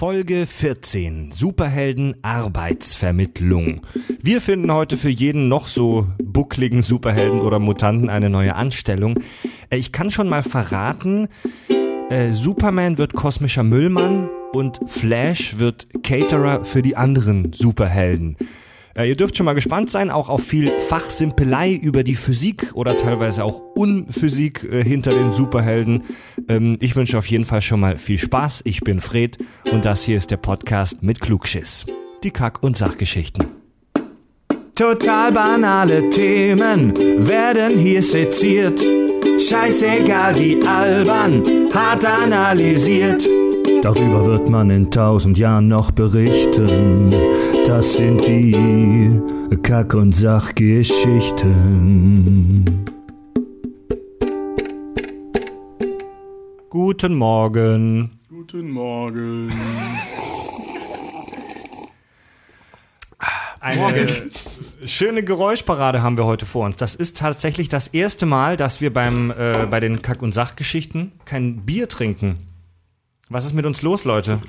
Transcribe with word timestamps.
Folge 0.00 0.46
14 0.46 1.30
Superhelden 1.30 2.16
Arbeitsvermittlung. 2.22 3.82
Wir 4.22 4.40
finden 4.40 4.72
heute 4.72 4.96
für 4.96 5.10
jeden 5.10 5.48
noch 5.48 5.68
so 5.68 6.06
buckligen 6.22 6.80
Superhelden 6.80 7.42
oder 7.42 7.58
Mutanten 7.58 8.08
eine 8.08 8.30
neue 8.30 8.54
Anstellung. 8.54 9.18
Äh, 9.68 9.76
Ich 9.76 9.92
kann 9.92 10.10
schon 10.10 10.26
mal 10.26 10.42
verraten, 10.42 11.28
äh, 12.08 12.32
Superman 12.32 12.96
wird 12.96 13.12
kosmischer 13.12 13.62
Müllmann 13.62 14.30
und 14.54 14.80
Flash 14.86 15.58
wird 15.58 15.88
Caterer 16.02 16.64
für 16.64 16.80
die 16.80 16.96
anderen 16.96 17.52
Superhelden. 17.52 18.38
Äh, 19.00 19.08
ihr 19.08 19.16
dürft 19.16 19.36
schon 19.36 19.46
mal 19.46 19.54
gespannt 19.54 19.90
sein, 19.90 20.10
auch 20.10 20.28
auf 20.28 20.42
viel 20.42 20.68
Fachsimpelei 20.68 21.72
über 21.72 22.04
die 22.04 22.16
Physik 22.16 22.70
oder 22.74 22.96
teilweise 22.96 23.44
auch 23.44 23.60
Unphysik 23.74 24.64
äh, 24.64 24.84
hinter 24.84 25.10
den 25.10 25.32
Superhelden. 25.32 26.02
Ähm, 26.48 26.76
ich 26.80 26.96
wünsche 26.96 27.16
auf 27.16 27.26
jeden 27.26 27.44
Fall 27.44 27.62
schon 27.62 27.80
mal 27.80 27.96
viel 27.96 28.18
Spaß. 28.18 28.62
Ich 28.64 28.80
bin 28.80 29.00
Fred 29.00 29.38
und 29.72 29.84
das 29.84 30.02
hier 30.02 30.16
ist 30.16 30.30
der 30.30 30.36
Podcast 30.36 31.02
mit 31.02 31.20
Klugschiss. 31.20 31.86
Die 32.22 32.30
Kack- 32.30 32.62
und 32.62 32.76
Sachgeschichten. 32.76 33.46
Total 34.74 35.32
banale 35.32 36.08
Themen 36.10 36.94
werden 37.26 37.78
hier 37.78 38.02
seziert. 38.02 38.80
Scheißegal 39.38 40.38
wie 40.38 40.62
albern, 40.66 41.42
hart 41.72 42.04
analysiert. 42.04 43.26
Darüber 43.82 44.26
wird 44.26 44.50
man 44.50 44.68
in 44.68 44.90
tausend 44.90 45.38
Jahren 45.38 45.68
noch 45.68 45.90
berichten. 45.90 47.14
Das 47.70 47.94
sind 47.94 48.26
die 48.26 49.22
Kack- 49.62 49.94
und 49.94 50.12
Sachgeschichten. 50.12 52.84
Guten 56.68 57.14
Morgen. 57.14 58.18
Guten 58.28 58.70
Morgen. 58.70 59.52
Eine 63.60 64.08
schöne 64.84 65.22
Geräuschparade 65.22 66.02
haben 66.02 66.16
wir 66.16 66.24
heute 66.24 66.46
vor 66.46 66.66
uns. 66.66 66.74
Das 66.74 66.96
ist 66.96 67.18
tatsächlich 67.18 67.68
das 67.68 67.86
erste 67.86 68.26
Mal, 68.26 68.56
dass 68.56 68.80
wir 68.80 68.92
beim, 68.92 69.30
äh, 69.30 69.68
bei 69.70 69.78
den 69.78 70.02
Kack- 70.02 70.22
und 70.22 70.34
Sachgeschichten 70.34 71.12
kein 71.24 71.64
Bier 71.66 71.88
trinken. 71.88 72.48
Was 73.28 73.46
ist 73.46 73.54
mit 73.54 73.64
uns 73.64 73.82
los, 73.82 74.02
Leute? 74.02 74.40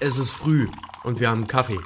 Es 0.00 0.18
ist 0.18 0.30
früh 0.30 0.68
und 1.04 1.20
wir 1.20 1.28
haben 1.28 1.46
Kaffee. 1.46 1.78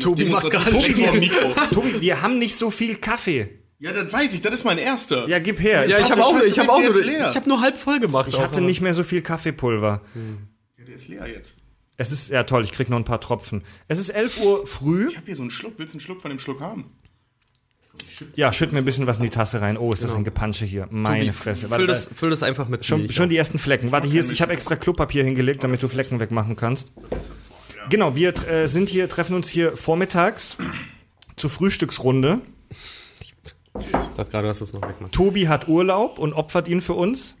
Tobi 0.00 0.26
macht 0.26 0.50
gerade 0.50 0.70
Tobi 0.70 1.18
Mikro. 1.18 1.54
Tobi, 1.72 2.00
wir 2.00 2.22
haben 2.22 2.38
nicht 2.38 2.56
so 2.56 2.70
viel 2.70 2.96
Kaffee. 2.96 3.48
Ja, 3.78 3.92
das 3.92 4.12
weiß 4.12 4.32
ich, 4.34 4.40
das 4.40 4.54
ist 4.54 4.64
mein 4.64 4.78
erster. 4.78 5.28
Ja, 5.28 5.38
gib 5.38 5.60
her. 5.60 5.86
Ja, 5.86 5.98
ich 5.98 6.10
habe 6.10 6.24
auch, 6.24 6.40
ich 6.40 6.58
habe 6.58 6.72
auch 6.72 6.80
nur, 6.80 7.04
ich 7.04 7.36
habe 7.36 7.48
nur 7.48 7.60
halb 7.60 7.76
voll 7.76 8.00
gemacht. 8.00 8.28
ich 8.28 8.38
hatte 8.38 8.60
nicht 8.60 8.80
mehr 8.80 8.94
so 8.94 9.04
viel 9.04 9.22
Kaffeepulver. 9.22 10.02
Ja, 10.78 10.84
der 10.84 10.94
ist 10.94 11.08
leer 11.08 11.26
jetzt. 11.26 11.56
Es 11.98 12.12
ist, 12.12 12.30
ja 12.30 12.44
toll, 12.44 12.64
ich 12.64 12.72
krieg 12.72 12.90
noch 12.90 12.98
ein 12.98 13.04
paar 13.04 13.20
Tropfen. 13.20 13.62
Es 13.88 13.98
ist 13.98 14.10
11 14.10 14.40
Uhr 14.40 14.66
früh. 14.66 15.08
Ich 15.10 15.16
habe 15.16 15.26
hier 15.26 15.36
so 15.36 15.42
einen 15.42 15.50
Schluck. 15.50 15.74
Willst 15.78 15.94
du 15.94 15.96
einen 15.96 16.00
Schluck 16.00 16.20
von 16.20 16.30
dem 16.30 16.38
Schluck 16.38 16.60
haben? 16.60 16.90
Ja, 18.34 18.52
schütt 18.52 18.72
mir 18.72 18.78
ein 18.78 18.84
bisschen 18.84 19.06
was 19.06 19.16
in 19.16 19.22
die 19.22 19.30
Tasse 19.30 19.60
rein. 19.60 19.78
Oh, 19.78 19.92
ist 19.92 20.04
das 20.04 20.14
ein 20.14 20.24
Gepansche 20.24 20.64
hier. 20.64 20.88
Meine 20.90 21.32
Fresse. 21.32 21.62
Füll 21.62 21.70
Warte, 21.70 21.86
das, 21.86 22.08
füll 22.14 22.30
das 22.30 22.42
einfach 22.42 22.68
mit 22.68 22.84
Schon, 22.84 23.10
schon 23.10 23.28
die 23.28 23.36
ersten 23.36 23.58
Flecken. 23.58 23.92
Warte, 23.92 24.08
hier 24.08 24.20
ist, 24.20 24.30
ich 24.30 24.42
habe 24.42 24.52
extra 24.52 24.76
Klopapier 24.76 25.24
hingelegt, 25.24 25.64
damit 25.64 25.82
du 25.82 25.88
Flecken 25.88 26.20
wegmachen 26.20 26.56
kannst. 26.56 26.92
Genau, 27.88 28.16
wir 28.16 28.34
äh, 28.48 28.66
sind 28.66 28.88
hier, 28.88 29.08
treffen 29.08 29.34
uns 29.36 29.48
hier 29.48 29.76
vormittags 29.76 30.56
zur 31.36 31.50
Frühstücksrunde. 31.50 32.40
Ich 33.22 33.34
dachte 34.14 34.30
gerade, 34.30 34.48
dass 34.48 34.58
du 34.58 34.64
es 34.64 34.72
noch 34.72 34.82
wegmachst. 34.82 35.14
Tobi 35.14 35.48
hat 35.48 35.68
Urlaub 35.68 36.18
und 36.18 36.32
opfert 36.32 36.68
ihn 36.68 36.80
für 36.80 36.94
uns. 36.94 37.38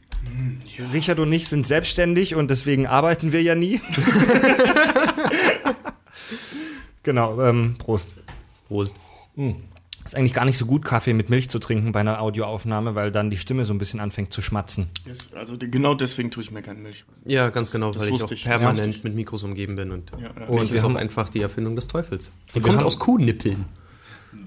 Richard 0.92 1.18
und 1.18 1.32
ich 1.32 1.48
sind 1.48 1.66
selbstständig 1.66 2.34
und 2.34 2.50
deswegen 2.50 2.86
arbeiten 2.86 3.32
wir 3.32 3.42
ja 3.42 3.54
nie. 3.54 3.80
genau, 7.02 7.40
ähm, 7.40 7.76
Prost. 7.78 8.14
Prost. 8.68 8.96
Ist 10.06 10.14
eigentlich 10.16 10.34
gar 10.34 10.44
nicht 10.44 10.56
so 10.56 10.66
gut, 10.66 10.84
Kaffee 10.84 11.12
mit 11.12 11.28
Milch 11.30 11.50
zu 11.50 11.58
trinken 11.58 11.92
bei 11.92 12.00
einer 12.00 12.20
Audioaufnahme, 12.20 12.94
weil 12.94 13.10
dann 13.12 13.28
die 13.28 13.36
Stimme 13.36 13.64
so 13.64 13.74
ein 13.74 13.78
bisschen 13.78 14.00
anfängt 14.00 14.32
zu 14.32 14.40
schmatzen. 14.40 14.86
Das, 15.06 15.34
also 15.34 15.56
die- 15.56 15.70
genau 15.70 15.94
deswegen 15.94 16.30
tue 16.30 16.42
ich 16.44 16.50
mir 16.50 16.62
keine 16.62 16.78
Milch. 16.80 17.04
Ja, 17.24 17.50
ganz 17.50 17.70
genau, 17.70 17.94
weil 17.96 18.06
ich 18.06 18.12
wusste 18.12 18.26
auch 18.26 18.30
ich, 18.30 18.44
permanent 18.44 18.96
ich. 18.96 19.04
mit 19.04 19.14
Mikros 19.14 19.42
umgeben 19.42 19.76
bin 19.76 19.90
und, 19.90 20.12
Ja, 20.12 20.18
ja. 20.18 20.46
und 20.46 20.72
auch 20.74 20.84
auch- 20.84 20.94
einfach 20.94 21.28
die 21.28 21.40
Erfindung 21.42 21.74
des 21.76 21.88
Teufels. 21.88 22.30
Die 22.50 22.54
wir 22.56 22.62
kommt 22.62 22.78
haben- 22.78 22.86
aus 22.86 22.98
Kuhnippeln. 22.98 23.64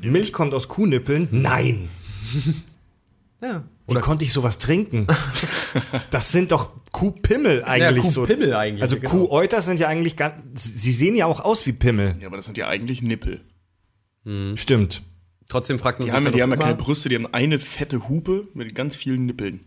Milch 0.02 0.32
kommt 0.34 0.54
aus 0.54 0.68
Kuhnippeln? 0.68 1.28
Nein. 1.32 1.90
Ja. 3.42 3.64
Wie 3.88 3.94
konnte 3.96 4.26
ich 4.26 4.34
sowas 4.34 4.58
trinken? 4.60 5.08
Das 6.12 6.32
sind 6.34 6.52
doch 6.52 6.72
Kuhpimmel 6.92 7.64
eigentlich 7.64 8.04
Ja, 8.06 8.12
so. 8.12 8.22
Kuhpimmel 8.22 8.54
eigentlich, 8.54 8.82
Also 8.82 8.98
genau. 8.98 9.10
Kuhäuter 9.12 9.62
sind 9.62 9.80
ja 9.80 9.88
eigentlich 9.88 10.18
ganz. 10.18 10.42
Sie 10.56 10.92
sehen 10.92 11.16
ja 11.16 11.26
auch 11.26 11.40
aus 11.40 11.66
wie 11.66 11.72
Pimmel. 11.72 12.18
Ja, 12.20 12.28
aber 12.28 12.36
das 12.38 12.46
sind 12.48 12.58
ja 12.58 12.68
eigentlich 12.68 13.02
Nippel. 13.02 13.40
Stimmt. 14.56 15.02
Trotzdem 15.50 15.78
fragt 15.80 16.00
man 16.00 16.06
Die 16.06 16.12
sich 16.12 16.16
haben, 16.16 16.24
ja- 16.24 16.30
dann 16.32 16.38
die 16.38 16.44
haben 16.44 16.52
ja 16.52 16.58
keine 16.58 16.76
Brüste, 16.76 17.10
die 17.10 17.16
haben 17.16 17.28
eine 17.34 17.60
fette 17.60 18.08
Hupe 18.08 18.48
mit 18.54 18.74
ganz 18.76 18.96
vielen 18.96 19.26
Nippeln. 19.26 19.60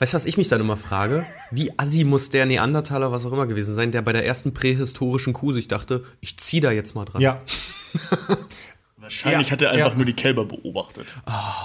Weißt 0.00 0.12
du, 0.12 0.16
was 0.16 0.26
ich 0.26 0.36
mich 0.36 0.48
dann 0.48 0.60
immer 0.60 0.76
frage? 0.76 1.26
Wie 1.50 1.72
assi 1.76 2.04
muss 2.04 2.30
der 2.30 2.46
Neandertaler, 2.46 3.10
was 3.10 3.24
auch 3.26 3.32
immer 3.32 3.46
gewesen 3.48 3.74
sein, 3.74 3.90
der 3.90 4.02
bei 4.02 4.12
der 4.12 4.24
ersten 4.26 4.52
prähistorischen 4.54 5.32
Kuh 5.32 5.52
sich 5.52 5.66
dachte, 5.66 6.04
ich 6.20 6.36
zieh 6.38 6.60
da 6.60 6.70
jetzt 6.70 6.94
mal 6.94 7.04
dran. 7.04 7.20
Ja. 7.22 7.40
Wahrscheinlich 8.96 9.46
Ja, 9.48 9.52
hat 9.52 9.62
er 9.62 9.70
einfach 9.70 9.90
ja. 9.92 9.96
nur 9.96 10.04
die 10.04 10.12
Kälber 10.12 10.44
beobachtet. 10.44 11.06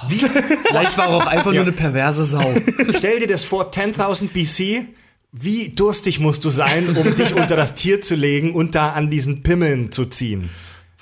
Wie? 0.07 0.19
Vielleicht 0.67 0.97
war 0.97 1.09
er 1.09 1.15
auch 1.15 1.25
einfach 1.27 1.51
nur 1.51 1.61
eine 1.61 1.71
perverse 1.71 2.25
Sau. 2.25 2.53
Stell 2.97 3.19
dir 3.19 3.27
das 3.27 3.43
vor, 3.43 3.71
10.000 3.71 4.29
BC. 4.29 4.87
Wie 5.31 5.69
durstig 5.69 6.19
musst 6.19 6.45
du 6.45 6.49
sein, 6.51 6.95
um 6.95 7.15
dich 7.15 7.33
unter 7.33 7.55
das 7.55 7.73
Tier 7.73 8.01
zu 8.03 8.13
legen 8.15 8.53
und 8.53 8.75
da 8.75 8.91
an 8.93 9.09
diesen 9.09 9.41
Pimmeln 9.41 9.91
zu 9.91 10.05
ziehen? 10.05 10.49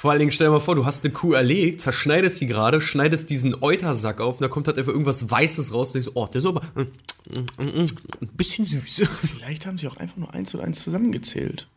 Vor 0.02 0.10
allen 0.10 0.18
Dingen 0.18 0.32
stell 0.32 0.48
dir 0.48 0.54
mal 0.54 0.60
vor, 0.60 0.74
du 0.74 0.84
hast 0.84 1.06
eine 1.06 1.14
Kuh 1.14 1.34
erlegt, 1.34 1.80
zerschneidest 1.80 2.38
sie 2.38 2.48
gerade, 2.48 2.82
schneidest 2.82 3.30
diesen 3.30 3.62
Eutersack 3.62 4.20
auf 4.20 4.38
und 4.38 4.42
da 4.42 4.48
kommt 4.48 4.66
halt 4.66 4.80
einfach 4.80 4.92
irgendwas 4.92 5.30
Weißes 5.30 5.76
raus 5.76 5.90
und 5.90 6.04
denkst, 6.04 6.10
oh, 6.16 6.26
der 6.26 6.40
ist 6.42 6.48
aber 6.48 6.62
mm, 6.74 7.62
mm, 7.62 7.64
mm, 7.64 7.86
ein 8.20 8.28
bisschen 8.34 8.66
süß. 8.66 9.08
Vielleicht 9.22 9.68
haben 9.68 9.78
sie 9.78 9.88
auch 9.88 9.98
einfach 9.98 10.18
nur 10.18 10.34
eins 10.34 10.56
und 10.56 10.62
eins 10.62 10.82
zusammengezählt. 10.82 11.68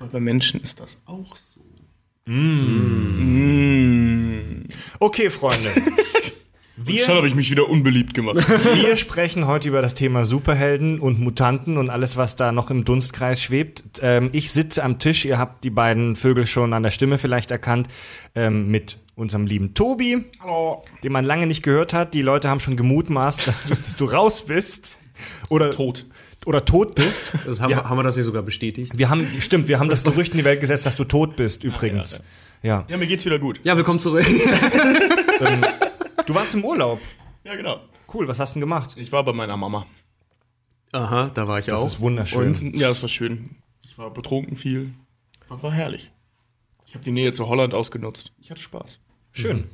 Weil 0.00 0.08
bei 0.08 0.18
Menschen 0.18 0.60
ist 0.60 0.80
das 0.80 1.02
auch 1.06 1.36
so. 1.36 1.60
Okay, 4.98 5.30
Freunde. 5.30 5.70
Wir, 6.80 7.04
Schon 7.04 7.16
habe 7.16 7.26
ich 7.26 7.34
mich 7.34 7.50
wieder 7.50 7.68
unbeliebt 7.68 8.14
gemacht. 8.14 8.36
wir 8.74 8.96
sprechen 8.96 9.48
heute 9.48 9.68
über 9.68 9.82
das 9.82 9.94
Thema 9.94 10.24
Superhelden 10.24 11.00
und 11.00 11.18
Mutanten 11.18 11.76
und 11.76 11.90
alles, 11.90 12.16
was 12.16 12.36
da 12.36 12.52
noch 12.52 12.70
im 12.70 12.84
Dunstkreis 12.84 13.42
schwebt. 13.42 13.82
Ähm, 14.00 14.30
ich 14.32 14.52
sitze 14.52 14.84
am 14.84 15.00
Tisch, 15.00 15.24
ihr 15.24 15.38
habt 15.38 15.64
die 15.64 15.70
beiden 15.70 16.14
Vögel 16.14 16.46
schon 16.46 16.72
an 16.72 16.84
der 16.84 16.92
Stimme 16.92 17.18
vielleicht 17.18 17.50
erkannt, 17.50 17.88
ähm, 18.36 18.68
mit 18.68 18.98
unserem 19.16 19.46
lieben 19.46 19.74
Tobi, 19.74 20.24
Hallo. 20.40 20.82
den 21.02 21.10
man 21.10 21.24
lange 21.24 21.48
nicht 21.48 21.64
gehört 21.64 21.92
hat. 21.92 22.14
Die 22.14 22.22
Leute 22.22 22.48
haben 22.48 22.60
schon 22.60 22.76
gemutmaßt, 22.76 23.48
dass 23.48 23.64
du, 23.64 23.74
dass 23.74 23.96
du 23.96 24.04
raus 24.04 24.46
bist. 24.46 24.98
Oder 25.48 25.72
Tot. 25.72 26.06
Oder 26.46 26.64
tot 26.64 26.94
bist. 26.94 27.32
Das 27.44 27.60
haben, 27.60 27.70
wir, 27.70 27.88
haben 27.88 27.98
wir 27.98 28.04
das 28.04 28.14
hier 28.14 28.22
sogar 28.22 28.42
bestätigt? 28.42 28.92
Wir 28.96 29.10
haben, 29.10 29.26
stimmt, 29.40 29.66
wir 29.66 29.80
haben 29.80 29.88
das 29.88 30.04
Gerücht 30.04 30.30
in 30.32 30.38
die 30.38 30.44
Welt 30.44 30.60
gesetzt, 30.60 30.86
dass 30.86 30.94
du 30.94 31.02
tot 31.02 31.34
bist, 31.34 31.64
übrigens. 31.64 32.22
Ja. 32.62 32.84
Ja, 32.88 32.96
mir 32.96 33.08
geht's 33.08 33.24
wieder 33.24 33.40
gut. 33.40 33.58
Ja, 33.64 33.76
willkommen 33.76 33.98
zurück. 33.98 34.24
Du 36.28 36.34
warst 36.34 36.54
im 36.54 36.62
Urlaub. 36.62 37.00
Ja, 37.42 37.56
genau. 37.56 37.80
Cool, 38.12 38.28
was 38.28 38.38
hast 38.38 38.50
du 38.50 38.54
denn 38.56 38.60
gemacht? 38.60 38.94
Ich 38.98 39.12
war 39.12 39.24
bei 39.24 39.32
meiner 39.32 39.56
Mama. 39.56 39.86
Aha, 40.92 41.30
da 41.32 41.48
war 41.48 41.58
ich 41.58 41.72
auch. 41.72 41.82
Das 41.82 41.94
ist 41.94 42.00
wunderschön. 42.00 42.48
Und 42.48 42.76
Ja, 42.76 42.88
das 42.88 43.00
war 43.00 43.08
schön. 43.08 43.56
Ich 43.86 43.96
war 43.96 44.10
betrunken 44.12 44.58
viel. 44.58 44.92
War, 45.48 45.62
war 45.62 45.72
herrlich. 45.72 46.10
Ich 46.86 46.94
habe 46.94 47.02
die 47.02 47.12
Nähe 47.12 47.32
zu 47.32 47.48
Holland 47.48 47.72
ausgenutzt. 47.72 48.32
Ich 48.40 48.50
hatte 48.50 48.60
Spaß. 48.60 49.00
Schön. 49.32 49.64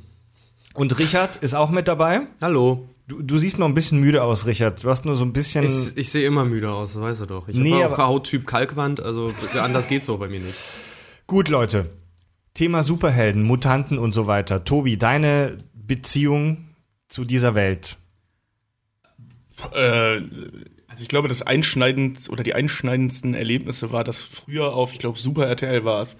Und 0.73 0.97
Richard 0.97 1.35
ist 1.37 1.55
auch 1.55 1.69
mit 1.71 1.89
dabei. 1.89 2.21
hallo. 2.41 2.87
Du, 3.07 3.21
du 3.21 3.37
siehst 3.37 3.59
noch 3.59 3.67
ein 3.67 3.73
bisschen 3.75 3.99
müde 3.99 4.23
aus, 4.23 4.47
Richard. 4.47 4.81
Du 4.83 4.89
hast 4.89 5.03
nur 5.05 5.15
so 5.17 5.25
ein 5.25 5.33
bisschen. 5.33 5.65
Ich, 5.65 5.95
ich 5.97 6.09
sehe 6.09 6.25
immer 6.25 6.45
müde 6.45 6.71
aus, 6.71 6.93
das 6.93 7.01
weißt 7.01 7.21
du 7.21 7.25
doch. 7.25 7.47
Ich 7.49 7.55
Nee, 7.57 7.63
nee, 7.71 7.83
habe 7.83 7.93
auch 7.93 7.99
aber- 7.99 8.07
Hauttyp 8.07 8.47
Kalkwand, 8.47 8.99
also 9.01 9.29
anders 9.59 9.87
geht's 9.87 10.07
wohl 10.07 10.17
bei 10.17 10.27
mir 10.29 10.39
nicht. 10.39 10.57
Gut, 11.27 11.49
Leute. 11.49 11.89
Thema 12.55 12.81
Superhelden, 12.81 13.43
Mutanten 13.43 13.99
und 13.99 14.13
so 14.13 14.25
weiter. 14.25 14.63
Tobi, 14.63 14.97
deine 14.97 15.57
Beziehung 15.87 16.75
zu 17.07 17.25
dieser 17.25 17.55
Welt. 17.55 17.97
Äh, 19.73 20.21
also 20.87 21.01
ich 21.01 21.07
glaube, 21.07 21.27
das 21.27 21.41
einschneidend 21.41 22.29
oder 22.29 22.43
die 22.43 22.53
einschneidendsten 22.53 23.33
Erlebnisse 23.33 23.91
war, 23.91 24.03
dass 24.03 24.23
früher 24.23 24.73
auf, 24.73 24.93
ich 24.93 24.99
glaube, 24.99 25.19
Super 25.19 25.47
RTL 25.47 25.83
war 25.85 26.01
es, 26.01 26.17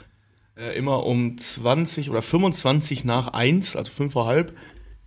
äh, 0.57 0.77
immer 0.77 1.05
um 1.05 1.37
20 1.37 2.09
oder 2.09 2.21
25 2.21 3.03
nach 3.05 3.27
1, 3.29 3.75
also 3.75 3.91
5 3.91 4.13
vor 4.13 4.25
halb, 4.25 4.55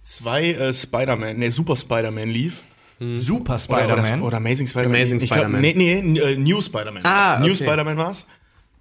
zwei 0.00 0.52
äh, 0.52 0.72
Spider-Man, 0.72 1.38
ne, 1.38 1.50
Super 1.50 1.76
Spider-Man 1.76 2.28
lief. 2.28 2.62
Super 3.00 3.52
Oder, 3.52 3.58
Spider-Man. 3.58 4.18
oder, 4.18 4.26
oder 4.26 4.36
Amazing 4.38 4.66
Spider-Man. 4.66 4.96
Amazing 4.96 5.20
Spider-Man. 5.20 5.60
Nee, 5.60 5.74
nee, 5.76 6.18
äh, 6.18 6.36
New 6.36 6.60
Spider-Man. 6.60 7.02
Ah, 7.04 7.34
war's. 7.34 7.40
New 7.40 7.52
okay. 7.52 7.64
Spider-Man 7.64 7.96
war's. 7.96 8.26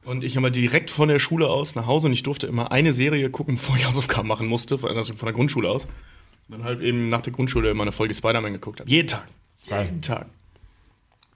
Und 0.07 0.23
ich 0.23 0.37
habe 0.37 0.51
direkt 0.51 0.89
von 0.89 1.09
der 1.09 1.19
Schule 1.19 1.47
aus 1.49 1.75
nach 1.75 1.85
Hause 1.85 2.07
und 2.07 2.13
ich 2.13 2.23
durfte 2.23 2.47
immer 2.47 2.71
eine 2.71 2.93
Serie 2.93 3.29
gucken, 3.29 3.55
bevor 3.57 3.75
ich 3.75 3.85
Hausaufgaben 3.85 4.27
machen 4.27 4.47
musste, 4.47 4.77
von- 4.77 4.95
also 4.95 5.13
von 5.15 5.25
der 5.25 5.33
Grundschule 5.33 5.69
aus. 5.69 5.85
Und 5.85 6.59
dann 6.59 6.63
halt 6.63 6.81
eben 6.81 7.09
nach 7.09 7.21
der 7.21 7.33
Grundschule 7.33 7.69
immer 7.69 7.83
eine 7.83 7.91
Folge 7.91 8.13
Spider-Man 8.13 8.53
geguckt 8.53 8.79
habe. 8.79 8.89
Jeden 8.89 9.09
Tag. 9.09 9.27
Jeden 9.69 10.01
Tag. 10.01 10.27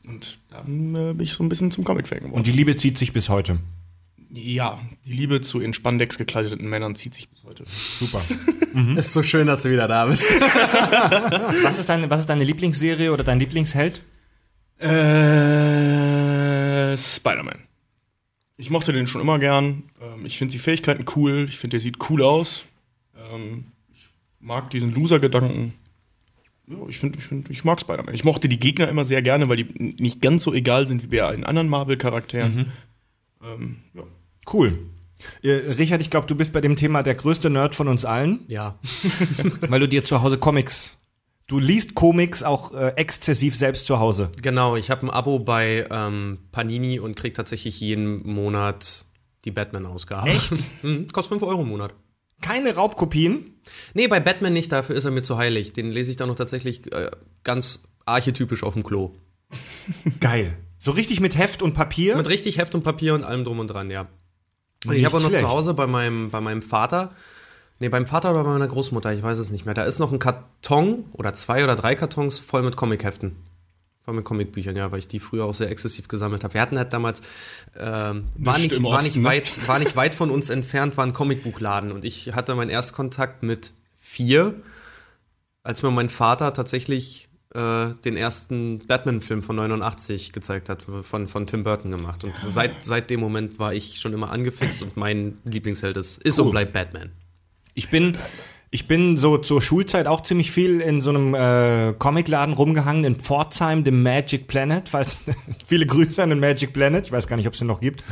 Und 0.07 0.37
dann 0.49 0.95
äh, 0.95 1.13
bin 1.13 1.19
ich 1.21 1.33
so 1.33 1.43
ein 1.43 1.49
bisschen 1.49 1.69
zum 1.69 1.83
Comic-Fan 1.83 2.19
geworden. 2.19 2.33
Und 2.33 2.47
die 2.47 2.51
Liebe 2.53 2.75
zieht 2.77 2.97
sich 2.97 3.11
bis 3.11 3.27
heute. 3.27 3.59
ja, 4.33 4.79
die 5.05 5.11
Liebe 5.13 5.41
zu 5.41 5.59
in 5.59 5.73
Spandex 5.73 6.17
gekleideten 6.17 6.69
Männern 6.69 6.95
zieht 6.95 7.13
sich 7.13 7.27
bis 7.27 7.43
heute. 7.43 7.65
Super. 7.67 8.21
Ist 8.95 9.11
so 9.11 9.21
schön, 9.21 9.47
dass 9.47 9.63
du 9.63 9.69
wieder 9.69 9.89
da 9.89 10.05
bist. 10.05 10.31
was, 11.63 11.77
ist 11.77 11.89
deine, 11.89 12.09
was 12.09 12.21
ist 12.21 12.29
deine 12.29 12.45
Lieblingsserie 12.45 13.11
oder 13.11 13.25
dein 13.25 13.37
Lieblingsheld? 13.39 14.01
Äh, 14.79 14.87
Spider-Man. 16.97 17.59
Ich 18.57 18.69
mochte 18.69 18.93
den 18.93 19.07
schon 19.07 19.21
immer 19.21 19.39
gern. 19.39 19.83
Ähm, 20.01 20.25
ich 20.25 20.37
finde 20.37 20.51
die 20.51 20.59
Fähigkeiten 20.59 21.05
cool. 21.15 21.45
Ich 21.47 21.57
finde, 21.57 21.75
der 21.75 21.79
sieht 21.79 21.97
cool 22.09 22.21
aus. 22.21 22.65
Ähm, 23.17 23.65
ich 23.93 24.09
mag 24.39 24.69
diesen 24.69 24.93
Loser-Gedanken. 24.93 25.73
Ja, 26.67 26.77
ich 26.87 26.99
finde, 26.99 27.19
ich, 27.19 27.25
find, 27.25 27.49
ich 27.49 27.63
mag 27.63 27.81
Spider-Man. 27.81 28.13
Ich 28.13 28.23
mochte 28.23 28.47
die 28.47 28.59
Gegner 28.59 28.87
immer 28.87 29.03
sehr 29.03 29.21
gerne, 29.21 29.49
weil 29.49 29.57
die 29.57 29.95
nicht 29.99 30.21
ganz 30.21 30.43
so 30.43 30.53
egal 30.53 30.87
sind 30.87 31.03
wie 31.03 31.07
bei 31.07 31.23
allen 31.23 31.43
anderen 31.43 31.69
Marvel-Charakteren. 31.69 32.71
Ähm, 33.43 33.77
ja. 33.93 34.03
Cool. 34.51 34.79
Äh, 35.43 35.51
Richard, 35.77 36.01
ich 36.01 36.09
glaube, 36.09 36.27
du 36.27 36.35
bist 36.35 36.53
bei 36.53 36.61
dem 36.61 36.75
Thema 36.75 37.03
der 37.03 37.15
größte 37.15 37.49
Nerd 37.49 37.75
von 37.75 37.87
uns 37.87 38.05
allen, 38.05 38.41
ja. 38.47 38.79
weil 39.61 39.79
du 39.79 39.87
dir 39.87 40.03
zu 40.03 40.21
Hause 40.21 40.37
Comics. 40.37 40.97
Du 41.51 41.59
liest 41.59 41.95
Comics 41.95 42.43
auch 42.43 42.73
äh, 42.73 42.93
exzessiv 42.95 43.57
selbst 43.57 43.85
zu 43.85 43.99
Hause. 43.99 44.31
Genau, 44.41 44.77
ich 44.77 44.89
habe 44.89 45.05
ein 45.05 45.09
Abo 45.09 45.37
bei 45.37 45.85
ähm, 45.91 46.37
Panini 46.53 46.97
und 46.97 47.17
krieg 47.17 47.33
tatsächlich 47.33 47.77
jeden 47.81 48.25
Monat 48.25 49.03
die 49.43 49.51
Batman-Ausgabe. 49.51 50.29
Echt? 50.29 50.53
Mhm, 50.81 51.07
kostet 51.11 51.41
5 51.41 51.43
Euro 51.43 51.63
im 51.63 51.67
Monat. 51.67 51.93
Keine 52.39 52.73
Raubkopien. 52.73 53.59
Nee, 53.93 54.07
bei 54.07 54.21
Batman 54.21 54.53
nicht, 54.53 54.71
dafür 54.71 54.95
ist 54.95 55.03
er 55.03 55.11
mir 55.11 55.23
zu 55.23 55.35
heilig. 55.35 55.73
Den 55.73 55.91
lese 55.91 56.11
ich 56.11 56.15
dann 56.15 56.29
noch 56.29 56.37
tatsächlich 56.37 56.89
äh, 56.93 57.11
ganz 57.43 57.83
archetypisch 58.05 58.63
auf 58.63 58.75
dem 58.75 58.83
Klo. 58.83 59.11
Geil. 60.21 60.55
So 60.79 60.91
richtig 60.91 61.19
mit 61.19 61.37
Heft 61.37 61.61
und 61.61 61.73
Papier. 61.73 62.15
Mit 62.15 62.29
richtig 62.29 62.59
Heft 62.59 62.75
und 62.75 62.83
Papier 62.83 63.13
und 63.13 63.25
allem 63.25 63.43
drum 63.43 63.59
und 63.59 63.67
dran, 63.67 63.91
ja. 63.91 64.03
Und 64.85 64.93
ich 64.93 64.99
Nicht 64.99 65.05
habe 65.05 65.17
auch 65.17 65.21
noch 65.21 65.27
schlecht. 65.27 65.43
zu 65.43 65.49
Hause 65.49 65.73
bei 65.73 65.85
meinem, 65.85 66.29
bei 66.29 66.39
meinem 66.39 66.61
Vater, 66.61 67.13
nee, 67.81 67.89
beim 67.89 68.05
Vater 68.05 68.31
oder 68.31 68.43
bei 68.43 68.51
meiner 68.51 68.67
Großmutter, 68.67 69.11
ich 69.11 69.23
weiß 69.23 69.39
es 69.39 69.51
nicht 69.51 69.65
mehr, 69.65 69.73
da 69.73 69.83
ist 69.83 69.99
noch 69.99 70.11
ein 70.13 70.19
Karton 70.19 71.05
oder 71.13 71.33
zwei 71.33 71.63
oder 71.63 71.75
drei 71.75 71.95
Kartons 71.95 72.39
voll 72.39 72.61
mit 72.61 72.77
Comicheften. 72.77 73.35
Voll 74.03 74.15
mit 74.15 74.25
Comicbüchern, 74.25 74.75
ja, 74.75 74.91
weil 74.91 74.99
ich 74.99 75.07
die 75.07 75.19
früher 75.19 75.45
auch 75.45 75.53
sehr 75.53 75.69
exzessiv 75.69 76.07
gesammelt 76.07 76.43
habe. 76.43 76.55
Wir 76.55 76.61
hatten 76.61 76.77
halt 76.77 76.91
damals, 76.91 77.21
ähm, 77.77 78.25
war, 78.35 78.57
Nicht 78.57 78.81
war, 78.81 79.03
nicht 79.03 79.17
ne? 79.17 79.23
weit, 79.23 79.67
war 79.67 79.77
nicht 79.77 79.95
weit 79.95 80.15
von 80.15 80.31
uns 80.31 80.49
entfernt, 80.49 80.97
war 80.97 81.05
ein 81.05 81.13
Comicbuchladen. 81.13 81.91
Und 81.91 82.03
ich 82.03 82.33
hatte 82.33 82.55
meinen 82.55 82.71
Erstkontakt 82.71 83.43
mit 83.43 83.73
vier, 83.99 84.55
als 85.61 85.83
mir 85.83 85.91
mein 85.91 86.09
Vater 86.09 86.51
tatsächlich 86.53 87.29
äh, 87.53 87.91
den 88.03 88.17
ersten 88.17 88.79
Batman-Film 88.87 89.43
von 89.43 89.55
89 89.57 90.31
gezeigt 90.31 90.69
hat, 90.69 90.87
von, 91.03 91.27
von 91.27 91.45
Tim 91.45 91.63
Burton 91.63 91.91
gemacht. 91.91 92.23
Und 92.23 92.35
seit, 92.37 92.83
seit 92.83 93.11
dem 93.11 93.19
Moment 93.19 93.59
war 93.59 93.75
ich 93.75 93.99
schon 93.99 94.13
immer 94.13 94.31
angefixt 94.31 94.81
und 94.81 94.97
mein 94.97 95.37
Lieblingsheld 95.43 95.95
ist, 95.97 96.23
ist 96.23 96.39
und 96.39 96.49
bleibt 96.49 96.73
Batman. 96.73 97.11
Ich 97.73 97.89
bin, 97.89 98.17
ich 98.69 98.87
bin 98.87 99.17
so 99.17 99.37
zur 99.37 99.61
Schulzeit 99.61 100.07
auch 100.07 100.21
ziemlich 100.21 100.51
viel 100.51 100.81
in 100.81 101.01
so 101.01 101.09
einem 101.11 101.33
äh, 101.33 101.93
Comicladen 101.97 102.53
rumgehangen 102.53 103.03
in 103.05 103.15
Pforzheim, 103.15 103.83
dem 103.83 104.03
Magic 104.03 104.47
Planet, 104.47 104.89
falls 104.89 105.19
viele 105.65 105.85
Grüße 105.85 106.21
an 106.21 106.29
den 106.29 106.39
Magic 106.39 106.73
Planet. 106.73 107.05
Ich 107.05 107.11
weiß 107.11 107.27
gar 107.27 107.37
nicht, 107.37 107.47
ob 107.47 107.53
es 107.53 107.59
den 107.59 107.67
noch 107.67 107.81
gibt. 107.81 108.03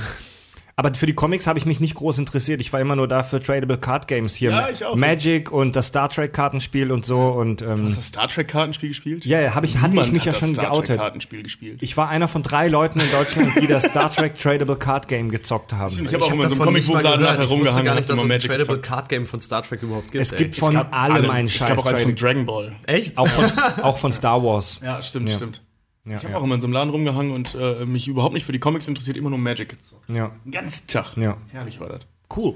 Aber 0.80 0.94
für 0.94 1.06
die 1.08 1.14
Comics 1.14 1.46
habe 1.46 1.60
ich 1.60 1.66
mich 1.66 1.82
nicht 1.82 1.96
groß 1.96 2.20
interessiert. 2.20 2.62
Ich 2.62 2.72
war 2.72 2.80
immer 2.80 2.96
nur 2.96 3.06
da 3.10 3.22
für 3.22 3.42
Tradable 3.42 3.78
Card 3.78 4.08
Games 4.08 4.34
hier. 4.34 4.52
Ja, 4.52 4.70
ich 4.70 4.86
auch. 4.86 4.96
Magic 4.96 5.52
und 5.52 5.76
das 5.76 5.88
Star 5.88 6.08
Trek 6.08 6.32
Kartenspiel 6.32 6.94
und 6.94 7.06
so 7.06 7.20
und 7.20 7.62
ähm, 7.62 7.84
Hast 7.84 7.92
du 7.92 7.96
das 7.98 8.06
Star 8.08 8.30
Trek 8.30 8.48
Kartenspiel 8.48 8.88
gespielt? 8.88 9.26
ja, 9.26 9.42
ja, 9.42 9.56
hab 9.56 9.66
ich, 9.66 9.80
hatte 9.82 10.00
ich 10.00 10.10
mich 10.14 10.24
ja 10.24 10.34
schon 10.34 10.56
das 10.56 10.64
Star 10.64 10.70
geoutet. 10.72 10.88
Trek 10.88 10.98
Kartenspiel 11.00 11.44
gespielt. 11.44 11.80
Ich 11.82 11.98
war 11.98 12.08
einer 12.08 12.30
von 12.30 12.44
drei 12.44 12.70
Leuten 12.70 13.02
in 13.02 13.12
Deutschland, 13.12 13.62
die 13.62 13.68
das 13.68 13.84
Star 13.84 14.10
Trek 14.10 14.40
Tradable 14.40 14.78
Card 14.78 15.10
Game 15.10 15.30
gezockt 15.32 15.74
haben. 15.74 15.94
Ich 16.06 16.14
habe 16.14 16.24
auch 16.24 16.32
immer 16.32 16.48
so 16.48 16.56
mal 16.56 16.64
Comicbuchladen 16.64 17.20
gehört. 17.20 17.40
nachher 17.40 17.44
Ich 17.54 17.60
wusste 17.60 17.84
gar 17.84 17.96
nicht, 17.96 18.10
dass 18.10 18.16
es 18.18 18.22
ein 18.24 18.28
Magic 18.30 18.50
Tradable 18.50 18.76
gezockt. 18.78 18.86
Card 18.88 19.10
Game 19.10 19.26
von 19.26 19.40
Star 19.42 19.64
Trek 19.64 19.84
überhaupt 19.84 20.12
gibt. 20.14 20.22
Es 20.22 20.34
gibt 20.34 20.56
ey. 20.56 20.60
von 20.62 20.76
gab 20.76 20.96
allem 20.96 21.30
einen 21.30 21.48
Es 21.48 21.56
Scheiß. 21.56 21.68
gab 21.68 21.80
auch 21.80 21.86
eins 21.88 22.04
von. 22.04 22.16
Dragon 22.16 22.46
Ball. 22.46 22.74
Echt? 22.88 23.18
Auch 23.18 23.28
von, 23.28 23.46
auch 23.84 23.98
von 23.98 24.14
Star 24.14 24.42
Wars. 24.42 24.80
Ja, 24.82 25.02
stimmt, 25.02 25.30
Ja. 25.30 25.36
stimmt. 25.36 25.62
Ja, 26.10 26.18
Ich 26.18 26.24
habe 26.24 26.34
ja. 26.34 26.40
auch 26.40 26.44
immer 26.44 26.56
in 26.56 26.62
so 26.62 26.68
einem 26.68 26.74
Laden 26.74 26.90
rumgehangen 26.90 27.32
und 27.32 27.56
äh, 27.56 27.86
mich 27.86 28.08
überhaupt 28.08 28.34
nicht 28.34 28.46
für 28.46 28.52
die 28.52 28.60
Comics 28.60 28.88
interessiert, 28.88 29.16
immer 29.18 29.30
nur 29.30 29.40
Magic 29.40 29.70
gezockt. 29.70 30.10
ja. 30.10 30.32
Den 30.46 30.52
ganzen 30.52 30.88
Tag. 30.88 31.16
Ja. 31.18 31.38
Herrlich 31.50 31.80
war 31.80 31.90
das. 31.90 32.02
Cool. 32.36 32.56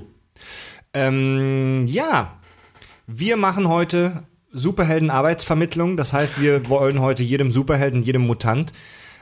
Ähm, 0.93 1.85
ja, 1.87 2.39
wir 3.07 3.37
machen 3.37 3.67
heute 3.67 4.23
Superhelden-Arbeitsvermittlung. 4.51 5.97
Das 5.97 6.13
heißt, 6.13 6.39
wir 6.41 6.67
wollen 6.69 6.99
heute 7.01 7.23
jedem 7.23 7.51
Superhelden, 7.51 8.03
jedem 8.03 8.25
Mutant 8.25 8.73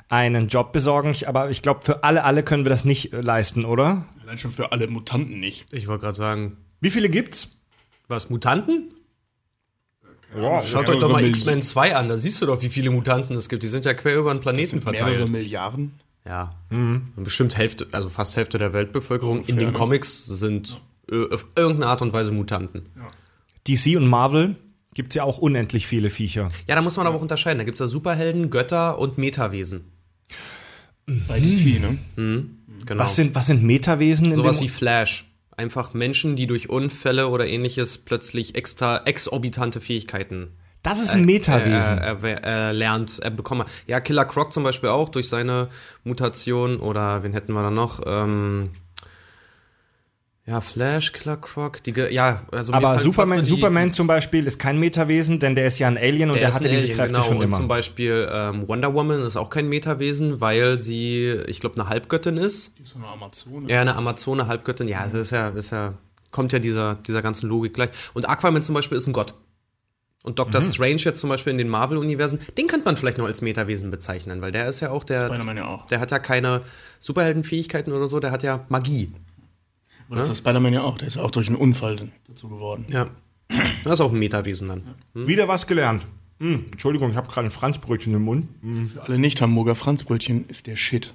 einen 0.09 0.47
Job 0.49 0.73
besorgen. 0.73 1.09
Ich, 1.11 1.27
aber 1.29 1.49
ich 1.49 1.61
glaube, 1.61 1.81
für 1.83 2.03
alle, 2.03 2.23
alle 2.25 2.43
können 2.43 2.65
wir 2.65 2.69
das 2.69 2.83
nicht 2.85 3.13
äh, 3.13 3.21
leisten, 3.21 3.63
oder? 3.65 4.05
Allein 4.21 4.37
schon 4.37 4.51
für 4.51 4.71
alle 4.71 4.87
Mutanten 4.87 5.39
nicht. 5.39 5.71
Ich 5.73 5.87
wollte 5.87 6.01
gerade 6.03 6.17
sagen, 6.17 6.57
Wie 6.81 6.89
viele 6.89 7.09
gibt's? 7.09 7.57
was, 8.07 8.29
Mutanten? 8.29 8.93
Ja, 10.35 10.61
Schaut 10.61 10.87
Ja, 10.87 10.93
euch 10.93 10.99
doch 10.99 11.11
mal 11.11 11.23
X-Men 11.25 11.61
2 11.61 11.95
an, 11.95 12.07
da 12.07 12.17
siehst 12.17 12.41
du 12.41 12.45
doch, 12.45 12.61
wie 12.61 12.69
viele 12.69 12.89
Mutanten 12.89 13.35
es 13.35 13.49
gibt. 13.49 13.63
Die 13.63 13.67
sind 13.67 13.85
ja 13.85 13.93
quer 13.93 14.17
über 14.17 14.33
den 14.33 14.39
Planeten 14.39 14.77
Mehrere 14.77 14.95
verteilt. 14.95 15.29
Milliarden. 15.29 15.99
Ja. 16.25 16.55
Und 16.69 17.11
bestimmt 17.17 17.57
Hälfte, 17.57 17.87
also 17.91 18.09
fast 18.09 18.35
Hälfte 18.37 18.57
der 18.57 18.73
Weltbevölkerung 18.73 19.37
in 19.37 19.41
Ungefähr, 19.41 19.59
den 19.59 19.71
ne? 19.71 19.73
Comics 19.73 20.25
sind 20.25 20.79
äh, 21.11 21.33
auf 21.33 21.47
irgendeine 21.55 21.87
Art 21.87 22.01
und 22.01 22.13
Weise 22.13 22.31
Mutanten. 22.31 22.85
DC 23.67 23.97
und 23.97 24.07
Marvel 24.07 24.55
gibt's 24.93 25.15
ja 25.15 25.23
auch 25.23 25.37
unendlich 25.37 25.87
viele 25.87 26.09
Viecher. 26.09 26.49
Ja, 26.67 26.75
da 26.75 26.81
muss 26.81 26.97
man 26.97 27.07
aber 27.07 27.17
auch 27.17 27.21
unterscheiden. 27.21 27.57
Da 27.57 27.63
gibt 27.63 27.75
es 27.75 27.79
ja 27.79 27.87
Superhelden, 27.87 28.49
Götter 28.49 28.99
und 28.99 29.17
Metawesen. 29.17 29.91
Bei 31.27 31.39
DC, 31.39 31.79
ne? 31.79 31.97
Genau. 32.85 33.03
Was 33.03 33.15
sind, 33.15 33.35
was 33.35 33.47
sind 33.47 33.63
Metawesen 33.63 34.27
in 34.27 34.35
Sowas 34.35 34.61
wie 34.61 34.69
Flash. 34.69 35.25
Einfach 35.61 35.93
Menschen, 35.93 36.35
die 36.35 36.47
durch 36.47 36.69
Unfälle 36.69 37.27
oder 37.27 37.45
ähnliches 37.45 37.99
plötzlich 37.99 38.55
extra 38.55 39.03
exorbitante 39.05 39.79
Fähigkeiten 39.79 40.57
Das 40.81 40.99
ist 40.99 41.11
ein 41.11 41.23
Metawesen. 41.23 41.99
äh, 41.99 42.15
er, 42.23 42.43
er 42.43 42.73
lernt, 42.73 43.19
er 43.19 43.29
bekommt. 43.29 43.65
Ja, 43.85 43.99
Killer 43.99 44.25
Croc 44.25 44.51
zum 44.51 44.63
Beispiel 44.63 44.89
auch 44.89 45.09
durch 45.09 45.29
seine 45.29 45.67
Mutation 46.03 46.77
oder 46.79 47.21
wen 47.21 47.33
hätten 47.33 47.53
wir 47.53 47.61
da 47.61 47.69
noch? 47.69 48.01
Ähm, 48.07 48.71
ja, 50.47 50.59
Flash, 50.59 51.11
Killer 51.13 51.37
Croc, 51.37 51.83
die, 51.83 51.93
ge- 51.93 52.11
ja, 52.13 52.41
also 52.51 52.73
aber 52.73 52.97
Superman, 52.99 53.43
die- 53.43 53.49
Superman 53.49 53.93
zum 53.93 54.07
Beispiel 54.07 54.47
ist 54.47 54.57
kein 54.57 54.79
Metawesen, 54.79 55.39
denn 55.39 55.53
der 55.55 55.67
ist 55.67 55.77
ja 55.79 55.87
ein 55.87 55.97
Alien 55.97 56.31
und 56.31 56.39
der, 56.39 56.49
ist 56.49 56.55
hatte 56.55 56.67
diese 56.69 56.81
Alien, 56.83 56.97
Kräfte 56.97 57.13
genau. 57.13 57.25
schon 57.25 57.37
Und 57.37 57.43
immer. 57.43 57.55
zum 57.55 57.67
Beispiel 57.67 58.27
ähm, 58.31 58.67
Wonder 58.67 58.93
Woman 58.93 59.21
ist 59.21 59.37
auch 59.37 59.49
kein 59.51 59.69
Metawesen, 59.69 60.41
weil 60.41 60.77
sie, 60.79 61.31
ich 61.47 61.59
glaube, 61.59 61.79
eine 61.79 61.89
Halbgöttin 61.89 62.37
ist. 62.37 62.77
Die 62.79 62.83
ist 62.83 62.89
so 62.93 62.97
eine 62.99 63.07
Amazone. 63.07 63.69
Ja, 63.71 63.81
eine 63.81 63.95
Amazone, 63.95 64.47
Halbgöttin. 64.47 64.87
Ja, 64.87 65.03
das 65.03 65.13
ist 65.13 65.31
ja, 65.31 65.49
ist 65.49 65.71
ja, 65.71 65.93
kommt 66.31 66.51
ja 66.53 66.59
dieser, 66.59 66.95
dieser 66.95 67.21
ganzen 67.21 67.47
Logik 67.47 67.73
gleich. 67.73 67.89
Und 68.15 68.27
Aquaman 68.27 68.63
zum 68.63 68.73
Beispiel 68.75 68.97
ist 68.97 69.05
ein 69.07 69.13
Gott. 69.13 69.35
Und 70.23 70.37
Doctor 70.39 70.61
Mhm. 70.61 70.65
Strange 70.73 70.97
jetzt 71.01 71.19
zum 71.19 71.29
Beispiel 71.29 71.51
in 71.51 71.57
den 71.57 71.67
Marvel-Universen, 71.69 72.39
den 72.57 72.67
könnte 72.67 72.85
man 72.85 72.95
vielleicht 72.95 73.17
noch 73.17 73.25
als 73.25 73.41
Metawesen 73.41 73.89
bezeichnen, 73.89 74.41
weil 74.41 74.51
der 74.51 74.67
ist 74.67 74.79
ja 74.79 74.91
auch 74.91 75.03
der, 75.03 75.29
ja 75.55 75.65
auch. 75.67 75.87
der 75.87 75.99
hat 75.99 76.11
ja 76.11 76.19
keine 76.19 76.61
Superheldenfähigkeiten 76.99 77.91
oder 77.93 78.07
so, 78.07 78.19
der 78.19 78.31
hat 78.31 78.43
ja 78.43 78.65
Magie. 78.69 79.11
Und 80.11 80.17
das 80.17 80.29
ist 80.29 80.39
Spider-Man 80.39 80.73
ja 80.73 80.83
auch. 80.83 80.97
Der 80.97 81.07
ist 81.07 81.15
ja 81.15 81.23
auch 81.23 81.31
durch 81.31 81.47
einen 81.47 81.55
Unfall 81.55 81.95
dann 81.95 82.11
dazu 82.27 82.49
geworden. 82.49 82.85
Ja. 82.89 83.07
Das 83.83 83.93
ist 83.93 84.01
auch 84.01 84.11
ein 84.11 84.19
Metawesen 84.19 84.67
dann. 84.67 84.83
Wieder 85.13 85.47
was 85.47 85.67
gelernt. 85.67 86.05
Hm, 86.39 86.65
Entschuldigung, 86.71 87.11
ich 87.11 87.15
habe 87.17 87.29
gerade 87.29 87.47
ein 87.47 87.51
Franzbrötchen 87.51 88.13
im 88.13 88.23
Mund. 88.23 88.47
Hm, 88.61 88.87
Für 88.89 89.03
alle 89.03 89.19
Nicht-Hamburger, 89.19 89.75
Franzbrötchen 89.75 90.45
ist 90.47 90.67
der 90.67 90.75
Shit. 90.75 91.13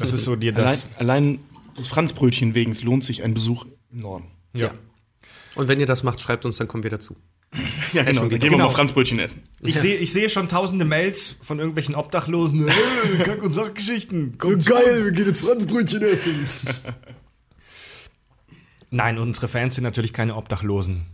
Das 0.00 0.12
ist 0.12 0.24
so 0.24 0.34
dir 0.36 0.54
Allein, 0.56 0.64
das. 0.66 0.86
allein 0.96 1.38
des 1.76 1.88
Franzbrötchen 1.88 2.54
wegen 2.54 2.72
lohnt 2.82 3.04
sich 3.04 3.22
ein 3.22 3.34
Besuch 3.34 3.66
im 3.92 4.00
Norden. 4.00 4.24
Ja. 4.54 4.72
Und 5.54 5.68
wenn 5.68 5.78
ihr 5.80 5.86
das 5.86 6.02
macht, 6.02 6.20
schreibt 6.20 6.44
uns, 6.44 6.56
dann 6.58 6.68
kommen 6.68 6.82
wir 6.82 6.90
dazu. 6.90 7.16
Ja, 7.94 8.02
genau. 8.02 8.20
Dann 8.22 8.28
gehen 8.30 8.42
wir 8.42 8.50
Genau. 8.50 8.66
mal 8.66 8.70
Franzbrötchen 8.70 9.18
essen. 9.18 9.42
Ich 9.62 9.78
sehe 9.78 9.96
ich 9.96 10.12
sehe 10.12 10.28
schon 10.28 10.50
tausende 10.50 10.84
Mails 10.84 11.36
von 11.42 11.58
irgendwelchen 11.58 11.94
Obdachlosen. 11.94 12.66
Kack- 13.24 13.42
und 13.42 13.54
Sachgeschichten. 13.54 14.36
Kommt 14.36 14.66
geil, 14.66 15.04
wir 15.06 15.12
gehen 15.12 15.26
jetzt 15.28 15.40
Franzbrötchen 15.40 16.02
essen. 16.02 16.46
Nein, 18.90 19.18
unsere 19.18 19.48
Fans 19.48 19.74
sind 19.74 19.84
natürlich 19.84 20.12
keine 20.12 20.36
Obdachlosen. 20.36 21.06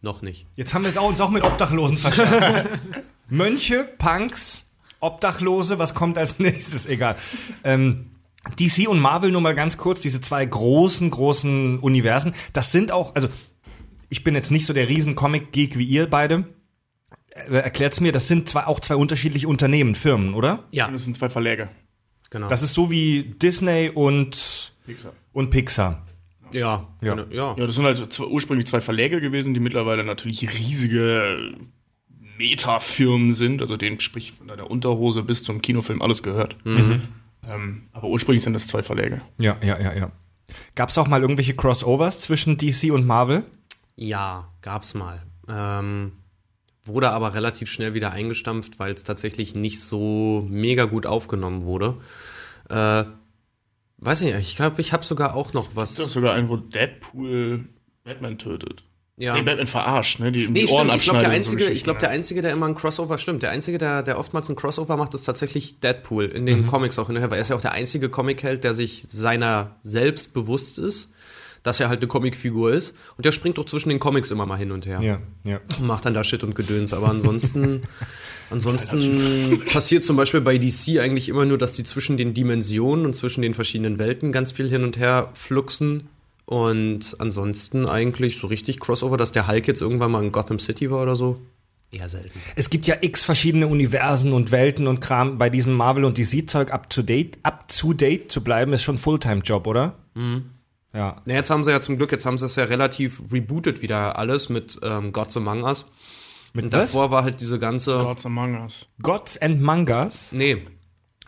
Noch 0.00 0.22
nicht. 0.22 0.46
Jetzt 0.56 0.74
haben 0.74 0.82
wir 0.82 0.88
es 0.88 0.96
auch, 0.98 1.08
uns 1.08 1.20
auch 1.20 1.30
mit 1.30 1.44
Obdachlosen 1.44 1.96
verschärft. 1.96 2.68
Mönche, 3.28 3.84
Punks, 3.98 4.64
Obdachlose, 5.00 5.78
was 5.78 5.94
kommt 5.94 6.18
als 6.18 6.38
nächstes? 6.38 6.86
Egal. 6.86 7.16
Ähm, 7.64 8.10
DC 8.58 8.88
und 8.88 8.98
Marvel 8.98 9.30
nur 9.30 9.40
mal 9.40 9.54
ganz 9.54 9.76
kurz, 9.78 10.00
diese 10.00 10.20
zwei 10.20 10.44
großen, 10.44 11.08
großen 11.10 11.78
Universen. 11.78 12.34
Das 12.52 12.72
sind 12.72 12.90
auch, 12.90 13.14
also 13.14 13.28
ich 14.08 14.24
bin 14.24 14.34
jetzt 14.34 14.50
nicht 14.50 14.66
so 14.66 14.72
der 14.72 14.88
riesen 14.88 15.14
Comic-Geek 15.14 15.78
wie 15.78 15.84
ihr 15.84 16.10
beide. 16.10 16.44
Äh, 17.30 17.54
Erklärt's 17.58 18.00
mir, 18.00 18.10
das 18.12 18.26
sind 18.28 18.48
zwei, 18.48 18.66
auch 18.66 18.80
zwei 18.80 18.96
unterschiedliche 18.96 19.46
Unternehmen, 19.48 19.94
Firmen, 19.94 20.34
oder? 20.34 20.64
Ja, 20.72 20.88
das 20.90 21.04
sind 21.04 21.16
zwei 21.16 21.30
Verläge. 21.30 21.68
genau. 22.30 22.48
Das 22.48 22.62
ist 22.62 22.74
so 22.74 22.90
wie 22.90 23.34
Disney 23.40 23.88
und, 23.94 24.72
Pixar. 24.84 25.12
und 25.32 25.50
Pixar. 25.50 26.04
Ja, 26.54 26.86
Ja. 27.00 27.14
genau, 27.14 27.24
ja. 27.30 27.54
Ja, 27.58 27.66
das 27.66 27.74
sind 27.76 27.84
halt 27.84 28.12
zwei, 28.12 28.24
ursprünglich 28.24 28.66
zwei 28.66 28.80
Verläge 28.80 29.20
gewesen, 29.20 29.54
die 29.54 29.60
mittlerweile 29.60 30.04
natürlich 30.04 30.48
riesige 30.58 31.54
Metafirmen 32.38 33.32
sind, 33.32 33.60
also 33.60 33.76
den 33.76 34.00
sprich 34.00 34.32
von 34.32 34.48
deiner 34.48 34.70
Unterhose 34.70 35.22
bis 35.22 35.42
zum 35.42 35.62
Kinofilm 35.62 36.02
alles 36.02 36.22
gehört. 36.22 36.56
Ähm, 36.64 37.82
aber 37.92 38.08
ursprünglich 38.08 38.42
sind 38.42 38.52
das 38.54 38.66
zwei 38.66 38.82
Verläge. 38.82 39.20
Ja, 39.38 39.56
ja, 39.62 39.80
ja, 39.80 39.94
ja. 39.94 40.12
Gab 40.74 40.90
es 40.90 40.98
auch 40.98 41.08
mal 41.08 41.20
irgendwelche 41.22 41.54
Crossovers 41.54 42.20
zwischen 42.20 42.56
DC 42.56 42.92
und 42.92 43.06
Marvel? 43.06 43.44
Ja, 43.96 44.48
gab's 44.60 44.94
mal. 44.94 45.22
Ähm, 45.48 46.12
wurde 46.84 47.10
aber 47.10 47.34
relativ 47.34 47.70
schnell 47.70 47.94
wieder 47.94 48.12
eingestampft, 48.12 48.78
weil 48.78 48.92
es 48.92 49.04
tatsächlich 49.04 49.54
nicht 49.54 49.80
so 49.80 50.46
mega 50.50 50.84
gut 50.84 51.06
aufgenommen 51.06 51.64
wurde. 51.64 51.94
Äh, 52.68 53.04
weiß 54.04 54.22
nicht, 54.22 54.34
ich 54.34 54.56
glaube, 54.56 54.80
ich 54.80 54.92
habe 54.92 55.04
sogar 55.04 55.34
auch 55.34 55.52
noch 55.52 55.74
was. 55.74 55.92
Ist 55.92 56.00
doch 56.00 56.08
sogar 56.08 56.34
ein, 56.34 56.48
wo 56.48 56.56
Deadpool 56.56 57.64
Batman 58.04 58.38
tötet. 58.38 58.84
Ja. 59.16 59.34
Nee, 59.34 59.42
Batman 59.42 59.66
verarscht, 59.66 60.20
ne? 60.20 60.32
Die, 60.32 60.48
Nee, 60.48 60.62
die 60.62 60.68
stimmt. 60.68 60.94
Ich 60.94 61.02
glaube, 61.02 61.20
der 61.20 61.28
so 61.28 61.34
einzige, 61.34 61.62
ich 61.62 61.66
Geschichten, 61.68 61.84
glaube, 61.84 62.00
der 62.00 62.10
einzige, 62.10 62.42
der 62.42 62.52
immer 62.52 62.66
ein 62.66 62.74
Crossover 62.74 63.18
stimmt. 63.18 63.42
Der 63.42 63.50
einzige, 63.50 63.78
der, 63.78 64.02
der 64.02 64.18
oftmals 64.18 64.48
ein 64.48 64.56
Crossover 64.56 64.96
macht, 64.96 65.14
ist 65.14 65.24
tatsächlich 65.24 65.80
Deadpool 65.80 66.24
in 66.24 66.46
den 66.46 66.66
Comics 66.66 66.98
auch 66.98 67.06
hinterher, 67.06 67.30
weil 67.30 67.38
er 67.38 67.42
ist 67.42 67.50
ja 67.50 67.56
auch 67.56 67.60
der 67.60 67.72
einzige 67.72 68.08
Comicheld, 68.08 68.64
der 68.64 68.74
sich 68.74 69.06
seiner 69.08 69.76
selbst 69.82 70.34
bewusst 70.34 70.78
ist, 70.78 71.12
dass 71.62 71.80
er 71.80 71.88
halt 71.88 72.00
eine 72.00 72.08
Comicfigur 72.08 72.72
ist. 72.72 72.94
Und 73.16 73.24
der 73.24 73.32
springt 73.32 73.58
auch 73.58 73.66
zwischen 73.66 73.88
den 73.88 73.98
Comics 73.98 74.30
immer 74.30 74.46
mal 74.46 74.56
hin 74.56 74.72
und 74.72 74.86
her. 74.86 75.00
Ja, 75.00 75.20
ja. 75.44 75.60
Und 75.78 75.86
macht 75.86 76.04
dann 76.04 76.14
da 76.14 76.24
Shit 76.24 76.44
und 76.44 76.54
Gedöns. 76.54 76.92
Aber 76.92 77.08
ansonsten, 77.08 77.82
ansonsten 78.50 79.62
passiert 79.66 80.04
zum 80.04 80.16
Beispiel 80.16 80.40
bei 80.40 80.58
DC 80.58 80.98
eigentlich 81.00 81.28
immer 81.28 81.44
nur, 81.44 81.58
dass 81.58 81.74
die 81.74 81.84
zwischen 81.84 82.16
den 82.16 82.34
Dimensionen 82.34 83.06
und 83.06 83.14
zwischen 83.14 83.42
den 83.42 83.54
verschiedenen 83.54 83.98
Welten 83.98 84.32
ganz 84.32 84.52
viel 84.52 84.68
hin 84.68 84.84
und 84.84 84.98
her 84.98 85.30
fluxen. 85.34 86.08
Und 86.44 87.16
ansonsten 87.18 87.86
eigentlich 87.86 88.38
so 88.38 88.48
richtig 88.48 88.80
Crossover, 88.80 89.16
dass 89.16 89.32
der 89.32 89.46
Hulk 89.46 89.68
jetzt 89.68 89.80
irgendwann 89.80 90.10
mal 90.10 90.22
in 90.22 90.32
Gotham 90.32 90.58
City 90.58 90.90
war 90.90 91.02
oder 91.02 91.16
so. 91.16 91.40
Eher 91.92 92.08
selten. 92.08 92.40
Es 92.56 92.70
gibt 92.70 92.86
ja 92.86 92.96
x 93.02 93.22
verschiedene 93.22 93.66
Universen 93.66 94.32
und 94.32 94.50
Welten 94.50 94.86
und 94.86 95.00
Kram. 95.00 95.36
Bei 95.36 95.50
diesem 95.50 95.74
Marvel- 95.74 96.06
und 96.06 96.16
DC-Zeug 96.16 96.72
up 96.72 96.88
to 96.88 97.02
date, 97.02 97.38
up 97.42 97.68
to 97.68 97.92
date 97.92 98.32
zu 98.32 98.42
bleiben, 98.42 98.72
ist 98.72 98.82
schon 98.82 98.94
ein 98.94 98.98
Fulltime-Job, 98.98 99.66
oder? 99.66 99.94
Ja. 100.94 101.22
Na, 101.24 101.34
jetzt 101.34 101.50
haben 101.50 101.64
sie 101.64 101.70
ja 101.70 101.80
zum 101.80 101.96
Glück, 101.96 102.12
jetzt 102.12 102.26
haben 102.26 102.36
sie 102.38 102.46
es 102.46 102.56
ja 102.56 102.64
relativ 102.64 103.22
rebootet 103.32 103.80
wieder 103.82 104.18
alles 104.18 104.48
mit 104.48 104.78
ähm, 104.82 105.12
Gods 105.12 105.36
Among 105.36 105.62
Us. 105.64 105.86
Mit 106.52 106.66
Und 106.66 106.72
was? 106.72 106.92
davor 106.92 107.10
war 107.10 107.24
halt 107.24 107.40
diese 107.40 107.58
ganze. 107.58 107.98
Gods 107.98 108.26
Among 108.26 108.60
Us. 108.62 108.86
Gods 109.02 109.38
and 109.40 109.62
Mangas? 109.62 110.32
Nee. 110.32 110.58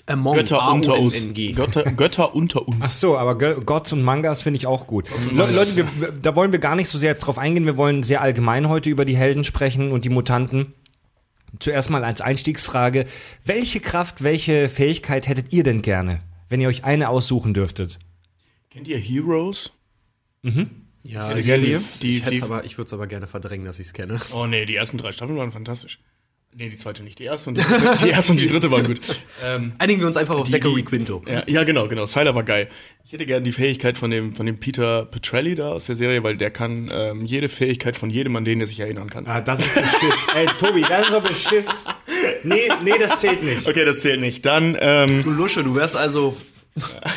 Among 0.06 0.36
Götter 0.36 0.70
unter 0.70 0.98
uns. 0.98 1.14
Götter, 1.56 1.84
Götter 1.92 2.34
unter 2.34 2.68
uns. 2.68 2.76
Ach 2.80 2.90
so, 2.90 3.16
aber 3.16 3.32
Gö- 3.32 3.64
Gods 3.64 3.90
und 3.94 4.02
Mangas 4.02 4.42
finde 4.42 4.58
ich 4.58 4.66
auch 4.66 4.86
gut. 4.86 5.08
Le 5.32 5.50
Leute, 5.50 5.76
wir- 5.76 5.86
da 6.20 6.36
wollen 6.36 6.52
wir 6.52 6.58
gar 6.58 6.76
nicht 6.76 6.90
so 6.90 6.98
sehr 6.98 7.14
drauf 7.14 7.38
eingehen. 7.38 7.64
Wir 7.64 7.78
wollen 7.78 8.02
sehr 8.02 8.20
allgemein 8.20 8.68
heute 8.68 8.90
über 8.90 9.06
die 9.06 9.16
Helden 9.16 9.44
sprechen 9.44 9.92
und 9.92 10.04
die 10.04 10.10
Mutanten. 10.10 10.74
Zuerst 11.58 11.88
mal 11.88 12.04
als 12.04 12.20
Einstiegsfrage. 12.20 13.06
Welche 13.46 13.80
Kraft, 13.80 14.22
welche 14.22 14.68
Fähigkeit 14.68 15.26
hättet 15.26 15.54
ihr 15.54 15.62
denn 15.62 15.80
gerne, 15.80 16.20
wenn 16.50 16.60
ihr 16.60 16.68
euch 16.68 16.84
eine 16.84 17.08
aussuchen 17.08 17.54
dürftet? 17.54 17.98
Kennt 18.74 18.88
ihr 18.88 18.98
Heroes? 18.98 19.70
Ja, 21.04 21.32
Die 21.32 21.38
ich, 21.38 21.44
Serie? 21.44 21.78
ich, 21.78 21.98
Die- 22.00 22.16
ich, 22.18 22.24
die- 22.24 22.42
aber, 22.42 22.64
ich 22.64 22.76
würde 22.76 22.86
es 22.86 22.92
aber 22.92 23.06
gerne 23.06 23.26
verdrängen, 23.26 23.64
dass 23.64 23.78
ich 23.78 23.86
es 23.86 23.92
kenne. 23.92 24.20
Oh 24.32 24.46
nee, 24.46 24.66
die 24.66 24.74
ersten 24.76 24.98
drei 24.98 25.12
Staffeln 25.12 25.38
waren 25.38 25.52
fantastisch. 25.52 26.00
Nee, 26.56 26.68
die 26.68 26.76
zweite 26.76 27.02
nicht. 27.02 27.18
Die 27.18 27.24
erste 27.24 27.50
und 27.50 27.56
die 27.58 27.62
dritte, 27.64 27.98
die, 28.04 28.10
erste 28.10 28.32
und 28.32 28.40
die 28.40 28.46
dritte 28.46 28.70
waren 28.70 28.84
gut. 28.84 29.00
Ähm, 29.44 29.72
Einigen 29.78 30.00
wir 30.00 30.06
uns 30.06 30.16
einfach 30.16 30.36
auf 30.36 30.46
Die- 30.46 30.52
Zachary 30.52 30.76
die- 30.76 30.82
Quinto. 30.84 31.22
ja, 31.28 31.42
ja, 31.48 31.64
genau, 31.64 31.88
genau. 31.88 32.06
Sylar 32.06 32.34
war 32.34 32.42
geil. 32.44 32.68
Ich 33.04 33.12
hätte 33.12 33.26
gerne 33.26 33.42
die 33.44 33.52
Fähigkeit 33.52 33.98
von 33.98 34.10
dem, 34.10 34.34
von 34.34 34.46
dem 34.46 34.58
Peter 34.60 35.04
Petrelli 35.06 35.54
da 35.56 35.70
aus 35.72 35.86
der 35.86 35.96
Serie, 35.96 36.22
weil 36.22 36.36
der 36.36 36.50
kann 36.50 36.90
ähm, 36.92 37.24
jede 37.24 37.48
Fähigkeit 37.48 37.96
von 37.96 38.08
jedem, 38.10 38.36
an 38.36 38.44
den 38.44 38.60
er 38.60 38.66
sich 38.68 38.78
erinnern 38.80 39.10
kann. 39.10 39.26
Ah, 39.26 39.40
das 39.40 39.60
ist 39.60 39.74
Beschiss. 39.74 40.14
Ey, 40.36 40.46
Tobi, 40.58 40.82
das 40.82 41.02
ist 41.06 41.10
so 41.10 41.20
Beschiss. 41.20 41.84
Nee, 42.44 42.68
nee, 42.84 42.98
das 43.00 43.20
zählt 43.20 43.42
nicht. 43.42 43.66
Okay, 43.68 43.84
das 43.84 43.98
zählt 44.00 44.20
nicht. 44.20 44.44
Dann, 44.46 44.76
ähm, 44.80 45.22
Du 45.24 45.30
Lusche, 45.30 45.62
du 45.64 45.74
wärst 45.74 45.96
also. 45.96 46.36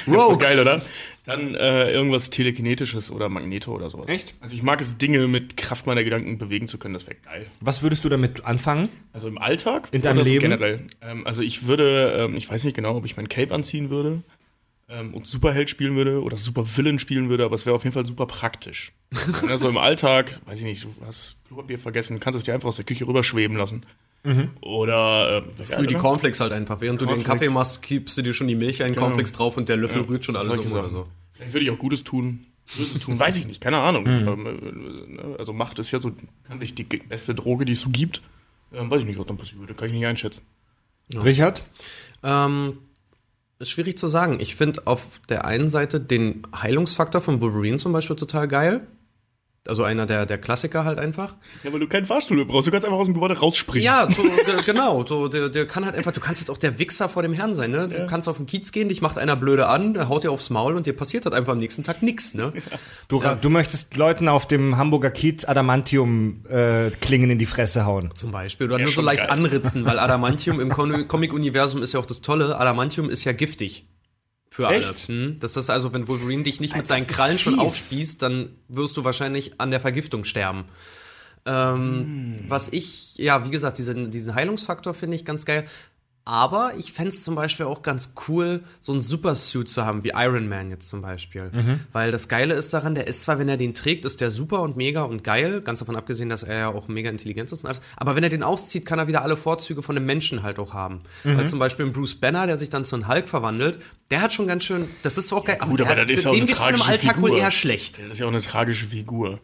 Rogue. 0.08 0.38
geil, 0.38 0.60
oder? 0.60 0.82
Dann 1.28 1.56
äh, 1.56 1.92
irgendwas 1.92 2.30
Telekinetisches 2.30 3.12
oder 3.12 3.28
Magneto 3.28 3.76
oder 3.76 3.90
sowas. 3.90 4.08
Echt? 4.08 4.36
Also 4.40 4.56
ich 4.56 4.64
mag 4.64 4.80
es, 4.80 4.98
Dinge 4.98 5.28
mit 5.28 5.58
Kraft 5.58 5.86
meiner 5.86 6.06
Gedanken 6.06 6.38
bewegen 6.38 6.70
zu 6.70 6.78
können. 6.78 6.94
Das 6.94 7.06
wäre 7.06 7.18
geil. 7.18 7.48
Was 7.60 7.84
würdest 7.84 8.06
du 8.06 8.10
damit 8.10 8.46
anfangen? 8.46 8.88
Also 9.12 9.28
im 9.28 9.38
Alltag? 9.38 9.90
In 9.92 10.02
deinem 10.02 10.20
oder 10.20 10.26
so 10.26 10.32
Leben? 10.32 10.44
generell? 10.44 10.88
Ähm, 11.02 11.28
also 11.28 11.42
ich 11.42 11.68
würde, 11.68 12.18
ähm, 12.18 12.36
ich 12.38 12.50
weiß 12.50 12.64
nicht 12.64 12.76
genau, 12.76 12.96
ob 12.96 13.06
ich 13.06 13.18
mein 13.18 13.28
Cape 13.28 13.54
anziehen 13.54 13.90
würde 13.90 14.24
ähm, 14.88 15.14
und 15.14 15.28
Superheld 15.28 15.70
spielen 15.70 15.98
würde 15.98 16.24
oder 16.24 16.38
Supervillain 16.38 16.98
spielen 16.98 17.28
würde, 17.28 17.44
aber 17.44 17.56
es 17.56 17.66
wäre 17.66 17.76
auf 17.76 17.84
jeden 17.84 17.94
Fall 17.94 18.06
super 18.06 18.26
praktisch. 18.26 18.94
also 19.50 19.68
im 19.68 19.78
Alltag, 19.78 20.40
weiß 20.46 20.60
ich 20.60 20.66
nicht, 20.66 20.86
du 20.86 20.96
hast 21.06 21.36
Klopapier 21.48 21.78
vergessen, 21.78 22.14
du 22.14 22.20
kannst 22.22 22.38
es 22.38 22.46
dir 22.46 22.54
einfach 22.54 22.70
aus 22.70 22.78
der 22.78 22.86
Küche 22.86 23.06
rüberschweben 23.06 23.58
lassen. 23.58 23.86
Oder 24.62 25.44
ähm, 25.58 25.64
Für 25.66 25.88
die 25.88 25.96
Cornflakes 25.96 26.40
halt 26.40 26.52
einfach. 26.54 26.82
Während 26.82 27.00
du 27.02 27.06
den 27.06 27.16
Cornflakes. 27.24 27.40
Kaffee 27.40 27.54
machst, 27.54 27.82
kippst 27.82 28.18
du 28.18 28.22
dir 28.22 28.34
schon 28.34 28.48
die 28.48 28.56
Milch 28.56 28.84
ein, 28.84 28.96
Cornflakes 28.96 29.32
drauf 29.34 29.58
und 29.58 29.70
der 29.70 29.78
Löffel 29.78 30.02
rührt 30.02 30.26
schon 30.26 30.36
alles 30.36 30.58
um 30.58 30.66
oder 30.72 30.90
so. 30.90 31.08
Vielleicht 31.34 31.54
würde 31.54 31.66
ich 31.66 31.72
auch 31.72 31.78
Gutes 31.80 32.04
tun. 32.04 32.42
Böses 32.76 33.00
tun, 33.00 33.18
weiß 33.18 33.38
ich 33.38 33.48
nicht, 33.48 33.62
keine 33.62 33.78
Ahnung. 33.78 34.06
Ähm, 34.06 35.18
äh, 35.18 35.38
Also 35.40 35.54
Macht 35.54 35.80
ist 35.80 35.92
ja 35.92 36.00
so, 36.00 36.12
kann 36.44 36.62
ich 36.62 36.76
die 36.76 36.84
beste 36.84 37.34
Droge, 37.34 37.64
die 37.64 37.72
es 37.72 37.80
so 37.80 37.90
gibt. 37.90 38.22
Ähm, 38.74 38.90
weiß 38.90 39.02
ich 39.02 39.06
nicht, 39.06 39.18
was 39.18 39.26
dann 39.26 39.38
passieren 39.38 39.62
würde, 39.62 39.74
kann 39.74 39.88
ich 39.88 39.94
nicht 39.94 40.06
einschätzen. 40.06 40.42
Richard? 41.16 41.64
Ähm, 42.24 42.80
ist 43.60 43.70
schwierig 43.70 43.98
zu 43.98 44.08
sagen. 44.08 44.40
Ich 44.42 44.56
finde 44.56 44.82
auf 44.86 45.22
der 45.30 45.46
einen 45.46 45.70
Seite 45.70 46.02
den 46.02 46.44
Heilungsfaktor 46.56 47.22
von 47.22 47.40
Wolverine 47.40 47.78
zum 47.78 47.94
Beispiel 47.94 48.18
total 48.18 48.48
geil. 48.48 48.86
Also 49.68 49.84
einer 49.84 50.06
der, 50.06 50.26
der 50.26 50.38
Klassiker 50.38 50.86
halt 50.86 51.00
einfach. 51.00 51.36
Ja, 51.64 51.72
weil 51.74 51.80
du 51.80 51.88
keinen 51.88 52.06
Fahrstuhl 52.06 52.44
brauchst, 52.46 52.68
du 52.68 52.72
kannst 52.72 52.86
einfach 52.86 52.98
aus 53.00 53.06
dem 53.08 53.14
Gebäude 53.14 53.38
rausspringen. 53.38 53.84
Ja, 53.86 54.08
so, 54.10 54.22
ge- 54.46 54.64
genau. 54.66 55.06
So, 55.06 55.28
der, 55.28 55.50
der 55.50 55.66
kann 55.68 55.86
halt 55.86 55.96
einfach, 55.96 56.12
du 56.12 56.20
kannst 56.20 56.42
halt 56.42 56.50
auch 56.50 56.58
der 56.58 56.80
Wichser 56.80 57.10
vor 57.10 57.22
dem 57.24 57.34
Herrn 57.34 57.54
sein, 57.54 57.72
ne? 57.72 57.88
Du 57.88 58.06
kannst 58.06 58.28
auf 58.28 58.38
den 58.38 58.46
Kiez 58.46 58.72
gehen, 58.72 58.90
dich 58.90 59.02
macht 59.02 59.18
einer 59.18 59.36
blöde 59.36 59.68
an, 59.68 59.94
der 59.94 60.10
haut 60.10 60.24
dir 60.24 60.32
aufs 60.32 60.50
Maul 60.50 60.76
und 60.76 60.86
dir 60.86 60.94
passiert 60.96 61.26
halt 61.26 61.36
einfach 61.36 61.54
am 61.54 61.60
nächsten 61.60 61.84
Tag 61.84 62.02
nix, 62.02 62.34
ne? 62.34 62.54
Du, 63.08 63.22
du 63.42 63.50
möchtest 63.50 63.96
Leuten 63.98 64.28
auf 64.28 64.48
dem 64.48 64.78
Hamburger 64.78 65.12
Kiez 65.12 65.46
Adamantium 65.46 66.44
äh, 66.50 66.90
Klingen 67.02 67.30
in 67.30 67.40
die 67.40 67.46
Fresse 67.46 67.86
hauen. 67.86 68.12
Zum 68.16 68.32
Beispiel. 68.32 68.68
Oder 68.68 68.80
Ja, 68.80 68.86
nur 68.86 68.94
so 68.94 69.02
leicht 69.02 69.22
geil. 69.28 69.32
anritzen, 69.32 69.86
weil 69.86 70.00
Adamantium 70.00 70.60
im 70.60 70.70
Com- 70.70 71.08
Comic-Universum 71.08 71.82
ist 71.84 71.94
ja 71.94 72.00
auch 72.00 72.06
das 72.06 72.22
Tolle. 72.22 72.58
Adamantium 72.60 73.10
ist 73.10 73.24
ja 73.24 73.32
giftig. 73.34 73.86
Für 74.58 74.70
Echt? 74.70 75.08
alle. 75.08 75.20
Hm? 75.20 75.40
Das 75.40 75.56
ist 75.56 75.70
also, 75.70 75.94
wenn 75.94 76.08
Wolverine 76.08 76.42
dich 76.42 76.60
nicht 76.60 76.74
mit 76.76 76.82
das 76.82 76.90
seinen 76.90 77.06
Krallen 77.06 77.38
schon 77.38 77.60
aufspießt, 77.60 78.20
dann 78.24 78.50
wirst 78.70 78.98
du 78.98 79.04
wahrscheinlich 79.04 79.62
an 79.62 79.70
der 79.70 79.80
Vergiftung 79.80 80.24
sterben. 80.24 80.66
Ähm, 81.46 82.40
Was 82.48 82.68
ich, 82.70 83.20
ja, 83.20 83.46
wie 83.46 83.52
gesagt, 83.52 83.78
diesen, 83.78 84.10
diesen 84.10 84.34
Heilungsfaktor 84.34 84.96
finde 84.96 85.16
ich 85.16 85.26
ganz 85.26 85.46
geil. 85.46 85.68
Aber 86.28 86.74
ich 86.78 86.92
fände 86.92 87.12
es 87.12 87.24
zum 87.24 87.36
Beispiel 87.36 87.68
auch 87.68 87.82
ganz 87.82 88.14
cool, 88.28 88.62
so 88.82 88.92
einen 88.92 89.00
Supersuit 89.00 89.70
zu 89.70 89.86
haben, 89.86 90.04
wie 90.04 90.12
Iron 90.14 90.50
Man 90.50 90.70
jetzt 90.70 90.90
zum 90.90 91.02
Beispiel. 91.02 91.52
Weil 91.94 92.12
das 92.12 92.28
Geile 92.28 92.54
ist 92.54 92.74
daran, 92.74 92.96
der 92.96 93.08
ist 93.08 93.22
zwar, 93.22 93.40
wenn 93.40 93.48
er 93.48 93.56
den 93.56 93.74
trägt, 93.74 94.04
ist 94.04 94.20
der 94.20 94.30
super 94.30 94.62
und 94.62 94.76
mega 94.76 95.04
und 95.04 95.24
geil, 95.24 95.62
ganz 95.62 95.80
davon 95.80 95.96
abgesehen, 95.96 96.28
dass 96.28 96.44
er 96.44 96.58
ja 96.58 96.68
auch 96.68 96.90
mega 96.90 97.10
intelligent 97.10 97.50
ist 97.54 97.64
und 97.64 97.68
alles. 97.68 97.82
Aber 97.96 98.18
wenn 98.18 98.24
er 98.24 98.30
den 98.30 98.44
auszieht, 98.44 98.86
kann 98.86 99.00
er 99.00 99.08
wieder 99.08 99.22
alle 99.22 99.38
Vorzüge 99.38 99.82
von 99.82 99.96
einem 99.96 100.06
Menschen 100.06 100.44
halt 100.44 100.60
auch 100.60 100.74
haben. 100.74 101.00
Weil 101.24 101.48
zum 101.48 101.60
Beispiel 101.60 101.86
ein 101.86 101.94
Bruce 101.94 102.16
Banner, 102.16 102.46
der 102.46 102.58
sich 102.58 102.70
dann 102.70 102.84
zu 102.84 102.98
einem 102.98 103.08
Hulk 103.08 103.30
verwandelt, 103.30 103.80
der 104.12 104.22
hat 104.22 104.34
schon 104.34 104.48
ganz 104.48 104.66
schön, 104.66 104.90
das 105.04 105.18
ist 105.18 105.32
auch 105.32 105.46
geil. 105.46 105.60
gut, 105.62 105.80
aber 105.80 105.96
der, 105.96 106.08
das 106.08 106.18
ist 106.18 106.26
ja 106.26 106.32
auch 106.32 106.34
dem 106.34 106.42
eine 106.42 106.48
geht's 106.48 106.60
in 106.60 106.68
einem 106.68 106.82
Alltag 106.82 107.22
wohl 107.22 107.30
Figur. 107.30 107.44
eher 107.44 107.52
schlecht. 107.52 108.00
Das 108.00 108.14
ist 108.14 108.20
ja 108.20 108.26
auch 108.26 108.32
eine 108.32 108.42
tragische 108.42 108.88
Figur. 108.88 109.40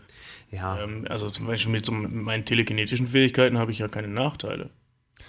Ja. 0.51 0.83
Ähm, 0.83 1.05
also 1.09 1.29
zum 1.29 1.47
Beispiel 1.47 1.71
mit, 1.71 1.85
so, 1.85 1.93
mit 1.93 2.11
meinen 2.11 2.43
telekinetischen 2.43 3.07
Fähigkeiten 3.07 3.57
habe 3.57 3.71
ich 3.71 3.79
ja 3.79 3.87
keine 3.87 4.09
Nachteile. 4.09 4.69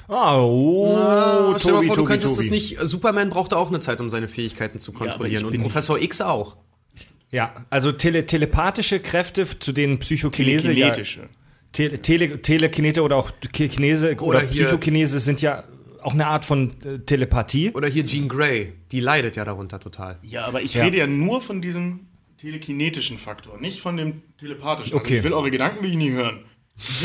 Ah, 0.08 0.38
oh, 0.42 0.94
Ah, 0.96 1.56
stell 1.58 1.72
dir 1.72 1.78
mal 1.78 1.86
vor, 1.86 1.96
du 1.96 2.02
Tobi, 2.02 2.08
könntest 2.12 2.34
Tobi. 2.36 2.46
es 2.46 2.50
nicht. 2.50 2.78
Superman 2.80 3.30
brauchte 3.30 3.56
auch 3.56 3.68
eine 3.68 3.80
Zeit, 3.80 4.00
um 4.00 4.10
seine 4.10 4.28
Fähigkeiten 4.28 4.78
zu 4.78 4.92
kontrollieren. 4.92 5.46
ich 5.48 5.54
und 5.56 5.62
Professor 5.62 6.00
X 6.00 6.20
auch. 6.20 6.56
Ja, 7.30 7.54
also 7.70 7.90
tele 7.90 8.26
telepathische 8.26 9.00
Kräfte, 9.00 9.46
zu 9.58 9.72
denen 9.72 9.98
Psychokinese 9.98 10.72
ja, 10.72 10.90
Telekinetische. 10.92 11.28
Tele 11.72 12.02
Tele 12.02 12.42
Telekinete 12.42 13.02
oder 13.02 13.16
auch 13.16 13.30
Ki- 13.52 13.68
Kinese 13.68 14.12
oder, 14.16 14.22
Oder 14.22 14.40
Psychokinese 14.40 15.18
sind 15.20 15.40
ja 15.42 15.64
auch 16.02 16.12
eine 16.12 16.26
Art 16.26 16.44
von 16.44 16.74
äh, 16.84 16.98
Telepathie. 16.98 17.70
Oder 17.72 17.88
hier 17.88 18.04
Jean 18.06 18.28
Grey. 18.28 18.74
Die 18.92 19.00
leidet 19.00 19.36
ja 19.36 19.44
darunter 19.44 19.80
total. 19.80 20.18
Ja, 20.22 20.44
aber 20.44 20.60
ich 20.62 20.74
Ja. 20.74 20.84
rede 20.84 20.98
ja 20.98 21.06
nur 21.06 21.40
von 21.40 21.62
diesem 21.62 22.00
telekinetischen 22.36 23.18
Faktor, 23.18 23.58
nicht 23.58 23.80
von 23.80 23.96
dem 23.96 24.22
telepathischen. 24.38 24.94
Okay. 24.94 25.04
Also 25.04 25.14
ich 25.16 25.24
will 25.24 25.32
eure 25.32 25.50
Gedanken 25.50 25.82
will 25.82 25.90
ich 25.90 25.96
nie 25.96 26.10
hören. 26.10 26.44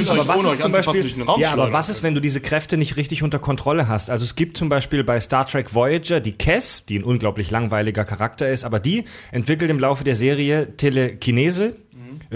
Aber 0.08 0.28
was 0.28 0.44
ist 0.44 0.62
zum 0.62 0.72
Beispiel, 0.72 1.14
ja, 1.38 1.52
aber 1.52 1.72
was 1.72 1.90
ist, 1.90 2.02
wenn 2.02 2.16
du 2.16 2.22
diese 2.22 2.42
Kräfte 2.42 2.76
nicht 2.76 2.98
richtig 2.98 3.22
unter 3.22 3.38
Kontrolle 3.38 3.88
hast? 3.88 4.10
Also 4.10 4.26
es 4.26 4.36
gibt 4.36 4.58
zum 4.58 4.68
Beispiel 4.68 5.04
bei 5.04 5.20
Star 5.20 5.48
Trek 5.48 5.76
Voyager 5.76 6.20
die 6.20 6.34
Cass, 6.34 6.86
die 6.86 6.98
ein 6.98 7.04
unglaublich 7.04 7.52
langweiliger 7.52 8.04
Charakter 8.04 8.50
ist, 8.50 8.66
aber 8.66 8.80
die 8.80 9.06
entwickelt 9.32 9.70
im 9.70 9.80
Laufe 9.80 10.04
der 10.04 10.16
Serie 10.16 10.76
Telekinese 10.76 11.76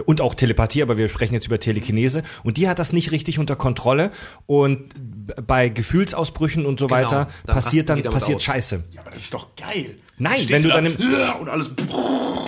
und 0.05 0.21
auch 0.21 0.35
Telepathie, 0.35 0.83
aber 0.83 0.97
wir 0.97 1.09
sprechen 1.09 1.33
jetzt 1.33 1.47
über 1.47 1.59
Telekinese 1.59 2.23
und 2.43 2.57
die 2.57 2.67
hat 2.67 2.79
das 2.79 2.93
nicht 2.93 3.11
richtig 3.11 3.39
unter 3.39 3.55
Kontrolle 3.55 4.11
und 4.45 4.93
bei 5.47 5.69
Gefühlsausbrüchen 5.69 6.65
und 6.65 6.79
so 6.79 6.87
Genau, 6.87 6.99
weiter 6.99 7.27
dann 7.45 7.55
passiert 7.55 7.89
dann 7.89 8.01
passiert 8.03 8.37
aus. 8.37 8.43
Scheiße. 8.43 8.83
Ja, 8.91 9.01
aber 9.01 9.11
das 9.11 9.21
ist 9.21 9.33
doch 9.33 9.55
geil. 9.55 9.97
Nein, 10.23 10.45
wenn 10.49 10.63
du 10.63 10.69
da, 10.69 10.75
dann 10.75 10.85
im- 10.87 10.97
und 11.41 11.49
alles 11.49 11.69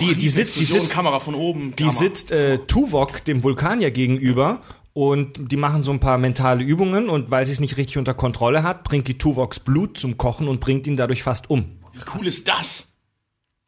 Die 0.00 0.14
die 0.14 0.28
sitzt 0.28 0.58
die 0.58 0.64
sitzt 0.64 0.92
Kamera 0.92 1.20
von 1.20 1.34
oben. 1.34 1.74
die 1.78 1.84
Kamera. 1.84 1.98
sitzt 1.98 2.30
äh, 2.30 2.58
Tuvok 2.66 3.24
dem 3.24 3.42
Vulkanier 3.44 3.90
gegenüber 3.90 4.60
Und 4.92 5.52
die 5.52 5.56
machen 5.58 5.82
so 5.82 5.90
ein 5.92 6.00
paar 6.00 6.16
mentale 6.18 6.64
Übungen 6.64 7.10
und 7.10 7.30
weil 7.30 7.44
sie 7.44 7.52
es 7.52 7.60
nicht 7.60 7.76
richtig 7.76 7.98
unter 7.98 8.14
Kontrolle 8.14 8.62
hat, 8.62 8.82
bringt 8.84 9.06
die 9.08 9.18
Tuvox 9.18 9.60
Blut 9.60 9.98
zum 9.98 10.16
Kochen 10.16 10.48
und 10.48 10.58
bringt 10.60 10.86
ihn 10.86 10.96
dadurch 10.96 11.22
fast 11.22 11.50
um. 11.50 11.64
Wie 11.92 12.00
cool 12.18 12.26
ist 12.26 12.48
das? 12.48 12.88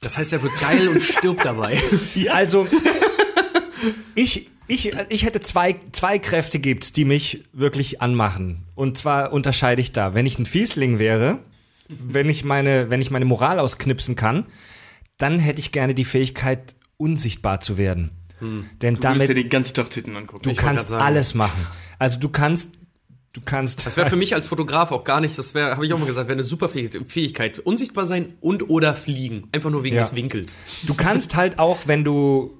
Das 0.01 0.17
heißt, 0.17 0.33
er 0.33 0.43
wird 0.43 0.59
geil 0.61 0.89
und 0.89 1.03
stirbt 1.03 1.45
dabei. 1.45 1.79
Also, 2.31 2.67
ich, 4.15 4.49
ich, 4.67 4.93
ich 5.09 5.25
hätte 5.25 5.41
zwei, 5.41 5.77
zwei 5.93 6.19
Kräfte 6.19 6.59
gibt's, 6.59 6.93
die 6.93 7.05
mich 7.05 7.45
wirklich 7.53 8.01
anmachen. 8.03 8.65
Und 8.75 8.97
zwar 8.99 9.33
unterscheide 9.33 9.81
ich 9.81 9.93
da. 9.93 10.15
Wenn 10.15 10.27
ich 10.27 10.39
ein 10.39 10.47
Fiesling 10.47 10.99
wäre, 10.99 11.39
wenn 11.89 12.29
ich 12.29 12.45
meine, 12.45 12.91
wenn 12.91 13.01
ich 13.01 13.11
meine 13.11 13.25
Moral 13.25 13.59
ausknipsen 13.59 14.15
kann, 14.17 14.47
dann 15.19 15.39
hätte 15.39 15.61
ich 15.61 15.73
gerne 15.73 15.95
die 15.95 16.05
Fähigkeit, 16.05 16.77
unsichtbar 16.97 17.61
zu 17.61 17.79
werden. 17.79 18.11
Denn 18.41 18.51
Du 18.81 18.83
willst 18.83 19.03
dir 19.05 19.09
damit, 19.09 19.29
den 19.37 19.49
ganzen 19.49 19.75
Tag 19.75 19.91
Titten 19.91 20.15
angucken. 20.17 20.43
du 20.45 20.51
Ich 20.51 20.57
kannst 20.59 20.93
alles 20.93 21.35
machen. 21.35 21.67
Also 21.99 22.21
du 22.21 22.29
kannst, 22.29 22.79
du 23.33 23.41
kannst. 23.45 23.85
Das 23.85 23.97
wäre 23.97 24.09
für 24.09 24.15
mich 24.17 24.35
als 24.35 24.47
Fotograf 24.47 24.93
auch 24.93 25.03
gar 25.03 25.21
nicht, 25.21 25.37
das 25.37 25.55
wäre, 25.55 25.73
habe 25.73 25.85
ich 25.87 25.93
auch 25.93 25.99
mal 25.99 26.07
gesagt, 26.07 26.29
wäre 26.29 26.37
eine 26.37 26.45
super 26.45 26.69
Fähig- 26.69 27.01
Fähigkeit. 27.09 27.59
Unsichtbar 27.59 28.07
sein 28.07 28.35
und 28.41 28.69
oder 28.71 28.95
fliegen. 28.95 29.49
Einfach 29.51 29.71
nur 29.71 29.83
wegen 29.83 29.97
Ja. 29.97 30.03
des 30.03 30.15
Winkels. 30.15 30.57
Du 30.87 30.95
kannst 30.95 31.35
halt 31.35 31.59
auch, 31.59 31.79
wenn 31.87 32.05
du, 32.05 32.53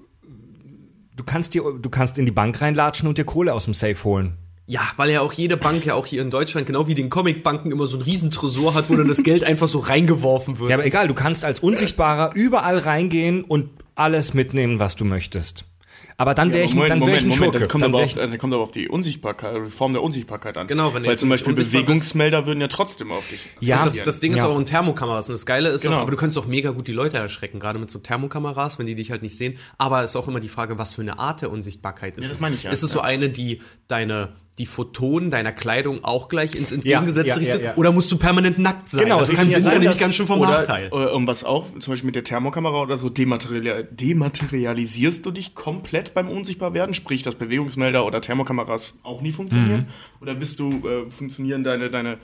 du 1.15 1.23
kannst 1.25 1.55
dir, 1.55 1.63
du 1.81 1.91
kannst 1.91 2.19
in 2.19 2.27
die 2.27 2.33
Bank 2.33 2.61
reinlatschen 2.61 3.09
und 3.09 3.17
dir 3.19 3.25
Kohle 3.25 3.55
aus 3.55 3.65
dem 3.67 3.75
Safe 3.75 4.03
holen. 4.03 4.37
Ja, 4.71 4.83
weil 4.97 5.11
ja 5.11 5.23
auch 5.23 5.33
jede 5.33 5.57
Bank 5.57 5.87
ja 5.87 5.95
auch 5.95 6.05
hier 6.05 6.21
in 6.21 6.31
Deutschland, 6.31 6.67
genau 6.67 6.87
wie 6.87 6.95
den 6.95 7.09
Comicbanken, 7.09 7.73
immer 7.73 7.87
so 7.87 7.97
ein 7.97 8.03
Riesentresor 8.03 8.75
hat, 8.75 8.91
wo 8.91 8.97
dann 8.97 9.09
das 9.09 9.23
Geld 9.23 9.43
einfach 9.43 9.67
so 9.67 9.79
reingeworfen 9.79 10.59
wird. 10.59 10.69
Ja, 10.69 10.77
aber 10.77 10.85
egal, 10.85 11.09
du 11.09 11.15
kannst 11.15 11.43
als 11.47 11.61
Unsichtbarer 11.61 12.33
überall 12.35 12.77
reingehen 12.79 13.45
und 13.45 13.71
alles 13.95 14.35
mitnehmen, 14.35 14.79
was 14.79 14.95
du 14.95 15.07
möchtest. 15.07 15.65
Aber 16.19 16.35
dann 16.35 16.53
wäre 16.53 16.65
ich, 16.65 16.75
Moment, 16.75 16.91
dann 16.91 17.07
wär 17.07 17.15
ich 17.17 17.23
ein 17.23 17.29
Moment, 17.29 17.45
Schurke. 17.45 17.59
dann 17.61 17.69
kommt, 17.69 17.85
Dann 17.85 17.91
aber 17.95 18.03
auf, 18.03 18.07
ich, 18.11 18.15
dann 18.17 18.37
kommt 18.39 18.53
aber 18.53 18.63
auf 18.65 18.71
die 18.73 18.89
Unsichtbarkeit, 18.89 19.55
die 19.67 19.71
Form 19.71 19.93
der 19.95 20.03
Unsichtbarkeit 20.03 20.57
an. 20.59 20.67
Genau, 20.67 20.93
wenn 20.93 21.03
du 21.05 21.09
Weil 21.09 21.19
zum 21.19 21.29
Beispiel 21.31 21.55
Bewegungsmelder 21.55 22.45
würden 22.45 22.61
ja 22.61 22.69
trotzdem 22.69 23.11
auf 23.11 23.27
dich. 23.29 23.41
ja, 23.61 23.83
das, 23.85 24.03
das 24.03 24.21
Ding 24.21 24.33
ist 24.33 24.41
ja. 24.41 24.49
auch 24.49 24.59
in 24.59 24.67
Thermokameras. 24.67 25.29
Und 25.31 25.35
das 25.35 25.47
Geile 25.47 25.71
ist 25.71 25.83
Genau. 25.83 25.97
auch, 25.97 26.01
aber 26.03 26.11
du 26.11 26.17
kannst 26.19 26.37
auch 26.37 26.47
mega 26.47 26.73
gut 26.73 26.89
die 26.89 26.93
Leute 26.93 27.17
erschrecken, 27.17 27.59
gerade 27.61 27.79
mit 27.79 27.89
so 27.89 28.01
Thermokameras, 28.01 28.79
wenn 28.79 28.87
die 28.87 28.97
dich 28.97 29.13
halt 29.13 29.23
nicht 29.23 29.37
sehen. 29.37 29.57
Aber 29.79 30.03
es 30.03 30.11
ist 30.11 30.17
auch 30.17 30.29
immer 30.29 30.41
die 30.41 30.49
Frage, 30.49 30.77
was 30.77 30.93
für 30.93 31.03
eine 31.03 31.19
Art 31.19 31.41
der 31.41 31.51
Unsichtbarkeit 31.53 32.19
ist. 32.19 32.25
Ja, 32.25 32.29
das 32.31 32.37
es. 32.37 32.41
meine 32.43 32.57
ich 32.57 32.65
ja, 32.65 32.71
Ist 32.71 32.83
es 32.83 32.91
so 32.91 33.01
eine, 33.01 33.29
die 33.31 33.63
deine 33.87 34.31
die 34.59 34.67
Photonen 34.67 35.31
deiner 35.31 35.53
Kleidung 35.53 36.05
auch 36.05 36.29
gleich 36.29 36.55
ins 36.55 36.73
Entgegengesetzte 36.73 37.29
ja, 37.29 37.35
ja, 37.35 37.41
richtet? 37.41 37.63
ja. 37.63 37.77
Oder 37.77 37.93
musst 37.93 38.11
du 38.11 38.19
permanent 38.19 38.59
nackt 38.59 38.91
sein? 38.91 39.05
Genau, 39.05 39.21
das 39.21 39.31
ist 39.31 39.37
kann 39.37 39.47
Winter 39.47 39.63
sein, 39.63 39.81
nämlich 39.81 39.99
ganz 39.99 40.15
schön 40.17 40.27
vom 40.27 40.41
Oder, 40.41 40.51
Nachteil. 40.51 40.89
äh, 40.89 40.95
um 40.95 41.27
was 41.27 41.45
auch, 41.45 41.67
zum 41.79 41.93
Beispiel 41.93 42.07
mit 42.07 42.17
der 42.17 42.25
Thermokamera 42.25 42.83
oder 42.83 42.99
so, 42.99 43.09
dematerial, 43.09 43.89
dematerialisierst 43.91 45.25
du 45.25 45.31
dich 45.31 45.55
komplett 45.55 46.15
beim 46.15 46.29
Unsichtbarwerden, 46.29 46.95
sprich, 46.95 47.23
dass 47.23 47.37
Bewegungsmelder 47.37 48.05
oder 48.05 48.21
Thermokameras 48.21 48.99
auch 49.03 49.21
nie 49.21 49.33
funktionieren? 49.33 49.81
Mhm. 49.81 50.23
Oder 50.23 50.35
bist 50.35 50.59
du, 50.59 50.71
äh, 50.87 51.11
funktionieren 51.11 51.65
deine, 51.65 51.91
deine 51.91 52.19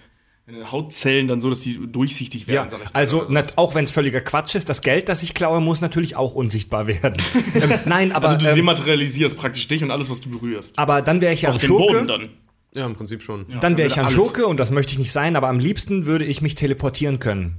Hautzellen 0.70 1.26
dann 1.26 1.40
so, 1.40 1.48
dass 1.48 1.62
sie 1.62 1.80
durchsichtig 1.86 2.46
werden? 2.46 2.68
Ja, 2.70 2.78
also 2.92 3.24
nat, 3.30 3.54
auch 3.56 3.74
wenn 3.74 3.84
es 3.84 3.90
völliger 3.90 4.20
Quatsch 4.20 4.54
ist, 4.54 4.68
das 4.68 4.82
Geld, 4.82 5.08
das 5.08 5.22
ich 5.22 5.32
klaue, 5.32 5.60
muss 5.62 5.80
natürlich 5.80 6.16
auch 6.16 6.34
unsichtbar 6.34 6.86
werden. 6.86 7.14
ähm, 7.54 7.72
nein, 7.86 8.12
aber, 8.12 8.28
Also 8.28 8.40
du 8.44 8.50
ähm, 8.50 8.56
dematerialisierst 8.56 9.38
praktisch 9.38 9.66
dich 9.68 9.82
und 9.82 9.90
alles, 9.90 10.10
was 10.10 10.20
du 10.20 10.28
berührst. 10.30 10.78
aber 10.78 11.00
dann 11.00 11.20
wäre 11.22 11.32
ich 11.32 11.42
ja 11.42 11.50
Auf 11.50 11.62
Schurke. 11.62 11.94
Boden 11.94 12.08
dann. 12.08 12.28
ja, 12.74 12.84
im 12.84 12.92
Prinzip 12.94 13.22
schon. 13.22 13.46
Ja, 13.48 13.58
Dann 13.60 13.78
wäre 13.78 13.88
ich 13.88 13.98
ein 13.98 14.08
Schurke 14.10 14.46
und 14.46 14.58
das 14.60 14.70
möchte 14.70 14.92
ich 14.92 14.98
nicht 14.98 15.12
sein, 15.12 15.34
aber 15.36 15.48
am 15.48 15.58
liebsten 15.58 16.04
würde 16.04 16.26
ich 16.26 16.42
mich 16.42 16.56
teleportieren 16.56 17.20
können. 17.20 17.56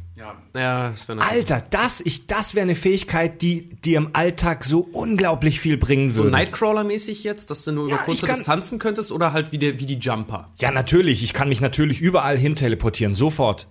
Ja. 0.55 0.89
das 0.91 1.08
wäre 1.08 1.22
Alter, 1.22 1.63
das, 1.70 2.01
ich, 2.01 2.27
das 2.27 2.55
wäre 2.55 2.63
eine 2.63 2.75
Fähigkeit, 2.75 3.41
die 3.41 3.70
dir 3.70 3.98
im 3.98 4.10
Alltag 4.13 4.63
so 4.63 4.79
unglaublich 4.91 5.60
viel 5.60 5.77
bringen 5.77 6.12
so 6.12 6.24
würde. 6.24 6.36
Nightcrawler-mäßig 6.38 7.24
jetzt, 7.24 7.51
dass 7.51 7.63
du 7.65 7.72
nur 7.72 7.89
Ja, 7.89 7.96
über 7.96 8.03
kurze 8.05 8.25
kann- 8.25 8.36
Distanzen 8.38 8.79
könntest 8.79 9.12
oder 9.12 9.34
halt 9.34 9.51
wie, 9.51 9.58
der, 9.58 9.79
wie 9.79 9.86
die 9.86 10.00
Jumper? 10.00 10.51
ja, 10.60 10.72
natürlich. 10.72 11.24
Ich 11.24 11.34
kann 11.34 11.50
mich 11.50 11.62
natürlich 11.62 12.01
überall 12.01 12.38
hin 12.38 12.55
teleportieren, 12.55 13.13
sofort. 13.15 13.67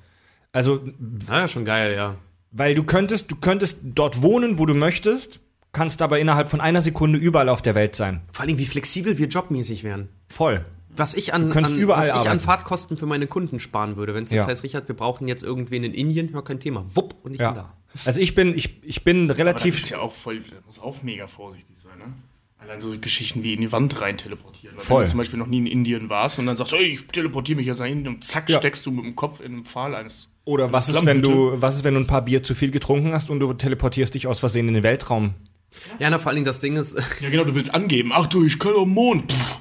Also, 0.53 0.81
Ah, 1.29 1.41
ja, 1.41 1.49
schon 1.49 1.65
geil, 1.65 1.95
ja. 1.97 2.17
weil 2.53 2.75
du 2.75 2.85
könntest, 2.85 3.31
du 3.31 3.37
könntest 3.37 3.79
dort 3.83 4.23
wohnen, 4.23 4.59
wo 4.59 4.67
du 4.67 4.75
möchtest, 4.75 5.41
kannst 5.73 6.01
aber 6.03 6.21
innerhalb 6.21 6.49
von 6.51 6.61
einer 6.61 6.83
Sekunde 6.83 7.19
überall 7.19 7.49
auf 7.49 7.61
der 7.63 7.75
Welt 7.75 7.97
sein. 7.97 8.21
Vor 8.33 8.45
allem, 8.45 8.59
wie 8.59 8.67
flexibel 8.67 9.19
wir 9.19 9.27
jobmäßig 9.27 9.83
wären. 9.83 10.09
Voll. 10.29 10.65
Was 10.97 11.15
ich 11.15 11.35
an, 11.35 11.51
an, 11.53 11.75
überall 11.77 12.09
was 12.11 12.23
ich 12.23 12.31
an. 12.31 12.41
Fahrtkosten 12.41 12.97
für 12.97 13.07
meine 13.07 13.27
Kunden 13.27 13.59
sparen 13.61 13.97
würde, 13.97 14.15
wenn 14.15 14.25
es 14.25 14.31
jetzt 14.31 14.45
Ja. 14.45 14.49
heißt, 14.49 14.63
Richard, 14.63 14.87
wir 14.89 14.95
brauchen 14.95 15.27
jetzt 15.29 15.43
irgendwen 15.43 15.83
in 15.85 15.93
Indien, 15.95 16.31
ja, 16.33 16.41
kein 16.43 16.61
Thema. 16.61 16.85
Wupp, 16.95 17.15
und 17.25 17.33
ich 17.33 17.39
bin 17.39 17.47
Ja. 17.47 17.53
da. 17.53 17.73
Also 18.05 18.21
ich 18.21 18.35
bin, 18.35 18.57
ich, 18.57 18.81
ich 18.85 19.05
bin 19.05 19.25
Aber 19.25 19.29
das 19.29 19.39
relativ. 19.39 19.83
ist 19.83 19.91
ja 19.91 19.99
auch 20.01 20.13
voll, 20.13 20.43
muss 20.67 20.81
auch 20.81 21.03
mega 21.03 21.27
vorsichtig 21.27 21.77
sein, 21.77 21.99
ne? 21.99 22.05
Allein 22.59 22.81
so 22.81 22.99
Geschichten 22.99 23.43
wie 23.43 23.53
in 23.53 23.61
die 23.61 23.73
Wand 23.73 24.01
rein 24.01 24.17
teleportieren. 24.17 24.77
Weil 24.77 24.85
Voll. 24.85 24.99
Wenn 25.01 25.05
du 25.07 25.11
zum 25.11 25.19
Beispiel 25.19 25.39
noch 25.39 25.47
nie 25.49 25.59
in 25.59 25.67
Indien 25.67 26.09
warst 26.09 26.39
und 26.39 26.47
dann 26.47 26.57
sagst, 26.57 26.73
ey, 26.73 26.83
ich 26.95 27.07
teleportiere 27.09 27.57
mich 27.59 27.67
jetzt 27.67 27.79
nach 27.79 27.87
Indien 27.87 28.15
und 28.15 28.25
zack, 28.25 28.49
Ja. 28.49 28.59
steckst 28.59 28.87
du 28.87 28.91
mit 28.91 29.05
dem 29.05 29.15
Kopf 29.17 29.41
in 29.41 29.53
den 29.53 29.65
Pfahl 29.65 29.95
eines. 29.95 30.31
Oder 30.47 30.73
was 30.73 30.89
ist, 30.89 31.05
wenn 31.05 31.21
du, 31.23 31.61
was 31.61 31.77
ist, 31.77 31.85
wenn 31.85 31.95
du 31.95 32.01
ein 32.01 32.07
paar 32.07 32.23
Bier 32.23 32.43
zu 32.43 32.55
viel 32.55 32.71
getrunken 32.71 33.13
hast 33.13 33.29
und 33.31 33.41
du 33.41 33.53
teleportierst 33.53 34.15
dich 34.15 34.27
aus 34.27 34.39
Versehen 34.41 34.69
in 34.69 34.75
den 34.75 34.83
Weltraum? 34.83 35.35
Ja, 35.99 36.09
na, 36.09 36.19
vor 36.19 36.29
allen 36.29 36.37
Dingen 36.37 36.47
das 36.47 36.61
Ding 36.61 36.77
ist, 36.77 36.97
Ja, 37.21 37.29
genau, 37.29 37.45
du 37.45 37.55
willst 37.55 37.75
angeben. 37.75 38.13
Ach 38.15 38.27
du, 38.29 38.45
ich 38.47 38.59
kann 38.59 38.73
am 38.77 38.89
Mond. 38.91 39.31
Pff. 39.33 39.59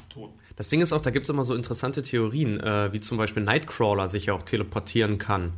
Das 0.56 0.70
Ding 0.70 0.82
ist 0.82 0.94
auch, 0.94 1.02
da 1.02 1.10
gibt 1.10 1.26
es 1.26 1.30
immer 1.30 1.44
so 1.44 1.56
interessante 1.56 2.02
Theorien, 2.02 2.60
äh, 2.60 2.94
wie 2.94 3.02
zum 3.02 3.18
Beispiel 3.18 3.44
Nightcrawler 3.44 4.10
sich 4.10 4.28
ja 4.28 4.34
auch 4.34 4.44
teleportieren 4.44 5.18
kann. 5.18 5.54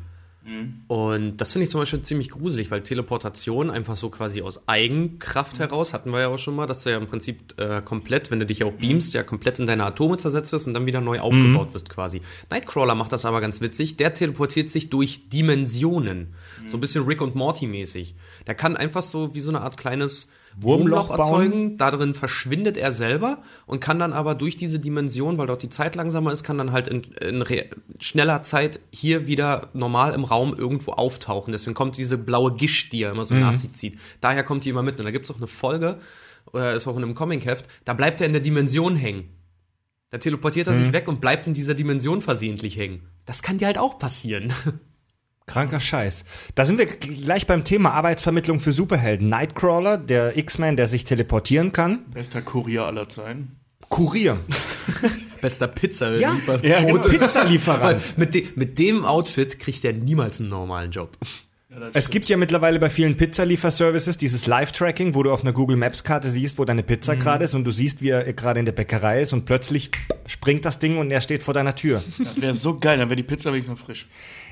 Und 0.88 1.38
das 1.38 1.53
finde 1.53 1.63
ich 1.63 1.71
zum 1.71 1.81
Beispiel 1.81 2.01
ziemlich 2.01 2.29
gruselig, 2.29 2.69
weil 2.69 2.84
Teleportation 2.84 3.71
einfach 3.71 3.95
so 3.95 4.12
quasi 4.12 4.43
aus 4.43 4.67
Eigenkraft 4.67 5.58
heraus, 5.58 5.91
hatten 5.93 6.12
wir 6.12 6.19
ja 6.19 6.27
auch 6.27 6.38
schon 6.38 6.55
mal, 6.55 6.67
dass 6.67 6.84
du 6.84 6.91
ja 6.91 6.97
im 6.97 7.08
Prinzip 7.08 7.60
äh, 7.60 7.81
komplett, 7.81 8.29
wenn 8.29 8.39
du 8.39 8.45
dich 8.45 8.63
auch 8.63 8.73
beamst, 8.73 9.15
ja 9.15 9.23
komplett 9.23 9.58
in 9.58 9.65
deine 9.65 9.84
Atome 9.86 10.17
zersetzt 10.17 10.53
wirst 10.53 10.67
und 10.67 10.75
dann 10.75 10.86
wieder 10.86 11.01
neu 11.01 11.19
aufgebaut 11.19 11.73
wirst 11.73 11.89
quasi. 11.89 12.21
Nightcrawler 12.51 12.93
macht 12.93 13.12
das 13.12 13.25
aber 13.25 13.41
ganz 13.41 13.60
witzig, 13.60 13.97
der 13.97 14.13
teleportiert 14.13 14.69
sich 14.69 14.91
durch 14.91 15.29
Dimensionen. 15.29 16.36
So 16.67 16.77
ein 16.77 16.79
bisschen 16.79 17.05
Rick 17.05 17.21
und 17.21 17.34
Morty 17.34 17.65
mäßig. 17.65 18.13
Der 18.45 18.53
kann 18.53 18.77
einfach 18.77 19.01
so 19.01 19.34
wie 19.34 19.41
so 19.41 19.49
eine 19.49 19.62
Art 19.62 19.77
kleines 19.77 20.31
Wurmloch 20.58 21.10
Wurmloch 21.10 21.20
erzeugen, 21.20 21.78
darin 21.78 22.13
verschwindet 22.13 22.78
er 22.78 22.91
selber 22.91 23.41
und 23.65 23.80
kann 23.80 24.00
dann 24.00 24.13
aber 24.13 24.36
durch 24.36 24.56
diese 24.56 24.80
Dimension, 24.80 25.38
weil 25.38 25.48
dort 25.48 25.63
die 25.63 25.70
Zeit 25.70 25.96
langsamer 25.96 26.32
ist, 26.32 26.44
kann 26.44 26.58
dann 26.58 26.72
halt 26.72 26.88
in, 26.88 27.02
in 27.02 27.44
schneller 28.00 28.44
Zeit 28.44 28.80
hier 28.91 29.28
wieder 29.28 29.70
normal 29.74 30.13
im 30.13 30.24
Raum 30.24 30.56
irgendwo 30.56 30.91
auftauchen. 30.91 31.52
Deswegen 31.52 31.74
kommt 31.74 31.98
diese 31.98 32.18
blaue 32.18 32.54
Gischt, 32.56 32.94
die 32.94 33.04
er 33.04 33.12
immer 33.12 33.26
so 33.26 33.36
nach 33.36 33.54
sich 33.54 33.74
zieht. 33.74 34.00
Daher 34.22 34.44
kommt 34.44 34.65
die 34.65 34.70
immer 34.70 34.84
mit. 34.84 34.98
Und 34.98 35.06
da 35.06 35.12
gibt 35.12 35.26
es 35.26 35.32
auch 35.32 35.38
eine 35.38 35.48
Folge, 35.48 36.00
oder 36.52 36.74
ist 36.74 36.88
auch 36.88 36.96
in 36.96 37.04
einem 37.04 37.15
Comic-Heft, 37.15 37.65
da 37.84 37.94
bleibt 37.94 38.22
er 38.22 38.28
in 38.28 38.34
der 38.34 38.41
Dimension 38.41 38.96
hängen. 38.96 39.30
Da 40.10 40.20
teleportiert 40.20 40.68
er 40.68 40.76
sich 40.76 40.94
weg 40.94 41.08
und 41.08 41.20
bleibt 41.20 41.48
in 41.48 41.54
dieser 41.54 41.74
Dimension 41.74 42.22
versehentlich 42.22 42.78
hängen. 42.78 43.10
Das 43.26 43.41
kann 43.41 43.58
dir 43.58 43.68
halt 43.68 43.78
auch 43.78 44.00
passieren. 44.00 44.54
Kranker 45.47 45.79
Scheiß. 45.79 46.25
Da 46.55 46.65
sind 46.65 46.79
wir 46.79 46.86
gleich 46.88 47.45
beim 47.45 47.63
Thema 47.63 47.91
Arbeitsvermittlung 47.91 48.60
für 48.60 48.71
Superhelden. 48.71 49.29
Nightcrawler, 49.29 49.97
der 49.97 50.38
X-Man, 50.38 50.75
der 50.75 50.88
sich 50.88 51.03
teleportieren 51.05 51.71
kann. 51.71 52.05
Bester 52.12 52.41
Kurier 52.41 52.86
aller 52.86 53.08
Zeiten. 53.08 53.55
Kurier. 53.89 54.38
Bester 55.41 55.67
Pizza. 55.67 56.15
Ja, 56.15 56.36
Ja, 56.63 56.81
genau. 56.81 56.97
Pizzalieferant. 56.99 58.17
mit, 58.17 58.34
de 58.34 58.47
mit 58.55 58.79
dem 58.79 59.05
Outfit 59.05 59.60
kriegt 59.60 59.86
er 59.86 59.93
niemals 59.93 60.39
einen 60.39 60.49
normalen 60.49 60.91
Job. 60.91 61.17
Es 61.93 62.10
gibt 62.10 62.29
ja 62.29 62.38
mittlerweile 62.38 62.79
bei 62.79 62.89
vielen 62.89 63.17
Pizzalieferservices 63.17 64.17
dieses 64.17 64.47
Live-Tracking, 64.47 65.13
wo 65.13 65.23
du 65.23 65.31
auf 65.31 65.41
einer 65.41 65.51
Google 65.51 65.75
Maps-Karte 65.75 66.29
siehst, 66.29 66.58
wo 66.58 66.63
deine 66.63 66.84
Pizza 66.84 67.17
gerade 67.17 67.43
ist 67.43 67.53
und 67.53 67.65
du 67.65 67.71
siehst, 67.71 68.01
wie 68.01 68.10
er 68.10 68.31
gerade 68.31 68.62
in 68.62 68.65
der 68.65 68.71
Bäckerei 68.71 69.21
ist 69.21 69.34
und 69.34 69.43
plötzlich 69.45 69.91
springt 70.25 70.63
das 70.63 70.79
Ding 70.79 70.97
und 70.97 71.12
er 71.12 71.19
steht 71.19 71.43
vor 71.43 71.53
deiner 71.53 71.75
Tür. 71.75 72.01
Das 72.17 72.41
wäre 72.41 72.53
so 72.55 72.79
geil, 72.79 72.97
dann 72.97 73.10
wäre 73.10 73.17
die 73.17 73.23
Pizza 73.23 73.51
wenigstens 73.51 73.77
noch 73.79 73.86
frisch. 73.86 74.08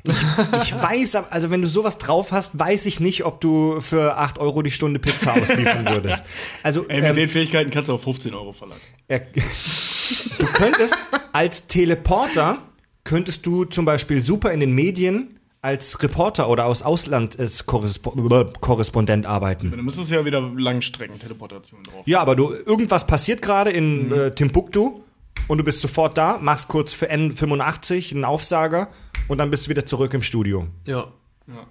Ich 0.05 0.73
weiß, 0.73 1.15
also 1.15 1.49
wenn 1.49 1.61
du 1.61 1.67
sowas 1.67 1.97
drauf 1.97 2.31
hast, 2.31 2.59
weiß 2.59 2.85
ich 2.87 2.99
nicht, 2.99 3.25
ob 3.25 3.39
du 3.39 3.79
für 3.79 4.17
8 4.17 4.37
Euro 4.37 4.61
die 4.61 4.71
Stunde 4.71 4.99
Pizza 4.99 5.33
ausliefern 5.33 5.87
würdest. 5.89 6.25
Also 6.61 6.87
Ey, 6.87 7.01
mit 7.01 7.09
ähm, 7.11 7.15
den 7.15 7.29
Fähigkeiten 7.29 7.71
kannst 7.71 7.89
du 7.89 7.93
auch 7.93 8.01
15 8.01 8.33
Euro 8.33 8.51
verlangen. 8.51 8.81
er, 9.07 9.19
du 9.19 10.45
könntest 10.53 10.95
als 11.31 11.67
Teleporter, 11.67 12.59
könntest 13.03 13.45
du 13.45 13.65
zum 13.65 13.85
Beispiel 13.85 14.21
super 14.21 14.51
in 14.51 14.59
den 14.59 14.73
Medien 14.73 15.39
als 15.61 16.03
Reporter 16.03 16.49
oder 16.49 16.65
aus 16.65 16.81
Ausland 16.81 17.39
als 17.39 17.65
Korrespo 17.65 18.11
Korrespondent 18.59 19.25
arbeiten. 19.25 19.71
Dann 19.71 19.85
müsstest 19.85 20.11
du 20.11 20.15
ja 20.15 20.25
wieder 20.25 20.41
Langstrecken 20.41 21.17
Teleportation 21.19 21.81
drauf. 21.83 22.03
Ja, 22.05 22.19
aber 22.19 22.35
du, 22.35 22.53
irgendwas 22.53 23.07
passiert 23.07 23.41
gerade 23.41 23.71
in 23.71 24.11
äh, 24.11 24.35
Timbuktu 24.35 25.01
und 25.47 25.57
du 25.57 25.63
bist 25.63 25.79
sofort 25.79 26.17
da, 26.17 26.37
machst 26.41 26.67
kurz 26.67 26.91
für 26.91 27.09
N85 27.09 28.11
einen 28.13 28.25
Aufsager 28.25 28.89
und 29.27 29.37
dann 29.37 29.49
bist 29.49 29.65
du 29.65 29.69
wieder 29.69 29.85
zurück 29.85 30.13
im 30.13 30.21
Studio. 30.21 30.67
Ja. 30.87 31.07
Ja. 31.47 31.67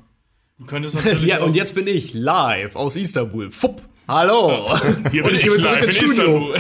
Du 0.59 0.67
könntest 0.67 0.95
natürlich 1.05 1.23
Ja, 1.23 1.43
und 1.43 1.57
jetzt 1.57 1.75
bin 1.75 1.87
ich 1.87 2.15
live 2.15 2.77
aus 2.77 2.97
Istanbul. 2.97 3.51
Fupp. 3.51 3.83
Hallo! 4.09 4.77
Hier 5.13 5.23
bin 5.23 5.37
ich 5.37 5.43
gehe 5.43 5.57
zurück 5.59 5.81
ins 5.85 5.97
Studio. 5.97 6.53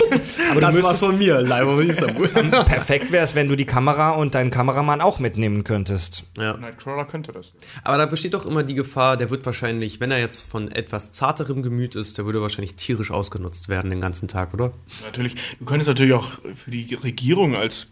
Aber 0.52 0.60
Das 0.60 0.76
du 0.76 0.82
war's 0.84 1.00
von 1.00 1.18
mir, 1.18 1.42
live 1.42 1.66
aus 1.66 1.84
Istanbul. 1.84 2.28
perfekt 2.28 3.10
wäre 3.10 3.24
es, 3.24 3.34
wenn 3.34 3.48
du 3.48 3.56
die 3.56 3.66
Kamera 3.66 4.10
und 4.12 4.36
deinen 4.36 4.50
Kameramann 4.52 5.00
auch 5.00 5.18
mitnehmen 5.18 5.64
könntest. 5.64 6.22
ja. 6.38 6.56
Nightcrawler 6.56 7.04
könnte 7.04 7.32
das. 7.32 7.52
Aber 7.82 7.98
da 7.98 8.06
besteht 8.06 8.34
doch 8.34 8.46
immer 8.46 8.62
die 8.62 8.74
Gefahr, 8.74 9.16
der 9.16 9.30
wird 9.30 9.44
wahrscheinlich, 9.44 9.98
wenn 9.98 10.12
er 10.12 10.20
jetzt 10.20 10.48
von 10.48 10.70
etwas 10.70 11.10
zarterem 11.10 11.64
Gemüt 11.64 11.96
ist, 11.96 12.16
der 12.16 12.26
würde 12.26 12.40
wahrscheinlich 12.40 12.76
tierisch 12.76 13.10
ausgenutzt 13.10 13.68
werden 13.68 13.90
den 13.90 14.00
ganzen 14.00 14.28
Tag, 14.28 14.54
oder? 14.54 14.72
Natürlich, 15.04 15.34
du 15.58 15.64
könntest 15.64 15.88
natürlich 15.88 16.12
auch 16.14 16.28
für 16.54 16.70
die 16.70 16.94
Regierung 16.94 17.56
als 17.56 17.88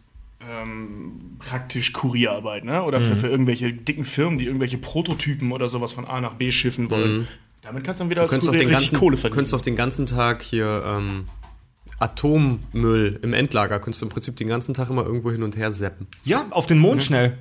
ähm, 0.48 1.36
praktisch 1.38 1.92
Kurier 1.92 2.32
arbeiten, 2.32 2.66
ne? 2.66 2.82
Oder 2.82 3.00
für, 3.00 3.16
für 3.16 3.28
irgendwelche 3.28 3.72
dicken 3.72 4.04
Firmen, 4.04 4.38
die 4.38 4.46
irgendwelche 4.46 4.78
Prototypen 4.78 5.52
oder 5.52 5.68
sowas 5.68 5.92
von 5.92 6.06
A 6.06 6.20
nach 6.20 6.34
B 6.34 6.50
schiffen 6.50 6.90
wollen. 6.90 7.28
Damit 7.62 7.84
kannst 7.84 8.00
du 8.00 8.04
dann 8.04 8.10
wieder 8.10 8.26
Du 8.26 8.34
als 8.34 8.44
Kurier 8.44 8.60
den 8.60 8.68
richtig 8.68 8.90
ganzen, 8.90 8.98
Kohle 8.98 9.16
du 9.16 9.20
verdienen. 9.20 9.34
könntest 9.36 9.52
doch 9.52 9.60
den 9.60 9.76
ganzen 9.76 10.06
Tag 10.06 10.42
hier 10.42 10.82
ähm, 10.86 11.26
Atommüll 11.98 13.20
im 13.22 13.32
Endlager, 13.34 13.78
könntest 13.80 14.00
du 14.00 14.06
im 14.06 14.10
Prinzip 14.10 14.36
den 14.36 14.48
ganzen 14.48 14.74
Tag 14.74 14.88
immer 14.88 15.04
irgendwo 15.04 15.30
hin 15.30 15.42
und 15.42 15.56
her 15.56 15.70
seppen. 15.70 16.06
Ja, 16.24 16.46
auf 16.50 16.66
den 16.66 16.78
Mond 16.78 17.02
schnell. 17.02 17.36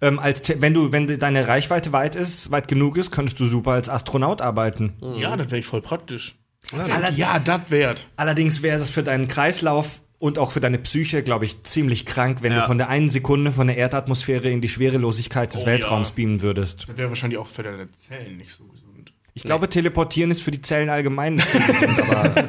Ähm, 0.00 0.18
als 0.18 0.60
wenn 0.60 0.74
du, 0.74 0.92
wenn 0.92 1.18
deine 1.18 1.48
Reichweite 1.48 1.92
weit 1.92 2.16
ist, 2.16 2.50
weit 2.50 2.68
genug 2.68 2.96
ist, 2.96 3.10
könntest 3.10 3.40
du 3.40 3.46
super 3.46 3.72
als 3.72 3.88
Astronaut 3.88 4.42
arbeiten. 4.42 4.92
ja, 5.16 5.36
das 5.36 5.50
wäre 5.50 5.58
ich 5.58 5.66
voll 5.66 5.80
praktisch. 5.82 6.36
Ja, 7.16 7.38
das 7.38 7.70
wert. 7.70 8.06
Allerdings 8.16 8.62
wäre 8.62 8.76
es 8.80 8.90
für 8.90 9.02
deinen 9.02 9.28
Kreislauf 9.28 10.00
und 10.18 10.38
auch 10.38 10.50
für 10.52 10.60
deine 10.60 10.78
Psyche, 10.78 11.22
glaube 11.22 11.44
ich, 11.44 11.62
ziemlich 11.64 12.06
krank, 12.06 12.38
wenn 12.42 12.52
Ja. 12.52 12.60
du 12.60 12.66
von 12.66 12.78
der 12.78 12.88
einen 12.88 13.10
Sekunde 13.10 13.52
von 13.52 13.66
der 13.66 13.76
Erdatmosphäre 13.76 14.48
in 14.50 14.60
die 14.60 14.68
Schwerelosigkeit 14.68 15.52
des 15.54 15.62
Oh, 15.62 15.66
Weltraums 15.66 16.08
ja. 16.10 16.14
beamen 16.16 16.42
würdest. 16.42 16.86
Das 16.88 16.96
wäre 16.96 17.08
wahrscheinlich 17.08 17.38
auch 17.38 17.48
für 17.48 17.62
deine 17.62 17.90
Zellen 17.92 18.36
nicht 18.38 18.52
so 18.52 18.64
gesund. 18.64 19.12
Ich 19.34 19.42
glaube, 19.42 19.68
teleportieren 19.68 20.30
ist 20.30 20.40
für 20.42 20.50
die 20.50 20.62
Zellen 20.62 20.88
allgemein 20.88 21.34
nicht 21.34 21.48
so 21.48 21.58
gesund, 21.58 22.00
aber 22.10 22.48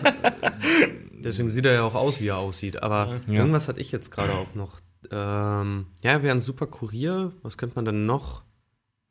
Deswegen 1.20 1.50
sieht 1.50 1.66
er 1.66 1.74
ja 1.74 1.84
auch 1.84 1.96
aus, 1.96 2.22
wie 2.22 2.28
er 2.28 2.38
aussieht. 2.38 2.82
Aber 2.84 3.20
Ja. 3.28 3.34
irgendwas 3.40 3.68
hatte 3.68 3.82
ich 3.82 3.92
jetzt 3.92 4.12
gerade 4.12 4.32
auch 4.34 4.56
noch. 4.56 4.80
Ähm, 5.12 5.88
ja, 6.02 6.12
er 6.12 6.24
wäre 6.24 6.36
ein 6.36 6.40
super 6.42 6.68
Kurier. 6.68 7.34
Was 7.42 7.58
könnte 7.58 7.76
man 7.76 7.86
denn 7.86 8.06
noch? 8.06 8.44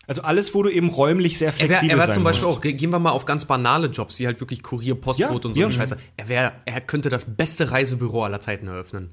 Also 0.06 0.22
alles, 0.22 0.54
wo 0.54 0.62
du 0.62 0.70
eben 0.70 0.88
räumlich 0.88 1.38
sehr 1.38 1.48
Er 1.48 1.58
wäre 1.58 1.66
flexibel 1.68 1.90
er 1.90 1.98
wär 1.98 2.06
sein 2.06 2.14
zum 2.14 2.24
Beispiel 2.24 2.46
musst. 2.46 2.58
auch, 2.58 2.60
ge- 2.62 2.72
gehen 2.74 2.90
wir 2.90 2.98
mal 2.98 3.10
auf 3.10 3.24
ganz 3.24 3.44
banale 3.44 3.88
Jobs, 3.88 4.18
wie 4.18 4.26
halt 4.26 4.40
wirklich 4.40 4.62
Kurier, 4.62 4.94
Postbote 4.94 5.20
Ja, 5.42 5.48
und 5.48 5.54
so 5.54 5.60
ja. 5.60 5.66
eine 5.66 5.74
Scheiße. 5.74 5.98
Er, 6.16 6.28
wär, 6.28 6.52
er 6.64 6.80
könnte 6.80 7.08
das 7.08 7.24
beste 7.36 7.70
Reisebüro 7.70 8.22
aller 8.24 8.40
Zeiten 8.40 8.68
eröffnen. 8.68 9.10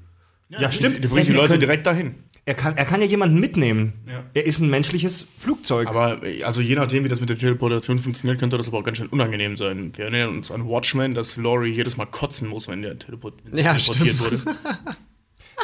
Ja, 0.50 0.70
stimmt. 0.70 1.02
Die 1.02 1.08
bringt 1.08 1.26
die 1.28 1.32
Leute 1.32 1.48
könnte- 1.48 1.66
direkt 1.66 1.86
dahin. 1.86 2.14
Er 2.46 2.52
kann, 2.54 2.76
er 2.76 2.84
kann 2.84 3.00
ja 3.00 3.06
jemanden 3.06 3.40
mitnehmen. 3.40 3.94
Ja. 4.06 4.22
Er 4.34 4.44
ist 4.44 4.58
ein 4.58 4.68
menschliches 4.68 5.26
Flugzeug. 5.38 5.88
Aber 5.88 6.20
also 6.44 6.60
je 6.60 6.74
nachdem, 6.74 7.02
wie 7.02 7.08
das 7.08 7.18
mit 7.18 7.30
der 7.30 7.38
Teleportation 7.38 7.98
funktioniert, 7.98 8.38
könnte 8.38 8.58
das 8.58 8.68
aber 8.68 8.76
auch 8.78 8.84
ganz 8.84 8.98
schön 8.98 9.06
unangenehm 9.06 9.56
sein. 9.56 9.92
Wir 9.96 10.04
erinnern 10.04 10.36
uns 10.36 10.50
an 10.50 10.68
Watchmen, 10.68 11.14
dass 11.14 11.38
Laurie 11.38 11.72
jedes 11.72 11.96
Mal 11.96 12.04
kotzen 12.04 12.48
muss, 12.48 12.68
wenn 12.68 12.82
der 12.82 12.98
teleport 12.98 13.36
Ja, 13.54 13.72
teleportiert 13.74 14.16
stimmt. 14.18 14.44
wurde. 14.44 14.56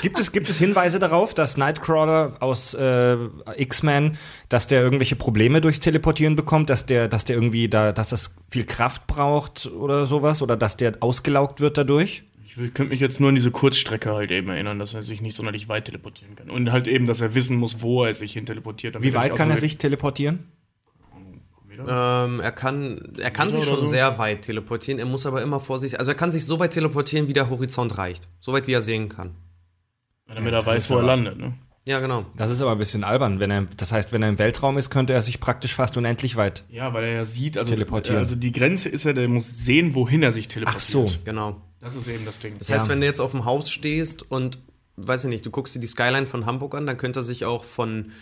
Gibt 0.03 0.18
es, 0.18 0.33
gibt 0.33 0.48
es 0.48 0.59
Hinweise 0.59 0.98
darauf, 0.98 1.35
dass 1.35 1.57
Nightcrawler 1.57 2.37
aus 2.40 2.74
äh, 2.74 3.16
X-Men, 3.57 4.16
dass 4.48 4.66
der 4.66 4.83
irgendwelche 4.83 5.16
Probleme 5.16 5.61
durchs 5.61 5.81
Teleportieren 5.81 6.37
bekommt, 6.37 6.70
dass 6.70 6.87
der, 6.87 7.09
dass 7.09 7.24
der 7.24 7.37
irgendwie 7.37 7.68
da, 7.68 7.92
dass 7.92 8.09
das 8.09 8.37
viel 8.50 8.64
Kraft 8.64 9.07
braucht 9.07 9.66
oder 9.66 10.07
sowas, 10.07 10.42
oder 10.42 10.57
dass 10.57 10.76
der 10.76 10.96
ausgelaugt 11.00 11.61
wird 11.61 11.76
dadurch? 11.76 12.22
Ich 12.46 12.57
will- 12.57 12.70
könnte 12.70 12.90
mich 12.92 13.00
jetzt 13.00 13.20
nur 13.20 13.29
an 13.29 13.35
diese 13.35 13.50
Kurzstrecke 13.50 14.12
halt 14.12 14.31
eben 14.31 14.48
erinnern, 14.48 14.79
dass 14.79 14.94
er 14.94 15.03
sich 15.03 15.20
nicht 15.20 15.37
sonderlich 15.37 15.68
weit 15.68 15.85
teleportieren 15.87 16.35
kann. 16.35 16.50
Und 16.50 16.72
halt 16.72 16.88
eben, 16.88 17.07
dass 17.07 17.20
er 17.20 17.35
wissen 17.35 17.57
muss, 17.57 17.83
wo 17.83 18.05
er 18.05 18.14
sich 18.14 18.33
hin 18.33 18.46
teleportiert. 18.46 19.00
Wie 19.03 19.14
weit 19.14 19.37
kann 19.37 19.50
er 19.50 19.57
sich 19.57 19.79
teleportieren? 19.79 20.50
Ähm, 21.88 22.40
er 22.40 22.53
kann, 22.53 23.14
er 23.18 23.31
kann 23.31 23.50
sich 23.50 23.64
schon 23.64 23.81
so. 23.81 23.87
sehr 23.87 24.18
weit 24.18 24.42
teleportieren. 24.42 24.98
Er 24.98 25.07
muss 25.07 25.24
aber 25.26 25.42
immer 25.42 25.61
vorsichtig, 25.61 25.98
also 25.98 26.11
er 26.12 26.16
kann 26.16 26.31
sich 26.31 26.44
so 26.44 26.59
weit 26.59 26.72
teleportieren, 26.72 27.29
wie 27.29 27.33
der 27.33 27.48
Horizont 27.48 27.96
reicht. 27.96 28.29
So 28.38 28.53
weit, 28.53 28.66
wie 28.66 28.72
er 28.72 28.83
sehen 28.83 29.09
kann. 29.09 29.35
Damit 30.35 30.53
Ja, 30.53 30.59
er 30.59 30.64
das 30.64 30.75
weiß, 30.75 30.90
wo 30.90 30.95
er 30.95 30.99
aber- 31.01 31.07
landet. 31.09 31.38
Ne? 31.38 31.53
Ja, 31.88 31.99
genau. 31.99 32.27
Das 32.37 32.51
ist 32.51 32.61
aber 32.61 32.73
ein 32.73 32.79
bisschen 32.79 33.05
albern. 33.05 33.40
Wenn 33.40 33.51
er, 33.51 33.66
das 33.77 33.90
heißt, 33.90 34.12
wenn 34.12 34.23
er 34.23 34.29
im 34.29 34.38
Weltraum 34.38 34.77
ist, 34.79 34.90
könnte 34.90 35.12
er 35.12 35.23
sich 35.23 35.40
praktisch 35.40 35.75
fast 35.75 35.97
unendlich 35.97 36.37
weit. 36.37 36.64
Ja, 36.71 36.93
weil 36.93 37.05
er 37.05 37.12
ja 37.14 37.25
sieht, 37.25 37.57
also, 37.59 37.73
Teleportieren. 37.73 38.21
also 38.21 38.37
die 38.37 38.53
Grenze 38.53 38.88
ist 38.90 39.05
ja, 39.05 39.12
der 39.12 39.27
muss 39.29 39.49
sehen, 39.64 39.95
wohin 39.95 40.23
er 40.23 40.31
sich 40.31 40.47
teleportiert. 40.49 40.83
Ach 40.83 40.87
so. 40.87 41.11
Genau. 41.25 41.57
Das 41.81 41.97
ist 41.97 42.07
eben 42.07 42.25
das 42.27 42.38
Ding. 42.38 42.55
Das 42.59 42.69
Ja. 42.69 42.77
heißt, 42.77 42.88
wenn 42.90 43.01
du 43.01 43.07
jetzt 43.07 43.19
auf 43.21 43.31
dem 43.31 43.45
Haus 43.47 43.71
stehst 43.71 44.31
und, 44.31 44.59
weiß 44.97 45.25
ich 45.25 45.31
nicht, 45.31 45.47
du 45.47 45.51
guckst 45.51 45.75
dir 45.75 45.81
die 45.81 45.87
Skyline 45.87 46.27
von 46.27 46.45
Hamburg 46.45 46.75
an, 46.75 46.87
dann 46.87 46.99
könnte 46.99 47.21
er 47.21 47.23
sich 47.23 47.47
auch 47.47 47.64
von 47.64 48.12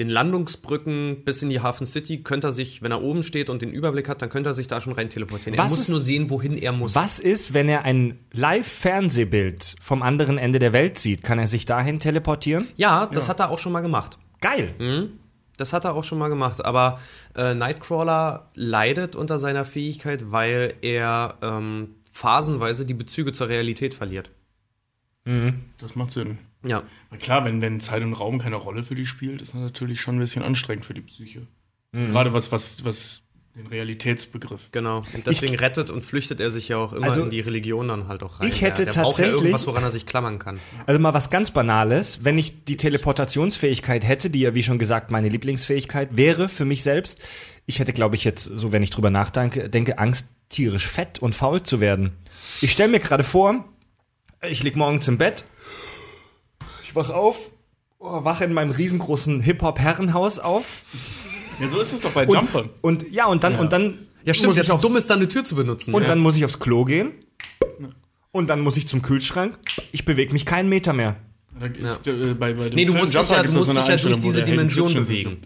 den 0.00 0.08
Landungsbrücken 0.08 1.24
bis 1.24 1.42
in 1.42 1.50
die 1.50 1.60
Hafen 1.60 1.86
City, 1.86 2.22
könnte 2.22 2.48
er 2.48 2.52
sich, 2.52 2.82
wenn 2.82 2.90
er 2.90 3.02
oben 3.02 3.22
steht 3.22 3.48
und 3.50 3.62
den 3.62 3.70
Überblick 3.70 4.08
hat, 4.08 4.20
dann 4.22 4.30
könnte 4.30 4.50
er 4.50 4.54
sich 4.54 4.66
da 4.66 4.80
schon 4.80 4.94
rein 4.94 5.10
teleportieren. 5.10 5.54
er 5.54 5.62
Was 5.62 5.70
muss 5.70 5.80
ist- 5.80 5.88
nur 5.90 6.00
sehen, 6.00 6.30
wohin 6.30 6.56
er 6.56 6.72
muss. 6.72 6.94
Was 6.96 7.20
ist, 7.20 7.54
wenn 7.54 7.68
er 7.68 7.84
ein 7.84 8.18
Live-Fernsehbild 8.32 9.76
vom 9.80 10.02
anderen 10.02 10.38
Ende 10.38 10.58
der 10.58 10.72
Welt 10.72 10.98
sieht? 10.98 11.22
Kann 11.22 11.38
er 11.38 11.46
sich 11.46 11.66
dahin 11.66 12.00
teleportieren? 12.00 12.66
Ja, 12.76 13.06
das 13.06 13.28
hat 13.28 13.40
er 13.40 13.50
auch 13.50 13.58
schon 13.58 13.72
mal 13.72 13.80
gemacht. 13.82 14.18
Geil. 14.40 15.10
Das 15.56 15.72
hat 15.74 15.84
er 15.84 15.94
auch 15.94 16.04
schon 16.04 16.18
mal 16.18 16.28
gemacht. 16.28 16.64
Aber 16.64 16.98
äh, 17.36 17.54
Nightcrawler 17.54 18.50
leidet 18.54 19.14
unter 19.16 19.38
seiner 19.38 19.64
Fähigkeit, 19.66 20.32
weil 20.32 20.72
er 20.80 21.36
ähm, 21.42 21.90
phasenweise 22.10 22.86
die 22.86 22.94
Bezüge 22.94 23.32
zur 23.32 23.48
Realität 23.48 23.92
verliert. 23.94 24.32
Das 25.80 25.94
macht 25.94 26.12
Sinn. 26.12 26.38
Ja. 26.64 26.82
Weil 27.08 27.18
klar, 27.18 27.44
wenn, 27.44 27.60
wenn 27.62 27.80
Zeit 27.80 28.02
und 28.02 28.12
Raum 28.14 28.38
keine 28.38 28.56
Rolle 28.56 28.82
für 28.82 28.94
die 28.94 29.06
spielt, 29.06 29.40
ist 29.42 29.54
das 29.54 29.60
natürlich 29.60 30.00
schon 30.00 30.16
ein 30.16 30.20
bisschen 30.20 30.42
anstrengend 30.42 30.84
für 30.84 30.94
die 30.94 31.00
Psyche. 31.00 31.46
Also 31.92 32.10
Gerade 32.10 32.32
was, 32.32 32.52
was, 32.52 32.84
was 32.84 33.22
den 33.56 33.66
Realitätsbegriff. 33.66 34.70
Genau. 34.70 34.98
Und 35.12 35.26
deswegen 35.26 35.56
rettet 35.56 35.90
und 35.90 36.04
flüchtet 36.04 36.38
er 36.38 36.50
sich 36.52 36.68
ja 36.68 36.76
auch 36.76 36.92
immer 36.92 37.06
Also, 37.08 37.22
in 37.24 37.30
die 37.30 37.40
Religion 37.40 37.88
dann 37.88 38.06
halt 38.06 38.22
auch 38.22 38.38
rein. 38.38 38.46
ich 38.48 38.62
hätte 38.62 38.84
der, 38.84 38.92
der 38.92 39.02
braucht 39.02 39.18
ja 39.18 39.24
tatsächlich- 39.24 39.34
irgendwas, 39.42 39.66
woran 39.66 39.82
er 39.82 39.90
sich 39.90 40.06
klammern 40.06 40.38
kann. 40.38 40.60
Also 40.86 41.00
mal 41.00 41.14
was 41.14 41.30
ganz 41.30 41.50
Banales. 41.50 42.24
Wenn 42.24 42.38
ich 42.38 42.64
die 42.64 42.76
Teleportationsfähigkeit 42.76 44.06
hätte, 44.06 44.30
die 44.30 44.40
ja 44.40 44.54
wie 44.54 44.62
schon 44.62 44.78
gesagt 44.78 45.10
meine 45.10 45.28
Lieblingsfähigkeit 45.28 46.16
wäre 46.16 46.48
für 46.48 46.64
mich 46.64 46.82
selbst, 46.82 47.20
ich 47.66 47.78
hätte, 47.78 47.92
glaube 47.92 48.16
ich, 48.16 48.24
jetzt, 48.24 48.44
so 48.44 48.72
wenn 48.72 48.82
ich 48.82 48.90
drüber 48.90 49.10
nachdenke, 49.10 49.68
denke, 49.68 49.98
Angst, 49.98 50.28
tierisch 50.48 50.86
fett 50.88 51.18
und 51.20 51.34
faul 51.34 51.62
zu 51.62 51.80
werden. 51.80 52.12
Ich 52.60 52.72
stelle 52.72 52.90
mir 52.90 52.98
gerade 53.00 53.22
vor, 53.22 53.64
ich 54.48 54.62
lieg 54.62 54.74
morgens 54.76 55.06
im 55.08 55.18
Bett, 55.18 55.44
ich 56.90 56.96
wach 56.96 57.10
auf, 57.10 57.50
oh, 58.00 58.24
wache 58.24 58.44
in 58.44 58.52
meinem 58.52 58.72
riesengroßen 58.72 59.40
Hip-Hop-Herrenhaus 59.40 60.38
auf 60.40 60.64
Ja, 61.60 61.68
so 61.68 61.80
ist 61.80 61.92
es 61.92 62.00
doch 62.00 62.10
bei 62.12 62.26
und, 62.26 62.34
Jumpern. 62.34 62.70
und 62.80 63.10
ja, 63.12 63.26
und 63.26 63.44
dann, 63.44 63.56
und 63.58 63.72
dann 63.72 64.08
Ja, 64.24 64.34
stimmt. 64.34 64.48
muss 64.48 64.56
Ja, 64.56 64.62
ich 64.62 64.68
zu 64.68 64.74
aufs, 64.74 64.82
dumm 64.82 64.96
ist, 64.96 65.08
dann 65.08 65.18
eine 65.18 65.28
Tür 65.28 65.44
zu 65.44 65.54
benutzen. 65.54 65.94
und 65.94 66.02
ja. 66.02 66.08
dann 66.08 66.18
muss 66.18 66.36
ich 66.36 66.44
aufs 66.44 66.58
Klo 66.58 66.84
gehen 66.84 67.12
und 68.32 68.50
dann 68.50 68.60
muss 68.60 68.76
ich 68.76 68.88
zum 68.88 69.02
Kühlschrank. 69.02 69.58
Ich 69.92 70.04
bewege 70.04 70.32
mich 70.32 70.44
keinen 70.46 70.68
Meter 70.68 70.92
mehr. 70.92 71.16
Ist, 71.78 72.06
äh, 72.06 72.34
bei, 72.34 72.54
bei 72.54 72.68
dem 72.70 72.74
Nee, 72.76 72.84
du 72.86 72.92
Film 72.92 73.02
musst 73.02 73.14
dich 73.16 73.28
ja, 73.30 73.42
du 73.42 73.52
so 73.52 73.58
musst 73.58 73.76
dich 73.76 73.86
ja 73.86 73.96
durch 73.96 74.18
diese 74.20 74.42
Dimension 74.42 74.92
bewegen. 74.94 75.42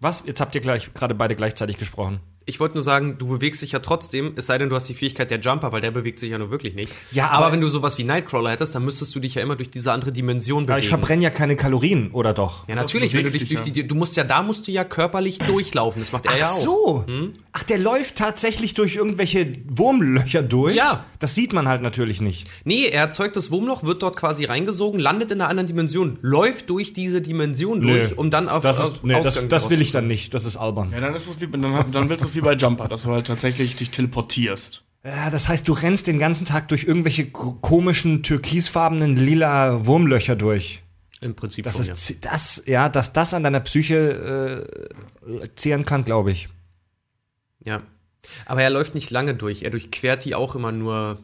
Was? 0.00 0.24
Jetzt 0.26 0.40
habt 0.40 0.54
ihr 0.54 0.60
gleich 0.60 0.92
gerade 0.92 1.14
beide 1.14 1.36
gleichzeitig 1.36 1.78
gesprochen. 1.78 2.20
Ich 2.48 2.60
wollte 2.60 2.74
nur 2.74 2.84
sagen, 2.84 3.16
du 3.18 3.26
bewegst 3.26 3.60
dich 3.60 3.72
ja 3.72 3.80
trotzdem, 3.80 4.32
es 4.36 4.46
sei 4.46 4.56
denn, 4.56 4.68
du 4.68 4.76
hast 4.76 4.88
die 4.88 4.94
Fähigkeit 4.94 5.32
der 5.32 5.40
Jumper, 5.40 5.72
weil 5.72 5.80
der 5.80 5.90
bewegt 5.90 6.20
sich 6.20 6.30
ja 6.30 6.38
nur 6.38 6.52
wirklich 6.52 6.74
nicht. 6.76 6.92
Ja, 7.10 7.26
aber, 7.30 7.46
aber- 7.46 7.52
wenn 7.54 7.60
du 7.60 7.66
sowas 7.66 7.98
wie 7.98 8.04
Nightcrawler 8.04 8.50
hättest, 8.50 8.72
dann 8.76 8.84
müsstest 8.84 9.12
du 9.16 9.18
dich 9.18 9.34
ja 9.34 9.42
immer 9.42 9.56
durch 9.56 9.68
diese 9.68 9.90
andere 9.90 10.12
Dimension 10.12 10.58
bewegen. 10.62 10.70
Aber 10.72 10.78
ich 10.78 10.88
verbrenne 10.88 11.24
ja 11.24 11.30
keine 11.30 11.56
Kalorien, 11.56 12.12
oder 12.12 12.32
doch? 12.32 12.68
ja, 12.68 12.76
natürlich, 12.76 13.10
Du 13.10 13.18
wenn 13.18 13.24
du 13.24 13.30
dich 13.32 13.48
durch 13.48 13.62
dich 13.62 13.72
die, 13.72 13.88
du 13.88 13.94
musst 13.96 14.16
ja, 14.16 14.22
da 14.22 14.44
musst 14.44 14.68
du 14.68 14.70
ja 14.70 14.84
körperlich 14.84 15.38
durchlaufen. 15.38 16.00
Das 16.00 16.12
macht 16.12 16.26
er 16.26 16.38
ja 16.38 16.44
Ach 16.46 16.52
auch. 16.52 16.62
so. 16.62 17.04
Ach, 17.50 17.62
der 17.64 17.78
läuft 17.78 18.14
tatsächlich 18.14 18.74
durch 18.74 18.94
irgendwelche 18.94 19.52
Wurmlöcher 19.68 20.44
durch? 20.44 20.76
Ja. 20.76 21.04
Das 21.18 21.34
sieht 21.34 21.52
man 21.52 21.66
halt 21.66 21.82
natürlich 21.82 22.20
nicht. 22.20 22.48
Nee, 22.62 22.86
er 22.86 23.00
erzeugt 23.00 23.34
das 23.34 23.50
Wurmloch, 23.50 23.82
wird 23.82 24.04
dort 24.04 24.14
quasi 24.14 24.44
reingesogen, 24.44 25.00
landet 25.00 25.32
in 25.32 25.40
einer 25.40 25.50
anderen 25.50 25.66
Dimension, 25.66 26.18
läuft 26.22 26.70
durch 26.70 26.92
diese 26.92 27.22
Dimension 27.22 27.80
durch, 27.80 28.16
um 28.16 28.30
dann 28.30 28.48
auf 28.48 28.62
Das, 28.62 28.78
auf 28.80 28.94
ist, 28.94 29.04
nee, 29.04 29.14
das, 29.14 29.28
Ausgang 29.28 29.48
das 29.48 29.68
will 29.68 29.80
ich 29.82 29.90
dann 29.90 30.06
nicht. 30.06 30.32
Das 30.32 30.44
ist 30.44 30.56
albern. 30.56 30.92
Ja, 30.92 31.00
dann 31.00 31.12
ist 31.16 31.26
es 31.28 31.40
wie, 31.40 31.48
dann, 31.48 31.90
dann 31.90 32.08
willst 32.08 32.22
du 32.22 32.28
es 32.28 32.35
wie 32.36 32.40
bei 32.40 32.54
Jumper, 32.54 32.88
dass 32.88 33.02
du 33.02 33.10
halt 33.10 33.26
tatsächlich 33.26 33.76
dich 33.76 33.90
teleportierst. 33.90 34.82
Ja, 35.04 35.30
das 35.30 35.48
heißt, 35.48 35.66
du 35.68 35.72
rennst 35.72 36.06
den 36.08 36.18
ganzen 36.18 36.46
Tag 36.46 36.68
durch 36.68 36.84
irgendwelche 36.84 37.30
ko- 37.30 37.52
komischen, 37.54 38.22
türkisfarbenen, 38.22 39.16
lila 39.16 39.86
Wurmlöcher 39.86 40.34
durch. 40.36 40.82
Im 41.20 41.34
Prinzip 41.34 41.64
Das 41.64 41.74
schon, 41.76 41.82
ist 41.94 41.96
zi- 42.04 42.20
das, 42.20 42.62
ja, 42.66 42.88
dass 42.88 43.12
das 43.12 43.32
an 43.32 43.42
deiner 43.42 43.60
Psyche 43.60 44.66
äh, 45.26 45.48
zehren 45.56 45.84
kann, 45.84 46.04
glaube 46.04 46.32
ich. 46.32 46.48
ja. 47.64 47.76
ja. 47.76 47.82
Aber 48.44 48.60
er 48.60 48.70
läuft 48.70 48.96
nicht 48.96 49.10
lange 49.12 49.34
durch. 49.36 49.62
Er 49.62 49.70
durchquert 49.70 50.24
die 50.24 50.34
auch 50.34 50.56
immer 50.56 50.72
nur 50.72 51.18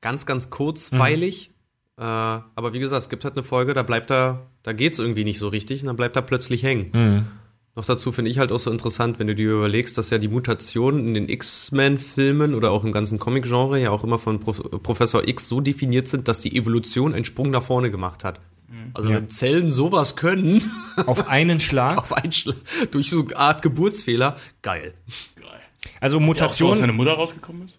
ganz, 0.00 0.26
ganz 0.26 0.50
kurzweilig. 0.50 1.50
Äh, 1.96 2.02
aber 2.02 2.72
wie 2.72 2.80
gesagt, 2.80 3.02
es 3.02 3.08
gibt 3.08 3.22
halt 3.24 3.34
eine 3.36 3.44
Folge, 3.44 3.74
da 3.74 3.84
bleibt 3.84 4.10
er, 4.10 4.46
da 4.64 4.72
geht's 4.72 4.98
irgendwie 4.98 5.22
nicht 5.22 5.38
so 5.38 5.46
richtig 5.46 5.82
und 5.82 5.86
dann 5.86 5.94
bleibt 5.96 6.16
er 6.16 6.22
plötzlich 6.22 6.64
hängen. 6.64 7.28
Noch 7.74 7.86
dazu 7.86 8.12
finde 8.12 8.30
ich 8.30 8.38
halt 8.38 8.52
auch 8.52 8.58
so 8.58 8.70
interessant, 8.70 9.18
wenn 9.18 9.28
du 9.28 9.34
dir 9.34 9.50
überlegst, 9.52 9.96
dass 9.96 10.10
ja 10.10 10.18
die 10.18 10.28
Mutationen 10.28 11.06
in 11.08 11.14
den 11.14 11.28
X-Men-Filmen 11.30 12.54
oder 12.54 12.70
auch 12.70 12.84
im 12.84 12.92
ganzen 12.92 13.18
Comic-Genre 13.18 13.80
ja 13.80 13.90
auch 13.90 14.04
immer 14.04 14.18
von 14.18 14.40
Prof 14.40 14.60
Professor 14.82 15.26
X 15.26 15.48
so 15.48 15.60
definiert 15.62 16.06
sind, 16.06 16.28
dass 16.28 16.40
die 16.40 16.54
Evolution 16.54 17.14
einen 17.14 17.24
Sprung 17.24 17.50
nach 17.50 17.62
vorne 17.62 17.90
gemacht 17.90 18.24
hat. 18.24 18.40
Also 18.94 19.08
Ja. 19.08 19.16
wenn 19.16 19.30
Zellen 19.30 19.70
sowas 19.70 20.16
können, 20.16 20.70
Auf 21.06 21.28
einen 21.28 21.60
Schlag. 21.60 21.96
auf 21.96 22.12
einen 22.12 22.32
Schlag, 22.32 22.56
durch 22.90 23.08
so 23.08 23.22
eine 23.24 23.36
Art 23.36 23.62
Geburtsfehler, 23.62 24.36
geil. 24.60 24.92
Geil. 25.36 25.46
Also 26.00 26.18
Ja, 26.18 26.24
auch 26.24 26.26
so, 26.26 26.32
aus 26.32 26.38
Mutation. 26.38 26.78
seine 26.78 26.92
Mutter 26.92 27.12
rausgekommen 27.12 27.64
ist? 27.64 27.78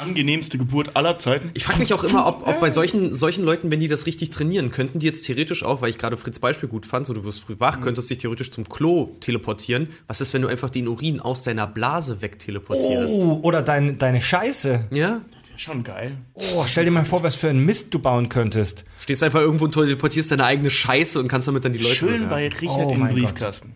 Angenehmste 0.00 0.56
Geburt 0.56 0.96
aller 0.96 1.18
Zeiten. 1.18 1.50
Ich 1.52 1.64
frage 1.64 1.78
mich 1.78 1.92
auch 1.92 2.02
immer, 2.04 2.26
ob, 2.26 2.46
ob 2.46 2.58
bei 2.60 2.70
solchen, 2.70 3.14
solchen 3.14 3.44
Leuten, 3.44 3.70
wenn 3.70 3.80
die 3.80 3.88
das 3.88 4.06
richtig 4.06 4.30
trainieren, 4.30 4.70
könnten 4.70 4.98
die 4.98 5.06
jetzt 5.06 5.26
theoretisch 5.26 5.62
auch, 5.62 5.82
weil 5.82 5.90
ich 5.90 5.98
gerade 5.98 6.16
Fritz 6.16 6.38
Beispiel 6.38 6.68
gut 6.70 6.86
fand, 6.86 7.04
so 7.06 7.12
du 7.12 7.22
wirst 7.24 7.42
früh 7.44 7.56
wach, 7.58 7.80
könntest 7.82 8.08
dich 8.08 8.16
theoretisch 8.18 8.50
zum 8.50 8.66
Klo 8.68 9.10
teleportieren. 9.20 9.88
Was 10.06 10.20
ist, 10.22 10.32
wenn 10.32 10.40
du 10.42 10.48
einfach 10.48 10.70
den 10.70 10.88
Urin 10.88 11.20
aus 11.20 11.42
deiner 11.42 11.66
Blase 11.66 12.22
wegteleportierst? 12.22 13.20
Oh, 13.22 13.40
oder 13.42 13.60
dein, 13.60 13.98
deine 13.98 14.22
Scheiße. 14.22 14.88
Ja? 14.90 15.20
Wäre 15.48 15.58
schon 15.58 15.84
geil. 15.84 16.16
Oh, 16.54 16.64
stell 16.66 16.86
dir 16.86 16.90
mal 16.90 17.04
vor, 17.04 17.22
was 17.22 17.34
für 17.36 17.50
ein 17.50 17.58
Mist 17.58 17.92
du 17.92 17.98
bauen 17.98 18.30
könntest. 18.30 18.86
Stehst 19.00 19.22
einfach 19.22 19.40
irgendwo 19.40 19.66
und 19.66 19.72
teleportierst 19.74 20.30
deine 20.30 20.46
eigene 20.46 20.70
Scheiße 20.70 21.20
und 21.20 21.28
kannst 21.28 21.46
damit 21.46 21.66
dann 21.66 21.74
die 21.74 21.78
Leute 21.78 21.94
Schön 21.96 22.08
bewerben. 22.08 22.30
bei 22.30 22.48
Richard 22.48 22.86
Oh 22.86 22.92
im. 22.92 23.08
Briefkasten. 23.08 23.74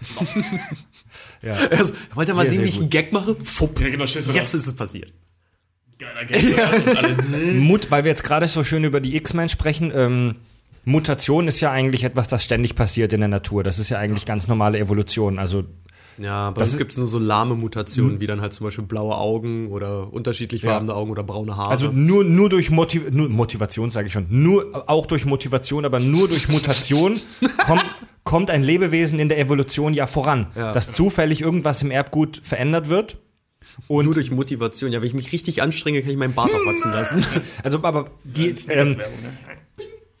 Ja. 1.42 1.52
Also, 1.70 1.92
wollt 2.14 2.28
ihr 2.28 2.34
mal 2.34 2.42
Sehr, 2.46 2.50
sehen, 2.50 2.56
sehr 2.58 2.64
wie 2.64 2.68
ich 2.70 2.74
gut. 2.76 2.82
einen 2.82 2.90
Gag 2.90 3.12
mache? 3.12 3.36
Fupp. 3.42 3.78
Ja, 3.80 3.88
genau, 3.90 4.04
Jetzt 4.04 4.54
ist 4.54 4.66
es 4.66 4.74
passiert. 4.74 5.12
Geiler 5.98 6.96
alle, 6.96 7.52
Mut, 7.54 7.90
weil 7.90 8.04
wir 8.04 8.10
jetzt 8.10 8.24
gerade 8.24 8.46
so 8.48 8.62
schön 8.64 8.84
über 8.84 9.00
die 9.00 9.16
X-Men 9.16 9.48
sprechen, 9.48 9.92
ähm, 9.94 10.34
Mutation 10.84 11.48
ist 11.48 11.60
ja 11.60 11.70
eigentlich 11.72 12.04
etwas, 12.04 12.28
das 12.28 12.44
ständig 12.44 12.74
passiert 12.74 13.12
in 13.12 13.20
der 13.20 13.28
Natur. 13.28 13.64
Das 13.64 13.78
ist 13.78 13.88
ja 13.90 13.98
eigentlich 13.98 14.24
ganz 14.26 14.46
normale 14.46 14.78
Evolution. 14.78 15.38
Also 15.38 15.64
Ja, 16.18 16.50
bei 16.50 16.60
Das 16.60 16.70
uns 16.70 16.78
gibt 16.78 16.92
es 16.92 16.98
nur 16.98 17.06
so 17.08 17.18
lahme 17.18 17.54
Mutationen, 17.56 18.20
wie 18.20 18.26
dann 18.26 18.40
halt 18.40 18.52
zum 18.52 18.64
Beispiel 18.66 18.84
blaue 18.84 19.16
Augen 19.16 19.68
oder 19.72 20.12
unterschiedlich 20.12 20.62
Ja. 20.62 20.70
farbene 20.72 20.94
Augen 20.94 21.10
oder 21.10 21.22
braune 21.24 21.56
Haare. 21.56 21.70
Also 21.70 21.90
nur, 21.90 22.24
nur 22.24 22.48
durch 22.50 22.70
Motiv 22.70 23.10
nur 23.10 23.28
Motivation, 23.28 23.90
sage 23.90 24.06
ich 24.06 24.12
schon. 24.12 24.26
Nur, 24.28 24.84
auch 24.88 25.06
durch 25.06 25.24
Motivation, 25.26 25.84
aber 25.84 25.98
nur 25.98 26.28
durch 26.28 26.48
Mutation 26.48 27.20
kommt, 27.66 27.84
kommt 28.22 28.50
ein 28.50 28.62
Lebewesen 28.62 29.18
in 29.18 29.28
der 29.28 29.38
Evolution 29.40 29.92
ja 29.92 30.06
voran. 30.06 30.46
Ja. 30.54 30.72
Dass 30.72 30.92
zufällig 30.92 31.40
irgendwas 31.42 31.82
im 31.82 31.90
Erbgut 31.90 32.40
verändert 32.44 32.88
wird. 32.88 33.18
Und 33.88 34.04
nur 34.04 34.14
durch 34.14 34.30
Motivation. 34.30 34.92
Ja, 34.92 35.00
wenn 35.00 35.08
ich 35.08 35.14
mich 35.14 35.32
richtig 35.32 35.62
anstrenge, 35.62 36.00
kann 36.00 36.10
ich 36.10 36.16
meinen 36.16 36.34
Bart 36.34 36.50
auch 36.50 36.66
wachsen 36.66 36.92
lassen. 36.92 37.24
also 37.62 37.82
aber 37.82 38.10
die, 38.24 38.54
ähm, 38.68 38.96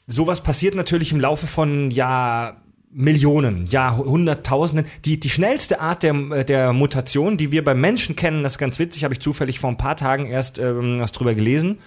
sowas 0.06 0.42
passiert 0.42 0.74
natürlich 0.74 1.12
im 1.12 1.20
Laufe 1.20 1.46
von 1.46 1.90
ja 1.90 2.60
Millionen, 2.90 3.66
ja 3.66 3.96
Hunderttausenden. 3.96 4.86
Die, 5.04 5.20
die 5.20 5.30
schnellste 5.30 5.80
Art 5.80 6.02
der, 6.02 6.44
der 6.44 6.72
Mutation, 6.72 7.36
die 7.36 7.52
wir 7.52 7.62
beim 7.62 7.80
Menschen 7.80 8.16
kennen, 8.16 8.42
das 8.42 8.52
ist 8.52 8.58
ganz 8.58 8.78
witzig, 8.78 9.04
habe 9.04 9.14
ich 9.14 9.20
zufällig 9.20 9.58
vor 9.58 9.70
ein 9.70 9.76
paar 9.76 9.96
Tagen 9.96 10.26
erst 10.26 10.58
ähm, 10.58 10.98
was 10.98 11.12
drüber 11.12 11.34
gelesen, 11.34 11.78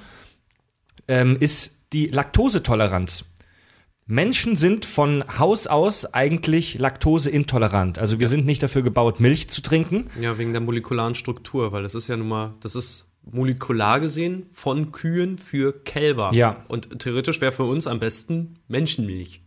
ähm, 1.08 1.38
ist 1.40 1.80
die 1.94 2.08
Laktosetoleranz. 2.08 3.26
Menschen 4.12 4.56
sind 4.56 4.88
von 4.88 5.24
Haus 5.38 5.68
aus 5.68 6.16
eigentlich 6.16 6.80
laktoseintolerant. 6.80 8.00
Also 8.00 8.20
wir 8.20 8.28
sind 8.28 8.44
nicht 8.44 8.64
dafür 8.64 8.82
gebaut, 8.82 9.20
Milch 9.20 9.52
zu 9.52 9.62
trinken. 9.62 10.08
ja, 10.20 10.40
wegen 10.40 10.52
der 10.52 10.62
molekularen 10.62 11.14
Struktur, 11.14 11.72
weil 11.74 11.84
das 11.84 11.94
ist 11.94 12.08
ja 12.08 12.18
nun 12.18 12.28
mal, 12.28 12.56
das 12.60 12.74
ist 12.74 13.12
molekular 13.22 14.00
gesehen 14.00 14.48
von 14.52 14.92
Kühen 14.92 15.38
für 15.38 15.74
Kälber. 15.84 16.32
Ja. 16.34 16.66
Und 16.70 16.98
theoretisch 16.98 17.40
wäre 17.40 17.52
für 17.52 17.66
uns 17.66 17.86
am 17.86 18.00
besten 18.00 18.56
Menschenmilch. 18.68 19.44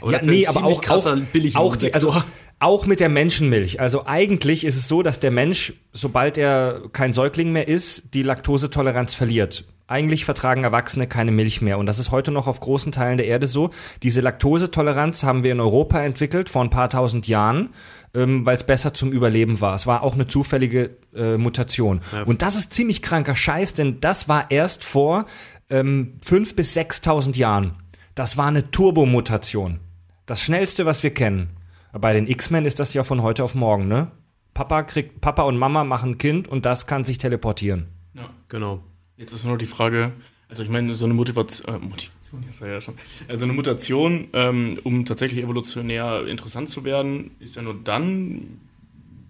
Aber 0.00 0.12
ja, 0.12 0.22
nee, 0.22 0.46
aber 0.46 0.64
auch, 0.64 0.80
krasser 0.80 1.20
auch, 1.52 1.56
auch, 1.56 1.76
die, 1.76 1.92
also, 1.92 2.14
auch 2.58 2.86
mit 2.86 3.00
der 3.00 3.10
Menschenmilch. 3.10 3.80
Also 3.80 4.06
eigentlich 4.06 4.64
ist 4.64 4.76
es 4.76 4.88
so, 4.88 5.02
dass 5.02 5.20
der 5.20 5.30
Mensch, 5.30 5.74
sobald 5.92 6.38
er 6.38 6.84
kein 6.90 7.12
Säugling 7.12 7.52
mehr 7.52 7.68
ist, 7.68 8.14
die 8.14 8.22
Laktosetoleranz 8.22 9.12
verliert. 9.12 9.66
Eigentlich 9.88 10.24
vertragen 10.24 10.64
Erwachsene 10.64 11.06
keine 11.06 11.30
Milch 11.30 11.62
mehr. 11.62 11.78
Und 11.78 11.86
das 11.86 12.00
ist 12.00 12.10
heute 12.10 12.32
noch 12.32 12.48
auf 12.48 12.58
großen 12.58 12.90
Teilen 12.90 13.18
der 13.18 13.26
Erde 13.26 13.46
so. 13.46 13.70
Diese 14.02 14.20
Laktosetoleranz 14.20 15.22
haben 15.22 15.44
wir 15.44 15.52
in 15.52 15.60
Europa 15.60 16.00
entwickelt 16.00 16.48
vor 16.48 16.62
ein 16.62 16.70
paar 16.70 16.90
tausend 16.90 17.28
Jahren, 17.28 17.70
ähm, 18.12 18.44
weil 18.44 18.56
es 18.56 18.64
besser 18.64 18.94
zum 18.94 19.12
Überleben 19.12 19.60
war. 19.60 19.76
Es 19.76 19.86
war 19.86 20.02
auch 20.02 20.14
eine 20.14 20.26
zufällige 20.26 20.96
äh, 21.14 21.36
Mutation. 21.36 22.00
Und 22.24 22.42
das 22.42 22.56
ist 22.56 22.74
ziemlich 22.74 23.00
kranker 23.00 23.36
Scheiß, 23.36 23.74
denn 23.74 24.00
das 24.00 24.28
war 24.28 24.50
erst 24.50 24.82
vor 24.82 25.26
ähm, 25.70 26.18
fünf 26.20 26.56
bis 26.56 26.74
sechstausend 26.74 27.36
Jahren. 27.36 27.76
Das 28.16 28.36
war 28.36 28.46
eine 28.46 28.72
Turbomutation. 28.72 29.78
Das 30.26 30.40
schnellste, 30.42 30.84
was 30.84 31.04
wir 31.04 31.14
kennen. 31.14 31.50
Bei 31.92 32.12
den 32.12 32.26
X-Men 32.26 32.64
ist 32.64 32.80
das 32.80 32.92
ja 32.92 33.04
von 33.04 33.22
heute 33.22 33.44
auf 33.44 33.54
morgen, 33.54 33.86
ne? 33.86 34.10
Papa 34.52 34.82
kriegt, 34.82 35.20
Papa 35.20 35.42
und 35.42 35.58
Mama 35.58 35.84
machen 35.84 36.12
ein 36.12 36.18
Kind 36.18 36.48
und 36.48 36.66
das 36.66 36.86
kann 36.86 37.04
sich 37.04 37.18
teleportieren. 37.18 37.88
Ja. 38.14 38.30
Genau. 38.48 38.82
Jetzt 39.16 39.32
ist 39.32 39.44
nur 39.44 39.54
noch 39.54 39.58
die 39.58 39.66
Frage, 39.66 40.12
also 40.48 40.62
ich 40.62 40.68
meine, 40.68 40.94
so 40.94 41.06
eine 41.06 41.14
Motivation, 41.14 41.74
äh, 41.74 41.78
Motivation, 41.78 42.44
war 42.60 42.68
ja 42.68 42.80
schon, 42.80 42.94
also 43.28 43.44
eine 43.44 43.52
Mutation, 43.52 44.28
ähm, 44.32 44.78
um 44.84 45.04
tatsächlich 45.04 45.42
evolutionär 45.42 46.26
interessant 46.26 46.68
zu 46.68 46.84
werden, 46.84 47.32
ist 47.40 47.56
ja 47.56 47.62
nur 47.62 47.74
dann 47.74 48.60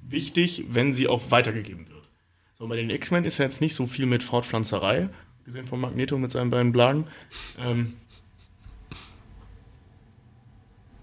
wichtig, 0.09 0.64
wenn 0.70 0.92
sie 0.92 1.09
auch 1.09 1.31
weitergegeben 1.31 1.88
wird. 1.88 2.09
So, 2.59 2.66
bei 2.66 2.77
den 2.77 2.90
X-Men 2.90 3.25
ist 3.25 3.38
ja 3.38 3.44
jetzt 3.44 3.61
nicht 3.61 3.75
so 3.75 3.87
viel 3.87 4.07
mit 4.07 4.22
Fortpflanzerei, 4.22 5.09
gesehen 5.44 5.66
von 5.66 5.81
Magneto 5.81 6.18
mit 6.18 6.31
seinen 6.31 6.51
beiden 6.51 6.72
Blagen. 6.72 7.07
Ähm, 7.59 7.94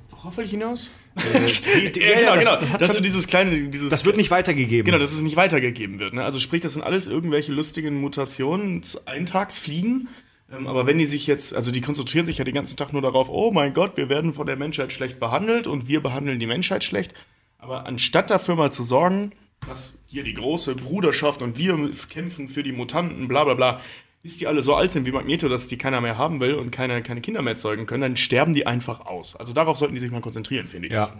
worauf 0.10 0.36
will 0.38 0.46
ich 0.46 0.52
hinaus? 0.52 0.90
Die- 1.16 1.92
die- 1.92 2.00
ja, 2.02 2.36
genau, 2.36 2.36
das- 2.36 2.40
genau. 2.40 2.56
das 2.60 2.72
dass 2.80 2.88
schon- 2.88 2.98
du 2.98 3.02
dieses 3.04 3.28
kleine, 3.28 3.70
dieses 3.70 3.90
Das 3.90 4.06
wird 4.06 4.18
nicht 4.18 4.32
weitergegeben. 4.32 4.86
Genau, 4.86 4.98
dass 5.00 5.14
es 5.14 5.22
nicht 5.22 5.36
weitergegeben 5.36 6.00
wird. 6.00 6.14
Ne? 6.14 6.24
Also 6.24 6.40
sprich, 6.40 6.62
das 6.62 6.74
sind 6.74 6.82
alles 6.84 7.08
irgendwelche 7.08 7.52
lustigen 7.52 8.00
Mutationen, 8.02 8.82
Eintagsfliegen. 9.06 10.10
Ähm, 10.52 10.68
aber 10.68 10.86
wenn 10.86 10.98
die 10.98 11.06
sich 11.06 11.26
jetzt, 11.28 11.56
also 11.56 11.72
die 11.72 11.82
konzentrieren 11.82 12.26
sich 12.26 12.38
ja 12.38 12.44
den 12.44 12.54
ganzen 12.56 12.76
Tag 12.78 12.94
nur 12.94 13.02
darauf, 13.02 13.30
oh 13.30 13.52
mein 13.52 13.74
Gott, 13.74 13.98
wir 13.98 14.10
werden 14.10 14.34
von 14.34 14.46
der 14.46 14.56
Menschheit 14.56 14.92
schlecht 14.94 15.20
behandelt 15.20 15.68
und 15.68 15.88
wir 15.88 16.02
behandeln 16.02 16.40
die 16.40 16.48
Menschheit 16.48 16.84
schlecht. 16.84 17.14
Aber 17.58 17.86
anstatt 17.88 18.30
dafür 18.30 18.56
mal 18.56 18.72
zu 18.72 18.84
sorgen, 18.84 19.32
dass 19.68 19.98
hier 20.08 20.24
die 20.24 20.34
große 20.34 20.76
Bruderschaft 20.76 21.42
und 21.42 21.58
wir 21.58 21.78
kämpfen 22.10 22.50
für 22.50 22.62
die 22.64 22.74
Mutanten, 22.74 23.28
bla 23.30 23.46
bla 23.46 23.54
bla, 23.54 23.82
bis 24.24 24.38
die 24.38 24.48
alle 24.48 24.64
so 24.64 24.74
alt 24.74 24.92
sind 24.92 25.06
wie 25.06 25.12
Magneto, 25.12 25.50
dass 25.50 25.68
die 25.68 25.78
keiner 25.78 26.00
mehr 26.00 26.18
haben 26.18 26.40
will 26.40 26.54
und 26.56 26.72
keine, 26.72 27.04
keine 27.04 27.20
Kinder 27.20 27.42
mehr 27.42 27.58
zeugen 27.58 27.86
können, 27.86 28.02
dann 28.02 28.18
sterben 28.18 28.54
die 28.54 28.66
einfach 28.66 29.06
aus. 29.06 29.36
Also 29.36 29.52
darauf 29.52 29.78
sollten 29.78 29.94
die 29.96 30.00
sich 30.00 30.12
mal 30.12 30.22
konzentrieren, 30.22 30.68
finde 30.68 30.88
ich. 30.88 30.94
Ja. 30.94 31.14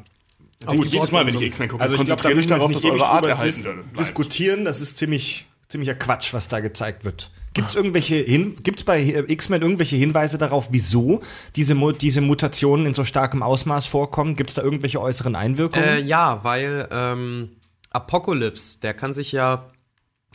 Auch 0.66 0.74
gut, 0.74 0.88
jedes 0.88 1.12
Mal, 1.12 1.26
wenn 1.28 1.36
ich 1.36 1.42
X-Men 1.42 1.68
gucke, 1.68 1.84
Also 1.84 1.96
ich 1.96 2.06
glaube, 2.06 2.22
da 2.22 2.30
konzentriere 2.30 2.36
mich 2.38 2.48
darauf, 2.48 2.72
dass 2.72 2.86
eure 2.86 3.06
Art 3.06 3.26
erhalten 3.26 3.62
bleibt. 3.62 4.00
diskutieren. 4.00 4.64
Das 4.64 4.80
ist 4.80 4.98
ziemlich, 4.98 5.46
ziemlicher 5.68 5.96
Quatsch, 5.96 6.34
was 6.34 6.48
da 6.48 6.62
gezeigt 6.62 7.04
wird. 7.04 7.30
Gibt 7.54 7.70
es 7.70 7.76
irgendwelche 7.76 8.16
hin, 8.16 8.56
gibt's 8.64 8.84
bei 8.84 9.00
äh, 9.02 9.32
X-Men 9.32 9.62
irgendwelche 9.62 9.98
Hinweise 9.98 10.38
darauf, 10.38 10.70
wieso 10.72 11.20
diese, 11.58 11.76
Mu 11.76 11.92
diese 11.92 12.22
Mutationen 12.22 12.86
in 12.86 12.94
so 12.94 13.04
starkem 13.04 13.44
Ausmaß 13.44 13.86
vorkommen? 13.86 14.38
Gibt 14.38 14.50
es 14.50 14.56
da 14.56 14.64
irgendwelche 14.64 15.00
äußeren 15.02 15.36
Einwirkungen? 15.36 15.86
Äh, 15.86 16.00
ja, 16.00 16.40
weil 16.44 16.88
ähm, 16.92 17.50
Apocalypse, 17.92 18.80
der 18.80 18.94
kann 18.94 19.12
sich 19.12 19.34
ja. 19.34 19.70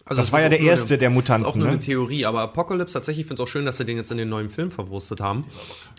Also 0.08 0.20
Das 0.20 0.28
es 0.28 0.32
war 0.32 0.40
ja 0.40 0.48
der 0.48 0.60
nur 0.60 0.70
erste 0.70 0.94
eine, 0.94 0.98
der 0.98 1.10
Das 1.10 1.14
Mutanten, 1.14 1.44
ist 1.44 1.50
auch 1.50 1.56
nur 1.56 1.66
ne? 1.66 1.72
eine 1.72 1.80
Theorie, 1.80 2.24
aber 2.24 2.40
Apocalypse 2.42 2.94
tatsächlich, 2.94 3.22
ich 3.22 3.26
finde 3.28 3.42
es 3.42 3.46
auch 3.48 3.50
schön, 3.50 3.66
dass 3.66 3.76
sie 3.76 3.84
den 3.84 3.96
jetzt 3.96 4.10
in 4.10 4.18
den 4.18 4.28
neuen 4.28 4.50
Film 4.50 4.70
verwurstet 4.70 5.20
haben. 5.20 5.44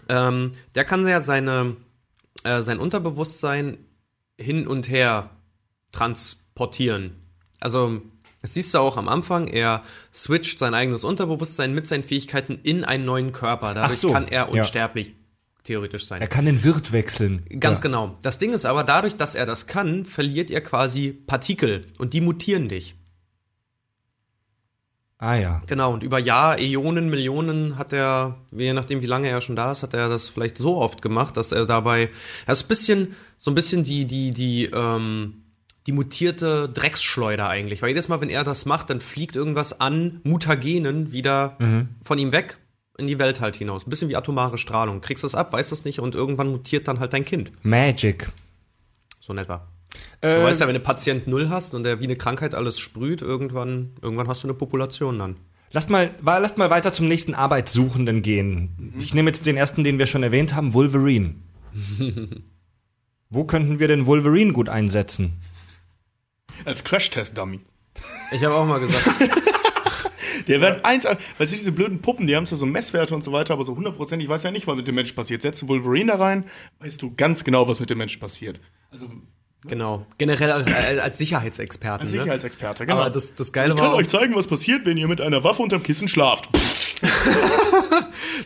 Ähm, 0.07 0.53
der 0.75 0.85
kann 0.85 1.07
ja 1.07 1.21
seine, 1.21 1.75
äh, 2.43 2.61
sein 2.61 2.79
Unterbewusstsein 2.79 3.77
hin 4.37 4.67
und 4.67 4.89
her 4.89 5.29
transportieren. 5.91 7.15
Also, 7.59 8.01
das 8.41 8.53
siehst 8.53 8.73
du 8.73 8.79
auch 8.79 8.97
am 8.97 9.09
Anfang, 9.09 9.47
er 9.47 9.83
switcht 10.13 10.59
sein 10.59 10.73
eigenes 10.73 11.03
Unterbewusstsein 11.03 11.73
mit 11.73 11.87
seinen 11.87 12.03
Fähigkeiten 12.03 12.57
in 12.63 12.83
einen 12.85 13.05
neuen 13.05 13.31
Körper. 13.33 13.73
Dadurch 13.73 13.99
so, 13.99 14.11
kann 14.11 14.27
er 14.27 14.43
ja. 14.53 14.61
unsterblich 14.61 15.15
theoretisch 15.63 16.07
sein. 16.07 16.21
er 16.21 16.27
kann 16.27 16.45
den 16.45 16.63
Wirt 16.63 16.91
wechseln. 16.91 17.45
Ganz 17.59 17.79
ja. 17.79 17.83
genau. 17.83 18.17
Das 18.23 18.37
Ding 18.37 18.53
ist 18.53 18.65
aber, 18.65 18.83
dadurch, 18.83 19.17
dass 19.17 19.35
er 19.35 19.45
das 19.45 19.67
kann, 19.67 20.05
verliert 20.05 20.49
er 20.49 20.61
quasi 20.61 21.11
Partikel 21.11 21.85
und 21.99 22.13
die 22.13 22.21
mutieren 22.21 22.69
dich. 22.69 22.95
Ah 25.21 25.35
ja. 25.35 25.61
Genau, 25.67 25.93
und 25.93 26.01
über 26.01 26.17
Jahr, 26.17 26.57
Äonen, 26.59 27.09
Millionen 27.09 27.77
hat 27.77 27.91
er, 27.91 28.37
je 28.51 28.71
nachdem 28.71 29.01
wie 29.01 29.05
lange 29.05 29.27
er 29.27 29.41
schon 29.41 29.57
da 29.57 29.73
ist, 29.73 29.83
hat 29.83 29.93
er 29.93 30.07
das 30.07 30.29
vielleicht 30.29 30.57
so 30.57 30.77
oft 30.77 31.01
gemacht, 31.01 31.35
dass 31.35 31.51
er 31.51 31.65
dabei, 31.65 32.09
er 32.45 32.51
ist 32.53 32.63
ein 32.63 32.67
bisschen, 32.69 33.15
so 33.37 33.51
ein 33.51 33.53
bisschen 33.53 33.83
die, 33.83 34.05
die, 34.05 34.31
die, 34.31 34.65
ähm, 34.67 35.43
die 35.87 35.91
mutierte 35.91 36.69
Drecksschleuder 36.69 37.49
eigentlich. 37.49 37.81
Weil 37.81 37.89
jedes 37.89 38.07
Mal, 38.07 38.21
wenn 38.21 38.29
er 38.29 38.45
das 38.45 38.65
macht, 38.65 38.89
dann 38.89 39.01
fliegt 39.01 39.35
irgendwas 39.35 39.81
an 39.81 40.21
Mutagenen 40.23 41.11
wieder 41.11 41.57
von 42.01 42.17
ihm 42.17 42.31
weg 42.31 42.57
in 42.97 43.07
die 43.07 43.19
Welt 43.19 43.41
halt 43.41 43.55
hinaus. 43.55 43.85
Ein 43.85 43.89
bisschen 43.89 44.09
wie 44.09 44.15
atomare 44.15 44.57
Strahlung. 44.57 45.01
Kriegst 45.01 45.23
das 45.23 45.35
ab, 45.35 45.51
weißt 45.51 45.71
das 45.71 45.85
nicht 45.85 45.99
und 45.99 46.15
irgendwann 46.15 46.51
mutiert 46.51 46.87
dann 46.87 46.99
halt 46.99 47.13
dein 47.13 47.25
Kind. 47.25 47.51
Magic. 47.63 48.29
So 49.19 49.33
in 49.33 49.39
etwa. 49.39 49.67
Äh, 50.21 50.35
Du 50.35 50.43
weißt 50.43 50.61
ja, 50.61 50.67
wenn 50.67 50.73
du 50.73 50.79
Patient 50.79 51.27
Null 51.27 51.49
hast 51.49 51.73
und 51.75 51.83
der 51.83 51.99
wie 51.99 52.05
eine 52.05 52.15
Krankheit 52.15 52.55
alles 52.55 52.79
sprüht, 52.79 53.21
irgendwann, 53.21 53.91
irgendwann 54.01 54.27
hast 54.27 54.43
du 54.43 54.47
eine 54.47 54.53
Population 54.55 55.19
dann. 55.19 55.37
Lasst 55.71 55.89
mal, 55.89 56.15
lasst 56.23 56.57
mal 56.57 56.69
weiter 56.71 56.91
zum 56.91 57.07
nächsten 57.07 57.35
Arbeitssuchenden 57.35 58.21
gehen. 58.23 58.93
Ich 58.99 59.13
nehme 59.13 59.29
jetzt 59.29 59.45
den 59.45 59.55
ersten, 59.55 59.83
den 59.83 59.99
wir 59.99 60.07
schon 60.07 60.23
erwähnt 60.23 60.55
haben, 60.55 60.73
Wolverine. 60.73 61.35
Wo 63.29 63.43
könnten 63.43 63.79
wir 63.79 63.87
denn 63.87 64.07
Wolverine 64.07 64.53
gut 64.53 64.67
einsetzen? 64.67 65.33
Als 66.65 66.83
Crash-Test-Dummy. 66.83 67.59
Ich 68.31 68.43
habe 68.43 68.55
auch 68.55 68.65
mal 68.65 68.79
gesagt, 68.79 69.05
Der 70.47 70.61
wird 70.61 70.83
eins, 70.83 71.05
weißt 71.05 71.53
du, 71.53 71.57
diese 71.57 71.71
blöden 71.71 72.01
Puppen, 72.01 72.25
die 72.25 72.35
haben 72.35 72.47
zwar 72.47 72.57
so 72.57 72.65
Messwerte 72.65 73.13
und 73.13 73.23
so 73.23 73.31
weiter, 73.31 73.53
aber 73.53 73.65
so 73.65 73.75
hundertprozentig 73.75 74.27
weiß 74.27 74.41
ja 74.43 74.51
nicht, 74.51 74.65
was 74.65 74.75
mit 74.75 74.87
dem 74.87 74.95
Menschen 74.95 75.15
passiert. 75.15 75.43
Setzt 75.43 75.61
du 75.61 75.67
Wolverine 75.67 76.13
da 76.13 76.17
rein, 76.17 76.45
weißt 76.79 76.99
du 77.01 77.13
ganz 77.15 77.43
genau, 77.43 77.67
was 77.67 77.79
mit 77.79 77.91
dem 77.91 77.99
Menschen 77.99 78.19
passiert. 78.19 78.59
Also 78.89 79.07
Genau. 79.67 80.05
Generell 80.17 80.51
als, 80.51 80.67
als 81.01 81.17
Sicherheitsexperten. 81.17 82.03
Als 82.03 82.13
ne? 82.13 82.19
Sicherheitsexperte, 82.19 82.85
genau. 82.85 82.99
Aber 82.99 83.09
das, 83.09 83.35
das 83.35 83.51
Geile 83.51 83.73
ich 83.73 83.79
kann 83.79 83.91
war. 83.91 83.95
euch 83.95 84.07
zeigen, 84.07 84.35
was 84.35 84.47
passiert, 84.47 84.85
wenn 84.85 84.97
ihr 84.97 85.07
mit 85.07 85.19
einer 85.19 85.43
Waffe 85.43 85.61
unterm 85.61 85.83
Kissen 85.83 86.07
schlaft. 86.07 86.49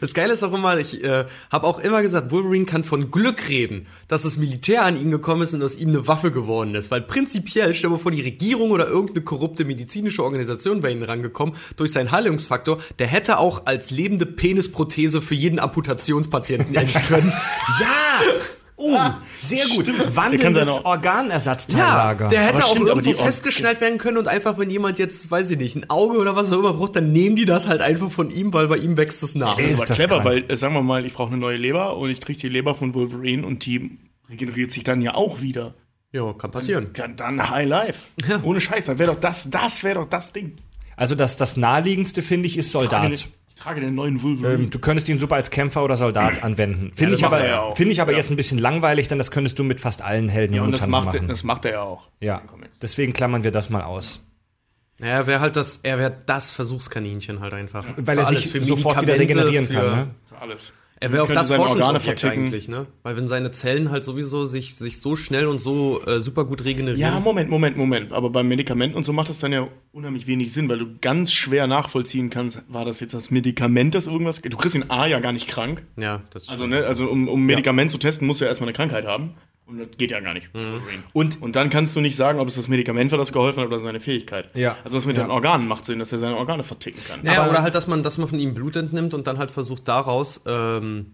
Das 0.02 0.14
Geile 0.14 0.34
ist 0.34 0.44
auch 0.44 0.54
immer, 0.54 0.78
ich 0.78 1.04
äh, 1.04 1.26
habe 1.52 1.66
auch 1.66 1.80
immer 1.80 2.02
gesagt, 2.02 2.32
Wolverine 2.32 2.66
kann 2.66 2.84
von 2.84 3.12
Glück 3.12 3.48
reden, 3.48 3.88
dass 4.08 4.24
das 4.24 4.38
Militär 4.38 4.84
an 4.84 5.00
ihn 5.00 5.12
gekommen 5.12 5.42
ist 5.44 5.54
und 5.54 5.64
aus 5.64 5.78
ihm 5.78 5.90
eine 5.90 6.08
Waffe 6.08 6.32
geworden 6.32 6.76
ist. 6.76 6.92
Weil 6.92 7.02
prinzipiell, 7.02 7.74
stell 7.74 7.90
dir 7.90 7.96
mal 7.96 8.02
vor, 8.02 8.12
die 8.12 8.22
Regierung 8.22 8.72
oder 8.72 8.88
irgendeine 8.88 9.22
korrupte 9.22 9.66
medizinische 9.66 10.24
Organisation 10.24 10.84
wäre 10.84 10.92
ihn 10.92 11.04
rangekommen 11.04 11.56
durch 11.78 11.92
seinen 11.92 12.12
Heilungsfaktor, 12.12 12.80
der 13.00 13.08
hätte 13.08 13.38
auch 13.38 13.66
als 13.66 13.92
lebende 13.92 14.26
Penisprothese 14.26 15.22
für 15.22 15.36
jeden 15.36 15.60
Amputationspatienten 15.60 16.76
enden 16.76 17.02
können. 17.08 17.34
Ja! 17.80 18.20
Oh, 18.86 19.12
sehr 19.38 19.66
gut. 19.68 19.88
Wandelndes 20.16 20.66
seine- 20.66 20.86
Organersatzteillager. 20.86 22.26
Ja, 22.26 22.30
der 22.30 22.42
hätte 22.42 22.56
Aber 22.58 22.66
auch 22.66 22.70
stimmt, 22.72 22.90
aber 22.90 23.02
irgendwo 23.02 23.24
festgeschnallt 23.24 23.82
werden 23.82 23.98
können 23.98 24.18
und 24.18 24.28
einfach, 24.28 24.58
wenn 24.58 24.70
jemand 24.70 25.00
jetzt, 25.00 25.30
weiß 25.32 25.52
ich 25.52 25.58
nicht, 25.58 25.76
ein 25.76 25.90
Auge 25.90 26.18
oder 26.18 26.36
was 26.36 26.52
auch 26.52 26.60
immer 26.60 26.74
braucht, 26.74 26.96
dann 26.96 27.12
nehmen 27.12 27.36
die 27.36 27.46
das 27.46 27.68
halt 27.68 27.82
einfach 27.82 28.12
von 28.12 28.30
ihm, 28.32 28.54
weil 28.54 28.68
bei 28.68 28.78
ihm 28.78 28.98
wächst 28.98 29.24
es 29.24 29.36
nach. 29.36 29.58
Ey, 29.58 29.64
Das 29.72 29.74
Ist 29.82 29.90
das 29.90 29.98
clever, 29.98 30.16
krank. 30.22 30.26
weil, 30.26 30.52
äh, 30.52 30.58
sagen 30.58 30.74
wir 30.74 30.82
mal, 30.82 31.06
ich 31.06 31.14
brauche 31.14 31.30
eine 31.30 31.38
neue 31.38 31.58
Leber 31.58 31.98
und 31.98 32.10
ich 32.10 32.20
kriege 32.22 32.40
die 32.40 32.50
Leber 32.50 32.76
von 32.76 32.94
Wolverine 32.94 33.46
und 33.46 33.66
die 33.66 33.98
regeneriert 34.30 34.72
sich 34.72 34.84
dann 34.84 35.02
ja 35.02 35.16
auch 35.16 35.42
wieder. 35.42 35.74
Ja, 36.12 36.32
kann 36.34 36.52
passieren. 36.52 36.90
Dann, 36.94 37.16
dann 37.16 37.50
High 37.50 37.68
Life. 37.68 38.00
Ohne 38.44 38.62
Scheiß, 38.62 38.86
dann 38.86 39.00
wäre 39.00 39.14
doch 39.14 39.20
das, 39.20 39.50
das 39.50 39.84
wäre 39.84 39.96
doch 39.96 40.10
das 40.10 40.32
Ding. 40.34 40.58
Also 40.96 41.16
das, 41.16 41.38
das 41.38 41.58
naheliegendste, 41.58 42.22
finde 42.22 42.48
ich, 42.48 42.56
ist 42.58 42.72
Soldat. 42.72 43.04
den, 43.12 43.18
ich 43.56 43.62
trage 43.62 43.82
den 43.82 43.96
neuen 43.96 44.22
Wolverine. 44.24 44.64
Ähm, 44.64 44.70
du 44.70 44.80
könntest 44.80 45.08
ihn 45.10 45.20
super 45.20 45.36
als 45.36 45.50
Kämpfer 45.52 45.84
oder 45.84 45.96
Soldat 45.96 46.44
anwenden. 46.44 46.92
Finde 46.96 47.12
das 47.12 47.20
ich 47.20 47.26
aber, 47.26 47.40
er 47.40 47.48
ja 47.48 47.72
finde 47.76 47.94
ich 47.94 48.02
aber 48.02 48.12
Ja. 48.12 48.18
jetzt 48.18 48.30
ein 48.32 48.36
bisschen 48.36 48.58
langweilig, 48.58 49.08
denn 49.08 49.18
das 49.18 49.32
könntest 49.32 49.58
du 49.60 49.64
mit 49.64 49.80
fast 49.80 50.02
allen 50.02 50.28
Helden 50.30 50.56
ja, 50.56 50.62
und 50.62 50.68
und 50.68 50.78
das 50.80 50.88
macht, 50.88 51.08
er- 51.08 51.14
machen. 51.14 51.28
das 51.28 51.44
macht 51.44 51.66
er 51.66 51.72
ja 51.72 51.82
auch. 51.82 52.08
ja, 52.20 52.42
deswegen 52.82 53.14
klammern 53.14 53.44
wir 53.44 53.52
das 53.52 53.70
mal 53.70 53.84
aus. 53.84 54.22
Ja, 55.00 55.08
er 55.08 55.28
wäre 55.28 55.40
halt 55.40 55.56
das, 55.56 55.78
er 55.84 55.98
wäre 55.98 56.16
das 56.26 56.52
Versuchskaninchen 56.52 57.40
halt 57.42 57.54
einfach. 57.54 57.86
Weil 57.98 58.16
Für 58.16 58.22
er 58.22 58.26
sich 58.28 58.38
alles, 58.38 58.52
für 58.52 58.64
sofort 58.64 59.02
wieder 59.02 59.18
regenerieren 59.20 59.68
für- 59.68 59.74
kann. 59.74 59.86
Ne? 59.86 60.08
Für 60.26 60.38
alles. 60.40 60.72
Er 61.04 61.12
wäre 61.12 61.24
auch 61.24 61.32
das 61.32 61.52
Forschungsobjekt 61.52 62.24
eigentlich, 62.24 62.70
ne? 62.70 62.86
Weil 63.04 63.18
wenn 63.18 63.28
seine 63.28 63.52
Zellen 63.52 63.92
halt 63.92 64.06
sowieso 64.06 64.46
sich, 64.46 64.76
sich 64.76 65.02
so 65.02 65.18
schnell 65.18 65.48
und 65.48 65.60
so 65.60 66.02
äh, 66.06 66.22
super 66.22 66.46
gut 66.46 66.62
Ja, 66.62 66.66
regenerieren. 66.68 67.22
Moment, 67.22 67.50
Moment, 67.50 67.76
Moment. 67.76 68.14
Aber 68.14 68.30
beim 68.30 68.48
Medikament 68.48 68.96
und 68.96 69.04
so 69.04 69.12
macht 69.12 69.28
das 69.28 69.40
dann 69.40 69.52
ja 69.52 69.68
unheimlich 69.92 70.28
wenig 70.28 70.54
Sinn, 70.54 70.70
weil 70.70 70.80
du 70.80 70.86
ganz 71.02 71.34
schwer 71.34 71.68
nachvollziehen 71.68 72.30
kannst, 72.30 72.62
war 72.70 72.86
das 72.86 73.02
jetzt 73.02 73.14
das 73.14 73.32
Medikament, 73.32 73.96
das 73.96 74.08
irgendwas. 74.08 74.42
Du 74.42 74.56
kriegst 74.56 74.76
den 74.76 74.90
A 74.92 75.06
ja 75.06 75.20
gar 75.20 75.34
nicht 75.34 75.50
krank. 75.50 75.84
Ja, 75.98 76.22
das 76.30 76.48
Also, 76.48 76.68
ne, 76.68 76.86
also 76.86 77.10
um, 77.10 77.28
um 77.28 77.42
ein 77.42 77.46
Medikament 77.48 77.92
zu 77.92 77.98
testen, 77.98 78.26
musst 78.26 78.40
du 78.40 78.46
ja 78.46 78.50
erstmal 78.50 78.70
eine 78.70 78.76
Krankheit 78.76 79.06
haben. 79.06 79.36
Und 79.66 79.80
das 79.80 79.88
geht 79.98 80.12
ja 80.12 80.20
gar 80.20 80.34
nicht. 80.34 80.54
Mhm. 80.54 80.82
Und 81.14 81.42
Und 81.42 81.56
dann 81.56 81.70
kannst 81.70 81.96
du 81.96 82.02
nicht 82.02 82.16
sagen, 82.16 82.40
ob 82.40 82.48
es 82.50 82.56
das 82.56 82.68
Medikament 82.68 83.12
war, 83.12 83.18
das 83.18 83.32
geholfen 83.32 83.62
hat 83.62 83.68
oder 83.68 83.80
seine 83.80 84.00
Fähigkeit. 84.02 84.50
Ja. 84.56 84.78
Also 84.84 84.98
das 84.98 85.06
mit 85.06 85.16
Ja. 85.18 85.24
den 85.24 85.32
Organen 85.32 85.68
macht 85.68 85.86
Sinn, 85.86 86.00
dass 86.00 86.12
er 86.12 86.20
seine 86.20 86.36
Organe 86.38 86.64
verticken 86.64 87.00
kann. 87.08 87.22
Naja, 87.24 87.42
Aber- 87.44 87.52
oder 87.52 87.62
halt, 87.64 87.74
dass 87.76 87.88
man, 87.88 88.04
dass 88.04 88.18
man 88.18 88.28
von 88.28 88.40
ihm 88.40 88.54
Blut 88.54 88.76
entnimmt 88.76 89.14
und 89.14 89.26
dann 89.28 89.38
halt 89.38 89.52
versucht 89.52 89.88
daraus 89.88 90.42
ähm, 90.46 91.14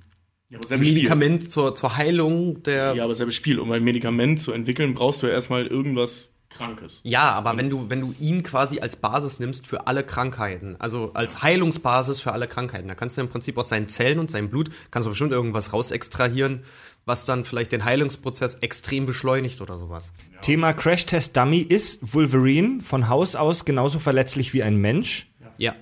Ja, 0.50 0.58
aber 0.58 0.68
selbes 0.68 0.88
Spiel. 0.88 0.98
Medikament 0.98 1.52
zur, 1.52 1.76
zur 1.76 1.96
Heilung 1.98 2.64
der. 2.64 2.96
Ja, 2.96 3.04
aber 3.04 3.14
selbes 3.14 3.36
Spiel. 3.36 3.60
Um 3.60 3.72
ein 3.72 3.84
Medikament 3.84 4.40
zu 4.40 4.52
entwickeln, 4.52 4.96
brauchst 4.96 5.22
du 5.22 5.28
ja 5.28 5.34
erstmal 5.34 5.68
irgendwas 5.68 6.30
Krankes. 6.50 7.02
Ja, 7.04 7.32
aber 7.34 7.56
wenn 7.58 7.70
du, 7.70 7.92
wenn 7.92 8.02
du 8.02 8.16
ihn 8.20 8.42
quasi 8.42 8.80
als 8.80 8.96
Basis 8.96 9.38
nimmst 9.38 9.68
für 9.68 9.86
alle 9.86 10.04
Krankheiten, 10.04 10.76
also 10.80 11.12
als 11.14 11.44
Heilungsbasis 11.44 12.20
für 12.20 12.32
alle 12.32 12.48
Krankheiten, 12.48 12.88
da 12.88 12.96
kannst 12.96 13.16
du 13.18 13.22
im 13.22 13.30
Prinzip 13.30 13.56
aus 13.60 13.70
seinen 13.70 13.88
Zellen 13.88 14.18
und 14.18 14.32
seinem 14.32 14.50
Blut, 14.50 14.72
kannst 14.90 15.06
du 15.06 15.12
bestimmt 15.12 15.32
irgendwas 15.32 15.72
rausextrahieren, 15.74 16.62
was 17.10 17.26
dann 17.26 17.44
vielleicht 17.44 17.74
den 17.74 17.84
Heilungsprozess 17.84 18.56
extrem 18.60 19.06
beschleunigt 19.06 19.60
oder 19.60 19.78
sowas. 19.78 20.14
Thema 20.42 20.72
Crash 20.72 21.06
Test 21.06 21.36
Dummy 21.36 21.58
ist 21.60 22.14
Wolverine 22.14 22.80
von 22.82 23.10
Haus 23.10 23.36
aus 23.36 23.66
genauso 23.66 24.00
verletzlich 24.00 24.54
wie 24.54 24.64
ein 24.64 24.78
Mensch. 24.78 25.30
Ja. 25.58 25.76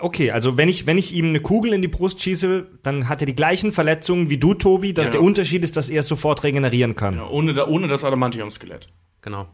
Okay, 0.00 0.32
also 0.32 0.58
wenn 0.58 0.68
ich, 0.68 0.86
wenn 0.86 0.98
ich 0.98 1.14
ihm 1.14 1.28
eine 1.28 1.40
Kugel 1.40 1.72
in 1.72 1.80
die 1.80 1.88
Brust 1.88 2.20
schieße, 2.20 2.66
dann 2.82 3.08
hat 3.08 3.22
er 3.22 3.26
die 3.26 3.34
gleichen 3.34 3.72
Verletzungen 3.72 4.28
wie 4.28 4.36
du, 4.36 4.52
Tobi. 4.52 4.92
Das, 4.92 5.06
Ja. 5.06 5.10
Der 5.12 5.22
Unterschied 5.22 5.64
ist, 5.64 5.78
dass 5.78 5.88
er 5.88 6.00
es 6.00 6.08
sofort 6.08 6.44
regenerieren 6.44 6.94
kann. 6.94 7.14
Ja, 7.14 7.28
ohne, 7.28 7.66
ohne 7.66 7.88
das 7.88 8.04
Adamantium-Skelett. 8.04 8.88
Genau. 9.22 9.48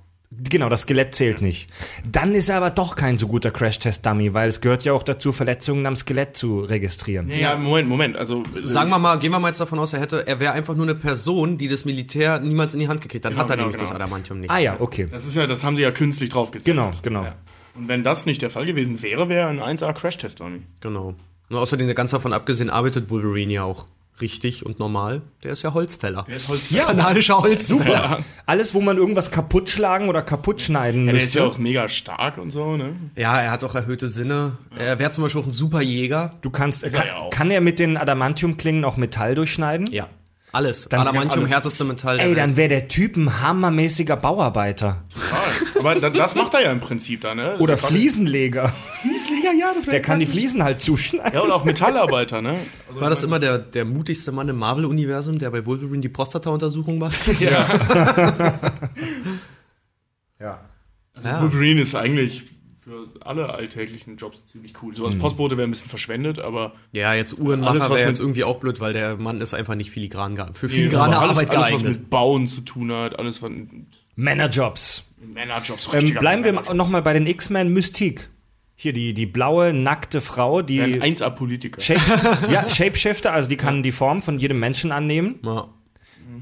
Genau, 0.50 0.68
das 0.68 0.82
Skelett 0.82 1.14
zählt 1.14 1.40
nicht. 1.40 1.68
Dann 2.10 2.34
ist 2.34 2.48
er 2.48 2.56
aber 2.56 2.70
doch 2.70 2.96
kein 2.96 3.18
so 3.18 3.28
guter 3.28 3.50
Crash-Test-Dummy, 3.50 4.34
weil 4.34 4.48
es 4.48 4.60
gehört 4.60 4.84
ja 4.84 4.92
auch 4.92 5.02
dazu, 5.02 5.32
Verletzungen 5.32 5.86
am 5.86 5.96
Skelett 5.96 6.36
zu 6.36 6.60
registrieren. 6.60 7.28
Ja, 7.30 7.56
Moment, 7.56 7.88
Moment. 7.88 8.16
Also 8.16 8.42
Sagen 8.62 8.90
wir 8.90 8.98
mal, 8.98 9.18
gehen 9.18 9.32
wir 9.32 9.38
mal 9.38 9.48
jetzt 9.48 9.60
davon 9.60 9.78
aus, 9.78 9.92
er 9.92 10.00
hätte, 10.00 10.26
er 10.26 10.40
wäre 10.40 10.52
einfach 10.52 10.74
nur 10.74 10.86
eine 10.86 10.94
Person, 10.94 11.58
die 11.58 11.68
das 11.68 11.84
Militär 11.84 12.40
niemals 12.40 12.74
in 12.74 12.80
die 12.80 12.88
Hand 12.88 13.00
gekriegt. 13.00 13.24
Dann 13.24 13.32
Genau, 13.32 13.42
hat 13.42 13.50
er 13.50 13.56
genau, 13.56 13.66
nämlich 13.66 13.80
das 13.80 13.90
genau. 13.90 14.04
Adamantium 14.04 14.40
nicht. 14.40 14.50
Ah 14.50 14.58
ja, 14.58 14.76
okay. 14.80 15.08
Das 15.10 15.26
ist 15.26 15.34
ja, 15.34 15.46
das 15.46 15.64
haben 15.64 15.76
sie 15.76 15.82
ja 15.82 15.90
künstlich 15.90 16.30
draufgesetzt. 16.30 16.66
Genau, 16.66 16.90
genau. 17.02 17.24
Ja. 17.24 17.34
Und 17.74 17.88
wenn 17.88 18.04
das 18.04 18.26
nicht 18.26 18.42
der 18.42 18.50
Fall 18.50 18.66
gewesen 18.66 19.02
wäre, 19.02 19.28
wäre 19.28 19.40
er 19.42 19.48
ein 19.48 19.78
1A 19.78 19.92
Crash-Test 19.92 20.40
Dummy. 20.40 20.62
Genau. 20.80 21.14
Und 21.48 21.56
außerdem, 21.56 21.92
ganz 21.94 22.12
davon 22.12 22.32
abgesehen, 22.32 22.70
arbeitet 22.70 23.10
Wolverine 23.10 23.52
ja 23.52 23.64
auch 23.64 23.86
richtig 24.20 24.64
und 24.64 24.78
normal. 24.78 25.22
Der 25.42 25.52
ist 25.52 25.62
ja 25.62 25.74
Holzfäller. 25.74 26.24
Der 26.28 26.36
ist 26.36 26.48
Holz. 26.48 26.70
Ja, 26.70 26.84
Kanadischer 26.86 27.38
Holzfäller. 27.40 27.90
Ja. 27.90 28.18
Alles, 28.46 28.74
wo 28.74 28.80
man 28.80 28.96
irgendwas 28.96 29.30
kaputt 29.30 29.68
schlagen 29.68 30.08
oder 30.08 30.22
kaputt 30.22 30.60
schneiden 30.62 31.06
Ja, 31.06 31.12
der 31.12 31.22
ist 31.22 31.34
ja 31.34 31.42
müsste. 31.42 31.56
auch 31.56 31.58
mega 31.58 31.88
stark 31.88 32.38
und 32.38 32.50
so, 32.50 32.76
ne? 32.76 32.94
Ja, 33.16 33.40
er 33.40 33.50
hat 33.50 33.64
auch 33.64 33.74
erhöhte 33.74 34.08
Sinne. 34.08 34.52
Er 34.76 34.98
wäre 34.98 35.10
zum 35.10 35.24
Beispiel 35.24 35.40
auch 35.42 35.46
ein 35.46 35.50
super 35.52 35.82
Jäger. 35.82 36.34
Du 36.42 36.50
kannst, 36.50 36.84
er 36.84 36.90
kann, 36.90 37.06
ja 37.06 37.16
auch. 37.16 37.30
kann 37.30 37.50
er 37.50 37.60
mit 37.60 37.78
den 37.78 37.96
Adamantium-Klingen 37.96 38.84
auch 38.84 38.96
Metall 38.96 39.34
durchschneiden? 39.34 39.86
Ja. 39.90 40.06
Alles. 40.54 40.88
Dann- 40.88 41.00
Adamantium, 41.00 41.40
alles. 41.44 41.52
härteste 41.52 41.84
Metall 41.84 42.16
der 42.18 42.26
Ey, 42.26 42.34
dann 42.34 42.56
wäre 42.56 42.68
der 42.68 42.88
Typ 42.88 43.16
ein 43.16 43.42
hammermäßiger 43.42 44.16
Bauarbeiter. 44.16 45.02
Aber 45.78 45.94
da- 45.96 46.10
das 46.10 46.34
macht 46.34 46.54
er 46.54 46.62
ja 46.62 46.72
im 46.72 46.80
Prinzip 46.80 47.20
da, 47.22 47.34
ne? 47.34 47.56
Oder 47.58 47.74
Der 47.76 47.78
Fliesenleger. 47.84 48.72
Fliesenleger, 49.02 49.52
ja, 49.58 49.72
das 49.74 49.86
Der 49.86 50.00
kann 50.00 50.20
die 50.20 50.26
Fliesen 50.26 50.62
halt 50.62 50.80
zuschneiden. 50.80 51.32
Ja, 51.34 51.40
und 51.40 51.50
auch 51.50 51.64
Metallarbeiter, 51.64 52.40
ne? 52.40 52.58
Also, 52.88 53.00
War 53.00 53.10
das 53.10 53.22
immer 53.24 53.38
der, 53.38 53.58
der 53.58 53.84
mutigste 53.84 54.30
Mann 54.32 54.48
im 54.48 54.56
Marvel-Universum, 54.58 55.38
der 55.38 55.50
bei 55.50 55.66
Wolverine 55.66 56.00
die 56.00 56.08
Prostata-Untersuchung 56.08 56.98
macht? 56.98 57.26
Ja. 57.40 57.66
Ja. 60.40 60.60
Also 61.14 61.28
Ja. 61.28 61.42
Wolverine 61.42 61.82
ist 61.82 61.94
eigentlich 61.94 62.44
für 62.84 63.08
alle 63.20 63.48
alltäglichen 63.54 64.16
Jobs 64.16 64.44
ziemlich 64.46 64.74
cool. 64.82 64.94
So 64.94 65.06
als 65.06 65.18
Postbote 65.18 65.56
wäre 65.56 65.66
ein 65.66 65.70
bisschen 65.70 65.88
verschwendet, 65.88 66.38
aber 66.38 66.74
Ja, 66.92 67.14
jetzt 67.14 67.32
Alles, 67.32 67.44
Uhrenmacher 67.44 67.80
was 67.80 67.90
wäre 67.90 68.08
jetzt 68.08 68.20
irgendwie 68.20 68.44
auch 68.44 68.60
blöd, 68.60 68.78
weil 68.80 68.92
der 68.92 69.16
Mann 69.16 69.40
ist 69.40 69.54
einfach 69.54 69.74
nicht 69.74 69.90
filigran 69.90 70.36
für 70.54 70.66
Nee, 70.66 70.72
filigrane 70.74 71.16
aber 71.16 71.22
alles, 71.22 71.38
Arbeit 71.38 71.50
alles, 71.50 71.60
was 71.72 71.82
geeignet. 71.82 72.00
mit 72.02 72.10
Bauen 72.10 72.46
zu 72.46 72.60
tun 72.60 72.92
hat, 72.92 73.18
alles 73.18 73.42
was 73.42 73.50
Männerjobs. 74.16 75.04
Männerjobs. 75.20 75.88
Ähm, 75.94 76.14
bleiben 76.14 76.44
wir 76.44 76.74
nochmal 76.74 77.02
bei 77.02 77.12
den 77.14 77.26
X-Men 77.26 77.72
Mystique. 77.72 78.28
Hier 78.76 78.92
die, 78.92 79.14
die 79.14 79.26
blaue, 79.26 79.72
nackte 79.72 80.20
Frau, 80.20 80.60
die 80.60 80.82
ein 80.82 81.00
1A-Politiker. 81.14 81.80
Shape, 81.80 82.00
ja, 82.52 82.68
Shapeshifter, 82.68 83.32
also 83.32 83.48
die 83.48 83.56
kann 83.56 83.82
die 83.82 83.92
Form 83.92 84.20
von 84.20 84.38
jedem 84.38 84.58
Menschen 84.58 84.92
annehmen. 84.92 85.38
Ja. 85.44 85.68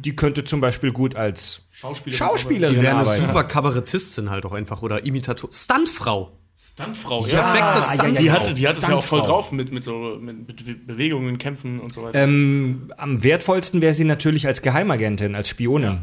Die 0.01 0.17
könnte 0.17 0.45
zum 0.45 0.61
Beispiel 0.61 0.93
gut 0.93 1.15
als 1.15 1.65
Schauspieler. 1.83 2.17
Schauspielerin 2.17 2.77
Die 2.77 2.83
wäre 2.83 2.97
eine 2.97 3.01
arbeiten. 3.07 3.27
super 3.27 3.45
Kabarettistin 3.45 4.31
halt 4.31 4.47
auch 4.47 4.53
einfach 4.53 4.83
oder 4.83 5.05
Imitator. 5.05 5.51
Stuntfrau. 5.53 6.31
Stuntfrau. 6.57 7.27
Ja, 7.27 7.43
Perfekte 7.43 7.79
ja, 7.79 7.83
Stuntfrau. 7.83 8.07
ja, 8.07 8.21
Die 8.21 8.25
ja. 8.27 8.33
hatte, 8.33 8.55
die 8.55 8.69
hat 8.69 8.79
es 8.79 8.87
ja 8.87 8.95
auch 8.95 9.03
voll 9.03 9.23
drauf 9.23 9.51
mit, 9.51 9.73
mit 9.73 9.83
so 9.83 10.17
mit, 10.21 10.47
mit 10.47 10.87
Bewegungen, 10.87 11.39
Kämpfen 11.39 11.81
und 11.81 11.93
so 11.93 12.05
weiter. 12.05 12.21
Ähm, 12.23 12.93
am 12.97 13.23
wertvollsten 13.25 13.81
wäre 13.83 13.95
sie 13.95 14.05
natürlich 14.05 14.47
als 14.47 14.63
Geheimagentin, 14.63 15.35
als 15.35 15.49
Spionin. 15.49 16.03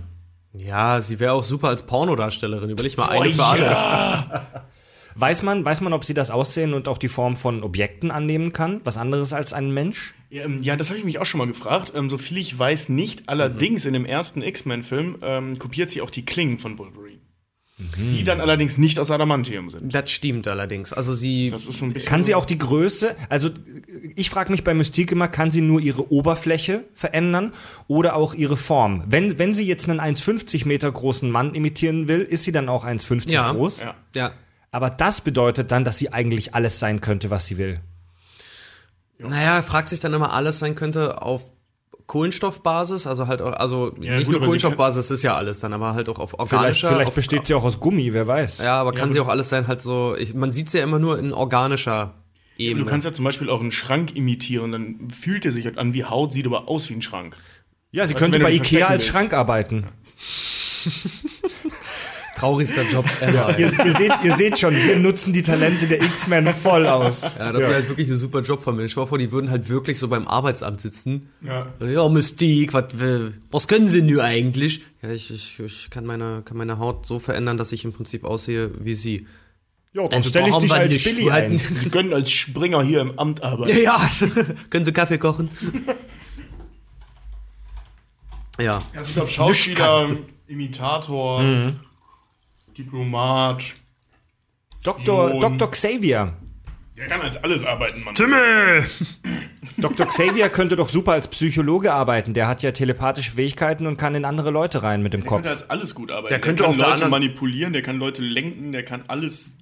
Ja, 0.54 1.00
sie 1.00 1.20
wäre 1.22 1.32
auch 1.34 1.44
super 1.44 1.70
als 1.70 1.84
Pornodarstellerin. 1.84 2.70
Überleg 2.72 2.98
mal, 2.98 3.08
eine 3.10 3.30
Oh, 3.30 3.34
für 3.34 3.46
alles. 3.46 3.78
Weiß 5.20 5.44
man, 5.44 5.66
weiß 5.66 5.82
man, 5.82 5.94
ob 5.94 6.06
sie 6.06 6.14
das 6.14 6.32
Aussehen 6.32 6.74
und 6.74 6.88
auch 6.88 6.98
die 6.98 7.10
Form 7.10 7.36
von 7.36 7.64
Objekten 7.64 8.12
annehmen 8.12 8.54
kann? 8.54 8.82
Was 8.84 8.98
anderes 8.98 9.34
als 9.34 9.54
ein 9.54 9.72
Mensch? 9.72 10.14
Ja, 10.30 10.46
ähm, 10.46 10.64
das 10.78 10.90
habe 10.90 11.00
ich 11.00 11.06
mich 11.06 11.20
auch 11.20 11.26
schon 11.26 11.40
mal 11.40 11.48
gefragt. 11.48 11.92
Ähm, 11.96 12.10
so 12.10 12.18
viel 12.18 12.38
ich 12.38 12.58
weiß 12.58 12.90
nicht. 12.90 13.28
Allerdings 13.28 13.86
in 13.86 13.94
dem 13.94 14.06
ersten 14.06 14.42
X-Men-Film 14.42 15.18
ähm, 15.22 15.60
kopiert 15.60 15.90
sie 15.90 16.02
auch 16.02 16.10
die 16.10 16.26
Klingen 16.26 16.60
von 16.60 16.78
Wolverine. 16.78 17.20
Die 17.98 18.26
dann 18.26 18.42
allerdings 18.42 18.78
nicht 18.78 19.00
aus 19.00 19.10
Adamantium 19.10 19.70
sind. 19.70 19.96
Das 19.96 20.12
stimmt 20.12 20.50
allerdings. 20.50 20.92
Also 20.92 21.14
sie. 21.14 21.50
Das 21.50 21.66
ist 21.66 21.80
so 21.80 21.86
ein 21.86 21.94
bisschen. 21.94 22.10
Kann 22.10 22.26
sie 22.26 22.36
auch 22.36 22.44
die 22.44 22.58
Größe, 22.58 23.16
also 23.30 23.50
ich 24.18 24.30
frage 24.30 24.52
mich 24.52 24.66
bei 24.66 24.74
Mystique 24.74 25.14
immer, 25.14 25.30
kann 25.30 25.50
sie 25.50 25.62
nur 25.62 25.80
ihre 25.80 26.12
Oberfläche 26.12 26.84
verändern 26.94 27.54
oder 27.88 28.18
auch 28.18 28.34
ihre 28.34 28.58
Form? 28.58 29.06
Wenn, 29.08 29.40
wenn 29.40 29.54
sie 29.54 29.66
jetzt 29.66 29.88
einen 29.90 30.02
1,50 30.02 30.68
Meter 30.68 30.92
großen 30.92 31.32
Mann 31.32 31.54
imitieren 31.56 32.10
will, 32.10 32.20
ist 32.20 32.44
sie 32.44 32.52
dann 32.52 32.68
auch 32.68 32.84
1,50 32.84 33.32
Ja. 33.32 33.54
groß? 33.54 33.80
Ja. 33.80 33.96
ja. 34.14 34.32
Aber 34.72 34.90
das 34.90 35.22
bedeutet 35.22 35.72
dann, 35.72 35.84
dass 35.84 35.98
sie 35.98 36.14
eigentlich 36.14 36.54
alles 36.54 36.80
sein 36.80 37.02
könnte, 37.02 37.30
was 37.30 37.46
sie 37.48 37.58
will. 37.58 37.82
Naja, 39.18 39.62
fragt 39.62 39.90
sich 39.90 40.00
dann 40.00 40.14
immer, 40.14 40.34
alles 40.34 40.60
sein 40.60 40.76
könnte 40.76 41.22
auf 41.22 41.44
Kohlenstoffbasis, 42.08 43.06
also 43.06 43.28
halt 43.28 43.42
auch, 43.42 43.54
also 43.54 43.94
Ja, 44.00 44.16
nicht 44.16 44.26
gut, 44.26 44.36
nur 44.36 44.42
Kohlenstoffbasis 44.42 45.12
ist 45.12 45.22
ja 45.22 45.36
alles 45.36 45.60
dann, 45.60 45.74
aber 45.74 45.94
halt 45.94 46.10
auch 46.10 46.18
auf 46.18 46.32
Vielleicht, 46.32 46.52
organischer. 46.52 46.88
vielleicht 46.88 47.10
auf, 47.10 47.16
besteht 47.16 47.46
sie 47.46 47.54
auch 47.54 47.64
aus 47.64 47.80
Gummi, 47.80 48.14
wer 48.14 48.26
weiß. 48.26 48.60
Ja, 48.60 48.80
aber 48.82 48.94
kann 48.94 49.12
sie 49.12 49.20
auch 49.20 49.28
alles 49.28 49.50
sein, 49.50 49.68
halt 49.68 49.82
so. 49.82 50.16
Ich, 50.18 50.34
man 50.34 50.50
sieht 50.50 50.72
sie 50.72 50.80
ja 50.80 50.84
immer 50.84 50.98
nur 50.98 51.20
in 51.20 51.34
organischer 51.34 52.16
Ebene. 52.58 52.84
Du 52.84 52.90
kannst 52.90 53.06
ja 53.06 53.14
zum 53.14 53.26
Beispiel 53.26 53.50
auch 53.50 53.62
einen 53.62 53.72
Schrank 53.72 54.16
imitieren, 54.16 54.72
dann 54.72 55.10
fühlt 55.12 55.46
er 55.46 55.52
sich 55.52 55.66
halt 55.66 55.78
an 55.78 55.94
wie 55.94 56.04
Haut, 56.04 56.34
sieht 56.34 56.48
aber 56.48 56.68
aus 56.68 56.90
wie 56.90 56.96
ein 56.96 57.02
Schrank. 57.04 57.36
Ja, 57.92 58.08
sie 58.08 58.14
du, 58.14 58.20
könnte 58.20 58.40
bei 58.40 58.52
Ikea 58.52 58.88
als 58.88 59.04
willst. 59.04 59.08
Schrank 59.12 59.34
arbeiten. 59.34 59.88
Traurigster 62.40 62.84
Job 62.84 63.06
ever. 63.22 63.58
Ihr, 63.60 63.72
ihr, 63.86 63.92
seht, 63.98 64.12
ihr 64.24 64.38
seht 64.38 64.60
schon, 64.60 64.76
wir 64.76 64.98
nutzen 64.98 65.34
die 65.34 65.44
Talente 65.44 65.88
der 65.88 66.02
X-Men 66.02 66.54
voll 66.54 66.88
aus. 66.88 67.36
Ja, 67.38 67.52
das 67.52 67.64
wäre 67.64 67.76
halt 67.76 67.90
wirklich 67.90 68.10
ein 68.10 68.16
super 68.16 68.42
Job 68.42 68.62
von 68.62 68.76
mir. 68.76 68.86
Ich 68.86 68.96
war 68.96 69.08
vor, 69.08 69.18
die 69.18 69.32
würden 69.32 69.52
halt 69.52 69.70
wirklich 69.70 70.00
so 70.00 70.08
beim 70.08 70.28
Arbeitsamt 70.28 70.80
sitzen. 70.80 71.30
Ja. 71.42 71.68
Ja, 71.86 72.08
Mystique, 72.08 72.74
was, 72.74 72.94
äh, 72.94 73.32
was 73.52 73.68
können 73.68 73.90
sie 73.90 74.02
denn 74.02 74.20
eigentlich? 74.20 74.84
Ja, 75.02 75.12
ich, 75.12 75.32
ich, 75.34 75.60
ich 75.60 75.90
kann, 75.90 76.06
meine, 76.06 76.42
kann 76.46 76.58
meine 76.58 76.80
Haut 76.80 77.06
so 77.06 77.20
verändern, 77.20 77.58
dass 77.58 77.72
ich 77.72 77.84
im 77.86 77.94
Prinzip 77.94 78.24
aussehe 78.24 78.72
wie 78.80 78.96
sie. 78.96 79.28
Ja, 79.92 80.04
dann 80.04 80.14
Also 80.14 80.30
stelle 80.30 80.50
ich 80.50 80.56
dich 80.58 80.72
als 80.72 80.90
nicht 80.90 81.04
Billy 81.04 81.32
ein. 81.32 81.58
Sie 81.58 81.90
können 81.90 82.14
als 82.14 82.32
Springer 82.32 82.84
hier 82.84 83.02
im 83.02 83.18
Amt 83.20 83.44
arbeiten. 83.44 83.78
Ja, 83.82 84.00
können 84.70 84.86
sie 84.86 84.94
Kaffee 84.94 85.18
kochen? 85.18 85.50
ja. 88.60 88.82
Also 88.96 89.08
ich 89.10 89.14
glaube, 89.14 89.30
Schauspieler. 89.30 90.08
Imitator, 90.48 91.44
Mhm. 91.44 91.80
Diplomat. 92.80 93.64
Dr. 94.84 95.28
Spion. 95.30 95.42
Dr. 95.42 95.72
Xavier. 95.72 96.34
Der 96.98 97.08
kann 97.08 97.22
als 97.22 97.42
alles 97.44 97.64
arbeiten, 97.66 98.04
Mann. 98.04 98.14
Dr. 99.78 100.06
Xavier 100.08 100.50
könnte 100.50 100.76
doch 100.76 100.90
super 100.90 101.12
als 101.14 101.28
Psychologe 101.28 101.94
arbeiten. 101.94 102.34
Der 102.34 102.48
hat 102.48 102.62
ja 102.62 102.72
telepathische 102.72 103.32
Fähigkeiten 103.32 103.86
und 103.88 103.98
kann 103.98 104.16
in 104.16 104.26
andere 104.26 104.52
Leute 104.52 104.84
rein 104.84 105.02
mit 105.04 105.14
dem 105.14 105.22
Der 105.22 105.30
Kopf. 105.30 105.44
könnte 105.44 105.52
als 105.52 105.70
alles 105.70 105.94
gut 105.96 106.10
arbeiten. 106.12 106.30
Der 106.30 106.40
könnte 106.42 106.64
kann 106.64 106.70
auf 106.72 106.78
der 106.78 106.86
Leute 106.86 106.94
anderen- 107.06 107.12
manipulieren, 107.12 107.74
der 107.74 107.82
kann 107.82 108.00
Leute 108.00 108.22
lenken, 108.22 108.72
der 108.72 108.84
kann 108.84 109.04
alles. 109.08 109.58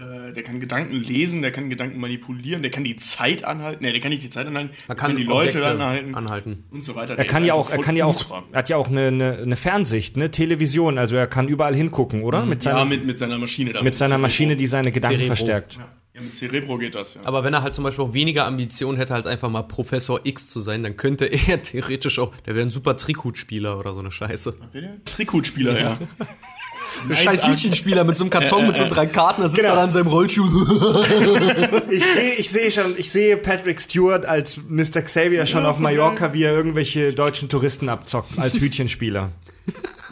Äh, 0.00 0.32
Der 0.32 0.42
kann 0.42 0.60
Gedanken 0.60 0.96
lesen, 0.96 1.42
der 1.42 1.50
kann 1.52 1.68
Gedanken 1.70 1.98
manipulieren, 2.00 2.62
der 2.62 2.70
kann 2.70 2.84
die 2.84 2.96
Zeit 2.96 3.44
anhalten. 3.44 3.84
Ne, 3.84 3.92
der 3.92 4.00
kann 4.00 4.10
nicht 4.10 4.22
die 4.22 4.30
Zeit 4.30 4.46
anhalten, 4.46 4.70
Man 4.88 4.96
der 4.96 4.96
kann 4.96 5.16
die 5.16 5.22
Leute 5.24 5.58
Objekte 5.58 5.68
anhalten 5.70 6.14
anhalten. 6.14 6.64
und 6.70 6.82
so 6.84 6.94
weiter. 6.94 7.16
Er 7.18 7.24
kann 7.24 7.44
ja 7.44 7.54
auch, 7.54 7.70
er 7.70 7.78
kann 7.78 7.96
ja 7.96 8.06
auch, 8.06 8.24
er 8.52 8.58
hat 8.58 8.68
ja 8.68 8.76
auch 8.76 8.88
eine, 8.88 9.08
eine, 9.08 9.38
eine 9.38 9.56
Fernsicht, 9.56 10.16
eine 10.16 10.30
Television, 10.30 10.98
also 10.98 11.16
er 11.16 11.26
kann 11.26 11.48
überall 11.48 11.74
hingucken, 11.74 12.22
oder? 12.22 12.44
Mit 12.46 12.64
Ja, 12.64 12.72
seiner, 12.72 12.84
mit, 12.84 13.04
mit 13.04 13.18
seiner 13.18 13.38
Maschine. 13.38 13.70
Mit 13.82 13.96
seiner 13.98 14.10
Cerebro. 14.10 14.18
Maschine, 14.22 14.56
die 14.56 14.66
seine 14.66 14.92
Gedanken 14.92 15.16
Cerebro. 15.18 15.34
verstärkt. 15.34 15.78
Ja, 16.12 16.22
mit 16.22 16.34
Cerebro 16.34 16.76
geht 16.78 16.94
das, 16.96 17.14
ja. 17.14 17.20
Aber 17.24 17.44
wenn 17.44 17.54
er 17.54 17.62
halt 17.62 17.72
zum 17.72 17.84
Beispiel 17.84 18.04
auch 18.04 18.12
weniger 18.14 18.44
Ambition 18.46 18.96
hätte, 18.96 19.14
als 19.14 19.26
einfach 19.26 19.48
mal 19.48 19.62
Professor 19.62 20.20
X 20.24 20.48
zu 20.48 20.58
sein, 20.60 20.82
dann 20.82 20.96
könnte 20.96 21.24
er 21.48 21.62
theoretisch 21.62 22.18
auch, 22.18 22.34
der 22.46 22.54
wäre 22.56 22.66
ein 22.66 22.70
super 22.70 22.96
Trikutspieler 22.96 23.78
oder 23.78 23.94
so 23.94 24.00
eine 24.00 24.10
Scheiße. 24.10 24.56
Wer 24.72 24.80
der? 24.80 25.04
Trikutspieler, 25.04 25.80
ja. 25.80 25.98
Ein 27.08 27.16
scheiß 27.16 27.46
Hütchenspieler 27.46 28.04
mit 28.04 28.16
so 28.16 28.24
einem 28.24 28.30
Karton 28.30 28.66
mit 28.66 28.76
so 28.76 28.86
drei 28.86 29.06
Karten, 29.06 29.42
da 29.42 29.48
sitzt 29.48 29.60
Genau. 29.60 29.74
er 29.74 29.76
da 29.76 29.84
in 29.84 29.90
seinem 29.90 30.06
Rollstuhl. 30.08 30.48
Ich 31.90 32.04
sehe, 32.04 32.34
ich 32.34 32.50
sehe 32.50 32.70
schon, 32.70 32.94
ich 32.96 33.10
sehe 33.10 33.36
Patrick 33.36 33.80
Stewart 33.80 34.24
als 34.26 34.58
Mr. 34.68 35.02
Xavier 35.02 35.46
schon 35.46 35.66
auf 35.66 35.78
Mallorca, 35.78 36.32
wie 36.32 36.44
er 36.44 36.52
irgendwelche 36.52 37.12
deutschen 37.12 37.48
Touristen 37.48 37.88
abzockt, 37.88 38.38
als 38.38 38.60
Hütchenspieler. 38.60 39.30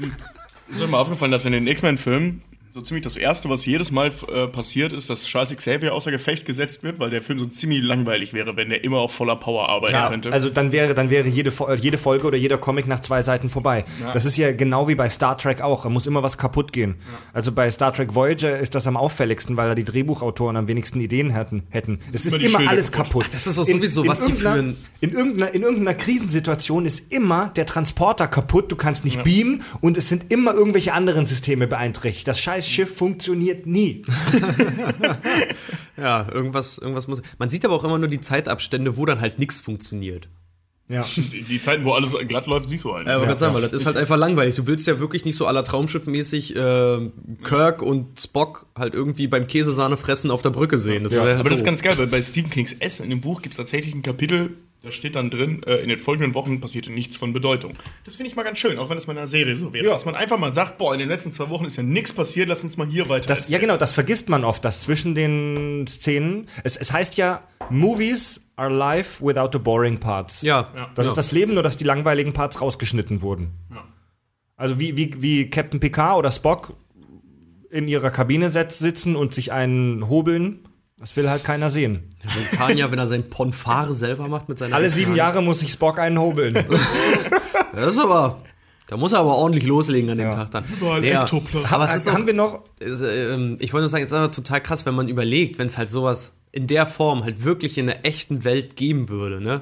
Ist 0.71 0.83
euch 0.83 0.91
mal 0.91 0.99
aufgefallen, 0.99 1.33
dass 1.33 1.45
in 1.45 1.53
den 1.53 1.67
X-Men-Filmen 1.67 2.43
so 2.71 2.83
ziemlich 2.83 3.03
das 3.05 3.17
Erste, 3.17 3.49
was 3.49 3.65
jedes 3.65 3.91
Mal 3.91 4.13
äh, 4.33 4.47
passiert, 4.47 4.93
ist, 4.93 5.09
dass 5.11 5.25
Charles 5.25 5.57
Xavier 5.57 5.95
außer 5.95 6.11
Gefecht 6.11 6.45
gesetzt 6.45 6.83
wird, 6.83 6.99
weil 6.99 7.11
der 7.11 7.23
Film 7.23 7.39
so 7.39 7.47
ziemlich 7.47 7.83
langweilig 7.83 8.33
wäre, 8.35 8.57
wenn 8.57 8.69
der 8.69 8.85
immer 8.85 8.99
auf 8.99 9.13
voller 9.13 9.37
Power 9.37 9.69
arbeiten 9.69 9.95
Ja, 9.95 10.09
könnte. 10.09 10.33
also 10.33 10.51
dann 10.51 10.71
wäre, 10.71 10.95
dann 10.95 11.09
wäre 11.11 11.27
jede, 11.29 11.51
jede 11.81 11.99
Folge 11.99 12.27
oder 12.27 12.37
jeder 12.37 12.59
Comic 12.59 12.87
nach 12.87 13.01
zwei 13.01 13.23
Seiten 13.23 13.49
vorbei. 13.49 13.85
Das 14.13 14.25
ist 14.25 14.37
ja 14.37 14.53
genau 14.53 14.87
wie 14.87 14.95
bei 14.95 15.09
Star 15.09 15.37
Trek 15.39 15.61
auch. 15.63 15.85
Da 15.85 15.89
muss 15.89 16.07
immer 16.07 16.23
was 16.23 16.37
kaputt 16.39 16.73
gehen. 16.73 16.97
Also 17.33 17.53
bei 17.53 17.71
Star 17.71 17.93
Trek 17.95 18.15
Voyager 18.15 18.59
ist 18.59 18.75
das 18.75 18.87
am 18.87 18.97
auffälligsten, 18.97 19.57
weil 19.57 19.69
da 19.71 19.75
die 19.75 19.85
Drehbuchautoren 19.85 20.57
am 20.57 20.69
wenigsten 20.69 21.01
Ideen 21.01 21.31
hätten. 21.31 21.63
hätten. 21.71 21.99
Es 22.13 22.27
ist 22.27 22.35
immer 22.37 22.61
immer 22.61 22.71
alles 22.71 22.93
kaputt. 22.93 23.23
kaputt. 23.25 23.29
Das 23.35 23.47
ist 23.47 23.59
auch 23.59 23.65
sowieso, 23.65 24.07
was 24.07 24.19
die 24.21 24.33
irgendeiner- 24.33 24.55
führen. 24.55 24.77
In 25.01 25.11
irgendeiner, 25.13 25.55
in 25.55 25.63
irgendeiner 25.63 25.95
Krisensituation 25.95 26.85
ist 26.87 27.13
immer 27.13 27.49
der 27.57 27.67
Transporter 27.67 28.29
kaputt, 28.29 28.71
du 28.71 28.77
kannst 28.77 29.05
nicht 29.05 29.23
beamen 29.23 29.63
und 29.81 29.97
es 29.97 30.09
sind 30.09 30.31
immer 30.31 30.53
irgendwelche 30.55 30.93
anderen 30.93 31.25
Systeme 31.27 31.67
beeinträchtigt. 31.67 32.29
Das 32.29 32.39
scheiß 32.41 32.68
Schiff 32.71 32.97
funktioniert 32.97 33.67
nie. 33.67 34.03
Ja, 35.97 36.29
irgendwas, 36.33 36.79
irgendwas 36.79 37.09
muss. 37.09 37.23
Man 37.39 37.49
sieht 37.49 37.65
aber 37.65 37.75
auch 37.75 37.83
immer 37.85 37.99
nur 37.99 38.09
die 38.09 38.21
Zeitabstände, 38.21 38.97
wo 38.97 39.05
dann 39.05 39.21
halt 39.21 39.39
nichts 39.41 39.61
funktioniert. 39.61 40.29
Ja. 40.89 41.05
die, 41.17 41.43
die 41.43 41.61
Zeiten, 41.61 41.85
wo 41.85 41.93
alles 41.93 42.13
glatt 42.29 42.47
läuft, 42.47 42.69
siehst 42.69 42.85
du 42.85 42.95
halt. 42.95 43.07
Ja, 43.09 43.15
aber 43.15 43.25
Ja, 43.25 43.29
ganz 43.31 43.41
sagen, 43.41 43.53
weil 43.55 43.63
das 43.63 43.73
ist 43.73 43.85
halt 43.85 43.97
einfach 43.97 44.17
langweilig. 44.17 44.55
Du 44.55 44.67
willst 44.67 44.87
ja 44.87 45.01
wirklich 45.01 45.25
nicht 45.25 45.37
so 45.37 45.47
aller 45.47 45.65
Traumschiff-mäßig 45.65 46.55
äh, 46.57 47.11
Kirk 47.43 47.83
und 47.83 48.19
Spock 48.21 48.67
halt 48.77 48.95
irgendwie 48.95 49.27
beim 49.27 49.47
Käsesahne 49.49 49.97
fressen 49.97 50.31
auf 50.31 50.43
der 50.43 50.51
Brücke 50.51 50.79
sehen. 50.79 51.03
Das 51.05 51.13
Ja, 51.15 51.23
halt 51.23 51.41
aber 51.41 51.49
das 51.51 51.59
ist 51.59 51.63
doof. 51.65 51.73
ganz 51.73 51.83
geil, 51.83 51.99
weil 51.99 52.07
bei 52.07 52.23
Stephen 52.23 52.51
Kings 52.51 52.75
S 52.75 53.01
in 53.01 53.11
dem 53.11 53.21
Buch 53.21 53.43
gibt 53.43 53.55
es 53.55 53.57
tatsächlich 53.57 53.93
ein 53.95 54.03
Kapitel, 54.03 54.57
da 54.83 54.93
steht 54.93 55.17
dann 55.17 55.29
drin, 55.31 55.63
äh, 55.65 55.77
in 55.77 55.89
den 55.89 55.99
folgenden 55.99 56.35
Wochen 56.35 56.61
passierte 56.61 56.93
nichts 56.93 57.17
von 57.17 57.33
Bedeutung. 57.33 57.75
Das 58.05 58.15
finde 58.15 58.31
ich 58.31 58.37
mal 58.37 58.45
ganz 58.45 58.59
schön, 58.59 58.79
auch 58.79 58.89
wenn 58.91 58.97
es 58.97 59.09
mal 59.09 59.15
in 59.15 59.19
einer 59.19 59.27
Serie 59.27 59.57
so 59.57 59.73
wäre. 59.73 59.87
Ja. 59.87 59.93
Dass 59.93 60.05
man 60.05 60.15
einfach 60.15 60.39
mal 60.39 60.53
sagt, 60.53 60.79
boah, 60.79 60.93
in 60.93 61.01
den 61.01 61.09
letzten 61.09 61.33
zwei 61.33 61.51
Wochen 61.51 61.65
ist 61.65 61.77
ja 61.77 61.83
nichts 61.83 62.13
passiert, 62.13 62.49
lass 62.49 62.63
uns 62.63 62.77
mal 62.77 62.87
hier 62.87 63.09
weiter. 63.09 63.27
Das, 63.27 63.49
ja, 63.49 63.59
genau, 63.59 63.77
das 63.77 63.93
vergisst 63.93 64.29
man 64.29 64.45
oft, 64.45 64.65
dass 64.65 64.81
zwischen 64.81 65.17
den 65.17 65.87
Szenen, 65.89 66.49
es, 66.63 66.77
es 66.77 66.93
heißt 66.93 67.17
ja, 67.17 67.43
Movies 67.71 68.49
are 68.55 68.73
life 68.73 69.25
without 69.25 69.51
the 69.53 69.59
boring 69.59 69.99
parts. 69.99 70.43
Ja, 70.43 70.71
Ja. 70.75 70.91
Das 70.95 71.07
ja. 71.07 71.11
ist 71.11 71.17
das 71.17 71.33
Leben, 71.33 71.55
nur 71.55 71.65
dass 71.65 71.77
die 71.77 71.85
langweiligen 71.85 72.33
Parts 72.33 72.61
rausgeschnitten 72.61 73.21
wurden. 73.21 73.51
Ja. 73.71 73.85
Also 74.57 74.79
wie, 74.79 74.97
wie, 74.97 75.21
wie 75.21 75.51
Captain 75.51 75.81
Picard 75.81 76.19
oder 76.19 76.31
Spock 76.31 76.75
in 77.71 77.89
ihrer 77.89 78.11
Kabine 78.11 78.51
sitzen 78.51 79.17
und 79.17 79.35
sich 79.35 79.53
einen 79.53 80.09
hobeln, 80.09 80.68
das 80.99 81.17
will 81.17 81.29
halt 81.31 81.45
keiner 81.45 81.71
sehen. 81.71 82.11
Vulkanier, 82.35 82.91
wenn 82.91 82.99
er 82.99 83.07
sein 83.07 83.29
Ponfare 83.31 83.95
selber 83.95 84.29
macht 84.29 84.49
mit 84.49 84.59
seiner 84.59 84.75
Alle 84.77 84.91
sieben 84.91 85.15
Jahre 85.15 85.43
muss 85.43 85.61
sich 85.61 85.73
Spock 85.73 85.99
einen 85.99 86.19
hobeln. 86.19 86.65
Das 87.73 87.93
ist 87.93 87.99
aber. 87.99 88.43
Da 88.89 88.97
muss 88.97 89.13
er 89.13 89.21
aber 89.21 89.37
ordentlich 89.37 89.65
loslegen 89.65 90.11
an 90.11 90.17
dem 90.19 90.31
Ja. 90.31 90.35
Tag 90.35 90.51
dann. 90.51 90.65
Überall 90.65 91.05
Ektoplasma. 91.05 91.71
Aber 91.77 91.85
es 91.85 91.95
ist 91.95 92.09
auch, 92.09 92.15
Haben 92.15 92.27
wir 92.27 92.35
noch, 92.35 92.65
ist, 92.81 93.03
ähm, 93.03 93.57
ich 93.61 93.73
wollte 93.73 93.83
nur 93.83 93.89
sagen, 93.91 94.03
es 94.03 94.11
ist 94.11 94.17
aber 94.17 94.33
total 94.33 94.61
krass, 94.63 94.85
wenn 94.87 94.95
man 94.95 95.09
überlegt, 95.09 95.59
wenn 95.59 95.67
es 95.69 95.79
halt 95.79 95.91
sowas 95.91 96.39
in 96.51 96.67
der 96.67 96.87
Form 96.87 97.23
halt 97.23 97.45
wirklich 97.45 97.77
in 97.79 97.87
der 97.87 98.05
echten 98.07 98.43
Welt 98.45 98.75
geben 98.77 99.09
würde, 99.11 99.41
ne? 99.41 99.61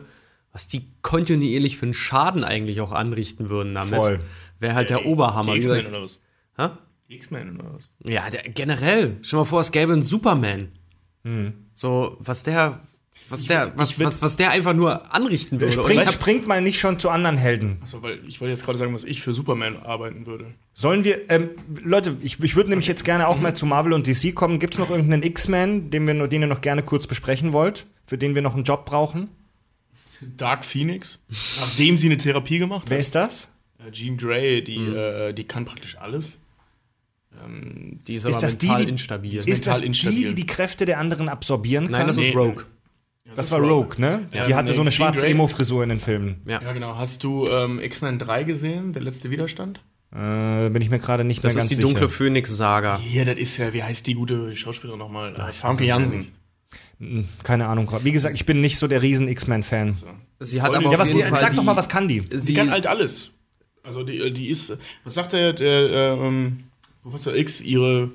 Was 0.52 0.68
die 0.68 0.86
kontinuierlich 1.02 1.76
für 1.76 1.86
einen 1.86 1.94
Schaden 1.94 2.42
eigentlich 2.44 2.80
auch 2.80 2.92
anrichten 2.92 3.50
würden 3.50 3.74
damit. 3.74 3.94
Voll. 3.94 4.20
Wäre 4.60 4.74
halt 4.74 4.88
der 4.88 5.04
Oberhammer. 5.04 5.52
Die 5.54 5.58
X-Men 5.58 5.86
oder 5.88 6.02
was? 6.02 6.18
hä? 6.56 6.68
X-Men 7.08 7.60
oder 7.60 7.74
was? 7.74 7.88
Ja, 8.10 8.30
der, 8.30 8.44
generell. 8.44 9.18
Stell 9.20 9.36
dir 9.38 9.40
mal 9.42 9.44
vor, 9.44 9.60
es 9.60 9.72
gäbe 9.72 9.92
einen 9.92 10.02
Superman. 10.02 10.68
Hm. 11.26 11.52
So, 11.74 12.16
was 12.20 12.42
der, 12.44 12.80
was 13.28 13.44
der, 13.46 13.72
was, 13.76 13.90
ich 13.90 13.98
was, 14.00 14.22
was 14.22 14.36
der 14.36 14.50
einfach 14.50 14.74
nur 14.74 15.12
anrichten 15.12 15.60
würde. 15.60 15.72
Ich 15.92 16.06
hab, 16.06 16.12
springt 16.14 16.46
mal 16.46 16.62
nicht 16.62 16.78
schon 16.78 17.00
zu 17.00 17.10
anderen 17.10 17.36
Helden. 17.36 17.78
Achso, 17.82 18.00
weil 18.02 18.20
ich 18.28 18.40
wollte 18.40 18.52
jetzt 18.54 18.64
gerade 18.64 18.78
sagen, 18.78 18.94
was 18.94 19.02
ich 19.02 19.22
für 19.22 19.34
Superman 19.34 19.76
arbeiten 19.78 20.26
würde. 20.26 20.46
Sollen 20.72 21.02
wir, 21.02 21.28
ähm, 21.30 21.50
Leute, 21.82 22.16
ich, 22.22 22.40
ich 22.40 22.54
würde 22.54 22.70
nämlich 22.70 22.86
jetzt 22.86 23.04
gerne 23.04 23.26
auch 23.26 23.40
mal 23.40 23.54
zu 23.54 23.66
Marvel 23.66 23.92
und 23.92 24.06
DC 24.06 24.34
kommen. 24.34 24.60
Gibt 24.60 24.74
es 24.74 24.78
noch 24.78 24.90
irgendeinen 24.90 25.24
X-Men, 25.24 25.90
den, 25.90 26.06
wir 26.06 26.14
noch- 26.14 26.28
den 26.28 26.42
ihr 26.42 26.48
noch 26.48 26.60
gerne 26.60 26.82
kurz 26.84 27.06
besprechen 27.08 27.52
wollt, 27.52 27.86
für 28.06 28.16
den 28.18 28.34
wir 28.36 28.42
noch 28.42 28.54
einen 28.54 28.64
Job 28.64 28.86
brauchen? 28.86 29.28
Dark 30.36 30.64
Phoenix, 30.64 31.18
nachdem 31.60 31.98
sie 31.98 32.06
eine 32.06 32.16
Therapie 32.16 32.58
gemacht 32.58 32.86
Wer 32.88 32.96
hat. 32.98 33.00
ist 33.00 33.14
das? 33.14 33.48
Äh, 33.86 33.90
Jean 33.90 34.16
Grey, 34.16 34.62
die, 34.64 34.78
Mhm. 34.78 34.96
äh, 34.96 35.32
die 35.34 35.44
kann 35.44 35.64
praktisch 35.64 35.98
alles. 35.98 36.38
Ähm, 37.44 38.00
die 38.06 38.14
ist, 38.14 38.24
Ist 38.24 38.32
aber 38.34 38.40
das 38.40 38.58
die, 38.58 38.66
mental 38.66 38.84
die- 38.84 38.90
instabil. 38.90 39.34
Ist 39.36 39.46
mental 39.48 39.72
das 39.74 39.80
die, 39.82 39.86
instabil. 39.88 40.24
die 40.28 40.34
die 40.34 40.46
Kräfte 40.46 40.84
der 40.86 40.98
anderen 40.98 41.28
absorbieren 41.28 41.84
kann? 41.86 41.92
Nein, 41.92 42.06
das 42.06 42.16
Nee. 42.16 42.28
ist 42.30 42.36
Rogue. 42.36 42.64
Das 43.34 43.50
war 43.50 43.58
Rogue, 43.60 43.94
ne? 43.98 44.26
Ja, 44.32 44.46
die 44.46 44.54
hatte 44.54 44.70
nee, 44.70 44.76
so 44.76 44.82
eine 44.82 44.92
schwarze. 44.92 45.26
Emo-Frisur 45.26 45.82
in 45.82 45.88
den 45.88 45.98
Filmen. 46.00 46.42
Ja. 46.46 46.62
ja, 46.62 46.72
genau. 46.72 46.96
Hast 46.96 47.24
du 47.24 47.46
ähm, 47.48 47.80
X-Men 47.80 48.18
3 48.20 48.44
gesehen, 48.44 48.92
der 48.92 49.02
letzte 49.02 49.30
Widerstand? 49.30 49.80
Äh, 50.14 50.70
bin 50.70 50.80
ich 50.80 50.88
mir 50.90 51.00
gerade 51.00 51.24
nicht 51.24 51.42
Das 51.44 51.54
mehr 51.54 51.60
ganz 51.60 51.64
ist 51.64 51.70
die 51.70 51.74
sicher. 51.74 51.88
dunkle 51.88 52.08
Phönix-Saga. 52.08 53.00
Ja, 53.12 53.24
das 53.24 53.36
ist 53.36 53.56
ja, 53.56 53.72
wie 53.74 53.82
heißt 53.82 54.06
die 54.06 54.14
gute 54.14 54.54
Schauspielerin 54.54 54.98
nochmal? 55.00 55.34
Äh, 55.34 55.52
Famke 55.52 55.84
Jansen. 55.84 56.28
Keine 57.42 57.66
Ahnung. 57.66 57.90
Wie 58.04 58.12
gesagt, 58.12 58.34
ich 58.34 58.46
bin 58.46 58.60
nicht 58.60 58.78
so 58.78 58.86
der 58.88 59.02
riesen 59.02 59.28
X-Men-Fan. 59.28 59.96
Sie 60.40 60.62
hat 60.62 60.68
Voll- 60.68 60.76
aber 60.76 60.84
Ja, 60.86 60.90
auf 60.92 60.98
was, 61.00 61.08
jeden 61.08 61.28
Fall 61.28 61.40
sag 61.40 61.50
die, 61.50 61.56
doch 61.56 61.64
mal, 61.64 61.76
was 61.76 61.88
kann 61.88 62.08
die? 62.08 62.22
Sie, 62.30 62.52
Die 62.52 62.58
kann 62.58 62.70
halt 62.70 62.86
alles. 62.86 63.32
Also 63.82 64.02
die, 64.02 64.32
die 64.32 64.48
ist, 64.48 64.76
was 65.04 65.14
sagt 65.14 65.32
der, 65.32 65.52
der 65.52 66.16
ähm, 66.20 66.64
Professor 67.06 67.36
X, 67.36 67.60
ihre, 67.60 68.10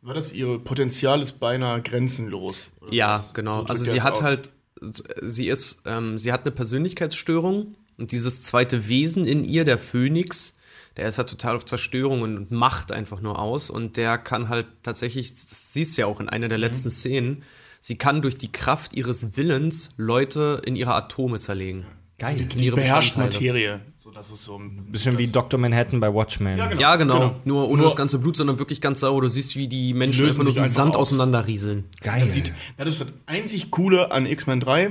war 0.00 0.14
das 0.14 0.32
ihre 0.32 0.58
Potenzial 0.58 1.20
ist 1.20 1.38
beinahe 1.40 1.82
grenzenlos. 1.82 2.70
Oder 2.80 2.90
ja, 2.94 3.14
was? 3.16 3.34
genau. 3.34 3.60
So 3.60 3.66
also 3.66 3.84
sie 3.84 4.00
hat 4.00 4.14
aus. 4.14 4.22
halt, 4.22 4.50
sie 5.20 5.46
ist, 5.48 5.82
ähm, 5.84 6.16
sie 6.16 6.32
hat 6.32 6.46
eine 6.46 6.50
Persönlichkeitsstörung 6.52 7.74
und 7.98 8.12
dieses 8.12 8.40
zweite 8.40 8.88
Wesen 8.88 9.26
in 9.26 9.44
ihr, 9.44 9.66
der 9.66 9.76
Phönix, 9.76 10.56
der 10.96 11.06
ist 11.06 11.18
halt 11.18 11.28
total 11.28 11.56
auf 11.56 11.66
Zerstörung 11.66 12.22
und, 12.22 12.50
Macht 12.50 12.92
einfach 12.92 13.20
nur 13.20 13.38
aus 13.38 13.68
und 13.68 13.98
der 13.98 14.16
kann 14.16 14.48
halt 14.48 14.72
tatsächlich, 14.82 15.30
das 15.34 15.74
siehst 15.74 15.98
du 15.98 16.00
ja 16.00 16.06
auch 16.06 16.18
in 16.18 16.30
einer 16.30 16.48
der 16.48 16.56
Mhm. 16.56 16.64
letzten 16.64 16.90
Szenen, 16.90 17.42
sie 17.78 17.96
kann 17.96 18.22
durch 18.22 18.38
die 18.38 18.50
Kraft 18.50 18.94
ihres 18.96 19.36
Willens 19.36 19.90
Leute 19.98 20.62
in 20.64 20.76
ihre 20.76 20.94
Atome 20.94 21.38
zerlegen. 21.38 21.84
Geil. 22.18 22.48
In 22.54 22.58
ihre 22.58 22.76
beherrscht. 22.76 23.18
Materie. 23.18 23.80
So, 24.10 24.14
das 24.16 24.30
ist 24.32 24.44
so 24.44 24.56
ein 24.58 24.90
Bisschen 24.90 25.18
wie 25.18 25.28
Dr. 25.28 25.60
Manhattan 25.60 26.00
bei 26.00 26.12
Watchmen. 26.12 26.58
Ja, 26.58 26.66
genau. 26.66 26.80
Ja, 26.80 26.96
genau. 26.96 27.14
Genau. 27.20 27.36
Nur 27.44 27.68
ohne 27.68 27.76
Nur- 27.82 27.86
das 27.86 27.96
ganze 27.96 28.18
Blut, 28.18 28.36
sondern 28.36 28.58
wirklich 28.58 28.80
ganz 28.80 28.98
sauber. 29.00 29.20
Du 29.20 29.28
siehst, 29.28 29.54
wie 29.54 29.68
die 29.68 29.94
Menschen 29.94 30.26
einfach 30.26 30.42
nur 30.42 30.52
sich 30.52 30.60
wie 30.64 30.68
Sand 30.68 30.96
auf. 30.96 31.02
auseinanderrieseln. 31.02 31.84
Geil. 32.00 32.28
sieht, 32.28 32.52
das 32.76 32.88
ist 32.88 33.00
das 33.02 33.12
einzig 33.26 33.70
Coole 33.70 34.10
an 34.10 34.26
X-Men 34.26 34.58
3. 34.58 34.90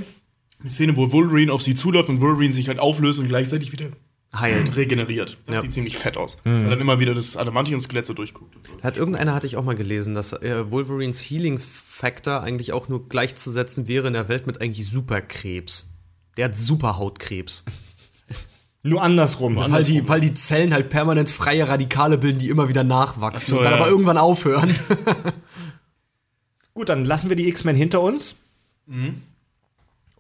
Die 0.64 0.70
Szene, 0.70 0.96
wo 0.96 1.12
Wolverine 1.12 1.52
auf 1.52 1.62
sie 1.62 1.76
zuläuft 1.76 2.08
und 2.08 2.22
Wolverine 2.22 2.54
sich 2.54 2.70
halt 2.70 2.80
auflöst 2.80 3.20
und 3.20 3.28
gleichzeitig 3.28 3.74
wieder 3.74 3.88
heilt. 4.34 4.76
regeneriert. 4.78 5.36
Das 5.46 5.56
Ja. 5.56 5.62
sieht 5.64 5.74
ziemlich 5.74 5.98
fett 5.98 6.16
aus. 6.16 6.38
Weil 6.46 6.70
dann 6.70 6.80
immer 6.80 7.00
wieder 7.02 7.14
das 7.14 7.36
Adamantium-Skelett 7.36 8.06
so 8.06 8.14
durchguckt. 8.14 8.56
Und 8.56 8.68
so. 8.82 8.84
Hat 8.88 8.96
irgendeiner 8.96 9.34
hatte 9.34 9.48
ich 9.48 9.58
auch 9.58 9.66
mal 9.66 9.76
gelesen, 9.76 10.16
dass 10.16 10.32
äh, 10.32 10.72
Wolverines 10.72 11.20
Healing 11.20 11.60
Factor 11.60 12.42
eigentlich 12.42 12.72
auch 12.72 12.88
nur 12.88 13.10
gleichzusetzen 13.10 13.90
wäre 13.90 14.08
in 14.08 14.14
der 14.14 14.30
Welt 14.30 14.48
mit 14.48 14.62
eigentlich 14.62 14.90
Superkrebs. 14.90 15.98
Der 16.38 16.46
hat 16.46 16.58
Superhautkrebs. 16.58 17.66
Nur 18.82 19.02
andersrum. 19.02 19.58
Weil 19.58 19.84
die, 19.84 20.08
weil 20.08 20.22
die 20.22 20.34
Zellen 20.34 20.74
halt 20.74 20.90
permanent 20.90 21.30
freie 21.30 21.68
Radikale 21.68 22.18
bilden, 22.18 22.40
die 22.40 22.50
immer 22.50 22.70
wieder 22.70 22.84
nachwachsen 22.84 23.36
Ach 23.36 23.50
so, 23.50 23.58
und 23.58 23.64
dann 23.64 23.74
ja. 23.74 23.80
aber 23.80 23.90
irgendwann 23.90 24.18
aufhören. 24.18 24.74
Gut, 26.74 26.88
dann 26.88 27.04
lassen 27.04 27.28
wir 27.28 27.36
die 27.36 27.50
X-Men 27.50 27.76
hinter 27.76 28.00
uns 28.00 28.36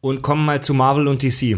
und 0.01 0.21
kommen 0.21 0.45
mal 0.45 0.61
zu 0.61 0.73
Marvel 0.73 1.07
und 1.07 1.23
DC. 1.23 1.57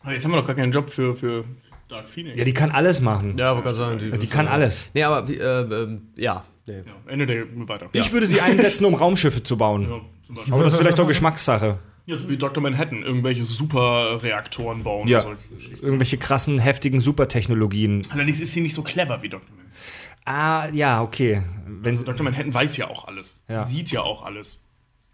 Aber 0.00 0.12
jetzt 0.12 0.24
haben 0.24 0.32
wir 0.32 0.40
doch 0.40 0.46
gar 0.46 0.56
keinen 0.56 0.72
Job 0.72 0.90
für, 0.90 1.14
für 1.14 1.44
Dark 1.88 2.08
Phoenix. 2.08 2.38
Ja, 2.38 2.44
die 2.44 2.54
kann 2.54 2.70
alles 2.70 3.00
machen. 3.00 3.38
Ja, 3.38 3.52
aber 3.52 3.62
kann 3.62 3.74
sagen, 3.74 4.18
Die 4.18 4.26
kann 4.26 4.48
alles. 4.48 4.90
Nee, 4.94 5.04
aber 5.04 5.28
wie, 5.28 5.34
äh, 5.34 5.60
ähm, 5.60 6.08
ja. 6.16 6.44
Nee. 6.66 6.78
Ja, 6.78 6.92
Ende 7.06 7.26
der 7.26 7.44
weiter. 7.68 7.88
Ich 7.92 8.12
würde 8.12 8.26
sie 8.26 8.40
einsetzen, 8.40 8.84
um 8.84 8.94
Raumschiffe 8.94 9.42
zu 9.42 9.56
bauen. 9.56 9.82
Ja, 9.82 10.00
zum 10.26 10.34
Beispiel. 10.34 10.54
Aber 10.54 10.64
das 10.64 10.72
ist 10.72 10.78
vielleicht 10.80 10.98
auch 10.98 11.06
Geschmackssache. 11.06 11.78
Ja, 12.06 12.16
so 12.16 12.28
wie 12.28 12.36
Dr. 12.36 12.62
Manhattan, 12.62 13.02
irgendwelche 13.02 13.44
Superreaktoren 13.44 14.84
bauen. 14.84 15.08
Ja. 15.08 15.24
Irgendwelche 15.82 16.18
krassen, 16.18 16.60
heftigen 16.60 17.00
Supertechnologien. 17.00 18.02
Allerdings 18.10 18.40
ist 18.40 18.52
sie 18.52 18.60
nicht 18.60 18.74
so 18.74 18.82
clever 18.82 19.22
wie 19.22 19.28
Dr. 19.28 19.48
Manhattan. 19.50 19.66
Ah, 20.24 20.68
ja, 20.72 21.02
okay. 21.02 21.42
Wenn, 21.66 22.02
Dr. 22.04 22.22
Manhattan 22.22 22.54
weiß 22.54 22.76
ja 22.76 22.88
auch 22.88 23.06
alles. 23.06 23.42
Ja. 23.48 23.64
Sieht 23.64 23.90
ja 23.90 24.02
auch 24.02 24.24
alles. 24.24 24.60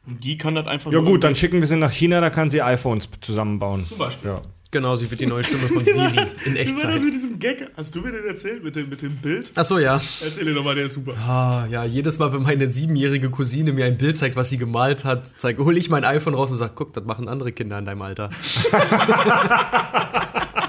Und 0.06 0.22
die 0.24 0.36
kann 0.36 0.54
das 0.54 0.66
einfach 0.66 0.92
ja 0.92 1.00
gut, 1.00 1.24
dann 1.24 1.34
schicken 1.34 1.60
wir 1.60 1.66
sie 1.66 1.76
nach 1.76 1.92
China, 1.92 2.20
da 2.20 2.28
kann 2.28 2.50
sie 2.50 2.60
iPhones 2.60 3.08
zusammenbauen. 3.20 3.86
Zum 3.86 3.98
Beispiel. 3.98 4.30
Ja. 4.30 4.42
Genau, 4.72 4.96
sie 4.96 5.08
wird 5.10 5.20
die 5.20 5.26
neue 5.26 5.44
Stimme 5.44 5.68
von 5.68 5.84
Siri 5.84 5.96
in 5.96 6.00
Wie 6.02 6.16
war 6.16 6.24
das 6.24 6.34
Echtzeit. 6.58 7.04
mit 7.04 7.12
diesem 7.14 7.38
Gag? 7.38 7.70
Hast 7.76 7.94
du 7.94 8.00
mir 8.00 8.10
den 8.10 8.24
erzählt 8.24 8.64
mit 8.64 8.74
dem, 8.74 8.88
mit 8.88 9.02
dem 9.02 9.16
Bild? 9.18 9.52
Achso, 9.56 9.78
ja. 9.78 10.00
Erzähl 10.22 10.44
dir 10.46 10.54
nochmal, 10.54 10.74
der 10.74 10.86
ist 10.86 10.94
super. 10.94 11.12
Ah, 11.14 11.66
ja, 11.70 11.84
jedes 11.84 12.18
Mal, 12.18 12.32
wenn 12.32 12.42
meine 12.42 12.70
siebenjährige 12.70 13.28
Cousine 13.30 13.72
mir 13.74 13.84
ein 13.84 13.98
Bild 13.98 14.16
zeigt, 14.16 14.34
was 14.34 14.48
sie 14.48 14.56
gemalt 14.58 15.04
hat, 15.04 15.28
zeig, 15.28 15.58
hole 15.58 15.78
ich 15.78 15.90
mein 15.90 16.04
iPhone 16.04 16.32
raus 16.34 16.50
und 16.50 16.56
sag, 16.56 16.74
guck, 16.74 16.92
das 16.94 17.04
machen 17.04 17.28
andere 17.28 17.52
Kinder 17.52 17.78
in 17.78 17.84
deinem 17.84 18.00
Alter. 18.02 18.30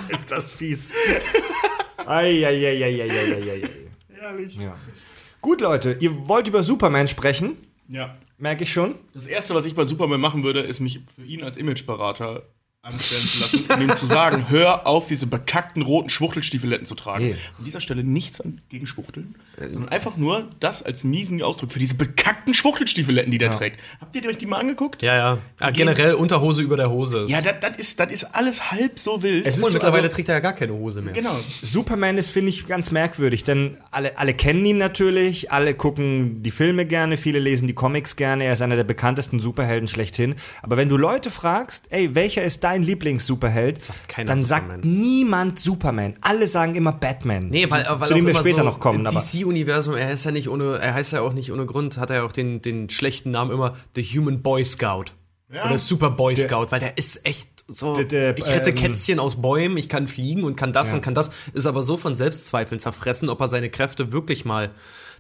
Ist 0.10 0.30
das 0.32 0.50
fies. 0.52 0.92
Eieieiei. 2.06 3.70
Ehrlich. 4.22 4.56
Ja. 4.58 4.76
Gut, 5.42 5.62
Leute, 5.62 5.98
ihr 6.00 6.28
wollt 6.28 6.48
über 6.48 6.62
Superman 6.64 7.08
sprechen, 7.08 7.58
Ja. 7.90 8.16
merke 8.38 8.64
ich 8.64 8.72
schon. 8.74 8.96
Das 9.14 9.28
erste, 9.28 9.54
was 9.56 9.66
ich 9.66 9.76
bei 9.76 9.84
Superman 9.86 10.20
machen 10.22 10.44
würde, 10.44 10.62
ist 10.62 10.80
mich 10.80 11.02
für 11.16 11.24
ihn 11.24 11.44
als 11.44 11.58
Imageberater 11.58 12.44
anstellen 12.84 13.22
zu 13.24 13.40
lassen, 13.40 13.64
um 13.74 13.82
ihm 13.82 13.96
zu 13.96 14.06
sagen, 14.06 14.50
hör 14.50 14.86
auf, 14.86 15.08
diese 15.08 15.26
bekackten 15.26 15.82
roten 15.84 16.10
Schwuchtelstiefeletten 16.10 16.86
zu 16.86 16.96
tragen. 16.96 17.24
Nee. 17.24 17.36
An 17.58 17.64
dieser 17.64 17.80
Stelle 17.80 18.04
nichts 18.04 18.44
gegen 18.68 18.88
Schwuchteln, 18.88 19.36
sondern 19.58 19.88
einfach 19.88 20.18
nur 20.18 20.50
das 20.60 20.84
als 20.84 21.06
miesen 21.06 21.42
Ausdruck 21.42 21.72
für 21.72 21.80
diese 21.80 21.96
bekackten 21.96 22.54
Schwuchtelstiefeletten, 22.54 23.32
die 23.32 23.38
der 23.38 23.52
trägt. 23.52 23.80
Habt 24.02 24.14
ihr 24.18 24.30
euch 24.30 24.38
die 24.38 24.48
mal 24.48 24.58
angeguckt? 24.58 25.02
Ja, 25.02 25.16
ja. 25.16 25.38
Ah, 25.62 25.72
generell 25.72 26.16
Unterhose 26.16 26.62
über 26.62 26.76
der 26.76 26.90
Hose. 26.90 27.20
Ist. 27.20 27.32
Ja, 27.32 27.40
das, 27.42 27.78
ist, 27.78 28.02
das 28.02 28.12
ist 28.12 28.36
alles 28.36 28.70
halb 28.70 29.00
so 29.00 29.24
wild. 29.24 29.46
Es 29.46 29.58
ist 29.58 29.64
und 29.64 29.72
mittlerweile 29.72 30.04
also- 30.04 30.16
trägt 30.16 30.28
er 30.28 30.36
ja 30.36 30.42
gar 30.42 30.54
keine 30.54 30.74
Hose 30.74 31.02
mehr. 31.02 31.14
genau. 31.14 31.40
Superman 31.62 32.18
ist, 32.18 32.32
finde 32.32 32.50
ich, 32.50 32.68
ganz 32.68 32.92
merkwürdig, 32.92 33.46
denn 33.46 33.78
alle, 33.92 34.18
alle 34.18 34.34
kennen 34.34 34.66
ihn 34.66 34.78
natürlich, 34.78 35.54
alle 35.54 35.74
gucken 35.74 36.44
die 36.44 36.52
Filme 36.52 36.86
gerne, 36.86 37.16
viele 37.16 37.40
lesen 37.40 37.66
die 37.66 37.74
Comics 37.76 38.18
gerne, 38.18 38.44
er 38.44 38.54
ist 38.54 38.62
einer 38.62 38.76
der 38.76 38.84
bekanntesten 38.84 39.40
Superhelden 39.40 39.88
schlechthin. 39.88 40.36
Aber 40.62 40.76
wenn 40.76 40.90
du 40.90 40.98
Leute 40.98 41.32
fragst, 41.32 41.86
ey, 41.90 42.14
welcher 42.14 42.44
ist 42.44 42.66
dein 42.66 42.73
Lieblings-Superheld, 42.82 43.86
Sagt 43.86 44.28
dann 44.30 44.40
Superman. 44.40 44.70
sagt 44.72 44.86
niemand 44.86 45.60
Superman. 45.60 46.16
Alle 46.22 46.48
sagen 46.48 46.74
immer 46.76 46.94
Batman. 46.94 47.50
Nee, 47.50 47.70
weil, 47.70 47.86
weil 47.88 48.08
zu 48.08 48.14
dem 48.16 48.24
auch 48.24 48.28
wir 48.28 48.32
immer 48.32 48.40
später 48.40 48.58
so 48.58 48.64
noch 48.64 48.80
kommen. 48.80 49.06
Im 49.06 49.14
DC-Universum, 49.14 49.96
er 49.96 50.12
ist 50.12 50.24
ja 50.24 50.32
nicht 50.32 50.50
ohne, 50.50 50.80
er 50.80 50.94
heißt 50.96 51.14
ja 51.14 51.22
auch 51.22 51.34
nicht 51.34 51.52
ohne 51.52 51.66
Grund, 51.66 51.98
hat 51.98 52.10
er 52.10 52.18
ja 52.18 52.24
auch 52.24 52.32
den, 52.32 52.62
den 52.62 52.90
schlechten 52.90 53.30
Namen 53.32 53.52
immer 53.52 53.76
The 53.96 54.04
Human 54.04 54.42
Boy 54.42 54.64
Scout. 54.66 55.06
Oder 55.52 55.78
Super 55.78 56.10
Boy 56.10 56.36
Scout, 56.36 56.68
weil 56.72 56.80
der 56.80 56.98
ist 56.98 57.26
echt 57.28 57.48
so. 57.68 57.94
Der- 57.96 58.06
der, 58.06 58.38
ich 58.38 58.48
rette 58.48 58.72
ähm, 58.72 58.76
Kätzchen 58.76 59.20
aus 59.20 59.40
Bäumen, 59.40 59.78
ich 59.78 59.88
kann 59.88 60.08
fliegen 60.08 60.44
und 60.44 60.56
kann 60.56 60.74
das 60.74 60.94
und 60.94 61.02
kann 61.02 61.14
das, 61.14 61.30
ist 61.54 61.68
aber 61.68 61.84
so 61.84 61.96
von 61.98 62.16
Selbstzweifeln 62.16 62.80
zerfressen, 62.80 63.30
ob 63.30 63.40
er 63.40 63.48
seine 63.48 63.70
Kräfte 63.70 64.12
wirklich 64.12 64.46
mal 64.46 64.72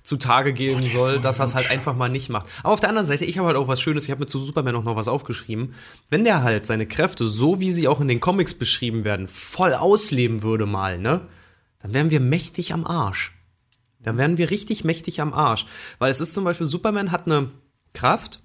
zutage 0.03 0.53
geben 0.53 0.83
ist 0.83 0.93
soll, 0.93 1.15
so 1.15 1.19
dass 1.19 1.39
er 1.39 1.45
es 1.45 1.55
halt 1.55 1.71
einfach 1.71 1.95
mal 1.95 2.09
nicht 2.09 2.29
macht. 2.29 2.47
Aber 2.61 2.73
auf 2.73 2.79
der 2.79 2.89
anderen 2.89 3.05
Seite, 3.05 3.25
ich 3.25 3.37
habe 3.37 3.47
halt 3.47 3.57
auch 3.57 3.67
was 3.67 3.81
Schönes, 3.81 4.03
ich 4.03 4.11
habe 4.11 4.21
mir 4.21 4.27
zu 4.27 4.39
Superman 4.39 4.75
auch 4.75 4.83
noch 4.83 4.95
was 4.95 5.07
aufgeschrieben. 5.07 5.73
Wenn 6.09 6.23
der 6.23 6.43
halt 6.43 6.65
seine 6.65 6.85
Kräfte, 6.85 7.27
so 7.27 7.59
wie 7.59 7.71
sie 7.71 7.87
auch 7.87 8.01
in 8.01 8.07
den 8.07 8.19
Comics 8.19 8.53
beschrieben 8.53 9.05
werden, 9.05 9.27
voll 9.27 9.73
ausleben 9.73 10.43
würde 10.43 10.65
mal, 10.65 10.99
ne? 10.99 11.21
Dann 11.79 11.93
wären 11.93 12.09
wir 12.11 12.19
mächtig 12.19 12.73
am 12.73 12.85
Arsch. 12.85 13.33
Dann 13.99 14.17
wären 14.17 14.37
wir 14.37 14.51
richtig 14.51 14.83
mächtig 14.83 15.21
am 15.21 15.33
Arsch. 15.33 15.65
Weil 15.99 16.11
es 16.11 16.19
ist 16.21 16.33
zum 16.33 16.43
Beispiel, 16.43 16.67
Superman 16.67 17.11
hat 17.11 17.25
eine 17.25 17.51
Kraft 17.93 18.41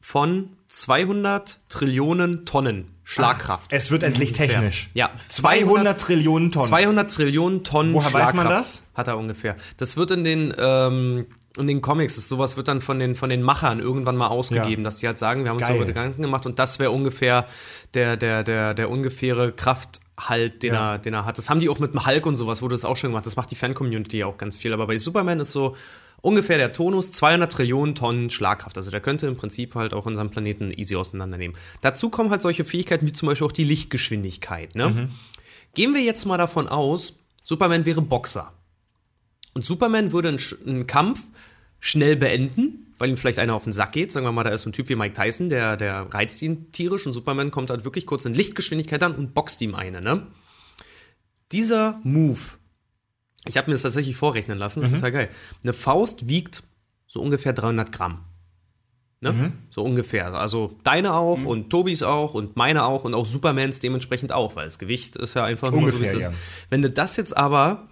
von 0.00 0.56
200 0.68 1.58
Trillionen 1.68 2.46
Tonnen 2.46 2.95
Schlagkraft. 3.08 3.72
es 3.72 3.92
wird 3.92 4.02
endlich 4.02 4.32
technisch. 4.32 4.90
Ja, 4.92 5.10
200 5.28 6.00
Trillionen 6.00 6.50
Tonnen. 6.50 6.66
200 6.68 7.08
Trillionen 7.10 7.62
Tonnen 7.62 7.92
Woher 7.92 8.12
weiß 8.12 8.34
man 8.34 8.48
das? 8.48 8.82
Hat 8.94 9.06
er 9.06 9.16
ungefähr. 9.16 9.54
Das 9.76 9.96
wird 9.96 10.10
in 10.10 10.24
den, 10.24 10.52
ähm, 10.58 11.26
in 11.56 11.66
den 11.68 11.80
Comics, 11.80 12.16
das, 12.16 12.28
sowas 12.28 12.56
wird 12.56 12.66
dann 12.66 12.80
von 12.80 12.98
den, 12.98 13.14
von 13.14 13.30
den 13.30 13.42
Machern 13.42 13.78
irgendwann 13.78 14.16
mal 14.16 14.26
ausgegeben, 14.26 14.82
Ja. 14.82 14.86
dass 14.86 14.98
die 14.98 15.06
halt 15.06 15.18
sagen, 15.18 15.44
wir 15.44 15.50
haben 15.50 15.56
uns 15.56 15.66
Geil. 15.66 15.76
darüber 15.76 15.86
Gedanken 15.86 16.20
gemacht 16.20 16.46
und 16.46 16.58
das 16.58 16.80
wäre 16.80 16.90
ungefähr 16.90 17.46
der, 17.94 18.16
der, 18.16 18.42
der, 18.42 18.74
der 18.74 18.90
ungefähre 18.90 19.52
Krafthalt, 19.52 20.64
den, 20.64 20.74
Ja. 20.74 20.94
er, 20.94 20.98
den 20.98 21.14
er 21.14 21.24
hat. 21.24 21.38
Das 21.38 21.48
haben 21.48 21.60
die 21.60 21.68
auch 21.68 21.78
mit 21.78 21.92
dem 21.94 22.04
Hulk 22.04 22.26
und 22.26 22.34
sowas, 22.34 22.60
wurde 22.60 22.74
das 22.74 22.84
auch 22.84 22.96
schon 22.96 23.10
gemacht. 23.10 23.24
Das 23.24 23.36
macht 23.36 23.52
die 23.52 23.56
Fan-Community 23.56 24.24
auch 24.24 24.36
ganz 24.36 24.58
viel. 24.58 24.72
Aber 24.72 24.86
bei 24.88 24.98
Superman 24.98 25.38
ist 25.40 25.52
so 25.52 25.76
ungefähr 26.20 26.58
der 26.58 26.72
Tonus 26.72 27.12
200 27.12 27.52
Trillionen 27.52 27.94
Tonnen 27.94 28.30
Schlagkraft. 28.30 28.76
Also 28.76 28.90
der 28.90 29.00
könnte 29.00 29.26
im 29.26 29.36
Prinzip 29.36 29.74
halt 29.74 29.94
auch 29.94 30.06
unseren 30.06 30.30
Planeten 30.30 30.72
easy 30.72 30.96
auseinandernehmen. 30.96 31.56
Dazu 31.80 32.10
kommen 32.10 32.30
halt 32.30 32.42
solche 32.42 32.64
Fähigkeiten 32.64 33.06
wie 33.06 33.12
zum 33.12 33.28
Beispiel 33.28 33.46
auch 33.46 33.52
die 33.52 33.64
Lichtgeschwindigkeit. 33.64 34.74
Ne? 34.74 35.08
Gehen 35.74 35.94
wir 35.94 36.02
jetzt 36.02 36.24
mal 36.24 36.38
davon 36.38 36.68
aus, 36.68 37.20
Superman 37.42 37.84
wäre 37.84 38.02
Boxer. 38.02 38.52
Und 39.54 39.64
Superman 39.64 40.12
würde 40.12 40.28
einen, 40.28 40.40
einen 40.66 40.86
Kampf 40.86 41.22
schnell 41.80 42.16
beenden, 42.16 42.94
weil 42.98 43.10
ihm 43.10 43.16
vielleicht 43.16 43.38
einer 43.38 43.54
auf 43.54 43.64
den 43.64 43.72
Sack 43.72 43.92
geht. 43.92 44.10
Sagen 44.10 44.26
wir 44.26 44.32
mal, 44.32 44.44
da 44.44 44.50
ist 44.50 44.62
so 44.62 44.70
ein 44.70 44.72
Typ 44.72 44.88
wie 44.88 44.96
Mike 44.96 45.14
Tyson, 45.14 45.48
der, 45.48 45.76
der 45.76 46.12
reizt 46.12 46.42
ihn 46.42 46.72
tierisch 46.72 47.06
und 47.06 47.12
Superman 47.12 47.50
kommt 47.50 47.70
halt 47.70 47.84
wirklich 47.84 48.06
kurz 48.06 48.24
in 48.24 48.34
Lichtgeschwindigkeit 48.34 49.02
an 49.02 49.14
und 49.14 49.34
boxt 49.34 49.60
ihm 49.60 49.74
eine, 49.74 50.00
ne? 50.00 50.26
Dieser 51.52 52.00
Move, 52.02 52.40
ich 53.46 53.56
habe 53.56 53.68
mir 53.68 53.74
das 53.74 53.82
tatsächlich 53.82 54.16
vorrechnen 54.16 54.58
lassen, 54.58 54.80
das 54.80 54.90
ist 54.90 54.96
total 54.96 55.12
geil. 55.12 55.28
Eine 55.62 55.72
Faust 55.72 56.28
wiegt 56.28 56.62
so 57.06 57.20
ungefähr 57.20 57.52
300 57.52 57.92
Gramm. 57.92 58.24
Ne? 59.20 59.52
So 59.70 59.82
ungefähr. 59.82 60.34
Also 60.34 60.76
deine 60.84 61.14
auch 61.14 61.44
und 61.44 61.70
Tobis 61.70 62.02
auch 62.02 62.34
und 62.34 62.56
meine 62.56 62.84
auch 62.84 63.04
und 63.04 63.14
auch 63.14 63.26
Supermans 63.26 63.80
dementsprechend 63.80 64.30
auch, 64.30 64.56
weil 64.56 64.66
das 64.66 64.78
Gewicht 64.78 65.16
ist 65.16 65.34
ja 65.34 65.44
einfach 65.44 65.70
nur 65.72 65.90
so, 65.90 66.00
wie 66.00 66.04
es 66.04 66.12
Ungefähr, 66.12 66.28
ist. 66.28 66.34
ja. 66.34 66.38
Wenn 66.70 66.82
du 66.82 66.90
das 66.90 67.16
jetzt 67.16 67.36
aber 67.36 67.88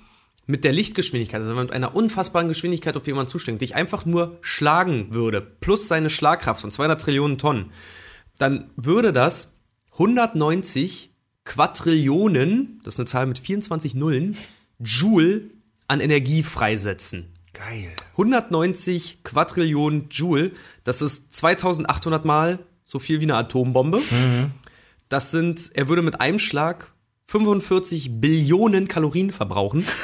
mit 0.47 0.65
der 0.65 0.73
Lichtgeschwindigkeit, 0.73 1.41
also 1.41 1.55
mit 1.55 1.73
einer 1.73 1.97
unfassbaren 1.97 2.49
Geschwindigkeit 2.49 2.97
auf 2.97 3.07
jemanden 3.07 3.31
zustinkt, 3.31 3.63
dich 3.63 3.75
einfach 3.75 4.05
nur 4.05 4.39
schlagen 4.43 5.15
würde, 5.15 5.41
plus 5.41 5.89
seine 5.89 6.11
Schlagkraft 6.11 6.61
von 6.61 6.71
200 6.71 7.01
Trillionen 7.01 7.39
Tonnen, 7.39 7.71
dann 8.39 8.71
würde 8.77 9.13
das 9.13 9.55
190 9.93 11.11
Quadrillionen, 11.45 12.81
das 12.85 12.95
ist 12.95 13.01
eine 13.01 13.07
Zahl 13.07 13.27
mit 13.27 13.39
24 13.39 13.95
Nullen, 13.95 14.37
Joule 14.85 15.51
an 15.89 16.01
Energie 16.01 16.43
freisetzen. 16.43 17.35
Geil. 17.53 17.93
190 18.13 19.23
Quadrillionen 19.23 20.09
Joule, 20.11 20.53
das 20.85 21.03
ist 21.03 21.35
2800 21.35 22.25
Mal 22.25 22.59
so 22.85 22.99
viel 22.99 23.21
wie 23.21 23.25
eine 23.25 23.37
Atombombe. 23.37 24.03
Das 25.09 25.31
sind, 25.31 25.71
er 25.75 25.89
würde 25.89 26.03
mit 26.03 26.21
einem 26.21 26.39
Schlag 26.39 26.93
45 27.27 28.21
Billionen 28.21 28.89
Kalorien 28.89 29.31
verbrauchen. 29.31 29.87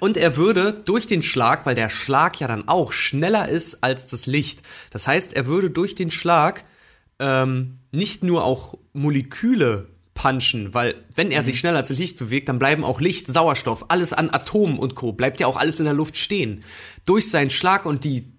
Und 0.00 0.16
er 0.18 0.36
würde 0.36 0.72
durch 0.72 1.06
den 1.06 1.22
Schlag, 1.22 1.64
weil 1.64 1.74
der 1.74 1.88
Schlag 1.88 2.38
ja 2.38 2.46
dann 2.48 2.68
auch 2.68 2.92
schneller 2.92 3.48
ist 3.48 3.82
als 3.82 4.06
das 4.06 4.26
Licht, 4.26 4.62
das 4.90 5.06
heißt, 5.06 5.34
er 5.34 5.46
würde 5.46 5.70
durch 5.70 5.94
den 5.94 6.10
Schlag 6.10 6.64
ähm, 7.18 7.78
nicht 7.90 8.22
nur 8.22 8.44
auch 8.44 8.76
Moleküle 8.92 9.93
punchen, 10.14 10.74
weil 10.74 10.94
wenn 11.14 11.30
er 11.30 11.42
sich 11.42 11.58
schneller 11.58 11.78
als 11.78 11.90
Licht 11.90 12.18
bewegt, 12.18 12.48
dann 12.48 12.58
bleiben 12.58 12.84
auch 12.84 13.00
Licht, 13.00 13.26
Sauerstoff, 13.26 13.86
alles 13.88 14.12
an 14.12 14.30
Atomen 14.30 14.78
und 14.78 14.94
Co. 14.94 15.12
bleibt 15.12 15.40
ja 15.40 15.46
auch 15.46 15.56
alles 15.56 15.78
in 15.80 15.84
der 15.84 15.94
Luft 15.94 16.16
stehen. 16.16 16.60
Durch 17.04 17.28
seinen 17.30 17.50
Schlag 17.50 17.84
und 17.84 18.04
die 18.04 18.32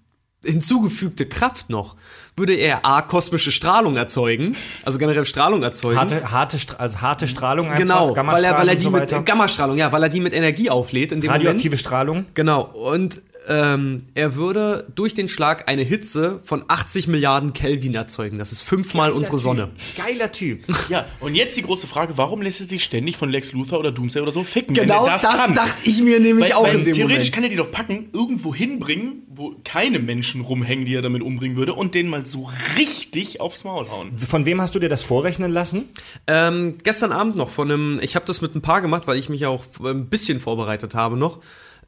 hinzugefügte 0.44 1.26
Kraft 1.26 1.70
noch, 1.70 1.96
würde 2.38 2.54
er 2.54 2.86
A, 2.86 3.02
kosmische 3.02 3.52
Strahlung 3.52 3.96
erzeugen, 3.96 4.56
also 4.84 5.00
generell 5.00 5.26
Strahlung 5.26 5.64
erzeugen. 5.64 5.98
Harte, 5.98 6.32
harte, 6.32 6.80
also 6.80 7.02
harte 7.02 7.28
Strahlung 7.28 7.68
einfach, 7.68 7.80
genau, 7.80 8.16
weil 8.16 8.44
er, 8.44 8.58
weil 8.58 8.70
er 8.70 8.76
die 8.76 8.84
so 8.84 8.92
mit. 8.92 9.26
Gammastrahlung, 9.26 9.78
ja, 9.78 9.92
weil 9.92 10.04
er 10.04 10.10
die 10.10 10.20
mit 10.20 10.34
Energie 10.34 10.70
auflädt 10.70 11.12
in 11.12 11.22
dem 11.22 11.32
Radioaktive 11.32 11.70
Moment. 11.70 11.82
Strahlung. 11.82 12.26
Genau, 12.34 12.64
und 12.64 13.22
ähm, 13.48 14.04
er 14.16 14.36
würde 14.36 14.88
durch 14.96 15.14
den 15.14 15.28
Schlag 15.28 15.70
eine 15.70 15.84
Hitze 15.84 16.40
von 16.44 16.64
80 16.68 17.08
Milliarden 17.08 17.54
Kelvin 17.54 17.94
erzeugen. 17.96 18.38
Das 18.38 18.52
ist 18.52 18.62
fünfmal 18.62 19.12
unsere 19.12 19.38
Sonne. 19.38 19.70
Geiler 19.96 20.32
Typ. 20.32 20.66
Ja, 20.88 21.06
und 21.20 21.34
jetzt 21.34 21.58
die 21.58 21.64
große 21.64 21.88
Frage, 21.88 22.16
warum 22.16 22.44
lässt 22.44 22.60
er 22.60 22.68
sich 22.68 22.84
ständig 22.84 23.18
von 23.18 23.30
Lex 23.30 23.54
Luthor 23.54 23.80
oder 23.80 23.92
Doomsday 23.92 24.22
oder 24.22 24.32
so 24.32 24.44
ficken? 24.44 24.76
Genau 24.76 25.02
wenn 25.02 25.08
er 25.08 25.12
das, 25.14 25.22
das, 25.24 25.36
kann? 25.38 25.54
dachte 25.56 25.78
ich 25.84 26.02
mir 26.02 26.20
nämlich 26.20 26.46
Weil, 26.46 26.54
auch 26.54 26.64
weil 26.64 26.76
in 26.76 26.84
dem 26.84 26.94
theoretisch 26.94 27.18
Moment. 27.18 27.34
kann 27.34 27.44
er 27.44 27.50
die 27.50 27.56
doch 27.56 27.72
packen, 27.72 28.10
irgendwo 28.14 28.54
hinbringen, 28.54 29.24
wo 29.28 29.56
keine 29.64 29.98
Menschen 29.98 30.42
rumhängen, 30.42 30.86
die 30.86 30.94
er 30.94 31.02
damit 31.02 31.24
umbringen 31.24 31.58
würde, 31.58 31.74
und 31.74 31.96
den 31.96 32.08
mal 32.08 32.26
so 32.26 32.50
richtig 32.78 33.42
aufs 33.42 33.64
Maul 33.64 33.90
hauen. 33.90 34.18
Von 34.20 34.46
wem 34.46 34.62
hast 34.62 34.76
du 34.76 34.80
dir 34.80 34.90
das 34.90 35.02
vorrechnen 35.02 35.52
lassen? 35.52 35.90
Ähm, 36.28 36.76
gestern 36.84 37.12
Abend 37.12 37.36
noch 37.36 37.50
von 37.50 37.72
einem, 37.72 38.00
ich 38.02 38.16
habe 38.16 38.26
das 38.26 38.42
mit 38.42 38.54
ein 38.54 38.62
paar 38.62 38.82
gemacht, 38.82 39.08
weil 39.08 39.18
ich 39.18 39.30
mich 39.30 39.42
ja 39.42 39.50
auch 39.50 39.66
ein 39.84 40.08
bisschen 40.08 40.40
vorbereitet 40.40 40.94
habe 40.94 41.18
noch, 41.18 41.40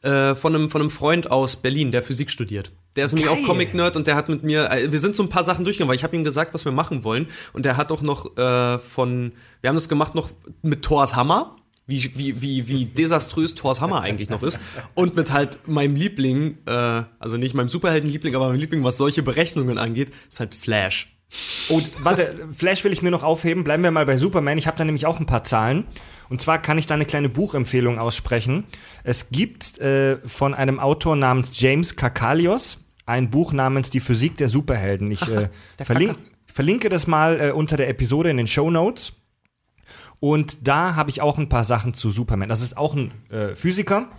äh, 0.01 0.35
von 0.35 0.55
einem, 0.55 0.69
von 0.69 0.81
einem 0.81 0.91
Freund 0.91 1.31
aus 1.31 1.55
Berlin, 1.55 1.91
der 1.91 2.03
Physik 2.03 2.31
studiert. 2.31 2.71
Der 2.95 3.05
ist 3.05 3.13
nämlich 3.13 3.31
Geil. 3.31 3.41
auch 3.41 3.47
Comic-Nerd 3.47 3.95
und 3.95 4.07
der 4.07 4.15
hat 4.15 4.29
mit 4.29 4.43
mir, 4.43 4.69
äh, 4.71 4.91
wir 4.91 4.99
sind 4.99 5.15
so 5.15 5.23
ein 5.23 5.29
paar 5.29 5.43
Sachen 5.43 5.65
durchgegangen, 5.65 5.89
weil 5.89 5.95
ich 5.95 6.03
habe 6.03 6.15
ihm 6.15 6.23
gesagt, 6.23 6.53
was 6.53 6.65
wir 6.65 6.71
machen 6.71 7.03
wollen. 7.03 7.27
Und 7.53 7.65
der 7.65 7.77
hat 7.77 7.91
auch 7.91 8.01
noch 8.01 8.37
äh, 8.37 8.79
von, 8.79 9.31
wir 9.61 9.69
haben 9.69 9.75
das 9.75 9.89
gemacht 9.89 10.15
noch 10.15 10.29
mit 10.61 10.81
Thors 10.83 11.15
Hammer. 11.15 11.55
Wie, 11.89 12.11
wie, 12.17 12.41
wie, 12.41 12.67
wie 12.67 12.83
desaströs 12.83 13.55
Thors 13.55 13.79
Hammer 13.79 14.01
eigentlich 14.01 14.27
noch 14.27 14.43
ist. 14.43 14.59
Und 14.93 15.15
mit 15.15 15.31
halt 15.31 15.69
meinem 15.69 15.95
Liebling, 15.95 16.57
äh, 16.65 17.03
also 17.17 17.37
nicht 17.37 17.53
meinem 17.53 17.69
Superheldenliebling, 17.69 18.35
aber 18.35 18.49
meinem 18.49 18.59
Liebling, 18.59 18.83
was 18.83 18.97
solche 18.97 19.23
Berechnungen 19.23 19.77
angeht, 19.77 20.11
ist 20.27 20.41
halt 20.41 20.53
Flash. 20.53 21.16
Und 21.69 22.03
warte, 22.03 22.47
Flash 22.55 22.83
will 22.83 22.93
ich 22.93 23.01
mir 23.01 23.11
noch 23.11 23.23
aufheben. 23.23 23.63
Bleiben 23.63 23.83
wir 23.83 23.91
mal 23.91 24.05
bei 24.05 24.17
Superman. 24.17 24.57
Ich 24.57 24.67
habe 24.67 24.77
da 24.77 24.85
nämlich 24.85 25.05
auch 25.05 25.19
ein 25.19 25.25
paar 25.25 25.43
Zahlen. 25.43 25.85
Und 26.29 26.41
zwar 26.41 26.61
kann 26.61 26.77
ich 26.77 26.87
da 26.87 26.95
eine 26.95 27.05
kleine 27.05 27.29
Buchempfehlung 27.29 27.99
aussprechen. 27.99 28.65
Es 29.03 29.29
gibt 29.29 29.79
äh, 29.79 30.17
von 30.25 30.53
einem 30.53 30.79
Autor 30.79 31.15
namens 31.15 31.49
James 31.53 31.95
Kakalios 31.95 32.83
ein 33.05 33.29
Buch 33.29 33.53
namens 33.53 33.89
Die 33.89 34.01
Physik 34.01 34.37
der 34.37 34.49
Superhelden. 34.49 35.09
Ich 35.11 35.21
äh, 35.27 35.49
verlink, 35.83 36.17
verlinke 36.53 36.89
das 36.89 37.07
mal 37.07 37.39
äh, 37.39 37.51
unter 37.51 37.77
der 37.77 37.89
Episode 37.89 38.29
in 38.29 38.37
den 38.37 38.47
Show 38.47 38.69
Notes. 38.69 39.13
Und 40.19 40.67
da 40.67 40.95
habe 40.95 41.09
ich 41.09 41.21
auch 41.21 41.37
ein 41.37 41.49
paar 41.49 41.63
Sachen 41.63 41.93
zu 41.93 42.09
Superman. 42.11 42.49
Das 42.49 42.61
ist 42.61 42.77
auch 42.77 42.95
ein 42.95 43.11
äh, 43.29 43.55
Physiker, 43.55 44.09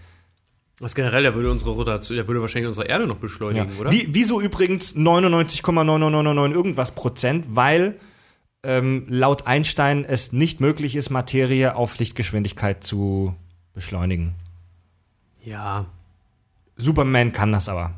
Was 0.80 0.96
generell, 0.96 1.22
der 1.22 1.36
würde 1.36 1.52
unsere 1.52 1.72
Rotation, 1.72 2.16
der 2.18 2.28
würde 2.28 2.42
wahrscheinlich 2.42 2.68
unsere 2.68 2.88
Erde 2.88 3.06
noch 3.06 3.18
beschleunigen, 3.18 3.70
oder? 3.80 3.92
Wie, 3.92 4.08
wieso 4.10 4.42
übrigens 4.42 4.96
99,9999 4.96 6.54
irgendwas 6.54 6.96
Prozent? 6.96 7.46
Weil 7.50 8.00
ähm, 8.64 9.06
laut 9.08 9.46
Einstein 9.46 10.06
es 10.06 10.34
nicht 10.34 10.60
möglich 10.60 10.96
ist, 10.96 11.12
Materie 11.12 11.76
auf 11.76 12.00
Lichtgeschwindigkeit 12.00 12.84
zu 12.84 13.36
beschleunigen. 13.74 14.34
Ja. 15.44 15.86
Superman 16.78 17.32
kann 17.32 17.52
das 17.52 17.70
aber. 17.70 17.94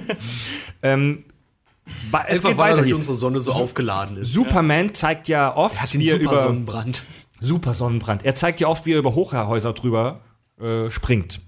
ähm, 0.82 1.24
es 1.86 2.14
Einfach 2.14 2.50
geht 2.50 2.58
weil 2.58 2.72
weiter 2.72 2.84
hier. 2.84 2.96
unsere 2.96 3.14
Sonne 3.14 3.40
so 3.40 3.52
aufgeladen 3.52 4.18
ist. 4.18 4.32
Superman 4.32 4.94
zeigt 4.94 5.28
ja 5.28 5.54
oft, 5.56 5.80
Hat 5.80 5.92
den 5.92 6.00
wie 6.00 6.08
er 6.08 6.18
super 6.18 6.32
über 6.32 6.42
Sonnenbrand. 6.42 7.04
Super 7.40 7.74
Sonnenbrand. 7.74 8.24
Er 8.24 8.34
zeigt 8.34 8.60
ja 8.60 8.68
oft, 8.68 8.86
wie 8.86 8.92
er 8.92 8.98
über 8.98 9.14
Hochhäuser 9.14 9.72
drüber 9.72 10.20
äh, 10.60 10.90
springt. 10.90 11.40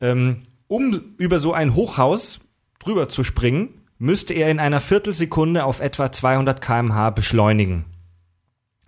Ähm, 0.00 0.42
um 0.68 1.14
über 1.18 1.38
so 1.38 1.52
ein 1.52 1.74
Hochhaus 1.74 2.40
drüber 2.78 3.08
zu 3.08 3.24
springen, 3.24 3.82
müsste 3.98 4.34
er 4.34 4.50
in 4.50 4.60
einer 4.60 4.80
Viertelsekunde 4.80 5.64
auf 5.64 5.80
etwa 5.80 6.12
200 6.12 6.60
km/h 6.60 7.10
beschleunigen. 7.10 7.84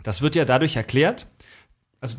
Das 0.03 0.23
wird 0.23 0.35
ja 0.35 0.45
dadurch 0.45 0.77
erklärt, 0.77 1.27
also 2.01 2.17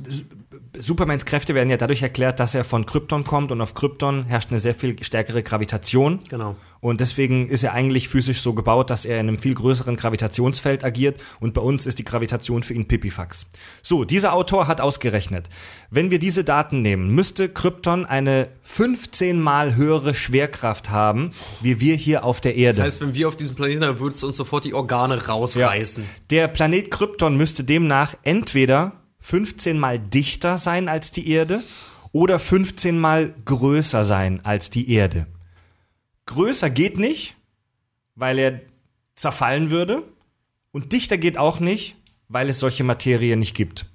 Supermans 0.77 1.25
Kräfte 1.25 1.55
werden 1.55 1.69
ja 1.69 1.77
dadurch 1.77 2.01
erklärt, 2.01 2.39
dass 2.39 2.53
er 2.53 2.65
von 2.65 2.85
Krypton 2.85 3.23
kommt 3.23 3.51
und 3.51 3.61
auf 3.61 3.73
Krypton 3.73 4.25
herrscht 4.25 4.51
eine 4.51 4.59
sehr 4.59 4.75
viel 4.75 5.01
stärkere 5.01 5.41
Gravitation. 5.41 6.19
Genau. 6.29 6.57
Und 6.81 6.99
deswegen 7.01 7.49
ist 7.49 7.63
er 7.63 7.73
eigentlich 7.73 8.07
physisch 8.09 8.41
so 8.41 8.53
gebaut, 8.53 8.89
dass 8.89 9.05
er 9.05 9.19
in 9.19 9.27
einem 9.27 9.39
viel 9.39 9.53
größeren 9.53 9.95
Gravitationsfeld 9.95 10.83
agiert. 10.83 11.19
Und 11.39 11.53
bei 11.53 11.61
uns 11.61 11.85
ist 11.85 11.99
die 11.99 12.05
Gravitation 12.05 12.63
für 12.63 12.73
ihn 12.73 12.87
Pipifax. 12.87 13.45
So, 13.81 14.05
dieser 14.05 14.33
Autor 14.33 14.67
hat 14.67 14.79
ausgerechnet, 14.81 15.49
wenn 15.89 16.11
wir 16.11 16.19
diese 16.19 16.43
Daten 16.43 16.81
nehmen, 16.81 17.13
müsste 17.15 17.49
Krypton 17.49 18.05
eine 18.05 18.49
15 18.63 19.39
mal 19.39 19.75
höhere 19.75 20.13
Schwerkraft 20.13 20.89
haben, 20.89 21.31
wie 21.61 21.79
wir 21.79 21.95
hier 21.95 22.23
auf 22.25 22.41
der 22.41 22.55
Erde. 22.55 22.77
Das 22.77 22.85
heißt, 22.85 23.01
wenn 23.01 23.15
wir 23.15 23.27
auf 23.27 23.37
diesem 23.37 23.55
Planeten 23.55 23.83
sind, 23.83 23.99
würde 23.99 24.15
es 24.15 24.23
uns 24.23 24.35
sofort 24.35 24.65
die 24.65 24.73
Organe 24.73 25.25
rausreißen. 25.27 26.03
Der 26.29 26.47
Planet 26.49 26.91
Krypton 26.91 27.35
müsste 27.35 27.63
demnach 27.63 28.15
entweder 28.23 28.98
15 29.19 29.77
mal 29.77 29.99
dichter 29.99 30.57
sein 30.57 30.87
als 30.87 31.11
die 31.11 31.29
Erde 31.29 31.63
oder 32.11 32.39
15 32.39 32.97
mal 32.97 33.33
größer 33.45 34.03
sein 34.03 34.43
als 34.43 34.69
die 34.69 34.91
Erde. 34.91 35.27
Größer 36.25 36.69
geht 36.69 36.97
nicht, 36.97 37.35
weil 38.15 38.39
er 38.39 38.61
zerfallen 39.15 39.69
würde. 39.69 40.03
Und 40.71 40.93
dichter 40.93 41.17
geht 41.17 41.37
auch 41.37 41.59
nicht, 41.59 41.95
weil 42.27 42.49
es 42.49 42.59
solche 42.59 42.83
Materie 42.83 43.35
nicht 43.35 43.55
gibt. 43.55 43.87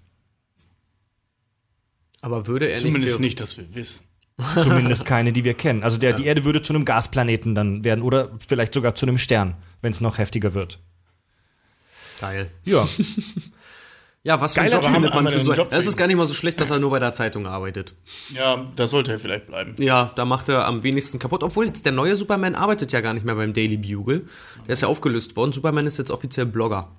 Aber 2.21 2.47
würde 2.47 2.69
er 2.69 2.81
Zumindest 2.81 3.07
nicht, 3.07 3.21
nicht, 3.21 3.41
dass 3.41 3.57
wir 3.57 3.73
wissen. 3.75 4.05
Zumindest 4.55 5.05
keine, 5.05 5.33
die 5.33 5.45
wir 5.45 5.55
kennen. 5.55 5.85
Also 5.85 5.99
der, 5.99 6.13
die 6.13 6.25
Erde 6.25 6.45
würde 6.45 6.63
zu 6.63 6.73
einem 6.73 6.85
Gasplaneten 6.85 7.55
dann 7.55 7.85
werden 7.85 8.03
oder 8.03 8.31
vielleicht 8.49 8.75
sogar 8.75 8.95
zu 8.95 9.07
einem 9.07 9.19
Stern, 9.19 9.55
wenn 9.81 9.93
es 9.93 10.01
noch 10.01 10.19
heftiger 10.19 10.55
wird. 10.55 10.81
Geil. 12.21 12.51
Ja. 12.65 12.89
Ja, 14.27 14.41
was 14.41 14.55
für 14.55 14.63
ein 14.63 14.71
Geiler 14.71 14.83
Job 14.83 14.91
findet 14.91 15.15
man 15.15 15.27
für 15.29 15.35
einen 15.35 15.45
so 15.45 15.53
Job 15.53 15.69
Es 15.71 15.87
ist 15.87 15.99
gar 15.99 16.07
nicht 16.07 16.17
mal 16.17 16.27
so 16.27 16.33
schlecht, 16.33 16.59
dass 16.59 16.71
er 16.71 16.79
nur 16.79 16.91
bei 16.91 16.99
der 16.99 17.13
Zeitung 17.13 17.47
arbeitet. 17.47 17.93
Ja, 18.31 18.67
da 18.75 18.87
sollte 18.87 19.13
er 19.13 19.19
vielleicht 19.19 19.49
bleiben. 19.49 19.75
Ja, 19.79 20.13
da 20.17 20.25
macht 20.25 20.49
er 20.49 20.67
am 20.67 20.83
wenigsten 20.83 21.19
kaputt. 21.19 21.43
Obwohl 21.43 21.67
jetzt 21.67 21.85
der 21.85 21.93
neue 21.93 22.17
Superman 22.17 22.55
arbeitet 22.55 22.91
ja 22.91 23.03
gar 23.03 23.13
nicht 23.13 23.27
mehr 23.27 23.35
beim 23.35 23.53
Daily 23.53 23.77
Bugle. 23.77 24.25
Der 24.67 24.73
ist 24.73 24.81
ja 24.81 24.89
aufgelöst 24.89 25.37
worden. 25.37 25.53
Superman 25.53 25.87
ist 25.87 25.99
jetzt 25.99 26.11
offiziell 26.11 26.47
Blogger. 26.47 26.91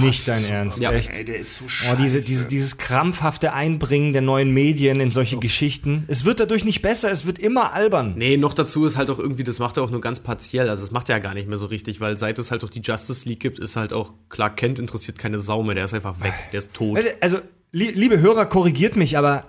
Nicht 0.00 0.28
dein 0.28 0.42
so- 0.44 0.48
Ernst, 0.50 0.80
Ja. 0.80 0.92
echt. 0.92 1.10
Ey, 1.10 1.24
der 1.24 1.38
ist 1.38 1.56
so 1.56 1.64
Oh, 1.64 1.68
scheiße. 1.68 1.96
diese, 2.02 2.22
diese, 2.22 2.48
dieses 2.48 2.76
krampfhafte 2.78 3.52
Einbringen 3.52 4.12
der 4.12 4.22
neuen 4.22 4.50
Medien 4.52 5.00
in 5.00 5.10
solche 5.10 5.38
Geschichten. 5.38 6.04
Es 6.08 6.24
wird 6.24 6.40
dadurch 6.40 6.64
nicht 6.64 6.82
besser, 6.82 7.10
es 7.10 7.26
wird 7.26 7.38
immer 7.38 7.72
albern. 7.72 8.14
Nee, 8.16 8.36
noch 8.36 8.54
dazu 8.54 8.84
ist 8.86 8.96
halt 8.96 9.10
auch 9.10 9.18
irgendwie, 9.18 9.44
das 9.44 9.58
macht 9.58 9.76
er 9.76 9.82
auch 9.82 9.90
nur 9.90 10.00
ganz 10.00 10.20
partiell. 10.20 10.68
Also 10.68 10.82
das 10.84 10.90
macht 10.92 11.08
er 11.08 11.16
ja 11.16 11.20
gar 11.22 11.34
nicht 11.34 11.48
mehr 11.48 11.58
so 11.58 11.66
richtig, 11.66 12.00
weil 12.00 12.16
seit 12.16 12.38
es 12.38 12.50
halt 12.50 12.62
auch 12.64 12.70
die 12.70 12.80
Justice 12.80 13.28
League 13.28 13.40
gibt, 13.40 13.58
ist 13.58 13.76
halt 13.76 13.92
auch, 13.92 14.12
Clark 14.28 14.56
Kent 14.56 14.78
interessiert 14.78 15.18
keine 15.18 15.40
Sau 15.40 15.62
mehr. 15.62 15.74
Der 15.74 15.84
ist 15.86 15.94
einfach 15.94 16.20
weg. 16.22 16.34
Der 16.52 16.58
ist 16.58 16.74
tot. 16.74 16.96
Also, 16.96 17.08
Also, 17.20 17.38
li 17.72 17.90
liebe 17.90 18.20
Hörer, 18.20 18.46
korrigiert 18.46 18.96
mich, 18.96 19.18
aber 19.18 19.44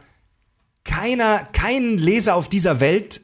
keiner, 0.83 1.47
kein 1.51 1.97
Leser 1.97 2.35
auf 2.35 2.49
dieser 2.49 2.79
Welt 2.79 3.21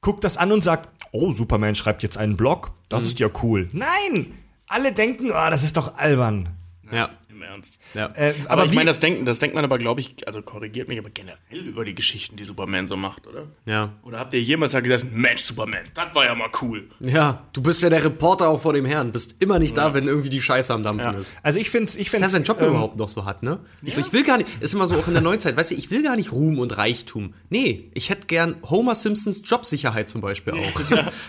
guckt 0.00 0.24
das 0.24 0.36
an 0.36 0.52
und 0.52 0.64
sagt, 0.64 0.88
oh, 1.12 1.32
Superman 1.32 1.74
schreibt 1.74 2.02
jetzt 2.02 2.18
einen 2.18 2.36
Blog, 2.36 2.72
das 2.88 3.04
ist 3.04 3.18
ja 3.18 3.28
cool. 3.42 3.68
Nein! 3.72 4.34
Alle 4.68 4.92
denken, 4.92 5.30
oh, 5.30 5.50
das 5.50 5.62
ist 5.62 5.76
doch 5.76 5.96
albern. 5.96 6.48
Ja. 6.90 7.10
Im 7.36 7.42
Ernst. 7.42 7.78
ja. 7.92 8.10
Äh, 8.14 8.32
Aber, 8.44 8.62
aber 8.62 8.64
ich 8.64 8.72
meine, 8.72 8.86
das 8.86 8.98
denkt, 8.98 9.28
das 9.28 9.38
denkt 9.40 9.54
man 9.54 9.62
aber, 9.64 9.78
glaube 9.78 10.00
ich, 10.00 10.26
also 10.26 10.40
korrigiert 10.40 10.88
mich, 10.88 10.98
aber 10.98 11.10
generell 11.10 11.36
über 11.66 11.84
die 11.84 11.94
Geschichten, 11.94 12.36
die 12.36 12.44
Superman 12.44 12.86
so 12.86 12.96
macht, 12.96 13.26
oder? 13.26 13.44
ja. 13.66 13.92
Oder 14.04 14.18
habt 14.20 14.32
ihr 14.32 14.40
jemals 14.40 14.72
mal 14.72 14.80
gesagt, 14.80 15.12
Mensch, 15.12 15.42
Superman, 15.42 15.84
das 15.94 16.14
war 16.14 16.24
ja 16.24 16.34
mal 16.34 16.48
cool. 16.62 16.88
Ja, 17.00 17.42
du 17.52 17.60
bist 17.62 17.82
ja 17.82 17.90
der 17.90 18.02
Reporter 18.04 18.48
auch 18.48 18.62
vor 18.62 18.72
dem 18.72 18.86
Herrn. 18.86 19.12
Bist 19.12 19.36
immer 19.40 19.58
nicht 19.58 19.76
da, 19.76 19.92
wenn 19.92 20.06
irgendwie 20.08 20.30
die 20.30 20.40
Scheiße 20.40 20.72
am 20.72 20.82
Dampfen 20.82 21.12
Ja. 21.12 21.18
ist. 21.18 21.34
Also 21.42 21.58
ich 21.58 21.68
finde 21.68 21.92
ich 21.98 22.10
Dass 22.10 22.22
er 22.22 22.28
seinen 22.30 22.44
Job 22.44 22.60
ähm, 22.62 22.68
überhaupt 22.68 22.96
noch 22.96 23.08
so 23.08 23.24
hat, 23.26 23.42
ne? 23.42 23.58
Ich, 23.82 23.98
ich 23.98 24.12
will 24.14 24.24
gar 24.24 24.38
nicht, 24.38 24.48
ist 24.60 24.72
immer 24.72 24.86
so 24.86 24.94
auch 24.94 25.06
in 25.08 25.12
der 25.12 25.22
Neuzeit, 25.22 25.56
weißt 25.56 25.72
du, 25.72 25.74
ich 25.74 25.90
will 25.90 26.02
gar 26.02 26.16
nicht 26.16 26.32
Ruhm 26.32 26.58
und 26.58 26.78
Reichtum. 26.78 27.34
Nee, 27.50 27.90
ich 27.92 28.08
hätte 28.08 28.26
gern 28.28 28.56
Homer 28.70 28.94
Simpsons 28.94 29.42
Jobsicherheit 29.44 30.08
zum 30.08 30.22
Beispiel 30.22 30.54
auch. 30.54 30.80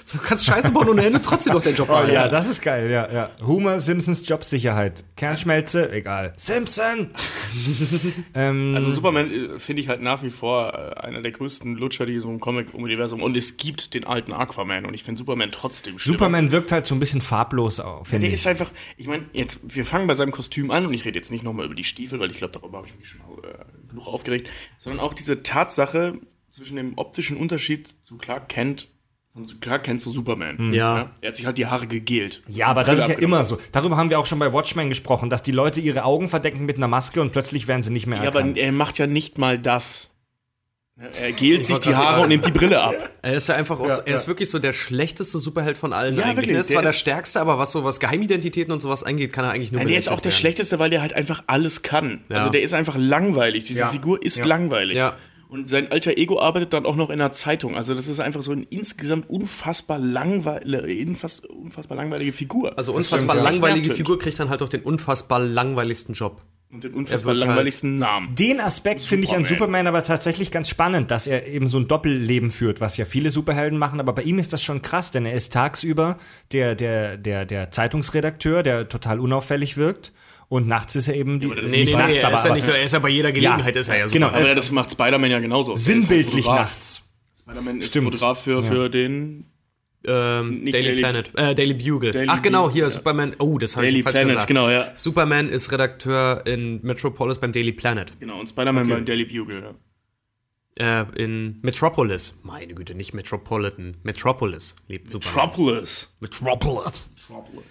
so, 0.03 0.17
du 0.19 0.23
kannst 0.23 0.45
Scheiße 0.45 0.71
bauen 0.71 0.87
ohne 0.87 1.05
Ende 1.05 1.21
trotzdem 1.21 1.53
noch 1.53 1.61
deinen 1.61 1.75
Job 1.75 1.89
Oh, 1.89 2.03
ja, 2.09 2.27
das 2.29 2.47
ist 2.47 2.61
geil, 2.61 2.89
ja, 2.89 3.11
ja. 3.11 3.29
Homer 3.45 3.79
Simpsons 3.79 4.27
Jobsicherheit. 4.27 5.03
Kernschmelze, 5.15 5.91
egal. 5.97 6.33
Simpson! 6.37 7.11
ähm, 8.33 8.73
Also 8.75 8.91
Superman 8.91 9.31
äh, 9.31 9.59
finde 9.59 9.81
ich 9.81 9.87
halt 9.87 10.01
nach 10.01 10.23
wie 10.23 10.29
vor 10.29 10.73
äh, 10.73 10.99
einer 10.99 11.21
der 11.21 11.31
größten 11.31 11.75
Lutscher, 11.75 12.05
die 12.05 12.19
so 12.19 12.29
im 12.29 12.39
Comic-Universum 12.39 13.21
und 13.21 13.35
es 13.35 13.57
gibt 13.57 13.93
den 13.93 14.05
alten 14.05 14.33
Aquaman 14.33 14.85
und 14.85 14.93
ich 14.93 15.03
finde 15.03 15.19
Superman 15.19 15.51
trotzdem 15.51 15.99
schlimmer. 15.99 16.17
Superman 16.17 16.51
wirkt 16.51 16.71
halt 16.71 16.85
so 16.85 16.95
ein 16.95 16.99
bisschen 16.99 17.21
farblos 17.21 17.79
auf, 17.79 18.07
finde 18.07 18.21
Der 18.25 18.29
ich. 18.29 18.35
ist 18.35 18.47
einfach, 18.47 18.71
ich 18.97 19.07
meine, 19.07 19.25
jetzt, 19.33 19.75
wir 19.75 19.85
fangen 19.85 20.07
bei 20.07 20.13
seinem 20.15 20.31
Kostüm 20.31 20.71
an 20.71 20.85
und 20.85 20.93
ich 20.93 21.05
rede 21.05 21.17
jetzt 21.17 21.31
nicht 21.31 21.43
nochmal 21.43 21.65
über 21.65 21.75
die 21.75 21.83
Stiefel, 21.83 22.19
weil 22.19 22.31
ich 22.31 22.37
glaube, 22.37 22.53
darüber 22.53 22.77
habe 22.79 22.87
ich 22.87 22.97
mich 22.97 23.09
schon 23.09 23.21
äh, 23.43 23.65
genug 23.89 24.07
aufgeregt, 24.07 24.49
sondern 24.77 24.99
auch 25.03 25.13
diese 25.13 25.43
Tatsache 25.43 26.19
zwischen 26.49 26.75
dem 26.77 26.97
optischen 26.97 27.37
Unterschied 27.37 27.87
zu 28.03 28.17
Clark 28.17 28.49
Kent 28.49 28.89
und 29.38 29.61
Clark 29.61 29.83
Kent 29.85 30.01
zu 30.01 30.11
Superman. 30.11 30.71
Ja. 30.71 31.11
Er 31.21 31.29
hat 31.29 31.35
sich 31.38 31.45
halt 31.45 31.57
die 31.57 31.65
Haare 31.67 31.88
gegelt. 31.88 32.41
Ja, 32.47 32.67
aber 32.67 32.83
das 32.83 32.99
ist 32.99 33.07
ja 33.09 33.15
immer 33.15 33.43
so. 33.43 33.57
Darüber 33.71 33.95
haben 33.97 34.09
wir 34.09 34.19
auch 34.19 34.25
schon 34.25 34.39
bei 34.39 34.51
Watchmen 34.51 34.89
gesprochen, 34.89 35.29
dass 35.29 35.43
die 35.43 35.51
Leute 35.51 35.79
ihre 35.79 36.03
Augen 36.03 36.27
verdecken 36.27 36.65
mit 36.65 36.77
einer 36.77 36.88
Maske 36.88 37.21
und 37.21 37.31
plötzlich 37.31 37.67
werden 37.67 37.83
sie 37.83 37.91
nicht 37.91 38.07
mehr 38.07 38.21
Ja, 38.23 38.29
aber 38.29 38.39
erkannt. 38.39 38.57
er 38.57 38.71
macht 38.71 38.97
ja 38.97 39.07
nicht 39.07 39.38
mal 39.38 39.57
das. 39.57 40.09
Er 41.21 41.31
gelt 41.31 41.63
sich 41.63 41.77
die 41.79 41.93
Haare 41.93 42.21
und 42.21 42.29
nimmt 42.29 42.43
die 42.47 42.51
Brille 42.51 42.81
ab. 42.81 42.95
Er 43.21 43.33
ist 43.33 43.47
ja 43.49 43.55
einfach 43.55 43.79
aus, 43.79 43.97
er 43.99 44.15
ist 44.15 44.27
wirklich 44.29 44.49
so 44.49 44.57
der 44.57 44.71
schlechteste 44.73 45.38
Superheld 45.38 45.77
von 45.77 45.91
allen 45.93 46.15
Ja, 46.15 46.23
eigentlich. 46.23 46.38
wirklich, 46.38 46.55
Er 46.55 46.59
ist 46.61 46.69
der 46.69 46.75
zwar 46.75 46.81
der 46.81 46.91
ist- 46.91 46.97
stärkste, 46.99 47.41
aber 47.41 47.59
was 47.59 47.71
so 47.73 47.83
was 47.83 47.99
Geheimidentitäten 47.99 48.71
und 48.73 48.81
sowas 48.81 49.03
angeht, 49.03 49.33
kann 49.33 49.43
er 49.45 49.51
eigentlich 49.51 49.71
nur 49.73 49.79
Nein, 49.81 49.89
der 49.89 49.97
ist 49.97 50.07
auch 50.07 50.21
der 50.21 50.31
werden. 50.31 50.39
Schlechteste, 50.39 50.79
weil 50.79 50.89
der 50.89 51.01
halt 51.01 51.11
einfach 51.13 51.43
alles 51.47 51.81
kann. 51.83 52.21
Ja. 52.29 52.38
Also 52.38 52.49
der 52.49 52.61
ist 52.61 52.73
einfach 52.73 52.95
langweilig. 52.97 53.65
Diese 53.65 53.81
Ja. 53.81 53.89
Figur 53.89 54.23
ist 54.23 54.38
Ja. 54.38 54.45
langweilig. 54.45 54.95
Ja. 54.97 55.17
Und 55.49 55.69
sein 55.69 55.91
alter 55.91 56.17
Ego 56.17 56.41
arbeitet 56.41 56.73
dann 56.73 56.85
auch 56.85 56.97
noch 56.97 57.09
in 57.09 57.21
einer 57.21 57.31
Zeitung. 57.31 57.75
Also 57.75 57.93
das 57.93 58.09
ist 58.09 58.19
einfach 58.19 58.41
so 58.41 58.51
eine 58.51 58.63
insgesamt 58.63 59.29
unfassbar 59.29 59.97
langweilige, 59.97 61.09
unfassbar 61.09 61.95
langweilige 61.95 62.33
Figur. 62.33 62.77
Also 62.77 62.93
unfassbar 62.93 63.35
langweilige. 63.37 63.95
Figur 63.95 64.19
kriegt 64.19 64.37
dann 64.39 64.49
halt 64.49 64.61
auch 64.61 64.69
den 64.69 64.81
unfassbar 64.81 65.39
langweiligsten 65.39 66.13
Job. 66.13 66.41
und 66.69 66.83
den 66.83 66.93
unfassbar 66.93 67.31
halt- 67.31 67.39
langweiligsten 67.41 67.97
Namen. 67.97 68.35
Den 68.35 68.59
Aspekt 68.59 69.01
finde 69.01 69.23
ich 69.23 69.29
an 69.29 69.45
Superman. 69.45 69.57
Superman 69.57 69.87
aber 69.87 70.03
tatsächlich 70.03 70.51
ganz 70.51 70.67
spannend, 70.67 71.11
dass 71.11 71.25
er 71.25 71.47
eben 71.47 71.67
so 71.67 71.79
ein 71.79 71.87
Doppelleben 71.87 72.51
führt, 72.51 72.81
was 72.81 72.97
ja 72.97 73.05
viele 73.05 73.29
Superhelden 73.31 73.79
machen, 73.79 74.01
aber 74.01 74.11
bei 74.11 74.23
ihm 74.23 74.37
ist 74.37 74.51
das 74.51 74.61
schon 74.61 74.81
krass, 74.81 75.11
denn 75.11 75.25
er 75.25 75.33
ist 75.33 75.53
tagsüber 75.53 76.17
der, 76.51 76.75
der, 76.75 77.15
der, 77.15 77.45
der 77.45 77.71
Zeitungsredakteur, 77.71 78.63
der 78.63 78.89
total 78.89 79.21
unauffällig 79.21 79.77
wirkt. 79.77 80.11
Und 80.49 80.67
nachts 80.67 80.95
ist 80.95 81.07
er 81.09 81.15
eben 81.15 81.39
die. 81.39 81.47
nicht 81.47 81.61
nee, 81.71 81.83
nee, 81.85 81.91
nachts, 81.93 82.13
nee, 82.13 82.21
aber, 82.23 82.39
aber 82.39 82.57
er 82.77 82.83
ist 82.83 82.93
ja 82.93 82.99
bei 82.99 83.09
jeder 83.09 83.31
Gelegenheit 83.31 83.75
ist 83.75 83.89
er 83.89 83.99
ja 83.99 84.07
genau, 84.07 84.27
Aber 84.27 84.49
äh, 84.49 84.55
das 84.55 84.71
macht 84.71 84.91
Spider-Man 84.91 85.29
ja 85.29 85.39
genauso. 85.39 85.73
Ist 85.73 85.85
sinnbildlich 85.85 86.47
halt 86.47 86.61
nachts. 86.61 87.01
Spider-Man 87.39 87.81
ist 87.81 87.89
Stimmt. 87.89 88.05
Fotograf 88.05 88.41
für, 88.43 88.63
für 88.63 88.89
den 88.89 89.45
Ähm, 90.05 90.63
Nicht 90.63 90.73
Daily, 90.73 90.85
Daily- 90.87 91.01
Planet, 91.01 91.31
äh, 91.35 91.53
Daily 91.55 91.73
Bugle. 91.73 92.11
Daily 92.11 92.27
Ach 92.29 92.41
genau, 92.41 92.69
hier 92.69 92.83
ja. 92.83 92.89
Superman. 92.89 93.35
Oh, 93.39 93.57
das 93.57 93.75
habe 93.75 93.87
Daily 93.87 93.97
ich 93.99 94.03
falsch 94.03 94.13
Planet, 94.13 94.29
gesagt. 94.35 94.47
genau, 94.47 94.69
ja. 94.69 94.93
Superman 94.95 95.49
ist 95.49 95.69
Redakteur 95.71 96.43
in 96.47 96.79
Metropolis 96.81 97.39
beim 97.39 97.51
Daily 97.51 97.73
Planet. 97.73 98.11
Genau, 98.19 98.39
und 98.39 98.47
Spider-Man 98.47 98.85
Okay. 98.85 98.93
beim 98.93 99.05
Daily 99.05 99.25
Bugle. 99.25 99.75
Ja. 100.79 101.01
Äh, 101.01 101.05
in 101.21 101.59
Metropolis. 101.61 102.39
Meine 102.43 102.73
Güte, 102.73 102.93
nicht 102.95 103.13
Metropolitan. 103.13 103.97
Metropolis 104.03 104.75
lebt 104.87 105.09
Superman. 105.09 105.35
Metropolis. 105.47 106.15
Metropolis. 106.21 107.11
Metropolis. 107.17 107.63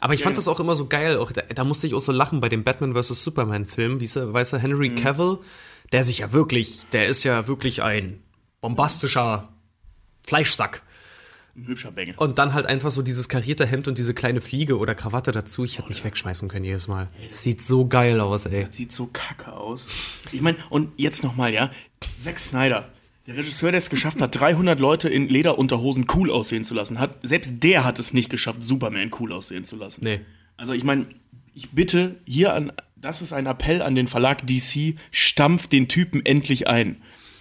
Aber 0.00 0.14
ich 0.14 0.22
fand 0.22 0.36
Ja. 0.36 0.40
das 0.40 0.48
auch 0.48 0.60
immer 0.60 0.76
so 0.76 0.86
geil. 0.86 1.16
Auch 1.18 1.32
da, 1.32 1.42
da 1.42 1.64
musste 1.64 1.86
ich 1.86 1.94
auch 1.94 2.00
so 2.00 2.12
lachen 2.12 2.40
bei 2.40 2.48
dem 2.48 2.64
Batman 2.64 2.94
vs. 2.94 3.22
Superman 3.22 3.66
Film. 3.66 3.98
Diese, 3.98 4.32
weißt 4.32 4.52
du, 4.54 4.58
Henry 4.58 4.90
Mhm. 4.90 4.96
Cavill, 4.96 5.38
der 5.92 6.04
sich 6.04 6.18
ja 6.18 6.32
wirklich, 6.32 6.86
der 6.92 7.06
ist 7.06 7.24
ja 7.24 7.46
wirklich 7.48 7.82
ein 7.82 8.22
bombastischer 8.60 9.48
Fleischsack. 10.26 10.82
Ein 11.56 11.66
hübscher 11.68 11.90
Bengel. 11.92 12.14
Und 12.18 12.38
dann 12.38 12.52
halt 12.52 12.66
einfach 12.66 12.90
so 12.90 13.00
dieses 13.00 13.30
karierte 13.30 13.64
Hemd 13.64 13.88
und 13.88 13.96
diese 13.96 14.12
kleine 14.12 14.42
Fliege 14.42 14.76
oder 14.76 14.94
Krawatte 14.94 15.32
dazu. 15.32 15.64
Ich 15.64 15.78
hätte 15.78 15.88
mich 15.88 16.04
wegschmeißen 16.04 16.48
können 16.50 16.66
jedes 16.66 16.86
Mal. 16.88 17.08
Das 17.28 17.40
sieht 17.42 17.62
so 17.62 17.86
geil 17.86 18.20
aus, 18.20 18.44
ey. 18.44 18.66
Sieht 18.70 18.92
so 18.92 19.06
kacke 19.10 19.52
aus. 19.54 19.88
Ich 20.32 20.42
meine, 20.42 20.58
und 20.68 20.92
jetzt 20.98 21.24
nochmal, 21.24 21.54
ja. 21.54 21.70
Zack 22.22 22.38
Snyder, 22.38 22.90
der 23.26 23.36
Regisseur, 23.36 23.72
der 23.72 23.78
es 23.78 23.90
geschafft 23.90 24.20
hat, 24.20 24.38
300 24.38 24.78
Leute 24.78 25.08
in 25.08 25.28
Lederunterhosen 25.28 26.06
cool 26.14 26.30
aussehen 26.30 26.64
zu 26.64 26.74
lassen, 26.74 27.00
hat, 27.00 27.18
selbst 27.22 27.62
der 27.62 27.84
hat 27.84 27.98
es 27.98 28.12
nicht 28.12 28.30
geschafft, 28.30 28.62
Superman 28.62 29.10
cool 29.18 29.32
aussehen 29.32 29.64
zu 29.64 29.76
lassen. 29.76 30.02
Nee. 30.04 30.20
Also 30.56 30.72
ich 30.72 30.84
meine, 30.84 31.06
ich 31.54 31.70
bitte 31.70 32.16
hier 32.24 32.54
an, 32.54 32.72
das 32.96 33.22
ist 33.22 33.32
ein 33.32 33.46
Appell 33.46 33.82
an 33.82 33.94
den 33.94 34.06
Verlag 34.06 34.46
DC, 34.46 34.94
stampft 35.10 35.72
den 35.72 35.88
Typen 35.88 36.24
endlich 36.24 36.68
ein. 36.68 36.96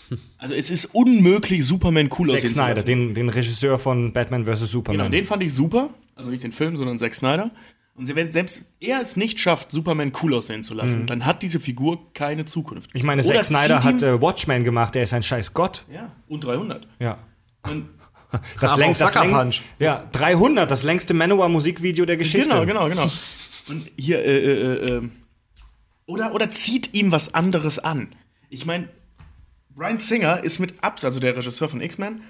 Also 0.38 0.53
es 0.53 0.69
ist 0.69 0.86
unmöglich, 0.93 1.65
Superman 1.65 2.11
cool 2.19 2.27
Zack 2.27 2.36
aussehen 2.36 2.49
zu 2.49 2.55
Snyder, 2.55 2.75
lassen. 2.75 2.86
den, 2.86 3.15
den 3.15 3.29
Regisseur 3.29 3.79
von 3.79 4.13
Batman 4.13 4.45
vs. 4.45 4.69
Superman. 4.69 4.99
Genau, 4.99 5.09
den 5.09 5.25
fand 5.25 5.41
ich 5.41 5.51
super. 5.51 5.89
Also 6.13 6.29
nicht 6.29 6.43
den 6.43 6.51
Film, 6.51 6.77
sondern 6.77 6.99
Zack 6.99 7.15
Snyder. 7.15 7.49
Und 7.96 8.14
wenn 8.14 8.32
selbst 8.32 8.66
er 8.82 9.02
es 9.02 9.16
nicht 9.16 9.39
schafft, 9.39 9.72
Superman 9.72 10.12
cool 10.22 10.34
aussehen 10.34 10.64
zu 10.64 10.74
lassen, 10.74 11.06
dann 11.08 11.26
hat 11.26 11.41
diese 11.41 11.62
Figur 11.62 12.12
keine 12.14 12.43
Zukunft. 12.46 12.93
Mhm. 12.93 12.98
ich 12.98 13.04
meine, 13.04 13.24
Oder 13.24 13.36
Zack 13.36 13.46
Snyder 13.46 13.84
hat 13.84 14.04
äh, 14.04 14.22
Watchmen 14.22 14.64
gemacht, 14.66 14.96
der 14.96 15.04
ist 15.04 15.14
ein 15.14 15.24
scheiß 15.24 15.54
Gott. 15.54 15.86
ja, 15.93 16.12
und 16.28 16.43
300. 16.43 16.88
Ja. 17.00 17.18
Und 17.64 17.89
Das, 18.60 18.76
längst, 18.76 19.00
das 19.02 19.14
Sucker 19.14 19.26
läng- 19.26 19.32
Punch. 19.34 19.62
Ja, 19.80 20.06
300, 20.12 20.70
das 20.70 20.84
längste 20.84 21.14
Manowar-Musikvideo 21.14 22.06
der 22.06 22.18
Geschichte. 22.18 22.50
genau, 22.50 22.66
genau, 22.66 22.89
genau. 22.89 23.10
Und 23.70 23.89
hier, 23.98 24.20
äh, 24.20 24.38
äh, 24.39 24.98
äh, 24.98 25.10
oder, 26.06 26.34
oder 26.36 26.52
zieht 26.52 26.93
ihm 26.93 27.12
was 27.14 27.34
anderes 27.34 27.80
an. 27.80 28.10
Ich 28.50 28.66
meine, 28.66 28.89
Brian 29.70 30.00
Singer 30.00 30.43
ist 30.43 30.60
mit 30.60 30.84
Absicht, 30.84 31.06
also 31.06 31.20
der 31.22 31.36
Regisseur 31.38 31.70
von 31.70 31.80
X-Men, 31.82 32.14
ähm, 32.16 32.22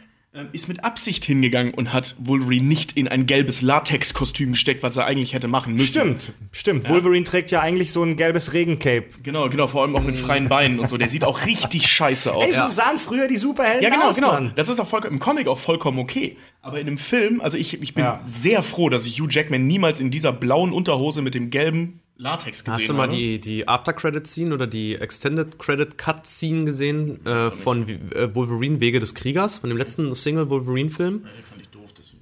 ist 0.52 0.68
mit 0.68 0.84
Absicht 0.84 1.24
hingegangen 1.26 1.74
und 1.74 1.94
hat 1.94 2.16
Wolverine 2.20 2.66
nicht 2.66 2.98
in 2.98 3.08
ein 3.08 3.26
gelbes 3.26 3.62
Latex-Kostüm 3.62 4.52
gesteckt, 4.52 4.84
was 4.84 4.98
er 4.98 5.06
eigentlich 5.06 5.34
hätte 5.34 5.48
machen 5.48 5.74
müssen. 5.74 5.88
Stimmt, 5.88 6.34
stimmt. 6.52 6.90
Wolverine 6.90 7.24
trägt 7.24 7.52
ja 7.52 7.62
eigentlich 7.62 7.92
so 7.92 8.04
ein 8.04 8.18
gelbes 8.18 8.54
Regencape. 8.54 9.06
Genau, 9.24 9.48
genau, 9.50 9.68
vor 9.68 9.84
allem 9.84 9.96
auch 9.96 10.04
mit 10.04 10.18
freien 10.18 10.48
Beinen 10.50 10.80
und 10.80 10.88
so. 10.88 10.98
Der 10.98 11.10
sieht 11.10 11.24
auch 11.24 11.46
richtig 11.46 11.88
scheiße 11.88 12.34
aus. 12.34 12.46
Ey, 12.46 12.52
so 12.54 12.70
sahen 12.70 12.98
früher 12.98 13.28
die 13.28 13.38
Superhelden 13.38 13.84
Ja, 13.84 13.90
genau, 13.90 14.08
aus, 14.10 14.16
genau. 14.16 14.32
Mann. 14.34 14.52
Das 14.56 14.70
ist 14.70 14.80
auch 14.80 14.88
vollkommen, 14.88 15.14
im 15.14 15.20
Comic 15.20 15.48
auch 15.48 15.60
vollkommen 15.60 16.00
okay. 16.00 16.38
Aber 16.62 16.80
in 16.80 16.88
einem 16.88 16.98
Film, 16.98 17.42
also 17.42 17.58
ich, 17.58 17.82
ich 17.82 17.94
bin 17.94 18.04
Ja. 18.04 18.20
sehr 18.26 18.64
froh, 18.64 18.90
dass 18.90 19.06
ich 19.06 19.22
Hugh 19.22 19.30
Jackman 19.32 19.68
niemals 19.68 20.00
in 20.00 20.12
dieser 20.12 20.34
blauen 20.34 20.74
Unterhose 20.74 21.22
mit 21.22 21.36
dem 21.36 21.50
gelben 21.50 22.02
Latex 22.18 22.64
gesehen 22.64 22.74
Hast 22.74 22.88
du 22.90 22.94
mal 22.94 23.08
habe. 23.08 23.16
die, 23.16 23.40
die 23.40 23.68
After-Credit-Scene 23.68 24.54
oder 24.54 24.68
die 24.68 24.96
Extended-Credit-Cut-Scene 24.96 26.66
gesehen 26.66 27.26
äh, 27.26 27.52
von 27.52 27.90
äh, 27.90 28.34
Wolverine 28.34 28.80
Wege 28.80 29.00
des 29.00 29.16
Kriegers, 29.16 29.58
von 29.58 29.70
dem 29.70 29.78
letzten 29.78 30.14
Single-Wolverine-Film? 30.16 31.24
Nee, 31.24 31.30
fand 31.50 31.62
ich 31.62 31.70
doof. 31.70 31.92
Das, 31.94 32.16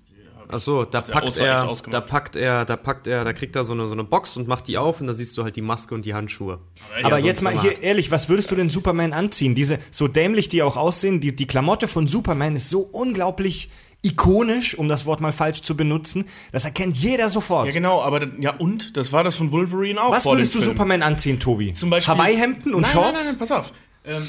Ach 0.50 0.60
so, 0.60 0.84
da 0.86 1.02
packt 1.02 1.38
er, 1.38 1.68
ausgemacht. 1.68 1.94
da 1.94 2.02
packt 2.02 2.36
er, 2.36 2.66
da 2.66 2.76
packt 2.76 3.08
er, 3.08 3.24
da 3.24 3.34
kriegt 3.34 3.56
er 3.56 3.66
so 3.66 3.74
eine, 3.74 3.88
so 3.88 3.94
eine 3.94 4.04
Box 4.04 4.38
und 4.38 4.48
macht 4.48 4.68
die 4.68 4.78
auf 4.78 5.02
und 5.02 5.08
da 5.08 5.14
siehst 5.14 5.38
du 5.38 5.44
halt 5.44 5.56
die 5.56 5.62
Maske 5.62 5.96
und 5.96 6.06
die 6.06 6.14
Handschuhe. 6.14 6.60
Aber 7.02 7.12
sonst 7.12 7.26
jetzt 7.26 7.42
mal 7.42 7.60
hier 7.60 7.82
ehrlich, 7.82 8.12
was 8.12 8.30
würdest 8.30 8.52
du 8.52 8.56
denn 8.56 8.70
Superman 8.70 9.14
anziehen? 9.14 9.56
Diese, 9.56 9.80
so 9.90 10.08
dämlich 10.08 10.50
die 10.50 10.62
auch 10.62 10.78
aussehen, 10.78 11.22
die, 11.22 11.36
die 11.36 11.48
Klamotte 11.48 11.88
von 11.88 12.08
Superman 12.08 12.56
ist 12.56 12.70
so 12.70 12.82
unglaublich 12.82 13.70
ikonisch, 14.04 14.78
um 14.78 14.88
das 14.90 15.06
Wort 15.08 15.22
mal 15.22 15.32
falsch 15.32 15.62
zu 15.64 15.76
benutzen. 15.76 16.26
Das 16.52 16.66
erkennt 16.66 16.98
jeder 16.98 17.30
sofort. 17.30 17.66
ja, 17.66 17.72
genau, 17.72 18.02
aber 18.02 18.20
dann- 18.20 18.42
ja, 18.42 18.52
und 18.56 18.96
das 18.98 19.12
war 19.12 19.24
das 19.24 19.36
von 19.36 19.52
Wolverine 19.52 20.00
auch. 20.02 20.12
Was 20.12 20.26
würdest 20.26 20.54
du 20.54 20.60
Film. 20.60 20.72
Superman 20.72 21.02
anziehen, 21.02 21.40
Tobi? 21.40 21.74
Zum 21.74 21.90
Beispiel 21.90 22.14
Hawaii-Hemden 22.14 22.74
und 22.74 22.82
nein, 22.82 22.92
Shorts? 22.92 23.08
Nein, 23.14 23.16
nein, 23.16 23.26
nein, 23.28 23.40
pass 23.40 23.52
auf. 23.52 23.72
Ähm, 24.06 24.28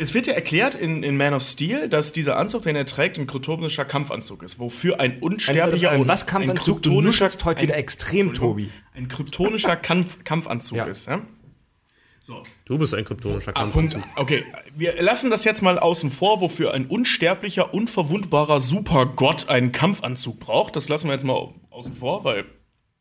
es 0.00 0.14
wird 0.14 0.26
ja 0.26 0.32
erklärt 0.32 0.74
in, 0.74 1.02
in 1.02 1.18
Man 1.18 1.34
of 1.34 1.42
Steel, 1.42 1.90
dass 1.90 2.14
dieser 2.14 2.38
Anzug, 2.38 2.62
den 2.62 2.74
er 2.74 2.86
trägt, 2.86 3.18
ein 3.18 3.26
kryptonischer 3.26 3.84
Kampfanzug 3.84 4.42
ist, 4.42 4.58
wofür 4.58 4.98
ein 4.98 5.18
unsterblicher 5.18 5.90
ein, 5.90 5.96
ein, 5.96 6.00
und 6.00 6.08
was 6.08 6.26
Kampfanzug? 6.26 6.80
Du 6.82 6.88
kryptonischer- 6.90 7.02
nuschelst 7.02 7.44
heute 7.44 7.60
ein- 7.60 7.62
wieder 7.64 7.76
extrem, 7.76 8.32
Tobi. 8.32 8.70
ein 8.96 9.08
kryptonischer 9.08 9.76
Kampf, 9.76 10.24
Kampfanzug 10.24 10.78
Ja. 10.78 10.84
ist. 10.84 11.06
Ja? 11.06 11.20
So. 12.22 12.42
Du 12.66 12.78
bist 12.78 12.94
ein 12.94 13.04
kryptonischer 13.04 13.52
Punkt. 13.52 13.96
Okay, 14.16 14.44
wir 14.76 15.00
lassen 15.02 15.30
das 15.30 15.44
jetzt 15.44 15.62
mal 15.62 15.78
außen 15.78 16.10
vor, 16.12 16.40
wofür 16.40 16.72
ein 16.74 16.86
unsterblicher, 16.86 17.72
unverwundbarer 17.74 18.60
Supergott 18.60 19.48
einen 19.48 19.72
Kampfanzug 19.72 20.38
braucht. 20.38 20.76
Das 20.76 20.88
lassen 20.88 21.08
wir 21.08 21.14
jetzt 21.14 21.24
mal 21.24 21.32
au- 21.32 21.54
außen 21.70 21.96
vor, 21.96 22.22
weil, 22.24 22.44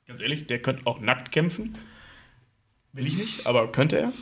ganz 0.07 0.22
ehrlich, 0.22 0.47
der 0.47 0.61
könnte 0.61 0.88
auch 0.88 0.99
nackt 0.99 1.32
kämpfen. 1.32 1.78
Will 2.93 3.05
ich 3.07 3.17
nicht, 3.17 3.45
aber 3.45 3.72
könnte 3.72 3.97
er. 3.99 4.13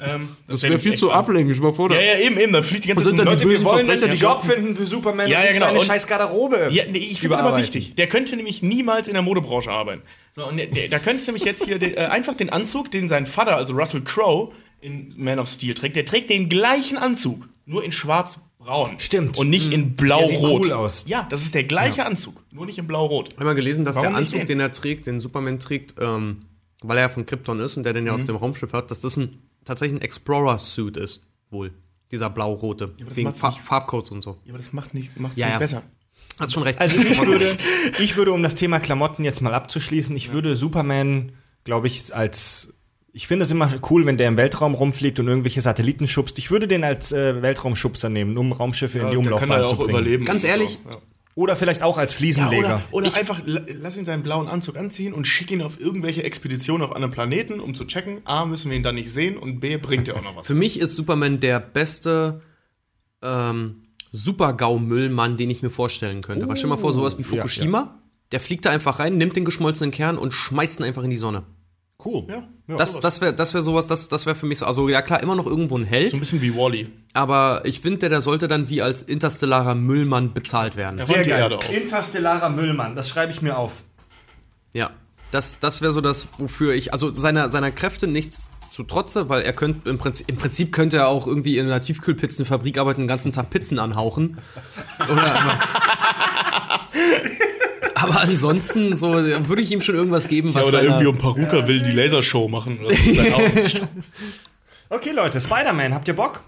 Ähm, 0.00 0.28
Das 0.46 0.62
wär 0.62 0.70
wäre 0.70 0.78
viel 0.80 0.96
zu 0.96 1.12
ablenkend. 1.12 1.54
Ich 1.54 1.62
mal 1.62 1.72
vor, 1.72 1.90
Ja, 1.92 2.00
ja, 2.00 2.18
eben, 2.18 2.38
eben. 2.38 2.52
Da 2.52 2.62
fliegt 2.62 2.84
die 2.84 2.88
ganze 2.88 3.14
Zeit 3.14 3.24
Leute, 3.24 3.48
wir 3.48 3.64
wollen 3.64 3.88
einen 3.88 4.14
Job 4.14 4.42
finden 4.44 4.74
für 4.74 4.86
Superman 4.86 5.28
Ja, 5.28 5.38
und 5.38 5.44
ja, 5.46 5.52
genau. 5.52 5.66
seine 5.66 5.78
Und- 5.80 5.86
scheiß 5.86 6.06
Garderobe. 6.06 6.68
Ja, 6.72 6.84
nee, 6.90 6.98
ich 6.98 7.20
finde 7.20 7.38
aber 7.38 7.56
wichtig. 7.56 7.94
Der 7.96 8.08
könnte 8.08 8.34
nämlich 8.36 8.62
niemals 8.62 9.06
in 9.08 9.14
der 9.14 9.22
Modebranche 9.22 9.70
arbeiten. 9.70 10.02
So, 10.30 10.46
und 10.46 10.56
der, 10.56 10.66
der, 10.66 10.88
da 10.88 10.98
könntest 10.98 11.26
du 11.28 11.32
nämlich 11.32 11.44
jetzt 11.44 11.64
hier 11.64 11.78
den, 11.78 11.94
äh, 11.94 12.00
einfach 12.06 12.34
den 12.34 12.50
Anzug, 12.50 12.90
den 12.90 13.08
sein 13.08 13.26
Vater, 13.26 13.56
also 13.56 13.72
Russell 13.74 14.02
Crowe, 14.02 14.52
in 14.80 15.14
Man 15.16 15.38
of 15.38 15.48
Steel 15.48 15.74
trägt. 15.74 15.96
Der 15.96 16.04
trägt 16.04 16.30
den 16.30 16.48
gleichen 16.48 16.96
Anzug, 16.98 17.48
nur 17.66 17.82
in 17.84 17.90
schwarz-braun. 17.92 18.96
Stimmt. 18.98 19.38
Und 19.38 19.50
nicht 19.50 19.72
in 19.72 19.82
sieht 19.84 19.96
blau-rot. 19.96 20.60
cool 20.62 20.72
aus. 20.72 21.04
Ja, 21.08 21.26
das 21.30 21.42
ist 21.42 21.54
der 21.54 21.64
gleiche 21.64 22.04
Anzug, 22.04 22.42
nur 22.52 22.66
nicht 22.66 22.78
in 22.78 22.86
blau-rot. 22.86 23.28
Ich 23.30 23.34
habe 23.36 23.44
mal 23.46 23.54
gelesen, 23.54 23.84
dass 23.84 23.96
Warum 23.96 24.10
der 24.10 24.18
Anzug, 24.18 24.40
den? 24.40 24.46
den 24.48 24.60
er 24.60 24.70
trägt, 24.72 25.06
den 25.06 25.18
Superman 25.20 25.58
trägt, 25.58 25.94
ähm, 26.00 26.38
weil 26.82 26.98
er 26.98 27.04
ja 27.04 27.08
von 27.08 27.26
Krypton 27.26 27.58
ist 27.60 27.76
und 27.76 27.82
der 27.84 27.92
den 27.92 28.06
ja 28.06 28.12
Mhm. 28.12 28.20
aus 28.20 28.26
dem 28.26 28.36
Raumschiff 28.36 28.72
hat, 28.72 28.90
dass 28.92 29.00
das 29.00 29.16
ein, 29.16 29.38
tatsächlich 29.68 30.00
ein 30.00 30.02
Explorer-Suit 30.02 30.96
ist. 30.96 31.22
Wohl. 31.50 31.72
Dieser 32.10 32.30
blau-rote. 32.30 32.92
Wegen 33.14 33.34
Fa 33.34 33.50
nicht. 33.50 33.62
Farbcodes 33.62 34.10
und 34.10 34.22
so. 34.22 34.38
Ja, 34.44 34.50
aber 34.52 34.58
das 34.58 34.72
macht 34.72 34.94
nicht, 34.94 35.18
macht's 35.20 35.38
Ja, 35.38 35.46
nicht 35.46 35.52
ja. 35.54 35.58
besser. 35.58 35.82
Hast 36.40 36.52
schon 36.52 36.62
recht. 36.62 36.80
Also 36.80 36.98
ich 36.98 37.20
würde, 37.26 37.44
ich 37.98 38.16
würde, 38.16 38.32
um 38.32 38.42
das 38.42 38.54
Thema 38.54 38.80
Klamotten 38.80 39.24
jetzt 39.24 39.40
mal 39.40 39.54
abzuschließen, 39.54 40.14
ich 40.16 40.32
würde 40.32 40.54
Superman, 40.56 41.32
glaube 41.64 41.86
ich, 41.88 42.14
als 42.14 42.72
Ich 43.12 43.26
finde 43.26 43.44
es 43.44 43.50
immer 43.50 43.72
cool, 43.90 44.06
wenn 44.06 44.16
der 44.18 44.28
im 44.28 44.36
Weltraum 44.36 44.74
rumfliegt 44.74 45.18
und 45.18 45.26
irgendwelche 45.26 45.60
Satelliten 45.60 46.06
schubst. 46.06 46.38
Ich 46.38 46.50
würde 46.50 46.68
den 46.68 46.84
als 46.84 47.10
äh, 47.12 47.42
Weltraumschubser 47.42 48.08
nehmen, 48.08 48.38
um 48.38 48.52
Raumschiffe 48.52 49.00
in 49.00 49.10
die 49.10 49.16
Umlaufbahn 49.16 49.66
zu 49.66 49.72
auch 49.72 49.76
bringen. 49.78 49.90
überleben. 49.90 50.24
Ganz 50.24 50.44
ehrlich, 50.44 50.78
ja. 50.88 50.98
Oder 51.38 51.54
vielleicht 51.54 51.84
auch 51.84 51.98
als 51.98 52.12
Fliesenleger. 52.12 52.82
oder 52.90 53.06
oder 53.10 53.16
einfach 53.16 53.40
la- 53.46 53.60
lass 53.80 53.96
ihn 53.96 54.04
seinen 54.04 54.24
blauen 54.24 54.48
Anzug 54.48 54.76
anziehen 54.76 55.12
und 55.12 55.24
schick 55.24 55.52
ihn 55.52 55.62
auf 55.62 55.78
irgendwelche 55.78 56.24
Expeditionen 56.24 56.84
auf 56.84 56.92
anderen 56.96 57.12
Planeten, 57.12 57.60
um 57.60 57.76
zu 57.76 57.84
checken, 57.84 58.22
A, 58.24 58.44
müssen 58.44 58.70
wir 58.70 58.76
ihn 58.76 58.82
dann 58.82 58.96
nicht 58.96 59.12
sehen 59.12 59.36
und 59.38 59.60
B, 59.60 59.76
bringt 59.76 60.08
er 60.08 60.16
auch 60.16 60.22
noch 60.22 60.34
was. 60.36 60.46
Für 60.48 60.54
mich 60.54 60.80
ist 60.80 60.96
Superman 60.96 61.38
der 61.38 61.60
beste 61.60 62.40
ähm, 63.22 63.82
Super-GAU-Müllmann, 64.10 65.36
den 65.36 65.50
ich 65.50 65.62
mir 65.62 65.70
vorstellen 65.70 66.22
könnte. 66.22 66.48
Weil 66.48 66.56
stell 66.56 66.68
dir 66.70 66.74
mal 66.76 66.80
vor, 66.80 66.92
sowas 66.92 67.18
wie 67.18 67.22
ja, 67.22 67.28
Fukushima, 67.28 67.98
der 68.32 68.40
fliegt 68.40 68.66
da 68.66 68.70
einfach 68.70 68.98
rein, 68.98 69.16
nimmt 69.16 69.36
den 69.36 69.44
geschmolzenen 69.44 69.90
Kern 69.90 70.18
und 70.18 70.32
schmeißt 70.34 70.80
ihn 70.80 70.84
einfach 70.84 71.02
in 71.04 71.10
die 71.10 71.16
Sonne. 71.16 71.44
Cool. 72.04 72.24
ja, 72.28 72.76
Das, 72.76 73.00
das 73.00 73.20
wäre 73.20 73.34
das 73.34 73.54
wär 73.54 73.62
sowas, 73.62 73.86
das, 73.86 74.08
das 74.08 74.26
wäre 74.26 74.36
für 74.36 74.46
mich 74.46 74.58
so. 74.58 74.66
Also 74.66 74.88
ja 74.88 75.02
klar, 75.02 75.22
immer 75.22 75.36
noch 75.36 75.46
irgendwo 75.46 75.76
ein 75.76 75.84
Held, 75.84 76.10
so 76.12 76.16
ein 76.16 76.20
bisschen 76.20 76.40
wie 76.42 76.54
Wally. 76.54 76.90
aber 77.14 77.62
ich 77.64 77.80
finde, 77.80 77.98
der, 77.98 78.08
der 78.10 78.20
sollte 78.20 78.48
dann 78.48 78.68
wie 78.68 78.82
als 78.82 79.02
interstellarer 79.02 79.74
Müllmann 79.74 80.32
bezahlt 80.32 80.76
werden. 80.76 80.98
Ja. 80.98 81.06
Sehr 81.06 81.24
die 81.24 81.30
geil. 81.30 81.58
Interstellarer 81.72 82.50
Müllmann, 82.50 82.94
das 82.96 83.08
schreibe 83.08 83.32
ich 83.32 83.42
mir 83.42 83.56
auf. 83.58 83.82
Ja, 84.72 84.90
das, 85.32 85.58
das 85.58 85.82
wäre 85.82 85.92
so 85.92 86.00
das, 86.00 86.28
wofür 86.38 86.74
ich, 86.74 86.92
also 86.92 87.12
seiner, 87.12 87.50
seiner 87.50 87.70
Kräfte 87.70 88.06
nichts 88.06 88.48
zu 88.70 88.84
trotze, 88.84 89.28
weil 89.28 89.42
er 89.42 89.52
könnte, 89.52 89.90
im 89.90 89.98
Prinzip, 89.98 90.28
im 90.28 90.36
Prinzip 90.36 90.72
könnte 90.72 90.98
er 90.98 91.08
auch 91.08 91.26
irgendwie 91.26 91.58
in 91.58 91.66
einer 91.66 91.80
Tiefkühlpizzenfabrik 91.80 92.78
arbeiten, 92.78 93.00
den 93.02 93.08
ganzen 93.08 93.32
Tag 93.32 93.50
Pizzen 93.50 93.78
anhauchen. 93.78 94.38
Oder, 95.10 95.58
aber, 98.02 98.20
ansonsten, 98.20 98.96
so, 98.96 99.12
würde 99.14 99.62
ich 99.62 99.70
ihm 99.72 99.80
schon 99.80 99.94
irgendwas 99.94 100.28
geben, 100.28 100.54
was 100.54 100.62
Ja, 100.62 100.68
oder 100.68 100.78
seiner- 100.78 100.90
irgendwie 100.90 101.06
um 101.06 101.18
Paruka 101.18 101.66
will 101.66 101.82
die 101.82 101.92
Lasershow 101.92 102.48
machen. 102.48 102.80
Okay, 104.90 105.10
Leute, 105.12 105.38
Spider-Man, 105.40 105.92
habt 105.94 106.08
ihr 106.08 106.14
Bock? 106.16 106.42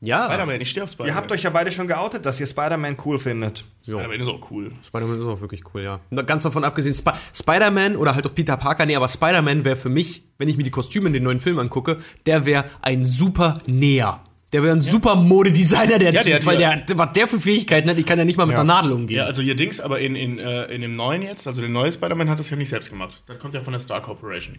Ja, 0.00 0.26
Spider-Man, 0.26 0.60
ich 0.60 0.68
stehe 0.70 0.82
auf 0.84 0.90
Spider-Man. 0.90 1.12
Ihr 1.12 1.14
habt 1.14 1.30
euch 1.32 1.44
ja 1.44 1.50
beide 1.50 1.70
schon 1.70 1.86
geoutet, 1.86 2.26
dass 2.26 2.40
ihr 2.40 2.46
Spider-Man 2.46 2.96
cool 3.04 3.18
findet. 3.18 3.64
Spider-Man 3.84 4.20
ist 4.20 4.26
auch 4.28 4.50
cool. 4.50 4.72
Spider-Man 4.84 5.20
ist 5.20 5.26
auch 5.26 5.40
wirklich 5.40 5.62
cool, 5.72 5.82
ja. 5.82 6.00
Ganz 6.26 6.42
davon 6.42 6.64
abgesehen, 6.64 6.92
Sp 6.92 7.14
Spider-Man 7.32 7.96
oder 7.96 8.14
halt 8.14 8.26
auch 8.26 8.34
Peter 8.34 8.56
Parker, 8.56 8.84
nee, 8.84 8.96
aber 8.96 9.06
Spider-Man 9.08 9.64
wäre 9.64 9.76
für 9.76 9.88
mich, 9.88 10.24
wenn 10.38 10.48
ich 10.48 10.56
mir 10.56 10.64
die 10.64 10.70
Kostüme 10.72 11.06
in 11.06 11.12
den 11.12 11.22
neuen 11.22 11.40
Film 11.40 11.58
angucke, 11.58 11.98
der 12.26 12.44
wäre 12.44 12.64
ein 12.82 13.04
super 13.04 13.60
Näher. 13.68 14.20
Der 14.54 14.62
wäre 14.62 14.72
ein 14.74 14.80
super 14.80 15.16
Modedesigner, 15.16 15.98
der 15.98 16.12
Ja, 16.12 16.20
Typ, 16.22 16.24
der 16.30 16.34
hat 16.36 16.46
weil 16.46 16.60
ja- 16.60 16.76
der, 16.76 16.96
was 16.96 17.12
der 17.12 17.26
für 17.26 17.40
Fähigkeiten 17.40 17.90
hat, 17.90 17.98
ich 17.98 18.06
kann 18.06 18.18
ja 18.20 18.24
nicht 18.24 18.36
mal 18.38 18.46
mit 18.46 18.52
Ja. 18.52 18.58
der 18.58 18.64
Nadel 18.64 18.92
umgehen. 18.92 19.16
Ja, 19.16 19.24
also 19.24 19.42
hier 19.42 19.56
Dings, 19.56 19.80
aber 19.80 19.98
in, 19.98 20.14
in, 20.14 20.38
äh, 20.38 20.66
in 20.66 20.80
dem 20.80 20.92
neuen 20.92 21.22
jetzt, 21.22 21.46
also 21.48 21.60
der 21.60 21.68
neue 21.70 21.92
Spider-Man 21.92 22.30
hat 22.30 22.38
das 22.38 22.50
ja 22.50 22.56
nicht 22.56 22.68
selbst 22.68 22.88
gemacht. 22.88 23.20
Das 23.26 23.38
kommt 23.40 23.52
ja 23.54 23.62
von 23.62 23.72
der 23.72 23.80
Star 23.80 24.00
Corporation. 24.00 24.58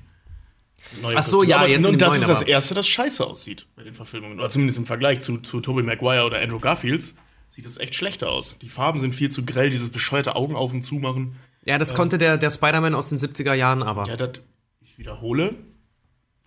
Neue 1.02 1.16
Ach 1.18 1.24
so, 1.24 1.38
Kostüme. 1.38 1.52
ja, 1.52 1.58
aber, 1.60 1.68
jetzt 1.70 1.80
in 1.80 1.86
Und 1.86 1.92
dem 1.94 2.00
das 2.00 2.10
neuen, 2.10 2.22
ist 2.22 2.28
das 2.30 2.42
erste, 2.44 2.74
das 2.76 2.88
scheiße 2.88 3.26
aussieht 3.26 3.66
bei 3.78 3.84
den 3.84 3.94
Verfilmungen. 3.94 4.38
Oder 4.38 4.50
zumindest 4.50 4.78
im 4.78 4.86
Vergleich 4.86 5.22
zu, 5.22 5.38
zu 5.38 5.62
Tobey 5.62 5.82
Maguire 5.82 6.26
oder 6.26 6.40
Andrew 6.42 6.60
Garfields 6.60 7.16
sieht 7.50 7.66
das 7.66 7.78
echt 7.78 7.96
schlechter 7.96 8.30
aus. 8.30 8.58
Die 8.62 8.68
Farben 8.70 9.00
sind 9.00 9.16
viel 9.16 9.32
zu 9.32 9.46
grell, 9.46 9.70
dieses 9.70 9.90
bescheuerte 9.90 10.36
Augen 10.36 10.58
auf 10.58 10.74
und 10.74 10.84
zu 10.84 10.96
machen. 10.96 11.38
Ja, 11.64 11.78
das 11.78 11.96
konnte 11.96 12.18
der, 12.18 12.38
der 12.38 12.52
Spider-Man 12.52 12.94
aus 12.94 13.10
den 13.10 13.18
70er 13.18 13.54
Jahren 13.54 13.82
aber. 13.82 14.08
Ja, 14.08 14.18
das, 14.18 14.42
ich 14.82 14.98
wiederhole, 15.00 15.56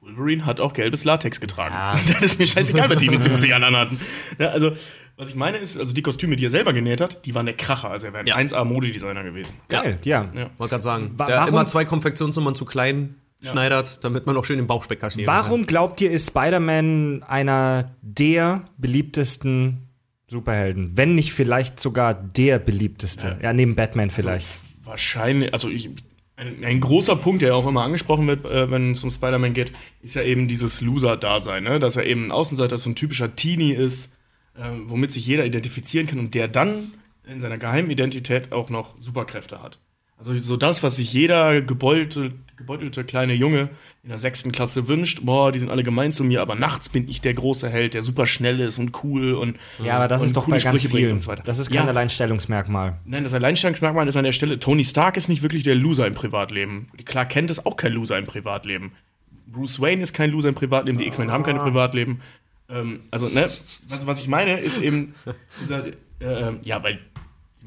Wolverine 0.09 0.46
hat 0.46 0.61
auch 0.61 0.72
gelbes 0.72 1.04
Latex 1.04 1.40
getragen. 1.40 1.74
Das 2.09 2.22
ist 2.32 2.38
mir 2.38 2.46
scheißegal, 2.46 2.88
was 2.90 2.98
die 2.98 3.06
in 3.06 3.12
den 3.12 3.20
70ern 3.36 3.62
anhatten. 3.62 4.00
Ja, 4.38 4.48
also, 4.48 4.72
was 5.16 5.30
ich 5.30 5.34
meine 5.34 5.59
ist, 5.59 5.76
also 5.78 5.92
die 5.92 6.02
Kostüme, 6.02 6.36
die 6.36 6.44
er 6.46 6.50
selber 6.50 6.72
genäht 6.72 7.00
hat, 7.00 7.24
die 7.26 7.34
waren 7.34 7.46
der 7.46 7.56
Kracher. 7.56 7.90
Also 7.90 8.06
er 8.06 8.12
wäre 8.12 8.22
ein 8.22 8.26
Ja. 8.26 8.36
1A-Modedesigner 8.36 9.22
gewesen. 9.24 9.52
Geil, 9.68 9.98
ja. 10.04 10.28
Ja. 10.34 10.50
Wollte 10.59 10.70
gerade 10.72 10.82
sagen. 10.82 11.11
Wa- 11.16 11.26
der 11.26 11.36
warum- 11.38 11.48
immer 11.50 11.66
zwei 11.66 11.84
Konfektionsnummern 11.84 12.54
zu 12.54 12.64
klein 12.64 13.16
schneidert, 13.42 13.98
damit 14.02 14.26
man 14.26 14.36
auch 14.36 14.44
schön 14.44 14.56
den 14.59 14.66
Bauchspeck 14.66 14.98
kaschieren 15.00 15.26
Warum 15.28 15.64
glaubt 15.66 16.00
ihr, 16.00 16.11
ist 16.11 16.26
Spider-Man 16.28 17.22
einer 17.22 17.94
der 18.02 18.64
beliebtesten 18.78 19.88
Superhelden? 20.26 20.96
Wenn 20.96 21.14
nicht 21.14 21.32
vielleicht 21.32 21.78
sogar 21.80 22.14
der 22.14 22.59
beliebteste. 22.59 23.38
Ja, 23.42 23.52
neben 23.52 23.74
Batman 23.76 24.11
vielleicht. 24.11 24.48
Wahrscheinlich, 24.84 25.52
also 25.52 25.68
ich, 25.68 25.90
ein, 26.39 26.64
ein 26.64 26.80
großer 26.80 27.16
Punkt, 27.16 27.43
der 27.43 27.55
auch 27.55 27.66
immer 27.66 27.82
angesprochen 27.82 28.26
wird, 28.26 28.47
äh, 28.47 28.70
wenn 28.70 28.93
es 28.93 29.03
um 29.03 29.11
Spider-Man 29.11 29.55
geht, 29.55 29.72
ist 30.03 30.14
ja 30.14 30.22
eben 30.22 30.49
dieses 30.49 30.80
Loser-Dasein, 30.80 31.64
ne? 31.64 31.80
dass 31.80 31.97
er 31.97 32.07
eben 32.07 32.26
ein 32.26 32.32
Außenseiter, 32.32 32.78
so 32.78 32.91
ein 32.91 32.95
typischer 32.95 33.34
Teenie 33.34 33.72
ist, 33.72 34.16
äh, 34.55 34.70
womit 34.84 35.12
sich 35.12 35.26
jeder 35.26 35.45
identifizieren 35.45 36.07
kann 36.07 36.18
und 36.18 36.34
der 36.34 36.49
dann 36.49 36.93
in 37.26 37.41
seiner 37.41 37.59
Geheimidentität 37.59 38.53
auch 38.53 38.70
noch 38.70 38.95
Superkräfte 39.01 39.62
hat. 39.62 39.78
Also 40.16 40.36
so 40.39 40.57
das, 40.57 40.82
was 40.82 40.97
sich 40.97 41.12
jeder 41.12 41.61
gebeutelte, 41.61 42.34
gebeutelte 42.57 43.05
kleine 43.05 43.34
Junge 43.34 43.70
in 44.09 44.12
der 44.12 44.18
sechsten 44.18 44.52
Klasse 44.52 44.88
wünscht, 44.88 45.20
boah, 45.22 45.52
die 45.52 45.59
sind 45.59 45.68
alle 45.68 45.82
gemein 45.82 46.14
zu 46.14 46.24
mir, 46.24 46.40
aber 46.40 46.54
nachts 46.54 46.88
bin 46.88 47.06
ich 47.11 47.20
der 47.20 47.34
große 47.34 47.68
Held, 47.68 47.92
der 47.92 48.02
super 48.02 48.24
schnell 48.24 48.59
ist 48.59 48.78
und 48.78 49.04
cool 49.04 49.34
und 49.34 49.59
Ja, 49.84 49.96
aber 49.96 50.09
das 50.09 50.22
ist 50.22 50.34
doch 50.34 50.46
bei 50.46 50.52
ganz 50.52 50.62
Sprüche 50.62 50.88
bringt 50.88 50.98
vielen. 51.00 51.12
und 51.12 51.20
so 51.20 51.28
weiter. 51.28 51.42
Das 51.44 51.59
ist 51.59 51.68
kein 51.68 51.84
Ja. 51.84 51.88
Alleinstellungsmerkmal. 51.88 52.96
Nein, 53.04 53.24
das 53.24 53.34
Alleinstellungsmerkmal 53.34 54.09
ist 54.09 54.16
an 54.16 54.24
der 54.24 54.32
Stelle, 54.32 54.59
Tony 54.59 54.86
Stark 54.86 55.18
ist 55.18 55.28
nicht 55.28 55.42
wirklich 55.42 55.62
der 55.62 55.74
Loser 55.74 56.06
im 56.06 56.14
Privatleben. 56.14 56.86
Clark 57.04 57.28
Kent 57.28 57.50
ist 57.50 57.66
auch 57.66 57.76
kein 57.76 57.92
Loser 57.92 58.16
im 58.16 58.24
Privatleben. 58.24 58.92
Bruce 59.46 59.78
Wayne 59.78 60.02
ist 60.02 60.14
kein 60.14 60.30
Loser 60.30 60.48
im 60.48 60.54
Privatleben, 60.54 60.96
die 60.98 61.06
X-Men 61.06 61.30
haben 61.30 61.42
keine 61.42 61.59
Privatleben. 61.59 62.22
Ähm, 62.70 63.00
also, 63.11 63.28
ne, 63.28 63.50
was, 63.88 64.06
was 64.06 64.20
ich 64.20 64.28
meine, 64.28 64.59
ist 64.59 64.80
eben 64.80 65.14
dieser, 65.61 65.86
äh, 65.86 66.52
ja, 66.62 66.82
weil 66.82 66.98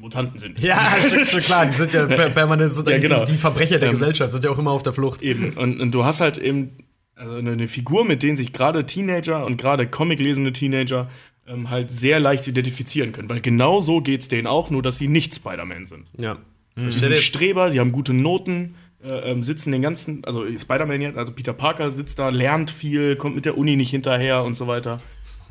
Mutanten 0.02 0.38
sind. 0.38 0.60
Ja, 0.60 0.76
schon 1.26 1.40
klar, 1.40 1.66
die 1.66 1.72
sind 1.72 1.92
ja 1.94 2.06
per- 2.06 2.30
permanent 2.30 2.72
sind 2.72 2.88
Ja, 2.88 2.98
genau. 2.98 3.24
die, 3.24 3.32
die 3.32 3.38
Verbrecher 3.38 3.78
der 3.78 3.88
Ähm, 3.88 3.92
Gesellschaft, 3.92 4.32
sind 4.32 4.44
ja 4.44 4.50
auch 4.50 4.58
immer 4.58 4.72
auf 4.72 4.82
der 4.82 4.92
Flucht. 4.92 5.22
Eben. 5.22 5.52
Und, 5.52 5.80
und 5.80 5.92
du 5.92 6.04
hast 6.04 6.20
halt 6.20 6.38
eben 6.38 6.72
also 7.14 7.36
eine, 7.36 7.68
Figur, 7.68 8.04
mit 8.04 8.22
denen 8.22 8.36
sich 8.36 8.52
gerade 8.52 8.84
Teenager 8.84 9.46
und 9.46 9.56
gerade 9.56 9.86
Comic-lesende 9.86 10.52
Teenager 10.52 11.08
ähm, 11.46 11.70
halt 11.70 11.90
sehr 11.90 12.18
leicht 12.20 12.46
identifizieren 12.48 13.12
können. 13.12 13.28
Weil 13.28 13.40
genau 13.40 13.80
so 13.80 14.00
geht's 14.00 14.28
denen 14.28 14.46
auch, 14.46 14.70
nur 14.70 14.82
dass 14.82 14.98
sie 14.98 15.08
nicht 15.08 15.34
Spider-Man 15.34 15.86
sind. 15.86 16.06
Ja. 16.20 16.36
Die 16.76 16.90
Stell 16.90 17.14
sind 17.14 17.18
Streber, 17.18 17.70
die 17.70 17.78
haben 17.80 17.92
gute 17.92 18.12
Noten, 18.12 18.74
äh, 19.04 19.30
ähm, 19.30 19.42
sitzen 19.42 19.70
den 19.72 19.82
ganzen, 19.82 20.24
also 20.24 20.44
Spider-Man 20.46 21.00
jetzt, 21.00 21.18
also 21.18 21.32
Peter 21.32 21.52
Parker 21.52 21.90
sitzt 21.90 22.18
da, 22.18 22.30
lernt 22.30 22.70
viel, 22.70 23.14
kommt 23.16 23.36
mit 23.36 23.44
der 23.44 23.56
Uni 23.58 23.76
nicht 23.76 23.90
hinterher 23.90 24.42
und 24.42 24.56
so 24.56 24.66
weiter. 24.66 24.98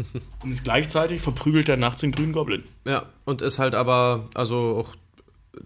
und 0.43 0.51
ist 0.51 0.63
gleichzeitig 0.63 1.21
verprügelt 1.21 1.69
er 1.69 1.77
nachts 1.77 2.01
den 2.01 2.11
grünen 2.11 2.33
Goblin. 2.33 2.63
ja, 2.85 3.05
und 3.25 3.41
ist 3.41 3.59
halt 3.59 3.75
aber, 3.75 4.29
also 4.33 4.77
auch 4.85 4.95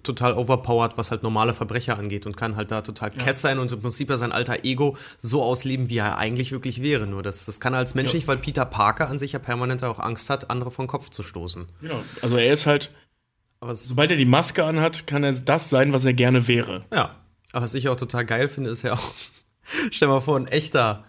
total 0.01 0.33
overpowered, 0.33 0.97
was 0.97 1.11
halt 1.11 1.21
normale 1.21 1.53
Verbrecher 1.53 1.97
angeht 1.99 2.25
und 2.25 2.35
kann 2.35 2.55
halt 2.55 2.71
da 2.71 2.81
total 2.81 3.11
Kess 3.11 3.41
sein 3.41 3.59
und 3.59 3.71
im 3.71 3.81
Prinzip 3.81 4.09
ja 4.09 4.17
sein 4.17 4.31
alter 4.31 4.63
Ego 4.65 4.97
so 5.21 5.43
ausleben, 5.43 5.89
wie 5.91 5.97
er 5.99 6.17
eigentlich 6.17 6.51
wirklich 6.51 6.81
wäre. 6.81 7.05
Nur 7.05 7.21
das, 7.21 7.45
das 7.45 7.59
kann 7.59 7.73
er 7.73 7.79
als 7.79 7.93
Mensch 7.93 8.09
Ja. 8.09 8.15
nicht, 8.15 8.27
weil 8.27 8.37
Peter 8.37 8.65
Parker 8.65 9.07
an 9.09 9.19
sich 9.19 9.33
ja 9.33 9.39
permanent 9.39 9.83
auch 9.83 9.99
Angst 9.99 10.29
hat, 10.31 10.49
andere 10.49 10.71
vom 10.71 10.87
Kopf 10.87 11.11
zu 11.11 11.21
stoßen. 11.21 11.67
Genau. 11.81 12.01
Also 12.23 12.35
er 12.37 12.51
ist 12.51 12.65
halt, 12.65 12.91
Aber 13.59 13.75
sobald 13.75 14.09
er 14.09 14.17
die 14.17 14.25
Maske 14.25 14.63
anhat, 14.63 15.05
kann 15.05 15.23
er 15.23 15.33
das 15.33 15.69
sein, 15.69 15.93
was 15.93 16.03
er 16.03 16.13
gerne 16.13 16.47
wäre. 16.47 16.85
ja, 16.91 17.15
aber 17.51 17.63
was 17.63 17.75
ich 17.75 17.87
auch 17.87 17.95
total 17.95 18.25
geil 18.25 18.49
finde, 18.49 18.71
ist 18.71 18.81
ja 18.81 18.93
auch, 18.93 19.13
stell 19.91 20.07
mal 20.07 20.19
vor, 20.19 20.35
ein 20.35 20.47
echter 20.47 21.03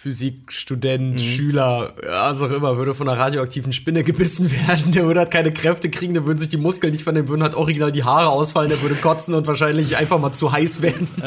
Physikstudent, 0.00 1.20
Schüler, 1.20 1.92
ja, 2.02 2.30
was 2.30 2.40
auch 2.40 2.50
immer, 2.50 2.78
würde 2.78 2.94
von 2.94 3.06
einer 3.06 3.20
radioaktiven 3.20 3.74
Spinne 3.74 4.02
gebissen 4.02 4.50
werden, 4.68 4.92
der 4.92 5.04
würde 5.04 5.20
halt 5.20 5.30
keine 5.30 5.52
Kräfte 5.52 5.90
kriegen, 5.90 6.14
der 6.14 6.24
würden 6.24 6.38
sich 6.38 6.48
die 6.48 6.56
Muskeln 6.56 6.94
nicht 6.94 7.04
von 7.04 7.14
dem 7.14 7.28
würden 7.28 7.42
halt 7.42 7.54
original 7.54 7.92
die 7.92 8.02
Haare 8.02 8.30
ausfallen, 8.30 8.70
der 8.70 8.80
würde 8.80 8.94
kotzen 8.94 9.34
und 9.34 9.46
wahrscheinlich 9.46 9.98
einfach 9.98 10.18
mal 10.18 10.32
zu 10.32 10.52
heiß 10.52 10.80
werden. 10.80 11.06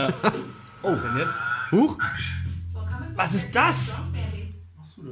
Was 0.81 1.01
denn 1.03 1.17
jetzt? 1.19 1.35
Huch. 1.71 1.99
Was 3.15 3.35
ist 3.35 3.55
das? 3.55 3.95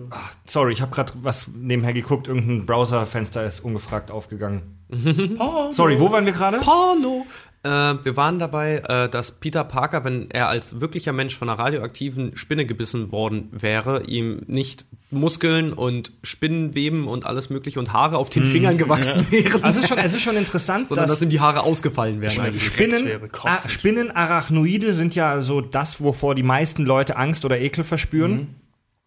Ach, 0.10 0.34
sorry, 0.46 0.74
ich 0.74 0.82
habe 0.82 0.94
gerade 0.94 1.14
was 1.22 1.48
nebenher 1.54 1.94
geguckt. 1.94 2.28
Irgendein 2.28 2.66
Browserfenster 2.66 3.46
ist 3.46 3.60
ungefragt 3.60 4.10
aufgegangen. 4.10 4.80
Sorry, 5.72 6.00
wo 6.00 6.12
waren 6.12 6.26
wir 6.26 6.34
gerade? 6.34 6.60
Porno. 6.60 7.26
Äh, 7.64 7.70
wir 7.70 8.18
waren 8.18 8.40
dabei, 8.40 8.82
äh, 8.88 9.10
dass 9.10 9.34
Peter 9.34 9.64
Parker, 9.64 10.04
wenn 10.04 10.32
er 10.32 10.48
als 10.50 10.82
wirklicher 10.82 11.14
Mensch 11.14 11.36
von 11.36 11.48
einer 11.50 11.60
radioaktiven 11.60 12.36
Spinne 12.36 12.66
gebissen 12.66 13.12
worden 13.12 13.50
wäre, 13.52 14.04
ihm 14.08 14.42
nicht 14.48 14.86
Muskeln 15.12 15.74
und 15.74 16.12
Spinnenweben 16.24 17.08
und 17.08 17.26
alles 17.26 17.50
mögliche 17.50 17.78
und 17.80 17.94
Haare 17.94 18.18
auf 18.18 18.30
den 18.30 18.46
Fingern 18.46 18.78
gewachsen 18.78 19.28
wären, 19.30 19.64
Also 19.64 19.80
es 19.80 19.84
ist 19.84 19.90
schon, 19.90 19.98
es 20.00 20.14
ist 20.14 20.22
schon 20.22 20.38
interessant, 20.38 20.88
sondern 20.88 21.04
dass 21.04 21.20
dass 21.20 21.22
ihm 21.22 21.30
die 21.30 21.40
Haare 21.40 21.62
ausgefallen 21.64 22.22
wären. 22.22 22.40
eigentlich. 22.40 22.66
Spinnen, 22.66 23.06
wäre 23.06 23.28
kotzend. 23.28 23.66
ah, 23.66 23.70
Spinnenarachnoide 23.70 24.94
sind 24.94 25.14
ja 25.14 25.42
so 25.42 25.62
das, 25.62 26.02
wovor 26.02 26.34
die 26.34 26.44
meisten 26.44 26.84
Leute 26.84 27.18
Angst 27.18 27.46
oder 27.46 27.60
Ekel 27.60 27.84
verspüren. 27.84 28.56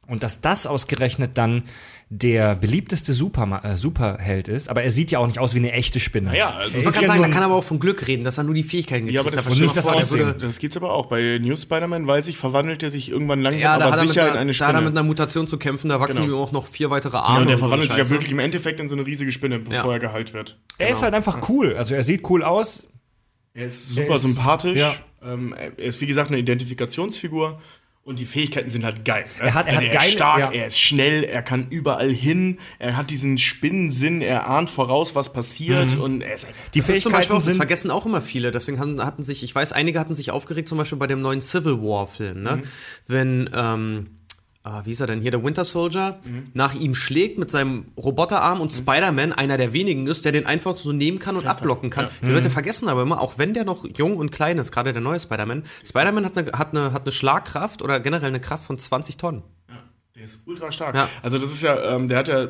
Und 0.06 0.22
dass 0.22 0.42
das 0.42 0.66
ausgerechnet 0.66 1.38
dann 1.38 1.62
der 2.16 2.54
beliebteste 2.54 3.12
Superma 3.12 3.58
äh, 3.64 3.76
Superheld 3.76 4.46
ist, 4.48 4.68
aber 4.68 4.82
er 4.82 4.90
sieht 4.90 5.10
ja 5.10 5.18
auch 5.18 5.26
nicht 5.26 5.38
aus 5.40 5.52
wie 5.54 5.58
eine 5.58 5.72
echte 5.72 5.98
Spinne. 5.98 6.30
Naja, 6.30 6.50
also 6.50 6.60
Er 6.60 6.64
das 6.64 6.72
Man 6.72 6.80
ist 6.80 6.94
kann 6.94 7.02
ja 7.02 7.06
sagen, 7.08 7.22
er 7.24 7.30
kann 7.30 7.42
aber 7.42 7.54
auch 7.56 7.64
von 7.64 7.80
Glück 7.80 8.06
reden, 8.06 8.22
dass 8.22 8.38
er 8.38 8.44
nur 8.44 8.54
die 8.54 8.62
Fähigkeiten 8.62 9.08
Ja, 9.08 9.20
aber 9.20 9.30
gekriegt 9.30 9.46
das, 9.46 9.52
hat. 9.54 9.60
nicht 9.60 9.76
das 9.76 9.84
vor, 9.84 10.18
er 10.20 10.34
das 10.34 10.58
gibt's 10.58 10.76
aber 10.76 10.92
auch. 10.92 11.06
Bei 11.06 11.38
New 11.42 11.56
Spider-Man, 11.56 12.06
weiß 12.06 12.28
ich, 12.28 12.38
verwandelt 12.38 12.82
er 12.84 12.90
sich 12.90 13.10
irgendwann 13.10 13.42
langsam, 13.42 13.60
Ja, 13.62 13.74
aber 13.74 13.84
er 13.86 13.98
sicher 13.98 14.22
in 14.22 14.30
einer, 14.30 14.40
eine 14.40 14.52
da 14.52 14.66
hat 14.66 14.74
er 14.74 14.80
mit 14.80 14.86
Spinne. 14.88 15.00
einer 15.00 15.02
Mutation 15.02 15.46
zu 15.48 15.58
kämpfen, 15.58 15.88
da 15.88 15.98
wachsen 16.00 16.22
Genau. 16.22 16.36
ihm 16.36 16.42
auch 16.42 16.52
noch 16.52 16.66
vier 16.68 16.90
weitere 16.90 17.16
Ja, 17.16 17.22
Arme. 17.24 17.40
und 17.40 17.46
der 17.48 17.56
und 17.56 17.62
so 17.62 17.64
verwandelt 17.68 17.90
sich 17.90 17.98
ja 17.98 18.08
wirklich 18.10 18.30
im 18.30 18.38
Endeffekt 18.38 18.78
in 18.80 18.88
so 18.88 18.94
eine 18.94 19.04
riesige 19.06 19.32
Spinne, 19.32 19.58
bevor 19.58 19.74
Ja. 19.90 19.92
er 19.94 19.98
geheilt 19.98 20.32
wird. 20.34 20.56
er 20.78 20.90
ist 20.90 21.02
halt 21.02 21.14
einfach 21.14 21.48
cool. 21.48 21.74
Also 21.76 21.94
er 21.94 22.04
sieht 22.04 22.28
cool 22.30 22.42
aus. 22.44 22.86
Er 23.54 23.66
ist 23.66 23.90
super 23.90 24.14
ist- 24.14 24.22
sympathisch. 24.22 24.78
ja. 24.78 24.94
Ähm, 25.26 25.54
er 25.56 25.76
ist, 25.78 26.00
wie 26.00 26.06
gesagt, 26.06 26.28
eine 26.30 26.38
Identifikationsfigur. 26.38 27.60
Und 28.04 28.18
die 28.20 28.26
Fähigkeiten 28.26 28.68
sind 28.68 28.84
halt 28.84 29.02
geil. 29.06 29.24
Ne? 29.40 29.46
Er 29.48 29.54
hat- 29.54 29.66
er 29.66 29.72
also 29.72 29.76
hat 29.78 29.82
er 29.86 29.94
geile- 29.94 30.06
ist 30.08 30.12
stark, 30.12 30.38
ja. 30.40 30.50
er 30.52 30.66
ist 30.66 30.78
schnell, 30.78 31.24
er 31.24 31.42
kann 31.42 31.66
überall 31.70 32.10
hin, 32.12 32.58
er 32.78 32.98
hat 32.98 33.08
diesen 33.10 33.38
Spinnensinn, 33.38 34.20
er 34.20 34.46
ahnt 34.46 34.68
voraus, 34.68 35.14
was 35.14 35.32
passiert 35.32 35.86
Mhm. 35.96 36.00
und 36.02 36.20
er 36.20 36.34
ist 36.34 36.46
Die 36.74 36.80
Das 36.80 36.88
ist 36.90 37.02
zum 37.02 37.12
Beispiel 37.12 37.28
Fähigkeiten 37.28 37.32
auch, 37.32 37.44
das 37.46 37.56
vergessen 37.56 37.90
auch 37.90 38.04
immer 38.04 38.20
viele. 38.20 38.52
Deswegen 38.52 38.78
hatten, 38.78 39.02
hatten 39.02 39.22
sich, 39.22 39.42
ich 39.42 39.54
weiß, 39.54 39.72
einige 39.72 39.98
hatten 40.00 40.14
sich 40.14 40.30
aufgeregt, 40.32 40.68
zum 40.68 40.76
Beispiel 40.76 40.98
bei 40.98 41.06
dem 41.06 41.22
neuen 41.22 41.40
Civil 41.40 41.80
War-Film, 41.80 42.42
ne? 42.42 42.62
Wenn, 43.06 43.48
ähm, 43.56 44.08
ah, 44.64 44.82
wie 44.84 44.90
ist 44.90 45.00
er 45.00 45.06
denn 45.06 45.20
hier, 45.20 45.30
der 45.30 45.44
Winter 45.44 45.64
Soldier, 45.64 46.18
nach 46.54 46.74
ihm 46.74 46.94
schlägt 46.94 47.38
mit 47.38 47.50
seinem 47.50 47.86
Roboterarm 47.96 48.60
und 48.60 48.72
Spider-Man 48.72 49.32
einer 49.32 49.56
der 49.56 49.72
wenigen 49.72 50.06
ist, 50.06 50.24
der 50.24 50.32
den 50.32 50.46
einfach 50.46 50.76
so 50.76 50.92
nehmen 50.92 51.18
kann 51.18 51.36
und 51.36 51.46
abblocken 51.46 51.90
kann. 51.90 52.08
Die 52.22 52.26
Leute 52.26 52.50
vergessen 52.50 52.88
aber 52.88 53.02
immer, 53.02 53.20
auch 53.20 53.38
wenn 53.38 53.54
der 53.54 53.64
noch 53.64 53.84
jung 53.96 54.16
und 54.16 54.32
klein 54.32 54.58
ist, 54.58 54.72
gerade 54.72 54.92
der 54.92 55.02
neue 55.02 55.20
Spider-Man, 55.20 55.64
Spider-Man 55.84 56.24
hat 56.24 56.36
eine, 56.38 56.52
hat, 56.52 56.76
eine, 56.76 56.92
hat 56.92 57.02
eine 57.02 57.12
Schlagkraft 57.12 57.82
oder 57.82 58.00
generell 58.00 58.28
eine 58.28 58.40
Kraft 58.40 58.64
von 58.64 58.78
20 58.78 59.18
Tonnen. 59.18 59.42
Der 60.14 60.24
ist 60.24 60.46
ultra 60.46 60.70
stark. 60.70 60.94
Ja. 60.94 61.08
Also 61.22 61.38
das 61.38 61.52
ist 61.52 61.62
ja, 61.62 61.96
ähm, 61.96 62.08
der 62.08 62.18
hat 62.18 62.28
ja 62.28 62.48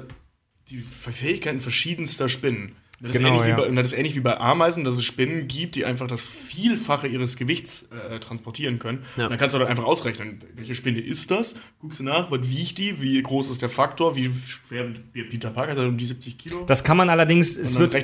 die 0.69 0.79
Fähigkeiten 0.79 1.61
verschiedenster 1.61 2.29
Spinnen. 2.29 2.77
Das 3.03 3.11
ist, 3.11 3.19
Genau, 3.19 3.35
ähnlich 3.35 3.49
ja. 3.49 3.57
wie 3.59 3.69
bei, 3.75 3.83
das 3.83 3.93
ist 3.93 3.99
ähnlich 3.99 4.15
wie 4.17 4.21
bei 4.21 4.39
Ameisen, 4.39 4.85
dass 4.85 4.97
es 4.97 5.05
Spinnen 5.05 5.49
gibt, 5.49 5.75
die 5.75 5.85
einfach 5.85 6.07
das 6.07 6.23
Vielfache 6.23 7.07
ihres 7.09 7.37
Gewichts 7.37 7.89
äh, 8.11 8.19
transportieren 8.21 8.79
können. 8.79 9.05
Ja. 9.17 9.29
Dann 9.29 9.37
kannst 9.37 9.55
du 9.55 9.59
dann 9.59 9.69
einfach 9.69 9.85
ausrechnen, 9.85 10.41
welche 10.55 10.75
Spinne 10.75 11.01
ist 11.01 11.31
das? 11.31 11.57
Guckst 11.81 12.01
du 12.01 12.05
nach, 12.05 12.31
was 12.31 12.49
wiegt 12.49 12.79
die, 12.79 13.01
wie 13.03 13.21
groß 13.23 13.51
ist 13.51 13.63
der 13.63 13.69
Faktor, 13.69 14.17
wie 14.17 14.31
schwer 14.47 14.87
wird 15.13 15.29
Peter 15.31 15.51
Parker, 15.51 15.73
ist 15.73 15.79
er 15.79 15.87
um 15.89 15.99
die 15.99 16.07
70 16.07 16.39
Kilo? 16.39 16.65
Das 16.67 16.85
kann 16.85 16.97
man 16.97 17.11
allerdings, 17.11 17.57
es 17.57 17.79
wird, 17.79 17.95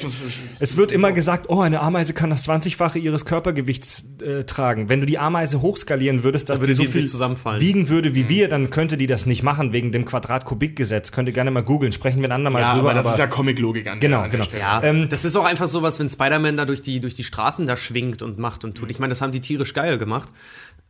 es 0.60 0.76
wird 0.76 0.92
immer 0.92 1.12
gesagt, 1.12 1.46
oh, 1.48 1.60
eine 1.60 1.80
Ameise 1.80 2.12
kann 2.12 2.30
das 2.30 2.46
20-fache 2.48 2.98
ihres 2.98 3.24
Körpergewichts 3.24 4.04
äh, 4.22 4.44
tragen. 4.44 4.88
Wenn 4.88 5.00
du 5.00 5.06
die 5.06 5.18
Ameise 5.18 5.62
hochskalieren 5.62 6.24
würdest, 6.24 6.48
dass 6.50 6.60
würde 6.60 6.74
die 6.74 6.86
so 6.86 6.92
viel 6.92 7.06
zusammenfallen. 7.06 7.60
wiegen 7.60 7.88
würde 7.88 8.14
wie 8.14 8.28
wir, 8.28 8.48
dann 8.48 8.70
könnte 8.70 8.96
die 8.98 9.06
das 9.06 9.24
nicht 9.24 9.42
machen 9.42 9.72
wegen 9.72 9.92
dem 9.92 10.04
Quadrat-Kubik-Gesetz. 10.04 11.12
Könnt 11.12 11.28
ihr 11.28 11.32
gerne 11.34 11.50
mal 11.50 11.62
googeln, 11.62 11.92
sprechen 11.92 12.20
wir 12.20 12.28
ein 12.28 12.32
andermal 12.32 12.62
ja, 12.62 12.74
drüber. 12.74 12.90
aber 12.90 13.02
das 13.02 13.12
ist 13.12 13.18
ja 13.18 13.26
Comic-Logik 13.26 13.86
an 13.86 14.00
der- 14.00 14.08
Genau, 14.08 14.22
an 14.22 14.30
genau. 14.30 14.44
Stelle. 14.44 14.60
Ja, 14.62 14.79
Ähm, 14.82 15.08
das 15.08 15.24
ist 15.24 15.36
auch 15.36 15.44
einfach 15.44 15.68
sowas, 15.68 15.98
wenn 15.98 16.08
Spider-Man 16.08 16.56
da 16.56 16.64
durch 16.64 16.82
die, 16.82 17.00
durch 17.00 17.14
die 17.14 17.24
Straßen 17.24 17.66
da 17.66 17.76
schwingt 17.76 18.22
und 18.22 18.38
macht 18.38 18.64
und 18.64 18.76
tut. 18.76 18.90
Ich 18.90 18.98
meine, 18.98 19.10
das 19.10 19.20
haben 19.20 19.32
die 19.32 19.40
tierisch 19.40 19.74
geil 19.74 19.98
gemacht. 19.98 20.28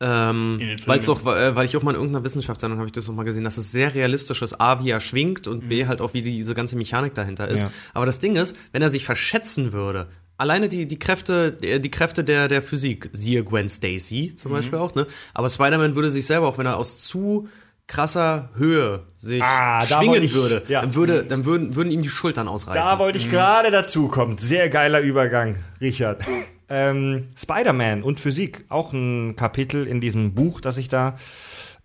Ähm, 0.03 0.77
weil's 0.87 1.09
auch, 1.09 1.27
äh, 1.27 1.55
weil 1.55 1.67
ich 1.67 1.77
auch 1.77 1.83
mal 1.83 1.91
in 1.91 1.97
irgendeiner 1.97 2.25
Wissenschaftssendung 2.25 2.79
habe 2.79 2.89
ich 2.89 2.93
das 2.93 3.09
auch 3.09 3.13
mal 3.13 3.25
gesehen, 3.25 3.45
dass 3.45 3.59
es 3.59 3.71
sehr 3.71 3.95
realistisch 3.95 4.41
ist. 4.41 4.61
A, 4.61 4.83
wie 4.83 4.91
er 4.91 5.01
schwingt 5.01 5.47
und 5.47 5.69
B, 5.69 5.87
halt 5.87 6.01
auch, 6.01 6.15
wie 6.15 6.23
die, 6.23 6.37
diese 6.37 6.55
ganze 6.55 6.77
Mechanik 6.77 7.15
dahinter 7.15 7.49
ist. 7.49 7.63
Ja. 7.63 7.71
Aber 7.93 8.07
das 8.07 8.19
Ding 8.19 8.37
ist, 8.37 8.57
wenn 8.73 8.81
er 8.81 8.89
sich 8.89 9.05
verschätzen 9.05 9.73
würde, 9.75 10.09
alleine 10.39 10.71
die, 10.71 10.89
die 10.89 10.99
Kräfte, 10.99 11.59
äh, 11.61 11.81
die 11.81 11.91
Kräfte 11.91 12.25
der, 12.25 12.49
der 12.49 12.63
Physik, 12.63 13.11
siehe 13.13 13.45
Gwen 13.45 13.69
Stacy 13.69 14.35
zum 14.35 14.53
Beispiel 14.53 14.79
auch, 14.79 14.95
ne? 14.95 15.07
Aber 15.35 15.51
Spider-Man 15.51 15.95
würde 15.95 16.11
sich 16.11 16.25
selber, 16.25 16.49
auch 16.49 16.57
wenn 16.57 16.67
er 16.67 16.79
aus 16.79 17.05
zu 17.05 17.49
krasser 17.91 18.49
Höhe 18.55 19.03
sich 19.17 19.43
Ah, 19.43 19.85
schwingen 19.85 20.23
ich- 20.23 20.33
würde, 20.35 20.63
ja. 20.69 20.81
dann 20.81 20.95
würde, 20.95 21.25
dann 21.25 21.45
würden, 21.45 21.75
würden 21.75 21.91
ihm 21.91 22.03
die 22.03 22.09
Schultern 22.09 22.47
ausreißen. 22.49 22.81
Da 22.81 22.99
wollte 22.99 23.19
ich 23.19 23.29
gerade 23.29 23.71
dazu 23.71 24.09
kommen. 24.09 24.39
Sehr 24.39 24.71
geiler 24.71 25.01
Übergang, 25.01 25.57
Richard. 25.81 26.23
ähm, 26.69 27.29
Spider-Man 27.37 28.03
und 28.05 28.21
Physik, 28.21 28.65
auch 28.69 28.93
ein 28.93 29.35
Kapitel 29.37 29.87
in 29.89 30.01
diesem 30.01 30.35
Buch, 30.35 30.61
das 30.61 30.79
ich 30.79 30.89
da, 30.89 31.17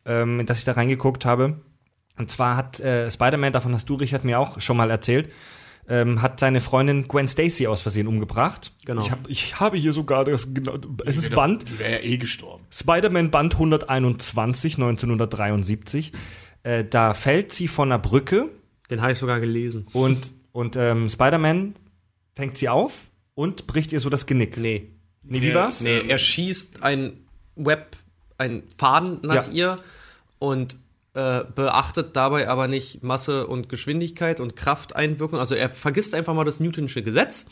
ähm, 0.06 0.45
das 0.45 0.60
ich 0.60 0.66
da 0.66 0.74
reingeguckt 0.74 1.26
habe. 1.26 1.60
Und 2.18 2.30
zwar 2.32 2.56
hat 2.56 2.80
äh, 2.80 3.10
Spider-Man, 3.12 3.51
davon 3.51 3.74
hast 3.74 3.89
du, 3.89 3.95
Richard, 3.95 4.24
mir 4.24 4.39
auch 4.39 4.62
schon 4.62 4.78
mal 4.78 4.89
erzählt, 4.91 5.30
ähm, 5.88 6.21
hat 6.21 6.39
seine 6.39 6.61
Freundin 6.61 7.07
Gwen 7.07 7.27
Stacy 7.27 7.67
aus 7.67 7.81
Versehen 7.81 8.07
umgebracht. 8.07 8.71
Genau. 8.86 9.01
Ich, 9.01 9.11
hab, 9.11 9.29
ich 9.29 9.59
habe 9.59 9.77
hier 9.77 9.93
sogar 9.93 10.25
das, 10.25 10.53
genau, 10.53 10.77
es 11.05 11.17
ist 11.17 11.33
Band, 11.36 11.65
Die 11.69 11.79
wäre 11.79 11.91
ja 11.93 11.99
eh 11.99 12.17
gestorben. 12.17 12.63
Spider-Man 12.71 13.29
Band 13.31 13.53
121, 13.53 14.75
1973. 14.75 16.11
Äh, 16.63 16.86
da 16.86 17.13
fällt 17.13 17.53
sie 17.53 17.67
von 17.67 17.91
einer 17.91 17.99
Brücke 17.99 18.49
Den 18.89 19.01
habe 19.01 19.11
ich 19.11 19.17
sogar 19.19 19.39
gelesen. 19.39 19.86
und, 19.93 20.31
und 20.51 20.75
ähm, 20.75 21.07
Spider-Man 21.09 21.75
fängt 22.36 22.57
sie 22.57 22.69
auf 22.69 23.11
und 23.36 23.67
bricht 23.67 23.93
ihr 23.93 23.99
so 23.99 24.09
das 24.09 24.25
Genick. 24.25 24.57
Nee. 24.57 24.89
Nee, 25.23 25.41
wie 25.41 25.53
war's? 25.53 25.81
Nee, 25.81 26.01
er 26.07 26.17
schießt 26.17 26.83
ein 26.83 27.13
Web, 27.55 27.95
ein 28.38 28.63
Faden 28.77 29.19
nach 29.23 29.47
Ja. 29.47 29.53
ihr 29.53 29.75
und 30.39 30.77
äh, 31.16 31.43
beachtet 31.55 32.16
dabei 32.16 32.49
aber 32.49 32.68
nicht 32.68 33.03
Masse 33.03 33.47
und 33.47 33.70
Geschwindigkeit 33.70 34.39
und 34.39 34.55
Krafteinwirkung. 34.55 35.39
Also 35.39 35.55
er 35.55 35.70
vergisst 35.70 36.13
einfach 36.13 36.34
mal 36.34 36.43
das 36.43 36.59
Newtonsche 36.59 37.01
Gesetz. 37.01 37.47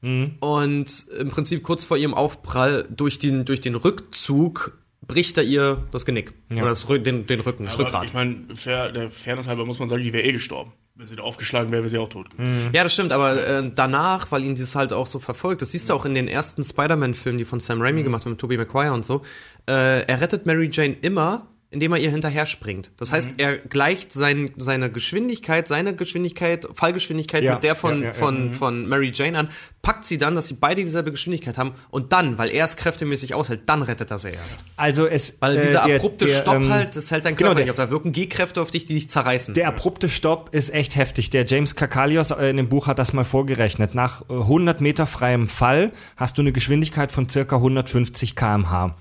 Mhm. 0.00 0.36
Und 0.40 1.06
im 1.18 1.30
Prinzip 1.30 1.62
kurz 1.62 1.84
vor 1.84 1.96
ihrem 1.96 2.14
Aufprall 2.14 2.86
durch 2.90 3.18
den, 3.18 3.44
durch 3.44 3.60
den 3.60 3.74
Rückzug 3.74 4.78
bricht 5.06 5.36
er 5.36 5.44
ihr 5.44 5.84
das 5.90 6.06
Genick. 6.06 6.32
Ja. 6.50 6.62
Oder 6.62 6.70
das, 6.70 6.86
den, 6.86 7.26
den 7.26 7.40
Rücken, 7.40 7.64
das 7.64 7.74
Aber 7.74 7.84
Rückgrat. 7.84 8.04
ich 8.06 8.14
meine, 8.14 8.44
fair, 8.54 8.90
der 8.92 9.10
Fairness 9.10 9.46
halber 9.46 9.64
muss 9.64 9.78
man 9.78 9.88
sagen, 9.88 10.02
die 10.02 10.12
wäre 10.12 10.24
eh 10.24 10.32
gestorben. 10.32 10.72
Wenn 10.94 11.06
sie 11.06 11.16
da 11.16 11.22
aufgeschlagen 11.22 11.72
wäre, 11.72 11.82
wäre 11.82 11.90
sie 11.90 11.98
auch 11.98 12.08
tot 12.08 12.30
gewesen. 12.30 12.70
Ja, 12.72 12.82
das 12.82 12.92
stimmt, 12.92 13.12
aber 13.12 13.46
äh, 13.46 13.70
danach, 13.74 14.30
weil 14.30 14.42
ihn 14.42 14.54
das 14.54 14.74
halt 14.74 14.92
auch 14.92 15.06
so 15.06 15.18
verfolgt, 15.18 15.62
das 15.62 15.72
siehst 15.72 15.88
du 15.88 15.94
auch 15.94 16.04
in 16.04 16.14
den 16.14 16.28
ersten 16.28 16.62
Spider-Man-Filmen, 16.64 17.38
die 17.38 17.44
von 17.44 17.60
Sam 17.60 17.80
Raimi 17.80 18.02
gemacht 18.02 18.24
haben, 18.24 18.32
mit 18.32 18.40
Tobey 18.40 18.58
Maguire 18.58 18.92
und 18.92 19.04
so, 19.04 19.22
äh, 19.66 20.02
er 20.02 20.20
rettet 20.20 20.44
Mary 20.46 20.68
Jane 20.70 20.96
immer, 21.00 21.48
indem 21.72 21.92
er 21.92 21.98
ihr 21.98 22.10
hinterher 22.10 22.46
springt. 22.46 22.90
Das 22.98 23.12
heißt, 23.12 23.34
er 23.38 23.58
gleicht 23.58 24.12
sein, 24.12 24.50
seine 24.56 24.90
Geschwindigkeit, 24.90 25.66
seine 25.66 25.96
Geschwindigkeit, 25.96 26.66
Fallgeschwindigkeit 26.74 27.42
Ja, 27.42 27.54
mit 27.54 27.64
der 27.64 27.74
von, 27.74 28.00
ja, 28.02 28.08
ja, 28.08 28.12
von, 28.12 28.52
von 28.52 28.86
Mary 28.86 29.10
Jane 29.14 29.38
an, 29.38 29.48
packt 29.82 30.04
sie 30.04 30.18
dann, 30.18 30.34
dass 30.34 30.48
sie 30.48 30.54
beide 30.54 30.82
dieselbe 30.84 31.10
Geschwindigkeit 31.10 31.58
haben 31.58 31.72
und 31.90 32.12
dann, 32.12 32.38
weil 32.38 32.50
er 32.50 32.64
es 32.64 32.76
kräftemäßig 32.76 33.34
aushält, 33.34 33.62
dann 33.66 33.82
rettet 33.82 34.10
er 34.10 34.18
sie 34.18 34.30
erst. 34.30 34.64
Also 34.76 35.06
es 35.06 35.38
Weil 35.40 35.56
äh, 35.56 35.60
dieser 35.62 35.82
der- 35.82 35.96
abrupte 35.96 36.26
der, 36.26 36.42
Stopp 36.42 36.54
ähm, 36.54 36.70
halt, 36.70 36.94
das 36.94 37.10
hält 37.10 37.24
dein 37.24 37.34
genau, 37.36 37.48
Körper 37.48 37.56
der- 37.56 37.64
nicht 37.64 37.70
auf. 37.72 37.76
Da 37.76 37.90
wirken 37.90 38.12
G-Kräfte 38.12 38.60
auf 38.62 38.70
dich, 38.70 38.86
die 38.86 38.94
dich 38.94 39.10
zerreißen. 39.10 39.54
Der 39.54 39.68
abrupte 39.68 40.08
Stopp 40.08 40.54
ist 40.54 40.72
echt 40.72 40.94
heftig. 40.96 41.30
Der 41.30 41.44
James 41.46 41.74
Kakalios 41.74 42.30
äh, 42.30 42.50
in 42.50 42.58
dem 42.58 42.68
Buch 42.68 42.86
hat 42.86 42.98
das 42.98 43.12
mal 43.12 43.24
vorgerechnet. 43.24 43.94
Nach 43.94 44.22
äh, 44.28 44.34
100 44.34 44.80
Meter 44.80 45.06
freiem 45.06 45.48
Fall 45.48 45.92
hast 46.16 46.36
du 46.38 46.42
eine 46.42 46.52
Geschwindigkeit 46.52 47.10
von 47.10 47.28
circa 47.28 47.56
150 47.56 48.36
km/h. 48.36 48.94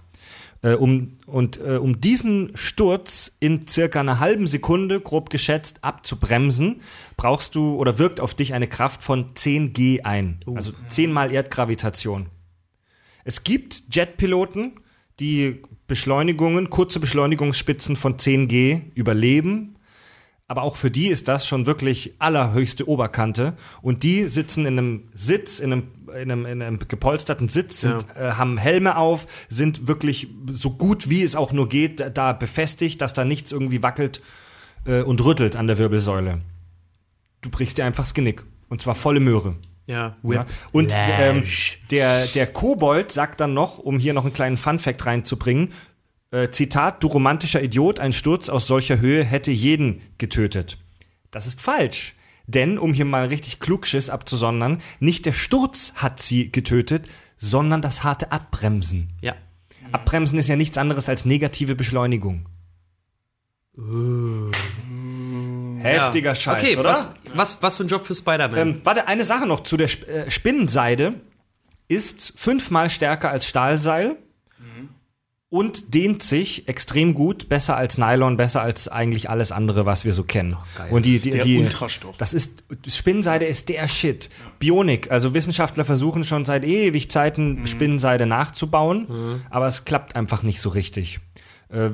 Äh, 0.64 0.74
um, 0.74 1.18
und 1.26 1.60
äh, 1.60 1.78
um 1.78 2.02
diesen 2.02 2.52
Sturz 2.56 3.36
in 3.40 3.68
circa 3.68 4.00
einer 4.00 4.20
halben 4.20 4.46
Sekunde, 4.48 5.00
grob 5.00 5.30
geschätzt, 5.30 5.80
abzubremsen, 5.84 6.82
brauchst 7.18 7.56
du 7.56 7.76
oder 7.76 7.98
wirkt 7.98 8.20
auf 8.20 8.36
dich 8.36 8.54
eine 8.54 8.68
Kraft 8.68 9.04
von 9.04 9.36
10 9.36 9.74
G 9.74 10.02
ein. 10.02 10.40
Also 10.56 10.72
10 10.90 11.12
mal 11.12 11.32
Erdgravitation. 11.32 12.28
Es 13.24 13.44
gibt 13.44 13.84
Jetpiloten, 13.92 14.80
die 15.20 15.62
Beschleunigungen, 15.88 16.70
kurze 16.70 17.00
Beschleunigungsspitzen 17.00 17.96
von 17.96 18.18
10 18.18 18.48
G 18.48 18.82
überleben. 18.96 19.76
Aber 20.48 20.64
auch 20.64 20.76
für 20.76 20.92
die 20.92 21.08
ist 21.08 21.28
das 21.30 21.48
schon 21.48 21.66
wirklich 21.66 22.16
allerhöchste 22.20 22.88
Oberkante. 22.88 23.54
Und 23.82 24.04
die 24.04 24.28
sitzen 24.28 24.66
in 24.66 24.78
einem 24.78 25.10
Sitz, 25.14 25.60
in 25.60 25.72
einem, 25.72 25.84
in 26.12 26.32
einem, 26.32 26.46
in 26.46 26.62
einem 26.62 26.80
gepolsterten 26.88 27.50
Sitz, 27.50 27.82
sind, 27.82 28.06
äh, 28.16 28.32
haben 28.34 28.58
Helme 28.58 28.98
auf, 28.98 29.28
sind 29.50 29.88
wirklich 29.88 30.28
so 30.50 30.72
gut 30.72 31.10
wie 31.10 31.24
es 31.24 31.36
auch 31.36 31.52
nur 31.52 31.68
geht, 31.70 32.04
da- 32.18 32.34
befestigt, 32.34 33.02
dass 33.02 33.14
da 33.14 33.26
nichts 33.26 33.52
irgendwie 33.52 33.82
wackelt 33.84 34.22
äh, 34.86 35.02
und 35.02 35.24
rüttelt 35.24 35.56
an 35.56 35.68
der 35.68 35.78
Wirbelsäule. 35.78 36.40
Du 37.42 37.50
brichst 37.50 37.78
dir 37.78 37.86
einfach 37.86 38.04
das 38.04 38.14
Genick. 38.14 38.44
Und 38.70 38.82
zwar 38.82 38.96
volle 38.96 39.20
Möhre. 39.20 39.56
ja, 39.88 40.16
Ja. 40.24 40.46
Und 40.72 40.94
ähm, 40.94 41.44
der, 41.90 42.28
der 42.28 42.48
Kobold 42.48 43.12
sagt 43.12 43.42
dann 43.42 43.54
noch, 43.54 43.80
um 43.80 44.00
hier 44.00 44.14
noch 44.14 44.24
einen 44.24 44.34
kleinen 44.34 44.58
Funfact 44.58 45.06
reinzubringen, 45.06 45.74
äh, 46.32 46.50
Zitat, 46.52 47.04
du 47.04 47.08
romantischer 47.08 47.62
Idiot, 47.62 48.00
ein 48.00 48.14
Sturz 48.14 48.48
aus 48.48 48.68
solcher 48.68 49.00
Höhe 49.02 49.24
hätte 49.26 49.52
jeden 49.52 50.02
getötet. 50.18 50.78
Das 51.32 51.48
ist 51.48 51.60
falsch. 51.60 52.16
Denn, 52.48 52.78
um 52.78 52.94
hier 52.94 53.06
mal 53.06 53.26
richtig 53.26 53.60
Klugschiss 53.60 54.10
abzusondern, 54.10 54.82
nicht 55.00 55.26
der 55.26 55.34
Sturz 55.34 55.94
hat 55.96 56.22
sie 56.22 56.52
getötet, 56.52 57.08
sondern 57.38 57.82
das 57.82 58.04
harte 58.04 58.32
Abbremsen. 58.32 59.14
ja. 59.22 59.36
Abbremsen 59.92 60.38
ist 60.38 60.48
ja 60.48 60.56
nichts 60.56 60.78
anderes 60.78 61.10
als 61.10 61.26
negative 61.26 61.76
Beschleunigung. 61.76 62.46
Heftiger 65.82 66.32
ja. 66.32 66.36
Scheiß, 66.36 66.62
okay, 66.62 66.78
oder? 66.78 66.90
Was, 66.90 67.14
was, 67.34 67.64
was 67.64 67.78
für 67.78 67.84
ein 67.84 67.88
Job 67.88 68.06
für 68.06 68.16
Spider-Man? 68.16 68.58
Ähm, 68.58 68.82
warte, 68.84 69.08
eine 69.08 69.24
Sache 69.24 69.48
noch 69.48 69.62
zu 69.62 69.78
der 69.78 69.88
Sp 69.90 70.06
äh, 70.08 70.30
Spinnenseide. 70.30 71.16
Ist 71.88 72.34
fünfmal 72.38 72.90
stärker 72.90 73.30
als 73.32 73.46
Stahlseil 73.46 74.18
und 75.52 75.94
dehnt 75.94 76.24
sich 76.24 76.70
extrem 76.70 77.14
gut, 77.14 77.50
besser 77.50 77.76
als 77.76 77.98
Nylon, 77.98 78.38
besser 78.38 78.62
als 78.62 78.88
eigentlich 78.88 79.30
alles 79.30 79.52
andere, 79.52 79.86
was 79.86 80.06
wir 80.06 80.14
so 80.14 80.24
kennen. 80.24 80.56
geil. 80.78 80.88
und 80.92 81.06
die, 81.06 81.20
die, 81.20 81.32
der 81.32 81.44
die, 81.44 81.60
Ultrastoff. 81.60 82.16
Das 82.18 82.34
ist 82.34 82.64
Spinnenseide 82.88 83.46
ist 83.46 83.68
der 83.68 83.90
Shit. 83.90 84.30
Bionik, 84.60 85.12
also 85.12 85.34
Wissenschaftler 85.34 85.84
versuchen 85.84 86.24
schon 86.24 86.46
seit 86.46 86.64
ewig 86.64 87.12
Zeiten 87.12 87.68
Spinnenseide 87.68 88.26
nachzubauen, 88.26 89.42
aber 89.50 89.68
es 89.68 89.84
klappt 89.84 90.16
einfach 90.16 90.42
nicht 90.42 90.62
so 90.62 90.70
richtig. 90.70 91.20
Äh, 91.68 91.92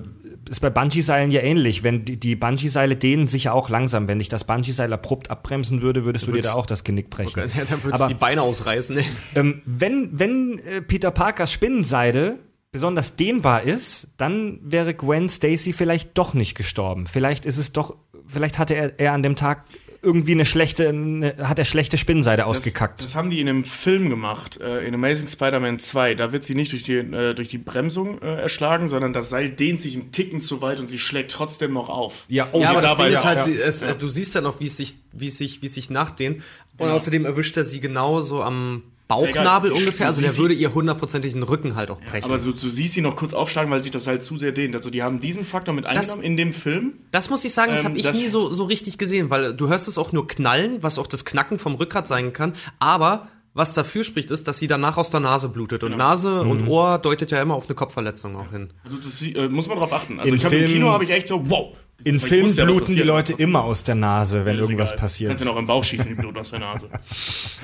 ist 0.50 0.60
bei 0.60 0.70
Bungee-Seilen 0.70 1.30
ja 1.30 1.42
ähnlich. 1.42 1.84
Wenn 1.84 2.06
die, 2.06 2.18
die 2.18 2.36
Bungee-Seile 2.36 2.96
dehnen 2.96 3.28
sich 3.28 3.46
ja 3.46 3.54
auch 3.54 3.70
langsam. 3.70 4.08
Wenn 4.08 4.18
dich 4.18 4.30
das 4.30 4.44
Bungee-Seil 4.44 4.92
abrupt 4.92 5.30
abbremsen 5.30 5.82
würde, 5.82 6.04
würdest 6.04 6.26
du 6.26 6.32
dir 6.32 6.42
da 6.42 6.54
auch 6.54 6.66
das 6.66 6.84
Genick 6.84 7.10
brechen. 7.10 7.40
ja, 7.40 7.66
dann 7.70 7.84
würdest 7.84 7.94
Aber 7.94 8.06
du 8.06 8.08
die 8.16 8.20
Beine 8.20 8.42
ausreißen. 8.42 9.00
ähm, 9.36 9.62
wenn, 9.66 10.20
wenn 10.20 10.60
äh, 10.60 10.82
Peter 10.82 11.12
Parkers 11.12 11.52
Spinnenseide 11.52 12.40
besonders 12.72 13.16
dehnbar 13.16 13.64
ist, 13.64 14.10
dann 14.18 14.60
wäre 14.62 14.94
Gwen 14.94 15.30
Stacy 15.30 15.74
vielleicht 15.74 16.18
doch 16.18 16.34
nicht 16.34 16.56
gestorben. 16.56 17.08
Vielleicht 17.08 17.46
ist 17.46 17.58
es 17.58 17.74
doch, 17.74 17.96
vielleicht 18.28 18.60
hatte 18.60 18.76
er, 18.76 19.00
er 19.00 19.14
an 19.14 19.24
dem 19.24 19.36
Tag 19.36 19.64
irgendwie 20.02 20.34
eine 20.34 20.46
schlechte, 20.46 20.90
eine, 20.90 21.36
hat 21.40 21.60
er 21.60 21.66
schlechte 21.66 21.98
Spinnenseide 21.98 22.46
ausgekackt. 22.46 23.04
Das 23.04 23.16
haben 23.16 23.30
die 23.30 23.42
in 23.42 23.50
einem 23.50 23.66
Film 23.66 24.10
gemacht, 24.10 24.60
äh, 24.62 24.86
in 24.88 24.94
Amazing 24.94 25.28
Spider-Man 25.28 25.80
2. 25.80 26.16
Da 26.16 26.32
wird 26.32 26.44
sie 26.44 26.56
nicht 26.56 26.72
durch 26.72 26.84
die, 26.84 26.98
äh, 26.98 27.34
durch 27.34 27.48
die 27.48 27.58
Bremsung 27.58 28.22
äh, 28.22 28.42
erschlagen, 28.42 28.88
sondern 28.88 29.14
das 29.14 29.30
Seil 29.30 29.50
dehnt 29.50 29.82
sich 29.82 29.96
einen 29.96 30.12
Ticken 30.12 30.40
zu 30.40 30.62
weit 30.62 30.80
und 30.80 30.88
sie 30.88 31.00
schlägt 31.00 31.32
trotzdem 31.32 31.74
noch 31.74 31.90
auf. 31.90 32.26
ja, 32.30 32.48
oh, 32.52 32.62
ja, 32.62 32.70
aber 32.70 32.82
das 32.82 32.96
Ding 32.96 33.08
ist 33.08 33.14
ja, 33.14 33.24
halt, 33.24 33.38
ja. 33.40 33.44
sie, 33.46 33.60
es, 33.60 33.98
du 33.98 34.08
siehst 34.08 34.36
ja 34.36 34.42
noch, 34.42 34.60
wie 34.60 34.68
es 34.68 34.78
sich, 34.78 34.96
wie 35.12 35.28
es 35.28 35.38
sich, 35.38 35.62
wie 35.62 35.66
es 35.66 35.74
sich 35.74 35.90
nachdehnt. 35.90 36.44
Und 36.78 36.90
außerdem 36.90 37.26
erwischt 37.26 37.58
er 37.58 37.66
sie 37.66 37.80
genau 37.80 38.22
so 38.22 38.44
am 38.44 38.84
Bauchnabel 39.08 39.72
ungefähr. 39.72 40.08
Also 40.08 40.22
der 40.22 40.36
würde 40.38 40.54
ihr 40.54 40.74
hundertprozentig 40.74 41.34
den 41.34 41.44
Rücken 41.44 41.76
halt 41.76 41.90
auch 41.92 42.00
brechen. 42.02 42.26
Aber 42.26 42.40
so, 42.40 42.52
du 42.52 42.70
siehst 42.70 42.94
sie 42.94 43.02
noch 43.02 43.16
kurz 43.16 43.34
aufschlagen, 43.34 43.72
weil 43.72 43.82
sich 43.82 43.92
das 43.92 44.06
halt 44.08 44.24
zu 44.24 44.38
sehr 44.38 44.52
dehnt. 44.52 44.76
Also 44.76 44.90
die 44.90 45.02
haben 45.04 45.20
diesen 45.20 45.46
Faktor 45.46 45.74
mit 45.74 45.86
eingenommen 45.86 46.24
in 46.24 46.36
dem 46.38 46.52
Film. 46.54 46.94
Das 47.12 47.30
muss 47.30 47.46
ich 47.46 47.54
sagen, 47.54 47.72
das 47.72 47.82
Ähm, 47.82 47.88
habe 47.90 47.98
ich 47.98 48.04
das- 48.04 48.18
nie 48.18 48.28
so, 48.28 48.52
so 48.52 48.66
richtig 48.66 48.98
gesehen, 48.98 49.30
weil 49.30 49.54
du 49.54 49.70
hörst 49.70 49.88
es 49.88 49.98
auch 49.98 50.12
nur 50.12 50.28
knallen, 50.28 50.84
was 50.84 51.00
auch 51.00 51.08
das 51.08 51.24
Knacken 51.26 51.58
vom 51.60 51.76
Rückgrat 51.76 52.08
sein 52.08 52.34
kann. 52.34 52.54
Aber 52.80 53.30
was 53.54 53.74
dafür 53.74 54.04
spricht, 54.04 54.30
ist, 54.30 54.48
dass 54.48 54.60
sie 54.60 54.68
danach 54.68 54.98
aus 54.98 55.10
der 55.10 55.20
Nase 55.20 55.50
blutet. 55.50 55.84
Und 55.84 55.98
Nase 55.98 56.44
Mhm. 56.44 56.52
und 56.52 56.68
Ohr 56.68 57.00
deutet 57.00 57.32
ja 57.32 57.42
immer 57.42 57.56
auf 57.56 57.66
eine 57.68 57.76
Kopfverletzung 57.76 58.36
auch 58.36 58.52
hin. 58.52 58.72
Also 58.84 58.98
das 58.98 59.22
äh, 59.24 59.48
muss 59.48 59.68
man 59.68 59.80
drauf 59.80 59.94
achten. 59.94 60.20
Also 60.20 60.30
In 60.30 60.36
ich 60.36 60.46
hab, 60.46 60.52
im 60.52 60.60
Filmen- 60.60 60.74
Kino 60.76 60.90
habe 60.92 61.06
ich 61.06 61.10
echt 61.10 61.28
so, 61.28 61.50
wow. 61.50 61.76
In 62.04 62.20
Filmen 62.20 62.54
ja, 62.54 62.66
bluten 62.66 62.96
die. 62.96 63.02
Leute 63.02 63.34
immer 63.34 63.64
aus 63.64 63.82
der 63.84 63.96
Nase, 63.96 64.46
wenn 64.46 64.58
irgendwas 64.60 64.90
egal. 64.92 65.00
passiert. 65.00 65.30
Kannst 65.30 65.44
du 65.44 65.48
noch 65.48 65.58
im 65.58 65.66
Bauch 65.66 65.84
schießen, 65.84 66.08
die 66.08 66.14
Blut 66.16 66.38
aus 66.38 66.52
der 66.52 66.60
Nase. 66.60 66.90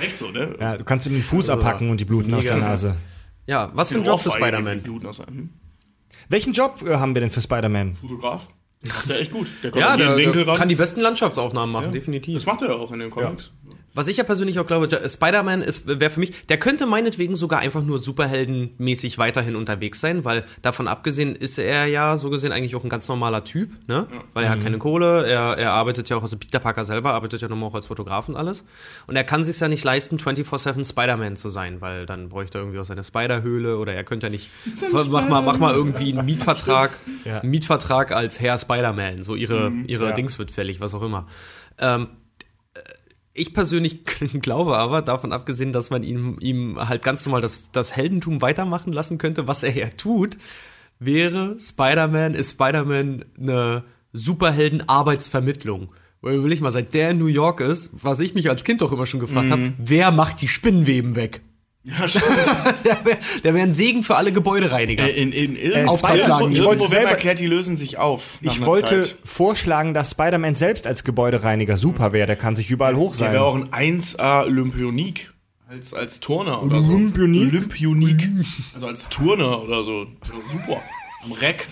Echt 0.01 0.17
so, 0.17 0.29
ne? 0.31 0.55
Ja, 0.59 0.77
du 0.77 0.83
kannst 0.83 1.05
ihm 1.07 1.13
den 1.13 1.21
Fuß 1.23 1.49
abhacken 1.49 1.89
und 1.89 1.99
die 1.99 2.05
bluten 2.05 2.33
aus 2.33 2.43
der 2.43 2.55
mega. 2.55 2.67
Nase. 2.69 2.95
Ja, 3.45 3.71
was 3.73 3.89
für 3.89 3.97
ein 3.99 4.03
Job 4.03 4.19
für 4.21 4.31
Spider-Man. 4.31 4.81
Bluten 4.81 5.05
aus 5.07 5.17
der? 5.17 5.27
Welchen 6.29 6.53
Job 6.53 6.81
äh, 6.87 6.95
haben 6.95 7.13
wir 7.13 7.21
denn 7.21 7.29
für 7.29 7.41
Spider-Man? 7.41 7.93
Fotograf. 7.95 8.47
Macht 8.87 9.09
der 9.09 9.19
echt 9.21 9.31
gut. 9.31 9.47
Der 9.61 9.71
kommt 9.71 9.81
Ja, 9.81 9.95
der, 9.97 10.17
Winkel 10.17 10.43
der 10.43 10.47
ran. 10.47 10.57
kann 10.57 10.69
die 10.69 10.75
besten 10.75 11.01
Landschaftsaufnahmen 11.01 11.71
machen, 11.71 11.91
definitiv. 11.91 12.33
Das 12.35 12.45
macht 12.45 12.61
er 12.63 12.69
ja 12.69 12.73
auch 12.75 12.91
in 12.91 12.99
den 12.99 13.09
Comics. 13.11 13.51
Was 13.95 14.07
ich 14.07 14.17
ja 14.17 14.23
persönlich 14.23 14.57
auch 14.59 14.65
glaube, 14.65 14.87
der 14.87 15.07
Spider-Man 15.07 15.61
ist, 15.61 15.87
wäre 15.87 16.09
für 16.09 16.19
mich, 16.19 16.47
der 16.47 16.57
könnte 16.57 16.85
meinetwegen 16.85 17.35
sogar 17.35 17.59
einfach 17.59 17.83
nur 17.83 17.99
superheldenmäßig 17.99 19.17
weiterhin 19.17 19.55
unterwegs 19.55 19.99
sein, 20.01 20.25
weil 20.25 20.43
davon 20.61 20.87
abgesehen 20.87 21.35
ist 21.35 21.57
er 21.59 21.85
ja 21.85 22.17
so 22.17 22.29
gesehen 22.29 22.51
eigentlich 22.51 22.75
auch 22.75 22.83
ein 22.83 22.89
ganz 22.89 23.07
normaler 23.07 23.43
Typ, 23.43 23.69
ne? 23.87 24.07
Weil 24.33 24.45
er 24.45 24.49
hat 24.49 24.61
keine 24.61 24.77
Kohle, 24.79 25.27
er, 25.27 25.57
er 25.57 25.71
arbeitet 25.73 26.09
ja 26.09 26.17
auch, 26.17 26.23
also 26.23 26.37
Peter 26.37 26.59
Parker 26.59 26.85
selber 26.85 27.13
arbeitet 27.13 27.41
ja 27.41 27.47
nochmal 27.47 27.69
auch 27.69 27.75
als 27.75 27.85
Fotograf 27.85 28.27
und 28.29 28.35
alles. 28.35 28.65
Und 29.07 29.15
er 29.15 29.23
kann 29.23 29.43
sich 29.43 29.59
ja 29.59 29.67
nicht 29.67 29.83
leisten, 29.83 30.17
24-7 30.17 30.87
Spider-Man 30.87 31.35
zu 31.35 31.49
sein, 31.49 31.81
weil 31.81 32.05
dann 32.05 32.29
bräuchte 32.29 32.57
er 32.57 32.61
irgendwie 32.61 32.79
auch 32.79 32.85
seine 32.85 33.03
Spider-Höhle 33.03 33.77
oder 33.77 33.93
er 33.93 34.03
könnte 34.03 34.25
ja 34.27 34.31
nicht, 34.31 34.49
mach 34.91 35.27
mal, 35.29 35.41
mach 35.41 35.57
mal 35.59 35.73
irgendwie 35.73 36.11
einen 36.13 36.25
Mietvertrag, 36.25 36.91
Ja. 37.25 37.41
einen 37.41 37.51
Mietvertrag 37.51 38.11
als 38.11 38.39
Herr 38.39 38.57
Spider-Man, 38.57 39.23
so 39.23 39.35
ihre, 39.35 39.71
ihre 39.87 40.13
Dings 40.13 40.39
wird 40.39 40.51
fällig, 40.51 40.79
was 40.79 40.93
auch 40.93 41.03
immer. 41.03 41.27
Ähm, 41.79 42.07
ich 43.33 43.53
persönlich 43.53 44.05
glaube 44.41 44.77
aber, 44.77 45.01
davon 45.01 45.31
abgesehen, 45.31 45.71
dass 45.71 45.89
man 45.89 46.03
ihm, 46.03 46.37
ihm 46.39 46.77
halt 46.77 47.01
ganz 47.03 47.25
normal 47.25 47.41
das, 47.41 47.61
das 47.71 47.95
Heldentum 47.95 48.41
weitermachen 48.41 48.93
lassen 48.93 49.17
könnte, 49.17 49.47
was 49.47 49.63
er 49.63 49.75
ja 49.75 49.89
tut, 49.89 50.37
wäre 50.99 51.57
Spider-Man, 51.59 52.35
ist 52.35 52.51
Spider-Man 52.51 53.25
eine 53.39 53.83
Superhelden-Arbeitsvermittlung. 54.13 55.89
Weil 56.21 56.41
will 56.43 56.53
ich 56.53 56.61
mal, 56.61 56.71
seit 56.71 56.93
der 56.93 57.09
in 57.09 57.17
New 57.17 57.25
York 57.25 57.59
ist, 57.59 57.89
was 58.01 58.21
ich 58.21 58.33
mich 58.33 58.49
als 58.49 58.63
Kind 58.63 58.81
doch 58.81 58.93
immer 58.93 59.05
schon 59.05 59.19
gefragt 59.19 59.49
habe, 59.49 59.73
wer 59.77 60.11
macht 60.11 60.41
die 60.41 60.47
Spinnenweben 60.47 61.15
weg? 61.17 61.41
Ja, 61.85 62.07
stimmt. 62.07 62.25
der 62.85 63.03
wäre 63.05 63.17
der 63.43 63.53
wär 63.53 63.63
ein 63.63 63.71
Segen 63.73 64.03
für 64.03 64.15
alle 64.15 64.31
Gebäudereiniger. 64.31 65.09
in, 65.13 65.31
in 65.33 65.55
Äh, 65.55 65.59
irgendeinem 65.59 65.89
Auftragslagen. 65.89 66.51
Ich 66.51 66.63
wollte 66.63 66.87
selber 66.87 67.09
erklärt, 67.11 67.39
die 67.39 67.45
lösen 67.45 67.75
sich 67.77 67.97
auf. 67.97 68.37
Ich 68.41 68.65
wollte 68.65 69.01
Zeit. 69.01 69.15
vorschlagen, 69.25 69.93
dass 69.93 70.11
Spider-Man 70.11 70.55
selbst 70.55 70.87
als 70.87 71.03
Gebäudereiniger 71.03 71.75
super 71.75 72.13
wäre. 72.13 72.27
Der 72.27 72.35
kann 72.37 72.55
sich 72.55 72.69
überall 72.71 72.95
hoch 72.95 73.11
Der 73.11 73.17
sein. 73.19 73.31
wäre 73.33 73.43
auch 73.43 73.55
ein 73.55 73.67
1A 73.69 74.45
Olympionik. 74.45 75.33
Als, 75.67 75.93
als 75.93 76.19
Turner 76.19 76.61
oder 76.63 76.77
Olympionik? 76.77 77.49
so. 77.51 77.57
Olympionik. 77.57 78.29
Also 78.75 78.87
als 78.87 79.09
Turner 79.09 79.61
oder 79.63 79.83
so. 79.83 80.05
super. 80.51 80.81
Am 81.25 81.31
Reck. 81.33 81.65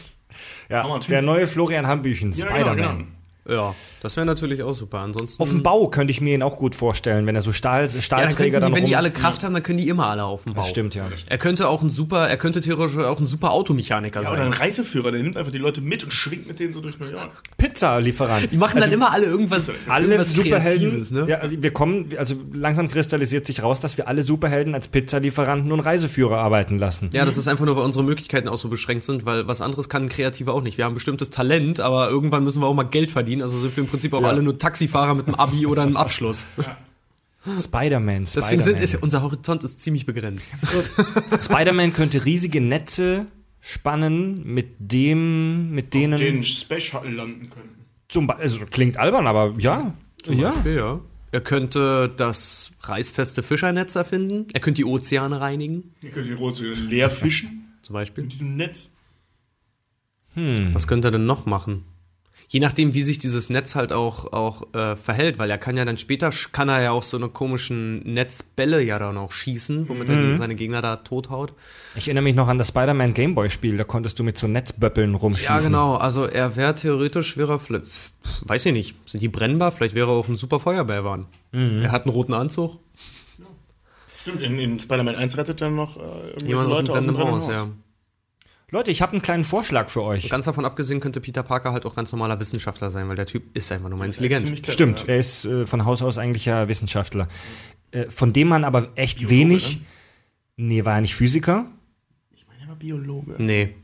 ja, 0.70 0.99
der 1.07 1.22
neue 1.22 1.47
Florian 1.47 1.86
Hambüchen, 1.88 2.32
Ja, 2.34 2.47
Spider-Man. 2.47 2.76
genau, 2.78 2.89
genau. 2.95 3.05
Ja, 3.49 3.73
das 4.03 4.15
wäre 4.17 4.25
natürlich 4.27 4.61
auch 4.61 4.75
super. 4.75 4.99
Ansonsten. 4.99 5.41
Auf 5.41 5.49
dem 5.49 5.63
Bau 5.63 5.87
könnte 5.87 6.11
ich 6.11 6.21
mir 6.21 6.35
ihn 6.35 6.43
auch 6.43 6.57
gut 6.57 6.75
vorstellen, 6.75 7.25
wenn 7.25 7.35
er 7.35 7.41
so 7.41 7.51
Stahl, 7.51 7.85
ja, 7.87 7.91
dann 7.91 8.01
Stahlträger 8.01 8.59
die, 8.59 8.65
dann 8.65 8.75
wenn 8.75 8.85
die 8.85 8.91
rum- 8.93 8.99
alle 8.99 9.11
Kraft 9.11 9.43
haben, 9.43 9.53
dann 9.55 9.63
können 9.63 9.79
die 9.79 9.89
immer 9.89 10.07
alle 10.07 10.25
auf 10.25 10.43
dem 10.43 10.53
Bau. 10.53 10.61
Das 10.61 10.69
stimmt, 10.69 10.93
ja. 10.93 11.07
Er 11.27 11.37
könnte 11.39 11.67
auch 11.67 11.81
ein 11.81 11.89
super, 11.89 12.27
er 12.29 12.37
könnte 12.37 12.61
theoretisch 12.61 12.97
auch 12.97 13.19
ein 13.19 13.25
super 13.25 13.51
Automechaniker 13.51 14.21
Ja, 14.21 14.29
oder 14.29 14.37
sein. 14.43 14.47
ein 14.47 14.53
Reiseführer, 14.53 15.11
der 15.11 15.23
nimmt 15.23 15.37
einfach 15.37 15.51
die 15.51 15.57
Leute 15.57 15.81
mit 15.81 16.03
und 16.03 16.13
schwingt 16.13 16.47
mit 16.47 16.59
denen 16.59 16.71
so 16.71 16.81
durch 16.81 16.99
New 16.99 17.07
York. 17.09 17.41
Pizzalieferant. 17.57 18.51
Die 18.51 18.57
machen 18.57 18.79
dann 18.79 18.91
immer 18.91 19.11
alle 19.11 19.25
irgendwas, 19.25 19.71
alle 19.87 20.05
irgendwas 20.05 20.33
Superhelden. 20.33 20.89
Kreatives, 20.89 21.11
ne? 21.11 21.25
Ja, 21.27 21.37
also 21.39 21.55
wir 21.61 21.71
kommen, 21.73 22.09
also 22.17 22.35
langsam 22.53 22.89
kristallisiert 22.89 23.47
sich 23.47 23.63
raus, 23.63 23.79
dass 23.79 23.97
wir 23.97 24.07
alle 24.07 24.21
Superhelden 24.21 24.75
als 24.75 24.87
Pizzalieferanten 24.87 25.71
und 25.71 25.79
Reiseführer 25.79 26.37
arbeiten 26.37 26.77
lassen. 26.77 27.09
Ja, 27.13 27.25
das 27.25 27.37
ist 27.37 27.47
einfach 27.47 27.65
nur, 27.65 27.75
weil 27.75 27.83
unsere 27.83 28.05
Möglichkeiten 28.05 28.47
auch 28.49 28.57
so 28.57 28.69
beschränkt 28.69 29.03
sind, 29.03 29.25
weil 29.25 29.47
was 29.47 29.61
anderes 29.61 29.89
kann 29.89 30.03
ein 30.03 30.09
Kreativer 30.09 30.53
auch 30.53 30.61
nicht. 30.61 30.77
Wir 30.77 30.85
haben 30.85 30.93
bestimmtes 30.93 31.31
Talent, 31.31 31.79
aber 31.79 32.09
irgendwann 32.09 32.43
müssen 32.43 32.61
wir 32.61 32.67
auch 32.67 32.73
mal 32.75 32.83
Geld 32.83 33.11
verdienen. 33.11 33.30
Also 33.41 33.59
sind 33.59 33.75
wir 33.77 33.84
im 33.84 33.89
Prinzip 33.89 34.13
auch 34.13 34.21
Ja. 34.23 34.29
alle 34.29 34.41
nur 34.41 34.57
Taxifahrer 34.57 35.13
mit 35.15 35.27
einem 35.27 35.36
Abi 35.36 35.65
oder 35.67 35.84
einem 35.84 35.95
Abschluss. 35.97 36.47
Spider-Man, 37.63 38.25
Deswegen 38.36 38.61
sind, 38.61 38.79
ist, 38.79 39.01
unser 39.01 39.23
Horizont 39.23 39.63
ist 39.63 39.79
ziemlich 39.79 40.05
begrenzt. 40.05 40.51
Spider-Man 41.43 41.91
könnte 41.93 42.23
riesige 42.25 42.61
Netze 42.61 43.25
spannen, 43.59 44.43
mit 44.45 44.75
dem, 44.79 45.71
mit 45.71 45.93
denen, 45.93 46.19
Den 46.19 46.43
Space 46.43 46.84
Shuttle 46.84 47.11
landen 47.11 47.49
können. 47.49 47.86
zum 48.07 48.27
Beispiel, 48.27 48.43
also 48.43 48.65
klingt 48.67 48.97
albern, 48.97 49.25
aber 49.27 49.55
ja, 49.57 49.93
ja. 50.27 50.49
Beispiel, 50.51 50.75
ja. 50.75 50.99
Er 51.32 51.41
könnte 51.41 52.11
das 52.15 52.73
reißfeste 52.82 53.41
Fischernetz 53.41 53.95
erfinden. 53.95 54.47
Er 54.53 54.59
könnte 54.59 54.77
die 54.77 54.86
Ozeane 54.86 55.39
reinigen, 55.41 55.93
Ihr 56.01 56.11
könnt 56.11 56.27
die 56.27 56.34
rote 56.34 56.65
leer 56.73 57.09
fischen 57.09 57.73
zum 57.82 57.93
Beispiel. 57.93 58.23
mit 58.25 58.34
diesem 58.34 58.55
Netz. 58.57 58.91
Was 60.36 60.88
könnte 60.88 61.07
er 61.07 61.11
denn 61.11 61.25
noch 61.25 61.45
machen? 61.45 61.86
Je 62.53 62.59
nachdem, 62.59 62.93
wie 62.93 63.03
sich 63.03 63.17
dieses 63.17 63.49
Netz 63.49 63.75
halt 63.75 63.93
auch, 63.93 64.33
auch 64.33 64.73
äh, 64.75 64.97
verhält, 64.97 65.39
weil 65.39 65.49
er 65.49 65.57
kann 65.57 65.77
ja 65.77 65.85
dann 65.85 65.97
später, 65.97 66.31
kann 66.51 66.67
er 66.67 66.81
ja 66.81 66.91
auch 66.91 67.03
so 67.03 67.15
eine 67.15 67.29
komischen 67.29 67.99
Netzbälle 68.03 68.81
ja 68.83 68.99
dann 68.99 69.17
auch 69.17 69.31
schießen, 69.31 69.87
womit 69.87 70.09
er 70.09 70.17
die, 70.17 70.35
seine 70.37 70.55
Gegner 70.55 70.81
da 70.81 70.97
tothaut. 70.97 71.53
Ich 71.95 72.07
erinnere 72.09 72.23
mich 72.25 72.35
noch 72.35 72.49
an 72.49 72.57
das 72.57 72.67
Spider-Man 72.67 73.13
Gameboy-Spiel, 73.13 73.77
da 73.77 73.85
konntest 73.85 74.19
du 74.19 74.23
mit 74.25 74.37
so 74.37 74.47
Netzböppeln 74.49 75.15
rumschießen. 75.15 75.55
Ja, 75.55 75.61
genau. 75.61 75.95
Also 75.95 76.25
er 76.25 76.57
wäre 76.57 76.75
theoretisch, 76.75 77.37
wäre 77.37 77.53
er, 77.53 77.59
vielleicht- 77.59 77.85
weiß 78.43 78.65
ich 78.65 78.73
nicht, 78.73 78.95
sind 79.09 79.21
die 79.23 79.29
brennbar? 79.29 79.71
Vielleicht 79.71 79.95
wäre 79.95 80.11
er 80.11 80.15
auch 80.17 80.27
ein 80.27 80.35
super 80.35 80.59
Feuerwehrmann. 80.59 81.27
Er 81.53 81.91
hat 81.93 82.03
einen 82.03 82.11
roten 82.13 82.33
Anzug. 82.33 82.79
Stimmt, 84.19 84.41
in, 84.41 84.59
in 84.59 84.77
Spider-Man 84.79 85.15
1 85.15 85.37
rettet 85.37 85.61
er 85.61 85.69
noch 85.69 85.95
äh, 85.97 86.45
Jemand 86.45 86.69
aus 86.69 86.77
dem 86.79 86.87
Leute 86.87 86.91
brennenden 86.91 87.17
Haus, 87.17 87.47
ja. 87.47 87.67
Leute, 88.74 88.89
ich 88.89 89.01
habe 89.01 89.11
einen 89.11 89.22
kleinen 89.22 89.43
Vorschlag 89.43 89.89
für 89.89 90.01
euch. 90.01 90.30
Ganz 90.30 90.45
davon 90.45 90.63
abgesehen 90.63 91.01
könnte 91.01 91.19
Peter 91.19 91.43
Parker 91.43 91.74
halt 91.74 91.86
auch 91.86 91.93
ganz 91.93 92.11
normaler 92.13 92.39
Wissenschaftler 92.39 92.89
sein, 92.89 93.09
weil 93.09 93.17
der 93.17 93.26
Typ 93.26 93.55
ist 93.55 93.69
einfach 93.72 93.89
nur 93.89 93.99
mal 93.99 94.05
intelligent. 94.05 94.65
Stimmt, 94.69 95.01
Ja. 95.01 95.07
er 95.07 95.17
ist 95.17 95.43
äh, 95.43 95.65
von 95.67 95.84
Haus 95.84 96.01
aus 96.01 96.17
eigentlich 96.17 96.45
ja 96.45 96.69
Wissenschaftler. 96.69 97.28
Äh, 97.91 98.09
von 98.09 98.32
dem 98.32 98.47
man 98.47 98.63
aber 98.63 98.89
echt 98.95 99.30
wenig. 99.30 99.82
Nee, 100.55 100.86
war 100.86 100.95
er 100.95 101.01
nicht 101.01 101.15
Physiker? 101.15 101.65
Ich 102.34 102.47
meine, 102.47 102.61
er 102.61 102.69
war 102.69 102.76
Biologe. 102.78 103.36
Nee, 103.39 103.76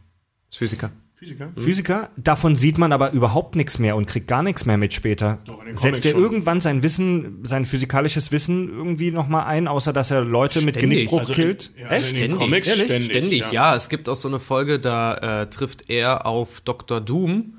ist 0.49 0.57
Physiker. 0.57 0.91
Physiker? 1.19 1.51
Physiker? 1.57 2.09
Davon 2.15 2.55
sieht 2.55 2.77
man 2.77 2.93
aber 2.93 3.11
überhaupt 3.11 3.55
nichts 3.55 3.79
mehr 3.79 3.95
und 3.95 4.05
kriegt 4.05 4.27
gar 4.27 4.43
nichts 4.43 4.65
mehr 4.65 4.77
mit 4.77 4.93
später. 4.93 5.39
Doch, 5.45 5.59
in 5.61 5.65
den 5.69 5.75
Setzt 5.75 6.05
er 6.05 6.11
schon. 6.11 6.21
irgendwann 6.21 6.61
sein 6.61 6.83
Wissen, 6.83 7.39
sein 7.43 7.65
physikalisches 7.65 8.31
Wissen 8.31 8.69
irgendwie 8.69 9.09
nochmal 9.09 9.45
ein, 9.45 9.67
außer 9.67 9.93
dass 9.93 10.11
er 10.11 10.21
Leute 10.21 10.61
mit 10.61 10.75
Ständig. 10.75 11.09
Genickbruch 11.09 11.21
Also 11.21 11.33
in- 11.33 11.35
killt? 11.35 11.71
ja, 11.75 11.87
also 11.87 12.05
Echt? 12.05 12.15
in 12.15 12.21
den 12.21 12.37
Comics 12.37 12.67
Ehrlich? 12.67 12.85
ständig. 12.85 13.09
Ständig, 13.11 13.39
ja. 13.51 13.51
ja. 13.71 13.75
Es 13.75 13.89
gibt 13.89 14.07
auch 14.09 14.15
so 14.15 14.27
eine 14.27 14.39
Folge, 14.39 14.79
da 14.79 15.41
äh, 15.41 15.49
trifft 15.49 15.89
er 15.89 16.27
auf 16.27 16.61
Dr. 16.61 17.01
Doom 17.01 17.55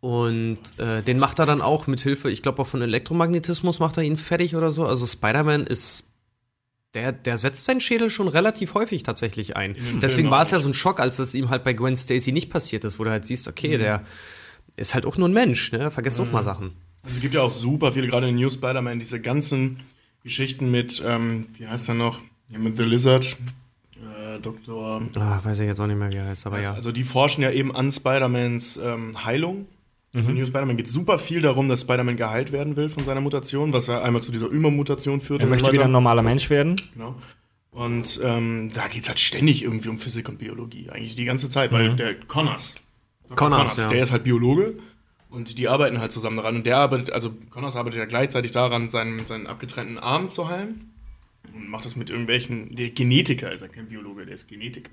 und 0.00 0.56
äh, 0.78 1.02
den 1.02 1.18
macht 1.18 1.38
er 1.38 1.44
dann 1.44 1.60
auch 1.60 1.86
mit 1.86 2.00
Hilfe, 2.00 2.30
ich 2.30 2.40
glaube 2.40 2.62
auch 2.62 2.66
von 2.66 2.80
Elektromagnetismus 2.80 3.78
macht 3.80 3.98
er 3.98 4.02
ihn 4.04 4.16
fertig 4.16 4.56
oder 4.56 4.70
so. 4.70 4.86
Also 4.86 5.06
Spider-Man 5.06 5.66
ist 5.66 6.09
der, 6.94 7.12
der 7.12 7.38
setzt 7.38 7.64
seinen 7.64 7.80
Schädel 7.80 8.10
schon 8.10 8.28
relativ 8.28 8.74
häufig 8.74 9.02
tatsächlich 9.02 9.56
ein. 9.56 9.76
Deswegen 10.02 10.30
war 10.30 10.42
es 10.42 10.50
ja 10.50 10.58
so 10.60 10.68
ein 10.68 10.74
Schock, 10.74 10.98
als 11.00 11.18
es 11.18 11.34
ihm 11.34 11.48
halt 11.50 11.62
bei 11.64 11.72
Gwen 11.72 11.96
Stacy 11.96 12.32
nicht 12.32 12.50
passiert 12.50 12.84
ist, 12.84 12.98
wo 12.98 13.04
du 13.04 13.10
halt 13.10 13.24
siehst, 13.24 13.46
Mhm. 13.46 13.50
okay, 13.50 13.78
der 13.78 14.02
ist 14.76 14.94
halt 14.94 15.06
auch 15.06 15.16
nur 15.16 15.28
ein 15.28 15.32
Mensch, 15.34 15.72
ne? 15.72 15.90
Vergesst 15.90 16.20
auch 16.20 16.30
mal 16.30 16.42
Sachen. 16.42 16.72
Also 17.02 17.16
es 17.16 17.22
gibt 17.22 17.34
ja 17.34 17.42
auch 17.42 17.50
super 17.50 17.92
viele, 17.92 18.06
gerade 18.08 18.28
in 18.28 18.34
New 18.36 18.50
Spider-Man, 18.50 18.98
diese 18.98 19.20
ganzen 19.20 19.80
Geschichten 20.24 20.70
mit, 20.70 21.02
ähm, 21.06 21.46
wie 21.56 21.66
heißt 21.66 21.88
er 21.88 21.94
noch? 21.94 22.20
Ja, 22.48 22.58
mit 22.58 22.76
The 22.76 22.82
Lizard, 22.84 23.36
äh, 23.96 24.38
Dr. 24.40 25.02
Ah, 25.14 25.40
weiß 25.42 25.60
ich 25.60 25.66
jetzt 25.66 25.80
auch 25.80 25.86
nicht 25.86 25.96
mehr, 25.98 26.10
wie 26.10 26.16
er 26.16 26.26
heißt, 26.26 26.46
aber 26.46 26.60
ja. 26.60 26.74
Also 26.74 26.92
die 26.92 27.04
forschen 27.04 27.42
ja 27.42 27.50
eben 27.50 27.74
an 27.74 27.90
Spider-Mans 27.92 28.78
ähm, 28.82 29.24
Heilung. 29.24 29.66
Also 30.12 30.30
Mhm. 30.30 30.36
in 30.36 30.42
New 30.42 30.46
Spider-Man 30.48 30.76
geht 30.76 30.88
super 30.88 31.18
viel 31.18 31.40
darum, 31.40 31.68
dass 31.68 31.82
Spider-Man 31.82 32.16
geheilt 32.16 32.50
werden 32.52 32.76
will 32.76 32.88
von 32.88 33.04
seiner 33.04 33.20
Mutation, 33.20 33.72
was 33.72 33.86
ja 33.86 34.02
einmal 34.02 34.22
zu 34.22 34.32
dieser 34.32 34.46
Übermutation 34.46 35.20
führt. 35.20 35.40
Er 35.40 35.44
und 35.44 35.48
so 35.48 35.50
möchte 35.50 35.64
weiter. 35.66 35.72
wieder 35.74 35.84
ein 35.84 35.92
normaler 35.92 36.22
Mensch 36.22 36.50
werden. 36.50 36.80
Genau. 36.94 37.14
Und 37.70 38.20
ähm, 38.24 38.70
da 38.74 38.88
geht's 38.88 39.08
halt 39.08 39.20
ständig 39.20 39.62
irgendwie 39.62 39.88
um 39.88 40.00
Physik 40.00 40.28
und 40.28 40.38
Biologie, 40.38 40.90
eigentlich 40.90 41.14
die 41.14 41.24
ganze 41.24 41.48
Zeit, 41.48 41.70
weil 41.70 41.94
der 41.94 42.16
Connors, 42.16 42.74
Dr. 43.28 43.36
Connors, 43.36 43.76
ja. 43.76 43.88
der 43.88 44.02
ist 44.02 44.10
halt 44.10 44.24
Biologe 44.24 44.74
und 45.28 45.56
die 45.56 45.68
arbeiten 45.68 46.00
halt 46.00 46.10
zusammen 46.10 46.36
daran. 46.38 46.56
Und 46.56 46.66
der 46.66 46.78
arbeitet, 46.78 47.12
also 47.12 47.32
Connors 47.50 47.76
arbeitet 47.76 48.00
ja 48.00 48.06
gleichzeitig 48.06 48.50
daran, 48.50 48.90
seinen, 48.90 49.24
seinen 49.26 49.46
abgetrennten 49.46 49.98
Arm 49.98 50.30
zu 50.30 50.48
heilen 50.48 50.90
und 51.54 51.68
macht 51.68 51.84
das 51.84 51.94
mit 51.94 52.10
irgendwelchen, 52.10 52.74
der 52.74 52.90
Genetiker 52.90 53.52
ist 53.52 53.60
ja 53.60 53.68
kein 53.68 53.86
Biologe, 53.86 54.26
der 54.26 54.34
ist 54.34 54.48
Genetiker. 54.48 54.90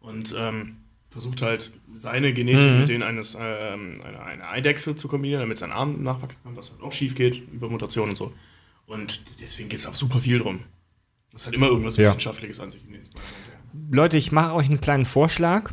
Und 0.00 0.32
ähm, 0.38 0.76
versucht 1.08 1.42
halt 1.42 1.70
seine 1.94 2.32
Genetik 2.34 2.70
Mhm. 2.72 2.78
mit 2.80 2.88
denen 2.88 3.02
eines 3.02 3.36
ähm, 3.40 4.00
einer, 4.04 4.22
einer 4.24 4.50
Eidechse 4.50 4.96
zu 4.96 5.08
kombinieren, 5.08 5.40
damit 5.40 5.58
sein 5.58 5.72
Arm 5.72 6.02
nachwachsen 6.02 6.40
kann, 6.44 6.56
was 6.56 6.70
halt 6.72 6.82
auch 6.82 6.92
schief 6.92 7.14
geht 7.14 7.42
über 7.52 7.68
Mutationen 7.70 8.10
und 8.10 8.16
so. 8.16 8.32
Und 8.86 9.22
deswegen 9.40 9.68
geht 9.68 9.78
es 9.78 9.86
auch 9.86 9.94
super 9.96 10.20
viel 10.20 10.38
drum. 10.38 10.60
Das 11.32 11.46
hat 11.46 11.54
immer 11.54 11.66
irgendwas 11.68 11.96
Ja. 11.96 12.08
Wissenschaftliches 12.08 12.60
an 12.60 12.70
sich. 12.70 12.82
in 12.86 12.92
diesem 12.92 13.10
Moment, 13.12 13.94
Leute, 13.94 14.16
ich 14.16 14.30
mache 14.32 14.54
euch 14.54 14.66
einen 14.68 14.80
kleinen 14.80 15.04
Vorschlag. 15.04 15.72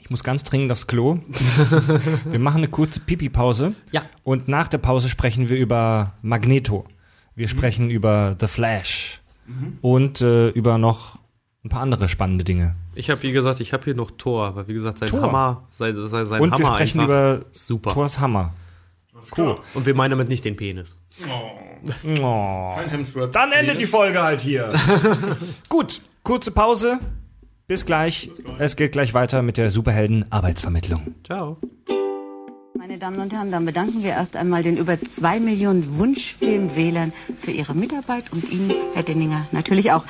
Ich 0.00 0.10
muss 0.10 0.24
ganz 0.24 0.42
dringend 0.42 0.72
aufs 0.72 0.86
Klo. 0.88 1.20
wir 2.30 2.38
machen 2.40 2.58
eine 2.58 2.68
kurze 2.68 2.98
Pipi-Pause. 3.00 3.74
Ja. 3.92 4.02
Und 4.24 4.48
nach 4.48 4.66
der 4.68 4.78
Pause 4.78 5.08
sprechen 5.08 5.48
wir 5.48 5.56
über 5.56 6.14
Magneto. 6.22 6.86
Wir 7.36 7.46
sprechen 7.48 7.90
über 7.90 8.36
The 8.40 8.48
Flash. 8.48 9.20
Und 9.82 10.20
äh, 10.20 10.48
über 10.50 10.78
noch 10.78 11.19
ein 11.64 11.68
paar 11.68 11.82
andere 11.82 12.08
spannende 12.08 12.44
Dinge. 12.44 12.74
Ich 12.94 13.10
habe, 13.10 13.22
wie 13.22 13.32
gesagt, 13.32 13.60
ich 13.60 13.72
habe 13.72 13.84
hier 13.84 13.94
noch 13.94 14.10
Thor, 14.12 14.56
weil 14.56 14.68
wie 14.68 14.74
gesagt, 14.74 14.98
sein 14.98 15.08
Thor. 15.08 15.22
Hammer, 15.22 15.64
sein, 15.70 15.94
sein, 16.06 16.26
sein 16.26 16.40
Und 16.40 16.52
Hammer 16.52 16.64
wir 16.70 16.74
sprechen 16.74 17.00
einfach 17.00 17.14
über 17.38 17.44
super. 17.52 17.92
Thors 17.92 18.18
Hammer. 18.20 18.52
Cool. 19.36 19.58
Und 19.74 19.84
wir 19.84 19.94
meinen 19.94 20.12
damit 20.12 20.28
nicht 20.30 20.44
den 20.44 20.56
Penis. 20.56 20.98
Oh, 21.26 22.20
Oh. 22.22 22.72
kein 22.74 22.88
Hemsworth. 22.88 23.34
Dann 23.34 23.52
endet 23.52 23.80
die 23.80 23.86
Folge 23.86 24.22
halt 24.22 24.40
hier. 24.40 24.72
Gut, 25.68 26.00
kurze 26.22 26.50
Pause. 26.50 26.98
Bis 27.66 27.84
gleich. 27.86 28.30
Es 28.58 28.76
geht 28.76 28.92
gleich 28.92 29.14
weiter 29.14 29.42
mit 29.42 29.56
der 29.56 29.70
Superhelden-Arbeitsvermittlung. 29.70 31.14
Ciao. 31.24 31.58
Meine 32.78 32.98
Damen 32.98 33.20
und 33.20 33.32
Herren, 33.32 33.50
dann 33.50 33.66
bedanken 33.66 34.02
wir 34.02 34.10
erst 34.10 34.36
einmal 34.36 34.62
den 34.62 34.76
über 34.76 35.00
zwei 35.00 35.40
Millionen 35.40 35.98
Wunschfilmwählern 35.98 37.12
für 37.36 37.50
ihre 37.50 37.74
Mitarbeit 37.74 38.32
und 38.32 38.48
Ihnen, 38.50 38.72
Herr 38.94 39.02
Denninger, 39.02 39.46
natürlich 39.52 39.92
auch. 39.92 40.04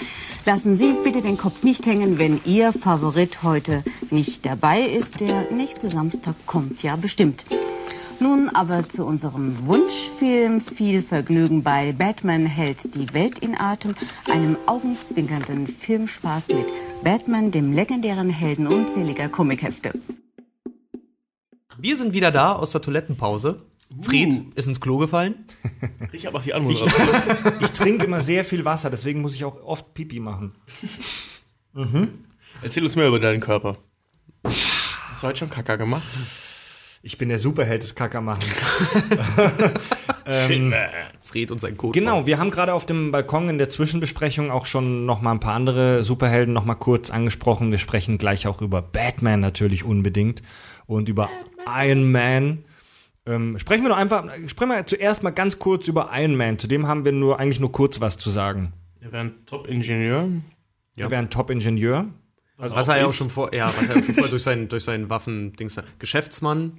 Lassen 0.47 0.74
Sie 0.74 0.95
bitte 1.03 1.20
den 1.20 1.39
Kopf 1.39 1.62
nicht 1.62 1.87
hängen, 1.87 2.19
wenn 2.19 2.41
Ihr 2.45 2.73
Favorit 2.73 3.43
heute 3.43 3.82
nicht 4.11 4.47
dabei 4.47 4.82
ist. 4.82 5.20
Der 5.20 5.51
nächste 5.51 5.89
Samstag 5.89 6.35
kommt 6.47 6.82
ja 6.82 6.97
bestimmt. 6.97 7.45
Nun 8.20 8.51
aber 8.51 8.89
zu 8.89 9.07
unserem 9.07 9.66
Wunschfilm. 9.66 10.61
Viel 10.61 11.03
Vergnügen 11.03 11.62
bei 11.62 11.93
Batman 11.93 12.45
hält 12.45 12.95
die 12.95 13.12
Welt 13.15 13.39
in 13.39 13.59
Atem, 13.59 13.95
einem 14.31 14.57
augenzwinkernden 14.66 15.66
Filmspaß 15.66 16.49
mit 16.49 16.66
Batman, 17.03 17.51
dem 17.51 17.73
legendären 17.73 18.28
Helden 18.28 18.66
unzähliger 18.66 19.28
Comichefte. 19.28 19.93
Wir 21.82 21.97
sind 21.97 22.12
wieder 22.12 22.31
da 22.31 22.52
aus 22.52 22.73
der 22.73 22.82
Toilettenpause. 22.82 23.62
Fred 24.02 24.28
Uh. 24.28 24.44
ist 24.55 24.69
ins 24.69 24.81
Klo 24.81 24.98
gefallen. 24.98 25.35
Ich 26.12 26.27
habe 26.27 26.39
auch 26.39 26.43
die 26.43 26.52
Anmoderation. 26.55 27.09
Ich 27.61 27.70
trinke 27.73 28.05
immer 28.05 28.20
sehr 28.20 28.44
viel 28.44 28.65
Wasser, 28.65 28.90
deswegen 28.90 29.20
muss 29.23 29.35
ich 29.35 29.44
auch 29.44 29.62
oft 29.65 29.94
Pipi 29.94 30.20
machen. 30.20 30.52
Erzähl 32.62 32.82
uns 32.82 32.97
mehr 32.97 33.09
über 33.09 33.19
deinen 33.19 33.40
Körper. 33.40 33.78
Hast 34.44 35.23
du 35.23 35.27
heute 35.27 35.39
schon 35.39 35.51
Kacker 35.51 35.78
gemacht? 35.78 36.02
Ich 37.02 37.16
bin 37.16 37.31
der 37.31 37.39
Superheld 37.39 37.82
des 37.82 37.94
Kackermachens. 37.94 38.44
Man. 40.27 40.74
Fred 41.23 41.51
und 41.51 41.61
sein 41.61 41.77
Code. 41.77 41.98
Genau, 41.98 42.27
wir 42.27 42.39
haben 42.39 42.51
gerade 42.51 42.74
auf 42.74 42.86
dem 42.86 43.11
Balkon 43.11 43.48
in 43.48 43.59
der 43.59 43.69
Zwischenbesprechung 43.69 44.51
auch 44.51 44.66
schon 44.66 45.07
noch 45.07 45.20
mal 45.23 45.32
ein 45.32 45.40
paar 45.40 45.55
andere 45.55 46.05
Superhelden 46.05 46.52
noch 46.52 46.65
mal 46.65 46.74
kurz 46.74 47.11
angesprochen. 47.11 47.70
Wir 47.73 47.78
sprechen 47.78 48.19
gleich 48.19 48.47
auch 48.47 48.61
über 48.61 48.82
Batman 48.82 49.40
natürlich 49.40 49.82
unbedingt 49.82 50.43
und 50.86 51.09
über 51.09 51.31
Iron 51.66 52.11
Man. 52.11 52.65
Ähm, 53.27 53.59
sprechen 53.59 53.82
wir 53.82 53.91
doch 53.91 53.97
einfach, 53.97 54.24
sprechen 54.49 54.70
wir 54.70 54.87
zuerst 54.87 55.23
mal 55.23 55.31
ganz 55.31 55.59
kurz 55.59 55.89
über 55.89 56.11
Iron 56.12 56.37
Man. 56.37 56.59
Zu 56.59 56.66
dem 56.66 56.87
haben 56.87 57.05
wir 57.05 57.12
nur 57.12 57.39
eigentlich 57.39 57.61
nur 57.61 57.73
kurz 57.73 58.01
was 58.01 58.19
zu 58.19 58.31
sagen. 58.31 58.73
Er 59.01 59.12
wäre 59.12 59.24
ein 59.24 59.47
Top-Ingenieur. 59.47 60.28
Er 60.97 61.11
wäre 61.11 61.23
ein 61.23 61.31
Top-Ingenieur. 61.31 62.07
Was 62.57 62.89
er 62.89 62.99
ja 62.99 63.07
auch 63.07 63.12
schon 63.12 63.31
vor, 63.31 63.55
ja, 63.55 63.73
was 63.77 63.89
er 63.89 63.97
auch 63.97 64.05
schon 64.05 64.15
vor 64.15 64.28
durch 64.28 64.43
seinen, 64.43 64.69
durch 64.69 64.85
seinen 64.85 65.09
Waffen, 65.09 65.55
Dings, 65.55 65.81
Geschäftsmann. 65.99 66.78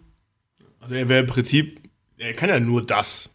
Also 0.79 0.95
er 0.95 1.09
wäre 1.09 1.21
im 1.21 1.27
Prinzip, 1.27 1.89
er 2.17 2.33
kann 2.33 2.49
ja 2.49 2.59
nur 2.59 2.85
das. 2.85 3.31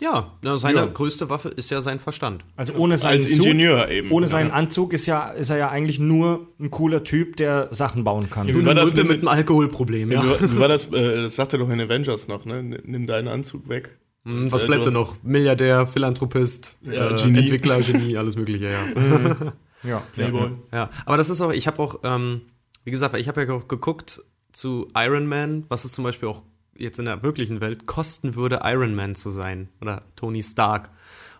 Ja, 0.00 0.32
na, 0.42 0.56
seine 0.56 0.78
Ja. 0.78 0.86
größte 0.86 1.28
Waffe 1.28 1.50
ist 1.50 1.70
ja 1.70 1.82
sein 1.82 1.98
Verstand. 1.98 2.44
Also 2.56 2.72
ohne 2.74 2.96
seinen 2.96 3.18
Als 3.18 3.26
Ingenieur 3.30 3.80
Suit, 3.82 3.90
eben. 3.90 4.10
ohne 4.10 4.26
Ja. 4.26 4.30
seinen 4.32 4.50
Anzug 4.50 4.92
ist 4.94 5.04
ja 5.06 5.28
ist 5.30 5.50
er 5.50 5.58
ja 5.58 5.68
eigentlich 5.68 5.98
nur 5.98 6.46
ein 6.58 6.70
cooler 6.70 7.04
Typ, 7.04 7.36
der 7.36 7.68
Sachen 7.70 8.02
bauen 8.04 8.30
kann. 8.30 8.48
Ja, 8.48 8.54
Nur 8.54 8.64
war 8.64 8.74
das 8.74 8.94
denn 8.94 9.06
mit 9.08 9.18
einem 9.18 9.28
Alkoholproblem, 9.28 10.10
ja. 10.12 10.22
Wie, 10.24 10.52
wie 10.54 10.58
war 10.58 10.68
das? 10.68 10.84
Äh, 10.92 11.22
das 11.22 11.36
sagt 11.36 11.52
er 11.52 11.58
doch 11.58 11.68
in 11.68 11.80
Avengers 11.80 12.28
noch, 12.28 12.44
ne? 12.46 12.62
Nimm 12.62 13.06
deinen 13.06 13.28
Anzug 13.28 13.68
weg. 13.68 13.98
Hm, 14.24 14.50
Was 14.52 14.62
Äh, 14.62 14.66
bleibt 14.66 14.86
denn 14.86 14.92
noch? 14.94 15.16
Milliardär, 15.22 15.86
Philanthropist, 15.86 16.78
Ja, 16.82 17.10
äh, 17.10 17.16
Genie. 17.16 17.38
Entwickler, 17.40 17.80
Genie, 17.82 18.16
alles 18.16 18.36
mögliche, 18.36 18.70
ja. 18.70 18.84
Ja. 19.82 20.02
Playboy. 20.14 20.50
Ja, 20.72 20.90
aber 21.06 21.16
das 21.16 21.30
ist 21.30 21.40
auch, 21.40 21.52
ich 21.52 21.66
habe 21.66 21.78
auch, 21.82 22.00
ähm, 22.04 22.42
wie 22.84 22.90
gesagt, 22.90 23.16
ich 23.16 23.28
habe 23.28 23.42
ja 23.44 23.52
auch 23.54 23.66
geguckt 23.66 24.22
zu 24.52 24.88
Iron 24.94 25.26
Man, 25.26 25.64
was 25.70 25.84
es 25.86 25.92
zum 25.92 26.04
Beispiel 26.04 26.28
auch 26.28 26.42
jetzt 26.80 26.98
in 26.98 27.04
der 27.04 27.22
wirklichen 27.22 27.60
Welt 27.60 27.86
kosten 27.86 28.34
würde, 28.34 28.60
Iron 28.64 28.94
Man 28.94 29.14
zu 29.14 29.30
sein 29.30 29.68
oder 29.80 30.02
Tony 30.16 30.42
Stark. 30.42 30.90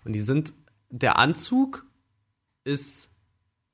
Und 0.05 0.13
die 0.13 0.21
sind, 0.21 0.53
der 0.91 1.19
Anzug 1.19 1.87
ist 2.65 3.11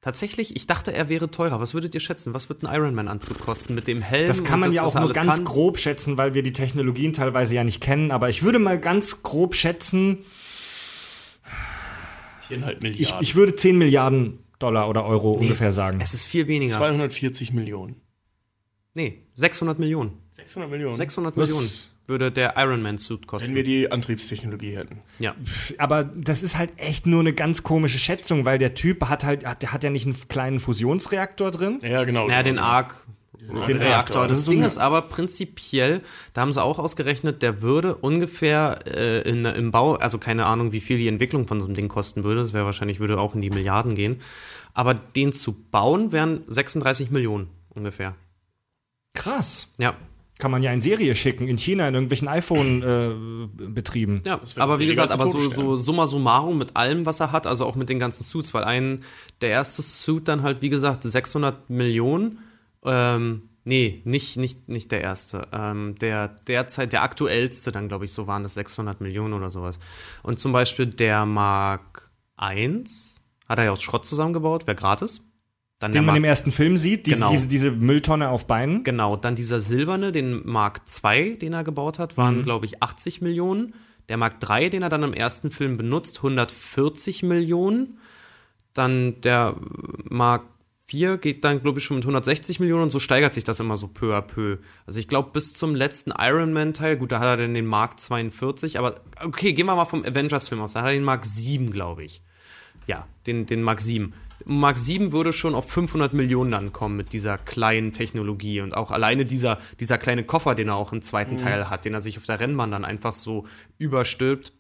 tatsächlich, 0.00 0.56
ich 0.56 0.66
dachte, 0.66 0.92
er 0.92 1.08
wäre 1.08 1.30
teurer. 1.30 1.60
Was 1.60 1.74
würdet 1.74 1.94
ihr 1.94 2.00
schätzen? 2.00 2.34
Was 2.34 2.48
wird 2.48 2.62
ein 2.62 2.74
Iron 2.74 2.94
Man 2.94 3.08
Anzug 3.08 3.40
kosten 3.40 3.74
mit 3.74 3.86
dem 3.86 4.02
Helm? 4.02 4.28
Das 4.28 4.44
kann 4.44 4.54
und 4.54 4.60
man 4.60 4.72
ja 4.72 4.84
was 4.84 4.96
auch 4.96 5.00
nur 5.00 5.12
ganz 5.12 5.36
kann? 5.36 5.44
grob 5.44 5.78
schätzen, 5.78 6.16
weil 6.16 6.34
wir 6.34 6.42
die 6.42 6.52
Technologien 6.52 7.12
teilweise 7.12 7.54
ja 7.54 7.64
nicht 7.64 7.80
kennen. 7.80 8.10
Aber 8.10 8.28
ich 8.28 8.42
würde 8.42 8.58
mal 8.58 8.78
ganz 8.78 9.22
grob 9.22 9.54
schätzen, 9.54 10.24
Viereinhalb 12.46 12.76
ich, 12.76 12.82
Milliarden. 12.82 13.22
ich 13.22 13.34
würde 13.34 13.56
10 13.56 13.76
Milliarden 13.76 14.38
Dollar 14.58 14.88
oder 14.88 15.04
Euro 15.04 15.32
ungefähr 15.32 15.72
sagen. 15.72 16.00
Es 16.00 16.14
ist 16.14 16.26
viel 16.26 16.46
weniger. 16.46 16.76
240 16.76 17.52
Millionen. 17.52 17.96
nee, 18.94 19.25
600 19.36 19.78
Millionen. 19.78 20.12
600 20.32 20.70
Millionen. 20.70 20.96
600 20.96 21.36
Was- 21.36 21.48
Millionen 21.48 21.70
würde 22.08 22.30
der 22.30 22.54
Iron 22.56 22.82
Man 22.82 22.98
Suit 22.98 23.26
kosten. 23.26 23.48
Wenn 23.48 23.54
wir 23.56 23.64
die 23.64 23.90
Antriebstechnologie 23.90 24.76
hätten. 24.76 25.00
ja. 25.18 25.34
Aber 25.78 26.04
das 26.04 26.42
ist 26.42 26.56
halt 26.56 26.72
echt 26.76 27.06
nur 27.06 27.20
eine 27.20 27.32
ganz 27.32 27.62
komische 27.64 27.98
Schätzung, 27.98 28.44
weil 28.44 28.58
der 28.58 28.74
Typ 28.74 29.08
hat 29.08 29.24
halt, 29.24 29.44
hat, 29.44 29.62
der 29.62 29.72
hat 29.72 29.82
ja 29.82 29.90
nicht 29.90 30.06
einen 30.06 30.16
kleinen 30.28 30.60
Fusionsreaktor 30.60 31.50
drin. 31.50 31.80
Ja, 31.82 32.04
genau. 32.04 32.28
Ja, 32.28 32.42
den 32.42 32.58
Arc. 32.58 33.04
Den 33.38 33.56
Reaktor. 33.58 33.80
Reaktor. 33.80 34.28
Das 34.28 34.38
ist 34.38 34.44
so 34.46 34.50
Ding 34.52 34.62
ist 34.64 34.78
aber 34.78 35.02
prinzipiell, 35.02 36.00
da 36.34 36.40
haben 36.40 36.52
sie 36.52 36.62
auch 36.62 36.78
ausgerechnet, 36.78 37.42
der 37.42 37.62
würde 37.62 37.94
ungefähr 37.94 38.78
äh, 38.86 39.28
in, 39.28 39.44
im 39.44 39.70
Bau, 39.70 39.94
also 39.94 40.18
keine 40.18 40.46
Ahnung, 40.46 40.72
wie 40.72 40.80
viel 40.80 40.96
die 40.98 41.06
Entwicklung 41.06 41.46
von 41.46 41.60
so 41.60 41.66
einem 41.66 41.74
Ding 41.74 41.88
kosten 41.88 42.24
würde. 42.24 42.40
Das 42.42 42.52
wäre 42.54 42.64
wahrscheinlich, 42.64 42.98
würde 42.98 43.18
auch 43.20 43.34
in 43.34 43.40
die 43.42 43.50
Milliarden 43.50 43.94
gehen. 43.94 44.20
Aber 44.74 44.94
den 44.94 45.32
zu 45.32 45.52
bauen 45.52 46.12
wären 46.12 46.42
36 46.48 47.10
Millionen 47.10 47.48
ungefähr. 47.70 48.14
Krass. 49.16 49.72
Ja. 49.78 49.96
Kann 50.38 50.50
man 50.50 50.62
ja 50.62 50.70
in 50.70 50.82
Serie 50.82 51.14
schicken, 51.14 51.48
in 51.48 51.56
China, 51.56 51.88
in 51.88 51.94
irgendwelchen 51.94 52.28
iPhone-Betrieben. 52.28 54.20
Ja, 54.26 54.38
wäre 54.42 54.60
aber 54.60 54.78
wie 54.78 54.86
gesagt, 54.86 55.10
aber 55.10 55.28
so, 55.28 55.50
so 55.50 55.76
summa 55.76 56.06
summarum 56.06 56.58
mit 56.58 56.76
allem, 56.76 57.06
was 57.06 57.20
er 57.20 57.32
hat, 57.32 57.46
also 57.46 57.64
auch 57.64 57.74
mit 57.74 57.88
den 57.88 57.98
ganzen 57.98 58.22
Suits, 58.22 58.52
weil 58.52 58.64
ein, 58.64 59.02
der 59.40 59.48
erste 59.48 59.80
Suit 59.80 60.28
dann 60.28 60.42
halt, 60.42 60.60
wie 60.60 60.68
gesagt, 60.68 61.04
600 61.04 61.70
Millionen, 61.70 62.40
ähm, 62.84 63.48
nee, 63.64 64.02
nicht, 64.04 64.36
nicht, 64.36 64.68
nicht 64.68 64.92
der 64.92 65.00
erste, 65.00 65.48
ähm, 65.52 65.94
der 66.00 66.28
derzeit, 66.46 66.92
der 66.92 67.02
aktuellste 67.02 67.72
dann, 67.72 67.88
glaube 67.88 68.04
ich, 68.04 68.12
so 68.12 68.26
waren 68.26 68.44
es 68.44 68.52
600 68.54 69.00
Millionen 69.00 69.32
oder 69.32 69.48
sowas. 69.48 69.78
Und 70.22 70.38
zum 70.38 70.52
Beispiel 70.52 70.84
der 70.84 71.24
Mark 71.24 72.10
1 72.36 73.22
hat 73.48 73.58
er 73.58 73.64
ja 73.64 73.72
aus 73.72 73.82
Schrott 73.82 74.04
zusammengebaut, 74.04 74.66
wäre 74.66 74.76
gratis. 74.76 75.22
Dann 75.78 75.92
Den 75.92 76.00
man 76.00 76.14
Mark 76.14 76.16
im 76.16 76.24
ersten 76.24 76.52
Film 76.52 76.76
sieht, 76.78 77.06
diese, 77.06 77.16
Genau. 77.16 77.30
diese, 77.30 77.48
diese 77.48 77.70
Mülltonne 77.70 78.30
auf 78.30 78.46
Beinen. 78.46 78.82
Genau, 78.82 79.16
dann 79.16 79.36
dieser 79.36 79.60
silberne, 79.60 80.10
den 80.10 80.46
Mark 80.46 80.80
II, 81.04 81.36
den 81.38 81.52
er 81.52 81.64
gebaut 81.64 81.98
hat, 81.98 82.16
waren, 82.16 82.44
glaube 82.44 82.64
ich, 82.64 82.82
80 82.82 83.20
Millionen. 83.20 83.74
Der 84.08 84.16
Mark 84.16 84.36
III, 84.48 84.70
den 84.70 84.82
er 84.82 84.88
dann 84.88 85.02
im 85.02 85.12
ersten 85.12 85.50
Film 85.50 85.76
benutzt, 85.76 86.18
140 86.18 87.22
Millionen. 87.24 87.98
Dann 88.72 89.20
der 89.20 89.56
Mark 90.08 90.44
IV 90.90 91.20
geht 91.20 91.44
dann, 91.44 91.60
glaube 91.60 91.80
ich, 91.80 91.84
schon 91.84 91.96
mit 91.96 92.04
160 92.04 92.60
Millionen 92.60 92.84
und 92.84 92.90
so 92.90 93.00
steigert 93.00 93.32
sich 93.32 93.44
das 93.44 93.58
immer 93.60 93.76
so 93.76 93.88
peu 93.88 94.14
à 94.16 94.22
peu. 94.22 94.58
Also 94.86 94.98
ich 94.98 95.08
glaube, 95.08 95.30
bis 95.32 95.52
zum 95.52 95.74
letzten 95.74 96.12
Iron 96.18 96.52
Man-Teil, 96.52 96.96
gut, 96.96 97.10
da 97.12 97.18
hat 97.18 97.26
er 97.26 97.36
dann 97.38 97.54
den 97.54 97.66
Mark 97.66 97.98
42, 97.98 98.78
aber 98.78 98.94
okay, 99.22 99.52
gehen 99.52 99.66
wir 99.66 99.74
mal 99.74 99.84
vom 99.84 100.04
Avengers-Film 100.04 100.60
aus. 100.60 100.74
Da 100.74 100.80
hat 100.80 100.88
er 100.88 100.92
den 100.92 101.04
Mark 101.04 101.24
7, 101.24 101.70
glaube 101.70 102.04
ich. 102.04 102.22
Ja, 102.86 103.06
den, 103.26 103.44
den 103.46 103.62
Mark 103.62 103.80
7. 103.80 104.12
Mark 104.44 104.78
7 104.78 105.12
würde 105.12 105.32
schon 105.32 105.54
auf 105.54 105.70
500 105.70 106.12
Millionen 106.12 106.50
dann 106.50 106.72
kommen 106.72 106.96
mit 106.96 107.12
dieser 107.12 107.38
kleinen 107.38 107.92
Technologie 107.92 108.60
und 108.60 108.76
auch 108.76 108.90
alleine 108.90 109.24
dieser, 109.24 109.58
dieser 109.80 109.98
kleine 109.98 110.24
Koffer, 110.24 110.54
den 110.54 110.68
er 110.68 110.76
auch 110.76 110.92
im 110.92 111.02
zweiten 111.02 111.36
Teil 111.36 111.70
hat, 111.70 111.84
den 111.84 111.94
er 111.94 112.00
sich 112.00 112.18
auf 112.18 112.26
der 112.26 112.38
Rennbahn 112.38 112.70
dann 112.70 112.84
einfach 112.84 113.12
so 113.12 113.46
überstülpt. 113.78 114.52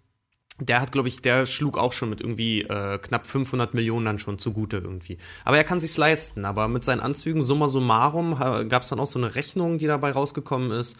der 0.58 0.80
hat, 0.80 0.92
glaube 0.92 1.08
ich, 1.08 1.20
der 1.20 1.44
schlug 1.44 1.76
auch 1.76 1.92
schon 1.92 2.08
mit 2.08 2.20
irgendwie 2.20 2.62
äh, 2.62 2.98
knapp 2.98 3.26
500 3.26 3.74
Millionen 3.74 4.06
dann 4.06 4.18
schon 4.18 4.38
zugute 4.38 4.78
irgendwie. 4.78 5.18
Aber 5.44 5.58
er 5.58 5.64
kann 5.64 5.80
sich's 5.80 5.98
leisten. 5.98 6.46
Aber 6.46 6.66
mit 6.68 6.82
seinen 6.82 7.00
Anzügen, 7.00 7.42
summa 7.42 7.68
summarum, 7.68 8.38
gab 8.68 8.82
es 8.82 8.88
dann 8.88 8.98
auch 8.98 9.06
so 9.06 9.18
eine 9.18 9.34
Rechnung, 9.34 9.76
die 9.78 9.86
dabei 9.86 10.12
rausgekommen 10.12 10.70
ist. 10.70 10.96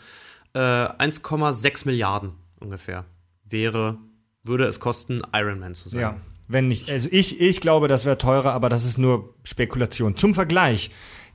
Äh, 0.52 0.58
1,6 0.58 1.86
Milliarden 1.86 2.32
ungefähr 2.60 3.06
wäre, 3.44 3.98
würde 4.42 4.64
es 4.64 4.80
kosten, 4.80 5.22
Iron 5.34 5.58
Man 5.58 5.74
zu 5.74 5.88
sein. 5.88 6.00
Ja. 6.00 6.16
Wenn 6.48 6.68
nicht, 6.68 6.90
also 6.90 7.08
ich, 7.10 7.40
ich 7.40 7.60
glaube, 7.60 7.88
das 7.88 8.04
wäre 8.04 8.18
teurer, 8.18 8.52
aber 8.52 8.68
das 8.68 8.84
ist 8.84 8.98
nur 8.98 9.34
Spekulation. 9.42 10.16
Zum 10.16 10.34
Vergleich, 10.34 10.90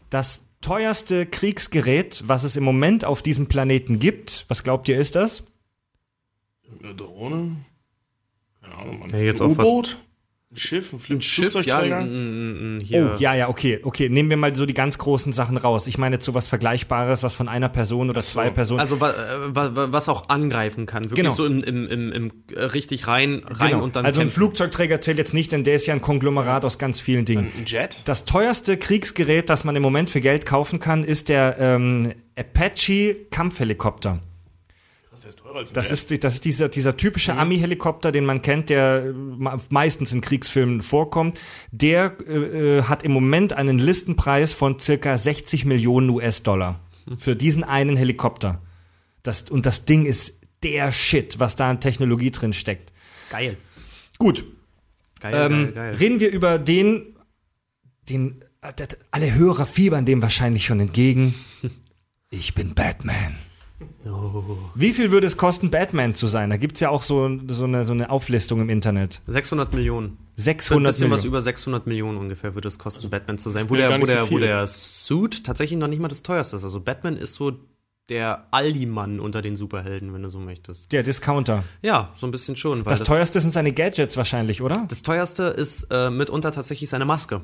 das 0.09 0.45
teuerste 0.61 1.25
Kriegsgerät, 1.25 2.23
was 2.27 2.43
es 2.43 2.55
im 2.55 2.63
Moment 2.63 3.03
auf 3.03 3.21
diesem 3.21 3.47
Planeten 3.47 3.99
gibt, 3.99 4.45
was 4.47 4.63
glaubt 4.63 4.87
ihr, 4.87 4.97
ist 4.97 5.15
das? 5.15 5.43
Eine 6.81 6.95
Drohne? 6.95 7.57
Keine 8.61 8.75
Ahnung, 8.75 8.99
Mann. 8.99 9.09
Ja, 9.09 9.17
jetzt 9.17 9.41
ein 9.41 9.47
auch 9.47 9.51
U-Boot? 9.51 9.97
Ein 10.53 10.57
Schiff? 10.57 10.91
Ein, 10.91 10.99
Fl 10.99 11.13
Ein 11.13 11.21
Schiff, 11.21 11.65
ja, 11.65 11.79
n- 11.81 12.77
n- 12.79 12.81
hier. 12.81 13.13
Oh, 13.15 13.17
ja, 13.17 13.33
ja, 13.35 13.47
okay, 13.47 13.79
okay. 13.83 14.09
Nehmen 14.09 14.29
wir 14.29 14.35
mal 14.35 14.53
so 14.53 14.65
die 14.65 14.73
ganz 14.73 14.97
großen 14.97 15.31
Sachen 15.31 15.55
raus. 15.55 15.87
Ich 15.87 15.97
meine 15.97 16.17
jetzt 16.17 16.25
so 16.25 16.33
was 16.33 16.49
Vergleichbares, 16.49 17.23
was 17.23 17.33
von 17.33 17.47
einer 17.47 17.69
Person 17.69 18.09
oder 18.09 18.21
zwei 18.21 18.49
Personen. 18.49 18.81
Also 18.81 18.99
wa, 18.99 19.11
äh, 19.11 19.13
wa, 19.47 19.75
wa- 19.77 19.87
was 19.91 20.09
auch 20.09 20.27
angreifen 20.27 20.85
kann, 20.87 21.05
wirklich 21.05 21.15
Genau. 21.15 21.31
so 21.31 21.45
im, 21.45 21.61
im, 21.63 21.87
im, 21.87 22.11
im 22.11 22.31
äh, 22.53 22.63
richtig 22.63 23.07
rein, 23.07 23.43
rein 23.45 23.71
Genau. 23.71 23.83
und 23.83 23.95
dann 23.95 24.05
also 24.05 24.19
ein 24.19 24.23
kämpfen. 24.25 24.35
Flugzeugträger 24.35 24.99
zählt 24.99 25.19
jetzt 25.19 25.33
nicht, 25.33 25.53
denn 25.53 25.63
der 25.63 25.75
ist 25.75 25.85
ja 25.85 25.93
ein 25.93 26.01
Konglomerat 26.01 26.65
aus 26.65 26.77
ganz 26.77 26.99
vielen 26.99 27.23
Dingen. 27.23 27.49
Ein 27.57 27.65
Jet? 27.65 28.01
Das 28.03 28.25
teuerste 28.25 28.75
Kriegsgerät, 28.75 29.49
das 29.49 29.63
man 29.63 29.77
im 29.77 29.81
Moment 29.81 30.09
für 30.09 30.19
Geld 30.19 30.45
kaufen 30.45 30.79
kann, 30.81 31.05
ist 31.05 31.29
der 31.29 31.55
ähm, 31.59 32.11
Apache 32.37 33.15
Kampfhelikopter. 33.31 34.19
Das 35.31 35.35
ist 35.35 35.43
teurer 35.43 35.57
als 35.59 35.69
ein 35.71 35.73
Das 35.75 35.85
Jet. 35.89 36.11
ist, 36.11 36.23
das 36.23 36.33
ist 36.35 36.45
dieser, 36.45 36.69
dieser 36.69 36.97
typische 36.97 37.35
Ami-Helikopter, 37.35 38.11
den 38.11 38.25
man 38.25 38.41
kennt, 38.41 38.69
der 38.69 39.13
meistens 39.69 40.11
in 40.13 40.21
Kriegsfilmen 40.21 40.81
vorkommt. 40.81 41.39
Der 41.71 42.15
äh, 42.27 42.77
äh, 42.79 42.83
hat 42.83 43.03
im 43.03 43.11
Moment 43.11 43.53
einen 43.53 43.79
Listenpreis 43.79 44.53
von 44.53 44.79
circa 44.79 45.17
60 45.17 45.65
Millionen 45.65 46.09
US-Dollar 46.09 46.79
für 47.17 47.35
diesen 47.35 47.63
einen 47.63 47.95
Helikopter. 47.97 48.61
Das, 49.23 49.49
und 49.49 49.65
das 49.65 49.85
Ding 49.85 50.05
ist 50.05 50.39
der 50.63 50.91
Shit, 50.91 51.39
was 51.39 51.55
da 51.55 51.69
an 51.69 51.79
Technologie 51.79 52.31
drin 52.31 52.53
steckt. 52.53 52.91
Geil. 53.29 53.57
Gut, 54.17 54.43
Geil, 55.19 55.33
ähm, 55.35 55.51
geil, 55.65 55.71
geil. 55.73 55.95
reden 55.95 56.19
wir 56.19 56.31
über 56.31 56.59
den, 56.59 57.15
den, 58.09 58.43
äh, 58.61 58.71
alle 59.11 59.33
Hörer 59.33 59.65
fiebern 59.65 60.05
dem 60.05 60.21
wahrscheinlich 60.21 60.65
schon 60.65 60.79
entgegen. 60.79 61.33
Ich 62.33 62.53
bin 62.53 62.73
Batman. 62.75 63.35
Oh. 64.05 64.43
Wie 64.75 64.91
viel 64.93 65.11
würde 65.11 65.27
es 65.27 65.37
kosten, 65.37 65.69
Batman 65.69 66.15
zu 66.15 66.27
sein? 66.27 66.49
Da 66.49 66.57
gibt's 66.57 66.79
ja 66.79 66.89
auch 66.89 67.03
so, 67.03 67.29
so, 67.49 67.63
eine, 67.65 67.83
so 67.83 67.93
eine 67.93 68.09
Auflistung 68.09 68.61
im 68.61 68.69
Internet. 68.69 69.21
600 69.27 69.73
Millionen. 69.73 70.07
Ein 70.07 70.17
600 70.35 70.91
bisschen 70.91 71.11
was 71.11 71.21
Millionen. 71.21 71.27
über 71.27 71.41
600 71.41 71.87
Millionen 71.87 72.17
ungefähr 72.17 72.55
würde 72.55 72.67
es 72.67 72.79
kosten, 72.79 73.09
Batman 73.09 73.37
zu 73.37 73.49
sein. 73.49 73.69
Wo 73.69 73.75
ja 73.75 73.89
der, 73.89 74.01
wo, 74.01 74.05
so 74.05 74.11
der, 74.11 74.31
wo 74.31 74.39
der 74.39 74.67
Suit 74.67 75.43
tatsächlich 75.43 75.79
noch 75.79 75.87
nicht 75.87 75.99
mal 75.99 76.07
das 76.07 76.23
teuerste 76.23 76.55
ist. 76.55 76.63
Also 76.63 76.79
Batman 76.79 77.17
ist 77.17 77.35
so 77.35 77.53
der 78.09 78.47
Aldi-Mann 78.51 79.19
unter 79.19 79.41
den 79.41 79.55
Superhelden, 79.55 80.13
wenn 80.13 80.21
du 80.21 80.29
so 80.29 80.39
möchtest. 80.39 80.91
Der 80.91 81.01
Discounter. 81.01 81.63
Ja, 81.81 82.11
so 82.17 82.27
ein 82.27 82.31
bisschen 82.31 82.55
schon. 82.55 82.85
Weil 82.85 82.91
Das, 82.91 83.03
teuerste 83.03 83.39
sind 83.39 83.53
seine 83.53 83.71
Gadgets 83.71 84.17
wahrscheinlich, 84.17 84.61
oder? 84.61 84.85
Das 84.89 85.01
teuerste 85.01 85.43
ist 85.43 85.87
äh, 85.91 86.09
mitunter 86.09 86.51
tatsächlich 86.51 86.89
seine 86.89 87.05
Maske, 87.05 87.41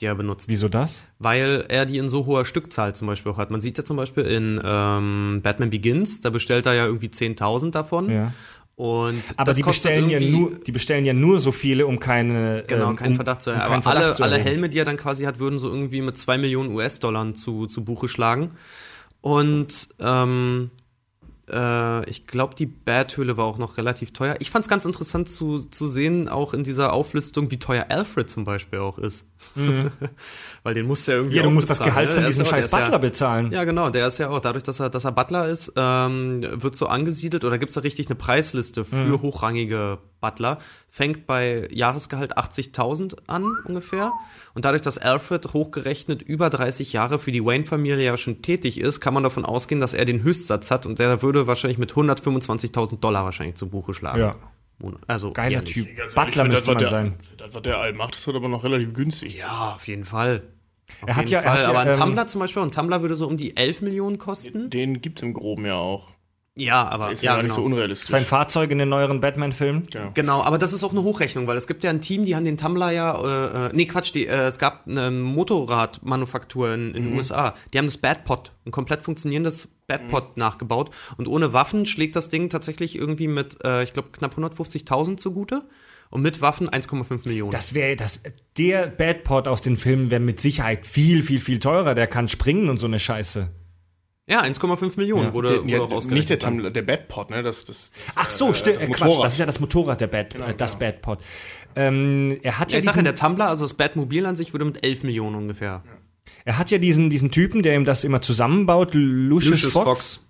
die 0.00 0.06
er 0.06 0.14
benutzt. 0.14 0.48
Wieso 0.48 0.68
das? 0.68 1.04
weil 1.20 1.66
er 1.68 1.84
die 1.84 1.98
in 1.98 2.08
so 2.08 2.26
hoher 2.26 2.44
Stückzahl 2.46 2.94
zum 2.94 3.06
Beispiel 3.06 3.30
auch 3.30 3.36
hat. 3.36 3.50
Man 3.50 3.60
sieht 3.60 3.76
ja 3.78 3.84
zum 3.84 3.98
Beispiel 3.98 4.24
in 4.24 4.60
ähm, 4.64 5.40
Batman 5.42 5.70
Begins, 5.70 6.22
da 6.22 6.30
bestellt 6.30 6.66
er 6.66 6.72
ja 6.72 6.86
irgendwie 6.86 7.08
10.000 7.08 7.70
davon. 7.70 8.10
Ja. 8.10 8.32
Und 8.74 9.22
Aber 9.36 9.52
die 9.52 9.62
bestellen, 9.62 10.08
ja 10.08 10.18
nur, 10.18 10.52
die 10.66 10.72
bestellen 10.72 11.04
ja 11.04 11.12
nur 11.12 11.38
so 11.38 11.52
viele, 11.52 11.86
um 11.86 12.00
keine. 12.00 12.64
Genau, 12.66 12.88
ähm, 12.88 12.96
keinen 12.96 13.10
um, 13.10 13.16
Verdacht 13.16 13.42
zu 13.42 13.50
um 13.50 13.58
haben. 13.58 13.82
keinen 13.82 13.82
Aber 13.82 14.06
alle, 14.06 14.18
alle. 14.18 14.38
Helme, 14.38 14.70
die 14.70 14.78
er 14.78 14.86
dann 14.86 14.96
quasi 14.96 15.24
hat, 15.26 15.38
würden 15.38 15.58
so 15.58 15.68
irgendwie 15.68 16.00
mit 16.00 16.16
2 16.16 16.38
Millionen 16.38 16.74
US-Dollar 16.74 17.34
zu, 17.34 17.66
zu 17.66 17.84
Buche 17.84 18.08
schlagen. 18.08 18.52
Und 19.20 19.90
ähm, 19.98 20.70
äh, 21.52 22.08
ich 22.08 22.26
glaube, 22.26 22.54
die 22.54 22.64
Bat-Höhle 22.64 23.36
war 23.36 23.44
auch 23.44 23.58
noch 23.58 23.76
relativ 23.76 24.14
teuer. 24.14 24.36
Ich 24.38 24.50
fand 24.50 24.64
es 24.64 24.70
ganz 24.70 24.86
interessant 24.86 25.28
zu, 25.28 25.58
zu 25.58 25.86
sehen, 25.86 26.30
auch 26.30 26.54
in 26.54 26.64
dieser 26.64 26.94
Auflistung, 26.94 27.50
wie 27.50 27.58
teuer 27.58 27.84
Alfred 27.90 28.30
zum 28.30 28.46
Beispiel 28.46 28.78
auch 28.78 28.96
ist. 28.96 29.29
Weil 30.62 30.74
den 30.74 30.86
musst 30.86 31.06
du 31.08 31.12
ja 31.12 31.18
irgendwie 31.18 31.36
Mhm. 31.36 31.36
Ja, 31.36 31.42
du 31.44 31.50
musst 31.50 31.70
das 31.70 31.78
bezahlen, 31.78 31.90
Gehalt 31.94 32.08
ne? 32.10 32.14
von 32.16 32.24
diesem 32.26 32.44
scheiß 32.44 32.70
Butler 32.70 32.90
ja, 32.92 32.98
bezahlen. 32.98 33.52
Ja, 33.52 33.64
genau. 33.64 33.90
Der 33.90 34.06
ist 34.06 34.18
ja 34.18 34.28
auch, 34.28 34.40
dadurch, 34.40 34.62
dass 34.62 34.80
er, 34.80 34.90
dass 34.90 35.04
er 35.04 35.12
Butler 35.12 35.48
ist, 35.48 35.72
ähm, 35.76 36.42
wird 36.50 36.76
so 36.76 36.86
angesiedelt 36.86 37.44
oder 37.44 37.58
gibt 37.58 37.70
es 37.70 37.74
da 37.74 37.80
richtig 37.80 38.06
eine 38.06 38.14
Preisliste 38.16 38.84
für 38.84 38.96
Mhm. 38.96 39.22
hochrangige 39.22 39.98
Butler. 40.20 40.58
Fängt 40.90 41.26
bei 41.26 41.66
Jahresgehalt 41.70 42.36
80.000 42.36 43.16
an 43.26 43.44
ungefähr. 43.64 44.12
Und 44.54 44.64
dadurch, 44.64 44.82
dass 44.82 44.98
Alfred 44.98 45.52
hochgerechnet 45.52 46.20
über 46.22 46.50
30 46.50 46.92
Jahre 46.92 47.18
für 47.18 47.32
die 47.32 47.44
Wayne-Familie 47.44 48.04
ja 48.04 48.16
schon 48.16 48.42
tätig 48.42 48.80
ist, 48.80 49.00
kann 49.00 49.14
man 49.14 49.22
davon 49.22 49.44
ausgehen, 49.44 49.80
dass 49.80 49.94
er 49.94 50.04
den 50.04 50.22
Höchstsatz 50.22 50.70
hat 50.70 50.86
und 50.86 50.98
der 50.98 51.22
würde 51.22 51.46
wahrscheinlich 51.46 51.78
mit 51.78 51.92
125.000 51.92 53.00
Dollar 53.00 53.24
wahrscheinlich 53.24 53.56
zu 53.56 53.68
Buche 53.70 53.94
schlagen. 53.94 54.20
Ja. 54.20 54.36
Also 55.06 55.32
Geiler 55.32 55.50
jährlich. 55.50 55.72
Typ. 55.74 55.96
Ganz 55.96 56.16
ehrlich, 56.16 56.34
Butler 56.34 56.44
das, 56.44 56.52
müsste 56.52 56.70
man 56.70 56.78
der, 56.78 56.88
sein. 56.88 57.14
Das, 57.36 57.54
was 57.54 57.62
der 57.62 57.78
All 57.78 57.92
macht, 57.92 58.14
ist 58.16 58.26
das 58.26 58.34
aber 58.34 58.48
noch 58.48 58.64
relativ 58.64 58.92
günstig. 58.94 59.36
Ja, 59.38 59.74
auf 59.76 59.86
jeden 59.88 60.04
Fall. 60.04 60.42
Auf 61.02 61.08
Er 61.08 61.16
hat 61.16 61.28
jeden 61.28 61.32
ja- 61.32 61.38
er 61.40 61.44
Fall. 61.44 61.52
hat 61.58 61.62
ja, 61.64 61.68
Aber 61.70 61.78
ein 61.80 61.88
ähm, 61.88 61.94
Tumblr 61.94 62.26
zum 62.26 62.38
Beispiel, 62.40 62.62
ein 62.62 62.70
Tumblr 62.70 63.02
würde 63.02 63.14
so 63.14 63.26
um 63.26 63.36
die 63.36 63.56
11 63.56 63.82
Millionen 63.82 64.18
kosten. 64.18 64.70
Den 64.70 65.00
gibt's 65.00 65.22
im 65.22 65.34
Groben 65.34 65.64
ja 65.66 65.74
auch. 65.74 66.08
Ja, 66.60 66.86
aber 66.86 67.12
Ist 67.12 67.22
ja, 67.22 67.32
ja, 67.32 67.36
gar 67.36 67.42
nicht 67.42 67.54
so 67.54 67.62
genau. 67.62 67.74
unrealistisch. 67.74 68.10
Sein 68.10 68.24
Fahrzeug 68.24 68.70
in 68.70 68.78
den 68.78 68.90
neueren 68.90 69.20
Batman-Filmen. 69.20 69.86
Genau. 69.90 70.10
Genau, 70.14 70.42
aber 70.42 70.58
das 70.58 70.72
ist 70.72 70.84
auch 70.84 70.92
eine 70.92 71.02
Hochrechnung, 71.02 71.46
weil 71.46 71.56
es 71.56 71.66
gibt 71.66 71.82
ja 71.82 71.90
ein 71.90 72.00
Team, 72.00 72.24
die 72.24 72.36
haben 72.36 72.44
den 72.44 72.58
Tumblr 72.58 72.90
ja, 72.90 73.14
äh, 73.14 73.66
äh, 73.66 73.70
nee 73.72 73.86
Quatsch, 73.86 74.12
die, 74.12 74.26
äh, 74.26 74.42
es 74.42 74.58
gab 74.58 74.86
eine 74.86 75.10
Motorradmanufaktur 75.10 76.74
in, 76.74 76.94
in 76.94 77.04
den 77.04 77.16
USA, 77.16 77.54
die 77.72 77.78
haben 77.78 77.86
das 77.86 77.98
Badpod, 77.98 78.52
ein 78.66 78.72
komplett 78.72 79.02
funktionierendes 79.02 79.68
Badpod 79.86 80.36
nachgebaut 80.36 80.90
und 81.16 81.26
ohne 81.26 81.52
Waffen 81.52 81.86
schlägt 81.86 82.14
das 82.14 82.28
Ding 82.28 82.50
tatsächlich 82.50 82.96
irgendwie 82.96 83.28
mit, 83.28 83.64
äh, 83.64 83.82
ich 83.82 83.92
glaube, 83.92 84.10
knapp 84.12 84.36
150.000 84.36 85.16
zugute 85.16 85.62
und 86.10 86.22
mit 86.22 86.40
Waffen 86.40 86.68
1,5 86.68 87.26
Millionen. 87.26 87.52
Das 87.52 87.72
wäre 87.72 87.96
das. 87.96 88.20
Der 88.58 88.88
Badpod 88.88 89.48
aus 89.48 89.62
den 89.62 89.76
Filmen 89.76 90.10
wäre 90.10 90.20
mit 90.20 90.40
Sicherheit 90.40 90.86
viel, 90.86 91.22
viel, 91.22 91.40
viel 91.40 91.60
teurer. 91.60 91.94
Der 91.94 92.08
kann 92.08 92.28
springen 92.28 92.68
und 92.68 92.78
so 92.78 92.86
eine 92.86 92.98
Scheiße. 92.98 93.50
Ja, 94.30 94.42
1,5 94.42 94.92
Millionen 94.96 95.24
Ja. 95.26 95.32
wurde, 95.34 95.48
Der, 95.50 95.58
wurde 95.62 95.70
ja, 95.70 95.80
auch 95.80 95.90
ausgerechnet. 95.90 96.30
nicht 96.30 96.30
der. 96.30 96.38
Tumblr, 96.38 96.70
der 96.70 96.82
Badpod, 96.82 97.30
ne? 97.30 97.42
Das, 97.42 97.64
das, 97.64 97.92
das, 97.92 98.14
Ach 98.16 98.30
so, 98.30 98.50
äh, 98.50 98.54
stimmt. 98.54 98.76
das 98.76 98.84
Äh, 98.84 98.90
Quatsch, 98.92 99.18
das 99.22 99.32
ist 99.34 99.38
ja 99.40 99.46
das 99.46 99.60
Motorrad, 99.60 100.00
der 100.00 100.06
Bad, 100.06 100.34
äh, 100.36 100.54
das 100.56 100.78
genau. 100.78 100.90
Badpod. 100.92 101.18
Ähm, 101.76 102.38
er 102.42 102.58
hat 102.58 102.70
Ja, 102.72 102.76
ja, 102.76 102.78
ich 102.78 102.84
sag 102.84 102.92
ja, 102.96 103.02
diesen, 103.02 103.04
der 103.04 103.14
Tumblr, 103.16 103.46
also 103.48 103.64
das 103.64 103.74
Badmobil 103.74 104.24
an 104.26 104.36
sich 104.36 104.52
würde 104.54 104.64
mit 104.64 104.82
11 104.84 105.02
Millionen 105.02 105.36
ungefähr. 105.36 105.82
er 106.44 106.58
hat 106.58 106.70
ja 106.70 106.78
diesen, 106.78 107.10
diesen 107.10 107.30
Typen, 107.30 107.62
der 107.62 107.74
ihm 107.74 107.84
das 107.84 108.04
immer 108.04 108.22
zusammenbaut, 108.22 108.94
Lucius, 108.94 109.50
Lucius 109.62 109.72
Fox. 109.72 109.84
Fox. 109.84 110.26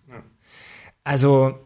Also, 1.05 1.59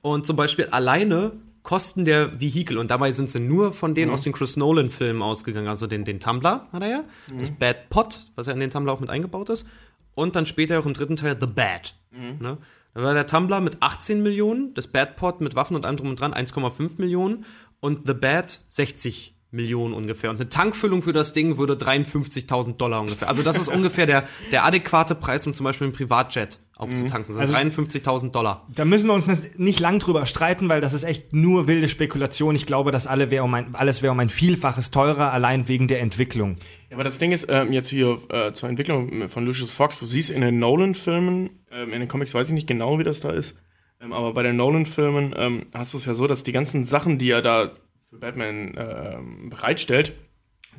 Und 0.02 0.26
zum 0.26 0.36
Beispiel 0.36 0.66
alleine 0.68 1.32
Kosten 1.64 2.06
der 2.06 2.40
Vehikel, 2.40 2.77
und 2.77 2.90
dabei 2.91 3.11
sind 3.11 3.30
sie 3.30 3.40
nur 3.40 3.73
von 3.73 3.91
Mhm. 3.91 3.95
denen 3.95 4.11
aus 4.11 4.22
den 4.23 4.34
Chris 4.34 4.56
Nolan-Filmen 4.57 5.22
ausgegangen, 5.22 5.68
also 5.68 5.88
den, 5.88 6.06
den 6.06 6.19
Tumblr 6.19 6.68
hat 6.72 6.81
er 6.81 6.90
ja, 6.90 7.03
Mhm. 7.31 7.40
das 7.40 7.52
Bad 7.52 7.90
Pot, 7.90 8.26
was 8.36 8.48
ja 8.48 8.53
in 8.53 8.60
den 8.60 8.69
Tumblr 8.69 8.91
auch 8.91 8.99
mit 8.99 9.10
eingebaut 9.10 9.49
ist, 9.49 9.68
und 10.15 10.36
dann 10.36 10.45
später 10.45 10.80
auch 10.80 10.86
im 10.86 10.94
dritten 10.94 11.15
Teil 11.15 11.38
The 11.40 11.48
Bad. 11.48 11.95
Mhm. 12.11 12.38
Ne? 12.45 12.57
Da 12.94 13.03
war 13.03 13.14
der 13.14 13.27
Tumblr 13.27 13.60
mit 13.61 13.77
18 13.81 14.23
Millionen, 14.23 14.73
das 14.73 14.88
Bad 14.88 15.15
Pot 15.15 15.41
mit 15.41 15.56
Waffen 15.56 15.76
und 15.76 15.86
allem 15.86 15.98
drum 15.98 16.10
und 16.10 16.19
dran 16.19 16.34
1,5 16.34 16.98
Millionen 16.98 17.45
und 17.80 18.07
The 18.07 18.14
Bad 18.14 18.60
60 18.69 19.36
Millionen 19.52 19.94
ungefähr. 19.94 20.30
Und 20.30 20.38
eine 20.38 20.49
Tankfüllung 20.49 21.02
für 21.02 21.14
das 21.14 21.34
Ding 21.34 21.57
würde 21.57 21.76
53.000 21.76 22.77
Dollar 22.77 23.02
ungefähr. 23.02 23.27
Also 23.30 23.41
das 23.44 23.57
ist 23.57 23.68
ungefähr 23.73 24.06
der, 24.06 24.26
der 24.52 24.64
adäquate 24.65 25.15
Preis, 25.15 25.45
um 25.48 25.53
zum 25.53 25.64
Beispiel 25.64 25.86
einen 25.88 25.94
Privatjet 25.95 26.60
aufzutanken. 26.80 27.27
Das 27.35 27.38
Also- 27.38 27.53
sind 27.53 27.73
53.000 27.73 28.31
Dollar. 28.34 28.65
Da 28.73 28.85
müssen 28.85 29.07
wir 29.07 29.14
uns 29.14 29.27
nicht 29.57 29.80
lang 29.80 29.99
drüber 29.99 30.26
streiten, 30.26 30.69
weil 30.69 30.81
das 30.81 30.93
ist 30.93 31.03
echt 31.03 31.34
nur 31.34 31.68
wilde 31.68 31.88
Spekulation. 31.89 32.56
Ich 32.56 32.65
glaube, 32.65 32.91
dass 32.91 33.06
alle 33.06 33.30
wär 33.31 33.43
um 33.43 33.53
ein, 33.53 33.76
alles 33.76 34.01
wäre 34.01 34.11
um 34.14 34.19
ein 34.19 34.30
Vielfaches 34.30 34.89
teurer, 34.89 35.31
allein 35.34 35.68
wegen 35.68 35.88
der 35.88 35.99
Entwicklung. 36.01 36.56
Ja, 36.89 36.95
aber 36.95 37.03
das 37.03 37.19
Ding 37.19 37.31
ist, 37.31 37.47
ähm, 37.49 37.73
jetzt 37.73 37.89
hier 37.89 38.18
äh, 38.30 38.53
zur 38.53 38.69
Entwicklung 38.69 39.30
von 39.30 39.45
Lucius 39.45 39.73
Fox, 39.73 39.99
du 39.99 40.06
siehst 40.06 40.30
in 40.31 40.41
den 40.41 40.57
Nolan-Filmen, 40.60 41.49
ähm, 41.72 41.93
in 41.93 41.99
den 41.99 42.07
Comics 42.07 42.34
weiß 42.34 42.47
ich 42.47 42.53
nicht 42.53 42.68
genau, 42.68 42.97
wie 42.97 43.03
das 43.03 43.19
da 43.19 43.31
ist, 43.31 43.57
ähm, 44.01 44.14
aber 44.14 44.34
bei 44.34 44.43
den 44.43 44.56
Nolan-Filmen 44.56 45.35
ähm, 45.38 45.65
hast 45.73 45.93
du 45.93 45.97
es 45.97 46.06
ja 46.06 46.14
so, 46.14 46.27
dass 46.27 46.43
die 46.43 46.53
ganzen 46.53 46.85
Sachen, 46.85 47.18
die 47.18 47.30
er 47.30 47.41
da 47.41 47.72
für 48.10 48.18
Batman 48.18 48.73
ähm, 48.77 49.49
bereitstellt, 49.49 50.14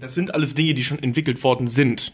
das 0.01 0.14
sind 0.14 0.35
alles 0.35 0.55
Dinge, 0.55 0.72
die 0.74 0.82
schon 0.82 1.02
entwickelt 1.02 1.44
worden 1.44 1.68
sind. 1.68 2.12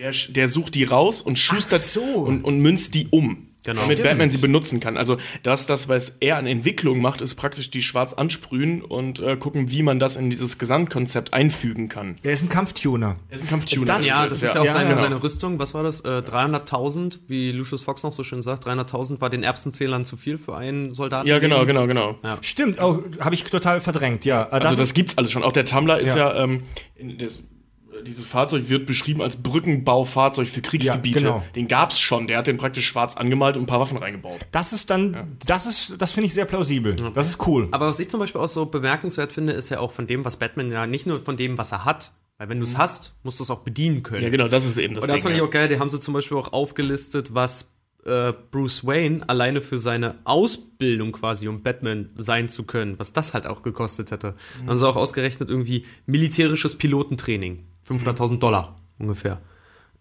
Der, 0.00 0.12
der 0.30 0.48
sucht 0.48 0.74
die 0.74 0.84
raus 0.84 1.20
und 1.20 1.38
schustert 1.38 1.82
so. 1.82 2.00
und, 2.02 2.42
und 2.42 2.58
münzt 2.58 2.94
die 2.94 3.08
um. 3.10 3.46
Genau. 3.62 3.82
Damit 3.82 3.98
Stimmt. 3.98 4.08
Batman 4.12 4.30
sie 4.30 4.38
benutzen 4.38 4.80
kann. 4.80 4.96
Also 4.96 5.18
das, 5.42 5.66
das, 5.66 5.86
was 5.90 6.16
er 6.20 6.38
an 6.38 6.46
Entwicklung 6.46 7.02
macht, 7.02 7.20
ist 7.20 7.34
praktisch 7.34 7.70
die 7.70 7.82
schwarz 7.82 8.14
ansprühen 8.14 8.80
und 8.80 9.18
äh, 9.18 9.36
gucken, 9.36 9.70
wie 9.70 9.82
man 9.82 9.98
das 9.98 10.16
in 10.16 10.30
dieses 10.30 10.56
Gesamtkonzept 10.56 11.34
einfügen 11.34 11.90
kann. 11.90 12.16
Er 12.22 12.32
ist 12.32 12.42
ein 12.42 12.48
Kampftuner. 12.48 13.16
Er 13.28 13.34
ist 13.36 13.42
ein 13.42 13.48
Kampftuner. 13.50 13.84
Das- 13.84 14.06
Ja, 14.06 14.26
das 14.26 14.42
ist 14.42 14.54
ja 14.54 14.62
auch 14.62 14.64
Ja, 14.64 14.72
seine, 14.72 14.88
genau. 14.88 15.02
seine 15.02 15.22
Rüstung. 15.22 15.58
Was 15.58 15.74
war 15.74 15.82
das? 15.82 16.00
Äh, 16.00 16.22
300.000, 16.22 17.18
wie 17.28 17.52
Lucius 17.52 17.82
Fox 17.82 18.02
noch 18.02 18.14
so 18.14 18.22
schön 18.24 18.40
sagt. 18.40 18.66
300.000 18.66 19.20
war 19.20 19.28
den 19.28 19.42
Erbsenzählern 19.42 20.06
zu 20.06 20.16
viel 20.16 20.38
für 20.38 20.56
einen 20.56 20.94
Soldaten. 20.94 21.28
Ja, 21.28 21.38
genau, 21.38 21.66
genau, 21.66 21.86
genau. 21.86 22.18
Stimmt, 22.40 22.80
oh, 22.80 23.02
habe 23.20 23.34
ich 23.34 23.44
total 23.44 23.82
verdrängt, 23.82 24.24
ja. 24.24 24.44
Äh, 24.44 24.52
also 24.64 24.76
das 24.80 24.94
gibt's 24.94 25.18
alles 25.18 25.32
schon. 25.32 25.42
Auch 25.42 25.52
der 25.52 25.66
Tumblr 25.66 25.98
ist 25.98 26.08
Ja. 26.08 26.16
ja, 26.34 26.44
ähm, 26.44 26.62
in 26.96 27.18
das, 27.18 27.42
dieses 28.04 28.26
Fahrzeug 28.26 28.68
wird 28.68 28.86
beschrieben 28.86 29.22
als 29.22 29.36
Brückenbaufahrzeug 29.42 30.48
für 30.48 30.62
Kriegsgebiete. 30.62 31.20
Ja, 31.20 31.26
genau. 31.26 31.44
Den 31.54 31.68
gab's 31.68 31.98
schon. 31.98 32.26
Der 32.26 32.38
hat 32.38 32.46
den 32.46 32.58
praktisch 32.58 32.86
schwarz 32.86 33.16
angemalt 33.16 33.56
und 33.56 33.64
ein 33.64 33.66
paar 33.66 33.80
Waffen 33.80 33.98
reingebaut. 33.98 34.40
Das 34.50 34.72
ist 34.72 34.90
dann, 34.90 35.36
das 35.46 35.66
ist, 35.66 35.94
das 35.98 36.10
finde 36.12 36.26
ich 36.26 36.34
sehr 36.34 36.44
plausibel. 36.44 36.96
Das 37.14 37.28
ist 37.28 37.46
cool. 37.46 37.68
Aber 37.70 37.86
was 37.86 38.00
ich 38.00 38.08
zum 38.08 38.20
Beispiel 38.20 38.40
auch 38.40 38.48
so 38.48 38.66
bemerkenswert 38.66 39.32
finde, 39.32 39.52
ist 39.52 39.68
ja 39.70 39.80
auch 39.80 39.92
von 39.92 40.06
dem, 40.06 40.24
was 40.24 40.36
Batman 40.36 40.70
ja 40.70 40.86
nicht 40.86 41.06
nur 41.06 41.20
von 41.20 41.36
dem, 41.36 41.58
was 41.58 41.72
er 41.72 41.84
hat. 41.84 42.12
Weil 42.38 42.48
wenn 42.48 42.58
du 42.58 42.64
es 42.64 42.78
hast, 42.78 43.14
musst 43.22 43.38
du 43.38 43.44
es 43.44 43.50
auch 43.50 43.58
bedienen 43.58 44.02
können. 44.02 44.22
Ja, 44.22 44.30
genau, 44.30 44.48
das 44.48 44.64
ist 44.64 44.78
eben 44.78 44.94
das 44.94 45.02
Und 45.02 45.08
das 45.08 45.16
Ding. 45.16 45.24
fand 45.24 45.34
ich 45.34 45.40
ja. 45.40 45.46
auch 45.46 45.50
geil. 45.50 45.68
Die 45.68 45.78
haben 45.78 45.90
sie 45.90 46.00
zum 46.00 46.14
Beispiel 46.14 46.38
auch 46.38 46.54
aufgelistet, 46.54 47.34
was 47.34 47.70
äh, 48.04 48.32
Bruce 48.50 48.86
Wayne 48.86 49.28
alleine 49.28 49.60
für 49.60 49.78
seine 49.78 50.16
Ausbildung 50.24 51.12
quasi, 51.12 51.48
um 51.48 51.62
Batman 51.62 52.10
sein 52.16 52.48
zu 52.48 52.64
können, 52.64 52.98
was 52.98 53.12
das 53.12 53.34
halt 53.34 53.46
auch 53.46 53.62
gekostet 53.62 54.10
hätte. 54.10 54.34
Dann 54.58 54.68
haben 54.68 54.78
sie 54.78 54.88
auch 54.88 54.96
ausgerechnet 54.96 55.48
irgendwie 55.48 55.84
militärisches 56.06 56.76
Pilotentraining. 56.76 57.64
500.000 57.88 58.38
Dollar 58.38 58.76
ungefähr. 58.98 59.40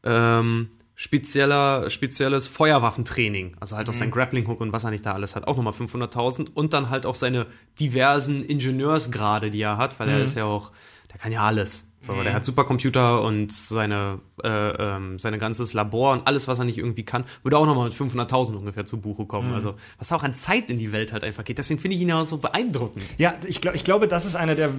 Ähm, 0.04 0.70
spezieller, 0.96 1.90
spezielles 1.90 2.48
Feuerwaffentraining, 2.48 3.56
also 3.60 3.78
halt 3.78 3.90
auch 3.90 3.94
sein 3.94 4.12
Grappling 4.12 4.48
Hook 4.48 4.60
und 4.60 4.74
was 4.74 4.84
er 4.84 4.92
nicht 4.92 5.06
da 5.06 5.14
alles 5.14 5.36
hat, 5.36 5.48
auch 5.48 5.56
nochmal 5.56 5.74
500.000 5.74 6.50
und 6.54 6.74
dann 6.74 6.90
halt 6.90 7.06
auch 7.06 7.16
seine 7.16 7.48
diversen 7.80 8.44
Ingenieursgrade, 8.44 9.50
die 9.50 9.62
er 9.62 9.78
hat, 9.78 9.98
weil 10.00 10.10
er 10.10 10.20
ist 10.20 10.36
ja 10.36 10.44
auch, 10.44 10.72
der 11.12 11.20
kann 11.20 11.32
ja 11.32 11.46
alles. 11.46 11.89
So, 12.02 12.24
der 12.24 12.34
hat 12.34 12.46
Supercomputer 12.46 13.22
und 13.22 13.52
seine, 13.52 14.20
äh, 14.42 14.48
ähm, 14.48 15.20
seine 15.20 15.38
ganzes 15.38 15.74
Labor 15.74 16.14
und 16.14 16.28
alles, 16.28 16.48
was 16.48 16.58
er 16.58 16.64
nicht 16.64 16.78
irgendwie 16.78 17.04
kann, 17.04 17.26
würde 17.44 17.58
auch 17.58 17.66
nochmal 17.66 17.86
mit 17.86 17.94
500.000 17.94 18.56
ungefähr 18.56 18.86
zu 18.86 19.02
Buche 19.02 19.26
kommen. 19.26 19.54
Also, 19.54 19.76
was 19.98 20.12
auch 20.14 20.24
an 20.24 20.34
Zeit 20.34 20.70
in 20.70 20.78
die 20.78 20.94
Welt 20.94 21.12
halt 21.12 21.26
einfach 21.26 21.44
geht. 21.44 21.58
Deswegen 21.58 21.80
finde 21.80 21.98
ich 21.98 22.02
ihn 22.02 22.10
ja 22.10 22.24
so 22.24 22.38
beeindruckend. 22.38 23.04
Ja, 23.18 23.34
ich, 23.46 23.60
glaub, 23.60 23.76
ich 23.76 23.84
glaube, 23.84 24.08
das 24.08 24.26
ist 24.26 24.38
einer 24.38 24.56
der 24.56 24.72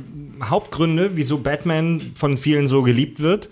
Hauptgründe, 0.42 1.10
wieso 1.14 1.38
Batman 1.38 2.12
von 2.14 2.38
vielen 2.38 2.66
so 2.66 2.82
geliebt 2.82 3.20
wird. 3.20 3.50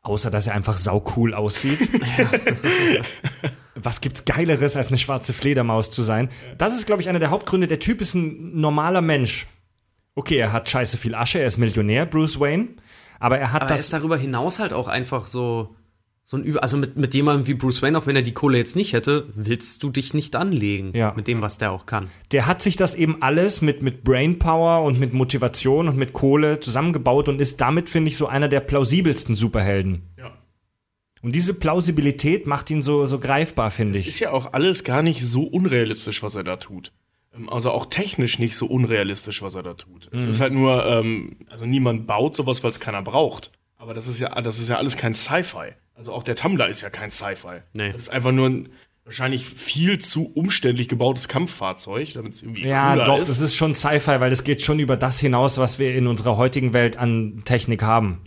Außer, 0.00 0.30
dass 0.30 0.46
er 0.46 0.54
einfach 0.54 0.78
saucool 0.78 1.34
aussieht. 1.34 1.78
Was 3.74 4.00
gibt's 4.00 4.24
Geileres, 4.24 4.76
als 4.76 4.88
eine 4.88 4.98
schwarze 4.98 5.32
Fledermaus 5.32 5.90
zu 5.90 6.02
sein? 6.02 6.28
Das 6.58 6.74
ist, 6.74 6.86
glaube 6.86 7.02
ich, 7.02 7.08
einer 7.08 7.18
der 7.18 7.30
Hauptgründe. 7.30 7.66
Der 7.66 7.78
Typ 7.78 8.00
ist 8.00 8.14
ein 8.14 8.58
normaler 8.58 9.00
Mensch. 9.00 9.46
Okay, 10.14 10.36
er 10.36 10.52
hat 10.52 10.68
scheiße 10.68 10.98
viel 10.98 11.14
Asche, 11.14 11.38
er 11.40 11.46
ist 11.46 11.58
Millionär, 11.58 12.06
Bruce 12.06 12.38
Wayne. 12.38 12.68
Aber 13.18 13.38
er 13.38 13.52
hat 13.52 13.62
Aber 13.62 13.70
er 13.70 13.76
das. 13.76 13.86
ist 13.86 13.92
darüber 13.92 14.16
hinaus 14.16 14.58
halt 14.58 14.72
auch 14.72 14.88
einfach 14.88 15.26
so, 15.26 15.74
so 16.24 16.36
ein 16.36 16.44
Über, 16.44 16.62
also 16.62 16.76
mit, 16.76 16.96
mit 16.96 17.14
jemandem 17.14 17.46
wie 17.46 17.54
Bruce 17.54 17.80
Wayne, 17.82 17.96
auch 17.96 18.06
wenn 18.06 18.16
er 18.16 18.22
die 18.22 18.32
Kohle 18.34 18.58
jetzt 18.58 18.76
nicht 18.76 18.92
hätte, 18.92 19.28
willst 19.34 19.82
du 19.82 19.90
dich 19.90 20.12
nicht 20.12 20.36
anlegen. 20.36 20.92
Ja. 20.94 21.12
Mit 21.16 21.28
dem, 21.28 21.40
was 21.40 21.56
der 21.58 21.72
auch 21.72 21.86
kann. 21.86 22.08
der 22.32 22.46
hat 22.46 22.62
sich 22.62 22.76
das 22.76 22.94
eben 22.94 23.22
alles 23.22 23.62
mit, 23.62 23.82
mit 23.82 24.04
Brainpower 24.04 24.84
und 24.84 24.98
mit 25.00 25.12
Motivation 25.12 25.88
und 25.88 25.96
mit 25.96 26.12
Kohle 26.12 26.60
zusammengebaut 26.60 27.28
und 27.28 27.40
ist 27.40 27.60
damit, 27.60 27.88
finde 27.88 28.10
ich, 28.10 28.16
so 28.16 28.26
einer 28.26 28.48
der 28.48 28.60
plausibelsten 28.60 29.34
Superhelden. 29.34 30.02
Ja. 30.18 30.32
Und 31.22 31.34
diese 31.36 31.54
Plausibilität 31.54 32.46
macht 32.48 32.68
ihn 32.70 32.82
so, 32.82 33.06
so 33.06 33.20
greifbar, 33.20 33.70
finde 33.70 33.98
ich. 34.00 34.08
Ist 34.08 34.18
ja 34.18 34.32
auch 34.32 34.52
alles 34.52 34.82
gar 34.82 35.02
nicht 35.02 35.22
so 35.24 35.44
unrealistisch, 35.44 36.22
was 36.24 36.34
er 36.34 36.42
da 36.42 36.56
tut. 36.56 36.92
Ähm, 37.34 37.48
Also 37.48 37.70
auch 37.70 37.86
technisch 37.86 38.38
nicht 38.38 38.56
so 38.56 38.66
unrealistisch, 38.66 39.42
was 39.42 39.54
er 39.54 39.62
da 39.62 39.74
tut. 39.74 40.08
Mhm. 40.12 40.18
Es 40.18 40.24
ist 40.24 40.40
halt 40.40 40.52
nur, 40.52 40.84
ähm, 40.86 41.36
also 41.48 41.66
niemand 41.66 42.06
baut 42.06 42.36
sowas, 42.36 42.62
weil 42.62 42.70
es 42.70 42.80
keiner 42.80 43.02
braucht. 43.02 43.50
Aber 43.76 43.94
das 43.94 44.06
ist 44.06 44.20
ja, 44.20 44.40
das 44.40 44.58
ist 44.58 44.68
ja 44.68 44.76
alles 44.76 44.96
kein 44.96 45.14
Sci-Fi. 45.14 45.72
Also 45.94 46.12
auch 46.12 46.22
der 46.22 46.36
Tumblr 46.36 46.68
ist 46.68 46.80
ja 46.82 46.90
kein 46.90 47.10
Sci-Fi. 47.10 47.60
Nee. 47.74 47.92
Das 47.92 48.02
ist 48.02 48.08
einfach 48.08 48.32
nur 48.32 48.48
ein 48.48 48.68
wahrscheinlich 49.04 49.44
viel 49.46 49.98
zu 49.98 50.26
umständlich 50.32 50.88
gebautes 50.88 51.26
Kampffahrzeug, 51.26 52.12
damit 52.14 52.34
es 52.34 52.42
irgendwie 52.42 52.62
Ja, 52.68 52.92
cooler 52.92 53.04
doch, 53.04 53.18
ist. 53.18 53.28
das 53.28 53.40
ist 53.40 53.56
schon 53.56 53.74
Sci-Fi, 53.74 54.20
weil 54.20 54.30
es 54.30 54.44
geht 54.44 54.62
schon 54.62 54.78
über 54.78 54.96
das 54.96 55.18
hinaus, 55.18 55.58
was 55.58 55.80
wir 55.80 55.94
in 55.96 56.06
unserer 56.06 56.36
heutigen 56.36 56.72
Welt 56.72 56.96
an 56.96 57.42
Technik 57.44 57.82
haben. 57.82 58.20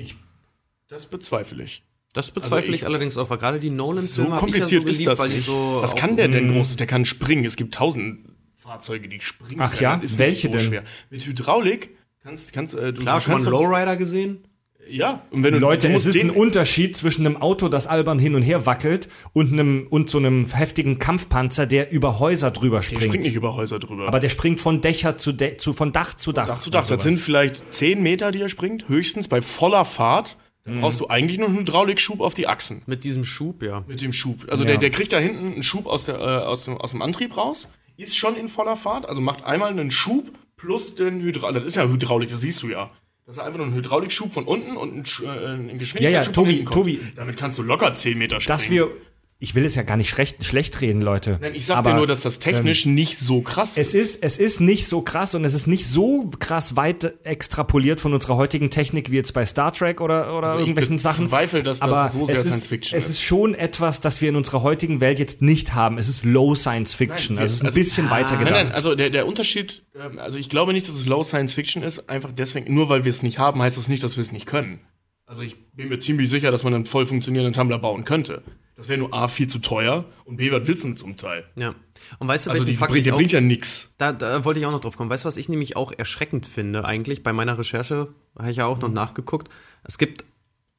das 0.89 1.05
bezweifle 1.05 1.63
ich. 1.63 1.83
Das 2.13 2.31
bezweifle 2.31 2.57
Also 2.57 2.69
ich- 2.69 2.75
ich, 2.81 2.85
allerdings 2.85 3.17
auch, 3.17 3.29
weil 3.29 3.37
gerade 3.37 3.59
die 3.59 3.69
So 3.69 3.73
Nolan-Filme 3.75 4.35
habe 4.35 4.49
ich 4.49 4.55
ja 4.57 4.63
so 4.65 4.69
kompliziert 4.79 4.83
ist 4.85 4.91
geliebt, 4.97 5.07
das 5.11 5.19
weil 5.19 5.29
die 5.29 5.35
nicht. 5.35 5.45
so. 5.45 5.79
Was 5.81 5.95
kann 5.95 6.15
der 6.17 6.27
denn 6.27 6.51
großes? 6.51 6.75
Der 6.77 6.87
kann 6.87 7.05
springen. 7.05 7.43
Es 7.45 7.55
gibt 7.55 7.73
tausend 7.73 8.19
Fahrzeuge, 8.65 9.07
die 9.07 9.19
springen. 9.21 9.61
Ach 9.61 9.79
ja? 9.79 9.97
Das 9.97 10.11
ist 10.11 10.19
Welche 10.19 10.47
so 10.47 10.53
denn? 10.53 10.61
Schwer. 10.65 10.83
Mit 11.09 11.25
Hydraulik 11.25 11.95
kannst, 12.23 12.51
kannst 12.51 12.73
äh, 12.73 12.93
du 12.93 13.01
Klar, 13.01 13.17
du 13.19 13.23
schon 13.23 13.33
mal 13.33 13.39
einen 13.39 13.51
Lowrider 13.51 13.95
gesehen? 13.95 14.43
Ja, 14.87 15.23
und 15.31 15.43
wenn 15.43 15.53
du 15.53 15.59
Leute, 15.59 15.89
du 15.89 15.95
es 15.95 16.05
ist 16.05 16.19
ein 16.19 16.29
Unterschied 16.29 16.95
zwischen 16.95 17.25
einem 17.25 17.37
Auto, 17.37 17.69
das 17.69 17.87
albern 17.87 18.19
hin 18.19 18.35
und 18.35 18.43
her 18.43 18.67
wackelt, 18.67 19.09
und 19.33 19.51
einem 19.51 19.87
und 19.89 20.11
so 20.11 20.19
einem 20.19 20.45
heftigen 20.51 20.99
Kampfpanzer, 20.99 21.65
der 21.65 21.91
über 21.91 22.19
Häuser 22.19 22.51
drüber 22.51 22.77
der 22.77 22.83
springt. 22.83 23.03
springt 23.03 23.23
nicht 23.23 23.35
über 23.35 23.55
Häuser 23.55 23.79
drüber. 23.79 24.07
Aber 24.07 24.19
der 24.19 24.29
springt 24.29 24.61
von 24.61 24.81
Dächer 24.81 25.17
zu, 25.17 25.31
Dä 25.31 25.57
zu 25.57 25.73
von 25.73 25.91
Dach 25.91 26.13
zu 26.13 26.33
Dach. 26.33 26.47
Dach 26.47 26.59
zu 26.59 26.69
Dach. 26.69 26.81
Das 26.81 26.89
sowas. 26.89 27.03
sind 27.03 27.19
vielleicht 27.19 27.73
10 27.73 28.01
Meter, 28.03 28.31
die 28.31 28.41
er 28.41 28.49
springt, 28.49 28.87
höchstens 28.87 29.27
bei 29.27 29.41
voller 29.41 29.85
Fahrt. 29.85 30.37
Dann 30.65 30.81
brauchst 30.81 30.99
du 30.99 31.07
eigentlich 31.09 31.37
nur 31.37 31.47
einen 31.49 31.59
Hydraulikschub 31.59 32.21
auf 32.21 32.33
die 32.33 32.47
Achsen. 32.47 32.81
Mit 32.87 33.03
diesem 33.03 33.23
Schub, 33.23 33.61
ja. 33.61 33.83
Mit 33.87 34.01
dem 34.01 34.13
Schub. 34.13 34.45
Also 34.49 34.63
Ja. 34.63 34.71
der, 34.71 34.77
der 34.79 34.89
kriegt 34.89 35.13
da 35.13 35.19
hinten 35.19 35.53
einen 35.53 35.63
Schub 35.63 35.85
aus, 35.85 36.05
der, 36.05 36.15
äh, 36.15 36.19
aus, 36.19 36.65
dem, 36.65 36.77
aus 36.77 36.89
dem 36.91 37.03
Antrieb 37.03 37.37
raus, 37.37 37.69
ist 37.97 38.15
schon 38.17 38.35
in 38.35 38.49
voller 38.49 38.75
Fahrt, 38.75 39.07
also 39.07 39.21
macht 39.21 39.43
einmal 39.43 39.69
einen 39.71 39.91
Schub 39.91 40.31
plus 40.57 40.95
den 40.95 41.21
Hydraulik. 41.21 41.57
Das 41.61 41.65
ist 41.65 41.75
ja 41.75 41.87
Hydraulik, 41.87 42.29
das 42.29 42.41
siehst 42.41 42.61
du 42.63 42.69
ja. 42.69 42.91
Das 43.25 43.37
ist 43.37 43.41
einfach 43.41 43.57
nur 43.57 43.67
ein 43.67 43.73
Hydraulikschub 43.73 44.31
von 44.31 44.43
unten 44.45 44.77
und 44.77 44.93
ein, 44.93 45.25
äh, 45.25 45.71
ein 45.73 45.77
Geschwindigkeitsschub 45.79 46.45
Ja, 46.45 46.51
ja, 46.51 46.63
Tobi. 46.63 46.65
Tobi. 46.65 46.99
Damit 47.15 47.37
kannst 47.37 47.57
du 47.57 47.63
locker 47.63 47.93
10 47.93 48.17
Meter 48.17 48.39
springen. 48.39 48.57
dass 48.57 48.69
wir, 48.69 48.89
ich 49.37 49.53
will 49.53 49.65
es 49.65 49.75
ja 49.75 49.83
gar 49.83 49.97
nicht 49.97 50.09
schlecht, 50.09 50.43
schlecht 50.45 50.79
reden, 50.79 51.01
Leute. 51.01 51.37
Nein, 51.41 51.53
ich 51.55 51.65
sag 51.65 51.77
aber 51.77 51.91
dir 51.91 51.97
nur, 51.97 52.07
dass 52.07 52.21
das 52.21 52.39
technisch 52.39 52.85
nicht 52.85 53.17
so 53.19 53.41
krass 53.41 53.75
Es 53.75 53.93
ist, 53.93 54.23
es 54.23 54.37
ist 54.37 54.61
nicht 54.61 54.87
so 54.87 55.01
krass 55.01 55.35
und 55.35 55.43
es 55.43 55.53
ist 55.53 55.67
nicht 55.67 55.85
so 55.87 56.31
krass 56.39 56.77
weit 56.77 57.13
extrapoliert 57.25 57.99
von 57.99 58.13
unserer 58.13 58.37
heutigen 58.37 58.69
Technik 58.69 59.11
wie 59.11 59.17
jetzt 59.17 59.33
bei 59.33 59.45
Star 59.45 59.73
Trek 59.73 59.99
oder, 59.99 60.37
oder 60.37 60.47
Also 60.47 60.59
ich 60.59 60.61
irgendwelchen 60.67 60.99
Sachen. 60.99 61.25
bezweifle, 61.25 61.63
dass 61.63 61.79
das 61.79 61.87
aber 61.89 62.07
so 62.09 62.25
sehr 62.25 62.37
ist, 62.37 62.43
Science 62.47 62.67
Fiction 62.67 62.97
Es 62.97 63.03
ist. 63.05 63.09
ist 63.11 63.21
schon 63.23 63.55
etwas, 63.55 63.99
das 63.99 64.21
wir 64.21 64.29
in 64.29 64.37
unserer 64.37 64.63
heutigen 64.63 65.01
Welt 65.01 65.19
jetzt 65.19 65.41
nicht 65.41 65.73
haben. 65.75 65.97
Es 65.97 66.07
ist 66.07 66.23
Low 66.23 66.55
Science 66.55 66.93
Fiction. 66.93 67.35
Nein, 67.35 67.41
also 67.41 67.51
es 67.51 67.55
ist 67.57 67.61
ein 67.63 67.67
also- 67.67 67.79
bisschen 67.79 68.09
weiter 68.09 68.35
Nein, 68.35 68.45
gedacht. 68.45 68.63
nein, 68.67 68.71
also 68.71 68.95
der, 68.95 69.09
der 69.09 69.27
Unterschied, 69.27 69.83
ähm, 70.01 70.17
also 70.17 70.37
ich 70.37 70.47
glaube 70.49 70.71
nicht, 70.71 70.87
dass 70.87 70.95
es 70.95 71.07
Low 71.07 71.23
Science 71.23 71.53
Fiction 71.53 71.83
ist, 71.83 72.09
einfach 72.09 72.31
deswegen, 72.31 72.73
nur 72.73 72.87
weil 72.87 73.03
wir 73.03 73.09
es 73.11 73.21
nicht 73.21 73.37
haben, 73.37 73.61
heißt 73.61 73.75
das 73.77 73.89
nicht, 73.89 74.01
dass 74.01 74.15
wir 74.15 74.21
es 74.21 74.31
nicht 74.31 74.45
können. 74.45 74.79
Also 75.25 75.41
ich 75.41 75.57
bin 75.73 75.89
mir 75.89 75.97
ziemlich 75.99 76.29
sicher, 76.29 76.51
dass 76.51 76.63
man 76.63 76.73
einen 76.73 76.85
voll 76.85 77.05
funktionierenden 77.05 77.53
Tumblr 77.53 77.77
bauen 77.79 78.05
könnte. 78.05 78.43
Das 78.75 78.89
wäre 78.89 78.99
nur 78.99 79.13
A, 79.13 79.27
viel 79.27 79.47
zu 79.47 79.59
teuer 79.59 80.05
und 80.25 80.37
B, 80.37 80.51
was 80.51 80.67
willst 80.67 80.83
du 80.83 80.87
denn 80.89 80.97
zum 80.97 81.15
Teil? 81.17 81.45
Ja. 81.55 81.73
Und 82.19 82.27
weißt 82.27 82.47
du, 82.47 82.51
Also 82.51 82.63
die, 82.65 82.75
Fakt 82.75 82.91
bringt, 82.91 82.99
ich 82.99 83.03
der 83.05 83.13
auch, 83.13 83.17
bringt 83.17 83.31
ja 83.31 83.41
nix. 83.41 83.93
da, 83.97 84.11
da 84.11 84.43
wollte 84.43 84.59
ich 84.59 84.65
auch 84.65 84.71
noch 84.71 84.81
drauf 84.81 84.97
kommen. 84.97 85.09
Weißt 85.09 85.23
du, 85.23 85.27
was 85.27 85.37
ich 85.37 85.47
nämlich 85.49 85.77
auch 85.77 85.93
erschreckend 85.97 86.45
finde 86.45 86.83
eigentlich 86.85 87.23
bei 87.23 87.31
meiner 87.33 87.57
Recherche, 87.57 88.09
habe 88.37 88.51
ich 88.51 88.57
ja 88.57 88.65
auch 88.65 88.79
noch 88.79 88.91
nachgeguckt. 88.91 89.49
Es 89.83 89.97
gibt 89.97 90.25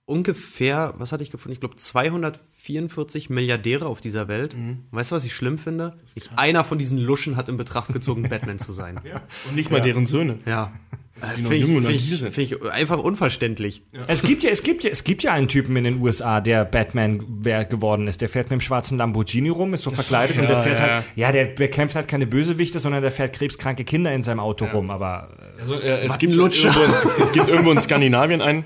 ungefähr, 0.04 0.94
was 0.98 1.12
hatte 1.12 1.22
ich 1.22 1.30
gefunden? 1.30 1.54
Ich 1.54 1.60
glaube 1.60 1.76
244 1.76 3.30
Milliardäre 3.30 3.86
auf 3.86 4.00
dieser 4.00 4.28
Welt. 4.28 4.56
Weißt 4.90 5.10
du, 5.10 5.16
was 5.16 5.24
ich 5.24 5.34
schlimm 5.34 5.58
finde? 5.58 5.98
Nicht 6.14 6.30
einer 6.36 6.64
von 6.64 6.78
diesen 6.78 6.98
Luschen 6.98 7.36
hat 7.36 7.48
in 7.48 7.56
Betracht 7.56 7.92
gezogen, 7.92 8.28
Batman 8.28 8.58
zu 8.58 8.72
sein. 8.72 9.00
Und 9.48 9.54
nicht 9.56 9.70
mal 9.70 9.80
deren 9.80 10.06
Söhne. 10.06 10.38
Ja. 10.46 10.72
Noch 11.20 11.28
Finde 11.28 11.56
ich, 11.56 11.64
und 11.76 11.84
find 11.86 11.96
ich, 11.96 12.18
sind. 12.18 12.34
find 12.34 12.52
ich 12.52 12.70
einfach 12.70 12.98
unverständlich. 12.98 13.82
Es 14.06 14.22
gibt 14.22 14.44
ja, 14.44 14.50
es 14.50 14.62
gibt 14.62 14.84
ja, 14.84 14.90
es 14.90 15.04
gibt 15.04 15.22
ja 15.22 15.32
einen 15.32 15.48
Typen 15.48 15.74
in 15.76 15.84
den 15.84 16.00
USA, 16.00 16.40
der 16.40 16.64
Batman 16.64 17.22
wer 17.40 17.64
geworden 17.64 18.06
ist. 18.06 18.20
Der 18.20 18.28
fährt 18.28 18.46
mit 18.46 18.60
dem 18.60 18.60
schwarzen 18.60 18.98
Lamborghini 18.98 19.48
rum, 19.48 19.74
ist 19.74 19.82
so 19.82 19.90
verkleidet 19.90 20.36
und 20.36 20.44
ja, 20.44 20.48
der 20.48 20.56
fährt 20.62 20.78
ja, 20.78 20.86
halt, 20.86 21.04
ja, 21.14 21.32
der 21.32 21.44
bekämpft 21.46 21.96
halt 21.96 22.08
keine 22.08 22.26
Bösewichte, 22.26 22.78
sondern 22.78 23.02
der 23.02 23.12
fährt 23.12 23.32
krebskranke 23.34 23.84
Kinder 23.84 24.12
in 24.12 24.22
seinem 24.22 24.40
Auto 24.40 24.66
rum. 24.66 24.90
Aber 24.90 25.30
Also, 25.60 25.80
äh, 25.80 26.04
es, 26.04 26.18
gibt 26.18 26.34
Lutscher. 26.34 26.68
irgendwo 26.68 26.84
in, 26.84 27.24
es 27.24 27.32
gibt 27.32 27.48
irgendwo 27.48 27.72
in 27.72 27.80
Skandinavien 27.80 28.42
einen, 28.42 28.64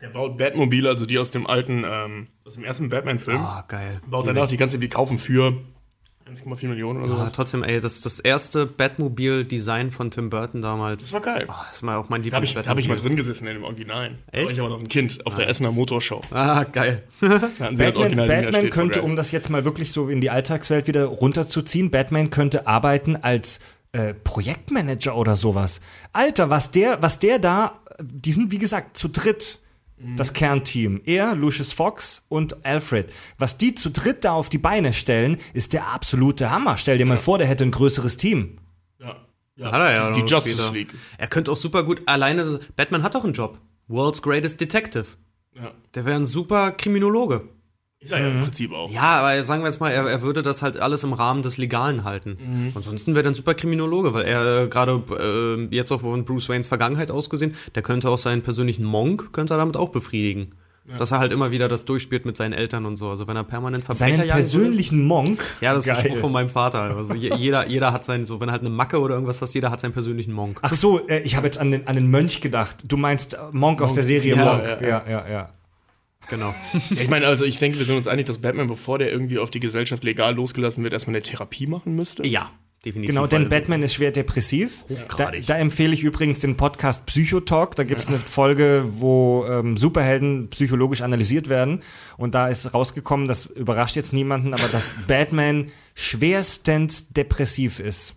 Der 0.00 0.08
baut 0.08 0.36
Batmobile, 0.36 0.88
also 0.88 1.06
die 1.06 1.18
aus 1.18 1.30
dem 1.30 1.46
alten, 1.46 1.84
ähm, 1.84 2.26
aus 2.44 2.54
dem 2.54 2.64
ersten 2.64 2.88
Batman-Film. 2.88 3.38
Ah, 3.40 3.64
geil. 3.68 4.00
baut 4.06 4.26
danach 4.26 4.48
die 4.48 4.56
ganze, 4.56 4.78
die 4.78 4.88
kaufen 4.88 5.18
für 5.18 5.56
1,4 6.30 6.68
Millionen 6.68 7.02
oder 7.02 7.12
Ah, 7.12 7.16
sowas. 7.16 7.32
trotzdem, 7.32 7.62
ey, 7.62 7.80
das 7.80 8.00
das 8.00 8.18
erste 8.18 8.64
Batmobil-Design 8.66 9.90
von 9.90 10.10
Tim 10.10 10.30
Burton 10.30 10.62
damals. 10.62 11.02
Das 11.02 11.12
war 11.12 11.20
geil. 11.20 11.44
Ah, 11.48 11.66
das 11.68 11.82
war 11.82 11.98
auch 11.98 12.08
mein 12.08 12.22
Da 12.22 12.36
habe 12.36 12.44
ich, 12.46 12.54
da 12.54 12.64
hab 12.64 12.78
ich 12.78 12.88
mal 12.88 12.96
drin 12.96 13.14
gesessen 13.14 13.46
in 13.46 13.54
dem 13.54 13.64
Originalen. 13.64 14.18
Da 14.32 14.38
Echt? 14.38 14.46
war 14.46 14.52
ich 14.54 14.60
aber 14.60 14.68
noch 14.70 14.80
ein 14.80 14.88
Kind 14.88 15.26
auf 15.26 15.34
der 15.34 15.48
Essener 15.48 15.70
Motorshow. 15.70 16.22
Ah, 16.30 16.64
geil. 16.64 17.02
Da 17.20 17.70
Batman, 17.70 18.16
da 18.16 18.26
Batman 18.26 18.70
könnte, 18.70 19.02
um 19.02 19.16
das 19.16 19.32
jetzt 19.32 19.50
mal 19.50 19.64
wirklich 19.64 19.92
so 19.92 20.08
in 20.08 20.20
die 20.20 20.30
Alltagswelt 20.30 20.86
wieder 20.86 21.04
runterzuziehen, 21.04 21.90
Batman 21.90 22.30
könnte 22.30 22.66
arbeiten 22.66 23.16
als 23.16 23.60
äh, 23.92 24.14
Projektmanager 24.14 25.16
oder 25.16 25.36
sowas. 25.36 25.80
Alter, 26.12 26.48
was 26.50 26.70
der, 26.70 27.02
was 27.02 27.18
der 27.18 27.38
da, 27.38 27.80
die 28.00 28.32
sind 28.32 28.50
wie 28.50 28.58
gesagt 28.58 28.96
zu 28.96 29.08
dritt. 29.08 29.60
Das 30.16 30.32
Kernteam. 30.32 31.00
Er, 31.04 31.34
Lucius 31.34 31.72
Fox 31.72 32.26
und 32.28 32.64
Alfred. 32.66 33.12
Was 33.38 33.58
die 33.58 33.74
zu 33.74 33.90
dritt 33.90 34.24
da 34.24 34.32
auf 34.32 34.48
die 34.48 34.58
Beine 34.58 34.92
stellen, 34.92 35.38
ist 35.54 35.72
der 35.72 35.88
absolute 35.88 36.50
Hammer. 36.50 36.76
Stell 36.76 36.98
dir 36.98 37.06
mal 37.06 37.18
vor, 37.18 37.38
der 37.38 37.46
hätte 37.46 37.64
ein 37.64 37.70
größeres 37.70 38.16
Team. 38.16 38.58
Ja. 38.98 39.16
Ja, 39.56 39.72
Hat 39.72 39.80
er 39.80 39.92
ja 39.94 40.10
die, 40.10 40.22
die 40.22 40.30
Justice 40.30 40.54
später. 40.56 40.72
League. 40.72 40.94
Er 41.16 41.28
könnte 41.28 41.50
auch 41.52 41.56
super 41.56 41.84
gut 41.84 42.02
alleine. 42.06 42.60
Batman 42.76 43.02
hat 43.02 43.14
doch 43.14 43.24
einen 43.24 43.32
Job. 43.34 43.58
World's 43.88 44.20
Greatest 44.20 44.60
Detective. 44.60 45.06
Ja. 45.54 45.72
Der 45.94 46.04
wäre 46.04 46.16
ein 46.16 46.26
super 46.26 46.72
Kriminologe. 46.72 47.48
Ist 48.04 48.12
er 48.12 48.20
ja 48.20 48.28
im 48.28 48.40
Prinzip 48.42 48.72
auch. 48.72 48.90
Ja, 48.90 49.20
aber 49.20 49.44
sagen 49.44 49.62
wir 49.62 49.66
jetzt 49.68 49.80
mal, 49.80 49.90
er, 49.90 50.04
er 50.06 50.22
würde 50.22 50.42
das 50.42 50.62
halt 50.62 50.78
alles 50.78 51.02
im 51.04 51.12
Rahmen 51.14 51.42
des 51.42 51.56
Legalen 51.58 52.04
halten. 52.04 52.72
Ansonsten 52.74 53.14
wäre 53.14 53.24
er 53.26 53.30
ein 53.30 53.34
super 53.34 53.54
Kriminologe, 53.54 54.12
weil 54.14 54.24
er 54.26 54.64
äh, 54.64 54.66
gerade 54.68 55.02
äh, 55.18 55.74
jetzt 55.74 55.90
auch 55.90 56.02
von 56.02 56.24
Bruce 56.24 56.48
Waynes 56.48 56.68
Vergangenheit 56.68 57.10
ausgesehen, 57.10 57.54
der 57.74 57.82
könnte 57.82 58.10
auch 58.10 58.18
seinen 58.18 58.42
persönlichen 58.42 58.84
Monk, 58.84 59.32
könnte 59.32 59.54
er 59.54 59.58
damit 59.58 59.76
auch 59.76 59.88
befriedigen. 59.88 60.52
Dass 60.98 61.12
er 61.12 61.18
halt 61.18 61.32
immer 61.32 61.50
wieder 61.50 61.66
das 61.66 61.86
durchspielt 61.86 62.26
mit 62.26 62.36
seinen 62.36 62.52
Eltern 62.52 62.84
und 62.84 62.96
so. 62.96 63.08
Also 63.08 63.26
wenn 63.26 63.36
er 63.36 63.42
permanent 63.44 63.84
Verbrecher 63.84 64.16
Seinen 64.18 64.28
jagen 64.28 64.42
würde- 64.42 64.50
persönlichen 64.58 65.06
Monk. 65.06 65.42
Ja, 65.62 65.72
das 65.72 65.86
ist 65.86 65.90
ein 65.90 65.96
Geil. 65.96 66.04
Spruch 66.10 66.18
von 66.20 66.32
meinem 66.32 66.50
Vater. 66.50 66.82
Also 66.82 67.14
je- 67.14 67.34
jeder, 67.36 67.66
jeder 67.68 67.90
hat 67.94 68.04
seinen, 68.04 68.26
so 68.26 68.38
wenn 68.38 68.50
er 68.50 68.52
halt 68.52 68.60
eine 68.60 68.68
Macke 68.68 69.00
oder 69.00 69.14
irgendwas 69.14 69.40
hast, 69.40 69.54
jeder 69.54 69.70
hat 69.70 69.80
seinen 69.80 69.94
persönlichen 69.94 70.34
Monk. 70.34 70.58
Ach 70.60 70.74
so, 70.74 71.00
äh, 71.08 71.20
ich 71.20 71.36
habe 71.36 71.46
jetzt 71.46 71.56
an 71.58 71.70
den, 71.70 71.86
an 71.86 71.94
den 71.96 72.10
Mönch 72.10 72.42
gedacht. 72.42 72.84
Du 72.86 72.98
meinst 72.98 73.32
äh, 73.32 73.38
Monk 73.52 73.80
aus 73.80 73.94
der 73.94 74.02
Serie 74.04 74.36
Ja, 74.36 74.44
Monk. 74.44 74.66
ja, 74.66 74.80
Ja, 74.82 74.88
ja. 74.88 75.04
ja, 75.08 75.28
ja. 75.30 75.48
Genau. 76.28 76.54
Ja, 76.72 76.80
ich 76.90 77.08
meine, 77.08 77.26
also 77.26 77.44
ich 77.44 77.58
denke, 77.58 77.78
wir 77.78 77.86
sind 77.86 77.96
uns 77.96 78.06
einig, 78.06 78.26
dass 78.26 78.38
Batman, 78.38 78.68
bevor 78.68 78.98
der 78.98 79.10
irgendwie 79.10 79.38
auf 79.38 79.50
die 79.50 79.60
Gesellschaft 79.60 80.04
legal 80.04 80.34
losgelassen 80.34 80.82
wird, 80.82 80.92
erstmal 80.92 81.16
eine 81.16 81.22
Therapie 81.22 81.66
machen 81.66 81.94
müsste. 81.94 82.26
Ja, 82.26 82.50
definitiv. 82.84 83.14
Genau, 83.14 83.26
denn 83.26 83.48
Batman 83.48 83.82
ist 83.82 83.94
schwer 83.94 84.12
depressiv. 84.12 84.84
Da, 85.16 85.30
da 85.46 85.56
empfehle 85.56 85.92
ich 85.92 86.02
übrigens 86.02 86.38
den 86.40 86.56
Podcast 86.56 87.06
Psychotalk. 87.06 87.76
Da 87.76 87.84
gibt 87.84 88.00
es 88.00 88.08
eine 88.08 88.18
Folge, 88.18 88.86
wo 88.90 89.44
ähm, 89.48 89.76
Superhelden 89.76 90.50
psychologisch 90.50 91.02
analysiert 91.02 91.48
werden. 91.48 91.82
Und 92.16 92.34
da 92.34 92.48
ist 92.48 92.74
rausgekommen, 92.74 93.28
das 93.28 93.46
überrascht 93.46 93.96
jetzt 93.96 94.12
niemanden, 94.12 94.54
aber 94.54 94.68
dass 94.68 94.94
Batman 95.06 95.70
schwerstens 95.94 97.08
depressiv 97.08 97.80
ist. 97.80 98.16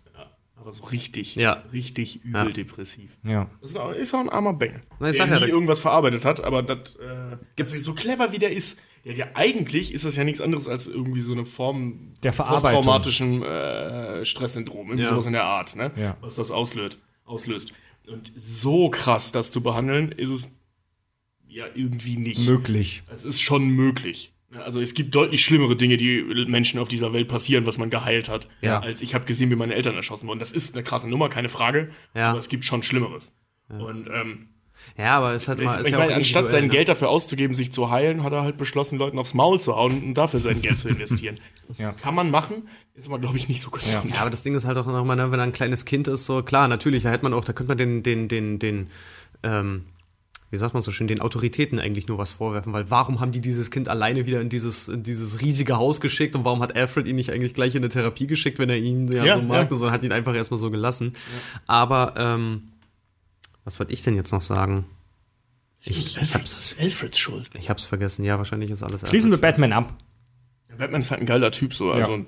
Aber 0.59 0.71
so 0.71 0.83
richtig, 0.85 1.35
Ja. 1.35 1.63
richtig 1.71 2.23
übel 2.25 2.47
Ja. 2.47 2.51
depressiv. 2.51 3.11
Ja. 3.23 3.49
Das 3.61 3.69
ist 3.71 3.77
auch, 3.77 3.91
ist 3.91 4.13
auch 4.13 4.19
ein 4.19 4.29
armer 4.29 4.53
Bengel. 4.53 4.81
Der 4.99 5.13
sag 5.13 5.29
ja, 5.29 5.39
nie 5.39 5.45
irgendwas 5.47 5.79
verarbeitet 5.79 6.25
hat, 6.25 6.43
aber 6.43 6.63
das, 6.63 6.95
äh, 6.95 7.37
Gibt's- 7.55 7.71
das 7.71 7.73
ist 7.73 7.83
so 7.85 7.93
clever 7.93 8.31
wie 8.33 8.39
der 8.39 8.51
ist. 8.51 8.79
Hat 9.07 9.15
ja 9.15 9.27
eigentlich 9.35 9.93
ist 9.93 10.03
das 10.03 10.17
ja 10.17 10.25
nichts 10.25 10.41
anderes 10.41 10.67
als 10.67 10.85
irgendwie 10.85 11.21
so 11.21 11.31
eine 11.31 11.45
Form 11.45 12.13
Der 12.23 12.33
Verarbeitung. 12.33 12.83
posttraumatischen 12.83 13.41
äh, 13.43 14.25
Stresssyndrom, 14.25 14.87
irgendwie 14.87 15.03
Ja. 15.03 15.11
sowas 15.11 15.27
in 15.27 15.31
der 15.33 15.45
Art, 15.45 15.75
ne? 15.77 15.91
Ja. 15.95 16.17
Was 16.19 16.35
das 16.35 16.51
auslöst, 16.51 16.97
auslöst. 17.23 17.71
Und 18.09 18.31
so 18.35 18.89
krass 18.89 19.31
das 19.31 19.51
zu 19.51 19.61
behandeln, 19.61 20.11
ist 20.11 20.29
es 20.29 20.49
ja 21.47 21.65
irgendwie 21.73 22.17
nicht. 22.17 22.45
Möglich. 22.49 23.03
Es 23.09 23.23
ist 23.23 23.39
schon 23.39 23.69
möglich. 23.69 24.33
Also 24.55 24.79
es 24.79 24.93
gibt 24.93 25.13
deutlich 25.13 25.43
schlimmere 25.43 25.75
Dinge, 25.75 25.97
die 25.97 26.21
Menschen 26.47 26.79
auf 26.79 26.87
dieser 26.87 27.11
Welt 27.11 27.27
passieren, 27.27 27.65
was 27.65 27.77
man 27.77 27.89
geheilt 27.89 28.29
hat, 28.29 28.47
Ja. 28.61 28.79
als 28.79 29.01
ich 29.01 29.13
habe 29.13 29.25
gesehen, 29.25 29.49
wie 29.51 29.55
meine 29.55 29.73
Eltern 29.75 29.95
erschossen 29.95 30.27
wurden. 30.27 30.39
Das 30.39 30.53
ist 30.53 30.73
eine 30.73 30.83
krasse 30.83 31.09
Nummer, 31.09 31.27
keine 31.27 31.49
Frage. 31.49 31.89
Ja. 32.15 32.29
Aber 32.29 32.39
es 32.39 32.47
gibt 32.47 32.63
schon 32.63 32.81
Schlimmeres. 32.81 33.35
Und 33.67 34.07
ähm, 34.07 34.47
Ja, 34.97 35.17
aber 35.17 35.33
es 35.33 35.49
halt 35.49 35.61
mal. 35.61 35.73
ich, 35.73 35.81
Ist 35.81 35.87
ich 35.87 35.91
ja 35.91 35.97
meine, 35.99 36.13
auch 36.13 36.15
anstatt 36.15 36.47
sein 36.49 36.63
ne? 36.65 36.69
Geld 36.69 36.87
dafür 36.87 37.09
auszugeben, 37.09 37.53
sich 37.53 37.73
zu 37.73 37.91
heilen, 37.91 38.23
hat 38.23 38.31
er 38.31 38.43
halt 38.43 38.55
beschlossen, 38.55 38.97
Leuten 38.97 39.19
aufs 39.19 39.33
Maul 39.33 39.59
zu 39.59 39.75
hauen 39.75 40.01
und 40.01 40.13
dafür 40.13 40.39
sein 40.39 40.61
Geld 40.61 40.77
zu 40.77 40.87
investieren. 40.89 41.35
Ja. 41.77 41.91
Kann 41.91 42.15
man 42.15 42.31
machen, 42.31 42.69
ist 42.95 43.07
aber, 43.09 43.19
glaube 43.19 43.35
ich, 43.35 43.49
nicht 43.49 43.59
so 43.61 43.69
gesund. 43.69 44.15
Ja, 44.15 44.21
aber 44.21 44.29
das 44.29 44.41
Ding 44.41 44.55
ist 44.55 44.63
halt 44.63 44.77
auch 44.77 44.85
noch 44.85 45.03
mal, 45.03 45.17
ne, 45.17 45.29
wenn 45.33 45.39
er 45.41 45.43
ein 45.43 45.51
kleines 45.51 45.83
Kind 45.83 46.07
ist, 46.07 46.25
so 46.25 46.41
klar, 46.41 46.69
natürlich, 46.69 47.03
da 47.03 47.09
hätte 47.11 47.23
man 47.23 47.33
auch, 47.33 47.43
da 47.43 47.51
könnte 47.51 47.71
man 47.71 47.77
den, 47.77 48.03
den, 48.03 48.29
den, 48.29 48.57
den, 48.57 48.87
ähm, 49.43 49.83
wie 50.49 50.57
sagt 50.57 50.73
man 50.73 50.81
so 50.81 50.91
schön, 50.91 51.07
den 51.07 51.19
Autoritäten 51.19 51.79
eigentlich 51.79 52.07
nur 52.07 52.17
was 52.17 52.31
vorwerfen, 52.31 52.71
weil 52.71 52.89
warum 52.89 53.19
haben 53.19 53.31
die 53.31 53.41
dieses 53.41 53.69
Kind 53.69 53.89
alleine 53.89 54.25
wieder 54.25 54.39
in 54.39 54.49
dieses, 54.49 54.87
in 54.87 55.03
dieses 55.03 55.41
riesige 55.41 55.77
Haus 55.77 55.99
geschickt 55.99 56.35
und 56.35 56.45
warum 56.45 56.61
hat 56.61 56.75
Alfred 56.75 57.07
ihn 57.07 57.17
nicht 57.17 57.31
eigentlich 57.31 57.53
gleich 57.53 57.75
in 57.75 57.81
eine 57.83 57.89
Therapie 57.89 58.27
geschickt, 58.27 58.57
wenn 58.57 58.69
er 58.69 58.77
ihn 58.77 59.11
ja, 59.11 59.25
Ja, 59.25 59.35
so 59.35 59.41
mag, 59.41 59.69
ja. 59.69 59.75
sondern 59.75 59.93
hat 59.93 60.03
ihn 60.03 60.11
einfach 60.13 60.33
erstmal 60.33 60.59
so 60.59 60.71
gelassen. 60.71 61.13
Aber, 61.65 62.13
ähm, 62.17 62.69
was 63.65 63.77
wollte 63.79 63.91
ich 63.91 64.01
denn 64.03 64.15
jetzt 64.15 64.31
noch 64.31 64.41
sagen? 64.41 64.85
Ich, 65.81 66.17
ich 66.17 66.33
hab's, 66.33 66.51
Das 66.51 66.71
ist 66.71 66.79
Alfreds 66.79 67.19
Schuld. 67.19 67.49
ich 67.59 67.69
hab's 67.69 67.85
vergessen, 67.85 68.23
ja, 68.23 68.37
wahrscheinlich 68.37 68.71
ist 68.71 68.83
alles 68.83 69.01
Schließen 69.01 69.29
wir 69.29 69.35
Alfreds 69.35 69.41
Batman 69.41 69.73
ab. 69.73 69.93
Ja, 70.69 70.75
Batman 70.77 71.01
ist 71.01 71.11
halt 71.11 71.19
ein 71.21 71.27
geiler 71.27 71.51
Typ, 71.51 71.73
so. 71.73 71.91
Also. 71.91 72.25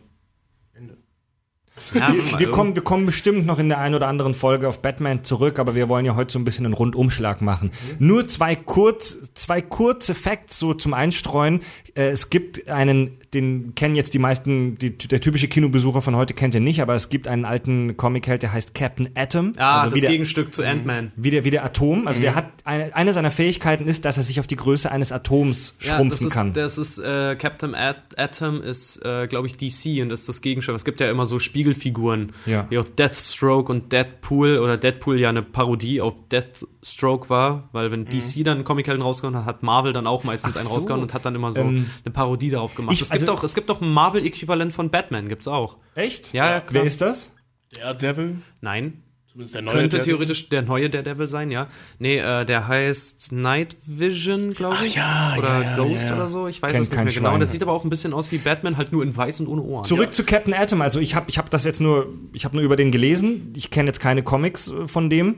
Ja, 1.94 2.14
Wir, 2.38 2.52
kommen, 2.52 2.76
wir 2.76 2.84
kommen 2.84 3.06
bestimmt 3.06 3.46
noch 3.46 3.60
in 3.60 3.70
der 3.70 3.80
einen 3.80 3.96
oder 3.96 4.08
anderen 4.08 4.34
Folge 4.34 4.68
auf 4.68 4.82
Batman 4.82 5.24
zurück, 5.24 5.60
aber 5.60 5.76
wir 5.76 5.90
wollen 5.90 6.06
ja 6.06 6.16
heute 6.16 6.32
so 6.34 6.40
ein 6.40 6.46
bisschen 6.46 6.66
einen 6.66 6.74
Rundumschlag 6.74 7.42
machen. 7.42 7.72
Nur 8.00 8.28
zwei, 8.28 8.56
kurz, 8.56 9.34
zwei 9.34 9.62
kurze 9.62 10.16
Facts 10.16 10.60
so 10.60 10.74
zum 10.74 10.94
Einstreuen. 10.94 11.62
Äh, 11.96 12.10
es 12.10 12.30
gibt 12.30 12.68
einen, 12.68 13.18
den 13.34 13.76
kennen 13.76 13.96
jetzt 13.96 14.14
die 14.14 14.20
meisten, 14.20 14.78
die, 14.78 14.98
der 14.98 15.22
typische 15.22 15.48
Kinobesucher 15.48 16.02
von 16.02 16.16
heute 16.16 16.34
kennt 16.34 16.56
ihn 16.56 16.64
nicht, 16.64 16.82
aber 16.82 16.96
es 16.96 17.10
gibt 17.10 17.28
einen 17.28 17.46
alten 17.46 17.96
Comic-Held, 17.98 18.42
der 18.44 18.54
heißt 18.54 18.74
Captain 18.74 19.10
Atom. 19.16 19.54
Ah, 19.58 19.80
also 19.82 19.90
das 19.92 19.98
wie 19.98 20.02
der, 20.02 20.10
Gegenstück 20.10 20.54
zu 20.54 20.64
Ant-Man. 20.68 21.12
wie 21.16 21.30
der, 21.32 21.44
wie 21.44 21.52
der 21.52 21.64
Atom. 21.66 22.08
Also 22.08 22.22
der 22.22 22.36
hat, 22.36 22.46
eine, 22.64 22.96
eine 22.96 23.14
seiner 23.14 23.32
Fähigkeiten 23.32 23.88
ist, 23.88 24.06
dass 24.06 24.18
er 24.18 24.24
sich 24.24 24.40
auf 24.40 24.48
die 24.48 24.56
Größe 24.56 24.92
eines 24.92 25.12
Atoms 25.12 25.76
schrumpfen 25.80 26.10
das 26.10 26.22
ist, 26.22 26.34
kann. 26.34 26.54
Das 26.54 26.78
ist, 26.78 26.98
äh, 27.00 27.36
Captain 27.36 27.76
At 27.76 27.98
Atom 28.18 28.62
ist, 28.62 29.04
äh, 29.06 29.28
glaube 29.28 29.48
ich, 29.48 29.58
DC 29.58 30.02
und 30.02 30.10
das 30.10 30.22
ist 30.22 30.30
das 30.30 30.42
Gegenstück. 30.42 30.76
Es 30.76 30.86
gibt 30.86 31.00
ja 31.00 31.10
immer 31.12 31.26
so 31.26 31.40
Spiegelfiguren, 31.40 32.32
Ja. 32.46 32.66
wie 32.70 32.78
auch 32.80 32.88
Deathstroke 32.88 33.72
und 33.72 33.92
Deadpool 33.92 34.58
oder 34.58 34.78
Deadpool 34.78 35.20
ja 35.20 35.30
eine 35.30 35.42
Parodie 35.44 36.02
auf 36.02 36.16
Deathstroke 36.32 37.30
war, 37.30 37.70
weil 37.72 37.92
wenn 37.92 38.06
DC 38.06 38.44
dann 38.44 38.58
einen 38.58 38.64
Comichelden 38.64 39.02
rausgehauen 39.02 39.38
hat, 39.38 39.46
hat 39.46 39.64
Marvel 39.64 39.94
dann 39.94 40.08
auch 40.08 40.24
meistens 40.24 40.56
Ach 40.56 40.60
einen 40.62 40.68
so. 40.70 40.76
rausgehauen 40.76 41.02
und 41.04 41.14
hat 41.14 41.26
dann 41.26 41.36
immer 41.36 41.52
so 41.54 41.60
Ähm, 41.62 41.86
eine 42.06 42.14
Parodie 42.14 42.50
darauf 42.50 42.76
gemacht. 42.76 42.94
ich- 43.00 43.19
es, 43.20 43.22
gibt 43.22 43.30
also- 43.32 43.40
auch, 43.40 43.44
es 43.44 43.56
gibt 43.56 43.70
auch 43.72 43.82
ein 43.82 43.90
Marvel-Äquivalent 43.92 44.74
von 44.74 44.90
Batman, 44.90 45.28
gibt's 45.30 45.48
auch. 45.48 45.78
Echt? 45.96 46.34
Ja, 46.34 46.50
ja, 46.50 46.60
klar. 46.62 46.82
Wer 46.82 46.84
ist 46.84 47.02
das? 47.02 47.32
Der 47.78 47.94
Devil, 47.94 48.38
Nein, 48.62 49.04
zumindest 49.32 49.54
der 49.54 49.62
neue 49.62 49.74
könnte 49.76 49.98
Daredevil. 49.98 50.14
theoretisch 50.16 50.50
der 50.50 50.62
neue 50.64 50.90
Daredevil 50.90 51.28
sein, 51.28 51.52
ja. 51.52 51.68
Nee, 52.00 52.18
äh, 52.18 52.46
der 52.46 52.68
heißt 52.68 53.32
Night 53.32 53.78
Vision, 53.86 54.50
glaube 54.50 54.86
ich. 54.86 54.96
ja, 54.96 55.36
oder 55.38 55.62
ja, 55.62 55.76
Ghost 55.76 56.04
ja. 56.04 56.16
oder 56.16 56.28
so. 56.28 56.48
Ich 56.48 56.62
weiß 56.62 56.72
Kennt 56.72 56.84
es 56.86 56.90
nicht 56.90 56.98
mehr 56.98 57.06
genau. 57.14 57.28
Und 57.30 57.34
Schwein. 57.34 57.40
das 57.42 57.52
sieht 57.52 57.62
aber 57.62 57.74
auch 57.74 57.84
ein 57.84 57.92
bisschen 57.92 58.14
aus 58.14 58.32
wie 58.32 58.40
Batman, 58.40 58.76
halt 58.78 58.92
nur 58.92 59.04
in 59.04 59.16
weiß 59.16 59.40
und 59.42 59.48
ohne 59.48 59.62
Ohren. 59.62 59.86
Zurück 59.86 60.14
zu 60.16 60.24
Captain 60.24 60.54
Atom. 60.56 60.82
Also 60.82 61.00
ich 61.00 61.14
habe 61.14 61.30
ich 61.30 61.38
hab 61.38 61.50
das 61.52 61.64
jetzt 61.64 61.80
nur, 61.80 62.08
ich 62.34 62.44
habe 62.44 62.56
nur 62.56 62.66
über 62.66 62.76
den 62.76 62.90
gelesen. 62.92 63.54
Ich 63.56 63.70
kenne 63.70 63.90
jetzt 63.90 64.00
keine 64.00 64.24
Comics 64.24 64.70
äh, 64.70 64.88
von 64.88 65.10
dem. 65.12 65.36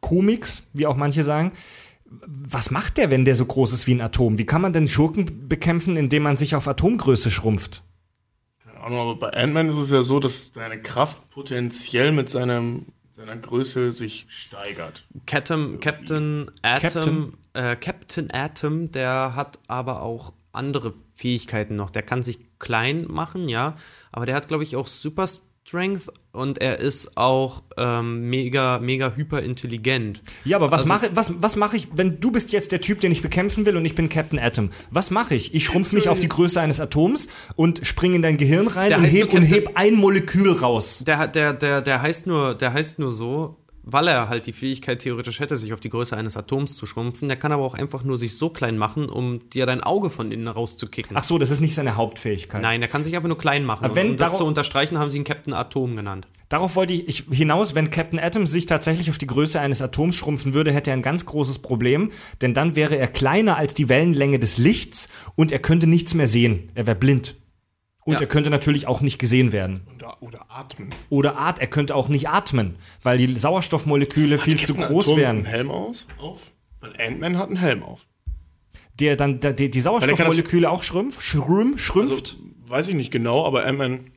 Comics, 0.00 0.68
wie 0.74 0.86
auch 0.86 0.96
manche 0.96 1.24
sagen. 1.24 1.52
Was 2.26 2.70
macht 2.70 2.96
der, 2.96 3.10
wenn 3.10 3.24
der 3.24 3.36
so 3.36 3.46
groß 3.46 3.72
ist 3.72 3.86
wie 3.86 3.94
ein 3.94 4.00
Atom? 4.00 4.38
Wie 4.38 4.46
kann 4.46 4.62
man 4.62 4.72
denn 4.72 4.88
Schurken 4.88 5.48
bekämpfen, 5.48 5.96
indem 5.96 6.22
man 6.22 6.36
sich 6.36 6.54
auf 6.54 6.68
Atomgröße 6.68 7.30
schrumpft? 7.30 7.82
Keine 8.64 8.80
Ahnung, 8.80 8.98
aber 8.98 9.16
bei 9.16 9.30
Ant-Man 9.32 9.70
ist 9.70 9.76
es 9.76 9.90
ja 9.90 10.02
so, 10.02 10.20
dass 10.20 10.52
seine 10.52 10.80
Kraft 10.80 11.30
potenziell 11.30 12.12
mit 12.12 12.28
seinem, 12.30 12.86
seiner 13.10 13.36
Größe 13.36 13.92
sich 13.92 14.26
steigert. 14.28 15.06
Captain, 15.26 15.80
Captain 15.80 16.50
Atom, 16.62 16.80
Captain? 16.80 17.32
Äh, 17.54 17.76
Captain 17.76 18.30
Atom, 18.32 18.92
der 18.92 19.34
hat 19.34 19.58
aber 19.68 20.02
auch 20.02 20.32
andere 20.52 20.94
Fähigkeiten 21.14 21.76
noch. 21.76 21.90
Der 21.90 22.02
kann 22.02 22.22
sich 22.22 22.38
klein 22.58 23.06
machen, 23.08 23.48
ja, 23.48 23.76
aber 24.12 24.26
der 24.26 24.34
hat, 24.34 24.48
glaube 24.48 24.64
ich, 24.64 24.76
auch 24.76 24.86
Super 24.86 25.26
Strength 25.66 26.12
und 26.32 26.60
er 26.60 26.78
ist 26.78 27.16
auch 27.16 27.62
ähm, 27.78 28.28
mega, 28.28 28.78
mega 28.80 29.12
hyperintelligent. 29.16 30.20
Ja, 30.44 30.58
aber 30.58 30.70
was 30.70 30.82
Also- 30.82 30.88
mache 30.88 31.10
was, 31.14 31.32
was 31.40 31.56
mache 31.56 31.78
ich, 31.78 31.88
wenn 31.94 32.20
du 32.20 32.30
bist 32.30 32.52
jetzt 32.52 32.70
der 32.70 32.82
Typ, 32.82 33.00
den 33.00 33.12
ich 33.12 33.22
bekämpfen 33.22 33.64
will 33.64 33.76
und 33.78 33.84
ich 33.86 33.94
bin 33.94 34.10
Captain 34.10 34.38
Atom? 34.38 34.70
Was 34.90 35.10
mache 35.10 35.34
ich? 35.34 35.54
Ich 35.54 35.64
schrumpf 35.64 35.92
mich 35.92 36.10
auf 36.10 36.20
die 36.20 36.28
Größe 36.28 36.60
eines 36.60 36.80
Atoms 36.80 37.28
und 37.56 37.86
springe 37.86 38.16
in 38.16 38.22
dein 38.22 38.36
Gehirn 38.36 38.68
rein 38.68 38.92
und 38.94 39.04
heb, 39.04 39.32
und 39.32 39.42
heb 39.42 39.70
ein 39.76 39.94
Molekül 39.94 40.52
raus. 40.52 41.02
Der, 41.06 41.28
der, 41.28 41.54
der, 41.54 41.80
der 41.80 42.02
heißt 42.02 42.26
nur, 42.26 42.54
der 42.54 42.74
heißt 42.74 42.98
nur 42.98 43.10
so, 43.10 43.56
weil 43.84 44.08
er 44.08 44.28
halt 44.28 44.46
die 44.46 44.52
Fähigkeit 44.52 45.00
theoretisch 45.00 45.40
hätte, 45.40 45.56
sich 45.56 45.72
auf 45.72 45.80
die 45.80 45.90
Größe 45.90 46.16
eines 46.16 46.36
Atoms 46.36 46.76
zu 46.76 46.86
schrumpfen. 46.86 47.28
Der 47.28 47.36
kann 47.36 47.52
aber 47.52 47.62
auch 47.62 47.74
einfach 47.74 48.02
nur 48.02 48.18
sich 48.18 48.36
so 48.36 48.50
klein 48.50 48.78
machen, 48.78 49.08
um 49.08 49.48
dir 49.50 49.66
dein 49.66 49.82
Auge 49.82 50.10
von 50.10 50.32
innen 50.32 50.48
rauszukicken. 50.48 51.16
Ach 51.16 51.24
so, 51.24 51.38
das 51.38 51.50
ist 51.50 51.60
nicht 51.60 51.74
seine 51.74 51.96
Hauptfähigkeit. 51.96 52.62
Nein, 52.62 52.80
der 52.80 52.88
kann 52.88 53.04
sich 53.04 53.14
einfach 53.14 53.28
nur 53.28 53.38
klein 53.38 53.64
machen. 53.64 53.84
Aber 53.84 53.94
wenn 53.94 54.06
und 54.06 54.12
um 54.12 54.16
das 54.18 54.38
zu 54.38 54.44
unterstreichen, 54.44 54.98
haben 54.98 55.10
sie 55.10 55.18
ihn 55.18 55.24
Captain 55.24 55.54
Atom 55.54 55.96
genannt. 55.96 56.26
Darauf 56.48 56.76
wollte 56.76 56.92
ich, 56.92 57.08
ich 57.08 57.24
hinaus, 57.36 57.74
wenn 57.74 57.90
Captain 57.90 58.18
Atom 58.18 58.46
sich 58.46 58.66
tatsächlich 58.66 59.10
auf 59.10 59.18
die 59.18 59.26
Größe 59.26 59.60
eines 59.60 59.82
Atoms 59.82 60.16
schrumpfen 60.16 60.54
würde, 60.54 60.72
hätte 60.72 60.90
er 60.90 60.96
ein 60.96 61.02
ganz 61.02 61.26
großes 61.26 61.58
Problem, 61.58 62.12
denn 62.42 62.54
dann 62.54 62.76
wäre 62.76 62.96
er 62.96 63.08
kleiner 63.08 63.56
als 63.56 63.74
die 63.74 63.88
Wellenlänge 63.88 64.38
des 64.38 64.58
Lichts 64.58 65.08
und 65.36 65.52
er 65.52 65.58
könnte 65.58 65.86
nichts 65.86 66.14
mehr 66.14 66.26
sehen. 66.26 66.70
Er 66.74 66.86
wäre 66.86 66.96
blind. 66.96 67.34
Und 68.04 68.14
Ja. 68.14 68.20
er 68.20 68.26
könnte 68.26 68.50
natürlich 68.50 68.86
auch 68.86 69.00
nicht 69.00 69.18
gesehen 69.18 69.52
werden. 69.52 69.86
Oder, 69.94 70.22
oder 70.22 70.46
atmen. 70.50 70.90
Oder 71.08 71.38
at, 71.40 71.58
er 71.58 71.66
könnte 71.68 71.94
auch 71.94 72.08
nicht 72.08 72.28
atmen, 72.28 72.76
weil 73.02 73.16
die 73.18 73.34
Sauerstoffmoleküle 73.34 74.38
viel 74.38 74.62
zu 74.62 74.74
groß 74.74 75.06
Atom 75.06 75.16
wären. 75.18 75.36
Einen 75.38 75.46
Helm 75.46 75.70
aus, 75.70 76.06
auf? 76.18 76.52
Weil 76.80 76.92
Ant-Man 77.00 77.38
hat 77.38 77.46
einen 77.48 77.56
Helm 77.56 77.82
auf. 77.82 78.06
Der 79.00 79.16
dann 79.16 79.40
der, 79.40 79.54
die, 79.54 79.70
die 79.70 79.80
Sauerstoffmoleküle 79.80 80.70
auch 80.70 80.82
schrumpf, 80.82 81.22
schrumpf, 81.22 81.80
schrumpft. 81.80 82.36
Also, 82.36 82.70
weiß 82.70 82.88
ich 82.88 82.94
nicht 82.94 83.10
genau, 83.10 83.46
aber 83.46 83.64
Ant-Man 83.64 84.10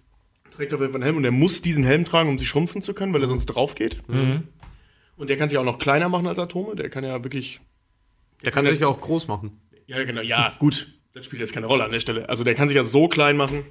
trägt 0.51 0.73
auf 0.73 0.81
jeden 0.81 0.91
Fall 0.91 0.99
einen 1.01 1.05
Helm 1.05 1.18
und 1.18 1.23
er 1.26 1.31
muss 1.31 1.61
diesen 1.61 1.84
Helm 1.85 2.03
tragen, 2.03 2.30
um 2.30 2.38
sich 2.38 2.47
schrumpfen 2.47 2.81
zu 2.81 2.93
können, 2.93 3.14
weil 3.14 3.22
er 3.22 3.27
sonst 3.30 3.45
drauf 3.45 3.73
geht. 3.76 4.01
Und 4.09 5.30
der 5.30 5.38
kann 5.38 5.47
sich 5.49 5.57
auch 5.57 5.64
noch 5.64 5.80
kleiner 5.80 6.09
machen 6.09 6.27
als 6.27 6.38
Atome. 6.39 6.76
Der 6.76 6.89
kann 6.89 7.03
ja 7.03 7.23
wirklich. 7.23 7.61
Der 8.43 8.51
kann 8.51 8.65
kann 8.65 8.73
sich 8.73 8.81
ja 8.81 8.88
auch 8.88 8.99
groß 9.01 9.27
machen. 9.27 9.59
Ja, 9.88 10.03
genau. 10.03 10.22
Ja, 10.22 10.53
gut. 10.59 10.93
Das 11.14 11.26
spielt 11.26 11.39
jetzt 11.39 11.53
keine 11.53 11.65
Rolle 11.65 11.84
an 11.84 11.91
der 11.91 11.99
Stelle. 11.99 12.30
Also 12.30 12.43
der 12.43 12.53
kann 12.53 12.68
sich 12.68 12.76
ja 12.76 12.84
so 12.84 13.07
klein 13.07 13.38
machen, 13.38 13.64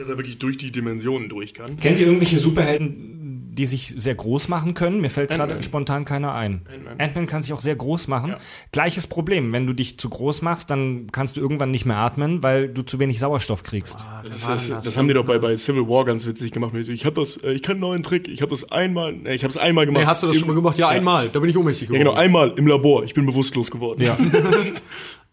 dass 0.00 0.08
er 0.08 0.16
wirklich 0.16 0.38
durch 0.38 0.56
die 0.56 0.72
Dimensionen 0.72 1.28
durch 1.28 1.54
kann. 1.54 1.78
Kennt 1.78 1.98
ihr 1.98 2.06
irgendwelche 2.06 2.38
Superhelden, 2.38 3.52
die 3.52 3.66
sich 3.66 3.88
sehr 3.88 4.14
groß 4.14 4.48
machen 4.48 4.74
können? 4.74 5.00
Mir 5.00 5.10
fällt 5.10 5.30
gerade 5.30 5.62
spontan 5.62 6.04
keiner 6.04 6.32
ein. 6.34 6.62
Ant-Man. 6.98 7.26
Kann 7.26 7.42
sich 7.42 7.52
auch 7.52 7.60
sehr 7.60 7.76
groß 7.76 8.08
machen. 8.08 8.30
Ja. 8.30 8.38
Gleiches 8.72 9.06
Problem. 9.06 9.52
Wenn 9.52 9.66
du 9.66 9.72
dich 9.74 9.98
zu 9.98 10.08
groß 10.08 10.40
machst, 10.42 10.70
dann 10.70 11.08
kannst 11.12 11.36
du 11.36 11.40
irgendwann 11.40 11.70
nicht 11.70 11.84
mehr 11.84 11.98
atmen, 11.98 12.42
weil 12.42 12.68
du 12.68 12.82
zu 12.82 12.98
wenig 12.98 13.18
Sauerstoff 13.18 13.62
kriegst. 13.62 14.06
Das, 14.28 14.46
das, 14.46 14.68
das 14.68 14.96
haben 14.96 15.08
die 15.08 15.14
doch 15.14 15.24
bei, 15.26 15.38
bei 15.38 15.54
Civil 15.56 15.86
War 15.88 16.04
ganz 16.04 16.24
witzig 16.26 16.52
gemacht. 16.52 16.74
Ich 16.74 17.04
habe 17.04 17.16
das, 17.20 17.36
äh, 17.38 17.52
ich 17.52 17.62
kann 17.62 17.72
einen 17.72 17.80
neuen 17.80 18.02
Trick. 18.02 18.28
Ich 18.28 18.40
habe 18.40 18.50
das 18.50 18.70
einmal, 18.72 19.14
ich 19.26 19.42
habe 19.44 19.50
es 19.50 19.56
einmal 19.58 19.84
gemacht. 19.84 20.02
Nee, 20.02 20.06
hast 20.06 20.22
du 20.22 20.28
das 20.28 20.36
Im- 20.36 20.40
schon 20.40 20.48
mal 20.48 20.54
gemacht? 20.54 20.78
Ja, 20.78 20.88
einmal. 20.88 21.28
Da 21.28 21.40
bin 21.40 21.50
ich 21.50 21.56
ohnmächtig 21.58 21.88
Ja, 21.90 21.98
geworden. 21.98 22.04
genau, 22.04 22.14
einmal 22.14 22.54
im 22.56 22.66
Labor. 22.66 23.04
Ich 23.04 23.12
bin 23.14 23.26
bewusstlos 23.26 23.70
geworden. 23.70 24.02
Ja. 24.02 24.16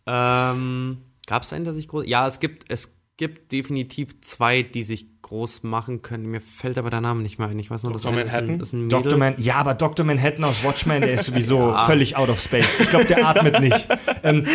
Ähm, 0.09 0.97
Gab 1.27 1.43
es 1.43 1.51
einen, 1.51 1.65
der 1.65 1.73
sich 1.73 1.89
groß. 1.89 2.05
Ja, 2.07 2.25
es 2.25 2.39
gibt, 2.39 2.63
es 2.69 2.96
gibt 3.17 3.51
definitiv 3.51 4.21
zwei, 4.21 4.61
die 4.61 4.83
sich 4.83 5.07
groß 5.23 5.63
machen 5.63 6.03
können. 6.03 6.27
Mir 6.27 6.39
fällt 6.39 6.77
aber 6.77 6.89
der 6.89 7.01
Name 7.01 7.21
nicht 7.21 7.37
mehr 7.39 7.49
ein. 7.49 7.59
Ich 7.59 7.69
weiß 7.69 7.83
nur, 7.83 7.91
das 7.91 8.03
Dr. 8.03 8.13
eine 8.13 8.23
ist 8.23 8.35
ein, 8.35 8.45
Manhattan? 8.45 8.59
das 8.59 8.69
ist 8.69 8.73
ein 8.73 8.81
Mädel. 8.83 9.01
Dr. 9.01 9.17
Man, 9.17 9.35
ja, 9.37 9.55
aber 9.55 9.73
Dr. 9.73 10.05
Manhattan 10.05 10.43
aus 10.45 10.63
Watchmen, 10.63 11.01
der 11.01 11.13
ist 11.13 11.25
sowieso 11.25 11.75
völlig 11.85 12.15
out 12.15 12.29
of 12.29 12.39
space. 12.39 12.79
Ich 12.79 12.89
glaube, 12.89 13.05
der 13.05 13.27
atmet 13.27 13.59
nicht. 13.59 13.87
Ähm, 14.23 14.45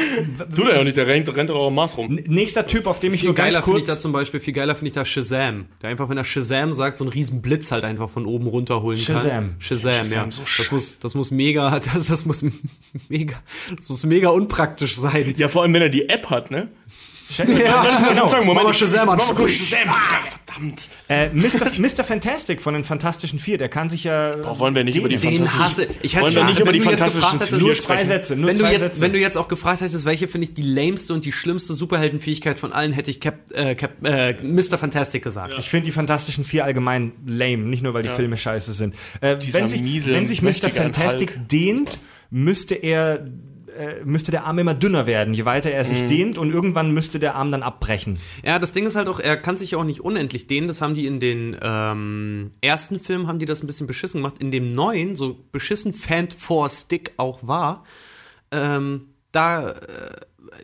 Tut 0.55 0.66
er 0.68 0.78
ja 0.78 0.84
nicht, 0.84 0.97
der 0.97 1.06
rennt, 1.09 1.34
rennt 1.34 1.51
doch 1.51 1.56
auch 1.56 1.66
am 1.66 1.74
Mars 1.74 1.97
rum. 1.98 2.14
nächster 2.26 2.66
Typ, 2.66 2.86
auf 2.86 3.01
dem 3.01 3.12
ich 3.12 3.20
Viel 3.20 3.28
nur 3.30 3.34
ganz 3.34 3.52
geiler 3.52 3.64
finde 3.64 3.80
ich 3.80 3.86
kurz. 3.86 3.97
da 3.97 4.01
zum 4.01 4.12
Beispiel, 4.12 4.40
viel 4.40 4.55
geiler 4.55 4.74
finde 4.74 4.86
ich 4.89 4.94
da 4.94 5.05
Shazam. 5.05 5.66
Der 5.82 5.90
einfach, 5.90 6.09
wenn 6.09 6.16
er 6.16 6.24
Shazam 6.24 6.72
sagt, 6.72 6.97
so 6.97 7.05
einen 7.05 7.12
riesen 7.12 7.43
Blitz 7.43 7.70
halt 7.72 7.84
einfach 7.84 8.09
von 8.09 8.24
oben 8.24 8.47
runterholen 8.47 8.98
Shazam. 8.98 9.30
kann. 9.30 9.55
Shazam, 9.59 9.93
Shazam, 10.06 10.12
ja. 10.12 10.30
so 10.30 10.43
das 10.56 10.70
muss, 10.70 10.98
das 11.01 11.14
muss 11.14 11.30
mega, 11.32 11.78
das, 11.80 12.06
das 12.06 12.24
muss 12.24 12.44
mega, 13.09 13.34
das 13.76 13.89
muss 13.89 14.05
mega 14.05 14.30
unpraktisch 14.30 14.97
sein. 14.97 15.34
Ja, 15.36 15.48
vor 15.48 15.62
allem, 15.62 15.74
wenn 15.74 15.82
er 15.82 15.89
die 15.90 16.09
App 16.09 16.30
hat, 16.30 16.51
ne? 16.51 16.68
Ja, 17.39 17.45
genau. 18.09 18.29
Sagen, 18.29 18.73
Shazam 18.75 19.19
Shazam. 19.19 19.89
Ah, 19.89 19.95
verdammt. 20.47 20.89
Äh, 21.09 21.29
Mr. 21.31 21.71
Mr. 21.79 22.05
Fantastic 22.05 22.61
von 22.63 22.75
den 22.75 22.85
Fantastischen 22.85 23.39
Vier, 23.39 23.59
der 23.59 23.69
kann 23.69 23.89
sich 23.89 24.05
ja. 24.05 24.37
Boah, 24.37 24.59
wollen 24.59 24.75
wir 24.75 24.85
nicht 24.85 24.97
über 24.97 25.09
die 25.09 25.17
Den 25.17 25.45
Fantastischen- 25.47 25.59
hasse 25.59 25.87
ich. 26.03 26.15
hätte 26.15 26.23
Wollen 26.25 26.35
wir 26.35 26.45
nicht 26.45 26.59
über 26.61 26.67
wenn 26.69 26.73
die 26.75 26.85
du 26.85 26.91
jetzt 26.91 27.01
Fantastischen 27.19 27.59
Vier 27.59 27.67
nur 27.67 27.75
zwei 27.77 27.83
sprechen? 27.95 28.07
Sätze. 28.07 28.37
Nur 28.37 28.47
wenn 28.49 28.57
du 28.59 28.65
zwei 28.65 28.73
jetzt, 28.73 28.83
Sätze. 28.83 29.01
wenn 29.01 29.13
du 29.13 29.19
jetzt 29.19 29.37
auch 29.37 29.49
gefragt 29.49 29.81
hättest, 29.81 30.05
welche 30.05 30.29
finde 30.29 30.47
ich 30.49 30.55
die 30.55 30.63
lameste 30.63 31.15
und 31.15 31.25
die 31.25 31.33
schlimmste 31.33 31.75
Superheldenfähigkeit 31.75 32.59
von 32.59 32.73
allen, 32.73 32.93
hätte 32.93 33.11
ich 33.11 33.21
Cap, 33.21 33.37
äh, 33.55 33.75
Cap, 33.75 34.05
äh, 34.05 34.35
Mr. 34.43 34.79
Fantastic 34.79 35.23
gesagt. 35.23 35.55
Ich 35.59 35.69
finde 35.71 35.87
die 35.87 35.93
Fantastischen 35.93 36.45
Vier 36.45 36.65
allgemein 36.65 37.13
lame, 37.27 37.63
nicht 37.65 37.83
nur 37.83 37.95
weil 37.95 38.03
die 38.03 38.09
Filme 38.11 38.37
scheiße 38.37 38.73
sind. 38.73 38.95
Äh, 39.21 39.37
wenn, 39.53 39.69
sich, 39.69 40.07
wenn 40.07 40.27
sich 40.27 40.43
Mr. 40.43 40.71
Fantastic 40.71 41.49
dehnt, 41.49 41.99
müsste 42.31 42.75
er 42.75 43.27
äh, 43.78 44.05
müsste 44.05 44.31
der 44.31 44.44
Arm 44.44 44.59
immer 44.59 44.74
dünner 44.74 45.07
werden, 45.07 45.35
je 45.35 45.44
weiter 45.44 45.70
er 45.70 45.85
Mhm. 45.85 45.89
sich 45.89 46.07
dehnt 46.07 46.39
und 46.39 46.51
irgendwann 46.51 46.93
müsste 46.93 47.19
der 47.19 47.35
Arm 47.35 47.51
dann 47.51 47.62
abbrechen. 47.62 48.19
Ja, 48.44 48.59
das 48.59 48.73
Ding 48.73 48.86
ist 48.86 48.97
halt 48.97 49.09
auch, 49.09 49.20
er 49.20 49.36
kann 49.36 49.57
sich 49.57 49.73
ja 49.73 49.78
auch 49.78 49.85
nicht 49.85 50.01
unendlich 50.01 50.47
dehnen. 50.47 50.69
Das 50.69 50.81
haben 50.82 50.94
die 50.94 51.07
in 51.07 51.20
den 51.20 51.57
ähm, 51.62 52.51
ersten 52.61 53.01
Filmen 53.01 53.27
haben 53.27 53.39
die 53.39 53.47
das 53.47 53.62
ein 53.62 53.66
bisschen 53.66 53.86
beschissen 53.86 54.20
gemacht. 54.23 54.36
In 54.40 54.51
dem 54.51 54.69
neuen, 54.69 55.16
so 55.16 55.39
beschissen 55.53 55.93
Fan 55.94 56.31
for 56.31 56.69
Stick 56.70 57.12
auch 57.16 57.40
war, 57.47 57.85
ähm, 58.51 59.09
da 59.32 59.70
äh, 59.70 59.74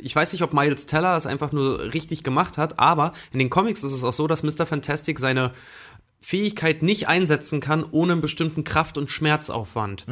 ich 0.02 0.14
weiß 0.14 0.32
nicht, 0.34 0.42
ob 0.42 0.52
Miles 0.52 0.84
Teller 0.86 1.16
es 1.16 1.24
einfach 1.24 1.50
nur 1.52 1.94
richtig 1.94 2.22
gemacht 2.22 2.58
hat, 2.58 2.78
aber 2.78 3.12
in 3.32 3.38
den 3.38 3.48
Comics 3.48 3.82
ist 3.82 3.92
es 3.92 4.04
auch 4.04 4.12
so, 4.12 4.26
dass 4.26 4.42
Mr. 4.42 4.66
Fantastic 4.66 5.18
seine 5.18 5.52
Fähigkeit 6.20 6.82
nicht 6.82 7.08
einsetzen 7.08 7.60
kann 7.60 7.84
ohne 7.90 8.12
einen 8.12 8.20
bestimmten 8.20 8.64
Kraft- 8.64 8.98
und 8.98 9.10
Schmerzaufwand. 9.10 10.04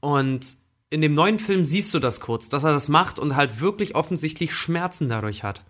Und 0.00 0.56
in 0.90 1.00
dem 1.00 1.14
neuen 1.14 1.38
Film 1.38 1.64
siehst 1.64 1.94
du 1.94 2.00
das 2.00 2.20
kurz, 2.20 2.48
dass 2.48 2.64
er 2.64 2.72
das 2.72 2.88
macht 2.88 3.18
und 3.18 3.36
halt 3.36 3.60
wirklich 3.60 3.94
offensichtlich 3.94 4.52
Schmerzen 4.52 5.08
dadurch 5.08 5.44
hat. 5.44 5.64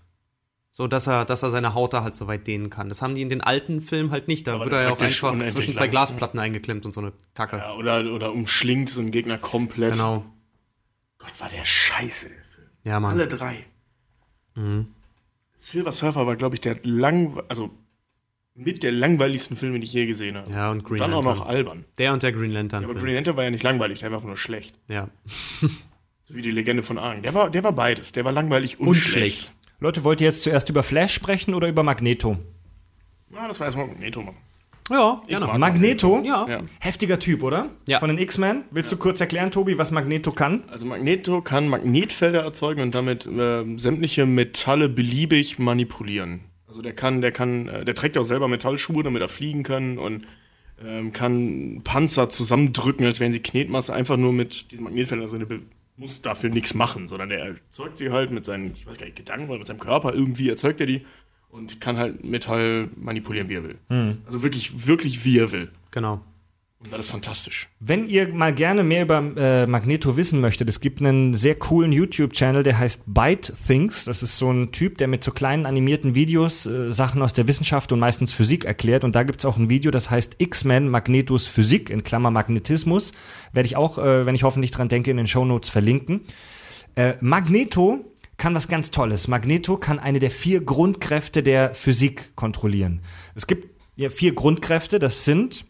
So, 0.72 0.86
dass 0.86 1.06
er, 1.06 1.24
dass 1.24 1.42
er 1.42 1.50
seine 1.50 1.74
Haut 1.74 1.92
da 1.92 2.02
halt 2.02 2.14
so 2.14 2.26
weit 2.26 2.46
dehnen 2.46 2.70
kann. 2.70 2.88
Das 2.88 3.02
haben 3.02 3.14
die 3.14 3.22
in 3.22 3.28
den 3.28 3.40
alten 3.40 3.80
Filmen 3.80 4.12
halt 4.12 4.28
nicht. 4.28 4.46
Da 4.46 4.54
Aber 4.54 4.64
wird 4.64 4.74
er 4.74 4.82
ja 4.82 4.90
auch 4.90 5.00
einfach 5.00 5.46
zwischen 5.48 5.74
zwei 5.74 5.82
lang. 5.82 5.90
Glasplatten 5.90 6.38
eingeklemmt 6.38 6.86
und 6.86 6.92
so 6.92 7.00
eine 7.00 7.12
Kacke. 7.34 7.56
Ja, 7.58 7.74
oder, 7.74 8.12
oder 8.12 8.32
umschlingt 8.32 8.88
so 8.88 9.00
einen 9.00 9.10
Gegner 9.10 9.36
komplett. 9.36 9.92
Genau. 9.92 10.24
Gott, 11.18 11.38
war 11.38 11.48
der 11.48 11.64
scheiße, 11.64 12.28
der 12.28 12.44
Film. 12.44 12.68
Ja, 12.84 13.00
Mann. 13.00 13.12
Alle 13.12 13.26
drei. 13.26 13.66
Silver 15.58 15.92
Surfer 15.92 16.26
war, 16.26 16.36
glaube 16.36 16.54
ich, 16.54 16.60
der 16.60 16.78
lang, 16.82 17.42
also 17.48 17.70
mit 18.54 18.82
der 18.82 18.92
langweiligsten 18.92 19.56
Film, 19.56 19.72
den 19.74 19.82
ich 19.82 19.92
je 19.92 20.06
gesehen 20.06 20.36
habe. 20.36 20.50
Ja, 20.52 20.70
und 20.70 20.84
Green 20.84 20.98
Dann 20.98 21.12
auch 21.14 21.24
Lantern. 21.24 21.38
noch 21.38 21.46
albern. 21.46 21.84
Der 21.98 22.12
und 22.12 22.22
der 22.22 22.32
Green 22.32 22.50
Lantern. 22.50 22.84
Aber 22.84 22.92
Film. 22.94 23.04
Green 23.04 23.14
Lantern 23.14 23.36
war 23.36 23.44
ja 23.44 23.50
nicht 23.50 23.62
langweilig, 23.62 24.00
der 24.00 24.10
war 24.10 24.16
einfach 24.18 24.26
nur 24.28 24.36
schlecht. 24.36 24.74
ja. 24.88 25.08
So 25.60 25.68
wie 26.36 26.42
die 26.42 26.50
Legende 26.50 26.82
von 26.82 26.98
Aang. 26.98 27.22
Der 27.22 27.34
war, 27.34 27.50
der 27.50 27.64
war 27.64 27.72
beides. 27.72 28.12
Der 28.12 28.24
war 28.24 28.32
langweilig 28.32 28.78
und, 28.78 28.88
Und 28.88 28.94
schlecht. 28.96 29.38
schlecht. 29.38 29.54
Leute, 29.80 30.04
wollt 30.04 30.20
ihr 30.20 30.26
jetzt 30.28 30.42
zuerst 30.42 30.68
über 30.68 30.82
Flash 30.82 31.14
sprechen 31.14 31.54
oder 31.54 31.68
über 31.68 31.82
Magneto? 31.82 32.36
Ja, 33.32 33.48
das 33.48 33.58
war 33.60 33.66
erstmal 33.66 33.86
Magneto 33.86 34.22
machen. 34.22 34.36
Ja, 34.90 35.22
gerne. 35.28 35.46
mag- 35.46 35.58
Magneto? 35.58 36.20
Ja. 36.24 36.46
Ja. 36.48 36.62
Heftiger 36.80 37.18
Typ, 37.20 37.42
oder? 37.44 37.70
Ja. 37.86 38.00
Von 38.00 38.08
den 38.10 38.18
X-Men. 38.18 38.64
Willst 38.72 38.90
du 38.90 38.96
kurz 38.96 39.20
erklären, 39.20 39.52
Tobi, 39.52 39.78
was 39.78 39.92
Magneto 39.92 40.32
kann? 40.32 40.64
Also 40.68 40.84
Magneto 40.84 41.40
kann 41.40 41.68
Magnetfelder 41.68 42.42
erzeugen 42.42 42.82
und 42.82 42.94
damit 42.94 43.24
äh, 43.26 43.64
sämtliche 43.76 44.26
Metalle 44.26 44.88
beliebig 44.88 45.58
manipulieren. 45.60 46.40
Also 46.70 46.82
der 46.82 46.92
kann, 46.92 47.20
der 47.20 47.32
kann, 47.32 47.66
äh, 47.66 47.84
der 47.84 47.96
trägt 47.96 48.16
auch 48.16 48.22
selber 48.22 48.46
Metallschuhe, 48.46 49.02
damit 49.02 49.20
er 49.20 49.28
fliegen 49.28 49.64
kann 49.64 49.98
und 49.98 50.28
ähm, 50.80 51.12
kann 51.12 51.80
Panzer 51.82 52.30
zusammendrücken, 52.30 53.04
als 53.04 53.18
wären 53.18 53.32
sie 53.32 53.40
Knetmasse, 53.40 53.92
einfach 53.92 54.16
nur 54.16 54.32
mit 54.32 54.70
diesen 54.70 54.84
Magnetfeldern. 54.84 55.24
Also 55.24 55.38
der 55.38 55.58
muss 55.96 56.22
dafür 56.22 56.48
nichts 56.48 56.72
machen, 56.72 57.08
sondern 57.08 57.28
der 57.28 57.40
erzeugt 57.40 57.98
sie 57.98 58.10
halt 58.12 58.30
mit 58.30 58.44
seinen, 58.44 58.74
ich 58.76 58.86
weiß 58.86 58.98
gar 58.98 59.06
nicht, 59.06 59.16
Gedanken 59.16 59.50
oder 59.50 59.58
mit 59.58 59.66
seinem 59.66 59.80
Körper, 59.80 60.14
irgendwie 60.14 60.48
erzeugt 60.48 60.80
er 60.80 60.86
die 60.86 61.04
und 61.50 61.80
kann 61.80 61.96
halt 61.96 62.24
Metall 62.24 62.88
manipulieren, 62.96 63.48
wie 63.48 63.54
er 63.56 63.64
will. 63.64 63.78
Also 64.24 64.44
wirklich, 64.44 64.86
wirklich 64.86 65.24
wie 65.24 65.40
er 65.40 65.50
will. 65.50 65.72
Genau. 65.90 66.20
Und 66.82 66.94
das 66.94 67.00
ist 67.00 67.10
fantastisch. 67.10 67.68
Wenn 67.78 68.08
ihr 68.08 68.28
mal 68.28 68.54
gerne 68.54 68.82
mehr 68.82 69.02
über 69.02 69.18
äh, 69.36 69.66
Magneto 69.66 70.16
wissen 70.16 70.40
möchtet, 70.40 70.66
es 70.70 70.80
gibt 70.80 71.00
einen 71.00 71.34
sehr 71.34 71.54
coolen 71.54 71.92
YouTube-Channel, 71.92 72.62
der 72.62 72.78
heißt 72.78 73.02
Byte 73.06 73.52
Things. 73.66 74.06
Das 74.06 74.22
ist 74.22 74.38
so 74.38 74.50
ein 74.50 74.72
Typ, 74.72 74.96
der 74.96 75.06
mit 75.06 75.22
so 75.22 75.30
kleinen 75.30 75.66
animierten 75.66 76.14
Videos 76.14 76.64
äh, 76.64 76.90
Sachen 76.90 77.20
aus 77.20 77.34
der 77.34 77.46
Wissenschaft 77.46 77.92
und 77.92 77.98
meistens 77.98 78.32
Physik 78.32 78.64
erklärt. 78.64 79.04
Und 79.04 79.14
da 79.14 79.24
gibt's 79.24 79.44
auch 79.44 79.58
ein 79.58 79.68
Video, 79.68 79.90
das 79.90 80.10
heißt 80.10 80.36
X-Men 80.38 80.88
Magnetos 80.88 81.46
Physik 81.46 81.90
in 81.90 82.02
Klammer 82.02 82.30
Magnetismus. 82.30 83.12
Werde 83.52 83.66
ich 83.66 83.76
auch, 83.76 83.98
äh, 83.98 84.24
wenn 84.24 84.34
ich 84.34 84.44
hoffentlich 84.44 84.70
dran 84.70 84.88
denke, 84.88 85.10
in 85.10 85.18
den 85.18 85.26
Shownotes 85.26 85.68
verlinken. 85.68 86.22
Äh, 86.94 87.14
Magneto 87.20 88.06
kann 88.38 88.54
was 88.54 88.68
ganz 88.68 88.90
Tolles. 88.90 89.28
Magneto 89.28 89.76
kann 89.76 89.98
eine 89.98 90.18
der 90.18 90.30
vier 90.30 90.62
Grundkräfte 90.62 91.42
der 91.42 91.74
Physik 91.74 92.34
kontrollieren. 92.36 93.02
Es 93.34 93.46
gibt 93.46 93.68
ja 93.96 94.08
vier 94.08 94.34
Grundkräfte, 94.34 94.98
das 94.98 95.26
sind 95.26 95.66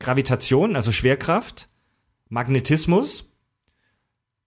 Gravitation, 0.00 0.74
also 0.74 0.90
Schwerkraft, 0.90 1.68
Magnetismus, 2.28 3.30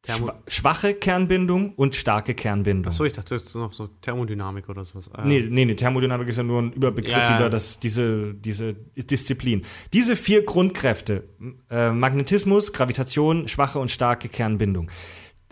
Thermo 0.01 0.25
schwa 0.25 0.41
schwache 0.47 0.93
Kernbindung 0.95 1.73
und 1.75 1.95
starke 1.95 2.33
Kernbindung. 2.33 2.91
so, 2.91 3.05
ich 3.05 3.13
dachte, 3.13 3.35
das 3.35 3.43
ist 3.43 3.55
noch 3.55 3.71
so 3.71 3.87
Thermodynamik 4.01 4.67
oder 4.67 4.83
sowas. 4.83 5.09
Ah, 5.13 5.23
Nee, 5.23 5.47
nee, 5.49 5.63
nee, 5.63 5.75
Thermodynamik 5.75 6.27
ist 6.27 6.35
ja 6.35 6.43
nur 6.43 6.61
ein 6.61 6.73
Überbegriff 6.73 7.13
Ja, 7.13 7.29
ja. 7.31 7.37
über 7.39 7.49
das, 7.49 7.79
diese, 7.79 8.33
diese 8.33 8.73
Disziplin. 8.73 9.61
Diese 9.93 10.17
vier 10.17 10.43
Grundkräfte, 10.43 11.29
äh, 11.69 11.91
Magnetismus, 11.91 12.73
Gravitation, 12.73 13.47
schwache 13.47 13.79
und 13.79 13.91
starke 13.91 14.27
Kernbindung. 14.27 14.91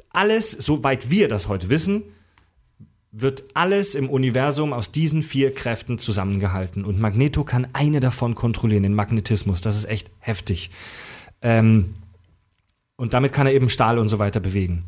Alles, 0.09 0.51
soweit 0.51 1.09
wir 1.09 1.29
das 1.29 1.47
heute 1.47 1.69
wissen, 1.69 2.03
wird 3.11 3.43
alles 3.55 3.93
im 3.95 4.09
Universum 4.09 4.71
aus 4.73 4.91
diesen 4.91 5.21
vier 5.21 5.53
Kräften 5.53 5.99
zusammengehalten. 5.99 6.85
Und 6.85 6.99
Magneto 6.99 7.43
kann 7.43 7.67
eine 7.73 7.99
davon 7.99 8.35
kontrollieren, 8.35 8.83
den 8.83 8.93
Magnetismus. 8.93 9.59
Das 9.61 9.75
ist 9.75 9.85
echt 9.85 10.09
heftig. 10.19 10.71
Ähm, 11.41 11.95
Und 12.95 13.13
damit 13.13 13.33
kann 13.33 13.47
er 13.47 13.53
eben 13.53 13.67
Stahl 13.69 13.97
und 13.97 14.09
so 14.09 14.19
weiter 14.19 14.39
bewegen. 14.39 14.83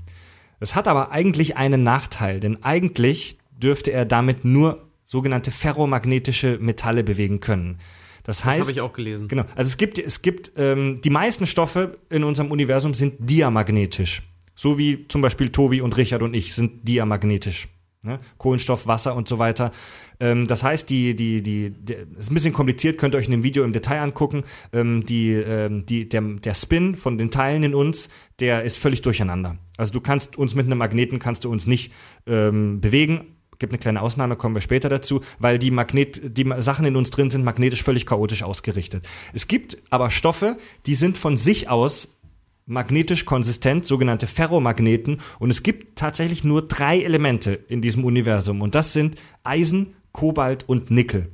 Das 0.60 0.76
hat 0.76 0.88
aber 0.88 1.12
eigentlich 1.12 1.58
einen 1.58 1.84
Nachteil, 1.84 2.40
denn 2.40 2.64
eigentlich 2.64 3.38
dürfte 3.52 3.92
er 3.92 4.06
damit 4.06 4.46
nur 4.46 4.88
sogenannte 5.04 5.52
ferromagnetische 5.52 6.60
Metalle 6.62 7.04
bewegen 7.04 7.40
können. 7.40 7.80
Das 8.24 8.46
heißt, 8.46 8.60
Das 8.60 8.68
habe 8.68 8.72
ich 8.72 8.82
auch 8.82 8.94
gelesen. 8.94 9.28
Genau. 9.28 9.44
Also 9.56 9.68
es 9.68 9.78
gibt, 9.78 10.00
es 10.00 10.22
gibt 10.22 10.54
ähm, 10.56 11.02
die 11.04 11.10
meisten 11.10 11.46
Stoffe 11.46 11.98
in 12.10 12.24
unserem 12.24 12.52
Universum 12.52 12.94
sind 12.94 13.16
diamagnetisch. 13.20 14.22
So 14.56 14.78
wie 14.78 15.08
zum 15.10 15.22
Beispiel 15.22 15.50
Tobi 15.50 15.82
und 15.82 15.98
Richard 15.98 16.24
und 16.24 16.34
ich 16.34 16.54
sind 16.56 16.88
diamagnetisch. 16.88 17.68
Ne? 18.04 18.20
Kohlenstoff, 18.38 18.86
Wasser 18.86 19.16
und 19.16 19.30
so 19.30 19.40
weiter. 19.40 19.72
Ähm, 20.20 20.46
das 20.48 20.62
heißt, 20.62 20.90
die, 20.90 21.16
die, 21.16 21.42
die, 21.42 21.70
der, 21.70 22.02
ist 22.20 22.32
ein 22.32 22.34
bisschen 22.34 22.54
kompliziert, 22.54 22.98
könnt 22.98 23.16
ihr 23.16 23.18
euch 23.18 23.26
in 23.26 23.32
dem 23.32 23.44
Video 23.44 23.64
im 23.64 23.72
Detail 23.72 24.02
angucken. 24.02 24.44
Ähm, 24.74 25.06
die, 25.06 25.32
ähm, 25.32 25.86
die, 25.86 26.10
der, 26.10 26.22
der 26.22 26.54
Spin 26.54 26.96
von 26.96 27.18
den 27.18 27.32
Teilen 27.32 27.64
in 27.64 27.74
uns, 27.74 28.10
der 28.40 28.64
ist 28.64 28.78
völlig 28.78 29.02
durcheinander. 29.02 29.58
Also 29.78 29.94
du 29.94 30.02
kannst 30.02 30.38
uns 30.38 30.54
mit 30.54 30.66
einem 30.66 30.78
Magneten 30.78 31.20
kannst 31.20 31.46
du 31.46 31.52
uns 31.52 31.66
nicht 31.66 31.94
ähm, 32.28 32.82
bewegen. 32.82 33.38
Gibt 33.60 33.72
eine 33.72 33.80
kleine 33.80 34.02
Ausnahme, 34.02 34.36
kommen 34.36 34.56
wir 34.56 34.62
später 34.62 34.90
dazu, 34.90 35.22
weil 35.40 35.58
die 35.58 35.72
Magnet, 35.72 36.38
die 36.38 36.52
Sachen 36.58 36.86
in 36.86 36.98
uns 36.98 37.12
drin 37.12 37.30
sind 37.30 37.46
magnetisch 37.46 37.84
völlig 37.84 38.06
chaotisch 38.06 38.44
ausgerichtet. 38.44 39.08
Es 39.32 39.48
gibt 39.48 39.78
aber 39.90 40.10
Stoffe, 40.10 40.58
die 40.86 40.96
sind 40.96 41.18
von 41.18 41.38
sich 41.38 41.70
aus 41.70 42.18
magnetisch 42.66 43.26
konsistent, 43.26 43.86
sogenannte 43.86 44.28
Ferromagneten. 44.28 45.20
Und 45.40 45.50
es 45.50 45.64
gibt 45.64 45.98
tatsächlich 45.98 46.44
nur 46.44 46.68
drei 46.68 47.02
Elemente 47.02 47.54
in 47.54 47.82
diesem 47.82 48.06
Universum. 48.06 48.62
Und 48.62 48.76
das 48.76 48.94
sind 48.94 49.16
Eisen, 49.44 49.96
Kobalt 50.12 50.68
und 50.68 50.92
Nickel. 50.92 51.30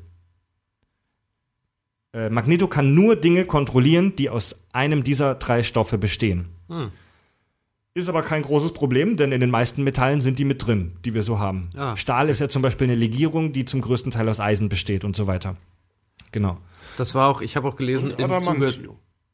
Äh, 2.13 2.29
Magneto 2.29 2.67
kann 2.67 2.95
nur 2.95 3.15
Dinge 3.15 3.45
kontrollieren, 3.45 4.15
die 4.15 4.29
aus 4.29 4.63
einem 4.73 5.03
dieser 5.03 5.35
drei 5.35 5.63
Stoffe 5.63 5.97
bestehen. 5.97 6.49
Hm. 6.67 6.91
Ist 7.93 8.09
aber 8.09 8.21
kein 8.21 8.43
großes 8.43 8.73
Problem, 8.73 9.17
denn 9.17 9.31
in 9.31 9.41
den 9.41 9.49
meisten 9.49 9.83
Metallen 9.83 10.21
sind 10.21 10.39
die 10.39 10.45
mit 10.45 10.65
drin, 10.65 10.93
die 11.05 11.13
wir 11.13 11.23
so 11.23 11.39
haben. 11.39 11.69
Ah. 11.75 11.97
Stahl 11.97 12.29
ist 12.29 12.39
ja 12.39 12.47
zum 12.47 12.61
Beispiel 12.61 12.85
eine 12.85 12.95
Legierung, 12.95 13.51
die 13.51 13.65
zum 13.65 13.81
größten 13.81 14.11
Teil 14.11 14.29
aus 14.29 14.39
Eisen 14.39 14.69
besteht 14.69 15.03
und 15.03 15.15
so 15.15 15.27
weiter. 15.27 15.57
Genau. 16.31 16.57
Das 16.97 17.15
war 17.15 17.27
auch, 17.27 17.41
ich 17.41 17.55
habe 17.55 17.67
auch 17.67 17.75
gelesen, 17.75 18.11
Und 18.11 18.19
im 18.19 18.37
Zuge 18.37 18.73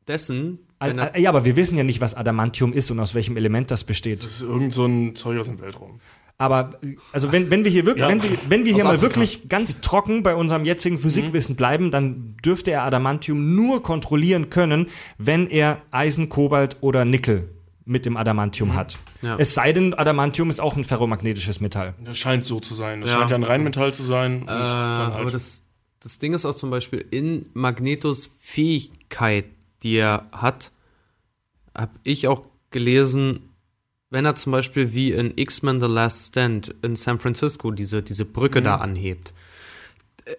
dessen, 0.07 0.59
Al- 0.79 1.11
Ja, 1.17 1.29
aber 1.29 1.45
wir 1.45 1.55
wissen 1.55 1.77
ja 1.77 1.83
nicht, 1.83 2.01
was 2.01 2.15
Adamantium 2.15 2.73
ist 2.73 2.91
und 2.91 2.99
aus 2.99 3.15
welchem 3.15 3.37
Element 3.37 3.71
das 3.71 3.83
besteht. 3.83 4.19
Das 4.23 4.31
ist 4.31 4.41
irgend 4.41 4.73
so 4.73 4.85
ein 4.85 5.15
Zeug 5.15 5.39
aus 5.39 5.47
dem 5.47 5.59
Weltraum. 5.61 5.99
Aber 6.37 6.71
also 7.13 7.31
wenn, 7.31 7.49
wenn 7.49 7.63
wir 7.63 7.71
hier 7.71 7.85
wirklich, 7.85 8.01
Ja. 8.01 8.09
wenn 8.09 8.21
wir, 8.21 8.29
wenn 8.49 8.65
wir 8.65 8.73
Aus 8.73 8.75
hier 8.75 8.83
mal 8.83 8.95
Afrika. 8.95 9.15
wirklich 9.15 9.47
ganz 9.47 9.79
trocken 9.79 10.21
bei 10.21 10.35
unserem 10.35 10.65
jetzigen 10.65 10.97
Physikwissen 10.97 11.55
bleiben, 11.55 11.91
dann 11.91 12.35
dürfte 12.43 12.71
er 12.71 12.83
Adamantium 12.83 13.55
nur 13.55 13.81
kontrollieren 13.83 14.49
können, 14.49 14.87
wenn 15.17 15.47
er 15.49 15.81
Eisen, 15.91 16.27
Kobalt 16.27 16.75
oder 16.81 17.05
Nickel 17.05 17.49
mit 17.85 18.05
dem 18.05 18.17
Adamantium 18.17 18.73
hat. 18.73 18.97
Ja. 19.23 19.37
Es 19.39 19.53
sei 19.53 19.71
denn, 19.71 19.93
Adamantium 19.93 20.49
ist 20.49 20.59
auch 20.59 20.75
ein 20.75 20.83
ferromagnetisches 20.83 21.61
Metall. 21.61 21.93
Das 22.03 22.17
scheint 22.17 22.43
so 22.43 22.59
zu 22.59 22.73
sein. 22.75 22.99
Das 22.99 23.11
Ja. 23.11 23.19
scheint 23.19 23.29
ja 23.29 23.37
ein 23.37 23.43
Reinmetall 23.43 23.93
zu 23.93 24.03
sein. 24.03 24.41
Äh, 24.45 24.51
halt- 24.51 25.13
aber 25.13 25.31
das, 25.31 25.63
das 26.01 26.19
Ding 26.19 26.33
ist 26.33 26.45
auch 26.45 26.55
zum 26.55 26.69
Beispiel 26.69 27.05
in 27.11 27.45
Magnetos 27.53 28.29
Fähigkeit, 28.41 29.45
die 29.85 29.97
er 29.97 30.27
hat, 30.31 30.71
habe 31.75 31.93
ich 32.03 32.27
auch 32.27 32.47
gelesen, 32.71 33.51
wenn 34.09 34.25
er 34.25 34.33
zum 34.33 34.51
Beispiel 34.51 34.95
wie 34.95 35.11
in 35.11 35.33
X-Men 35.35 35.79
The 35.79 35.87
Last 35.87 36.29
Stand 36.29 36.73
in 36.81 36.95
San 36.95 37.19
Francisco 37.19 37.69
diese, 37.69 38.01
diese 38.01 38.25
Brücke 38.25 38.63
da 38.63 38.77
anhebt. 38.77 39.33
Äh, 40.25 40.35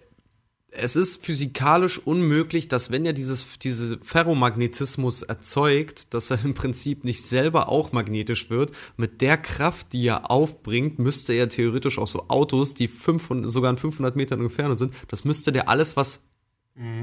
Es 0.71 0.97
ist 0.97 1.25
physikalisch 1.25 1.97
unmöglich, 1.97 2.67
dass 2.67 2.91
wenn 2.91 3.05
er 3.05 3.13
dieses, 3.13 3.57
diese 3.59 3.97
Ferromagnetismus 3.99 5.21
erzeugt, 5.21 6.13
dass 6.13 6.29
er 6.29 6.43
im 6.43 6.53
Prinzip 6.53 7.05
nicht 7.05 7.23
selber 7.23 7.69
auch 7.69 7.93
magnetisch 7.93 8.49
wird. 8.49 8.71
Mit 8.97 9.21
der 9.21 9.37
Kraft, 9.37 9.93
die 9.93 10.07
er 10.07 10.29
aufbringt, 10.29 10.99
müsste 10.99 11.31
er 11.31 11.47
theoretisch 11.47 11.99
auch 11.99 12.07
so 12.07 12.27
Autos, 12.27 12.73
die 12.73 12.89
500, 12.89 13.49
sogar 13.49 13.71
in 13.71 13.77
500 13.77 14.17
Metern 14.17 14.41
Entfernung 14.41 14.77
sind, 14.77 14.93
das 15.07 15.23
müsste 15.23 15.53
der 15.53 15.69
alles, 15.69 15.95
was 15.95 16.26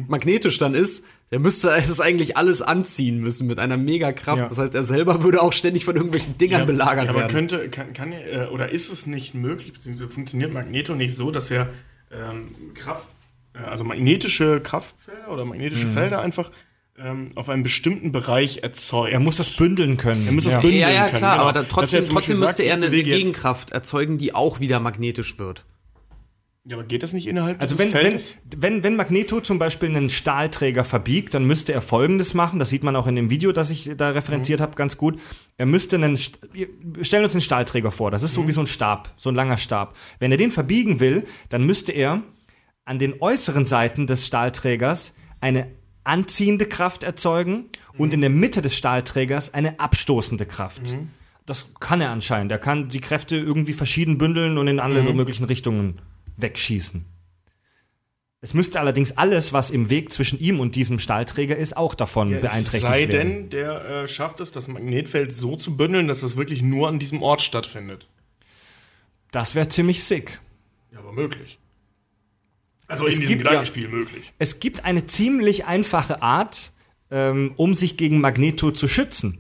magnetisch 0.08 0.58
dann 0.58 0.74
ist, 0.74 1.04
der 1.30 1.40
müsste 1.40 1.70
es 1.70 2.00
eigentlich 2.00 2.36
alles 2.36 2.62
anziehen 2.62 3.18
müssen 3.18 3.46
mit 3.46 3.58
einer 3.58 3.76
Megakraft. 3.76 4.42
Ja. 4.42 4.48
Das 4.48 4.58
heißt, 4.58 4.74
er 4.74 4.84
selber 4.84 5.22
würde 5.22 5.42
auch 5.42 5.52
ständig 5.52 5.84
von 5.84 5.96
irgendwelchen 5.96 6.38
Dingern 6.38 6.60
Ja, 6.60 6.66
belagert 6.66 7.04
ja, 7.04 7.10
aber 7.10 7.20
werden. 7.20 7.32
könnte, 7.32 7.68
kann, 7.70 7.92
kann 7.92 8.12
er, 8.12 8.48
äh, 8.48 8.52
oder 8.52 8.70
ist 8.70 8.92
es 8.92 9.06
nicht 9.06 9.34
möglich, 9.34 9.72
beziehungsweise 9.72 10.08
funktioniert 10.10 10.52
Magneto 10.52 10.94
nicht 10.94 11.14
so, 11.14 11.30
dass 11.32 11.50
er 11.50 11.70
ähm, 12.12 12.74
Kraft, 12.74 13.08
äh, 13.54 13.58
also 13.58 13.82
magnetische 13.82 14.60
Kraftfelder 14.60 15.30
oder 15.32 15.44
magnetische 15.44 15.88
Felder 15.88 16.20
einfach 16.20 16.52
ähm, 16.96 17.32
auf 17.34 17.48
einem 17.48 17.64
bestimmten 17.64 18.12
Bereich 18.12 18.58
erzeugt? 18.62 19.12
Er 19.12 19.18
muss 19.18 19.38
das 19.38 19.56
bündeln 19.56 19.96
können. 19.96 20.26
Er 20.26 20.32
muss 20.32 20.44
das 20.44 20.52
ja. 20.52 20.60
bündeln 20.60 20.82
ja, 20.82 20.90
ja, 20.90 21.06
können, 21.06 21.18
klar, 21.18 21.38
genau. 21.38 21.48
aber 21.48 21.66
trotzdem, 21.66 22.04
trotzdem 22.04 22.38
müsste 22.38 22.62
er 22.62 22.74
eine, 22.74 22.90
Gegenkraft 22.90 23.72
erzeugen, 23.72 24.18
die 24.18 24.34
auch 24.34 24.60
wieder 24.60 24.78
magnetisch 24.78 25.38
wird. 25.38 25.64
Ja, 26.66 26.76
aber 26.76 26.84
geht 26.86 27.02
das 27.02 27.12
nicht 27.12 27.26
innerhalb 27.26 27.60
Also 27.60 27.78
wenn, 27.78 27.92
wenn, 27.92 28.00
Feldes? 28.00 28.34
wenn, 28.56 28.82
wenn 28.82 28.96
Magneto 28.96 29.40
zum 29.42 29.58
Beispiel 29.58 29.90
einen 29.90 30.08
Stahlträger 30.08 30.82
verbiegt, 30.82 31.34
dann 31.34 31.44
müsste 31.44 31.74
er 31.74 31.82
Folgendes 31.82 32.32
machen. 32.32 32.58
Das 32.58 32.70
sieht 32.70 32.82
man 32.82 32.96
auch 32.96 33.06
in 33.06 33.16
dem 33.16 33.28
Video, 33.28 33.52
das 33.52 33.68
ich 33.70 33.90
da 33.98 34.10
referenziert 34.10 34.62
habe, 34.62 34.74
ganz 34.74 34.96
gut. 34.96 35.20
Er 35.58 35.66
müsste 35.66 35.96
einen, 35.96 36.16
stellen 36.16 37.24
uns 37.24 37.34
einen 37.34 37.42
Stahlträger 37.42 37.90
vor. 37.90 38.10
Das 38.10 38.22
ist 38.22 38.32
so 38.32 38.48
wie 38.48 38.52
so 38.52 38.62
ein 38.62 38.66
Stab, 38.66 39.12
so 39.18 39.28
ein 39.28 39.34
langer 39.34 39.58
Stab. 39.58 39.94
Wenn 40.20 40.30
er 40.30 40.38
den 40.38 40.50
verbiegen 40.50 41.00
will, 41.00 41.24
dann 41.50 41.66
müsste 41.66 41.92
er 41.92 42.22
an 42.86 42.98
den 42.98 43.20
äußeren 43.20 43.66
Seiten 43.66 44.06
des 44.06 44.26
Stahlträgers 44.26 45.12
eine 45.42 45.66
anziehende 46.02 46.64
Kraft 46.64 47.04
erzeugen 47.04 47.66
und 47.98 48.14
in 48.14 48.22
der 48.22 48.30
Mitte 48.30 48.62
des 48.62 48.74
Stahlträgers 48.74 49.52
eine 49.52 49.80
abstoßende 49.80 50.46
Kraft. 50.46 50.94
Das 51.44 51.74
kann 51.78 52.00
er 52.00 52.08
anscheinend. 52.08 52.52
Er 52.52 52.58
kann 52.58 52.88
die 52.88 53.00
Kräfte 53.00 53.36
irgendwie 53.36 53.74
verschieden 53.74 54.16
bündeln 54.16 54.56
und 54.56 54.66
in 54.66 54.80
alle 54.80 55.02
möglichen 55.12 55.44
Richtungen 55.44 56.00
wegschießen. 56.36 57.04
Es 58.40 58.52
müsste 58.52 58.78
allerdings 58.78 59.12
alles, 59.16 59.54
was 59.54 59.70
im 59.70 59.88
Weg 59.88 60.12
zwischen 60.12 60.38
ihm 60.38 60.60
und 60.60 60.76
diesem 60.76 60.98
Stahlträger 60.98 61.56
ist, 61.56 61.76
auch 61.76 61.94
davon 61.94 62.28
Ja, 62.30 62.36
es 62.36 62.42
beeinträchtigt 62.42 62.86
sei 62.92 63.08
werden. 63.08 63.28
denn, 63.42 63.50
der 63.50 63.84
äh, 64.02 64.08
schafft 64.08 64.40
es, 64.40 64.50
das 64.52 64.68
Magnetfeld 64.68 65.32
so 65.32 65.56
zu 65.56 65.76
bündeln, 65.78 66.08
dass 66.08 66.20
das 66.20 66.36
wirklich 66.36 66.60
nur 66.60 66.88
an 66.88 66.98
diesem 66.98 67.22
Ort 67.22 67.40
stattfindet. 67.40 68.06
Das 69.30 69.54
wäre 69.54 69.68
ziemlich 69.68 70.04
sick. 70.04 70.40
Ja, 70.92 70.98
aber 70.98 71.12
möglich. 71.12 71.58
Also 72.86 73.06
Es 73.06 73.14
in 73.14 73.20
diesem 73.20 73.30
gibt 73.38 73.44
ja- 73.44 73.50
Gedankenspiel 73.50 73.88
möglich. 73.88 74.32
Es 74.38 74.60
gibt 74.60 74.84
eine 74.84 75.06
ziemlich 75.06 75.64
einfache 75.64 76.20
Art, 76.20 76.72
ähm, 77.10 77.52
um 77.56 77.72
sich 77.74 77.96
gegen 77.96 78.20
Magneto 78.20 78.70
zu 78.72 78.88
schützen. 78.88 79.38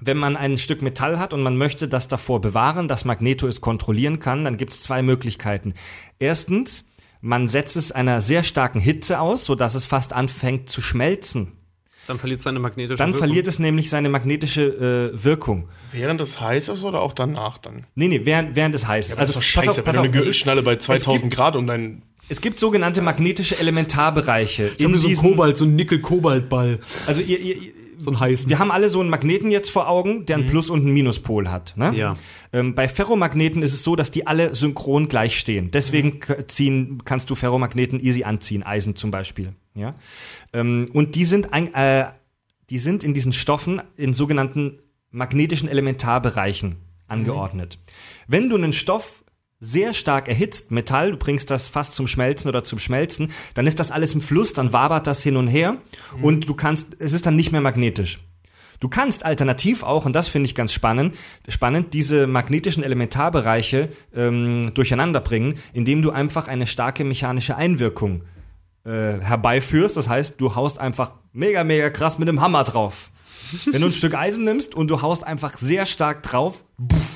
Wenn 0.00 0.18
man 0.18 0.36
ein 0.36 0.58
Stück 0.58 0.82
Metall 0.82 1.18
hat 1.18 1.32
und 1.32 1.42
man 1.42 1.56
möchte 1.56 1.88
das 1.88 2.06
davor 2.06 2.40
bewahren, 2.42 2.86
dass 2.86 3.06
Magneto 3.06 3.46
es 3.46 3.62
kontrollieren 3.62 4.18
kann, 4.20 4.44
dann 4.44 4.58
gibt 4.58 4.72
es 4.74 4.82
zwei 4.82 5.00
Möglichkeiten. 5.02 5.72
Erstens, 6.18 6.86
man 7.22 7.48
setzt 7.48 7.76
es 7.76 7.92
einer 7.92 8.20
sehr 8.20 8.42
starken 8.42 8.78
Hitze 8.78 9.20
aus, 9.20 9.46
sodass 9.46 9.74
es 9.74 9.86
fast 9.86 10.12
anfängt 10.12 10.68
zu 10.68 10.82
schmelzen. 10.82 11.52
Dann 12.06 12.18
verliert 12.18 12.42
seine 12.42 12.58
magnetische 12.60 12.96
Dann 12.98 13.14
Wirkung. 13.14 13.26
verliert 13.26 13.48
es 13.48 13.58
nämlich 13.58 13.88
seine 13.90 14.08
magnetische 14.10 15.12
äh, 15.14 15.24
Wirkung. 15.24 15.68
Während 15.92 16.20
es 16.20 16.38
heiß 16.40 16.68
ist 16.68 16.84
oder 16.84 17.00
auch 17.00 17.14
danach 17.14 17.56
dann? 17.58 17.80
Nee, 17.94 18.08
nee, 18.08 18.20
während, 18.24 18.54
während 18.54 18.74
es 18.74 18.86
heiß 18.86 19.06
ist. 19.08 19.18
Also, 19.18 19.20
das 19.20 19.28
ist 19.30 19.36
doch 19.36 19.42
scheiße, 19.64 19.86
wenn 19.86 19.92
du 19.94 19.98
eine 20.00 20.08
es 20.08 20.12
Gürtelschnalle 20.12 20.62
bei 20.62 20.74
es 20.74 20.84
2000 20.84 21.22
gibt- 21.22 21.34
Grad 21.34 21.56
um 21.56 21.66
deinen. 21.66 22.02
Es 22.28 22.40
gibt 22.42 22.58
sogenannte 22.60 23.00
magnetische 23.02 23.58
Elementarbereiche. 23.58 24.72
Ich 24.76 24.86
mir 24.86 24.98
so 24.98 25.06
einen 25.06 25.08
diesen- 25.08 25.30
Kobalt, 25.30 25.56
so 25.56 25.64
einen 25.64 25.74
Nickel-Kobalt-Ball. 25.76 26.80
Also 27.06 27.22
ihr, 27.22 27.40
ihr, 27.40 27.56
ihr- 27.56 27.72
So 27.98 28.10
einen 28.10 28.20
heißen. 28.20 28.48
wir 28.48 28.58
haben 28.58 28.70
alle 28.70 28.88
so 28.88 29.00
einen 29.00 29.10
Magneten 29.10 29.50
jetzt 29.50 29.70
vor 29.70 29.88
Augen, 29.88 30.26
der 30.26 30.36
einen 30.36 30.46
Plus- 30.46 30.70
und 30.70 30.80
einen 30.80 30.92
Minuspol 30.92 31.48
hat. 31.48 31.74
Ne? 31.76 31.92
Ja. 31.96 32.12
Ähm, 32.52 32.74
bei 32.74 32.88
Ferromagneten 32.88 33.62
ist 33.62 33.72
es 33.72 33.82
so, 33.84 33.96
dass 33.96 34.10
die 34.10 34.26
alle 34.26 34.54
synchron 34.54 35.08
gleich 35.08 35.38
stehen. 35.38 35.70
Deswegen 35.70 36.20
k- 36.20 36.46
ziehen, 36.46 37.02
kannst 37.04 37.30
du 37.30 37.34
Ferromagneten 37.34 37.98
easy 38.00 38.24
anziehen, 38.24 38.62
Eisen 38.62 38.96
zum 38.96 39.10
Beispiel. 39.10 39.52
Ja? 39.74 39.94
Ähm, 40.52 40.88
und 40.92 41.14
die 41.14 41.24
sind, 41.24 41.52
ein, 41.52 41.72
äh, 41.74 42.06
die 42.70 42.78
sind 42.78 43.04
in 43.04 43.14
diesen 43.14 43.32
Stoffen 43.32 43.80
in 43.96 44.12
sogenannten 44.14 44.78
magnetischen 45.10 45.68
Elementarbereichen 45.68 46.76
angeordnet. 47.08 47.78
Wenn 48.26 48.48
du 48.48 48.56
einen 48.56 48.72
Stoff 48.72 49.22
sehr 49.60 49.94
stark 49.94 50.28
erhitzt, 50.28 50.70
Metall, 50.70 51.12
du 51.12 51.16
bringst 51.16 51.50
das 51.50 51.68
fast 51.68 51.94
zum 51.94 52.06
Schmelzen 52.06 52.48
oder 52.48 52.62
zum 52.64 52.78
Schmelzen, 52.78 53.32
dann 53.54 53.66
ist 53.66 53.80
das 53.80 53.90
alles 53.90 54.14
im 54.14 54.20
Fluss, 54.20 54.52
dann 54.52 54.72
wabert 54.72 55.06
das 55.06 55.22
hin 55.22 55.36
und 55.36 55.48
her 55.48 55.78
und 56.22 56.48
du 56.48 56.54
kannst, 56.54 57.00
es 57.00 57.12
ist 57.12 57.26
dann 57.26 57.36
nicht 57.36 57.52
mehr 57.52 57.60
magnetisch. 57.60 58.20
Du 58.80 58.88
kannst 58.88 59.24
alternativ 59.24 59.82
auch, 59.82 60.04
und 60.04 60.12
das 60.12 60.28
finde 60.28 60.46
ich 60.46 60.54
ganz 60.54 60.72
spannend, 60.72 61.14
spannend, 61.48 61.94
diese 61.94 62.26
magnetischen 62.26 62.82
Elementarbereiche 62.82 63.88
ähm, 64.14 64.72
durcheinander 64.74 65.20
bringen, 65.20 65.54
indem 65.72 66.02
du 66.02 66.10
einfach 66.10 66.48
eine 66.48 66.66
starke 66.66 67.04
mechanische 67.04 67.56
Einwirkung 67.56 68.24
äh, 68.84 69.18
herbeiführst. 69.20 69.96
Das 69.96 70.08
heißt, 70.08 70.40
du 70.40 70.54
haust 70.54 70.78
einfach 70.78 71.14
mega, 71.32 71.64
mega 71.64 71.88
krass 71.88 72.18
mit 72.18 72.28
dem 72.28 72.42
Hammer 72.42 72.64
drauf. 72.64 73.10
Wenn 73.70 73.80
du 73.80 73.88
ein 73.88 73.92
Stück 73.92 74.14
Eisen 74.14 74.44
nimmst 74.44 74.74
und 74.74 74.88
du 74.88 75.02
haust 75.02 75.24
einfach 75.24 75.56
sehr 75.56 75.86
stark 75.86 76.22
drauf, 76.22 76.64
buff, 76.76 77.15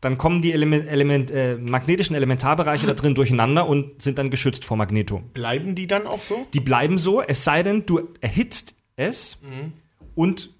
dann 0.00 0.16
kommen 0.18 0.40
die 0.42 0.52
Element, 0.52 0.88
Element, 0.88 1.30
äh, 1.30 1.56
magnetischen 1.56 2.16
Elementarbereiche 2.16 2.86
da 2.86 2.94
drin 2.94 3.14
durcheinander 3.14 3.68
und 3.68 4.00
sind 4.00 4.18
dann 4.18 4.30
geschützt 4.30 4.64
vor 4.64 4.76
Magneto. 4.76 5.22
Bleiben 5.34 5.74
die 5.74 5.86
dann 5.86 6.06
auch 6.06 6.22
so? 6.22 6.46
Die 6.54 6.60
bleiben 6.60 6.96
so, 6.98 7.20
es 7.22 7.44
sei 7.44 7.62
denn, 7.62 7.84
du 7.86 8.08
erhitzt 8.20 8.74
es 8.96 9.38
und 10.14 10.50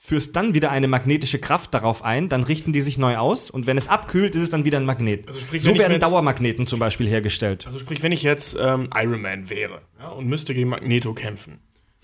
führst 0.00 0.36
dann 0.36 0.54
wieder 0.54 0.70
eine 0.70 0.86
magnetische 0.86 1.40
Kraft 1.40 1.74
darauf 1.74 2.04
ein, 2.04 2.28
dann 2.28 2.44
richten 2.44 2.72
die 2.72 2.80
sich 2.82 2.98
neu 2.98 3.16
aus 3.16 3.50
und 3.50 3.66
wenn 3.66 3.76
es 3.76 3.88
abkühlt, 3.88 4.36
ist 4.36 4.42
es 4.42 4.50
dann 4.50 4.64
wieder 4.64 4.78
ein 4.78 4.84
Magnet. 4.86 5.26
Also 5.26 5.40
sprich, 5.40 5.60
so 5.62 5.76
werden 5.76 5.92
jetzt- 5.94 6.02
Dauermagneten 6.04 6.66
zum 6.68 6.78
Beispiel 6.78 7.08
hergestellt. 7.08 7.66
Also 7.66 7.78
sprich, 7.80 8.02
wenn 8.02 8.12
ich 8.12 8.22
jetzt 8.22 8.56
ähm, 8.60 8.88
Iron 8.94 9.20
Man 9.20 9.50
wäre 9.50 9.82
ja, 9.98 10.08
und 10.10 10.26
müsste 10.28 10.54
gegen 10.54 10.68
Magneto 10.70 11.12
kämpfen, 11.14 11.58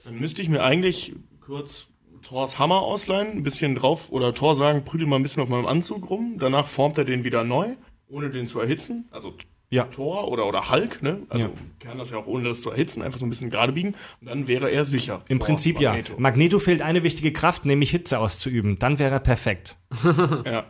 dann 0.04 0.18
müsste 0.18 0.42
ich 0.42 0.48
mir 0.48 0.62
eigentlich 0.64 1.14
kurz 1.40 1.86
Thors 2.28 2.58
Hammer 2.58 2.80
ausleihen, 2.82 3.28
ein 3.38 3.42
bisschen 3.42 3.74
drauf 3.74 4.10
oder 4.10 4.32
Thor 4.34 4.54
sagen, 4.56 4.84
prügel 4.84 5.06
mal 5.06 5.16
ein 5.16 5.22
bisschen 5.22 5.42
auf 5.42 5.48
meinem 5.48 5.66
Anzug 5.66 6.08
rum, 6.10 6.36
danach 6.38 6.66
formt 6.66 6.98
er 6.98 7.04
den 7.04 7.24
wieder 7.24 7.44
neu, 7.44 7.74
ohne 8.08 8.30
den 8.30 8.46
zu 8.46 8.60
erhitzen. 8.60 9.08
Also 9.10 9.34
Ja. 9.70 9.84
Thor 9.84 10.28
oder, 10.28 10.46
oder 10.46 10.70
Hulk, 10.70 11.02
ne? 11.02 11.22
Also 11.28 11.46
Ja. 11.46 11.52
kann 11.80 11.98
das 11.98 12.10
ja 12.10 12.18
auch 12.18 12.26
ohne 12.26 12.44
das 12.48 12.60
zu 12.60 12.70
erhitzen, 12.70 13.02
einfach 13.02 13.18
so 13.18 13.26
ein 13.26 13.30
bisschen 13.30 13.50
gerade 13.50 13.72
biegen 13.72 13.94
und 14.20 14.28
dann 14.28 14.46
wäre 14.48 14.70
er 14.70 14.84
sicher. 14.84 15.22
Im 15.28 15.38
Prinzip 15.38 15.80
ja. 15.80 15.90
Magneto. 15.92 16.14
Magneto 16.18 16.58
fehlt 16.58 16.82
eine 16.82 17.02
wichtige 17.02 17.32
Kraft, 17.32 17.64
nämlich 17.66 17.90
Hitze 17.90 18.18
auszuüben. 18.18 18.78
Dann 18.78 18.98
wäre 18.98 19.12
er 19.14 19.20
perfekt. 19.20 19.76
Ja. 20.44 20.66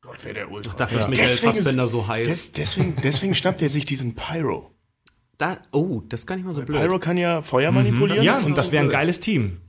Gott, 0.00 0.24
wäre 0.24 0.34
der 0.34 0.50
Ultra. 0.52 0.74
Dafür 0.74 0.98
ist 0.98 1.04
Ja. 1.04 1.08
Michael 1.10 1.28
Deswegen 1.28 1.50
ist- 1.50 1.56
Fassbender 1.58 1.88
so 1.88 2.06
heiß. 2.06 2.26
Des, 2.28 2.52
deswegen, 2.52 2.96
deswegen 3.02 3.34
schnappt 3.34 3.60
er 3.62 3.68
sich 3.68 3.84
diesen 3.84 4.14
Pyro. 4.14 4.70
Da, 5.38 5.56
oh, 5.72 6.02
das 6.08 6.20
ist 6.20 6.26
gar 6.26 6.36
nicht 6.36 6.44
mal 6.44 6.52
so 6.54 6.62
blöd. 6.62 6.80
Pyro 6.80 6.98
kann 6.98 7.16
ja 7.18 7.42
Feuer 7.42 7.70
manipulieren. 7.72 8.24
Ja, 8.24 8.38
und 8.38 8.56
das 8.56 8.70
wäre 8.72 8.84
ein 8.84 8.90
geiles 8.90 9.20
Team. 9.20 9.60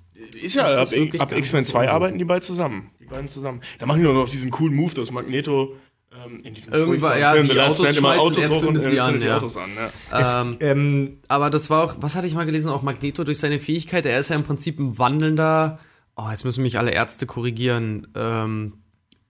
Ist 0.42 0.56
ja, 0.56 0.66
ab, 0.66 0.84
ist 0.92 0.94
ab 1.22 1.32
nicht 1.32 1.40
X-Men 1.40 1.64
so 1.64 1.72
2 1.72 1.86
gut. 1.86 1.90
arbeiten 1.90 2.18
die 2.18 2.26
beiden 2.26 2.42
zusammen. 2.44 2.92
Die 3.00 3.06
beiden 3.06 3.28
zusammen. 3.28 3.62
Da 3.78 3.86
machen 3.86 4.00
die 4.00 4.06
doch 4.06 4.14
noch 4.14 4.30
diesen 4.30 4.52
coolen 4.52 4.76
Move, 4.76 4.94
dass 4.94 5.12
Magneto 5.12 5.76
ähm, 6.12 6.42
in 6.44 6.54
diesem 6.54 6.74
Irgendwann, 6.74 7.20
ja, 7.20 7.34
Film 7.34 7.50
die 7.50 7.60
Autos 7.60 7.80
immer 7.80 7.94
schmeißt 7.94 8.22
und 8.24 8.38
er 8.38 8.54
zündet 8.54 8.86
sie 8.86 9.00
an, 9.00 9.20
die 9.20 9.26
ja. 9.28 9.38
Autos 9.38 9.58
an. 9.58 9.70
Ja. 10.12 10.42
Ähm, 10.42 10.58
Ähm, 10.60 11.18
aber 11.28 11.50
das 11.50 11.70
war 11.70 11.84
auch, 11.84 11.96
was 12.00 12.16
hatte 12.16 12.28
ich 12.28 12.34
mal 12.34 12.46
gelesen, 12.46 12.72
auch 12.72 12.82
Magneto 12.82 13.24
durch 13.24 13.40
seine 13.40 13.60
Fähigkeit, 13.60 14.06
er 14.06 14.20
ist 14.20 14.30
ja 14.30 14.36
im 14.36 14.44
Prinzip 14.44 14.80
ein 14.80 14.98
wandelnder, 14.98 15.80
oh, 16.16 16.28
jetzt 16.30 16.46
müssen 16.46 16.64
mich 16.64 16.78
alle 16.80 16.92
Ärzte 16.92 17.26
korrigieren, 17.26 18.08
ähm, 18.16 18.74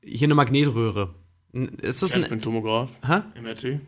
hier 0.03 0.27
eine 0.27 0.35
Magnetröhre. 0.35 1.13
Ist 1.53 2.01
das 2.01 2.15
Ich 2.15 2.23
ein, 2.23 2.29
bin 2.29 2.41
Tomograph, 2.41 2.89
hä? 3.05 3.21
MRT, 3.41 3.81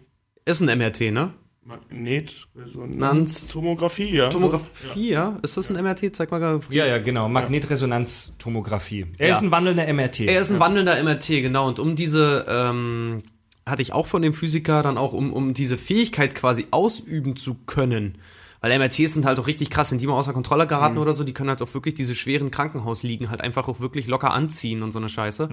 Ist 0.46 0.62
ein 0.62 0.78
MRT, 0.78 1.12
ne? 1.12 1.34
Magnetresonanz, 1.72 3.48
Tomographie, 3.48 4.16
ja. 4.16 4.30
Tomographie, 4.30 5.10
ja? 5.12 5.38
Ist 5.42 5.58
das 5.58 5.70
ein 5.70 5.82
MRT? 5.84 6.16
Zeig 6.16 6.32
mal 6.32 6.40
gerade. 6.40 6.62
ja, 6.70 6.86
ja, 6.86 6.98
genau. 7.00 7.30
Magnetresonanztomographie. 7.30 9.08
Er 9.18 9.30
Ja. 9.30 9.36
ist 9.36 9.42
ein 9.42 9.52
wandelnder 9.52 9.88
MRT. 9.88 10.22
Er 10.28 10.42
ist 10.42 10.52
ein 10.52 10.60
wandelnder 10.60 10.98
MRT, 11.02 11.42
genau. 11.42 11.68
Und 11.68 11.80
um 11.80 11.96
diese, 11.96 12.46
ähm, 12.48 13.24
hatte 13.66 13.82
ich 13.82 13.94
auch 13.94 14.08
von 14.08 14.22
dem 14.22 14.34
Physiker 14.34 14.84
dann 14.84 14.98
auch, 14.98 15.14
um, 15.14 15.32
um 15.34 15.54
diese 15.54 15.78
Fähigkeit 15.78 16.36
quasi 16.36 16.68
ausüben 16.72 17.36
zu 17.38 17.56
können. 17.66 18.18
Weil 18.60 18.72
MRTs 18.78 19.14
sind 19.16 19.26
halt 19.26 19.40
auch 19.40 19.48
richtig 19.48 19.72
krass, 19.72 19.92
wenn 19.92 19.98
die 19.98 20.06
mal 20.06 20.14
außer 20.14 20.34
Kontrolle 20.34 20.68
geraten 20.68 21.00
oder 21.00 21.14
so, 21.14 21.24
die 21.24 21.34
können 21.34 21.50
halt 21.50 21.64
auch 21.64 21.74
wirklich 21.74 21.96
diese 21.96 22.14
schweren 22.14 22.52
Krankenhausliegen 22.52 23.32
halt 23.32 23.42
einfach 23.42 23.68
auch 23.68 23.80
wirklich 23.80 24.06
locker 24.06 24.32
anziehen 24.34 24.84
und 24.84 24.92
so 24.92 25.00
eine 25.00 25.10
Scheiße. 25.10 25.50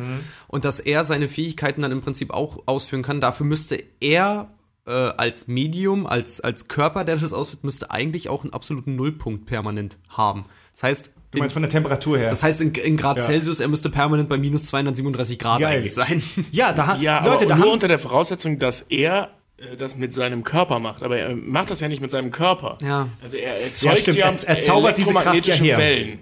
Und 0.47 0.65
dass 0.67 0.79
er 0.79 1.05
seine 1.05 1.29
Fähigkeiten 1.29 1.81
dann 1.81 1.93
im 1.93 2.03
Prinzip 2.03 2.33
auch 2.33 2.65
ausführen 2.67 3.03
kann, 3.03 3.21
dafür 3.23 3.47
müsste 3.47 3.83
er 4.01 4.51
äh, 4.89 5.13
als 5.17 5.47
Medium, 5.49 6.07
als, 6.07 6.41
als 6.41 6.67
Körper, 6.69 7.05
der 7.05 7.17
das 7.17 7.33
ausführt, 7.33 7.63
müsste 7.63 7.91
eigentlich 7.91 8.29
auch 8.29 8.43
einen 8.45 8.53
absoluten 8.53 8.97
Nullpunkt 8.97 9.47
permanent 9.47 9.99
haben. 10.09 10.47
Das 10.73 10.83
heißt, 10.83 11.13
du 11.33 11.39
meinst 11.39 11.53
von 11.53 11.63
der 11.63 11.71
Temperatur 11.71 12.19
her. 12.19 12.31
das 12.31 12.43
heißt, 12.43 12.61
in, 12.63 12.73
in 12.73 12.97
Grad 12.97 13.19
Ja. 13.19 13.25
Celsius, 13.25 13.61
er 13.61 13.69
müsste 13.69 13.91
permanent 13.91 14.29
bei 14.29 14.39
minus 14.39 14.67
237 14.67 15.39
Grad 15.39 15.61
Geil. 15.61 15.77
eigentlich 15.79 15.95
sein. 15.95 16.23
ja, 16.53 16.73
da 16.73 16.97
Ja, 16.97 17.19
Leute, 17.25 17.31
aber 17.31 17.47
da 17.47 17.57
nur 17.57 17.65
haben, 17.67 17.73
unter 17.73 17.89
der 17.89 17.99
Voraussetzung, 17.99 18.59
dass 18.59 18.83
er 18.83 19.31
äh, 19.59 19.77
das 19.77 19.97
mit 19.97 20.13
seinem 20.15 20.43
Körper 20.45 20.79
macht. 20.79 21.03
Aber 21.03 21.19
er 21.19 21.35
macht 21.37 21.71
das 21.71 21.81
ja 21.81 21.89
nicht 21.89 22.01
mit 22.01 22.11
seinem 22.11 22.31
Körper. 22.31 22.79
Ja. 22.83 23.09
Also 23.23 23.37
er 23.37 23.55
Ja, 23.59 23.65
erzeugt 23.65 23.99
stimmt. 23.99 24.17
ja, 24.17 24.31
Er- 24.31 24.49
er 24.49 24.61
zaubert 24.63 24.97
diese 24.99 25.13
Kraft 25.15 25.47
ja 25.47 25.55
her. 25.55 25.79
Wellen. 25.79 26.19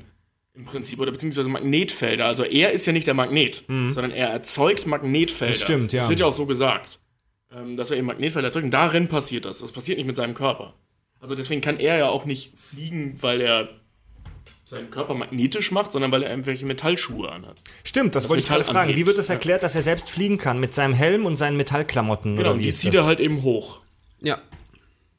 Im 0.55 0.65
Prinzip, 0.65 0.99
oder 1.01 1.13
beziehungsweise 1.13 1.51
Magnetfelder. 1.51 2.25
Also 2.25 2.43
er 2.43 2.73
ist 2.73 2.87
ja 2.87 2.93
nicht 2.95 3.07
der 3.07 3.13
Magnet, 3.13 3.63
sondern 3.69 4.11
er 4.11 4.29
erzeugt 4.29 4.87
Magnetfelder. 4.87 5.53
Das 5.53 5.61
stimmt, 5.63 5.93
ja. 5.93 6.01
Das 6.01 6.09
wird 6.09 6.21
ja 6.21 6.27
auch 6.27 6.33
so 6.33 6.47
gesagt. 6.47 6.99
Ähm, 7.57 7.77
dass 7.77 7.91
er 7.91 7.97
eben 7.97 8.07
Magnetfelder 8.07 8.49
erzeugt. 8.49 8.65
Und 8.65 8.71
darin 8.71 9.09
passiert 9.09 9.45
das. 9.47 9.61
Das 9.61 9.73
passiert 9.73 9.99
nicht 9.99 10.07
mit 10.07 10.17
seinem 10.17 10.35
Körper. 10.35 10.75
Also 11.21 11.35
deswegen 11.35 11.61
kann 11.63 11.79
er 11.79 11.97
ja 11.97 12.09
auch 12.09 12.27
nicht 12.27 12.53
fliegen, 12.59 13.17
weil 13.21 13.41
er 13.41 13.69
seinen 14.65 14.91
Körper 14.91 15.15
magnetisch 15.15 15.71
macht, 15.71 15.93
sondern 15.93 16.11
weil 16.13 16.25
er 16.25 16.31
irgendwelche 16.31 16.67
Metallschuhe 16.67 17.31
anhat. 17.31 17.63
stimmt, 17.85 18.15
das 18.17 18.29
wollte 18.29 18.41
ich 18.41 18.47
Metall 18.47 18.63
gerade 18.63 18.73
fragen. 18.73 18.89
Wie 18.89 18.93
anhebt. 18.95 19.07
wird 19.07 19.19
es 19.19 19.31
erklärt, 19.31 19.63
dass 19.63 19.75
er 19.77 19.83
selbst 19.83 20.11
fliegen 20.11 20.39
kann 20.39 20.59
mit 20.59 20.75
seinem 20.75 20.93
Helm 20.93 21.25
und 21.25 21.37
seinen 21.37 21.57
Metallklamotten? 21.57 22.33
Genau, 22.37 22.41
oder 22.41 22.53
und 22.55 22.59
wie 22.59 22.65
die 22.65 22.69
ist 22.71 22.81
zieht 22.81 22.93
das? 22.95 23.03
er 23.03 23.07
halt 23.07 23.21
eben 23.21 23.43
hoch. 23.43 23.81
Ja. 24.21 24.39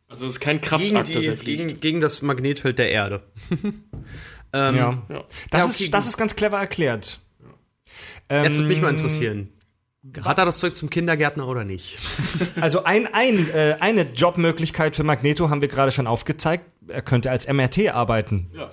Also 0.10 0.26
das 0.26 0.36
ist 0.36 0.40
kein 0.42 0.62
Gegen, 0.62 0.68
Kraftakt, 0.68 1.16
dass 1.16 1.24
die, 1.24 1.30
er 1.30 1.38
fliegt. 1.38 1.46
gegen, 1.46 1.80
gegen 1.80 2.02
das 2.02 2.22
Magnetfeld 2.22 2.78
der 2.78 2.92
Erde. 2.92 3.24
ähm, 3.62 4.76
ja. 4.76 5.04
ja. 5.10 5.26
Das, 5.50 5.62
Ja, 5.62 5.66
okay, 5.66 5.84
ist, 5.86 5.94
das 5.94 6.08
ist 6.08 6.18
ganz 6.18 6.36
clever 6.36 6.60
erklärt. 6.60 7.20
Jetzt 8.30 8.56
würde 8.56 8.68
mich 8.68 8.82
mal 8.82 8.90
Ähm, 8.90 8.96
interessieren. 8.96 9.50
Hat 10.24 10.38
er 10.40 10.46
das 10.46 10.60
Zeug 10.60 10.76
zum 10.76 10.90
Kindergärtner 10.90 11.48
oder 11.48 11.64
nicht? 11.64 11.98
Also 12.62 12.84
ein, 12.84 13.08
ein, 13.14 13.50
äh, 13.52 13.78
eine 13.80 14.04
Jobmöglichkeit 14.14 14.96
für 14.96 15.04
Magneto 15.04 15.50
haben 15.50 15.62
wir 15.62 15.68
gerade 15.68 15.92
schon 15.92 16.08
aufgezeigt. 16.08 16.66
Er 16.88 17.02
könnte 17.02 17.30
als 17.30 17.48
MRT 17.48 17.90
arbeiten. 17.94 18.50
Ja. 18.54 18.70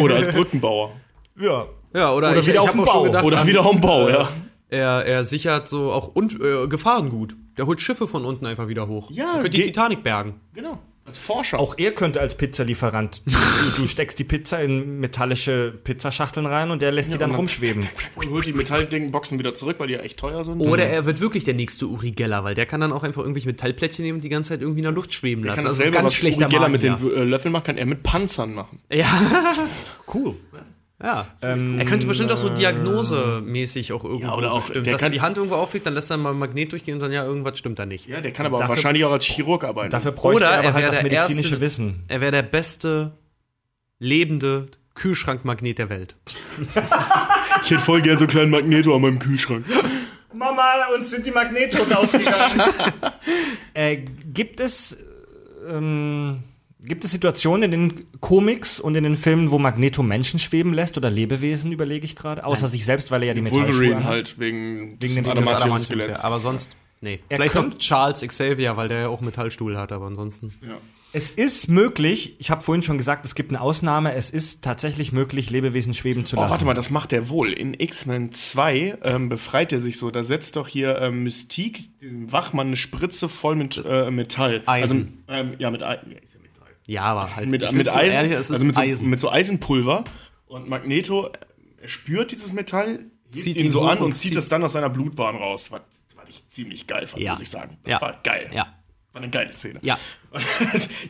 Oder 0.00 0.16
als 0.16 0.28
Brückenbauer. 0.32 0.92
Ja. 1.40 1.66
Ja, 1.94 2.12
oder, 2.12 2.30
Oder 2.30 2.40
ich, 2.40 2.46
wieder 2.46 2.54
ich 2.54 2.60
auf 2.60 2.72
dem 2.72 2.84
Bau. 2.84 3.02
gedacht, 3.04 3.24
Oder 3.24 3.46
wieder 3.46 3.64
am 3.64 3.80
Bau, 3.80 4.08
ja. 4.08 4.28
Er, 4.68 5.04
er 5.06 5.24
sichert 5.24 5.68
so 5.68 5.92
auch 5.92 6.08
und, 6.08 6.34
äh, 6.42 6.66
Gefahrengut. 6.66 7.36
Der 7.56 7.66
holt 7.66 7.80
Schiffe 7.80 8.08
von 8.08 8.24
unten 8.24 8.46
einfach 8.46 8.66
wieder 8.66 8.88
hoch. 8.88 9.10
Ja, 9.12 9.34
Er 9.36 9.42
könnte 9.42 9.50
die 9.50 9.62
Titanic 9.62 10.02
bergen. 10.02 10.40
Genau. 10.54 10.78
Als 11.06 11.18
Forscher. 11.18 11.58
Auch 11.60 11.74
er 11.76 11.92
könnte 11.92 12.20
als 12.20 12.34
Pizzalieferant. 12.36 13.22
Du, 13.64 13.82
du 13.82 13.86
steckst 13.86 14.18
die 14.18 14.24
Pizza 14.24 14.60
in 14.62 15.00
metallische 15.00 15.72
Pizzaschachteln 15.84 16.44
rein 16.46 16.70
und 16.70 16.82
der 16.82 16.92
lässt 16.92 17.08
die 17.14 17.18
dann 17.18 17.30
dann- 17.30 17.36
rumschweben. 17.36 17.86
und 18.16 18.30
holt 18.30 18.46
die 18.46 18.52
Metallding-Boxen 18.52 19.38
wieder 19.38 19.54
zurück, 19.54 19.76
weil 19.78 19.86
die 19.88 19.94
ja 19.94 20.00
echt 20.00 20.18
teuer 20.18 20.44
sind. 20.44 20.60
Oder 20.60 20.86
er 20.86 21.06
wird 21.06 21.20
wirklich 21.20 21.44
der 21.44 21.54
nächste 21.54 21.86
Uri 21.86 22.10
Geller, 22.10 22.44
weil 22.44 22.54
der 22.54 22.66
kann 22.66 22.80
dann 22.82 22.92
auch 22.92 23.02
einfach 23.04 23.22
irgendwelche 23.22 23.48
Metallplättchen 23.48 24.04
nehmen 24.04 24.16
und 24.16 24.24
die 24.24 24.28
ganze 24.28 24.50
Zeit 24.50 24.60
irgendwie 24.60 24.80
in 24.80 24.84
der 24.84 24.92
Luft 24.92 25.14
schweben 25.14 25.44
kann 25.44 25.54
lassen. 25.56 25.66
Also 25.66 25.78
dasselbe, 25.78 25.96
ganz 25.96 26.06
was 26.06 26.14
schlechter 26.14 26.44
Uri 26.46 26.50
Geller 26.56 26.68
mit 26.68 26.82
Magier. 26.82 27.08
den 27.10 27.16
äh, 27.18 27.24
Löffeln 27.24 27.52
macht, 27.52 27.64
kann 27.64 27.78
er 27.78 27.86
mit 27.86 28.02
Panzern 28.02 28.52
machen. 28.54 28.80
Ja, 28.92 29.06
Cool. 30.12 30.34
Ja. 31.04 31.26
Ähm, 31.42 31.78
er 31.78 31.84
könnte 31.84 32.06
bestimmt 32.06 32.32
auch 32.32 32.36
so 32.36 32.48
diagnosemäßig 32.48 33.92
auch 33.92 34.02
irgendwo 34.04 34.32
oder 34.34 34.52
auch- 34.52 34.62
bestimmt, 34.64 34.86
dass 34.86 34.94
er 34.94 34.98
kann- 34.98 35.12
die 35.12 35.20
Hand 35.20 35.36
irgendwo 35.36 35.56
auflegt, 35.56 35.86
dann 35.86 35.94
lässt 35.94 36.10
er 36.10 36.16
mal 36.16 36.30
ein 36.30 36.38
Magnet 36.38 36.72
durchgehen 36.72 36.94
und 36.94 37.00
dann 37.00 37.12
ja, 37.12 37.24
irgendwas 37.24 37.58
stimmt 37.58 37.78
da 37.78 37.86
nicht. 37.86 38.08
Ja, 38.08 38.20
der 38.20 38.32
kann 38.32 38.46
aber 38.46 38.58
Dafür- 38.58 38.74
wahrscheinlich 38.76 39.04
auch 39.04 39.12
als 39.12 39.24
Chirurg 39.24 39.62
arbeiten. 39.64 39.90
Dafür 39.90 40.12
bräuchte 40.12 40.38
Oder 40.38 40.50
er 40.50 40.58
aber 40.60 40.68
er 40.68 40.74
halt 40.74 40.88
das 40.88 41.02
medizinische 41.02 41.48
erste- 41.50 41.60
Wissen. 41.60 42.04
Er 42.08 42.20
wäre 42.20 42.32
der 42.32 42.42
beste 42.42 43.12
lebende 43.98 44.66
Kühlschrankmagnet 44.94 45.78
der 45.78 45.88
Welt. 45.90 46.16
ich 47.64 47.70
hätte 47.70 47.80
voll 47.82 48.00
gern 48.02 48.16
so 48.18 48.24
einen 48.24 48.30
kleinen 48.30 48.50
Magneto 48.50 48.94
an 48.94 49.02
meinem 49.02 49.18
Kühlschrank. 49.18 49.64
Mama, 50.32 50.62
uns 50.96 51.10
sind 51.10 51.26
die 51.26 51.30
Magnetos 51.30 51.90
ausgegangen. 51.92 52.62
äh, 53.74 53.98
gibt 54.32 54.58
es 54.60 54.98
ähm, 55.68 56.42
gibt 56.86 57.04
es 57.04 57.10
Situationen 57.12 57.62
in 57.64 57.70
den 57.90 58.04
Comics 58.20 58.80
und 58.80 58.94
in 58.94 59.04
den 59.04 59.16
Filmen, 59.16 59.50
wo 59.50 59.58
Magneto 59.58 60.02
Menschen 60.02 60.38
schweben 60.38 60.72
lässt 60.74 60.96
oder 60.98 61.10
Lebewesen, 61.10 61.72
überlege 61.72 62.04
ich 62.04 62.16
gerade, 62.16 62.44
außer 62.46 62.68
sich 62.68 62.84
selbst, 62.84 63.10
weil 63.10 63.22
er 63.22 63.28
ja 63.28 63.34
die 63.34 63.42
Metallschuhe 63.42 63.74
Wolverine 63.74 64.04
halt, 64.04 64.38
wegen, 64.38 64.96
Wegen 65.00 65.14
dem 65.14 65.24
Adamantium 65.26 65.56
Adamantium, 65.56 66.00
Skelett. 66.00 66.18
ja. 66.18 66.24
Aber 66.24 66.38
sonst, 66.38 66.76
nee. 67.00 67.20
Er 67.28 67.36
Vielleicht 67.36 67.54
noch 67.54 67.62
könnt- 67.62 67.78
Charles 67.78 68.20
Xavier, 68.20 68.76
weil 68.76 68.88
der 68.88 69.00
ja 69.00 69.08
auch 69.08 69.20
Metallstuhl 69.20 69.76
hat, 69.76 69.92
aber 69.92 70.06
ansonsten. 70.06 70.52
Ja. 70.66 70.78
Es 71.16 71.30
ist 71.30 71.68
möglich, 71.68 72.34
ich 72.40 72.50
habe 72.50 72.62
vorhin 72.64 72.82
schon 72.82 72.98
gesagt, 72.98 73.24
es 73.24 73.36
gibt 73.36 73.50
eine 73.52 73.60
Ausnahme, 73.60 74.14
es 74.14 74.30
ist 74.30 74.62
tatsächlich 74.64 75.12
möglich, 75.12 75.48
Lebewesen 75.48 75.94
schweben 75.94 76.26
zu 76.26 76.36
Oh, 76.36 76.40
lassen. 76.40 76.50
warte 76.50 76.64
mal, 76.64 76.74
das 76.74 76.90
macht 76.90 77.12
er 77.12 77.28
wohl. 77.28 77.52
In 77.52 77.72
X-Men 77.72 78.32
2 78.32 78.98
ähm, 79.00 79.28
befreit 79.28 79.72
er 79.72 79.78
sich 79.78 79.96
so. 79.96 80.10
Da 80.10 80.24
setzt 80.24 80.56
doch 80.56 80.66
hier 80.66 80.98
ähm, 80.98 81.22
Mystique, 81.22 81.84
diesem 82.00 82.32
Wachmann, 82.32 82.66
eine 82.66 82.76
Spritze 82.76 83.28
voll 83.28 83.54
mit 83.54 83.80
äh, 83.86 84.10
Metall. 84.10 84.62
Eisen. 84.66 85.22
Also, 85.28 85.40
ähm, 85.50 85.54
ja, 85.60 85.70
mit 85.70 85.84
Eisen. 85.84 86.40
Ja, 86.86 86.94
ja. 86.94 87.02
Ja, 87.02 87.02
aber 87.04 87.36
halt. 87.36 87.50
Mit, 87.50 87.72
mit 87.72 87.88
Eisen. 87.88 88.12
Ehrlich, 88.12 88.32
es 88.32 88.40
ist 88.46 88.50
also 88.52 88.64
mit 88.64 88.74
so, 88.74 88.80
Eisen. 88.80 89.08
mit 89.10 89.20
so 89.20 89.30
Eisenpulver. 89.30 90.04
Und 90.46 90.68
Magneto, 90.68 91.30
er 91.80 91.88
spürt 91.88 92.30
dieses 92.30 92.52
Metall, 92.52 93.06
Zieht 93.30 93.56
ihn 93.56 93.66
ihn 93.66 93.70
so 93.70 93.82
an 93.82 93.98
und 93.98 94.04
und 94.04 94.14
zieht 94.16 94.36
das 94.36 94.48
dann 94.48 94.62
aus 94.62 94.72
seiner 94.74 94.90
Blutbahn 94.90 95.34
raus. 95.36 95.72
Was, 95.72 95.80
was 96.14 96.28
ich 96.28 96.46
ziemlich 96.48 96.86
geil 96.86 97.06
fand, 97.06 97.22
Ja. 97.22 97.32
muss 97.32 97.40
ich 97.40 97.50
sagen. 97.50 97.78
Das 97.82 97.90
Ja. 97.92 98.00
war 98.00 98.20
geil. 98.22 98.48
Ja. 98.54 98.66
War 99.12 99.22
eine 99.22 99.30
geile 99.30 99.52
Szene. 99.52 99.78
Ja. 99.82 99.98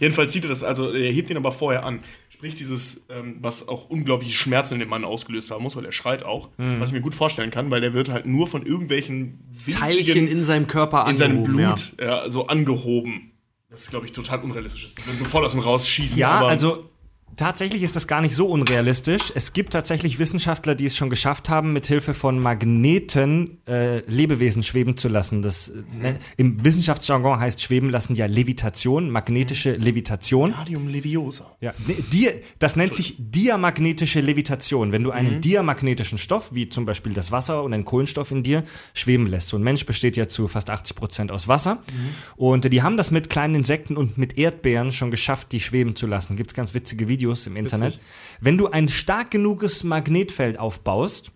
Jedenfalls 0.01 0.33
zieht 0.33 0.45
er 0.45 0.49
das, 0.49 0.63
also 0.63 0.91
er 0.93 1.11
hebt 1.11 1.31
ihn 1.31 1.37
aber 1.37 1.53
vorher 1.53 1.85
an. 1.85 2.01
Sprich 2.29 2.55
dieses, 2.55 3.07
ähm, 3.09 3.37
was 3.41 3.69
auch 3.69 3.89
unglaubliche 3.89 4.35
Schmerzen 4.35 4.75
in 4.75 4.81
dem 4.81 4.89
Mann 4.91 5.05
ausgelöst 5.05 5.51
haben 5.51 5.63
muss, 5.63 5.77
weil 5.77 5.85
er 5.85 5.93
schreit 5.93 6.23
auch. 6.23 6.51
Mhm. 6.59 6.81
Was 6.81 6.91
ich 6.91 6.95
mir 6.95 7.01
gut 7.01 7.15
vorstellen 7.15 7.51
kann, 7.51 7.71
weil 7.71 7.81
der 7.81 7.95
wird 7.95 8.11
halt 8.11 8.27
nur 8.27 8.47
von 8.47 8.65
irgendwelchen 8.67 9.41
Teilchen 9.71 10.29
in 10.29 10.43
seinem 10.45 10.67
Körper 10.67 11.07
in 11.09 11.17
seinem 11.17 11.39
angehoben, 11.45 11.55
Blut 11.57 11.95
ja. 12.01 12.29
so 12.29 12.47
angehoben. 12.47 13.33
Das 13.75 13.83
ist, 13.83 13.91
glaube 13.91 14.07
ich, 14.07 14.13
total 14.13 14.41
unrealistisch. 14.41 14.95
Die 14.95 15.05
würden 15.05 15.19
so 15.19 15.25
voll 15.25 15.45
aus 15.45 15.51
dem 15.51 15.61
rausschießen. 15.61 16.17
ja, 16.17 16.31
aber 16.31 16.47
also 16.49 16.89
Tatsächlich 17.37 17.83
ist 17.83 17.97
das 17.97 18.07
gar 18.07 18.21
nicht 18.21 18.35
so 18.35 18.47
unrealistisch. 18.47 19.33
Es 19.35 19.53
gibt 19.53 19.73
tatsächlich 19.73 20.19
Wissenschaftler, 20.19 20.75
die 20.75 20.87
es 20.87 20.97
schon 20.97 21.11
geschafft 21.11 21.49
haben, 21.49 21.73
mit 21.73 21.87
Hilfe 21.87 22.15
von 22.15 22.39
Magneten 22.39 23.59
äh, 23.67 24.01
Lebewesen 24.11 24.63
schweben 24.63 24.97
zu 24.97 25.09
lassen. 25.09 25.43
Das 25.43 25.71
äh, 25.71 25.83
ne, 25.93 26.19
im 26.37 26.65
Wissenschaftsjargon 26.65 27.41
heißt 27.41 27.61
schweben 27.61 27.91
lassen 27.91 28.15
ja 28.15 28.27
Levitation, 28.27 29.11
magnetische 29.11 29.73
Levitation. 29.73 30.53
Radium 30.53 30.89
Leviosa. 30.89 31.57
Ja, 31.61 31.75
ne, 31.87 31.95
di 32.13 32.31
das 32.59 32.77
nennt 32.77 32.95
sich 32.95 33.17
diamagnetische 33.19 34.21
Levitation. 34.21 34.93
Wenn 34.93 35.03
du 35.03 35.11
einen 35.11 35.41
diamagnetischen 35.41 36.19
Stoff, 36.19 36.55
wie 36.55 36.69
zum 36.69 36.85
Beispiel 36.85 37.15
das 37.15 37.33
Wasser 37.33 37.63
und 37.63 37.73
einen 37.75 37.85
Kohlenstoff 37.85 38.31
in 38.31 38.43
dir, 38.43 38.65
schweben 38.93 39.27
lässt. 39.27 39.49
So 39.49 39.57
ein 39.57 39.63
Mensch 39.63 39.87
besteht 39.87 40.17
ja 40.17 40.29
zu 40.29 40.47
fast 40.47 40.71
80 40.71 40.97
Prozent 40.97 41.33
aus 41.33 41.49
Wasser. 41.49 41.83
Und 42.37 42.65
äh, 42.65 42.71
die 42.71 42.83
haben 42.83 42.97
das 42.97 43.11
mit 43.11 43.29
kleinen 43.29 43.57
Insekten 43.57 43.97
und 43.97 44.19
mit 44.19 44.39
Erdbeeren 44.39 44.93
schon 44.93 45.11
geschafft, 45.11 45.53
die 45.53 45.61
schweben 45.61 45.97
zu 45.97 46.07
lassen. 46.07 46.37
Gibt's 46.37 46.55
ganz 46.55 46.75
witzige 46.75 47.09
Videos 47.09 47.24
im 47.47 47.57
Internet. 47.57 48.01
Wenn 48.41 48.59
du 48.59 48.69
ein 48.69 48.89
stark 48.89 49.31
genuges 49.31 49.85
Magnetfeld 49.85 50.59
aufbaust, 50.59 51.33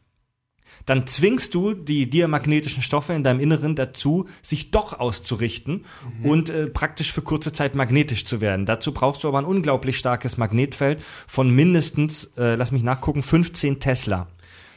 dann 0.86 1.06
zwingst 1.06 1.54
du 1.54 1.74
die 1.74 2.08
diamagnetischen 2.08 2.82
Stoffe 2.82 3.12
in 3.12 3.22
deinem 3.22 3.40
Inneren 3.40 3.76
dazu, 3.76 4.26
sich 4.42 4.70
doch 4.70 4.98
auszurichten 4.98 5.84
und 6.22 6.50
äh, 6.50 6.66
praktisch 6.66 7.12
für 7.12 7.20
kurze 7.22 7.52
Zeit 7.52 7.74
magnetisch 7.74 8.24
zu 8.24 8.40
werden. 8.40 8.64
Dazu 8.64 8.92
brauchst 8.92 9.22
du 9.22 9.28
aber 9.28 9.38
ein 9.38 9.44
unglaublich 9.44 9.98
starkes 9.98 10.38
Magnetfeld 10.38 11.02
von 11.26 11.50
mindestens, 11.50 12.32
äh, 12.36 12.54
lass 12.54 12.72
mich 12.72 12.82
nachgucken, 12.82 13.22
15 13.22 13.80
Tesla. 13.80 14.28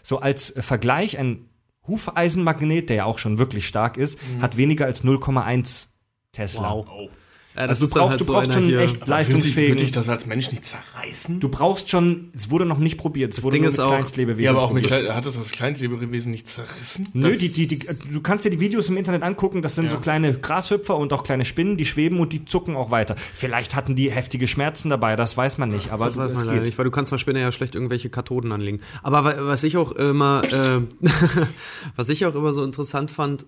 So 0.03 0.19
als 0.19 0.55
äh, 0.55 0.61
Vergleich, 0.61 1.17
ein 1.17 1.49
Hufeisenmagnet, 1.87 2.89
der 2.89 2.95
ja 2.97 3.05
auch 3.05 3.17
schon 3.17 3.37
wirklich 3.37 3.67
stark 3.67 3.97
ist, 3.97 4.19
hat 4.39 4.57
weniger 4.57 4.85
als 4.85 5.03
0,1 5.03 5.87
Tesla. 6.31 6.73
Oh. 6.73 7.09
Ja, 7.55 7.61
Also 7.63 7.85
du 7.85 7.93
brauchst, 7.93 8.19
du 8.21 8.25
brauchst 8.25 8.49
einer 8.51 8.53
schon 8.59 8.63
hier- 8.69 8.79
echt 8.79 9.05
Würde 9.07 9.83
ich 9.83 9.91
das 9.91 10.07
als 10.07 10.25
Mensch 10.25 10.51
nicht 10.51 10.63
zerreißen? 10.65 11.39
Du 11.39 11.49
brauchst 11.49 11.89
schon, 11.89 12.29
es 12.33 12.49
wurde 12.49 12.65
noch 12.65 12.77
nicht 12.77 12.97
probiert, 12.97 13.33
es 13.37 13.43
wurde 13.43 13.55
Ding 13.55 13.63
nur 13.63 13.69
ist 13.69 13.77
mit 13.77 13.85
auch- 13.85 13.89
Kleinstlebewesen 13.89 14.43
ja, 14.43 14.51
aber 14.51 14.61
auch 14.61 14.71
mit 14.71 14.89
hat 14.89 15.25
das 15.25 15.35
das 15.35 15.51
Kleinstlebewesen 15.51 16.31
nicht 16.31 16.47
zerrissen? 16.47 17.09
Nö, 17.13 17.35
die, 17.35 17.49
die, 17.51 17.67
die, 17.67 17.79
du 18.13 18.21
kannst 18.21 18.45
dir 18.45 18.49
die 18.51 18.59
Videos 18.61 18.87
im 18.89 18.95
Internet 18.97 19.23
angucken, 19.23 19.61
das 19.61 19.75
sind 19.75 19.89
so 19.89 19.97
kleine 19.99 20.33
Grashüpfer 20.33 20.95
und 20.95 21.11
auch 21.13 21.23
kleine 21.23 21.43
Spinnen, 21.45 21.75
die 21.77 21.85
schweben 21.85 22.19
und 22.19 22.31
die 22.31 22.45
zucken 22.45 22.75
auch 22.75 22.89
weiter. 22.91 23.15
Vielleicht 23.17 23.75
hatten 23.75 23.95
die 23.95 24.09
heftige 24.11 24.47
Schmerzen 24.47 24.89
dabei, 24.89 25.15
das 25.15 25.35
weiß 25.35 25.57
man 25.57 25.69
nicht, 25.71 25.91
aber 25.91 26.05
Das 26.05 26.17
weiß 26.17 26.31
es 26.31 26.37
man 26.37 26.47
leider 26.47 26.61
nicht, 26.61 26.77
weil 26.77 26.85
du 26.85 26.91
kannst 26.91 27.11
der 27.11 27.17
Spinne 27.17 27.41
ja 27.41 27.51
schlecht 27.51 27.75
irgendwelche 27.75 28.09
Kathoden 28.09 28.51
anlegen. 28.51 28.79
Aber 29.03 29.25
wa- 29.25 29.35
was 29.39 29.63
ich 29.63 29.75
auch 29.77 29.91
immer, 29.91 30.41
äh, 30.51 30.81
was 31.95 32.09
ich 32.09 32.25
auch 32.25 32.35
immer 32.35 32.53
so 32.53 32.63
interessant 32.63 33.11
fand, 33.11 33.45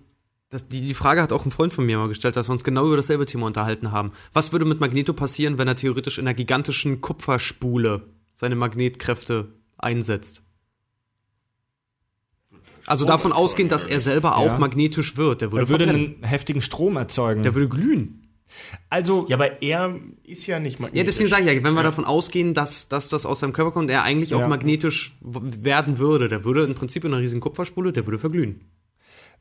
das, 0.54 0.68
die, 0.68 0.80
die 0.80 0.94
Frage 0.94 1.20
hat 1.20 1.32
auch 1.32 1.44
ein 1.44 1.50
Freund 1.50 1.72
von 1.72 1.84
mir 1.84 1.98
mal 1.98 2.08
gestellt, 2.08 2.36
dass 2.36 2.48
wir 2.48 2.52
uns 2.52 2.64
genau 2.64 2.86
über 2.86 2.96
dasselbe 2.96 3.26
Thema 3.26 3.46
unterhalten 3.46 3.90
haben. 3.92 4.12
Was 4.32 4.52
würde 4.52 4.64
mit 4.64 4.80
Magneto 4.80 5.12
passieren, 5.12 5.58
wenn 5.58 5.68
er 5.68 5.74
theoretisch 5.74 6.18
in 6.18 6.26
einer 6.26 6.34
gigantischen 6.34 7.00
Kupferspule 7.00 8.02
seine 8.34 8.54
Magnetkräfte 8.54 9.48
einsetzt? 9.78 10.42
Also 12.86 13.04
davon 13.06 13.32
ausgehend, 13.32 13.72
dass 13.72 13.86
er 13.86 13.98
selber 13.98 14.36
auch 14.36 14.46
Ja. 14.46 14.58
magnetisch 14.58 15.16
wird. 15.16 15.40
Der 15.40 15.52
würde, 15.52 15.64
Er 15.64 15.68
würde 15.70 15.84
verbrennen. 15.86 16.14
einen 16.16 16.24
heftigen 16.24 16.60
Strom 16.60 16.96
erzeugen. 16.96 17.42
der 17.42 17.54
würde 17.54 17.68
glühen. 17.68 18.20
also, 18.90 19.26
Ja, 19.28 19.36
aber 19.36 19.62
er 19.62 19.98
ist 20.22 20.46
ja 20.46 20.60
nicht 20.60 20.78
magnetisch. 20.78 20.98
Ja, 20.98 21.04
deswegen 21.04 21.28
sage 21.30 21.42
ich 21.50 21.56
ja, 21.56 21.64
wenn 21.64 21.74
wir 21.74 21.82
davon 21.82 22.04
ausgehen, 22.04 22.52
dass, 22.54 22.88
dass 22.88 23.08
das 23.08 23.24
aus 23.26 23.40
seinem 23.40 23.52
Körper 23.54 23.72
kommt, 23.72 23.90
er 23.90 24.02
eigentlich 24.02 24.34
auch 24.34 24.40
Ja. 24.40 24.48
magnetisch 24.48 25.14
werden 25.22 25.98
würde, 25.98 26.28
der 26.28 26.44
würde 26.44 26.62
im 26.64 26.74
Prinzip 26.74 27.04
in 27.04 27.12
einer 27.12 27.22
riesigen 27.22 27.40
Kupferspule, 27.40 27.92
der 27.92 28.06
würde 28.06 28.18
verglühen. 28.18 28.60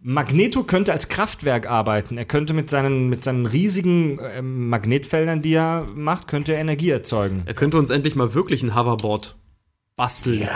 Magneto 0.05 0.63
könnte 0.63 0.91
als 0.91 1.07
Kraftwerk 1.07 1.69
arbeiten. 1.69 2.17
Er 2.17 2.25
könnte 2.25 2.53
mit 2.53 2.69
seinen, 2.69 3.07
mit 3.09 3.23
seinen 3.23 3.45
riesigen 3.45 4.19
ähm, 4.21 4.67
Magnetfeldern, 4.69 5.41
die 5.41 5.53
er 5.53 5.85
macht, 5.95 6.27
könnte 6.27 6.53
er 6.53 6.59
Energie 6.59 6.89
erzeugen. 6.89 7.43
Er 7.45 7.53
könnte 7.53 7.77
uns 7.77 7.89
endlich 7.89 8.15
mal 8.15 8.33
wirklich 8.33 8.61
ein 8.63 8.75
Hoverboard 8.75 9.37
basteln. 9.95 10.49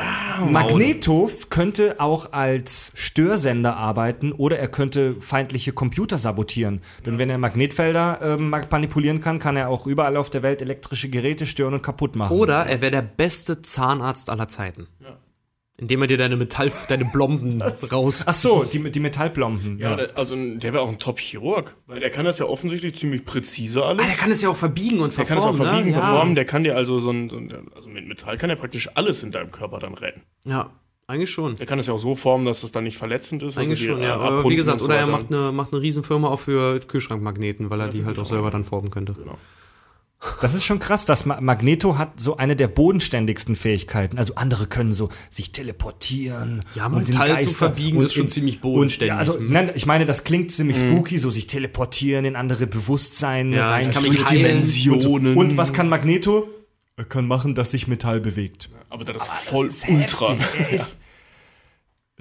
Magneto 0.50 1.26
f- 1.26 1.50
könnte 1.50 2.00
auch 2.00 2.34
als 2.34 2.92
Störsender 2.96 3.78
arbeiten 3.78 4.32
oder 4.32 4.58
er 4.58 4.68
könnte 4.68 5.16
feindliche 5.22 5.72
Computer 5.74 6.18
sabotieren. 6.18 6.82
Denn 7.06 7.18
wenn 7.20 7.30
er 7.30 7.38
Magnetfelder 7.38 8.38
ma- 8.40 8.62
manipulieren 8.70 9.22
kann, 9.22 9.38
kann 9.40 9.56
er 9.56 9.70
auch 9.70 9.86
überall 9.86 10.18
auf 10.18 10.30
der 10.32 10.42
Welt 10.44 10.62
elektrische 10.62 11.10
Geräte 11.10 11.46
stören 11.46 11.76
und 11.76 11.84
kaputt 11.84 12.16
machen. 12.16 12.36
Oder 12.36 12.66
er 12.66 12.82
wäre 12.82 12.92
der 12.92 13.02
beste 13.04 13.62
Zahnarzt 13.62 14.30
aller 14.30 14.48
Zeiten. 14.48 14.88
Indem 15.80 16.02
er 16.02 16.08
dir 16.08 16.18
deine 16.18 16.38
Metall, 16.38 16.72
deine 16.88 17.06
Blomben 17.06 17.62
raus. 17.92 18.24
Ach 18.26 18.34
so, 18.34 18.64
die, 18.64 18.92
die 18.92 19.00
Metallplomben. 19.00 19.78
Ja, 19.78 19.96
der, 19.96 20.18
also 20.18 20.36
der 20.36 20.74
wäre 20.74 20.82
auch 20.82 20.90
ein 20.90 20.98
Top-Chirurg, 20.98 21.76
weil 21.86 22.00
der 22.00 22.10
kann 22.10 22.26
das 22.26 22.40
ja 22.40 22.48
offensichtlich 22.48 22.96
ziemlich 22.96 23.26
präzise 23.26 23.86
alles. 23.86 24.04
Ah, 24.04 24.08
der 24.08 24.18
kann 24.18 24.32
es 24.32 24.42
ja 24.42 24.50
auch 24.50 24.56
verbiegen 24.56 25.02
und 25.02 25.16
Der 25.16 25.26
kann 25.26 25.38
es 25.38 25.44
auch 25.44 25.56
verformen, 25.56 25.74
verbiegen, 25.74 25.96
ne? 25.96 26.02
verformen, 26.02 26.34
der 26.34 26.46
kann 26.46 26.64
dir 26.64 26.76
also 26.76 26.98
so 26.98 27.12
ein, 27.12 27.30
so 27.30 27.38
ein, 27.38 27.54
also 27.76 27.90
mit 27.90 28.08
Metall 28.08 28.40
kann 28.40 28.50
er 28.50 28.56
praktisch 28.56 28.90
alles 28.96 29.22
in 29.22 29.32
deinem 29.32 29.52
Körper 29.52 29.78
dann 29.78 29.94
retten. 29.94 30.22
Ja. 30.46 30.52
ja, 30.52 30.70
eigentlich 31.06 31.30
schon. 31.30 31.58
Der 31.58 31.68
kann 31.68 31.78
es 31.78 31.86
ja 31.86 31.94
auch 31.94 32.00
so 32.00 32.16
formen, 32.16 32.46
dass 32.46 32.62
das 32.62 32.72
dann 32.72 32.84
nicht 32.84 32.98
verletzend 32.98 33.44
ist. 33.44 33.60
Eigentlich 33.60 33.82
also 33.88 33.98
die, 33.98 34.02
schon, 34.02 34.02
ja. 34.02 34.16
äh, 34.16 34.28
Aber 34.28 34.50
wie 34.50 34.56
gesagt, 34.56 34.80
so 34.80 34.86
oder 34.86 34.96
er 34.96 35.06
macht 35.06 35.32
eine, 35.32 35.52
macht 35.52 35.74
eine 35.74 35.82
Riesenfirma 35.84 36.28
auch 36.28 36.40
für 36.40 36.80
Kühlschrankmagneten, 36.80 37.70
weil 37.70 37.82
er 37.82 37.88
die 37.90 38.04
halt 38.04 38.18
auch 38.18 38.26
selber 38.26 38.50
dann 38.50 38.64
formen 38.64 38.90
könnte. 38.90 39.14
Genau. 39.14 39.38
Das 40.42 40.56
ist 40.56 40.66
schon 40.66 40.80
krass, 40.80 41.06
dass 41.06 41.26
Ma 41.26 41.40
Magneto 41.42 41.98
hat 42.00 42.20
so 42.20 42.38
eine 42.38 42.56
der 42.56 42.68
bodenständigsten 42.68 43.56
Fähigkeiten. 43.56 44.18
Also 44.18 44.34
andere 44.36 44.66
können 44.66 44.92
so 44.92 45.10
sich 45.30 45.52
teleportieren. 45.52 46.64
Ja, 46.76 46.88
und 46.88 47.08
Metall 47.08 47.28
zu 47.28 47.34
Geister- 47.46 47.58
verbiegen 47.58 47.98
und 47.98 48.06
ist 48.06 48.14
schon 48.16 48.28
ziemlich 48.28 48.56
Und, 48.56 48.62
bodenständig. 48.62 49.10
ja, 49.10 49.18
also, 49.18 49.40
Mhm. 49.40 49.52
nein, 49.52 49.72
ich 49.76 49.86
meine, 49.86 50.06
das 50.06 50.24
klingt 50.24 50.52
ziemlich 50.52 50.78
spooky, 50.80 51.20
so 51.20 51.30
sich 51.30 51.46
teleportieren 51.48 52.26
in 52.26 52.36
andere 52.36 52.66
Bewusstsein 52.68 53.52
Ja, 53.54 53.70
rein. 53.70 53.92
kann 53.92 54.04
mich. 54.04 54.24
Dimensionen. 54.26 55.38
Und 55.38 55.56
was 55.58 55.72
kann 55.72 55.88
Magneto? 55.88 56.48
Er 56.96 57.06
kann 57.06 57.28
machen, 57.28 57.54
dass 57.54 57.70
sich 57.72 57.88
Metall 57.88 58.20
bewegt. 58.20 58.70
Aber 58.90 59.04
das 59.06 59.18
ist 59.22 59.28
voll 59.46 59.68
ist 59.68 59.88
ultra. 59.88 60.34
heftig. 60.34 60.60
Er 60.60 60.70
ist 60.72 60.98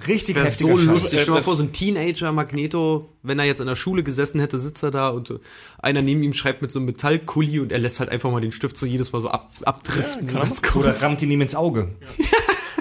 richtig 0.07 0.35
Wäre 0.35 0.45
heftiger 0.45 0.69
so 0.71 0.77
Scheiß. 0.77 0.85
lustig. 0.87 1.09
Stell 1.13 1.25
dir 1.25 1.31
mal 1.31 1.37
Das- 1.37 1.45
vor, 1.45 1.55
so 1.55 1.63
ein 1.63 1.71
Teenager 1.71 2.31
Magneto, 2.31 3.09
wenn 3.23 3.39
er 3.39 3.45
jetzt 3.45 3.61
in 3.61 3.67
der 3.67 3.75
Schule 3.75 4.03
gesessen 4.03 4.39
hätte, 4.39 4.59
sitzt 4.59 4.83
er 4.83 4.91
da 4.91 5.09
und 5.09 5.39
einer 5.79 6.01
neben 6.01 6.21
ihm 6.23 6.33
schreibt 6.33 6.61
mit 6.61 6.71
so 6.71 6.79
einem 6.79 6.85
Metallkuli 6.87 7.59
und 7.59 7.71
er 7.71 7.79
lässt 7.79 7.99
halt 7.99 8.09
einfach 8.09 8.29
mal 8.31 8.41
den 8.41 8.51
Stift 8.51 8.77
so 8.77 8.85
jedes 8.85 9.11
Mal 9.11 9.21
so 9.21 9.29
ab, 9.29 9.51
abdriften. 9.63 10.25
so 10.27 10.33
kann 10.33 10.41
er 10.43 10.47
ganz 10.49 10.75
Oder 10.75 11.01
rammt 11.01 11.21
ihn 11.21 11.31
ihm 11.31 11.41
ins 11.41 11.55
Auge. 11.55 11.89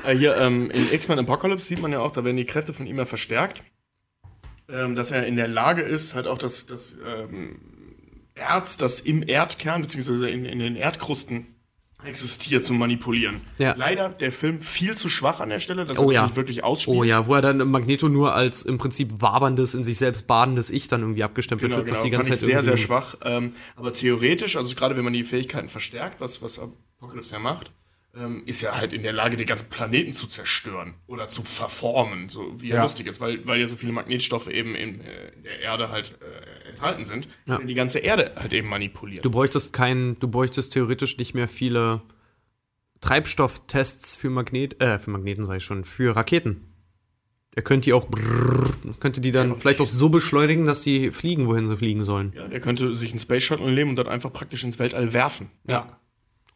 Äh, 0.04 0.16
hier 0.16 0.36
ähm, 0.36 0.70
in 0.70 0.92
X-Men 0.92 1.18
Apocalypse 1.18 1.66
sieht 1.66 1.82
man 1.82 1.90
ja 1.90 1.98
auch, 1.98 2.12
da 2.12 2.22
werden 2.22 2.36
die 2.36 2.44
Kräfte 2.44 2.72
von 2.72 2.86
ihm 2.86 2.96
ja 2.96 3.06
verstärkt. 3.06 3.64
Ähm, 4.68 4.94
dass 4.94 5.10
er 5.10 5.26
in 5.26 5.34
der 5.34 5.48
Lage 5.48 5.82
ist, 5.82 6.14
halt 6.14 6.28
auch 6.28 6.38
das, 6.38 6.66
das 6.66 6.94
ähm, 7.04 7.56
Erz, 8.36 8.76
das 8.76 9.00
im 9.00 9.26
Erdkern 9.28 9.82
beziehungsweise 9.82 10.30
in, 10.30 10.44
in 10.44 10.60
den 10.60 10.76
Erdkrusten 10.76 11.55
existiert, 12.06 12.64
zu 12.64 12.72
manipulieren. 12.72 13.40
Ja. 13.58 13.74
Leider 13.76 14.08
der 14.08 14.32
Film 14.32 14.60
viel 14.60 14.96
zu 14.96 15.08
schwach 15.08 15.40
an 15.40 15.48
der 15.48 15.60
Stelle, 15.60 15.84
dass 15.84 15.98
Oh 15.98 16.08
er 16.10 16.14
ja. 16.14 16.22
nicht 16.24 16.36
wirklich 16.36 16.64
ausspielt. 16.64 16.96
Oh 16.96 17.04
ja, 17.04 17.26
wo 17.26 17.34
er 17.34 17.42
dann 17.42 17.58
Magneto 17.70 18.08
nur 18.08 18.34
als 18.34 18.62
im 18.62 18.78
Prinzip 18.78 19.20
waberndes, 19.20 19.74
in 19.74 19.84
sich 19.84 19.98
selbst 19.98 20.26
badendes 20.26 20.70
Ich 20.70 20.88
dann 20.88 21.00
irgendwie 21.02 21.24
abgestempelt 21.24 21.70
Genau, 21.70 21.78
wird, 21.78 21.90
was 21.90 21.98
genau. 21.98 22.04
die 22.04 22.10
ganze 22.10 22.30
Zeit 22.30 22.38
sehr, 22.40 22.62
sehr 22.62 22.76
schwach. 22.76 23.16
Ähm, 23.22 23.54
aber 23.74 23.92
theoretisch, 23.92 24.56
also 24.56 24.74
gerade 24.74 24.96
wenn 24.96 25.04
man 25.04 25.12
die 25.12 25.24
Fähigkeiten 25.24 25.68
verstärkt, 25.68 26.20
was, 26.20 26.42
was 26.42 26.58
Apocalypse 26.58 27.34
ja 27.34 27.38
macht, 27.38 27.72
ähm, 28.18 28.42
ist 28.46 28.62
er 28.62 28.76
halt 28.76 28.92
in 28.92 29.02
der 29.02 29.12
Lage, 29.12 29.36
den 29.36 29.46
ganzen 29.46 29.68
Planeten 29.68 30.12
zu 30.12 30.26
zerstören 30.26 30.94
oder 31.06 31.28
zu 31.28 31.42
verformen, 31.42 32.28
so 32.28 32.54
wie 32.60 32.70
er 32.70 32.76
Ja. 32.76 32.82
lustig 32.82 33.06
ist, 33.06 33.20
weil, 33.20 33.46
weil 33.46 33.60
ja 33.60 33.66
so 33.66 33.76
viele 33.76 33.92
Magnetstoffe 33.92 34.48
eben 34.48 34.74
in, 34.74 35.00
äh, 35.02 35.28
in 35.36 35.42
der 35.42 35.60
Erde 35.60 35.90
halt 35.90 36.18
äh, 36.22 36.68
enthalten 36.70 37.04
sind, 37.04 37.28
Ja. 37.46 37.58
die 37.58 37.74
ganze 37.74 37.98
Erde 37.98 38.32
halt 38.36 38.52
eben 38.52 38.68
manipulieren. 38.68 39.22
Du 39.22 39.30
bräuchtest 39.30 39.72
kein, 39.72 40.18
du 40.20 40.28
bräuchtest 40.28 40.72
theoretisch 40.72 41.18
nicht 41.18 41.34
mehr 41.34 41.48
viele 41.48 42.02
Treibstofftests 43.00 44.16
für 44.16 44.30
Magnet, 44.30 44.80
äh, 44.80 44.98
für 44.98 45.10
Magneten 45.10 45.44
sage 45.44 45.58
ich 45.58 45.64
schon, 45.64 45.84
für 45.84 46.16
Raketen. 46.16 46.62
Er 47.54 47.62
könnte 47.62 47.84
die 47.86 47.92
auch, 47.92 48.06
brrr, 48.08 48.70
könnte 49.00 49.20
die 49.20 49.30
dann 49.30 49.56
vielleicht 49.56 49.80
auch 49.80 49.86
so 49.86 50.08
beschleunigen, 50.10 50.66
dass 50.66 50.82
die 50.82 51.10
fliegen, 51.10 51.46
wohin 51.46 51.68
sie 51.68 51.76
fliegen 51.76 52.04
sollen. 52.04 52.32
ja, 52.36 52.48
der 52.48 52.60
könnte 52.60 52.94
sich 52.94 53.10
einen 53.10 53.18
Space 53.18 53.44
Shuttle 53.44 53.70
nehmen 53.72 53.90
und 53.90 53.96
dann 53.96 54.08
einfach 54.08 54.32
praktisch 54.32 54.62
ins 54.64 54.78
Weltall 54.78 55.12
werfen. 55.14 55.50
Ja. 55.66 55.98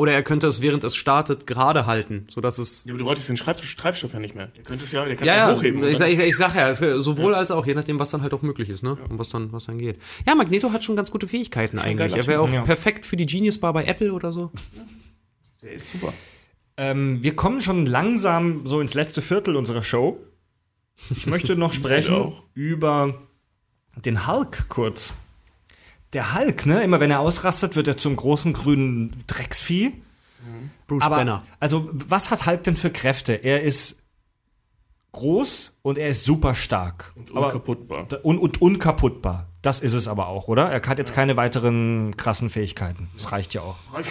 Oder 0.00 0.12
er 0.12 0.22
könnte 0.22 0.46
es, 0.46 0.62
während 0.62 0.82
es 0.82 0.96
startet, 0.96 1.46
gerade 1.46 1.84
halten, 1.84 2.24
sodass 2.30 2.56
es. 2.56 2.86
Ja, 2.86 2.92
aber 2.92 3.00
du 3.00 3.04
wolltest 3.04 3.28
den 3.28 3.36
Treib 3.36 3.58
Treibstoff 3.60 4.14
ja 4.14 4.18
nicht 4.18 4.34
mehr. 4.34 4.46
Der 4.46 4.62
könnte 4.62 4.84
es 4.84 4.92
ja, 4.92 5.04
der 5.04 5.14
kann 5.14 5.26
Ja, 5.26 5.36
ja 5.36 5.50
ja, 5.50 5.54
hochheben. 5.54 5.84
ich, 5.84 6.00
ich, 6.00 6.18
ich 6.18 6.36
sag 6.38 6.54
ja, 6.54 6.74
sowohl 6.74 7.34
als 7.34 7.50
auch, 7.50 7.66
je 7.66 7.74
nachdem, 7.74 7.98
was 7.98 8.08
dann 8.08 8.22
halt 8.22 8.32
auch 8.32 8.40
möglich 8.40 8.70
ist, 8.70 8.82
ne? 8.82 8.96
Und 9.10 9.18
was 9.18 9.28
dann, 9.28 9.52
was 9.52 9.66
dann 9.66 9.76
geht. 9.76 10.00
Ja, 10.26 10.34
Magneto 10.34 10.72
hat 10.72 10.84
schon 10.84 10.96
ganz 10.96 11.10
gute 11.10 11.28
Fähigkeiten 11.28 11.78
eigentlich. 11.78 12.16
Er 12.16 12.26
wäre 12.26 12.40
auch 12.40 12.50
ja. 12.50 12.62
perfekt 12.62 13.04
für 13.04 13.18
die 13.18 13.26
Genius 13.26 13.58
Bar 13.58 13.74
bei 13.74 13.84
Apple 13.84 14.14
oder 14.14 14.32
so. 14.32 14.50
der 15.60 15.72
ist 15.72 15.92
super. 15.92 16.14
Ähm, 16.78 17.22
wir 17.22 17.36
kommen 17.36 17.60
schon 17.60 17.84
langsam 17.84 18.64
so 18.64 18.80
ins 18.80 18.94
letzte 18.94 19.20
Viertel 19.20 19.54
unserer 19.54 19.82
Show. 19.82 20.18
Ich 21.10 21.26
möchte 21.26 21.56
noch 21.56 21.72
sprechen 21.74 22.14
auch. 22.14 22.42
über 22.54 23.20
den 23.96 24.26
Hulk 24.26 24.64
kurz. 24.70 25.12
Der 26.12 26.34
Hulk, 26.34 26.66
ne? 26.66 26.82
Immer 26.82 26.98
wenn 27.00 27.10
er 27.10 27.20
ausrastet, 27.20 27.76
wird 27.76 27.86
er 27.88 27.96
zum 27.96 28.16
großen 28.16 28.52
grünen 28.52 29.14
Drecksvieh. 29.26 29.92
Bruce 30.86 31.02
Aber, 31.02 31.16
Banner. 31.16 31.44
also, 31.60 31.88
was 31.92 32.30
hat 32.30 32.46
Hulk 32.46 32.64
denn 32.64 32.76
für 32.76 32.90
Kräfte? 32.90 33.34
Er 33.34 33.62
ist 33.62 34.02
groß 35.12 35.76
und 35.82 35.98
er 35.98 36.08
ist 36.08 36.24
super 36.24 36.54
stark. 36.54 37.12
Und 37.16 37.30
Aber- 37.30 37.46
unkaputtbar. 37.46 38.06
Da- 38.08 38.18
Und, 38.22 38.38
und 38.38 38.60
unkaputtbar. 38.62 39.48
Das 39.62 39.80
ist 39.80 39.92
es 39.92 40.08
aber 40.08 40.28
auch, 40.28 40.48
oder? 40.48 40.70
Er 40.70 40.80
hat 40.88 40.98
jetzt 40.98 41.12
keine 41.12 41.36
weiteren 41.36 42.16
krassen 42.16 42.48
Fähigkeiten. 42.48 43.10
Das 43.14 43.30
reicht 43.30 43.52
ja 43.52 43.60
auch. 43.60 43.76
Reicht, 43.92 44.10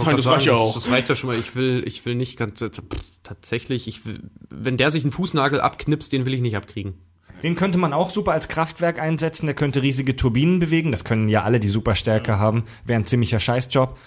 sagen, 0.00 0.16
das 0.16 0.26
reicht 0.26 0.46
ja 0.46 0.54
auch. 0.54 0.74
Das 0.74 0.90
reicht 0.90 1.08
ja 1.08 1.14
schon 1.14 1.28
mal. 1.28 1.38
Ich 1.38 1.54
will, 1.54 1.84
ich 1.86 2.04
will 2.04 2.16
nicht 2.16 2.36
ganz, 2.36 2.58
pff, 2.60 2.82
tatsächlich, 3.22 3.86
ich 3.86 4.06
will, 4.06 4.20
wenn 4.50 4.76
der 4.76 4.90
sich 4.90 5.04
einen 5.04 5.12
Fußnagel 5.12 5.60
abknipst, 5.60 6.10
den 6.12 6.26
will 6.26 6.34
ich 6.34 6.40
nicht 6.40 6.56
abkriegen. 6.56 6.94
Den 7.42 7.54
könnte 7.54 7.78
man 7.78 7.92
auch 7.92 8.10
super 8.10 8.32
als 8.32 8.48
Kraftwerk 8.48 9.00
einsetzen. 9.00 9.46
Der 9.46 9.54
könnte 9.54 9.82
riesige 9.82 10.16
Turbinen 10.16 10.58
bewegen. 10.58 10.90
Das 10.90 11.04
können 11.04 11.28
ja 11.28 11.42
alle, 11.42 11.60
die 11.60 11.68
Superstärke 11.68 12.38
haben. 12.38 12.64
Wäre 12.84 13.00
ein 13.00 13.06
ziemlicher 13.06 13.40
Scheißjob, 13.40 13.98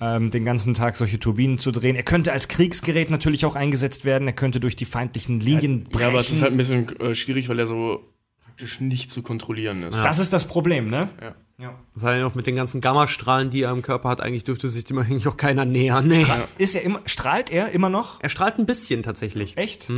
ähm, 0.00 0.30
den 0.30 0.44
ganzen 0.44 0.74
Tag 0.74 0.96
solche 0.96 1.18
Turbinen 1.18 1.58
zu 1.58 1.70
drehen. 1.70 1.96
Er 1.96 2.02
könnte 2.02 2.32
als 2.32 2.48
Kriegsgerät 2.48 3.10
natürlich 3.10 3.46
auch 3.46 3.56
eingesetzt 3.56 4.04
werden. 4.04 4.28
Er 4.28 4.34
könnte 4.34 4.60
durch 4.60 4.76
die 4.76 4.84
feindlichen 4.84 5.40
Linien 5.40 5.84
brechen. 5.84 6.00
Ja, 6.00 6.08
aber 6.08 6.20
es 6.20 6.30
ist 6.30 6.42
halt 6.42 6.52
ein 6.52 6.58
bisschen 6.58 6.88
äh, 7.00 7.14
schwierig, 7.14 7.48
weil 7.48 7.58
er 7.58 7.66
so 7.66 8.00
praktisch 8.44 8.80
nicht 8.80 9.10
zu 9.10 9.22
kontrollieren 9.22 9.82
ist. 9.82 9.94
das 9.94 10.18
ist 10.18 10.32
das 10.32 10.46
Problem, 10.46 10.88
ne? 10.88 11.08
Ja. 11.20 11.34
Ja. 11.56 11.78
Weil 11.94 12.24
auch 12.24 12.34
mit 12.34 12.48
den 12.48 12.56
ganzen 12.56 12.80
Gammastrahlen, 12.80 13.50
die 13.50 13.62
er 13.62 13.70
im 13.70 13.82
Körper 13.82 14.08
hat, 14.08 14.20
eigentlich 14.20 14.44
dürfte 14.44 14.68
sich 14.68 14.84
dem 14.84 14.98
eigentlich 14.98 15.28
auch 15.28 15.36
keiner 15.36 15.64
nähern. 15.64 16.08
Nee. 16.08 16.26
Ist 16.58 16.74
er 16.74 16.82
immer, 16.82 17.00
strahlt 17.06 17.50
er 17.50 17.70
immer 17.70 17.88
noch? 17.88 18.20
Er 18.20 18.28
strahlt 18.28 18.58
ein 18.58 18.66
bisschen 18.66 19.02
tatsächlich. 19.02 19.56
Echt? 19.56 19.88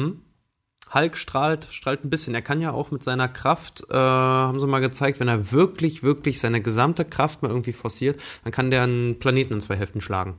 Hulk 0.92 1.16
strahlt, 1.16 1.66
strahlt 1.70 2.04
ein 2.04 2.10
bisschen. 2.10 2.34
Er 2.34 2.42
kann 2.42 2.60
ja 2.60 2.72
auch 2.72 2.90
mit 2.90 3.02
seiner 3.02 3.28
Kraft, 3.28 3.84
äh, 3.90 3.96
haben 3.96 4.60
sie 4.60 4.66
mal 4.66 4.80
gezeigt, 4.80 5.20
wenn 5.20 5.28
er 5.28 5.52
wirklich, 5.52 6.02
wirklich 6.02 6.38
seine 6.40 6.60
gesamte 6.60 7.04
Kraft 7.04 7.42
mal 7.42 7.48
irgendwie 7.48 7.72
forciert, 7.72 8.20
dann 8.44 8.52
kann 8.52 8.70
der 8.70 8.82
einen 8.82 9.18
Planeten 9.18 9.54
in 9.54 9.60
zwei 9.60 9.76
Hälften 9.76 10.00
schlagen. 10.00 10.36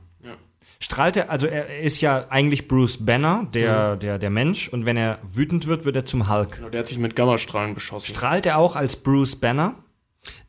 Strahlt 0.80 1.16
er, 1.16 1.28
also 1.28 1.48
er 1.48 1.80
ist 1.80 2.00
ja 2.00 2.26
eigentlich 2.28 2.68
Bruce 2.68 3.04
Banner, 3.04 3.48
der, 3.52 3.96
der, 3.96 4.18
der 4.20 4.30
Mensch, 4.30 4.68
und 4.68 4.86
wenn 4.86 4.96
er 4.96 5.18
wütend 5.28 5.66
wird, 5.66 5.84
wird 5.84 5.96
er 5.96 6.06
zum 6.06 6.28
Hulk. 6.28 6.56
Genau, 6.56 6.68
der 6.68 6.80
hat 6.80 6.86
sich 6.86 6.98
mit 6.98 7.16
Gammastrahlen 7.16 7.74
beschossen. 7.74 8.06
Strahlt 8.06 8.46
er 8.46 8.58
auch 8.58 8.76
als 8.76 8.94
Bruce 8.94 9.34
Banner? 9.34 9.74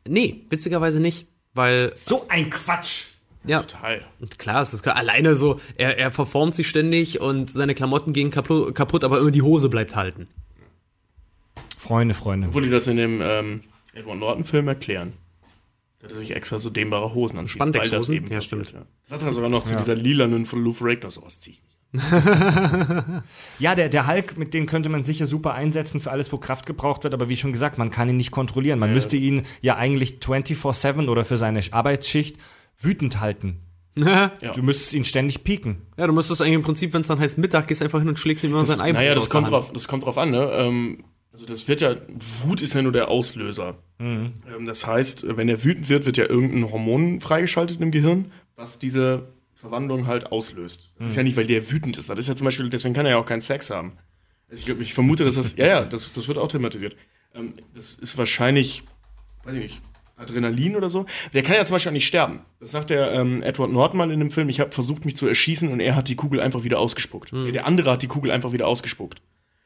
Nee, 0.06 0.46
witzigerweise 0.48 1.00
nicht, 1.00 1.26
weil, 1.52 1.90
So 1.96 2.26
ein 2.28 2.48
Quatsch! 2.48 3.06
Ja, 3.44 3.62
Total. 3.62 4.02
Und 4.20 4.38
Klar, 4.38 4.62
es 4.62 4.74
ist 4.74 4.82
klar. 4.82 4.96
alleine 4.96 5.34
so, 5.36 5.60
er, 5.76 5.98
er 5.98 6.12
verformt 6.12 6.54
sich 6.54 6.68
ständig 6.68 7.20
und 7.20 7.50
seine 7.50 7.74
Klamotten 7.74 8.12
gehen 8.12 8.30
kaputt, 8.30 8.74
kaputt, 8.74 9.04
aber 9.04 9.18
immer 9.18 9.30
die 9.30 9.42
Hose 9.42 9.68
bleibt 9.68 9.96
halten. 9.96 10.28
Freunde, 11.78 12.14
Freunde. 12.14 12.48
Obwohl 12.48 12.62
die 12.62 12.70
das 12.70 12.86
in 12.86 12.96
dem 12.98 13.20
ähm, 13.22 13.62
Edward 13.94 14.18
Norton-Film 14.18 14.68
erklären. 14.68 15.14
Da 15.98 16.04
hat 16.06 16.12
er 16.12 16.18
sich 16.18 16.34
extra 16.34 16.58
so 16.58 16.70
dehnbare 16.70 17.14
Hosen 17.14 17.38
anzieht. 17.38 17.54
Spandexhosen? 17.54 17.92
weil 17.92 17.98
das 18.00 18.08
eben 18.10 18.26
Ja, 18.26 18.36
passiert, 18.38 18.66
stimmt. 18.66 18.72
Ja. 18.72 18.86
Das 19.02 19.10
sagt 19.20 19.22
er 19.22 19.32
sogar 19.32 19.50
noch 19.50 19.64
zu 19.64 19.76
dieser 19.76 19.94
lilanen 19.94 20.46
von 20.46 20.62
Lou 20.62 20.72
Ferrigno, 20.72 21.08
ich 21.08 21.46
nicht. 21.46 21.62
Ja, 23.58 23.74
der, 23.74 23.88
der 23.88 24.06
Hulk, 24.06 24.38
mit 24.38 24.54
dem 24.54 24.66
könnte 24.66 24.88
man 24.88 25.04
sicher 25.04 25.26
super 25.26 25.54
einsetzen 25.54 26.00
für 26.00 26.10
alles, 26.10 26.32
wo 26.32 26.38
Kraft 26.38 26.66
gebraucht 26.66 27.04
wird, 27.04 27.14
aber 27.14 27.28
wie 27.28 27.36
schon 27.36 27.52
gesagt, 27.52 27.78
man 27.78 27.90
kann 27.90 28.08
ihn 28.08 28.16
nicht 28.16 28.30
kontrollieren. 28.30 28.78
Man 28.78 28.92
müsste 28.92 29.16
ihn 29.16 29.42
ja 29.60 29.76
eigentlich 29.76 30.18
24-7 30.20 31.08
oder 31.08 31.24
für 31.24 31.36
seine 31.36 31.60
Arbeitsschicht 31.72 32.36
wütend 32.80 33.20
halten. 33.20 33.60
ja, 33.96 34.32
Ja. 34.40 34.52
Du 34.52 34.62
müsstest 34.62 34.94
ihn 34.94 35.04
ständig 35.04 35.44
pieken. 35.44 35.82
du 35.96 36.12
müsstest 36.12 36.40
eigentlich 36.42 36.54
im 36.54 36.62
Prinzip, 36.62 36.92
wenn 36.92 37.02
es 37.02 37.08
dann 37.08 37.20
heißt 37.20 37.38
Mittag, 37.38 37.68
gehst 37.68 37.82
einfach 37.82 37.98
hin 38.00 38.08
und 38.08 38.18
schlägst 38.18 38.42
ihm 38.44 38.50
immer 38.50 38.64
sein 38.64 38.80
Ei 38.80 38.92
Naja, 38.92 39.14
das 39.14 39.30
kommt, 39.30 39.48
drauf, 39.50 39.72
das 39.72 39.86
kommt 39.88 40.04
drauf 40.04 40.18
an, 40.18 40.30
ne? 40.30 40.50
Ähm, 40.52 41.04
also 41.32 41.46
das 41.46 41.68
wird 41.68 41.80
ja, 41.80 41.94
Wut 42.42 42.60
ist 42.60 42.74
ja 42.74 42.82
nur 42.82 42.92
der 42.92 43.08
Auslöser. 43.08 43.76
Mhm. 43.98 44.32
Ähm, 44.52 44.66
das 44.66 44.86
heißt, 44.86 45.24
wenn 45.36 45.48
er 45.48 45.62
wütend 45.62 45.88
wird, 45.88 46.06
wird 46.06 46.16
ja 46.16 46.28
irgendein 46.28 46.70
Hormon 46.72 47.20
freigeschaltet 47.20 47.80
im 47.80 47.90
Gehirn, 47.92 48.32
was 48.56 48.78
diese 48.80 49.28
Verwandlung 49.54 50.06
halt 50.06 50.32
auslöst. 50.32 50.90
Das 50.98 51.06
ist 51.08 51.12
Mhm. 51.12 51.16
ja 51.18 51.22
nicht, 51.24 51.36
weil 51.36 51.46
der 51.46 51.70
wütend 51.70 51.96
ist. 51.98 52.08
Das 52.08 52.18
ist 52.18 52.28
ja 52.28 52.34
zum 52.34 52.46
Beispiel, 52.46 52.68
deswegen 52.70 52.94
kann 52.94 53.06
er 53.06 53.12
ja 53.12 53.18
auch 53.18 53.26
keinen 53.26 53.42
Sex 53.42 53.70
haben. 53.70 53.92
Also 54.48 54.60
ich, 54.60 54.66
glaub, 54.66 54.80
ich 54.80 54.94
vermute, 54.94 55.24
dass 55.24 55.36
das, 55.36 55.54
ja, 55.56 55.66
ja, 55.66 55.84
das, 55.84 56.10
das 56.12 56.26
wird 56.26 56.38
auch 56.38 56.48
thematisiert. 56.48 56.96
Ähm, 57.34 57.52
das 57.74 57.94
ist 57.94 58.18
wahrscheinlich, 58.18 58.82
weiß 59.44 59.54
ich 59.54 59.62
nicht, 59.62 59.82
Adrenalin 60.20 60.76
oder 60.76 60.88
so. 60.88 61.06
Der 61.32 61.42
kann 61.42 61.54
ja 61.54 61.64
zum 61.64 61.74
Beispiel 61.74 61.90
auch 61.90 61.94
nicht 61.94 62.06
sterben. 62.06 62.40
Das 62.60 62.70
sagt 62.72 62.90
der 62.90 63.12
ähm, 63.12 63.42
Edward 63.42 63.72
Norton 63.72 63.98
mal 63.98 64.10
in 64.10 64.20
dem 64.20 64.30
Film. 64.30 64.48
Ich 64.48 64.60
habe 64.60 64.70
versucht, 64.70 65.04
mich 65.04 65.16
zu 65.16 65.26
erschießen 65.26 65.70
und 65.70 65.80
er 65.80 65.96
hat 65.96 66.08
die 66.08 66.16
Kugel 66.16 66.40
einfach 66.40 66.64
wieder 66.64 66.78
ausgespuckt. 66.78 67.32
Nee, 67.32 67.52
Der 67.52 67.66
andere 67.66 67.90
hat 67.92 68.02
die 68.02 68.06
Kugel 68.08 68.30
einfach 68.30 68.52
wieder 68.52 68.68
ausgespuckt. 68.68 69.20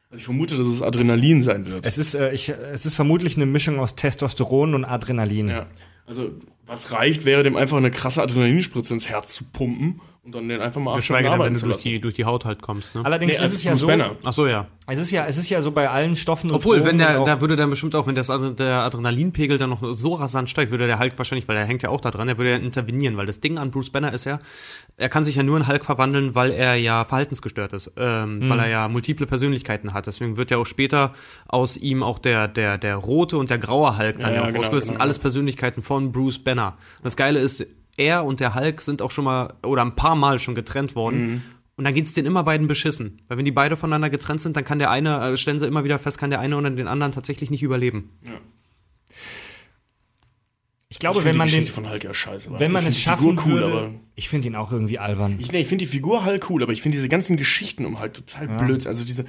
Also 0.09 0.19
ich 0.21 0.25
vermute, 0.25 0.57
dass 0.57 0.67
es 0.67 0.81
Adrenalin 0.81 1.43
sein 1.43 1.67
wird. 1.67 1.85
Es 1.85 1.97
ist, 1.97 2.15
äh, 2.15 2.31
ich, 2.31 2.49
es 2.49 2.85
ist 2.85 2.95
vermutlich 2.95 3.35
eine 3.35 3.45
Mischung 3.45 3.79
aus 3.79 3.95
Testosteron 3.95 4.73
und 4.73 4.85
Adrenalin. 4.85 5.49
Ja. 5.49 5.65
Also, 6.05 6.31
was 6.65 6.91
reicht, 6.91 7.25
wäre 7.25 7.43
dem 7.43 7.55
einfach 7.55 7.77
eine 7.77 7.91
krasse 7.91 8.21
Adrenalinspritze 8.21 8.93
ins 8.93 9.09
Herz 9.09 9.33
zu 9.33 9.43
pumpen 9.45 10.01
und 10.25 10.33
dann 10.33 10.49
den 10.49 10.59
einfach 10.59 10.81
mal 10.81 10.95
Geschweige 10.95 11.29
denn, 11.29 11.39
wenn 11.39 11.53
du 11.53 11.59
durch 11.59 11.77
die, 11.77 12.01
durch 12.01 12.15
die 12.15 12.25
Haut 12.25 12.45
halt 12.45 12.61
kommst, 12.61 12.95
ne? 12.95 13.05
Allerdings 13.05 13.33
Nee, 13.33 13.35
ist 13.37 13.41
als 13.43 13.53
es 13.53 13.63
ja 13.63 13.71
Bruce 13.73 13.81
so, 13.81 13.87
Banner. 13.87 14.15
Ach 14.23 14.33
so, 14.33 14.47
ja. 14.47 14.65
es 14.87 14.99
ist 14.99 15.11
ja, 15.11 15.25
es 15.27 15.37
ist 15.37 15.49
ja 15.49 15.61
so 15.61 15.71
bei 15.71 15.87
allen 15.87 16.15
Stoffen 16.15 16.49
und 16.49 16.55
Obwohl, 16.55 16.83
wenn 16.83 16.97
der, 16.97 17.19
und 17.19 17.27
da 17.27 17.41
würde 17.41 17.55
dann 17.55 17.69
bestimmt 17.69 17.95
auch, 17.95 18.07
wenn 18.07 18.15
das, 18.15 18.27
der 18.57 18.79
Adrenalinpegel 18.81 19.59
dann 19.59 19.69
noch 19.69 19.83
so 19.93 20.15
rasant 20.15 20.49
steigt, 20.49 20.71
würde 20.71 20.87
der 20.87 20.97
Hulk 20.97 21.13
wahrscheinlich, 21.17 21.47
weil 21.47 21.57
er 21.57 21.65
hängt 21.65 21.83
ja 21.83 21.89
auch 21.89 22.01
da 22.01 22.09
dran, 22.09 22.25
der 22.25 22.37
würde 22.39 22.49
ja 22.51 22.57
intervenieren, 22.57 23.17
weil 23.17 23.27
das 23.27 23.39
Ding 23.39 23.59
an 23.59 23.69
Bruce 23.69 23.91
Banner 23.91 24.11
ist 24.13 24.25
ja, 24.25 24.39
er 24.97 25.09
kann 25.09 25.23
sich 25.23 25.35
ja 25.35 25.43
nur 25.43 25.57
in 25.57 25.67
Hulk 25.67 25.85
verwandeln, 25.85 26.33
weil 26.33 26.49
er 26.51 26.73
ja 26.75 27.05
verhaltensgestört 27.05 27.73
ist, 27.73 27.91
ähm, 27.97 28.39
Mhm. 28.39 28.49
weil 28.49 28.59
er 28.59 28.67
ja 28.67 28.87
multiple 28.87 29.27
Persönlichkeiten 29.27 29.93
hat. 29.93 30.07
Deswegen 30.07 30.37
wird 30.37 30.49
ja 30.49 30.57
auch 30.57 30.65
später 30.65 31.13
aus 31.47 31.77
ihm 31.77 32.01
auch 32.01 32.17
der, 32.17 32.47
der, 32.47 32.79
der 32.79 32.95
rote 32.95 33.37
und 33.37 33.51
der 33.51 33.59
graue 33.59 33.97
Hulk 33.99 34.19
dann 34.19 34.31
Ja, 34.31 34.35
ja, 34.37 34.41
auch 34.41 34.45
ja, 34.45 34.51
genau, 34.51 34.61
ausgelöst. 34.61 34.81
Das 34.81 34.85
sind 34.87 34.93
genau. 34.95 35.03
alles 35.03 35.19
Persönlichkeiten 35.19 35.83
von 35.83 36.11
Bruce 36.11 36.39
Banner. 36.43 36.77
Das 37.03 37.15
Geile 37.15 37.39
ist, 37.39 37.67
er 37.97 38.25
und 38.25 38.39
der 38.39 38.55
Hulk 38.55 38.81
sind 38.81 39.01
auch 39.01 39.11
schon 39.11 39.25
mal 39.25 39.53
oder 39.63 39.83
ein 39.83 39.95
paar 39.95 40.15
Mal 40.15 40.39
schon 40.39 40.55
getrennt 40.55 40.95
worden. 40.95 41.21
Mhm. 41.25 41.41
Und 41.77 41.83
dann 41.83 41.93
geht's 41.93 42.13
den 42.13 42.25
immer 42.25 42.43
beiden 42.43 42.67
beschissen. 42.67 43.21
Weil 43.27 43.37
wenn 43.37 43.45
die 43.45 43.51
beide 43.51 43.75
voneinander 43.75 44.09
getrennt 44.09 44.39
sind, 44.41 44.55
dann 44.55 44.63
kann 44.63 44.79
der 44.79 44.91
eine, 44.91 45.19
äh, 45.33 45.37
stellen 45.37 45.59
sie 45.59 45.67
immer 45.67 45.83
wieder 45.83 45.99
fest, 45.99 46.17
kann 46.17 46.29
der 46.29 46.39
eine 46.39 46.55
oder 46.57 46.69
den 46.69 46.87
anderen 46.87 47.11
tatsächlich 47.11 47.51
nicht 47.51 47.63
überleben. 47.63 48.11
ich 50.87 50.99
glaube, 50.99 51.19
Ich 51.19 51.25
wenn 51.25 51.35
man 51.35 51.47
die 51.47 51.53
den, 51.53 51.59
Geschichte 51.61 51.75
von 51.81 51.89
Hulk 51.89 52.03
ja 52.03 52.13
scheiße. 52.13 52.51
wenn 52.59 52.71
man 52.71 52.83
ich 52.83 52.89
es 52.89 52.99
schaffen 53.01 53.37
cool, 53.45 53.53
würde, 53.53 53.65
aber 53.65 53.91
ich 54.15 54.29
finde 54.29 54.47
ihn 54.47 54.55
auch 54.55 54.71
irgendwie 54.71 54.99
albern. 54.99 55.35
ich, 55.39 55.51
nee, 55.51 55.59
ich 55.61 55.67
finde 55.67 55.83
die 55.83 55.91
Figur 55.91 56.25
Hulk 56.25 56.49
cool, 56.49 56.63
aber 56.63 56.71
ich 56.71 56.81
finde 56.81 56.95
diese 56.97 57.09
ganzen 57.09 57.35
Geschichten 57.37 57.85
um 57.85 57.99
Hulk 57.99 58.13
total 58.13 58.47
blöd. 58.47 58.87
Also 58.87 59.03
diese 59.03 59.25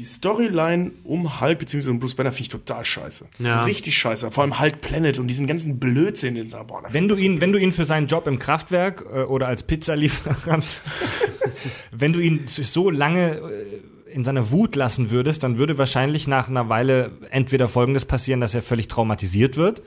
die 0.00 0.06
Storyline 0.06 0.92
um 1.04 1.42
Hulk 1.42 1.58
bzw. 1.58 1.90
um 1.90 2.00
Bruce 2.00 2.14
Banner 2.14 2.32
finde 2.32 2.44
ich 2.44 2.48
total 2.48 2.86
scheiße. 2.86 3.26
Ja. 3.38 3.64
Richtig 3.64 3.98
scheiße. 3.98 4.30
Vor 4.30 4.42
allem 4.42 4.58
Hulk 4.58 4.80
Planet 4.80 5.18
und 5.18 5.26
diesen 5.26 5.46
ganzen 5.46 5.78
Blödsinn, 5.78 6.48
boah, 6.66 6.80
da 6.82 6.94
Wenn 6.94 7.06
du 7.06 7.16
ihn, 7.16 7.42
wenn 7.42 7.52
du 7.52 7.58
ihn 7.58 7.70
für 7.70 7.84
seinen 7.84 8.06
Job 8.06 8.26
im 8.26 8.38
Kraftwerk 8.38 9.04
äh, 9.12 9.24
oder 9.24 9.46
als 9.46 9.62
Pizzalieferant, 9.62 10.80
wenn 11.90 12.14
du 12.14 12.20
ihn 12.20 12.46
so 12.46 12.88
lange 12.88 13.42
äh, 14.06 14.14
in 14.14 14.24
seiner 14.24 14.50
Wut 14.50 14.74
lassen 14.74 15.10
würdest, 15.10 15.42
dann 15.42 15.58
würde 15.58 15.76
wahrscheinlich 15.76 16.26
nach 16.26 16.48
einer 16.48 16.70
Weile 16.70 17.12
entweder 17.28 17.68
Folgendes 17.68 18.06
passieren, 18.06 18.40
dass 18.40 18.54
er 18.54 18.62
völlig 18.62 18.88
traumatisiert 18.88 19.58
wird, 19.58 19.82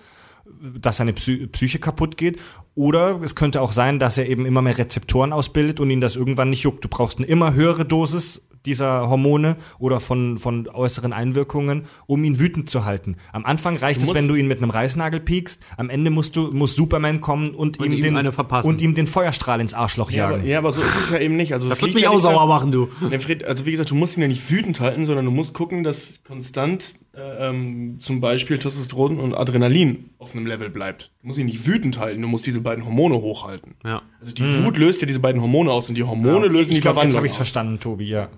dass 0.61 0.97
seine 0.97 1.13
Psy 1.13 1.47
Psyche 1.47 1.79
kaputt 1.79 2.17
geht, 2.17 2.39
oder 2.75 3.19
es 3.23 3.33
könnte 3.33 3.61
auch 3.61 3.71
sein, 3.71 3.97
dass 3.97 4.19
er 4.19 4.29
eben 4.29 4.45
immer 4.45 4.61
mehr 4.61 4.77
Rezeptoren 4.77 5.33
ausbildet 5.33 5.79
und 5.79 5.89
ihn 5.89 6.01
das 6.01 6.15
irgendwann 6.15 6.51
nicht 6.51 6.61
juckt. 6.61 6.85
Du 6.85 6.87
brauchst 6.87 7.17
eine 7.17 7.25
immer 7.25 7.55
höhere 7.55 7.83
Dosis 7.83 8.43
dieser 8.65 9.09
Hormone 9.09 9.57
oder 9.79 9.99
von, 9.99 10.37
von 10.37 10.67
äußeren 10.67 11.13
Einwirkungen, 11.13 11.83
um 12.05 12.23
ihn 12.23 12.39
wütend 12.39 12.69
zu 12.69 12.85
halten. 12.85 13.17
Am 13.31 13.45
Anfang 13.45 13.77
reicht 13.77 14.01
es, 14.01 14.13
wenn 14.13 14.27
du 14.27 14.35
ihn 14.35 14.47
mit 14.47 14.59
einem 14.59 14.69
Reißnagel 14.69 15.19
piekst. 15.19 15.63
Am 15.77 15.89
Ende 15.89 16.09
musst 16.11 16.35
du, 16.35 16.51
muss 16.51 16.75
Superman 16.75 17.21
kommen 17.21 17.51
und, 17.51 17.79
ihm, 17.79 17.93
ihm 17.93 18.01
den, 18.01 18.17
eine 18.17 18.31
verpassen. 18.31 18.67
und 18.67 18.81
ihm 18.81 18.95
den 18.95 19.07
Feuerstrahl 19.07 19.59
ins 19.59 19.73
Arschloch 19.73 20.11
ja, 20.11 20.25
aber, 20.25 20.37
jagen. 20.37 20.47
ja, 20.47 20.57
aber 20.59 20.71
so 20.71 20.81
ist 20.81 20.95
es 20.95 21.09
ja 21.09 21.19
eben 21.19 21.35
nicht. 21.35 21.53
Also 21.53 21.69
Das 21.69 21.81
wird 21.81 21.93
mich 21.93 22.03
ja 22.03 22.09
auch 22.09 22.19
sauer 22.19 22.47
machen, 22.47 22.71
du. 22.71 22.89
Nee, 23.09 23.19
Fred, 23.19 23.43
also 23.43 23.65
wie 23.65 23.71
gesagt, 23.71 23.91
du 23.91 23.95
musst 23.95 24.17
ihn 24.17 24.21
ja 24.21 24.27
nicht 24.27 24.49
wütend 24.49 24.79
halten, 24.79 25.05
sondern 25.05 25.25
du 25.25 25.31
musst 25.31 25.53
gucken, 25.53 25.83
dass 25.83 26.19
konstant 26.23 26.95
äh, 27.15 27.49
ähm, 27.49 27.97
zum 27.99 28.21
Beispiel 28.21 28.57
Testosteron 28.57 29.19
und 29.19 29.35
Adrenalin 29.35 30.09
auf 30.17 30.35
einem 30.35 30.47
Level 30.47 30.69
bleibt. 30.69 31.11
Du 31.21 31.27
musst 31.27 31.37
ihn 31.37 31.45
nicht 31.45 31.67
wütend 31.67 31.99
halten, 31.99 32.21
du 32.21 32.27
musst 32.27 32.45
diese 32.45 32.61
beiden 32.61 32.85
Hormone 32.85 33.15
hochhalten. 33.15 33.75
Ja. 33.85 34.01
Also 34.19 34.33
die 34.33 34.65
Wut 34.65 34.77
löst 34.77 35.01
ja 35.01 35.07
diese 35.07 35.19
beiden 35.19 35.39
Hormone 35.39 35.71
aus 35.71 35.89
und 35.89 35.95
die 35.95 36.03
Hormone 36.03 36.47
lösen 36.47 36.71
ich 36.71 36.77
die 36.77 36.81
glaube, 36.81 37.01
jetzt 37.01 37.13
Verwandlung 37.13 37.17
habe 37.17 37.27
ich 37.27 37.33
es 37.33 37.37
verstanden, 37.37 37.79
Tobi, 37.79 38.05
ja. 38.05 38.29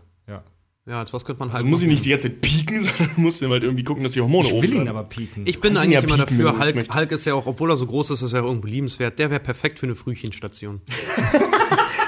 Ja. 0.85 0.93
Ja, 0.93 0.99
als 0.99 1.13
was 1.13 1.25
könnte 1.25 1.39
man 1.39 1.49
halt. 1.49 1.63
Also 1.63 1.67
muss 1.69 1.81
ich 1.81 1.87
nicht 1.87 2.05
die 2.05 2.09
ganze 2.11 2.29
Zeit 2.29 2.41
pieken, 2.41 2.81
sondern 2.83 3.15
du 3.15 3.21
musst 3.21 3.41
ihm 3.41 3.49
halt 3.49 3.63
irgendwie 3.63 3.83
gucken, 3.83 4.03
dass 4.03 4.13
die 4.13 4.21
Hormone 4.21 4.47
Ich 4.47 4.61
will 4.61 4.73
ihn 4.73 4.87
aber 4.87 5.03
pieken. 5.03 5.43
Ich 5.47 5.59
bin 5.59 5.75
eigentlich 5.77 5.93
ja 5.93 6.01
immer 6.01 6.17
dafür. 6.17 6.51
das 6.51 6.59
Hulk. 6.73 6.93
Hulk 6.95 7.11
ist 7.11 7.25
ja 7.25 7.33
auch, 7.33 7.47
obwohl 7.47 7.71
er 7.71 7.75
so 7.75 7.85
groß 7.87 8.11
ist, 8.11 8.21
ist 8.21 8.33
er 8.33 8.41
ja 8.41 8.45
irgendwo 8.45 8.67
liebenswert. 8.67 9.17
Der 9.17 9.31
wäre 9.31 9.39
perfekt 9.39 9.79
für 9.79 9.87
eine 9.87 9.95
Frühchenstation. 9.95 10.81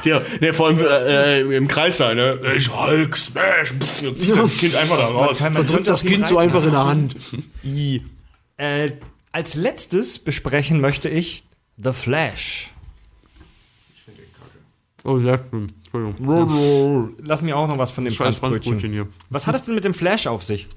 Der, 0.05 0.21
der 0.39 0.53
vor 0.53 0.67
allem 0.67 0.77
äh, 0.79 1.41
äh, 1.41 1.57
im 1.57 1.67
Kreis 1.67 1.97
sein, 1.97 2.15
ne? 2.17 2.39
Ich 2.55 2.71
Hulk, 2.73 3.17
Smash, 3.17 3.73
pff, 3.73 4.03
und 4.03 4.19
zieht 4.19 4.37
das 4.37 4.57
Kind 4.57 4.75
einfach 4.75 4.97
da 4.97 5.05
raus. 5.07 5.39
kann 5.39 5.53
man 5.53 5.65
drückt 5.65 5.87
das 5.87 6.03
Kind 6.03 6.27
so 6.27 6.37
einfach 6.37 6.63
in 6.63 6.71
der 6.71 6.85
Hand. 6.85 7.15
I. 7.65 8.03
Äh, 8.57 8.91
als 9.31 9.55
letztes 9.55 10.19
besprechen 10.19 10.79
möchte 10.79 11.09
ich 11.09 11.43
The 11.77 11.91
Flash. 11.91 12.71
Oh, 15.03 15.17
Leften. 15.17 15.73
Entschuldigung. 16.05 17.15
Lass 17.23 17.41
mir 17.41 17.57
auch 17.57 17.67
noch 17.67 17.77
was 17.77 17.91
von 17.91 18.03
dem 18.03 18.13
Franzbrötchen. 18.13 18.79
Hier. 18.79 19.07
Was 19.29 19.47
hat 19.47 19.55
es 19.55 19.63
denn 19.63 19.75
mit 19.75 19.83
dem 19.83 19.93
Flash 19.93 20.27
auf 20.27 20.43
sich? 20.43 20.67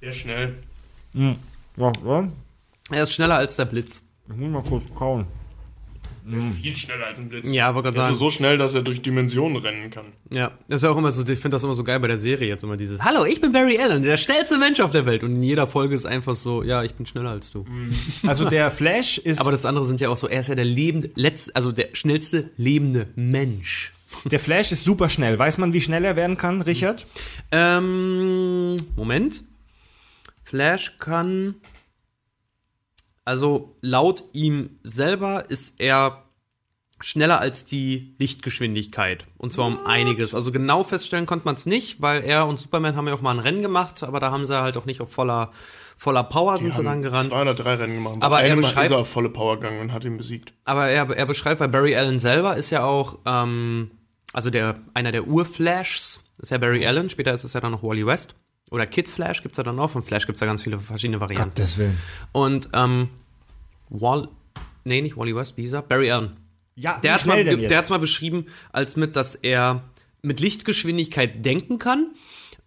Sehr 0.00 0.12
schnell. 0.12 0.54
Ja, 1.12 1.36
ja. 1.76 2.28
Er 2.90 3.02
ist 3.02 3.12
schneller 3.12 3.36
als 3.36 3.56
der 3.56 3.66
Blitz. 3.66 4.08
Ich 4.28 4.36
muss 4.36 4.50
mal 4.50 4.62
kurz 4.62 4.84
kauen. 4.94 5.26
Der 6.30 6.38
ist 6.40 6.58
viel 6.58 6.76
schneller 6.76 7.06
als 7.06 7.18
ein 7.18 7.28
Blitz. 7.28 7.48
Ja, 7.50 7.74
wollte 7.74 7.86
gerade 7.86 7.94
Der 7.94 8.02
ist 8.04 8.08
sagen. 8.08 8.18
so 8.18 8.30
schnell, 8.30 8.58
dass 8.58 8.74
er 8.74 8.82
durch 8.82 9.00
Dimensionen 9.00 9.56
rennen 9.56 9.90
kann. 9.90 10.04
Ja, 10.30 10.50
das 10.68 10.76
ist 10.76 10.82
ja 10.82 10.90
auch 10.90 10.96
immer 10.98 11.10
so, 11.10 11.22
ich 11.22 11.38
finde 11.38 11.54
das 11.54 11.64
immer 11.64 11.74
so 11.74 11.84
geil 11.84 11.98
bei 12.00 12.08
der 12.08 12.18
Serie 12.18 12.48
jetzt 12.48 12.62
immer 12.64 12.76
dieses, 12.76 13.00
hallo, 13.02 13.24
ich 13.24 13.40
bin 13.40 13.50
Barry 13.52 13.78
Allen, 13.78 14.02
der 14.02 14.18
schnellste 14.18 14.58
Mensch 14.58 14.80
auf 14.80 14.90
der 14.90 15.06
Welt. 15.06 15.22
Und 15.24 15.36
in 15.36 15.42
jeder 15.42 15.66
Folge 15.66 15.94
ist 15.94 16.04
einfach 16.04 16.34
so, 16.34 16.62
ja, 16.62 16.82
ich 16.82 16.92
bin 16.94 17.06
schneller 17.06 17.30
als 17.30 17.50
du. 17.50 17.64
Also 18.26 18.46
der 18.48 18.70
Flash 18.70 19.16
ist, 19.16 19.40
Aber 19.40 19.52
das 19.52 19.64
andere 19.64 19.86
sind 19.86 20.02
ja 20.02 20.10
auch 20.10 20.18
so, 20.18 20.28
er 20.28 20.40
ist 20.40 20.48
ja 20.48 20.54
der 20.54 20.66
lebende, 20.66 21.10
letzte, 21.14 21.56
also 21.56 21.72
der 21.72 21.88
schnellste 21.94 22.50
lebende 22.58 23.08
Mensch. 23.16 23.92
Der 24.24 24.40
Flash 24.40 24.72
ist 24.72 24.84
super 24.84 25.08
schnell. 25.08 25.38
Weiß 25.38 25.58
man, 25.58 25.72
wie 25.72 25.80
schnell 25.80 26.04
er 26.04 26.16
werden 26.16 26.36
kann, 26.36 26.62
Richard? 26.62 27.06
Ähm, 27.52 28.76
Moment. 28.96 29.42
Flash 30.44 30.96
kann, 30.98 31.56
also 33.24 33.76
laut 33.82 34.24
ihm 34.32 34.78
selber 34.82 35.50
ist 35.50 35.78
er 35.80 36.24
schneller 37.00 37.38
als 37.40 37.64
die 37.64 38.14
Lichtgeschwindigkeit. 38.18 39.26
Und 39.36 39.52
zwar 39.52 39.66
um 39.66 39.86
einiges. 39.86 40.34
Also 40.34 40.50
genau 40.50 40.82
feststellen 40.82 41.26
konnte 41.26 41.44
man 41.44 41.54
es 41.54 41.66
nicht, 41.66 42.00
weil 42.02 42.24
er 42.24 42.46
und 42.46 42.58
Superman 42.58 42.96
haben 42.96 43.06
ja 43.06 43.14
auch 43.14 43.20
mal 43.20 43.30
ein 43.32 43.38
Rennen 43.38 43.62
gemacht, 43.62 44.02
aber 44.02 44.18
da 44.20 44.30
haben 44.32 44.46
sie 44.46 44.60
halt 44.60 44.76
auch 44.76 44.84
nicht 44.86 45.00
auf 45.00 45.12
voller, 45.12 45.52
voller 45.96 46.24
Power 46.24 46.58
sind 46.58 46.74
sie 46.74 46.82
dann 46.82 47.02
gerannt. 47.02 47.28
203 47.28 47.74
Rennen 47.74 47.94
gemacht. 47.96 48.16
Aber 48.20 48.42
er 48.42 48.56
beschreibt- 48.56 48.86
ist 48.86 48.92
er 48.92 48.98
auf 49.00 49.08
volle 49.08 49.28
Power 49.28 49.60
gegangen 49.60 49.80
und 49.80 49.92
hat 49.92 50.04
ihn 50.04 50.16
besiegt. 50.16 50.52
Aber 50.64 50.88
er, 50.88 51.08
er 51.10 51.26
beschreibt, 51.26 51.60
weil 51.60 51.68
Barry 51.68 51.94
Allen 51.94 52.18
selber 52.18 52.56
ist 52.56 52.70
ja 52.70 52.82
auch, 52.82 53.18
ähm, 53.26 53.90
also 54.32 54.50
der, 54.50 54.78
einer 54.94 55.12
der 55.12 55.26
Urflashs, 55.26 56.24
ist 56.38 56.50
ja 56.50 56.58
Barry 56.58 56.86
Allen, 56.86 57.10
später 57.10 57.32
ist 57.32 57.44
es 57.44 57.52
ja 57.52 57.60
dann 57.60 57.72
noch 57.72 57.82
Wally 57.82 58.06
West. 58.06 58.34
Oder 58.70 58.86
Kid 58.86 59.08
Flash 59.08 59.42
gibt's 59.42 59.56
ja 59.56 59.64
dann 59.64 59.76
noch, 59.76 59.90
von 59.90 60.02
Flash 60.02 60.26
gibt's 60.26 60.40
ja 60.40 60.46
ganz 60.46 60.62
viele 60.62 60.78
verschiedene 60.78 61.20
Varianten. 61.20 61.50
Gottes 61.50 61.78
Willen. 61.78 61.98
Und, 62.32 62.68
ähm, 62.74 63.08
Wall, 63.88 64.28
nee, 64.84 65.00
nicht 65.00 65.16
Wally 65.16 65.34
West, 65.34 65.56
wie 65.56 65.62
hieß 65.62 65.72
er? 65.72 65.82
Barry 65.82 66.10
Allen. 66.10 66.36
Ja, 66.74 66.98
Der 67.00 67.14
hat's 67.14 67.24
mal, 67.24 67.42
der 67.42 67.78
hat's 67.78 67.90
mal 67.90 67.98
beschrieben, 67.98 68.46
als 68.70 68.94
mit, 68.94 69.16
dass 69.16 69.34
er 69.34 69.82
mit 70.22 70.38
Lichtgeschwindigkeit 70.38 71.44
denken 71.44 71.78
kann 71.78 72.14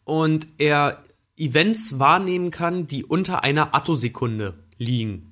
und 0.03 0.47
er 0.57 1.01
Events 1.37 1.97
wahrnehmen 1.97 2.51
kann, 2.51 2.87
die 2.87 3.05
unter 3.05 3.43
einer 3.43 3.73
Attosekunde 3.73 4.55
liegen. 4.77 5.30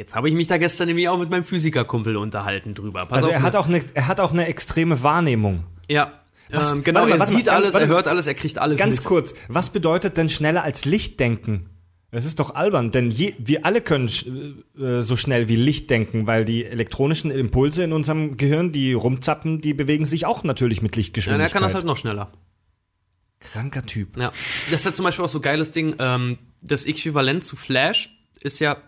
Jetzt 0.00 0.14
habe 0.14 0.30
ich 0.30 0.34
mich 0.34 0.46
da 0.46 0.56
gestern 0.56 0.86
nämlich 0.88 1.10
auch 1.10 1.18
mit 1.18 1.28
meinem 1.28 1.44
Physikerkumpel 1.44 2.16
unterhalten 2.16 2.72
drüber. 2.72 3.04
Pass 3.04 3.18
also 3.18 3.28
er 3.28 3.42
hat, 3.42 3.54
auch 3.54 3.68
eine, 3.68 3.82
er 3.92 4.06
hat 4.06 4.18
auch 4.18 4.32
eine 4.32 4.46
extreme 4.46 5.02
Wahrnehmung. 5.02 5.64
Ja. 5.90 6.14
Was- 6.50 6.70
ähm, 6.70 6.82
genau, 6.84 7.00
mal, 7.02 7.10
er 7.10 7.18
warte 7.20 7.32
mal, 7.34 7.38
sieht 7.38 7.50
alles, 7.50 7.74
warte 7.74 7.84
er 7.84 7.88
hört 7.90 8.08
alles, 8.08 8.26
er 8.26 8.32
kriegt 8.32 8.56
alles 8.58 8.78
Ganz 8.78 8.96
mit. 8.96 9.04
kurz, 9.04 9.34
was 9.48 9.68
bedeutet 9.68 10.16
denn 10.16 10.30
schneller 10.30 10.62
als 10.64 10.86
Licht 10.86 11.20
denken? 11.20 11.68
Das 12.12 12.24
ist 12.24 12.40
doch 12.40 12.54
albern, 12.54 12.92
denn 12.92 13.10
je, 13.10 13.34
wir 13.38 13.66
alle 13.66 13.82
können 13.82 14.08
sch- 14.08 14.54
äh, 14.80 15.02
so 15.02 15.16
schnell 15.18 15.48
wie 15.48 15.56
Licht 15.56 15.90
denken, 15.90 16.26
weil 16.26 16.46
die 16.46 16.64
elektronischen 16.64 17.30
Impulse 17.30 17.84
in 17.84 17.92
unserem 17.92 18.38
Gehirn, 18.38 18.72
die 18.72 18.94
rumzappen, 18.94 19.60
die 19.60 19.74
bewegen 19.74 20.06
sich 20.06 20.24
auch 20.24 20.44
natürlich 20.44 20.80
mit 20.80 20.96
Ja, 20.96 21.00
Lichtgeschwindigkeit. 21.00 21.50
er 21.50 21.52
kann 21.52 21.62
das 21.62 21.74
halt 21.74 21.84
noch 21.84 21.98
schneller. 21.98 22.32
Kranker 23.38 23.84
Typ. 23.84 24.18
Ja. 24.18 24.32
Das 24.70 24.80
ist 24.80 24.86
ja 24.86 24.92
zum 24.94 25.04
Beispiel 25.04 25.24
auch 25.26 25.28
so 25.28 25.38
ein 25.40 25.42
geiles 25.42 25.72
Ding. 25.72 25.94
Ähm, 25.98 26.38
das 26.62 26.86
Äquivalent 26.86 27.44
zu 27.44 27.56
Flash 27.56 28.16
ist 28.40 28.58
ja, 28.58 28.78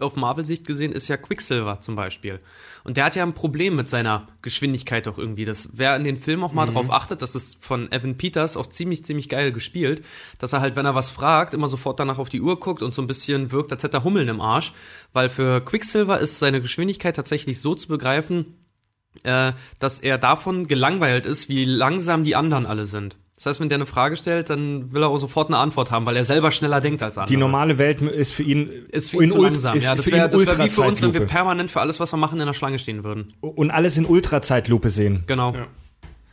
auf 0.00 0.16
Marvel-Sicht 0.16 0.66
gesehen, 0.66 0.92
ist 0.92 1.08
ja 1.08 1.16
Quicksilver 1.16 1.78
zum 1.78 1.96
Beispiel. 1.96 2.40
Und 2.84 2.96
der 2.96 3.04
hat 3.04 3.16
ja 3.16 3.22
ein 3.22 3.34
Problem 3.34 3.76
mit 3.76 3.88
seiner 3.88 4.28
Geschwindigkeit 4.42 5.06
doch 5.06 5.18
irgendwie. 5.18 5.44
Das, 5.44 5.70
wer 5.74 5.96
in 5.96 6.04
den 6.04 6.18
Film 6.18 6.44
auch 6.44 6.52
mal 6.52 6.66
drauf 6.66 6.90
achtet, 6.90 7.22
das 7.22 7.34
ist 7.34 7.64
von 7.64 7.90
Evan 7.90 8.16
Peters 8.16 8.56
auch 8.56 8.66
ziemlich, 8.66 9.04
ziemlich 9.04 9.28
geil 9.28 9.52
gespielt, 9.52 10.04
dass 10.38 10.52
er 10.52 10.60
halt, 10.60 10.76
wenn 10.76 10.86
er 10.86 10.94
was 10.94 11.10
fragt, 11.10 11.54
immer 11.54 11.68
sofort 11.68 11.98
danach 11.98 12.18
auf 12.18 12.28
die 12.28 12.40
Uhr 12.40 12.60
guckt 12.60 12.82
und 12.82 12.94
so 12.94 13.02
ein 13.02 13.06
bisschen 13.06 13.52
wirkt, 13.52 13.72
als 13.72 13.82
hätte 13.82 13.98
er 13.98 14.04
Hummeln 14.04 14.28
im 14.28 14.40
Arsch. 14.40 14.72
Weil 15.12 15.30
für 15.30 15.60
Quicksilver 15.60 16.18
ist 16.18 16.38
seine 16.38 16.60
Geschwindigkeit 16.60 17.16
tatsächlich 17.16 17.60
so 17.60 17.74
zu 17.74 17.88
begreifen, 17.88 18.56
äh, 19.22 19.52
dass 19.78 20.00
er 20.00 20.18
davon 20.18 20.66
gelangweilt 20.66 21.26
ist, 21.26 21.48
wie 21.48 21.64
langsam 21.64 22.22
die 22.22 22.36
anderen 22.36 22.66
alle 22.66 22.84
sind. 22.84 23.16
Das 23.36 23.44
heißt, 23.46 23.60
wenn 23.60 23.68
der 23.68 23.76
eine 23.76 23.86
Frage 23.86 24.16
stellt, 24.16 24.48
dann 24.48 24.92
will 24.92 25.02
er 25.02 25.08
auch 25.08 25.18
sofort 25.18 25.48
eine 25.48 25.58
Antwort 25.58 25.90
haben, 25.90 26.06
weil 26.06 26.16
er 26.16 26.24
selber 26.24 26.50
schneller 26.50 26.80
denkt 26.80 27.02
als 27.02 27.18
andere. 27.18 27.28
Die 27.32 27.36
normale 27.36 27.76
Welt 27.76 28.00
ist 28.00 28.32
für 28.32 28.42
ihn 28.42 28.70
ist 28.90 29.10
für 29.10 29.22
ihn 29.22 29.30
zu 29.30 29.42
langsam. 29.42 29.76
ist 29.76 29.82
Ja, 29.82 29.94
das 29.94 30.06
für 30.06 30.12
wäre 30.12 30.32
wär 30.32 30.64
wie 30.64 30.70
für 30.70 30.82
uns, 30.82 31.02
wenn 31.02 31.12
wir 31.12 31.26
permanent 31.26 31.70
für 31.70 31.80
alles, 31.80 32.00
was 32.00 32.12
wir 32.12 32.16
machen, 32.16 32.40
in 32.40 32.46
der 32.46 32.54
Schlange 32.54 32.78
stehen 32.78 33.04
würden. 33.04 33.34
und 33.40 33.70
alles 33.70 33.98
in 33.98 34.06
Ultrazeitlupe 34.06 34.88
sehen. 34.88 35.24
Genau. 35.26 35.52
Ja. 35.52 35.66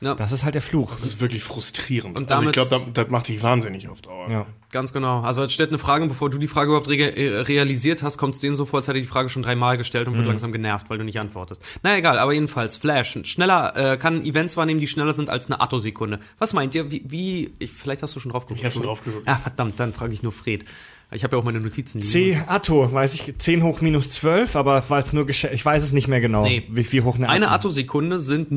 Ja, 0.03 0.15
Das 0.15 0.31
ist 0.31 0.43
halt 0.43 0.55
der 0.55 0.61
Fluch. 0.61 0.91
Das 0.91 1.03
ist 1.03 1.21
wirklich 1.21 1.43
frustrierend. 1.43 2.17
Und 2.17 2.31
also 2.31 2.43
ich 2.49 2.51
damit- 2.55 2.69
glaube, 2.69 2.85
das, 2.93 3.03
das 3.05 3.11
macht 3.11 3.27
dich 3.27 3.41
wahnsinnig 3.41 3.87
auf 3.89 4.01
Dauer. 4.01 4.29
Ja. 4.29 4.45
ganz 4.71 4.91
genau. 4.91 5.21
Also 5.21 5.41
jetzt 5.43 5.53
stellt 5.53 5.69
eine 5.69 5.77
Frage, 5.79 6.07
bevor 6.07 6.29
du 6.29 6.37
die 6.39 6.47
Frage 6.47 6.69
überhaupt 6.71 6.89
re 6.89 6.95
äh, 6.95 7.39
realisiert 7.41 8.01
hast, 8.03 8.17
kommt 8.17 8.33
es 8.35 8.41
denen 8.41 8.55
so 8.55 8.65
vor, 8.65 8.79
als 8.79 8.87
hätte 8.87 8.99
die 8.99 9.05
Frage 9.05 9.29
schon 9.29 9.43
dreimal 9.43 9.77
gestellt 9.77 10.07
und 10.07 10.15
wird 10.17 10.25
langsam 10.27 10.51
genervt, 10.51 10.89
weil 10.89 10.97
du 10.97 11.03
nicht 11.03 11.19
antwortest. 11.19 11.61
Na 11.83 11.95
egal, 11.97 12.17
aber 12.17 12.33
jedenfalls, 12.33 12.75
Flash, 12.75 13.17
schneller, 13.23 13.75
äh, 13.93 13.97
kann 13.97 14.23
Events 14.25 14.57
wahrnehmen, 14.57 14.79
die 14.79 14.87
schneller 14.87 15.13
sind 15.13 15.29
als 15.29 15.45
eine 15.45 15.61
Attosekunde. 15.61 16.19
Was 16.39 16.53
meint 16.53 16.73
ihr? 16.75 16.91
Wie, 16.91 17.03
wie 17.05 17.53
ich, 17.59 17.71
vielleicht 17.71 18.01
hast 18.01 18.15
du 18.15 18.19
schon 18.19 18.31
drauf 18.31 18.45
geguckt. 18.47 18.59
Ich 18.61 18.65
hab 18.65 18.73
schon 18.73 18.83
drauf 18.83 19.03
geguckt. 19.03 19.27
Ja, 19.27 19.35
verdammt, 19.35 19.79
dann 19.79 19.93
frage 19.93 20.13
ich 20.13 20.23
nur 20.23 20.31
Fred. 20.31 20.65
Ich 21.13 21.23
habe 21.23 21.35
ja 21.35 21.39
auch 21.39 21.43
meine 21.45 21.59
Notizen 21.59 21.99
liegen. 21.99 22.11
C 22.11 22.37
Atto, 22.47 22.91
weiß 22.91 23.13
ich, 23.13 23.35
10 23.37 23.61
hoch 23.63 23.81
minus 23.81 24.09
12, 24.09 24.55
aber 24.55 24.83
weil 24.89 25.03
es 25.03 25.13
nur 25.13 25.25
gesch- 25.25 25.51
ich 25.51 25.63
weiß 25.63 25.83
es 25.83 25.91
nicht 25.91 26.07
mehr 26.07 26.21
genau, 26.21 26.43
Nee. 26.43 26.63
wie 26.69 26.83
viel 26.83 27.03
hoch 27.03 27.15
eine 27.15 27.29
Eine 27.29 27.45
Atto. 27.47 27.55
Attosekunde 27.67 28.17
sind 28.19 28.51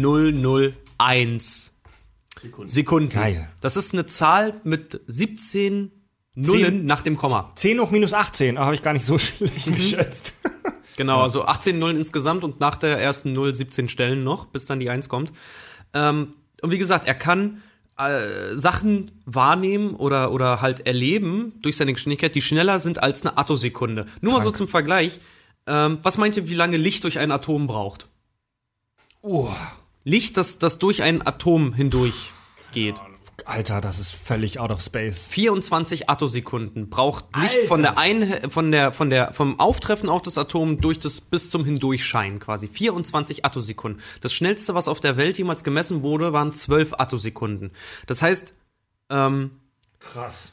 0,00000000000000001 0.00 1.70
Sekunden. 2.64 3.10
Geil. 3.10 3.48
Das 3.60 3.76
ist 3.76 3.92
eine 3.92 4.06
Zahl 4.06 4.54
mit 4.64 5.00
17 5.06 5.90
Nullen 6.34 6.64
Zehn. 6.64 6.86
nach 6.86 7.02
dem 7.02 7.16
Komma. 7.16 7.52
10 7.56 7.80
hoch 7.80 7.90
minus 7.90 8.14
18, 8.14 8.56
ah, 8.56 8.64
habe 8.66 8.74
ich 8.74 8.82
gar 8.82 8.92
nicht 8.92 9.04
so 9.04 9.18
schlecht 9.18 9.66
Mhm. 9.66 9.74
geschätzt. 9.74 10.34
Genau, 10.96 11.20
also 11.22 11.44
18 11.44 11.78
Nullen 11.78 11.96
insgesamt 11.96 12.44
und 12.44 12.60
nach 12.60 12.76
der 12.76 12.98
ersten 12.98 13.32
Null 13.32 13.54
17 13.54 13.88
Stellen 13.88 14.22
noch, 14.24 14.46
bis 14.46 14.64
dann 14.66 14.78
die 14.80 14.88
1 14.90 15.08
kommt. 15.08 15.32
Ähm, 15.92 16.34
und 16.62 16.70
wie 16.70 16.78
gesagt, 16.78 17.06
er 17.06 17.14
kann 17.14 17.62
äh, 17.96 18.56
Sachen 18.56 19.10
wahrnehmen 19.26 19.94
oder, 19.94 20.32
oder 20.32 20.62
halt 20.62 20.86
erleben 20.86 21.52
durch 21.62 21.76
seine 21.76 21.92
Geschwindigkeit, 21.92 22.34
die 22.34 22.42
schneller 22.42 22.78
sind 22.78 23.02
als 23.02 23.22
eine 23.22 23.36
Attosekunde. 23.36 24.06
Nur 24.20 24.32
mal 24.32 24.42
so 24.42 24.50
zum 24.50 24.68
Vergleich. 24.68 25.20
Ähm, 25.66 25.98
was 26.02 26.16
meint 26.16 26.36
ihr, 26.36 26.48
wie 26.48 26.54
lange 26.54 26.76
Licht 26.78 27.04
durch 27.04 27.18
ein 27.18 27.30
Atom 27.30 27.66
braucht? 27.66 28.08
Oh, 29.22 29.50
Licht, 30.04 30.36
das, 30.38 30.58
das 30.58 30.78
durch 30.78 31.02
ein 31.02 31.26
Atom 31.26 31.74
hindurch 31.74 32.30
geht. 32.72 33.00
Alter, 33.46 33.80
das 33.80 33.98
ist 33.98 34.12
völlig 34.12 34.58
out 34.58 34.70
of 34.70 34.80
space. 34.80 35.28
24 35.28 36.08
Attosekunden 36.08 36.90
braucht 36.90 37.24
Licht 37.36 37.56
Alter. 37.56 37.68
von 37.68 37.82
der 37.82 37.98
ein 37.98 38.50
von 38.50 38.70
der 38.70 38.92
von 38.92 39.10
der 39.10 39.32
vom 39.32 39.58
Auftreffen 39.60 40.08
auf 40.08 40.22
das 40.22 40.38
Atom 40.38 40.80
durch 40.80 40.98
das 40.98 41.20
bis 41.20 41.50
zum 41.50 41.64
Hindurchscheinen 41.64 42.38
quasi 42.38 42.68
24 42.68 43.44
Attosekunden. 43.44 44.02
Das 44.20 44.32
schnellste, 44.32 44.74
was 44.74 44.88
auf 44.88 45.00
der 45.00 45.16
Welt 45.16 45.38
jemals 45.38 45.64
gemessen 45.64 46.02
wurde, 46.02 46.32
waren 46.32 46.52
12 46.52 46.94
Attosekunden. 46.98 47.72
Das 48.06 48.22
heißt, 48.22 48.54
ähm, 49.10 49.50
Krass. 49.98 50.52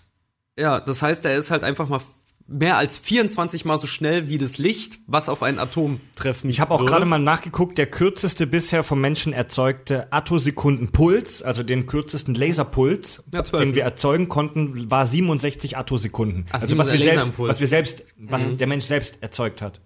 ja, 0.57 0.79
das 0.79 1.01
heißt, 1.01 1.25
er 1.25 1.35
ist 1.37 1.51
halt 1.51 1.63
einfach 1.63 1.87
mal 1.87 2.01
mehr 2.47 2.77
als 2.77 2.97
24 2.97 3.65
mal 3.65 3.77
so 3.77 3.87
schnell 3.87 4.29
wie 4.29 4.37
das 4.37 4.57
Licht, 4.57 4.99
was 5.05 5.27
auf 5.29 5.43
ein 5.43 5.59
Atom 5.59 5.99
treffen. 6.15 6.49
Ich 6.49 6.59
habe 6.61 6.73
auch 6.73 6.85
gerade 6.85 7.05
mal 7.05 7.19
nachgeguckt, 7.19 7.77
der 7.77 7.87
kürzeste 7.87 8.47
bisher 8.47 8.83
vom 8.83 9.01
Menschen 9.01 9.33
erzeugte 9.33 10.11
Attosekundenpuls, 10.13 11.41
also 11.43 11.63
den 11.63 11.85
kürzesten 11.87 12.35
Laserpuls, 12.35 13.23
Ja, 13.33 13.43
12, 13.43 13.63
den 13.63 13.75
wir 13.75 13.83
erzeugen 13.83 14.29
konnten, 14.29 14.89
war 14.89 15.05
67 15.05 15.77
Attosekunden. 15.77 16.45
Ach, 16.49 16.61
also 16.61 16.77
was 16.77 16.91
wir, 16.91 16.97
67 16.97 17.25
selbst, 17.25 17.39
was 17.49 17.59
wir 17.59 17.67
selbst, 17.67 18.03
was 18.17 18.57
der 18.57 18.67
Mensch 18.67 18.85
selbst 18.85 19.21
erzeugt 19.21 19.61
hat. 19.61 19.81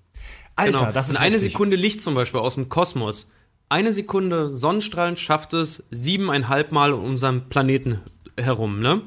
Alter, 0.56 0.78
Genau. 0.80 0.92
das 0.92 1.06
ist 1.08 1.16
Und 1.16 1.22
eine 1.22 1.36
heftig. 1.36 1.52
Sekunde 1.54 1.78
Licht 1.78 2.02
zum 2.02 2.14
Beispiel 2.14 2.40
aus 2.40 2.56
dem 2.56 2.70
Kosmos. 2.70 3.32
Eine 3.70 3.94
Sekunde 3.94 4.56
Sonnenstrahlen 4.56 5.16
schafft 5.18 5.54
es 5.54 5.88
siebeneinhalb 5.92 6.72
Mal 6.72 6.94
um 6.94 7.06
unseren 7.06 7.48
Planeten 7.50 8.00
herum, 8.38 8.82
ne? 8.82 9.02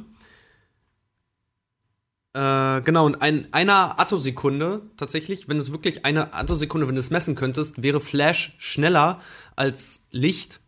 Äh, 2.35 2.83
genau, 2.83 3.07
und 3.07 3.23
ein, 3.23 3.47
einer 3.53 4.01
Attosekunde, 4.01 4.83
tatsächlich, 4.97 5.49
wenn 5.49 5.57
es 5.57 5.71
wirklich 5.71 6.05
eine 6.05 6.35
Attosekunde, 6.35 6.89
wenn 6.89 6.97
du 6.97 7.01
es 7.01 7.11
messen 7.11 7.37
könntest, 7.37 7.83
wäre 7.83 8.01
Flash 8.01 8.57
schneller 8.59 9.21
als 9.55 10.07
Licht, 10.11 10.61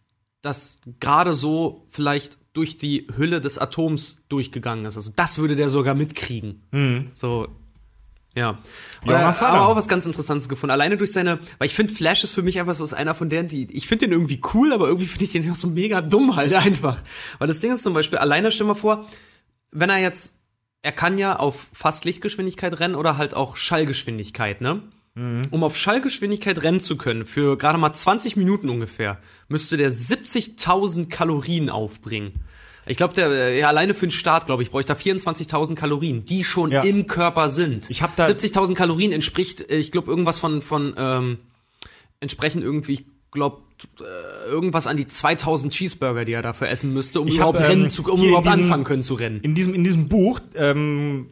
das 0.42 0.80
gerade 1.00 1.34
so 1.34 1.86
vielleicht 1.88 2.38
durch 2.52 2.78
die 2.78 3.08
Hülle 3.16 3.40
des 3.40 3.58
Atoms 3.58 4.22
durchgegangen 4.28 4.86
ist. 4.86 4.96
Also 4.96 5.12
das 5.14 5.38
würde 5.38 5.56
der 5.56 5.68
sogar 5.68 5.94
mitkriegen. 5.94 6.62
So, 7.14 7.48
ja. 8.36 8.56
Ja, 9.04 9.12
er 9.12 9.34
Vater. 9.34 9.54
aber 9.54 9.68
auch 9.68 9.76
was 9.76 9.88
ganz 9.88 10.06
Interessantes 10.06 10.48
gefunden. 10.48 10.70
Alleine 10.70 10.96
durch 10.96 11.10
seine, 11.12 11.40
weil 11.58 11.66
ich 11.66 11.74
finde, 11.74 11.92
Flash 11.92 12.22
ist 12.22 12.34
für 12.34 12.42
mich 12.42 12.60
einfach 12.60 12.74
so 12.74 12.84
ist 12.84 12.94
einer 12.94 13.14
von 13.14 13.28
denen, 13.28 13.48
die, 13.48 13.70
ich 13.72 13.88
finde 13.88 14.06
den 14.06 14.12
irgendwie 14.12 14.40
cool, 14.54 14.72
aber 14.72 14.86
irgendwie 14.86 15.06
finde 15.06 15.24
ich 15.24 15.32
den 15.32 15.50
auch 15.50 15.56
so 15.56 15.66
mega 15.68 16.00
dumm 16.00 16.36
halt 16.36 16.52
einfach. 16.54 17.02
Weil 17.38 17.48
das 17.48 17.60
Ding 17.60 17.72
ist 17.72 17.82
zum 17.82 17.94
Beispiel, 17.94 18.18
alleine 18.18 18.52
stell 18.52 18.66
mal 18.66 18.74
vor, 18.74 19.08
wenn 19.72 19.90
er 19.90 19.98
jetzt, 19.98 20.38
er 20.82 20.92
kann 20.92 21.18
ja 21.18 21.36
auf 21.36 21.66
fast 21.72 22.04
Lichtgeschwindigkeit 22.04 22.78
rennen 22.80 22.94
oder 22.94 23.16
halt 23.18 23.34
auch 23.34 23.56
Schallgeschwindigkeit, 23.56 24.60
ne? 24.60 24.82
Um 25.18 25.64
auf 25.64 25.78
Schallgeschwindigkeit 25.78 26.62
rennen 26.62 26.78
zu 26.78 26.98
können, 26.98 27.24
für 27.24 27.56
gerade 27.56 27.78
mal 27.78 27.94
20 27.94 28.36
Minuten 28.36 28.68
ungefähr, 28.68 29.18
müsste 29.48 29.78
der 29.78 29.90
70.000 29.90 31.08
Kalorien 31.08 31.70
aufbringen. 31.70 32.34
Ich 32.84 32.98
glaube, 32.98 33.14
der 33.14 33.30
äh, 33.30 33.58
ja, 33.58 33.68
alleine 33.68 33.94
für 33.94 34.06
den 34.06 34.10
Start, 34.12 34.44
glaube 34.44 34.62
ich, 34.62 34.70
bräuchte 34.70 34.92
da 34.92 34.98
24.000 35.00 35.74
Kalorien, 35.74 36.26
die 36.26 36.44
schon 36.44 36.70
Ja. 36.70 36.82
im 36.82 37.06
Körper 37.06 37.48
sind. 37.48 37.88
Ich 37.88 38.02
hab 38.02 38.14
da- 38.16 38.26
70.000 38.26 38.74
Kalorien 38.74 39.10
entspricht, 39.10 39.70
äh, 39.70 39.78
ich 39.78 39.90
glaube, 39.90 40.10
irgendwas 40.10 40.38
von 40.38 40.60
von 40.60 40.94
ähm, 40.98 41.38
entsprechen 42.20 42.60
irgendwie, 42.60 43.06
glaube, 43.30 43.62
äh, 44.00 44.50
irgendwas 44.50 44.86
an 44.86 44.96
die 44.96 45.06
2000 45.06 45.72
Cheeseburger, 45.72 46.24
die 46.24 46.32
er 46.32 46.42
dafür 46.42 46.68
essen 46.68 46.92
müsste, 46.92 47.20
um 47.20 47.28
Ich 47.28 47.36
überhaupt 47.36 47.58
hab, 47.58 47.64
ähm, 47.66 47.70
rennen 47.70 47.88
zu, 47.88 48.02
um 48.10 48.22
überhaupt 48.22 48.46
diesem- 48.46 48.62
anfangen 48.62 48.84
können 48.84 49.02
zu 49.02 49.14
rennen. 49.14 49.38
In 49.42 49.54
diesem, 49.54 49.74
in 49.74 49.84
diesem 49.84 50.08
Buch 50.08 50.40
ähm, 50.56 51.30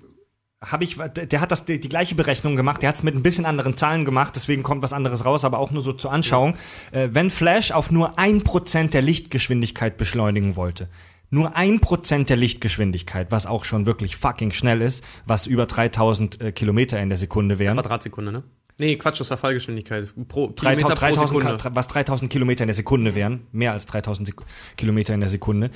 habe 0.62 0.84
ich, 0.84 0.96
der 0.96 1.40
hat 1.40 1.52
das 1.52 1.64
die, 1.64 1.78
die 1.80 1.88
gleiche 1.88 2.14
Berechnung 2.14 2.56
gemacht. 2.56 2.82
Der 2.82 2.88
hat 2.88 2.96
es 2.96 3.02
mit 3.02 3.14
ein 3.14 3.22
bisschen 3.22 3.44
anderen 3.46 3.76
Zahlen 3.76 4.04
gemacht, 4.04 4.34
deswegen 4.36 4.62
kommt 4.62 4.82
was 4.82 4.92
anderes 4.92 5.24
raus, 5.24 5.44
aber 5.44 5.58
auch 5.58 5.70
nur 5.70 5.82
so 5.82 5.92
zur 5.92 6.12
Anschauung. 6.12 6.54
Äh, 6.92 7.10
wenn 7.12 7.30
Flash 7.30 7.70
auf 7.72 7.90
nur 7.90 8.18
ein 8.18 8.42
Prozent 8.42 8.94
der 8.94 9.02
Lichtgeschwindigkeit 9.02 9.96
beschleunigen 9.96 10.56
wollte, 10.56 10.88
nur 11.30 11.56
ein 11.56 11.80
Prozent 11.80 12.30
der 12.30 12.36
Lichtgeschwindigkeit, 12.36 13.30
was 13.30 13.46
auch 13.46 13.64
schon 13.64 13.86
wirklich 13.86 14.16
fucking 14.16 14.52
schnell 14.52 14.80
ist, 14.82 15.02
was 15.26 15.46
über 15.46 15.66
3000 15.66 16.40
äh, 16.40 16.52
Kilometer 16.52 17.00
in 17.00 17.08
der 17.08 17.18
Sekunde 17.18 17.58
wären. 17.58 17.74
Quadratsekunde, 17.76 18.30
ne? 18.32 18.44
Nee, 18.78 18.96
Quatsch, 18.96 19.20
das 19.20 19.30
war 19.30 19.36
Fallgeschwindigkeit. 19.38 20.08
Pro 20.28 20.48
3000, 20.48 20.56
Kilometer 20.58 20.88
pro 20.88 20.94
3000, 20.94 21.28
Sekunde. 21.28 21.56
Ka- 21.62 21.70
was 21.74 21.86
3000 21.88 22.30
Kilometer 22.30 22.64
in 22.64 22.68
der 22.68 22.74
Sekunde 22.74 23.14
wären, 23.14 23.46
mehr 23.52 23.72
als 23.72 23.86
3000 23.86 24.26
Sek 24.28 24.36
Kilometer 24.76 25.14
in 25.14 25.20
der 25.20 25.28
Sekunde, 25.28 25.70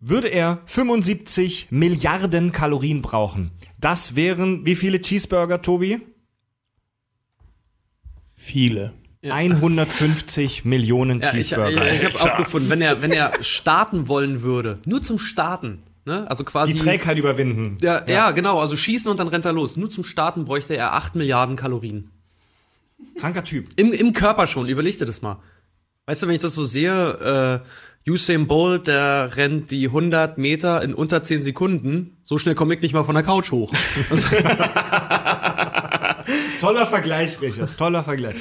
würde 0.00 0.28
er 0.28 0.60
75 0.66 1.68
Milliarden 1.70 2.52
Kalorien 2.52 3.02
brauchen. 3.02 3.50
Das 3.78 4.16
wären 4.16 4.64
wie 4.64 4.76
viele 4.76 5.00
Cheeseburger, 5.00 5.60
Tobi? 5.62 6.00
Viele. 8.34 8.92
150 9.26 10.64
Millionen 10.66 11.20
Ja, 11.20 11.28
ich, 11.32 11.40
ich, 11.40 11.48
Cheeseburger. 11.48 11.94
ich 11.94 12.04
habe 12.20 12.32
auch 12.32 12.36
gefunden, 12.36 12.68
wenn 12.68 12.82
er, 12.82 13.00
wenn 13.00 13.12
er 13.12 13.42
starten 13.42 14.06
wollen 14.08 14.42
würde, 14.42 14.80
nur 14.84 15.00
zum 15.00 15.18
Starten, 15.18 15.82
ne? 16.04 16.28
Also 16.30 16.44
quasi. 16.44 16.72
die 16.72 16.78
Trägheit 16.78 17.18
überwinden. 17.18 17.78
ja, 17.80 18.06
ja. 18.06 18.30
genau, 18.30 18.60
also 18.60 18.76
schießen 18.76 19.10
und 19.10 19.20
dann 19.20 19.28
rennt 19.28 19.44
er 19.44 19.52
los. 19.52 19.76
Nur 19.76 19.90
zum 19.90 20.04
Starten 20.04 20.44
bräuchte 20.44 20.76
er 20.76 20.94
8 20.94 21.14
Milliarden 21.14 21.56
Kalorien. 21.56 22.10
Kranker 23.18 23.44
Typ. 23.44 23.68
Im, 23.76 23.92
Im 23.92 24.12
Körper 24.12 24.46
schon, 24.46 24.68
überleg 24.68 24.98
dir 24.98 25.06
das 25.06 25.22
mal. 25.22 25.40
Weißt 26.06 26.22
du, 26.22 26.26
wenn 26.26 26.34
ich 26.34 26.40
das 26.40 26.54
so 26.54 26.64
sehe, 26.64 27.62
äh, 28.04 28.10
Usain 28.10 28.46
Bolt, 28.46 28.86
der 28.86 29.36
rennt 29.36 29.70
die 29.70 29.86
100 29.86 30.36
Meter 30.36 30.82
in 30.82 30.92
unter 30.92 31.22
10 31.22 31.42
Sekunden. 31.42 32.18
So 32.22 32.36
schnell 32.36 32.54
komme 32.54 32.74
ich 32.74 32.82
nicht 32.82 32.92
mal 32.92 33.04
von 33.04 33.14
der 33.14 33.24
Couch 33.24 33.50
hoch. 33.50 33.72
Also, 34.10 34.28
Toller 36.60 36.86
Vergleich, 36.86 37.40
Richard. 37.42 37.76
Toller 37.76 38.02
Vergleich. 38.02 38.36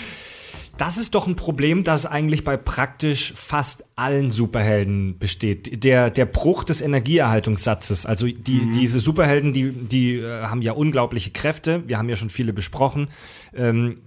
Das 0.83 0.97
ist 0.97 1.15
doch 1.15 1.27
ein 1.27 1.37
Problem, 1.37 1.85
das 1.85 2.05
eigentlich 2.05 2.43
bei 2.43 2.57
praktisch 2.57 3.31
fast 3.37 3.85
allen 3.95 4.31
Superhelden 4.31 5.17
besteht. 5.17 5.85
Der, 5.85 6.09
der 6.09 6.25
Bruch 6.25 6.65
des 6.65 6.81
Energieerhaltungssatzes. 6.81 8.05
Also 8.05 8.27
die, 8.27 8.69
diese 8.73 8.99
Superhelden, 8.99 9.53
die, 9.53 9.71
die 9.71 10.15
äh, 10.17 10.41
haben 10.41 10.61
ja 10.61 10.73
unglaubliche 10.73 11.31
Kräfte. 11.31 11.83
Wir 11.87 11.97
haben 11.97 12.09
ja 12.09 12.17
schon 12.17 12.29
viele 12.29 12.51
besprochen. 12.51 13.07
Ähm, 13.55 14.01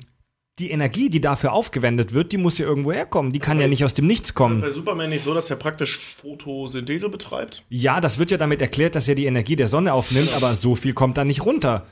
die 0.59 0.71
Energie, 0.71 1.09
die 1.09 1.23
dafür 1.23 1.55
aufgewendet 1.55 2.13
wird, 2.13 2.33
die 2.33 2.37
muss 2.37 2.59
ja 2.59 2.67
irgendwo 2.67 2.93
herkommen. 2.93 3.33
Die 3.33 3.39
kann 3.39 3.59
ja 3.59 3.69
nicht 3.69 3.83
aus 3.83 3.95
dem 3.95 4.07
Nichts 4.07 4.35
kommen. 4.35 4.61
Bei 4.61 4.71
Superman 4.71 5.09
nicht 5.09 5.25
so, 5.25 5.33
dass 5.33 5.49
er 5.49 5.57
praktisch 5.57 5.97
Photosynthese 5.97 7.09
betreibt? 7.09 7.65
Ja, 7.71 8.03
das 8.03 8.19
wird 8.19 8.31
ja 8.31 8.37
damit 8.37 8.61
erklärt, 8.61 8.97
dass 8.97 9.09
er 9.09 9.15
die 9.15 9.25
Energie 9.25 9.57
der 9.57 9.69
Sonne 9.69 9.95
aufnimmt, 9.95 10.35
aber 10.37 10.55
so 10.55 10.75
viel 10.75 10.93
kommt 10.93 11.17
da 11.17 11.25
nicht 11.25 11.43
runter. 11.47 11.87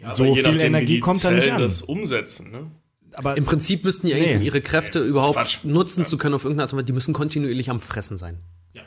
Ja, 0.00 0.08
So 0.08 0.34
viel 0.34 0.58
Energie 0.62 1.00
kommt 1.00 1.22
da 1.22 1.32
nicht 1.32 1.52
an. 1.52 1.60
das 1.60 1.82
umsetzen, 1.82 2.50
ne? 2.50 2.70
Aber 3.16 3.36
Im 3.36 3.44
Prinzip 3.44 3.84
müssten 3.84 4.06
die 4.06 4.14
eigentlich, 4.14 4.28
Nee. 4.28 4.36
um 4.36 4.42
ihre 4.42 4.60
Kräfte 4.60 5.00
überhaupt 5.00 5.36
Quatsch. 5.36 5.58
nutzen 5.64 6.04
zu 6.06 6.18
können 6.18 6.34
auf 6.34 6.44
irgendeine 6.44 6.64
Art 6.64 6.72
und 6.72 6.78
Weise, 6.78 6.86
die 6.86 6.92
müssen 6.92 7.14
kontinuierlich 7.14 7.70
am 7.70 7.80
Fressen 7.80 8.16
sein. 8.16 8.40
Ja. 8.72 8.82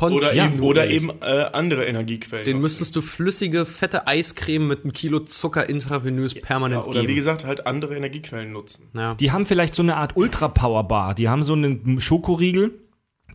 Oder 0.00 0.34
ja, 0.34 0.46
eben, 0.46 0.60
oder 0.60 0.88
eben 0.90 1.10
äh, 1.22 1.44
andere 1.52 1.84
Energiequellen. 1.84 2.44
Den 2.44 2.60
müsstest 2.60 2.96
du 2.96 3.00
flüssige, 3.00 3.64
fette 3.64 4.06
Eiscreme 4.08 4.66
mit 4.66 4.82
einem 4.82 4.92
Kilo 4.92 5.20
Zucker 5.20 5.68
intravenös 5.68 6.34
permanent 6.34 6.82
ja, 6.82 6.88
Oder 6.88 7.02
wie 7.02 7.06
geben. 7.06 7.16
gesagt, 7.16 7.44
halt 7.44 7.66
andere 7.66 7.96
Energiequellen 7.96 8.50
nutzen. 8.52 8.88
Ja. 8.94 9.14
Die 9.14 9.30
haben 9.30 9.46
vielleicht 9.46 9.74
so 9.74 9.82
eine 9.82 9.96
Art 9.96 10.16
Ultra-Power-Bar. 10.16 11.14
Die 11.14 11.28
haben 11.28 11.44
so 11.44 11.52
einen 11.52 12.00
Schokoriegel, 12.00 12.72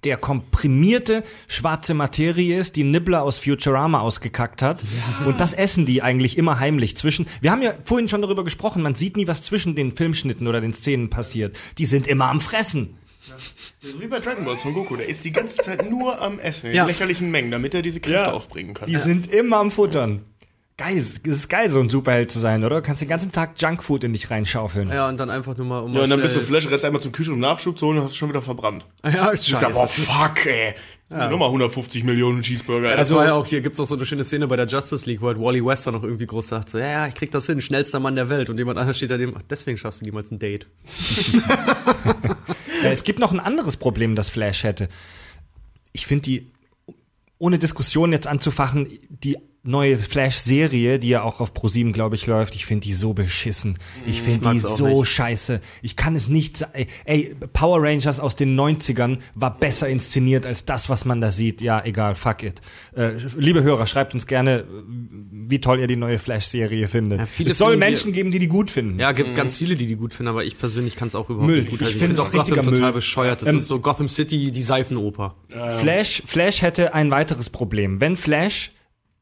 der 0.03 0.17
komprimierte 0.17 1.23
schwarze 1.47 1.93
Materie 1.93 2.57
ist, 2.59 2.75
die 2.75 2.83
Nibbler 2.83 3.23
aus 3.23 3.39
Futurama 3.39 3.99
ausgekackt 3.99 4.61
hat. 4.61 4.83
Und 5.25 5.39
das 5.39 5.53
essen 5.53 5.85
die 5.85 6.01
eigentlich 6.01 6.37
immer 6.37 6.59
heimlich 6.59 6.95
zwischen. 6.97 7.27
Wir 7.41 7.51
haben 7.51 7.61
ja 7.61 7.73
vorhin 7.83 8.07
schon 8.09 8.21
darüber 8.21 8.43
gesprochen, 8.43 8.81
man 8.81 8.93
sieht 8.95 9.17
nie, 9.17 9.27
was 9.27 9.41
zwischen 9.41 9.75
den 9.75 9.91
Filmschnitten 9.91 10.47
oder 10.47 10.61
den 10.61 10.73
Szenen 10.73 11.09
passiert. 11.09 11.57
Die 11.77 11.85
sind 11.85 12.07
immer 12.07 12.29
am 12.29 12.39
Fressen. 12.41 12.95
So 13.81 14.01
wie 14.01 14.07
bei 14.07 14.19
Dragon 14.19 14.43
Ball 14.43 14.57
Son 14.57 14.73
Goku, 14.73 14.95
der 14.95 15.07
ist 15.07 15.23
die 15.23 15.31
ganze 15.31 15.57
Zeit 15.57 15.89
nur 15.89 16.19
am 16.19 16.39
Essen, 16.39 16.67
in 16.71 16.75
Ja. 16.75 16.85
lächerlichen 16.85 17.29
Mengen, 17.29 17.51
damit 17.51 17.73
er 17.73 17.81
diese 17.81 17.99
Kräfte 17.99 18.33
aufbringen 18.33 18.73
kann. 18.73 18.87
Die 18.87 18.95
sind 18.95 19.31
immer 19.31 19.57
am 19.57 19.69
Futtern. 19.69 20.21
Geil, 20.79 20.97
es 20.97 21.17
ist 21.17 21.49
geil, 21.49 21.69
so 21.69 21.81
ein 21.81 21.89
Superheld 21.89 22.31
zu 22.31 22.39
sein, 22.39 22.63
oder? 22.63 22.77
Du 22.77 22.81
kannst 22.81 23.01
den 23.01 23.09
ganzen 23.09 23.33
Tag 23.33 23.61
Junkfood 23.61 24.05
in 24.05 24.13
dich 24.13 24.31
reinschaufeln. 24.31 24.87
ja, 24.87 25.09
und 25.09 25.19
dann 25.19 25.29
einfach 25.29 25.57
nur 25.57 25.65
mal 25.65 25.79
um 25.79 25.93
ja, 25.93 26.03
und 26.03 26.09
dann 26.09 26.19
mal 26.19 26.23
bist 26.23 26.37
du 26.37 26.39
Flash, 26.39 26.69
rennst 26.69 26.85
einmal 26.85 27.01
zum 27.01 27.11
Kühlschrank, 27.11 27.35
um 27.35 27.41
Nachschub 27.41 27.77
zu 27.77 27.85
holen 27.85 27.97
und 27.97 28.05
hast 28.05 28.11
es 28.11 28.17
schon 28.17 28.29
wieder 28.29 28.41
verbrannt. 28.41 28.85
Ja, 29.03 29.27
ist 29.27 29.45
Ich 29.45 29.57
sag, 29.57 29.73
boah, 29.73 29.89
fuck, 29.89 30.45
ey. 30.45 30.75
Ja. 31.11 31.29
Nochmal 31.29 31.49
150 31.49 32.05
Millionen 32.05 32.43
Cheeseburger. 32.43 32.95
Das 32.95 33.13
war 33.13 33.25
ja 33.25 33.33
auch 33.33 33.45
hier, 33.45 33.59
gibt's 33.59 33.77
auch 33.81 33.85
so 33.85 33.95
eine 33.95 34.05
schöne 34.05 34.23
Szene 34.23 34.47
bei 34.47 34.55
der 34.55 34.67
Justice 34.67 35.05
League, 35.05 35.19
wo 35.21 35.27
halt 35.27 35.37
Wally 35.37 35.65
West 35.65 35.85
dann 35.85 35.95
noch 35.95 36.03
irgendwie 36.03 36.27
groß 36.27 36.47
sagt, 36.47 36.69
so, 36.69 36.77
ja, 36.77 36.87
ja, 36.87 37.07
ich 37.07 37.15
krieg 37.15 37.29
das 37.29 37.45
hin, 37.45 37.59
schnellster 37.59 37.99
Mann 37.99 38.15
der 38.15 38.29
Welt. 38.29 38.49
Und 38.49 38.57
jemand 38.57 38.77
anderes 38.79 38.95
steht 38.95 39.11
da 39.11 39.17
dem, 39.17 39.33
ach, 39.35 39.41
deswegen 39.49 39.77
schaffst 39.77 39.99
du 39.99 40.05
niemals 40.05 40.31
ein 40.31 40.39
Date. 40.39 40.67
Äh, 42.81 42.93
es 42.93 43.03
gibt 43.03 43.19
noch 43.19 43.33
ein 43.33 43.41
anderes 43.41 43.75
Problem, 43.75 44.15
das 44.15 44.29
Flash 44.29 44.63
hätte. 44.63 44.87
Ich 45.91 46.07
finde 46.07 46.21
die, 46.21 46.51
ohne 47.37 47.59
Diskussion 47.59 48.13
jetzt 48.13 48.25
anzufachen, 48.25 48.87
die 49.09 49.37
neue 49.63 49.97
Flash-Serie, 49.99 50.99
die 50.99 51.09
ja 51.09 51.21
auch 51.23 51.41
auf 51.41 51.53
ProSieben, 51.53 51.91
glaube 51.91 52.15
ich, 52.15 52.25
läuft, 52.27 52.55
ich 52.55 52.65
finde 52.65 52.85
die 52.87 52.93
so 52.93 53.13
beschissen. 53.13 53.77
Ich 54.07 54.21
finde 54.21 54.51
die 54.51 54.63
auch 54.65 54.77
so 54.77 54.99
nicht. 55.01 55.09
scheiße. 55.09 55.59
Ich 55.81 55.95
kann 55.97 56.15
es 56.15 56.27
nicht 56.29 56.65
ey, 56.73 56.87
ey, 57.03 57.35
Power 57.51 57.81
Rangers 57.83 58.19
aus 58.21 58.35
den 58.37 58.57
90ern 58.57 59.17
war 59.35 59.57
besser 59.59 59.89
inszeniert 59.89 60.45
als 60.45 60.63
das, 60.65 60.89
was 60.89 61.03
man 61.03 61.19
da 61.19 61.29
sieht. 61.29 61.61
Ja, 61.61 61.83
egal, 61.83 62.15
fuck 62.15 62.43
it. 62.43 62.61
Äh, 62.95 63.11
liebe 63.37 63.61
Hörer, 63.61 63.85
schreibt 63.85 64.13
uns 64.13 64.27
gerne, 64.27 64.63
wie 64.89 65.59
toll 65.59 65.79
ihr 65.81 65.87
die 65.87 65.97
neue 65.97 66.19
Flash-Serie 66.19 66.87
findet. 66.87 67.19
Ja, 67.19 67.25
es 67.25 67.57
soll 67.57 67.71
finden 67.71 67.71
die- 67.71 67.77
Menschen 67.91 68.13
geben, 68.13 68.31
die 68.31 68.39
die 68.39 68.47
gut 68.47 68.71
finden. 68.71 68.97
Ja, 68.99 69.11
gibt 69.11 69.35
ganz 69.35 69.57
viele, 69.57 69.75
die 69.75 69.87
die 69.87 69.95
gut 69.97 70.13
finden, 70.13 70.29
aber 70.29 70.45
ich 70.45 70.57
persönlich 70.57 70.95
kann 70.95 71.09
es 71.09 71.15
auch 71.15 71.29
überhaupt 71.29 71.47
Müll. 71.51 71.61
nicht 71.61 71.69
gut 71.71 71.81
Ich 71.81 71.87
heißen. 71.87 71.99
finde 71.99 72.21
es 72.21 72.33
richtiger 72.33 72.55
Gotham 72.57 72.73
total 72.73 72.81
Müll. 72.81 72.93
bescheuert. 72.93 73.41
Das 73.41 73.49
Ähm, 73.49 73.55
ist 73.57 73.67
so 73.67 73.79
Gotham 73.79 74.07
City, 74.07 74.51
die 74.51 74.61
Seifenoper. 74.61 75.35
Flash, 75.79 76.23
Flash 76.25 76.61
hätte 76.61 76.93
ein 76.93 77.11
weiteres 77.11 77.49
Problem. 77.49 77.99
Wenn 77.99 78.15
Flash 78.15 78.71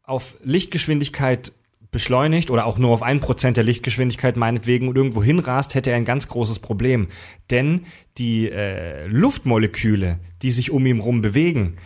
auf 0.08 0.36
Lichtgeschwindigkeit 0.44 1.52
beschleunigt 1.92 2.50
oder 2.50 2.66
auch 2.66 2.78
nur 2.78 2.92
auf 2.92 3.04
ein 3.04 3.20
Prozent 3.20 3.58
der 3.58 3.64
Lichtgeschwindigkeit 3.64 4.36
meinetwegen 4.36 4.88
und 4.88 4.96
irgendwo 4.96 5.24
hinrast, 5.24 5.76
hätte 5.76 5.92
er 5.92 5.98
ein 5.98 6.06
ganz 6.06 6.28
großes 6.28 6.60
Problem. 6.60 7.08
Denn 7.52 7.86
die 8.18 8.50
äh, 8.50 9.06
Luftmoleküle, 9.08 10.20
die 10.42 10.52
sich 10.52 10.72
um 10.72 10.86
ihn 10.86 11.00
rum 11.00 11.22
bewegen, 11.22 11.78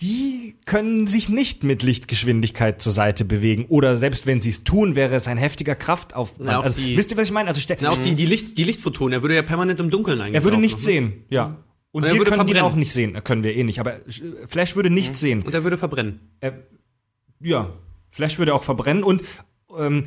die 0.00 0.56
können 0.66 1.06
sich 1.06 1.28
nicht 1.28 1.62
mit 1.62 1.82
Lichtgeschwindigkeit 1.82 2.82
zur 2.82 2.92
Seite 2.92 3.24
bewegen. 3.24 3.66
Oder 3.68 3.96
selbst 3.96 4.26
wenn 4.26 4.40
sie 4.40 4.50
es 4.50 4.64
tun, 4.64 4.96
wäre 4.96 5.14
es 5.14 5.28
ein 5.28 5.38
heftiger 5.38 5.74
Kraftaufwand. 5.76 6.48
Na, 6.48 6.60
also, 6.60 6.80
die- 6.80 6.96
wisst 6.96 7.12
ihr, 7.12 7.16
was 7.16 7.26
ich 7.26 7.32
meine? 7.32 7.48
Also, 7.48 7.60
Na, 7.80 7.90
auch 7.90 7.96
die, 7.96 8.14
die, 8.14 8.26
Licht, 8.26 8.58
die 8.58 8.64
Lichtphotonen, 8.64 9.12
er 9.12 9.22
würde 9.22 9.36
ja 9.36 9.42
permanent 9.42 9.78
im 9.78 9.90
Dunkeln 9.90 10.20
eigentlich. 10.20 10.34
er 10.34 10.44
würde 10.44 10.58
nichts 10.58 10.80
ne? 10.80 10.84
sehen, 10.84 11.12
ja. 11.30 11.58
Und 11.92 12.02
er 12.02 12.14
wir 12.14 12.24
können 12.24 12.48
ihn 12.48 12.58
auch 12.58 12.74
nicht 12.74 12.92
sehen. 12.92 13.16
Können 13.22 13.44
wir 13.44 13.54
eh 13.54 13.62
nicht. 13.62 13.78
Aber 13.78 13.94
äh, 13.94 14.00
Flash 14.48 14.74
würde 14.74 14.90
nichts 14.90 15.20
sehen. 15.20 15.42
Und 15.42 15.54
er 15.54 15.62
würde 15.62 15.78
verbrennen. 15.78 16.18
Ja, 17.40 17.70
Flash 18.10 18.38
würde 18.38 18.54
auch 18.54 18.62
verbrennen 18.62 19.04
und 19.04 19.22
ähm, 19.76 20.06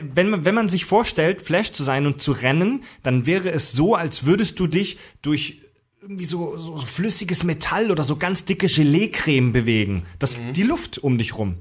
wenn, 0.00 0.30
man, 0.30 0.44
wenn 0.44 0.54
man 0.54 0.68
sich 0.68 0.84
vorstellt, 0.84 1.42
Flash 1.42 1.72
zu 1.72 1.84
sein 1.84 2.06
und 2.06 2.20
zu 2.20 2.32
rennen, 2.32 2.82
dann 3.02 3.26
wäre 3.26 3.50
es 3.50 3.72
so, 3.72 3.94
als 3.94 4.24
würdest 4.24 4.58
du 4.58 4.66
dich 4.66 4.98
durch 5.22 5.62
irgendwie 6.00 6.24
so, 6.24 6.56
so, 6.56 6.76
so 6.78 6.86
flüssiges 6.86 7.44
Metall 7.44 7.90
oder 7.90 8.02
so 8.02 8.16
ganz 8.16 8.44
dicke 8.44 8.66
Gelee-Creme 8.66 9.52
bewegen. 9.52 10.04
Das, 10.18 10.36
Die 10.54 10.62
Luft 10.62 10.98
um 10.98 11.18
dich 11.18 11.36
rum. 11.36 11.56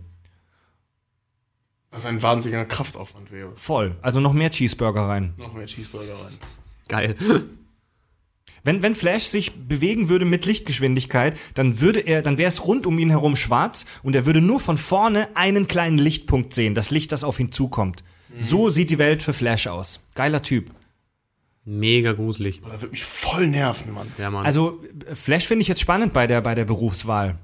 Was 1.91 2.05
ein 2.05 2.21
wahnsinniger 2.21 2.65
Kraftaufwand 2.65 3.31
wäre. 3.31 3.55
Voll. 3.55 3.95
Also 4.01 4.21
noch 4.21 4.33
mehr 4.33 4.51
Cheeseburger 4.51 5.01
rein. 5.01 5.33
Noch 5.37 5.53
mehr 5.53 5.65
Cheeseburger 5.65 6.13
rein. 6.13 6.33
Geil. 6.87 7.15
Wenn, 8.63 8.81
wenn 8.81 8.95
Flash 8.95 9.23
sich 9.23 9.53
bewegen 9.67 10.09
würde 10.09 10.25
mit 10.25 10.45
Lichtgeschwindigkeit, 10.45 11.37
dann 11.53 11.79
würde 11.79 11.99
er, 11.99 12.21
dann 12.21 12.37
wäre 12.37 12.49
es 12.49 12.65
rund 12.65 12.85
um 12.87 12.97
ihn 12.99 13.09
herum 13.09 13.35
schwarz 13.35 13.85
und 14.03 14.15
er 14.15 14.25
würde 14.25 14.41
nur 14.41 14.59
von 14.59 14.77
vorne 14.77 15.27
einen 15.35 15.67
kleinen 15.67 15.97
Lichtpunkt 15.97 16.53
sehen, 16.53 16.75
das 16.75 16.91
Licht, 16.91 17.11
das 17.11 17.23
auf 17.23 17.39
ihn 17.39 17.51
zukommt. 17.51 18.03
So 18.37 18.69
sieht 18.69 18.89
die 18.89 18.99
Welt 18.99 19.23
für 19.23 19.33
Flash 19.33 19.67
aus. 19.67 19.99
Geiler 20.15 20.43
Typ. 20.43 20.69
Mega 21.65 22.13
gruselig. 22.13 22.61
Boah, 22.61 22.71
Das 22.71 22.81
wird 22.81 22.91
mich 22.91 23.03
voll 23.03 23.47
nerven, 23.47 23.93
Mann. 23.93 24.07
Ja, 24.17 24.29
Mann. 24.31 24.45
Also 24.45 24.81
Flash 25.13 25.45
finde 25.45 25.61
ich 25.63 25.67
jetzt 25.67 25.81
spannend 25.81 26.13
bei 26.13 26.27
der 26.27 26.41
bei 26.41 26.55
der 26.55 26.65
Berufswahl. 26.65 27.37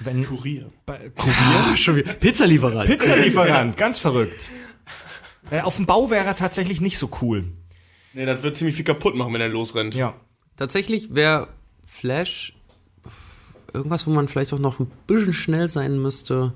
Wenn 0.00 0.24
Kurier. 0.24 0.70
bei, 0.84 1.10
Kurier, 1.16 1.76
schon 1.76 1.96
wieder. 1.96 2.12
Pizzalieferant. 2.14 2.88
Pizzalieferant, 2.88 3.76
ganz 3.76 3.98
verrückt. 3.98 4.52
Äh, 5.50 5.60
auf 5.60 5.76
dem 5.76 5.86
Bau 5.86 6.10
wäre 6.10 6.24
er 6.26 6.34
tatsächlich 6.36 6.80
nicht 6.80 6.98
so 6.98 7.10
cool. 7.22 7.44
Nee, 8.12 8.26
das 8.26 8.42
wird 8.42 8.56
ziemlich 8.56 8.76
viel 8.76 8.84
kaputt 8.84 9.14
machen, 9.14 9.32
wenn 9.32 9.40
er 9.40 9.48
losrennt. 9.48 9.94
Ja. 9.94 10.14
Tatsächlich 10.56 11.14
wäre 11.14 11.48
Flash 11.84 12.54
irgendwas, 13.72 14.06
wo 14.06 14.10
man 14.10 14.28
vielleicht 14.28 14.52
auch 14.52 14.58
noch 14.58 14.80
ein 14.80 14.90
bisschen 15.06 15.32
schnell 15.32 15.68
sein 15.68 16.00
müsste. 16.00 16.54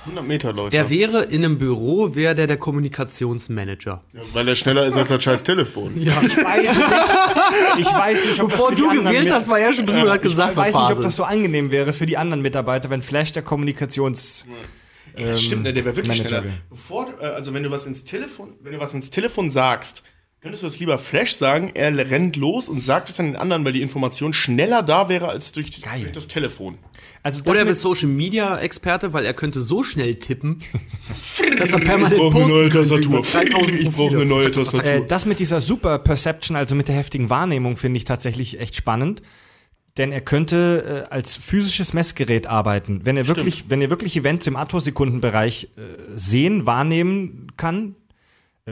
100 0.00 0.26
Meter, 0.26 0.52
Leute. 0.52 0.70
Der 0.70 0.90
wäre 0.90 1.24
in 1.24 1.44
einem 1.44 1.58
Büro, 1.58 2.14
wäre 2.14 2.34
der 2.34 2.46
der 2.46 2.56
Kommunikationsmanager. 2.56 4.02
Ja, 4.12 4.20
weil 4.32 4.48
er 4.48 4.56
schneller 4.56 4.86
ist 4.86 4.94
als 4.94 5.08
das 5.08 5.22
scheiß 5.22 5.44
Telefon. 5.44 5.96
Ich 5.96 6.06
weiß 6.06 6.22
nicht, 6.22 6.38
ich 7.78 7.86
weiß 7.86 8.24
nicht 8.24 8.40
ob 8.40 8.50
das 8.50 8.58
Bevor 8.58 8.74
die 8.74 8.82
du 8.82 8.90
gewählt 8.90 9.30
hast, 9.30 9.48
war 9.48 9.58
er 9.58 9.72
schon 9.72 9.86
drüber 9.86 10.12
hat 10.12 10.22
gesagt, 10.22 10.52
Ich 10.52 10.56
weiß 10.56 10.74
nicht, 10.74 10.96
ob 10.96 11.02
das 11.02 11.16
so 11.16 11.24
angenehm 11.24 11.70
wäre 11.72 11.92
für 11.92 12.06
die 12.06 12.16
anderen 12.16 12.42
Mitarbeiter, 12.42 12.90
wenn 12.90 13.02
Flash 13.02 13.32
der 13.32 13.42
Kommunikations... 13.42 14.46
Das 15.16 15.42
stimmt, 15.42 15.64
ne, 15.64 15.74
der 15.74 15.84
wäre 15.84 15.96
wirklich 15.96 16.18
Manager 16.18 16.42
schneller. 16.42 16.54
Bevor, 16.70 17.06
du, 17.06 17.20
äh, 17.20 17.30
also 17.30 17.52
wenn 17.52 17.64
du 17.64 17.72
was 17.72 17.86
ins 17.86 18.04
Telefon, 18.04 18.52
wenn 18.62 18.74
du 18.74 18.78
was 18.78 18.94
ins 18.94 19.10
Telefon 19.10 19.50
sagst, 19.50 20.04
könntest 20.40 20.62
du 20.62 20.68
das 20.68 20.78
lieber 20.78 20.98
Flash 20.98 21.32
sagen, 21.34 21.72
er 21.74 21.96
rennt 22.10 22.36
los 22.36 22.68
und 22.68 22.82
sagt 22.82 23.08
es 23.10 23.16
dann 23.16 23.26
den 23.26 23.36
anderen, 23.36 23.64
weil 23.64 23.72
die 23.72 23.82
Information 23.82 24.32
schneller 24.32 24.82
da 24.84 25.08
wäre 25.08 25.28
als 25.28 25.50
durch, 25.52 25.70
die, 25.70 25.80
durch 25.82 26.12
das 26.12 26.28
Telefon. 26.28 26.78
Also 27.24 27.40
das 27.40 27.48
Oder 27.48 27.58
er 27.60 27.64
mit- 27.64 27.72
ist 27.72 27.80
Social 27.82 28.08
Media 28.08 28.56
Experte, 28.58 29.12
weil 29.12 29.24
er 29.24 29.34
könnte 29.34 29.60
so 29.60 29.82
schnell 29.82 30.14
tippen, 30.16 30.60
dass 31.58 31.72
er 31.72 31.80
permanent 31.80 32.12
Ich 32.12 32.18
brauche 32.20 32.38
eine 32.42 32.48
neue 32.52 32.68
Tastatur. 32.68 33.18
über 33.18 33.20
3000 33.22 33.80
Ich 33.80 33.90
brauche 33.90 34.14
eine 34.16 34.26
neue 34.26 34.50
Tastatur. 34.50 34.84
Äh, 34.84 35.06
das 35.06 35.26
mit 35.26 35.40
dieser 35.40 35.60
Super 35.60 35.98
Perception, 35.98 36.56
also 36.56 36.74
mit 36.76 36.86
der 36.88 36.94
heftigen 36.94 37.30
Wahrnehmung, 37.30 37.76
finde 37.76 37.98
ich 37.98 38.04
tatsächlich 38.04 38.60
echt 38.60 38.76
spannend. 38.76 39.22
Denn 39.96 40.12
er 40.12 40.20
könnte 40.20 41.06
äh, 41.10 41.12
als 41.12 41.34
physisches 41.36 41.92
Messgerät 41.92 42.46
arbeiten. 42.46 43.00
Wenn 43.02 43.16
er 43.16 43.26
wirklich, 43.26 43.64
wenn 43.68 43.80
er 43.82 43.90
wirklich 43.90 44.16
Events 44.16 44.46
im 44.46 44.54
Attosekundenbereich 44.54 45.70
äh, 45.76 45.80
sehen, 46.14 46.66
wahrnehmen 46.66 47.48
kann, 47.56 47.96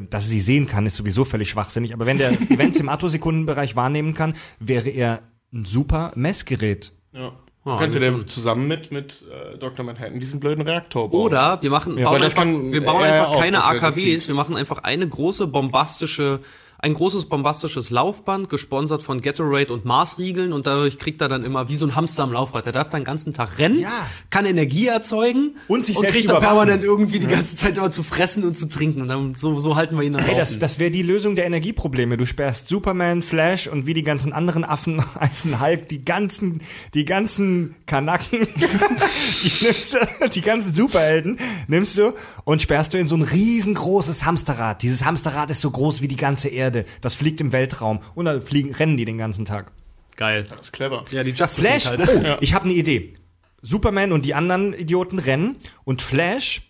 dass 0.02 0.24
er 0.24 0.30
sie 0.30 0.40
sehen 0.40 0.66
kann, 0.66 0.86
ist 0.86 0.96
sowieso 0.96 1.24
völlig 1.24 1.48
schwachsinnig, 1.50 1.92
aber 1.92 2.06
wenn 2.06 2.18
der 2.18 2.32
Events 2.50 2.80
im 2.80 2.88
Attosekundenbereich 2.88 3.76
wahrnehmen 3.76 4.14
kann, 4.14 4.34
wäre 4.58 4.90
er 4.90 5.22
ein 5.52 5.64
super 5.64 6.12
Messgerät. 6.14 6.92
Ja. 7.12 7.32
Ah, 7.66 7.78
Könnte 7.78 7.98
der 7.98 8.26
zusammen 8.28 8.68
mit, 8.68 8.92
mit 8.92 9.24
äh, 9.28 9.58
Dr. 9.58 9.84
Manhattan 9.84 10.20
diesen 10.20 10.38
blöden 10.38 10.62
Reaktor 10.62 11.10
bauen. 11.10 11.20
Oder 11.20 11.60
wir 11.62 11.70
machen, 11.70 11.98
Ja, 11.98 12.10
bauen 12.10 12.22
einfach, 12.22 12.36
kann 12.36 12.70
wir 12.70 12.84
bauen 12.84 13.02
einfach 13.02 13.40
keine 13.40 13.56
dass 13.56 13.66
AKWs, 13.66 14.28
wir 14.28 14.36
machen 14.36 14.56
einfach 14.56 14.84
eine 14.84 15.08
große 15.08 15.48
bombastische, 15.48 16.40
ein 16.86 16.94
großes 16.94 17.24
bombastisches 17.24 17.90
Laufband, 17.90 18.48
gesponsert 18.48 19.02
von 19.02 19.20
Gatorade 19.20 19.72
und 19.72 19.84
Mars-Riegeln 19.84 20.52
und 20.52 20.68
dadurch 20.68 21.00
kriegt 21.00 21.20
er 21.20 21.26
dann 21.28 21.42
immer 21.42 21.68
wie 21.68 21.74
so 21.74 21.84
ein 21.84 21.96
Hamster 21.96 22.22
am 22.22 22.32
Laufrad. 22.32 22.64
Er 22.64 22.70
darf 22.70 22.88
dann 22.90 23.00
den 23.00 23.04
ganzen 23.04 23.34
Tag 23.34 23.58
rennen, 23.58 23.80
Ja. 23.80 24.06
kann 24.30 24.46
Energie 24.46 24.86
erzeugen 24.86 25.56
Und 25.66 25.84
sich 25.84 25.98
selbst 25.98 26.14
kriegt 26.14 26.30
dann 26.30 26.38
permanent 26.38 26.84
irgendwie 26.84 27.18
die 27.18 27.26
ganze 27.26 27.56
Zeit 27.56 27.76
immer 27.76 27.90
zu 27.90 28.04
fressen 28.04 28.44
und 28.44 28.56
zu 28.56 28.68
trinken 28.68 29.02
und 29.02 29.08
dann 29.08 29.34
so, 29.34 29.58
so 29.58 29.74
halten 29.74 29.96
wir 29.96 30.04
ihn 30.04 30.12
dann 30.12 30.26
Ey, 30.26 30.36
das, 30.36 30.60
das 30.60 30.78
wäre 30.78 30.92
die 30.92 31.02
Lösung 31.02 31.34
der 31.34 31.46
Energieprobleme. 31.46 32.16
Du 32.16 32.24
sperrst 32.24 32.68
Superman, 32.68 33.22
Flash 33.22 33.66
und 33.66 33.86
wie 33.86 33.94
die 33.94 34.04
ganzen 34.04 34.32
anderen 34.32 34.62
Affen 34.64 35.02
heißen 35.20 35.60
Hulk, 35.60 35.88
die 35.88 36.04
ganzen, 36.04 36.60
die 36.94 37.04
ganzen 37.04 37.74
Kanaken, 37.86 38.46
die 38.56 39.64
nimmst 39.64 39.96
die 40.36 40.42
ganzen 40.42 40.72
Superhelden 40.72 41.38
nimmst 41.66 41.98
du 41.98 42.12
und 42.44 42.62
sperrst 42.62 42.94
du 42.94 42.98
in 42.98 43.08
so 43.08 43.16
ein 43.16 43.22
riesengroßes 43.22 44.24
Hamsterrad. 44.24 44.82
Dieses 44.82 45.04
Hamsterrad 45.04 45.50
ist 45.50 45.60
so 45.60 45.70
groß 45.70 46.00
wie 46.00 46.08
die 46.08 46.16
ganze 46.16 46.48
Erde. 46.48 46.75
Das 47.00 47.14
fliegt 47.14 47.40
im 47.40 47.52
Weltraum 47.52 48.00
und 48.14 48.26
dann 48.26 48.42
fliegen, 48.42 48.72
rennen 48.74 48.96
die 48.96 49.04
den 49.04 49.18
ganzen 49.18 49.44
Tag. 49.44 49.72
Geil. 50.16 50.46
Das 50.50 50.66
ist 50.66 50.72
clever. 50.72 51.04
Ja, 51.10 51.24
die 51.24 51.30
Justice 51.30 51.60
Flash, 51.60 51.86
halt. 51.86 52.00
oh, 52.08 52.36
ich 52.40 52.54
habe 52.54 52.64
eine 52.64 52.74
Idee. 52.74 53.14
Superman 53.62 54.12
und 54.12 54.24
die 54.24 54.34
anderen 54.34 54.72
Idioten 54.74 55.18
rennen 55.18 55.56
und 55.84 56.02
Flash 56.02 56.62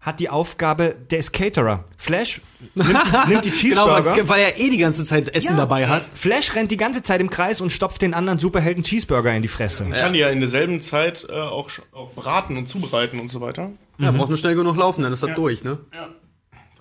hat 0.00 0.20
die 0.20 0.28
Aufgabe, 0.28 0.94
der 1.10 1.18
ist 1.18 1.32
Caterer. 1.32 1.84
Flash 1.96 2.40
nimmt, 2.74 2.88
die- 2.90 3.28
nimmt 3.30 3.44
die 3.46 3.50
Genau, 3.50 3.58
Cheeseburger. 3.60 4.16
weil, 4.16 4.28
weil 4.28 4.40
er 4.42 4.58
eh 4.60 4.68
die 4.68 4.76
ganze 4.76 5.02
Zeit 5.04 5.34
Essen 5.34 5.52
Ja. 5.52 5.56
dabei 5.56 5.88
hat. 5.88 6.06
Flash 6.12 6.54
rennt 6.54 6.70
die 6.70 6.76
ganze 6.76 7.02
Zeit 7.02 7.20
im 7.22 7.30
Kreis 7.30 7.60
und 7.62 7.70
stopft 7.70 8.02
den 8.02 8.12
anderen 8.12 8.38
Superhelden 8.38 8.84
Cheeseburger 8.84 9.34
in 9.34 9.40
die 9.42 9.48
Fresse. 9.48 9.84
Man 9.84 9.98
kann 9.98 10.12
die 10.12 10.18
ja 10.18 10.28
in 10.28 10.40
derselben 10.40 10.82
Zeit 10.82 11.26
äh, 11.30 11.32
auch, 11.32 11.70
auch 11.92 12.12
braten 12.12 12.56
und 12.58 12.68
zubereiten 12.68 13.18
und 13.18 13.28
so 13.30 13.40
weiter. 13.40 13.70
Ja, 13.98 14.10
braucht 14.10 14.28
nur 14.28 14.36
schnell 14.38 14.54
genug 14.54 14.76
laufen, 14.76 15.02
dann 15.02 15.12
ist 15.12 15.22
das 15.22 15.34
durch, 15.34 15.64
ne? 15.64 15.78
Das 15.90 16.08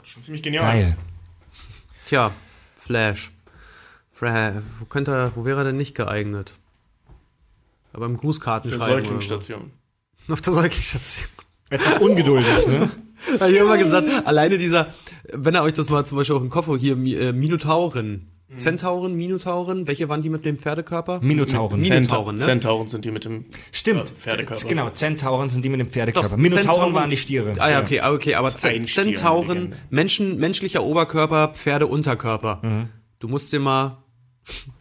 ist 0.03 0.09
schon 0.11 0.23
ziemlich 0.23 0.43
genial. 0.43 0.65
Geil. 0.65 0.97
Tja, 2.05 2.31
Flash. 2.85 3.31
Fra 4.11 4.53
wo 4.79 4.85
könnte 4.85 5.11
er, 5.11 5.31
wo 5.35 5.45
wäre 5.45 5.59
er 5.61 5.63
denn 5.65 5.77
nicht 5.77 5.95
geeignet? 5.95 6.53
Aber 7.93 8.05
im 8.05 8.17
Grußkartenschreiben. 8.17 8.85
oder 8.85 8.95
so. 8.95 9.03
Säuglingsstation. 9.03 9.71
Auf 10.29 10.41
der 10.41 10.53
Säuglingsstation. 10.53 11.27
Etwas 11.69 11.97
ungeduldig, 11.99 12.67
ne? 12.67 12.91
Hab 13.39 13.49
ich 13.49 13.55
immer 13.57 13.77
gesagt, 13.77 14.07
alleine 14.27 14.57
dieser, 14.57 14.93
wenn 15.31 15.55
ihr 15.55 15.63
euch 15.63 15.73
das 15.73 15.89
mal 15.89 16.05
zum 16.05 16.17
Beispiel 16.17 16.35
auch 16.35 16.41
im 16.41 16.49
Kopf, 16.49 16.67
hier 16.77 16.95
Mi- 16.97 17.15
äh, 17.15 17.31
Minotauren. 18.53 18.59
Zentauren, 18.59 19.13
Minotauren, 19.15 19.87
welche 19.87 20.09
waren 20.09 20.21
die 20.21 20.29
mit 20.29 20.45
dem 20.45 20.57
Pferdekörper? 20.57 21.19
Minotauren. 21.21 21.79
Mi- 21.81 21.89
Minotauren, 21.89 22.35
ne? 22.35 22.41
Zentauren 22.41 22.87
sind 22.87 23.03
die 23.05 23.11
mit 23.11 23.25
dem 23.25 23.45
Stimmt. 23.71 24.11
äh, 24.11 24.13
Pferdekörper. 24.13 24.67
Genau, 24.67 24.89
Zentauren 24.91 25.49
sind 25.49 25.65
die 25.65 25.69
mit 25.69 25.79
dem 25.79 25.89
Pferdekörper. 25.89 26.29
Doch, 26.29 26.37
Minotauren 26.37 26.63
Zentauren- 26.71 26.93
waren 26.93 27.09
die 27.09 27.17
Stiere. 27.17 27.55
Ah 27.59 27.69
ja, 27.71 27.81
okay, 27.81 27.99
ah, 28.01 28.11
okay, 28.11 28.35
aber 28.35 28.51
Stier, 28.51 28.83
Zentauren. 28.83 29.73
Menschen, 29.89 30.37
menschlicher 30.37 30.83
Oberkörper, 30.83 31.49
Pferdeunterkörper. 31.55 32.59
Mhm. 32.61 32.89
Du 33.19 33.27
musst 33.27 33.51
dir 33.53 33.59
mal 33.59 34.02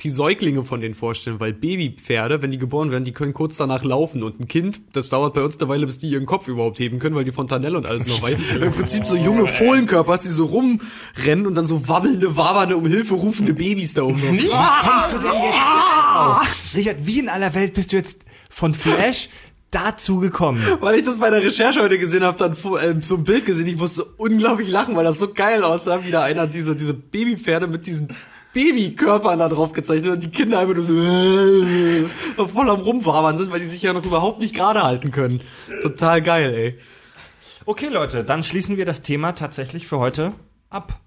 die 0.01 0.11
Säuglinge 0.11 0.65
von 0.65 0.81
denen 0.81 0.95
vorstellen, 0.95 1.39
weil 1.39 1.53
Babypferde, 1.53 2.43
wenn 2.43 2.51
die 2.51 2.59
geboren 2.59 2.91
werden, 2.91 3.05
die 3.05 3.13
können 3.13 3.33
kurz 3.33 3.57
danach 3.57 3.85
laufen 3.85 4.23
und 4.23 4.41
ein 4.41 4.49
Kind, 4.49 4.81
das 4.93 5.09
dauert 5.09 5.35
bei 5.35 5.43
uns 5.43 5.59
eine 5.59 5.69
Weile, 5.69 5.87
bis 5.87 5.99
die 5.99 6.09
ihren 6.09 6.27
Kopf 6.27 6.49
überhaupt 6.49 6.81
heben 6.81 6.99
können, 6.99 7.15
weil 7.15 7.25
die 7.25 7.33
Fontanelle 7.33 7.77
und 7.77 7.87
alles 7.87 8.07
noch 8.07 8.23
weit. 8.23 8.39
Im 8.61 8.73
Prinzip 8.73 9.07
so 9.07 9.15
junge 9.15 9.47
Fohlenkörper, 9.47 10.19
die 10.19 10.29
so 10.29 10.47
rumrennen 10.47 11.47
und 11.47 11.55
dann 11.55 11.67
so 11.67 11.89
wabbelnde, 11.89 12.37
wabernde, 12.37 12.77
um 12.77 12.87
Hilfe 12.87 13.15
rufende 13.15 13.55
Babys 13.55 13.95
da 13.95 14.03
oben. 14.03 14.21
Wie 14.21 14.49
kommst 14.49 15.13
du 15.13 15.19
denn 15.19 15.33
jetzt 15.33 15.55
drauf? 15.55 16.57
Richard, 16.75 17.07
wie 17.07 17.21
in 17.21 17.29
aller 17.29 17.55
Welt 17.55 17.75
bist 17.75 17.93
du 17.93 17.97
jetzt 17.97 18.19
von 18.51 18.75
Flash 18.75 19.29
dazu 19.71 20.19
gekommen? 20.19 20.63
Weil 20.81 20.97
ich 20.99 21.05
das 21.05 21.21
bei 21.21 21.31
der 21.31 21.43
Recherche 21.43 21.81
heute 21.81 21.99
gesehen 21.99 22.25
habe, 22.25 22.37
dann 22.37 22.53
äh, 22.53 23.01
so 23.01 23.17
ein 23.17 23.25
Bild 23.25 23.47
gesehen, 23.47 23.69
ich 23.69 23.77
musste 23.77 24.05
unglaublich 24.17 24.69
lachen, 24.69 24.97
weil 24.97 25.05
das 25.05 25.21
so 25.21 25.33
geil 25.33 25.63
aussah, 25.63 26.05
wie 26.05 26.11
da 26.11 26.23
einer 26.23 26.49
diese, 26.49 26.75
diese 26.75 26.95
Babypferde 26.95 27.69
mit 27.69 27.87
diesen 27.87 28.15
Babykörpern 28.53 29.39
da 29.39 29.49
drauf 29.49 29.73
gezeichnet 29.73 30.13
und 30.13 30.23
die 30.23 30.31
Kinder 30.31 30.59
einfach 30.59 30.75
nur 30.75 30.85
so 30.85 30.95
äh, 30.95 32.49
voll 32.49 32.69
am 32.69 32.81
Rumwabern 32.81 33.39
sind, 33.39 33.51
weil 33.51 33.61
die 33.61 33.67
sich 33.69 33.83
ja 33.83 33.93
noch 33.93 34.05
überhaupt 34.05 34.39
nicht 34.41 34.55
gerade 34.55 34.83
halten 34.83 35.11
können. 35.11 35.41
Total 35.83 36.21
geil, 36.23 36.55
ey. 36.55 36.79
Okay, 37.65 37.89
Leute, 37.89 38.25
dann 38.25 38.43
schließen 38.43 38.77
wir 38.77 38.85
das 38.85 39.03
Thema 39.03 39.33
tatsächlich 39.33 39.87
für 39.87 39.99
heute 39.99 40.33
ab. 40.71 41.01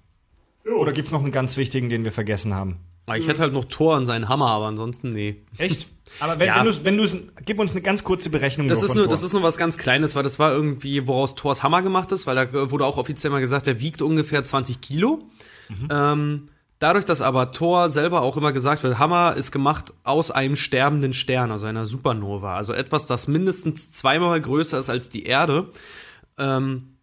Oder 0.79 0.93
gibt's 0.93 1.11
noch 1.11 1.21
einen 1.21 1.31
ganz 1.31 1.57
wichtigen, 1.57 1.89
den 1.89 2.03
wir 2.05 2.11
vergessen 2.11 2.53
haben? 2.55 2.77
Aber 3.05 3.17
ich 3.17 3.27
hätte 3.27 3.41
halt 3.41 3.53
noch 3.53 3.65
Tor 3.65 3.95
an 3.95 4.07
seinen 4.07 4.29
Hammer, 4.29 4.49
aber 4.49 4.65
ansonsten 4.65 5.09
nee. 5.09 5.43
Echt? 5.59 5.87
Aber 6.19 6.39
wenn, 6.39 6.47
Ja. 6.47 6.57
wenn 6.57 6.65
du 6.65 6.83
wenn 6.85 6.97
du's, 6.97 7.15
gib 7.45 7.59
uns 7.59 7.71
eine 7.71 7.81
ganz 7.81 8.03
kurze 8.03 8.31
Berechnung. 8.31 8.67
Das 8.67 8.79
nur 8.79 8.89
ist, 8.89 8.95
nur, 8.95 9.03
Thor. 9.03 9.11
das 9.13 9.21
ist 9.21 9.33
nur 9.33 9.43
was 9.43 9.57
ganz 9.57 9.77
Kleines, 9.77 10.15
weil 10.15 10.23
das 10.23 10.39
war 10.39 10.51
irgendwie, 10.51 11.05
woraus 11.07 11.35
Thors 11.35 11.61
Hammer 11.61 11.83
gemacht 11.83 12.11
ist, 12.11 12.25
weil 12.25 12.35
da 12.35 12.71
wurde 12.71 12.83
auch 12.85 12.97
offiziell 12.97 13.29
mal 13.31 13.41
gesagt, 13.41 13.67
der 13.67 13.79
wiegt 13.79 14.01
ungefähr 14.01 14.43
20 14.43 14.81
Kilo. 14.81 15.21
Ähm, 15.91 16.47
dadurch, 16.79 17.05
dass 17.05 17.21
aber 17.21 17.51
Thor 17.51 17.89
selber 17.89 18.21
auch 18.21 18.37
immer 18.37 18.51
gesagt 18.51 18.83
wird, 18.83 18.99
Hammer 18.99 19.35
ist 19.35 19.51
gemacht 19.51 19.93
aus 20.03 20.31
einem 20.31 20.55
sterbenden 20.55 21.13
Stern, 21.13 21.51
also 21.51 21.65
einer 21.65 21.85
Supernova. 21.85 22.55
Also 22.55 22.73
etwas, 22.73 23.05
das 23.05 23.27
mindestens 23.27 23.91
zweimal 23.91 24.39
größer 24.41 24.79
ist 24.79 24.89
als 24.89 25.09
die 25.09 25.23
Erde. 25.23 25.71
Ähm, 26.37 26.97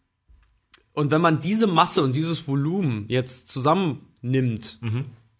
und 0.92 1.10
wenn 1.10 1.20
man 1.20 1.40
diese 1.40 1.66
Masse 1.66 2.02
und 2.02 2.14
dieses 2.14 2.46
Volumen 2.46 3.06
jetzt 3.08 3.48
zusammennimmt, 3.48 4.78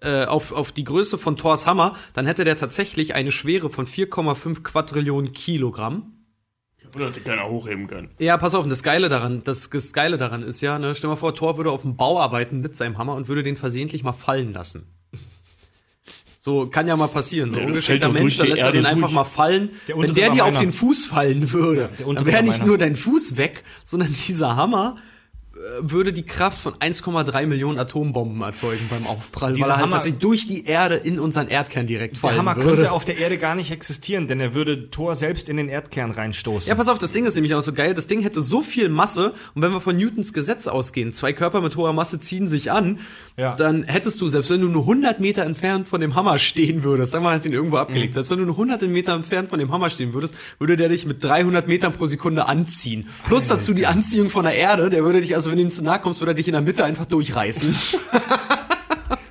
äh, 0.00 0.24
auf, 0.24 0.52
auf 0.52 0.72
die 0.72 0.84
Größe 0.84 1.18
von 1.18 1.36
Thors 1.36 1.66
Hammer, 1.66 1.94
dann 2.14 2.26
hätte 2.26 2.44
der 2.44 2.56
tatsächlich 2.56 3.14
eine 3.14 3.32
Schwere 3.32 3.70
von 3.70 3.86
4,5 3.86 4.62
Quadrillionen 4.62 5.32
Kilogramm. 5.32 6.21
Oder 6.94 7.10
die 7.10 7.20
keiner 7.20 7.48
hochheben 7.48 7.86
können. 7.86 8.10
Ja, 8.18 8.36
pass 8.36 8.54
auf, 8.54 8.64
und 8.64 8.70
das 8.70 8.82
Geile 8.82 9.08
daran, 9.08 9.42
das, 9.44 9.70
das 9.70 9.92
Geile 9.92 10.18
daran 10.18 10.42
ist 10.42 10.60
ja, 10.60 10.78
ne, 10.78 10.94
stell 10.94 11.08
mal 11.08 11.16
vor, 11.16 11.34
Thor 11.34 11.56
würde 11.56 11.70
auf 11.70 11.82
dem 11.82 11.96
Bau 11.96 12.20
arbeiten 12.20 12.60
mit 12.60 12.76
seinem 12.76 12.98
Hammer 12.98 13.14
und 13.14 13.28
würde 13.28 13.42
den 13.42 13.56
versehentlich 13.56 14.02
mal 14.02 14.12
fallen 14.12 14.52
lassen. 14.52 14.86
So, 16.38 16.66
kann 16.66 16.88
ja 16.88 16.96
mal 16.96 17.06
passieren. 17.06 17.50
So 17.50 17.58
Ja, 17.60 17.98
doch 17.98 18.12
Mensch, 18.12 18.36
durch 18.36 18.36
da 18.36 18.42
die 18.42 18.48
lässt 18.50 18.62
er 18.62 18.72
den 18.72 18.84
einfach 18.84 19.02
durch. 19.06 19.12
mal 19.14 19.24
fallen. 19.24 19.70
Der 19.86 19.96
Wenn 19.96 20.12
der 20.12 20.30
dir 20.30 20.44
auf 20.44 20.58
den 20.58 20.72
Fuß 20.72 21.06
fallen 21.06 21.52
würde, 21.52 21.88
der 22.00 22.06
untere 22.08 22.24
dann 22.24 22.34
wäre 22.34 22.42
nicht 22.42 22.58
meiner. 22.58 22.66
nur 22.66 22.78
dein 22.78 22.96
Fuß 22.96 23.36
weg, 23.36 23.62
sondern 23.84 24.12
dieser 24.28 24.56
Hammer 24.56 24.96
würde 25.80 26.12
die 26.12 26.24
Kraft 26.24 26.58
von 26.58 26.74
1,3 26.74 27.46
Millionen 27.46 27.78
Atombomben 27.78 28.42
erzeugen 28.42 28.86
beim 28.90 29.06
Aufprall, 29.06 29.52
Dieser 29.52 29.66
weil 29.66 29.70
er 29.70 29.76
halt 29.76 29.82
Hammer- 29.84 29.92
tatsächlich 29.96 30.20
durch 30.20 30.46
die 30.46 30.64
Erde 30.66 30.96
in 30.96 31.18
unseren 31.20 31.48
Erdkern 31.48 31.86
direkt 31.86 32.14
Der 32.14 32.20
fallen 32.20 32.38
Hammer 32.38 32.56
würde. 32.56 32.68
könnte 32.68 32.92
auf 32.92 33.04
der 33.04 33.18
Erde 33.18 33.38
gar 33.38 33.54
nicht 33.54 33.70
existieren, 33.70 34.26
denn 34.26 34.40
er 34.40 34.54
würde 34.54 34.90
Thor 34.90 35.14
selbst 35.14 35.48
in 35.48 35.56
den 35.56 35.68
Erdkern 35.68 36.10
reinstoßen. 36.10 36.68
Ja, 36.68 36.74
pass 36.74 36.88
auf, 36.88 36.98
das 36.98 37.12
Ding 37.12 37.24
ist 37.26 37.34
nämlich 37.34 37.54
auch 37.54 37.60
so 37.62 37.72
geil. 37.72 37.94
Das 37.94 38.06
Ding 38.06 38.22
hätte 38.22 38.42
so 38.42 38.62
viel 38.62 38.88
Masse 38.88 39.34
und 39.54 39.62
wenn 39.62 39.72
wir 39.72 39.80
von 39.80 39.96
Newtons 39.96 40.32
Gesetz 40.32 40.66
ausgehen, 40.66 41.12
zwei 41.12 41.32
Körper 41.32 41.60
mit 41.60 41.76
hoher 41.76 41.92
Masse 41.92 42.20
ziehen 42.20 42.48
sich 42.48 42.72
an, 42.72 42.98
Ja. 43.36 43.54
dann 43.54 43.84
hättest 43.84 44.20
du, 44.20 44.28
selbst 44.28 44.50
wenn 44.50 44.60
du 44.60 44.68
nur 44.68 44.82
100 44.82 45.20
Meter 45.20 45.44
entfernt 45.44 45.88
von 45.88 46.00
dem 46.00 46.14
Hammer 46.14 46.38
stehen 46.38 46.82
würdest, 46.82 47.12
sagen 47.12 47.24
wir, 47.24 47.30
hat 47.30 47.44
ihn 47.46 47.52
irgendwo 47.52 47.76
abgelegt, 47.76 48.14
selbst 48.14 48.30
wenn 48.30 48.38
du 48.38 48.44
nur 48.44 48.54
100 48.56 48.82
Meter 48.82 49.14
entfernt 49.14 49.50
von 49.50 49.58
dem 49.58 49.70
Hammer 49.70 49.90
stehen 49.90 50.12
würdest, 50.12 50.34
würde 50.58 50.76
der 50.76 50.88
dich 50.88 51.06
mit 51.06 51.22
300 51.22 51.68
Metern 51.68 51.92
pro 51.92 52.06
Sekunde 52.06 52.46
anziehen. 52.48 53.08
Plus 53.28 53.46
dazu 53.48 53.74
die 53.74 53.86
Anziehung 53.86 54.28
von 54.28 54.44
der 54.44 54.54
Erde, 54.54 54.90
der 54.90 55.04
würde 55.04 55.20
dich, 55.20 55.34
also 55.36 55.51
wenn 55.52 55.58
du 55.58 55.64
ihm 55.64 55.70
zu 55.70 55.82
nahe 55.84 56.00
kommst, 56.00 56.20
würde 56.20 56.32
er 56.32 56.34
dich 56.34 56.48
in 56.48 56.52
der 56.52 56.62
Mitte 56.62 56.84
einfach 56.84 57.04
durchreißen. 57.04 57.74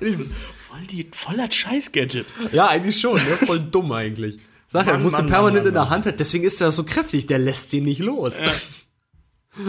Voll, 0.00 0.86
die, 0.90 1.08
voll 1.12 1.36
das 1.36 1.54
Scheiß-Gadget. 1.54 2.26
ja, 2.52 2.66
eigentlich 2.68 2.98
schon, 2.98 3.16
ne? 3.16 3.36
voll 3.46 3.60
dumm 3.70 3.92
eigentlich. 3.92 4.38
Sag 4.66 4.86
ja, 4.86 4.92
Mann, 4.94 5.02
musst 5.02 5.18
du 5.18 5.22
Mann, 5.22 5.30
permanent 5.30 5.64
Mann, 5.64 5.68
in 5.68 5.74
der 5.74 5.82
Mann. 5.82 5.90
Hand 5.90 6.04
halten. 6.06 6.18
Deswegen 6.18 6.44
ist 6.44 6.60
er 6.60 6.72
so 6.72 6.84
kräftig, 6.84 7.26
der 7.26 7.38
lässt 7.38 7.72
ihn 7.74 7.84
nicht 7.84 8.00
los. 8.00 8.38
Ja. 8.40 8.50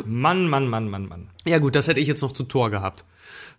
Mann, 0.05 0.47
Mann, 0.47 0.67
Mann, 0.67 0.89
Mann, 0.89 1.07
Mann. 1.07 1.30
gut, 1.59 1.75
das 1.75 1.88
hätte 1.89 1.99
ich 1.99 2.07
jetzt 2.07 2.21
noch 2.21 2.31
zu 2.31 2.43
Tor 2.45 2.69
gehabt. 2.69 3.03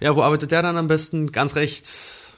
Ja, 0.00 0.16
wo 0.16 0.22
arbeitet 0.22 0.52
der 0.52 0.62
dann 0.62 0.76
am 0.78 0.88
besten? 0.88 1.32
Ganz 1.32 1.54
rechts 1.54 2.32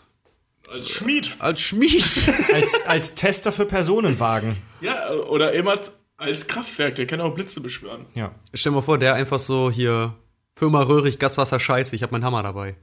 Als 0.68 0.88
Schmied. 0.90 1.36
als 1.38 1.60
Schmied. 1.60 2.04
Als, 2.52 2.74
als 2.86 3.14
Tester 3.14 3.52
für 3.52 3.64
Personenwagen. 3.64 4.56
Ja, 4.80 5.12
oder 5.12 5.52
immer 5.52 5.78
als 6.16 6.48
Kraftwerk, 6.48 6.96
der 6.96 7.06
kann 7.06 7.20
auch 7.20 7.34
Blitze 7.34 7.60
beschwören. 7.60 8.06
Ja. 8.14 8.34
Stell 8.54 8.72
dir 8.72 8.76
mal 8.76 8.82
vor, 8.82 8.98
der 8.98 9.14
einfach 9.14 9.38
so 9.38 9.70
hier 9.70 10.14
Firma 10.58 10.80
Röhrig, 10.80 11.18
Gaswasser 11.18 11.60
Scheiße, 11.60 11.94
ich 11.94 12.02
habe 12.02 12.12
meinen 12.12 12.24
Hammer 12.24 12.42
dabei. 12.42 12.76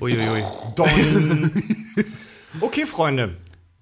Uiuiui. 0.00 0.44
Don. 0.76 1.50
Okay, 2.60 2.86
Freunde. 2.86 3.36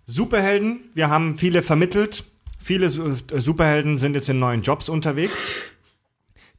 Superhelden, 0.07 0.81
wir 0.95 1.11
haben 1.11 1.37
viele 1.37 1.63
vermittelt. 1.63 2.25
Viele 2.59 2.87
äh, 2.87 3.41
Superhelden 3.41 3.99
sind 3.99 4.15
jetzt 4.15 4.31
in 4.31 4.39
neuen 4.39 4.63
Jobs 4.63 4.89
unterwegs. 4.89 5.51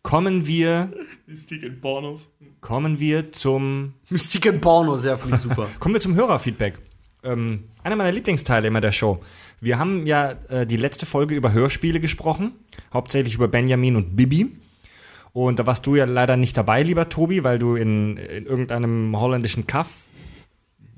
Kommen 0.04 0.46
wir, 0.46 0.94
Mystik 1.26 1.64
in 1.64 1.82
Pornos. 1.82 2.30
kommen 2.62 3.00
wir 3.00 3.32
zum, 3.32 3.94
Mystik 4.10 4.46
in 4.46 4.62
Porno, 4.62 4.98
sehr 4.98 5.18
finde 5.18 5.38
ich 5.38 5.42
super. 5.42 5.70
kommen 5.80 5.96
wir 5.96 6.02
zum 6.02 6.14
Hörerfeedback. 6.14 6.80
Ähm, 7.24 7.64
einer 7.82 7.96
meiner 7.96 8.12
Lieblingsteile 8.12 8.68
immer 8.68 8.82
der 8.82 8.92
Show. 8.92 9.24
Wir 9.60 9.80
haben 9.80 10.06
ja 10.06 10.34
äh, 10.50 10.68
die 10.68 10.78
letzte 10.78 11.08
Folge 11.08 11.34
über 11.34 11.52
Hörspiele 11.52 12.00
gesprochen, 12.00 12.52
hauptsächlich 12.94 13.34
über 13.36 13.48
Benjamin 13.48 13.96
und 13.96 14.16
Bibi. 14.16 14.52
Und 15.34 15.58
da 15.60 15.66
warst 15.66 15.86
du 15.88 15.96
ja 15.96 16.06
leider 16.06 16.38
nicht 16.38 16.56
dabei, 16.56 16.84
lieber 16.84 17.10
Tobi, 17.10 17.44
weil 17.44 17.58
du 17.60 17.76
in, 17.76 18.18
in 18.18 18.46
irgendeinem 18.46 19.20
holländischen 19.20 19.66
Kaff 19.68 19.88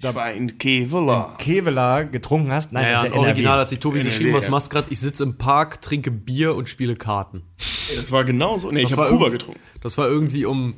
Da 0.02 0.14
war 0.14 0.26
ein 0.26 0.58
Kevela. 0.58 1.36
Kevela 1.40 2.04
getrunken 2.04 2.52
hast. 2.52 2.74
Nein, 2.74 2.84
Naja, 2.84 2.94
das 2.96 3.04
ja, 3.04 3.10
ist 3.10 3.16
ja 3.16 3.20
original 3.22 3.54
NRW. 3.54 3.62
hat 3.62 3.70
sich 3.70 3.80
Tobi 3.80 4.00
NRW, 4.00 4.10
geschrieben, 4.10 4.34
was 4.34 4.46
ja. 4.46 4.52
machst 4.52 4.70
grad? 4.72 4.86
Ich 4.90 5.00
sitze 5.00 5.24
im 5.24 5.38
Park, 5.38 5.82
trinke 5.82 6.12
Bier 6.12 6.54
und 6.56 6.68
spiele 6.68 6.96
Karten. 6.98 7.44
Ey, 7.92 7.96
Das 7.96 8.12
war 8.12 8.26
genauso. 8.26 8.72
Nee, 8.72 8.82
ich 8.82 8.90
Das 8.90 8.98
habe 8.98 9.10
war 9.12 9.18
Kuba 9.18 9.30
getrunken. 9.30 9.60
Das 9.82 9.98
war 9.98 10.08
irgendwie 10.08 10.44
um 10.46 10.74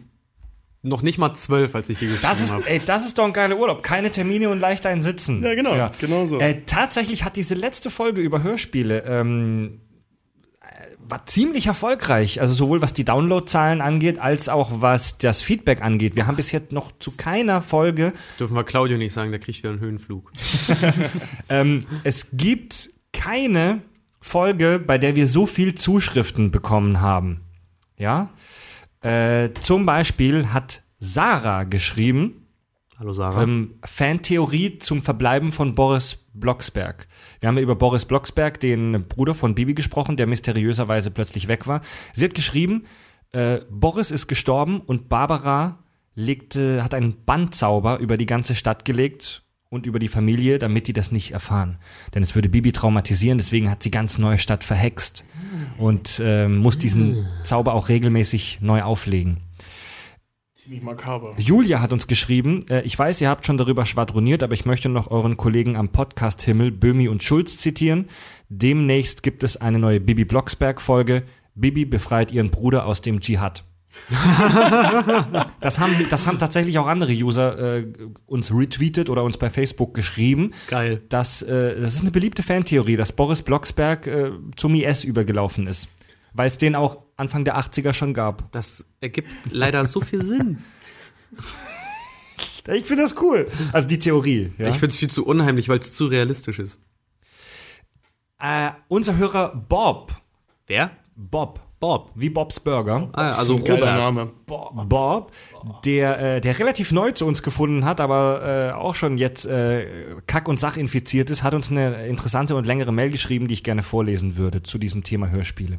noch 0.84 1.01
nicht 1.01 1.17
mal 1.17 1.34
zwölf, 1.34 1.73
als 1.73 1.89
ich 1.89 1.97
dir 1.97 2.09
geschrieben 2.09 2.21
Das 2.29 2.39
ist, 2.39 2.53
habe. 2.53 2.69
ey, 2.69 2.79
das 2.85 3.05
ist 3.07 3.17
doch 3.17 3.25
ein 3.25 3.34
geiler 3.34 3.57
Urlaub. 3.57 3.81
Keine 3.81 4.11
Termine 4.11 4.49
und 4.49 4.59
leicht 4.59 4.85
ein 4.85 5.01
Sitzen. 5.01 5.43
Ja, 5.43 5.55
genau, 5.55 5.89
genau 5.99 6.27
so. 6.27 6.38
Äh, 6.39 6.61
tatsächlich 6.67 7.23
hat 7.25 7.35
diese 7.35 7.55
letzte 7.55 7.89
Folge 7.89 8.21
über 8.21 8.43
Hörspiele 8.43 9.03
ähm, 9.05 9.81
äh, 9.81 9.86
war 11.09 11.25
ziemlich 11.25 11.67
erfolgreich. 11.67 12.41
Also 12.41 12.53
sowohl 12.53 12.81
was 12.81 12.93
die 12.93 13.05
Downloadzahlen 13.05 13.81
angeht, 13.81 14.19
als 14.19 14.49
auch 14.49 14.81
was 14.81 15.17
das 15.17 15.41
Feedback 15.41 15.81
angeht. 15.81 16.15
Wir 16.15 16.27
haben 16.27 16.35
bis 16.35 16.51
jetzt 16.51 16.71
noch 16.71 16.91
zu 16.99 17.15
keiner 17.15 17.61
Folge. 17.61 18.13
Das 18.27 18.38
dürfen 18.38 18.55
wir 18.55 18.63
Claudio 18.63 18.97
nicht 18.97 19.13
sagen, 19.13 19.31
der 19.31 19.39
kriegt 19.39 19.59
wieder 19.59 19.69
einen 19.69 19.79
Höhenflug. 19.79 20.31
Ähm, 21.49 21.79
es 22.03 22.29
gibt 22.34 22.89
keine 23.13 23.81
Folge, 24.19 24.79
bei 24.85 24.97
der 24.97 25.15
wir 25.15 25.27
so 25.27 25.45
viel 25.45 25.75
Zuschriften 25.75 26.51
bekommen 26.51 26.99
haben. 26.99 27.41
Ja. 27.97 28.29
Äh, 29.01 29.51
zum 29.61 29.85
Beispiel 29.85 30.47
hat 30.51 30.84
Sarah 30.99 31.63
geschrieben, 31.63 32.47
Hallo 32.99 33.13
Sarah. 33.13 33.43
Ähm, 33.43 33.75
Fantheorie 33.85 34.79
zum 34.79 35.03
Verbleiben 35.03 35.51
von 35.51 35.75
Boris 35.75 36.25
Blocksberg. 36.39 37.07
Wir 37.39 37.47
haben 37.47 37.57
ja 37.57 37.64
über 37.64 37.76
Boris 37.76 38.05
Blocksberg, 38.05 38.59
den 38.59 39.05
Bruder 39.07 39.34
von 39.34 39.55
Bibi, 39.55 39.73
gesprochen, 39.73 40.18
der 40.18 40.27
mysteriöserweise 40.27 41.11
plötzlich 41.11 41.47
weg 41.47 41.68
war. 41.68 41.81
Sie 42.14 42.26
hat 42.26 42.35
geschrieben, 42.35 42.85
äh, 43.31 43.59
Boris 43.69 44.11
ist 44.11 44.27
gestorben 44.27 44.81
und 44.81 45.09
Barbara 45.09 45.84
legte, 46.15 46.84
hat 46.84 46.93
einen 46.93 47.26
Bandzauber 47.26 47.99
über 47.99 48.18
die 48.18 48.26
ganze 48.26 48.55
Stadt 48.55 48.85
gelegt 48.85 49.43
und 49.69 49.85
über 49.85 49.99
die 49.99 50.07
Familie, 50.07 50.59
damit 50.59 50.88
die 50.88 50.93
das 50.93 51.11
nicht 51.11 51.31
erfahren. 51.31 51.77
Denn 52.15 52.23
es 52.23 52.35
würde 52.35 52.49
Bibi 52.49 52.72
traumatisieren, 52.72 53.38
deswegen 53.38 53.69
hat 53.69 53.84
sie 53.84 53.91
ganz 53.91 54.18
neue 54.18 54.39
Stadt 54.39 54.64
verhext 54.64 55.26
und 55.77 56.22
äh, 56.23 56.47
muss 56.47 56.77
diesen 56.77 57.26
Zauber 57.43 57.73
auch 57.73 57.89
regelmäßig 57.89 58.59
neu 58.61 58.81
auflegen. 58.81 59.41
Ziemlich 60.68 60.84
makaber. 60.84 61.34
Julia 61.38 61.80
hat 61.80 61.94
uns 61.94 62.07
geschrieben, 62.07 62.60
äh, 62.68 62.81
ich 62.81 62.99
weiß, 62.99 63.22
ihr 63.22 63.30
habt 63.30 63.45
schon 63.45 63.57
darüber 63.57 63.85
schwadroniert, 63.85 64.44
aber 64.44 64.53
ich 64.53 64.65
möchte 64.65 64.89
noch 64.89 65.10
euren 65.10 65.38
Kollegen 65.38 65.77
am 65.77 65.88
Podcast 65.88 66.41
Himmel, 66.41 66.72
Böhmi 66.72 67.07
und 67.07 67.23
Schulz 67.23 67.57
zitieren. 67.57 68.10
Demnächst 68.49 69.23
gibt 69.23 69.45
es 69.45 69.56
eine 69.56 69.80
neue 69.80 70.02
Bibi 70.02 70.26
Blocksberg 70.26 70.81
Folge. 70.81 71.23
Bibi 71.56 71.85
befreit 71.85 72.34
ihren 72.34 72.49
Bruder 72.49 72.85
aus 72.85 72.99
dem 73.02 73.22
Dschihad. 73.22 73.64
das, 75.61 75.80
haben, 75.80 76.06
das 76.10 76.27
haben 76.27 76.38
tatsächlich 76.38 76.77
auch 76.80 76.88
andere 76.88 77.14
User 77.14 77.77
äh, 77.77 77.88
uns 78.26 78.53
retweetet 78.53 79.10
oder 79.10 79.23
uns 79.23 79.38
bei 79.38 79.49
Facebook 79.49 79.94
geschrieben. 79.94 80.52
Geil. 80.68 81.02
Dass, 81.07 81.44
äh, 81.44 81.80
das 81.80 81.94
ist 81.94 82.02
eine 82.02 82.11
beliebte 82.11 82.44
Fantheorie, 82.44 82.98
dass 82.98 83.14
Boris 83.14 83.41
Blocksberg 83.41 84.06
äh, 84.06 84.31
zum 84.57 84.76
IS 84.76 85.06
übergelaufen 85.06 85.65
ist. 85.65 85.88
Weil 86.34 86.49
es 86.49 86.57
den 86.57 86.76
auch 86.76 87.06
Anfang 87.18 87.44
der 87.44 87.57
80er 87.57 87.94
schon 87.94 88.14
gab. 88.14 88.52
Das 88.52 88.85
ergibt 89.02 89.30
leider 89.52 89.85
so 89.85 90.02
viel 90.02 90.23
Sinn. 90.23 90.60
Ich 92.69 92.85
finde 92.85 93.03
das 93.03 93.15
cool. 93.22 93.48
Also 93.72 93.88
die 93.88 93.98
Theorie. 93.98 94.52
Ja? 94.57 94.68
Ich 94.68 94.76
finde 94.76 94.88
es 94.88 94.98
viel 94.98 95.10
zu 95.10 95.26
unheimlich, 95.26 95.69
weil 95.69 95.80
es 95.80 95.94
zu 95.94 96.07
realistisch 96.07 96.60
ist. 96.60 96.81
Äh, 98.39 98.72
unser 98.89 99.15
Hörer 99.15 99.56
Bob. 99.69 100.14
Wer? 100.68 100.91
Bob. 101.15 101.61
Bob. 101.80 102.11
Wie 102.15 102.30
Bobs 102.30 102.60
Burger. 102.60 103.10
Ah, 103.14 103.34
also 103.34 103.56
Robert. 103.56 103.80
Name. 103.80 104.31
Boah. 104.48 104.85
Bob, 104.88 105.31
der, 105.85 106.38
äh, 106.38 106.41
der 106.41 106.57
relativ 106.57 106.91
neu 106.91 107.11
zu 107.11 107.26
uns 107.26 107.44
gefunden 107.44 107.85
hat, 107.85 108.02
aber 108.02 108.72
äh, 108.72 108.72
auch 108.73 108.95
schon 108.95 109.18
jetzt 109.18 109.45
äh, 109.45 110.15
kack- 110.26 110.48
und 110.48 110.60
sachinfiziert 110.60 111.30
ist, 111.30 111.44
hat 111.44 111.53
uns 111.53 111.69
eine 111.69 112.07
interessante 112.07 112.56
und 112.56 112.65
längere 112.65 112.91
Mail 112.91 113.11
geschrieben, 113.11 113.48
die 113.48 113.53
ich 113.53 113.64
gerne 113.64 113.84
vorlesen 113.84 114.38
würde 114.38 114.64
zu 114.64 114.80
diesem 114.80 115.03
Thema 115.03 115.30
Hörspiele. 115.30 115.77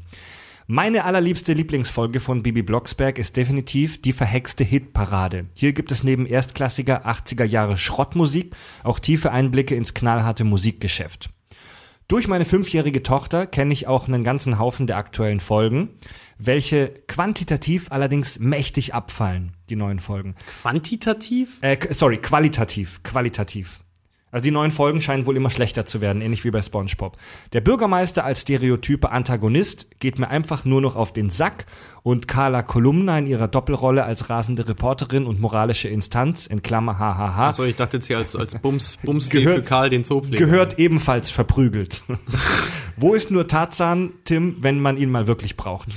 Meine 0.70 1.04
allerliebste 1.04 1.54
Lieblingsfolge 1.54 2.20
von 2.20 2.42
Bibi 2.42 2.60
Blocksberg 2.60 3.16
ist 3.16 3.38
definitiv 3.38 4.02
die 4.02 4.12
verhexte 4.12 4.64
Hitparade. 4.64 5.46
Hier 5.54 5.72
gibt 5.72 5.90
es 5.90 6.04
neben 6.04 6.26
erstklassiger 6.26 7.06
80er 7.06 7.44
Jahre 7.44 7.78
Schrottmusik 7.78 8.54
auch 8.84 8.98
tiefe 8.98 9.32
Einblicke 9.32 9.74
ins 9.74 9.94
knallharte 9.94 10.44
Musikgeschäft. 10.44 11.30
Durch 12.06 12.28
meine 12.28 12.44
fünfjährige 12.44 13.02
Tochter 13.02 13.46
kenne 13.46 13.72
ich 13.72 13.86
auch 13.86 14.08
einen 14.08 14.24
ganzen 14.24 14.58
Haufen 14.58 14.86
der 14.86 14.98
aktuellen 14.98 15.40
Folgen, 15.40 15.88
welche 16.36 16.88
quantitativ 17.06 17.90
allerdings 17.90 18.38
mächtig 18.38 18.92
abfallen, 18.92 19.54
die 19.70 19.76
neuen 19.76 20.00
Folgen. 20.00 20.34
Quantitativ? 20.60 21.56
Äh, 21.62 21.78
sorry, 21.94 22.18
qualitativ, 22.18 23.02
qualitativ. 23.02 23.80
Also 24.30 24.42
die 24.42 24.50
neuen 24.50 24.70
Folgen 24.70 25.00
scheinen 25.00 25.24
wohl 25.24 25.36
immer 25.36 25.48
schlechter 25.48 25.86
zu 25.86 26.00
werden, 26.02 26.20
ähnlich 26.20 26.44
wie 26.44 26.50
bei 26.50 26.60
SpongeBob. 26.60 27.16
Der 27.54 27.62
Bürgermeister 27.62 28.24
als 28.24 28.42
stereotype 28.42 29.10
Antagonist 29.10 29.98
geht 30.00 30.18
mir 30.18 30.28
einfach 30.28 30.66
nur 30.66 30.82
noch 30.82 30.96
auf 30.96 31.12
den 31.14 31.30
Sack 31.30 31.64
und 32.02 32.28
Carla 32.28 32.62
Kolumna 32.62 33.18
in 33.18 33.26
ihrer 33.26 33.48
Doppelrolle 33.48 34.04
als 34.04 34.28
rasende 34.28 34.68
Reporterin 34.68 35.24
und 35.26 35.40
moralische 35.40 35.88
Instanz, 35.88 36.46
in 36.46 36.62
Klammer 36.62 36.98
hahaha, 36.98 37.48
Achso, 37.48 37.64
ich 37.64 37.76
dachte 37.76 37.96
jetzt 37.96 38.06
hier 38.06 38.18
als, 38.18 38.36
als 38.36 38.54
Bums, 38.58 38.98
Bumsfee 39.02 39.38
Gehört- 39.40 39.56
für 39.56 39.62
Karl 39.62 39.88
den 39.88 40.04
Zoopfleger. 40.04 40.44
gehört 40.44 40.78
ebenfalls 40.78 41.30
verprügelt. 41.30 42.02
Wo 42.96 43.14
ist 43.14 43.30
nur 43.30 43.46
Tarzan, 43.48 44.10
Tim, 44.24 44.56
wenn 44.60 44.80
man 44.80 44.96
ihn 44.98 45.10
mal 45.10 45.26
wirklich 45.26 45.56
braucht? 45.56 45.88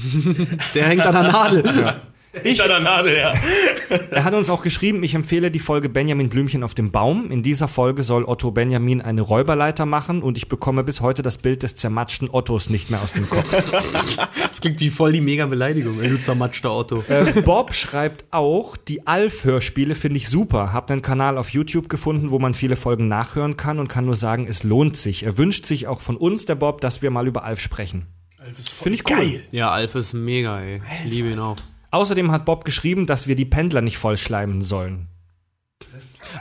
Der 0.76 0.86
hängt 0.86 1.02
an 1.06 1.14
der 1.14 1.24
Nadel. 1.32 2.02
Ich, 2.44 2.60
Hinter 2.60 2.68
der 2.70 2.80
Nadel, 2.80 3.18
ja. 3.18 3.34
Er 4.12 4.24
hat 4.24 4.34
uns 4.34 4.50
auch 4.50 4.64
geschrieben, 4.64 5.04
ich 5.04 5.16
empfehle 5.16 5.52
die 5.52 5.60
Folge 5.60 5.90
Benjamin 5.90 6.30
Blümchen 6.30 6.64
auf 6.64 6.74
dem 6.74 6.90
Baum. 6.92 7.30
In 7.30 7.44
dieser 7.44 7.68
Folge 7.68 8.04
soll 8.04 8.24
Otto 8.24 8.52
Benjamin 8.52 9.02
eine 9.02 9.22
Räuberleiter 9.22 9.86
machen 9.86 10.22
und 10.22 10.38
ich 10.38 10.48
bekomme 10.48 10.86
bis 10.86 11.02
heute 11.02 11.24
das 11.24 11.38
Bild 11.38 11.62
des 11.64 11.76
zermatschten 11.76 12.30
Ottos 12.30 12.70
nicht 12.70 12.90
mehr 12.90 13.02
aus 13.02 13.12
dem 13.12 13.30
Kopf. 13.30 13.48
Das 14.52 14.60
klingt 14.60 14.80
wie 14.82 14.90
voll 14.90 15.14
die 15.14 15.22
mega 15.22 15.46
Beleidigung, 15.46 16.02
ey, 16.02 16.10
du 16.10 16.22
zermatschter 16.22 16.76
Otto. 16.76 17.04
äh, 17.08 17.42
Bob 17.42 17.74
schreibt 17.74 18.26
auch, 18.32 18.76
die 18.76 19.08
Alf-Hörspiele 19.08 19.96
finde 19.96 20.18
ich 20.18 20.28
super. 20.28 20.74
Hab 20.74 20.92
einen 20.92 21.02
Kanal 21.02 21.38
auf 21.38 21.50
YouTube 21.50 21.88
gefunden, 21.90 22.32
wo 22.32 22.40
man 22.40 22.54
viele 22.54 22.76
Folgen 22.76 23.08
nachhören 23.08 23.56
kann 23.56 23.80
und 23.80 23.88
kann 23.88 24.06
nur 24.06 24.18
sagen, 24.18 24.48
es 24.48 24.64
lohnt 24.64 24.98
sich. 24.98 25.24
Er 25.24 25.38
wünscht 25.38 25.66
sich 25.66 25.88
auch 25.88 26.02
von 26.02 26.18
uns, 26.18 26.46
der 26.46 26.56
Bob, 26.56 26.82
dass 26.82 27.02
wir 27.02 27.12
mal 27.12 27.28
über 27.28 27.44
Alf 27.46 27.62
sprechen. 27.62 28.08
Finde 28.56 28.96
ich 28.96 29.10
cool. 29.10 29.40
Ja, 29.52 29.72
Alf 29.72 29.96
ist 29.96 30.14
mega, 30.14 30.60
ey. 30.60 30.82
Liebe 31.06 31.30
ihn 31.30 31.40
auch. 31.40 31.56
Außerdem 31.92 32.32
hat 32.32 32.46
Bob 32.46 32.66
geschrieben, 32.66 33.06
dass 33.06 33.28
wir 33.28 33.36
die 33.36 33.46
Pendler 33.46 33.82
nicht 33.82 33.98
vollschleimen 33.98 34.62
sollen. 34.62 35.08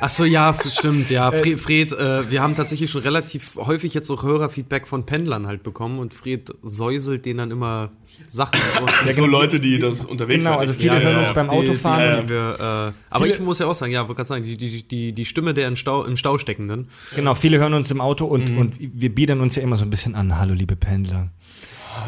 Ach 0.01 0.09
so, 0.11 0.25
ja, 0.25 0.55
stimmt, 0.73 1.11
ja. 1.11 1.33
Fred, 1.33 1.59
Fred 1.59 1.93
äh, 1.93 2.31
wir 2.31 2.43
haben 2.43 2.55
tatsächlich 2.55 2.91
schon 2.91 3.01
relativ 3.01 3.57
häufig 3.57 3.93
jetzt 3.95 4.09
auch 4.11 4.23
Hörerfeedback 4.23 4.87
von 4.87 5.05
Pendlern 5.07 5.47
halt 5.49 5.63
bekommen 5.63 5.99
und 5.99 6.15
Fred 6.15 6.51
säuselt 6.63 7.25
denen 7.27 7.39
dann 7.39 7.51
immer 7.51 7.91
Sachen. 8.29 8.59
So. 9.07 9.13
so 9.13 9.27
Leute, 9.27 9.59
die 9.59 9.79
das 9.79 10.05
unterwegs 10.05 10.45
Genau, 10.45 10.59
also 10.59 10.73
viele 10.75 10.95
Ja, 10.95 11.01
hören 11.01 11.17
ja, 11.17 11.23
uns 11.23 11.33
beim 11.35 11.49
die- 11.49 11.57
Autofahren. 11.57 12.17
Die, 12.19 12.23
die 12.25 12.29
wir, 12.31 12.51
äh, 12.51 12.63
aber 12.63 13.25
Viele- 13.25 13.35
ich 13.35 13.41
muss 13.41 13.59
ja 13.59 13.67
auch 13.67 13.75
sagen, 13.75 13.93
ja, 13.93 14.03
wollte 14.03 14.15
gerade 14.17 14.29
sagen, 14.29 14.45
die, 14.45 14.57
die, 14.57 14.87
die, 14.87 15.13
die 15.13 15.25
Stimme 15.25 15.55
der 15.55 15.67
im 15.67 15.77
Stau, 15.77 16.05
im 16.05 16.17
Stau 16.17 16.39
steckenden. 16.39 16.87
Genau, 17.17 17.35
viele 17.35 17.59
hören 17.59 17.75
uns 17.75 17.91
im 17.91 18.01
Auto 18.01 18.27
und, 18.27 18.51
Mhm. 18.51 18.59
und 18.59 18.77
wir 18.79 19.13
biedern 19.15 19.41
uns 19.41 19.57
ja 19.57 19.63
immer 19.63 19.77
so 19.77 19.85
ein 19.85 19.91
bisschen 19.91 20.15
an. 20.15 20.39
Hallo, 20.39 20.55
liebe 20.55 20.77
Pendler. 20.77 21.31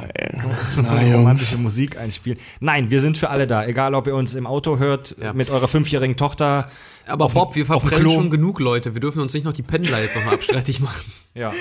Na, 0.83 1.16
romantische 1.16 1.59
Musik 1.59 1.97
einspielen. 1.99 2.39
Nein, 2.61 2.91
wir 2.91 3.01
sind 3.01 3.19
für 3.19 3.31
alle 3.31 3.47
da. 3.47 3.65
Egal, 3.65 3.95
ob 3.95 4.07
ihr 4.07 4.15
uns 4.15 4.35
im 4.35 4.47
Auto 4.47 4.79
hört, 4.79 5.16
Ja. 5.23 5.33
mit 5.33 5.51
eurer 5.51 5.69
fünfjährigen 5.69 6.16
Tochter. 6.16 6.70
Aber 7.07 7.24
auf 7.27 7.35
Bob, 7.35 7.55
wir 7.57 7.66
verbrennen 7.66 8.09
schon 8.11 8.31
genug 8.31 8.61
Leute. 8.61 8.95
Wir 8.95 9.01
dürfen 9.01 9.20
uns 9.20 9.35
nicht 9.35 9.45
noch 9.45 9.53
die 9.53 9.62
Pendler 9.62 10.01
jetzt 10.01 10.15
noch 10.16 10.24
mal 10.24 10.35
abstreitig 10.35 10.81
machen. 10.81 11.11
Ja. 11.35 11.53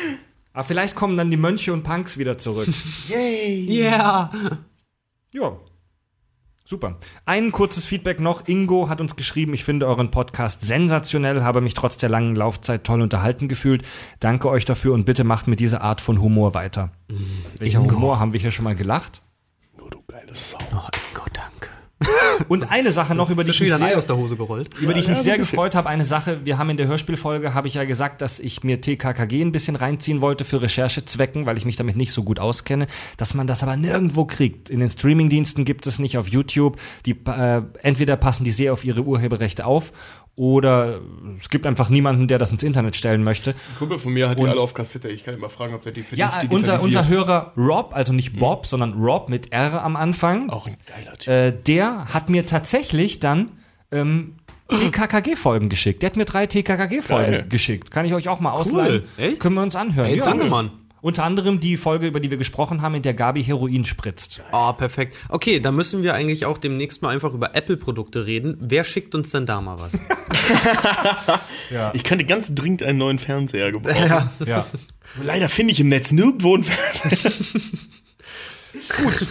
Aber 0.53 0.65
vielleicht 0.65 0.95
kommen 0.95 1.15
dann 1.15 1.31
die 1.31 1.37
Mönche 1.37 1.71
und 1.71 1.83
Punks 1.83 2.17
wieder 2.17 2.37
zurück. 2.37 2.67
Yeah! 3.09 4.29
Ja. 5.33 5.57
Super. 6.71 6.95
Ein 7.25 7.51
kurzes 7.51 7.85
Feedback 7.85 8.21
noch. 8.21 8.47
Ingo 8.47 8.87
hat 8.87 9.01
uns 9.01 9.17
geschrieben, 9.17 9.53
ich 9.53 9.65
finde 9.65 9.87
euren 9.87 10.09
Podcast 10.09 10.61
sensationell, 10.61 11.43
habe 11.43 11.59
mich 11.59 11.73
trotz 11.73 11.97
der 11.97 12.07
langen 12.07 12.33
Laufzeit 12.33 12.85
toll 12.85 13.01
unterhalten 13.01 13.49
gefühlt. 13.49 13.83
Danke 14.21 14.47
euch 14.47 14.63
dafür 14.63 14.93
und 14.93 15.03
bitte 15.03 15.25
macht 15.25 15.49
mit 15.49 15.59
dieser 15.59 15.81
Art 15.81 15.99
von 15.99 16.21
Humor 16.21 16.53
weiter. 16.53 16.93
Welcher 17.59 17.81
Ingo. 17.81 17.95
Humor? 17.95 18.19
Haben 18.21 18.31
wir 18.31 18.39
hier 18.39 18.51
schon 18.51 18.63
mal 18.63 18.77
gelacht? 18.77 19.21
Oh, 19.81 19.89
du 19.89 20.01
geile 20.07 20.33
Sau. 20.33 20.59
Oh, 20.71 20.77
Ingo, 21.09 21.25
danke. 21.25 21.30
Und 22.47 22.71
eine 22.71 22.91
Sache 22.91 23.15
noch, 23.15 23.29
über 23.29 23.43
die 23.43 23.51
ich 23.51 23.59
mich 23.59 23.73
sehr, 23.73 23.97
aus 23.97 24.07
der 24.07 24.17
Hose 24.17 24.35
gerollt. 24.35 24.69
über 24.79 24.93
die 24.93 25.01
ich 25.01 25.07
mich 25.07 25.19
sehr 25.19 25.37
gefreut 25.37 25.75
habe. 25.75 25.89
Eine 25.89 26.05
Sache, 26.05 26.41
wir 26.43 26.57
haben 26.57 26.69
in 26.69 26.77
der 26.77 26.87
Hörspielfolge, 26.87 27.53
habe 27.53 27.67
ich 27.67 27.75
ja 27.75 27.83
gesagt, 27.85 28.21
dass 28.21 28.39
ich 28.39 28.63
mir 28.63 28.81
TKKG 28.81 29.41
ein 29.41 29.51
bisschen 29.51 29.75
reinziehen 29.75 30.21
wollte 30.21 30.43
für 30.43 30.61
Recherchezwecken, 30.61 31.45
weil 31.45 31.57
ich 31.57 31.65
mich 31.65 31.75
damit 31.75 31.95
nicht 31.95 32.11
so 32.11 32.23
gut 32.23 32.39
auskenne, 32.39 32.87
dass 33.17 33.33
man 33.33 33.47
das 33.47 33.63
aber 33.63 33.77
nirgendwo 33.77 34.25
kriegt. 34.25 34.69
In 34.69 34.79
den 34.79 34.89
Streamingdiensten 34.89 35.65
gibt 35.65 35.87
es 35.87 35.99
nicht 35.99 36.17
auf 36.17 36.27
YouTube. 36.27 36.77
Die, 37.05 37.11
äh, 37.25 37.61
entweder 37.81 38.15
passen 38.17 38.43
die 38.43 38.51
sehr 38.51 38.73
auf 38.73 38.83
ihre 38.83 39.01
Urheberrechte 39.01 39.65
auf 39.65 39.91
oder 40.41 40.99
es 41.39 41.49
gibt 41.51 41.67
einfach 41.67 41.89
niemanden, 41.89 42.27
der 42.27 42.39
das 42.39 42.49
ins 42.49 42.63
Internet 42.63 42.95
stellen 42.95 43.21
möchte. 43.23 43.51
Ein 43.51 43.55
Kumpel 43.77 43.99
von 43.99 44.11
mir 44.11 44.27
hat 44.27 44.39
die 44.39 44.43
Und- 44.43 44.49
alle 44.49 44.59
auf 44.61 44.73
Kassette. 44.73 45.07
Ich 45.09 45.23
kann 45.23 45.37
mal 45.39 45.49
fragen, 45.49 45.75
ob 45.75 45.83
der 45.83 45.91
die 45.91 46.01
für 46.01 46.15
Ja, 46.15 46.39
dich 46.41 46.49
unser, 46.49 46.81
unser 46.81 47.07
Hörer 47.07 47.53
Rob, 47.55 47.91
also 47.93 48.11
nicht 48.11 48.39
Bob, 48.39 48.65
sondern 48.65 48.93
Rob 48.93 49.29
mit 49.29 49.53
R 49.53 49.83
am 49.83 49.95
Anfang, 49.95 50.49
Auch 50.49 50.65
ein 50.65 50.77
geiler 50.87 51.15
Typ. 51.15 51.31
äh, 51.31 51.51
der 51.51 52.05
hat 52.11 52.29
mir 52.31 52.47
tatsächlich 52.47 53.19
dann 53.19 53.51
ähm, 53.91 54.33
TKKG-Folgen 54.69 55.69
geschickt. 55.69 56.01
Der 56.01 56.09
hat 56.09 56.17
mir 56.17 56.25
drei 56.25 56.47
TKKG-Folgen 56.47 57.47
geschickt. 57.49 57.91
Kann 57.91 58.05
ich 58.05 58.13
euch 58.15 58.27
auch 58.27 58.39
mal 58.39 58.51
ausleihen? 58.51 59.03
Echt? 59.17 59.39
Können 59.39 59.55
wir 59.55 59.61
uns 59.61 59.75
anhören. 59.75 60.09
Ey, 60.09 60.17
danke, 60.17 60.45
cool. 60.45 60.49
Mann. 60.49 60.71
Unter 61.01 61.23
anderem 61.23 61.59
die 61.59 61.77
Folge, 61.77 62.07
über 62.07 62.19
die 62.19 62.29
wir 62.29 62.37
gesprochen 62.37 62.81
haben, 62.81 62.93
in 62.95 63.01
der 63.01 63.15
Gabi 63.15 63.43
Heroin 63.43 63.85
spritzt. 63.85 64.43
Ah, 64.51 64.71
perfekt. 64.73 65.15
Okay, 65.29 65.59
dann 65.59 65.75
müssen 65.75 66.03
wir 66.03 66.13
eigentlich 66.13 66.45
auch 66.45 66.59
demnächst 66.59 67.01
mal 67.01 67.09
einfach 67.09 67.33
über 67.33 67.55
Apple-Produkte 67.55 68.27
reden. 68.27 68.55
Wer 68.59 68.83
schickt 68.83 69.15
uns 69.15 69.31
denn 69.31 69.45
da 69.47 69.61
mal 69.61 69.79
was? 69.79 69.93
Ich 71.93 72.03
könnte 72.03 72.25
ganz 72.25 72.53
dringend 72.53 72.83
einen 72.83 72.97
neuen 72.97 73.17
Fernseher 73.19 73.71
gebrauchen. 73.71 74.29
Ja. 74.45 74.67
Leider 75.23 75.49
finde 75.49 75.71
ich 75.73 75.79
im 75.79 75.87
Netz 75.87 76.11
nirgendwo 76.11 76.55
einen 76.55 76.63
Fernseher. 76.63 77.31
hätte 78.89 79.25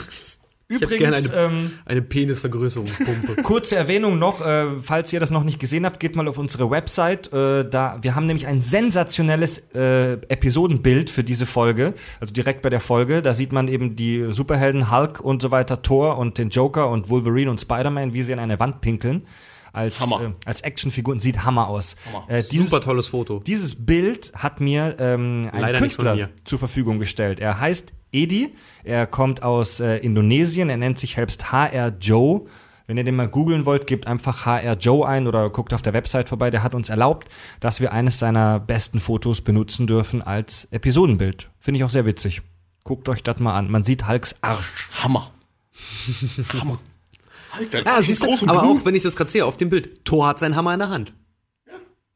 Übrigens, 0.70 1.32
gerne 1.32 1.52
ähm, 1.52 1.72
Eine 1.84 2.00
Penisvergrößerungspumpe. 2.02 3.42
Kurze 3.42 3.74
Erwähnung 3.74 4.18
noch, 4.20 4.40
äh, 4.44 4.66
falls 4.80 5.12
ihr 5.12 5.18
das 5.18 5.30
noch 5.30 5.42
nicht 5.42 5.58
gesehen 5.58 5.84
habt, 5.84 5.98
geht 5.98 6.14
mal 6.14 6.28
auf 6.28 6.38
unsere 6.38 6.70
Website. 6.70 7.32
Äh, 7.32 7.68
da 7.68 7.98
wir 8.02 8.14
haben 8.14 8.26
nämlich 8.26 8.46
ein 8.46 8.62
sensationelles 8.62 9.58
äh, 9.74 10.12
Episodenbild 10.28 11.10
für 11.10 11.24
diese 11.24 11.44
Folge, 11.44 11.94
also 12.20 12.32
direkt 12.32 12.62
bei 12.62 12.70
der 12.70 12.80
Folge. 12.80 13.20
Da 13.20 13.34
sieht 13.34 13.52
man 13.52 13.66
eben 13.66 13.96
die 13.96 14.26
Superhelden 14.30 14.90
Hulk 14.92 15.20
und 15.20 15.42
so 15.42 15.50
weiter, 15.50 15.82
Thor 15.82 16.18
und 16.18 16.38
den 16.38 16.50
Joker 16.50 16.88
und 16.88 17.08
Wolverine 17.08 17.50
und 17.50 17.60
Spider-Man, 17.60 18.12
wie 18.14 18.22
sie 18.22 18.32
an 18.32 18.38
eine 18.38 18.60
Wand 18.60 18.80
pinkeln. 18.80 19.26
Als, 19.72 20.00
Hammer. 20.00 20.20
äh, 20.22 20.30
als 20.46 20.62
Actionfiguren 20.62 21.20
sieht 21.20 21.44
Hammer 21.44 21.68
aus. 21.68 21.94
Hammer. 22.12 22.24
Äh, 22.28 22.42
dieses, 22.42 22.70
Super 22.70 22.82
tolles 22.82 23.08
Foto. 23.08 23.40
dieses 23.46 23.86
Bild 23.86 24.32
hat 24.34 24.60
mir 24.60 24.96
ähm, 24.98 25.48
ein 25.52 25.60
Leider 25.60 25.78
Künstler 25.78 26.14
mir. 26.16 26.28
zur 26.44 26.58
Verfügung 26.58 26.98
gestellt. 26.98 27.38
Er 27.38 27.60
heißt 27.60 27.92
Edi, 28.12 28.54
er 28.84 29.06
kommt 29.06 29.42
aus 29.42 29.80
äh, 29.80 29.96
Indonesien, 29.98 30.68
er 30.70 30.76
nennt 30.76 30.98
sich 30.98 31.14
selbst 31.14 31.52
HR 31.52 31.88
Joe. 32.00 32.42
Wenn 32.86 32.96
ihr 32.96 33.04
den 33.04 33.14
mal 33.14 33.28
googeln 33.28 33.66
wollt, 33.66 33.86
gebt 33.86 34.08
einfach 34.08 34.46
HR 34.46 34.74
Joe 34.76 35.06
ein 35.06 35.28
oder 35.28 35.48
guckt 35.50 35.72
auf 35.72 35.82
der 35.82 35.92
Website 35.92 36.28
vorbei. 36.28 36.50
Der 36.50 36.64
hat 36.64 36.74
uns 36.74 36.88
erlaubt, 36.88 37.28
dass 37.60 37.80
wir 37.80 37.92
eines 37.92 38.18
seiner 38.18 38.58
besten 38.58 38.98
Fotos 38.98 39.42
benutzen 39.42 39.86
dürfen 39.86 40.22
als 40.22 40.64
Episodenbild. 40.72 41.50
Finde 41.60 41.78
ich 41.78 41.84
auch 41.84 41.90
sehr 41.90 42.04
witzig. 42.06 42.42
Guckt 42.82 43.08
euch 43.08 43.22
das 43.22 43.38
mal 43.38 43.54
an. 43.56 43.70
Man 43.70 43.84
sieht 43.84 44.08
Hulks 44.08 44.34
Arsch. 44.40 44.88
Hammer. 45.00 45.30
Hammer. 46.52 46.80
Alter, 47.56 47.78
Ja, 47.78 47.84
Ah, 47.86 47.96
siehst 48.02 48.10
ist 48.14 48.22
du, 48.22 48.26
groß 48.26 48.42
und 48.42 48.48
aber 48.48 48.60
grün. 48.62 48.78
auch 48.80 48.84
wenn 48.84 48.94
ich 48.96 49.02
das 49.02 49.14
gerade 49.14 49.30
sehe 49.30 49.44
auf 49.44 49.56
dem 49.56 49.70
Bild, 49.70 50.04
Thor 50.04 50.26
hat 50.26 50.38
seinen 50.40 50.56
Hammer 50.56 50.72
in 50.72 50.80
der 50.80 50.88
Hand. 50.88 51.12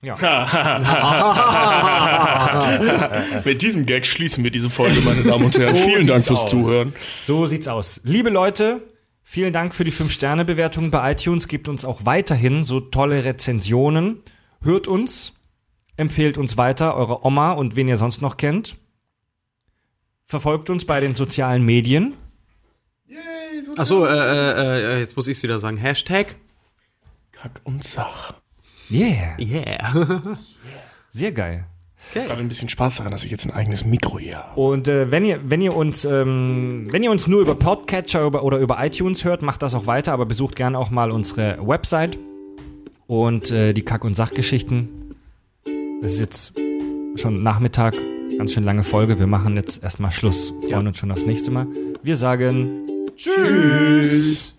Mit 3.44 3.62
diesem 3.62 3.86
Gag 3.86 4.06
schließen 4.06 4.44
wir 4.44 4.50
diese 4.50 4.70
Folge, 4.70 5.00
meine 5.00 5.22
Damen 5.22 5.46
und 5.46 5.58
Herren. 5.58 5.74
So 5.74 5.82
Vielen 5.82 6.06
Dank 6.06 6.24
fürs 6.24 6.40
aus. 6.40 6.50
Zuhören. 6.50 6.94
So 7.22 7.46
sieht's 7.46 7.68
aus. 7.68 8.00
Liebe 8.04 8.30
Leute, 8.30 8.82
vielen 9.22 9.52
Dank 9.52 9.74
für 9.74 9.84
die 9.84 9.92
5-Sterne-Bewertung 9.92 10.90
bei 10.90 11.12
iTunes. 11.12 11.48
Gebt 11.48 11.68
uns 11.68 11.84
auch 11.84 12.04
weiterhin 12.04 12.62
so 12.62 12.80
tolle 12.80 13.24
Rezensionen. 13.24 14.22
Hört 14.62 14.88
uns, 14.88 15.34
empfehlt 15.96 16.38
uns 16.38 16.56
weiter, 16.56 16.96
eure 16.96 17.24
Oma 17.24 17.52
und 17.52 17.76
wen 17.76 17.88
ihr 17.88 17.96
sonst 17.96 18.22
noch 18.22 18.36
kennt. 18.36 18.76
Verfolgt 20.26 20.70
uns 20.70 20.84
bei 20.84 21.00
den 21.00 21.14
sozialen 21.14 21.64
Medien. 21.64 22.14
Achso, 23.76 24.06
äh, 24.06 24.10
äh, 24.10 24.96
äh, 24.96 24.98
jetzt 25.00 25.16
muss 25.16 25.28
ich 25.28 25.38
es 25.38 25.42
wieder 25.42 25.58
sagen. 25.58 25.76
Hashtag? 25.76 26.34
Kack 27.32 27.60
und 27.64 27.84
Sach. 27.84 28.34
Yeah. 28.90 29.36
Yeah. 29.38 30.38
Sehr 31.10 31.32
geil. 31.32 31.66
Gerade 32.12 32.40
ein 32.40 32.48
bisschen 32.48 32.68
Spaß 32.68 32.96
daran, 32.96 33.12
dass 33.12 33.24
ich 33.24 33.30
jetzt 33.30 33.46
ein 33.46 33.50
eigenes 33.50 33.84
Mikro 33.84 34.18
hier 34.18 34.38
habe. 34.38 34.60
Und 34.60 34.88
äh, 34.88 35.10
wenn 35.10 35.24
ihr 35.24 35.40
wenn 35.48 35.60
ihr 35.60 35.74
uns 35.74 36.04
ähm, 36.04 36.86
wenn 36.90 37.02
ihr 37.02 37.10
uns 37.10 37.26
nur 37.26 37.40
über 37.40 37.54
Podcatcher 37.54 38.24
über, 38.24 38.44
oder 38.44 38.58
über 38.58 38.84
iTunes 38.84 39.24
hört, 39.24 39.42
macht 39.42 39.62
das 39.62 39.74
auch 39.74 39.86
weiter, 39.86 40.12
aber 40.12 40.26
besucht 40.26 40.56
gerne 40.56 40.78
auch 40.78 40.90
mal 40.90 41.10
unsere 41.10 41.58
Website 41.66 42.18
und 43.06 43.50
äh, 43.50 43.72
die 43.72 43.82
Kack- 43.82 44.04
und 44.04 44.14
Sachgeschichten. 44.14 45.14
Es 46.02 46.14
ist 46.14 46.20
jetzt 46.20 46.52
schon 47.16 47.42
Nachmittag, 47.42 47.94
ganz 48.36 48.52
schön 48.52 48.64
lange 48.64 48.84
Folge. 48.84 49.18
Wir 49.18 49.26
machen 49.26 49.56
jetzt 49.56 49.82
erstmal 49.82 50.12
Schluss. 50.12 50.52
Freuen 50.68 50.86
uns 50.86 50.98
schon 50.98 51.10
aufs 51.10 51.24
nächste 51.24 51.50
Mal. 51.50 51.66
Wir 52.02 52.16
sagen 52.16 52.86
Tschüss. 53.16 54.52
Oh, 54.52 54.53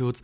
jeder 0.00 0.20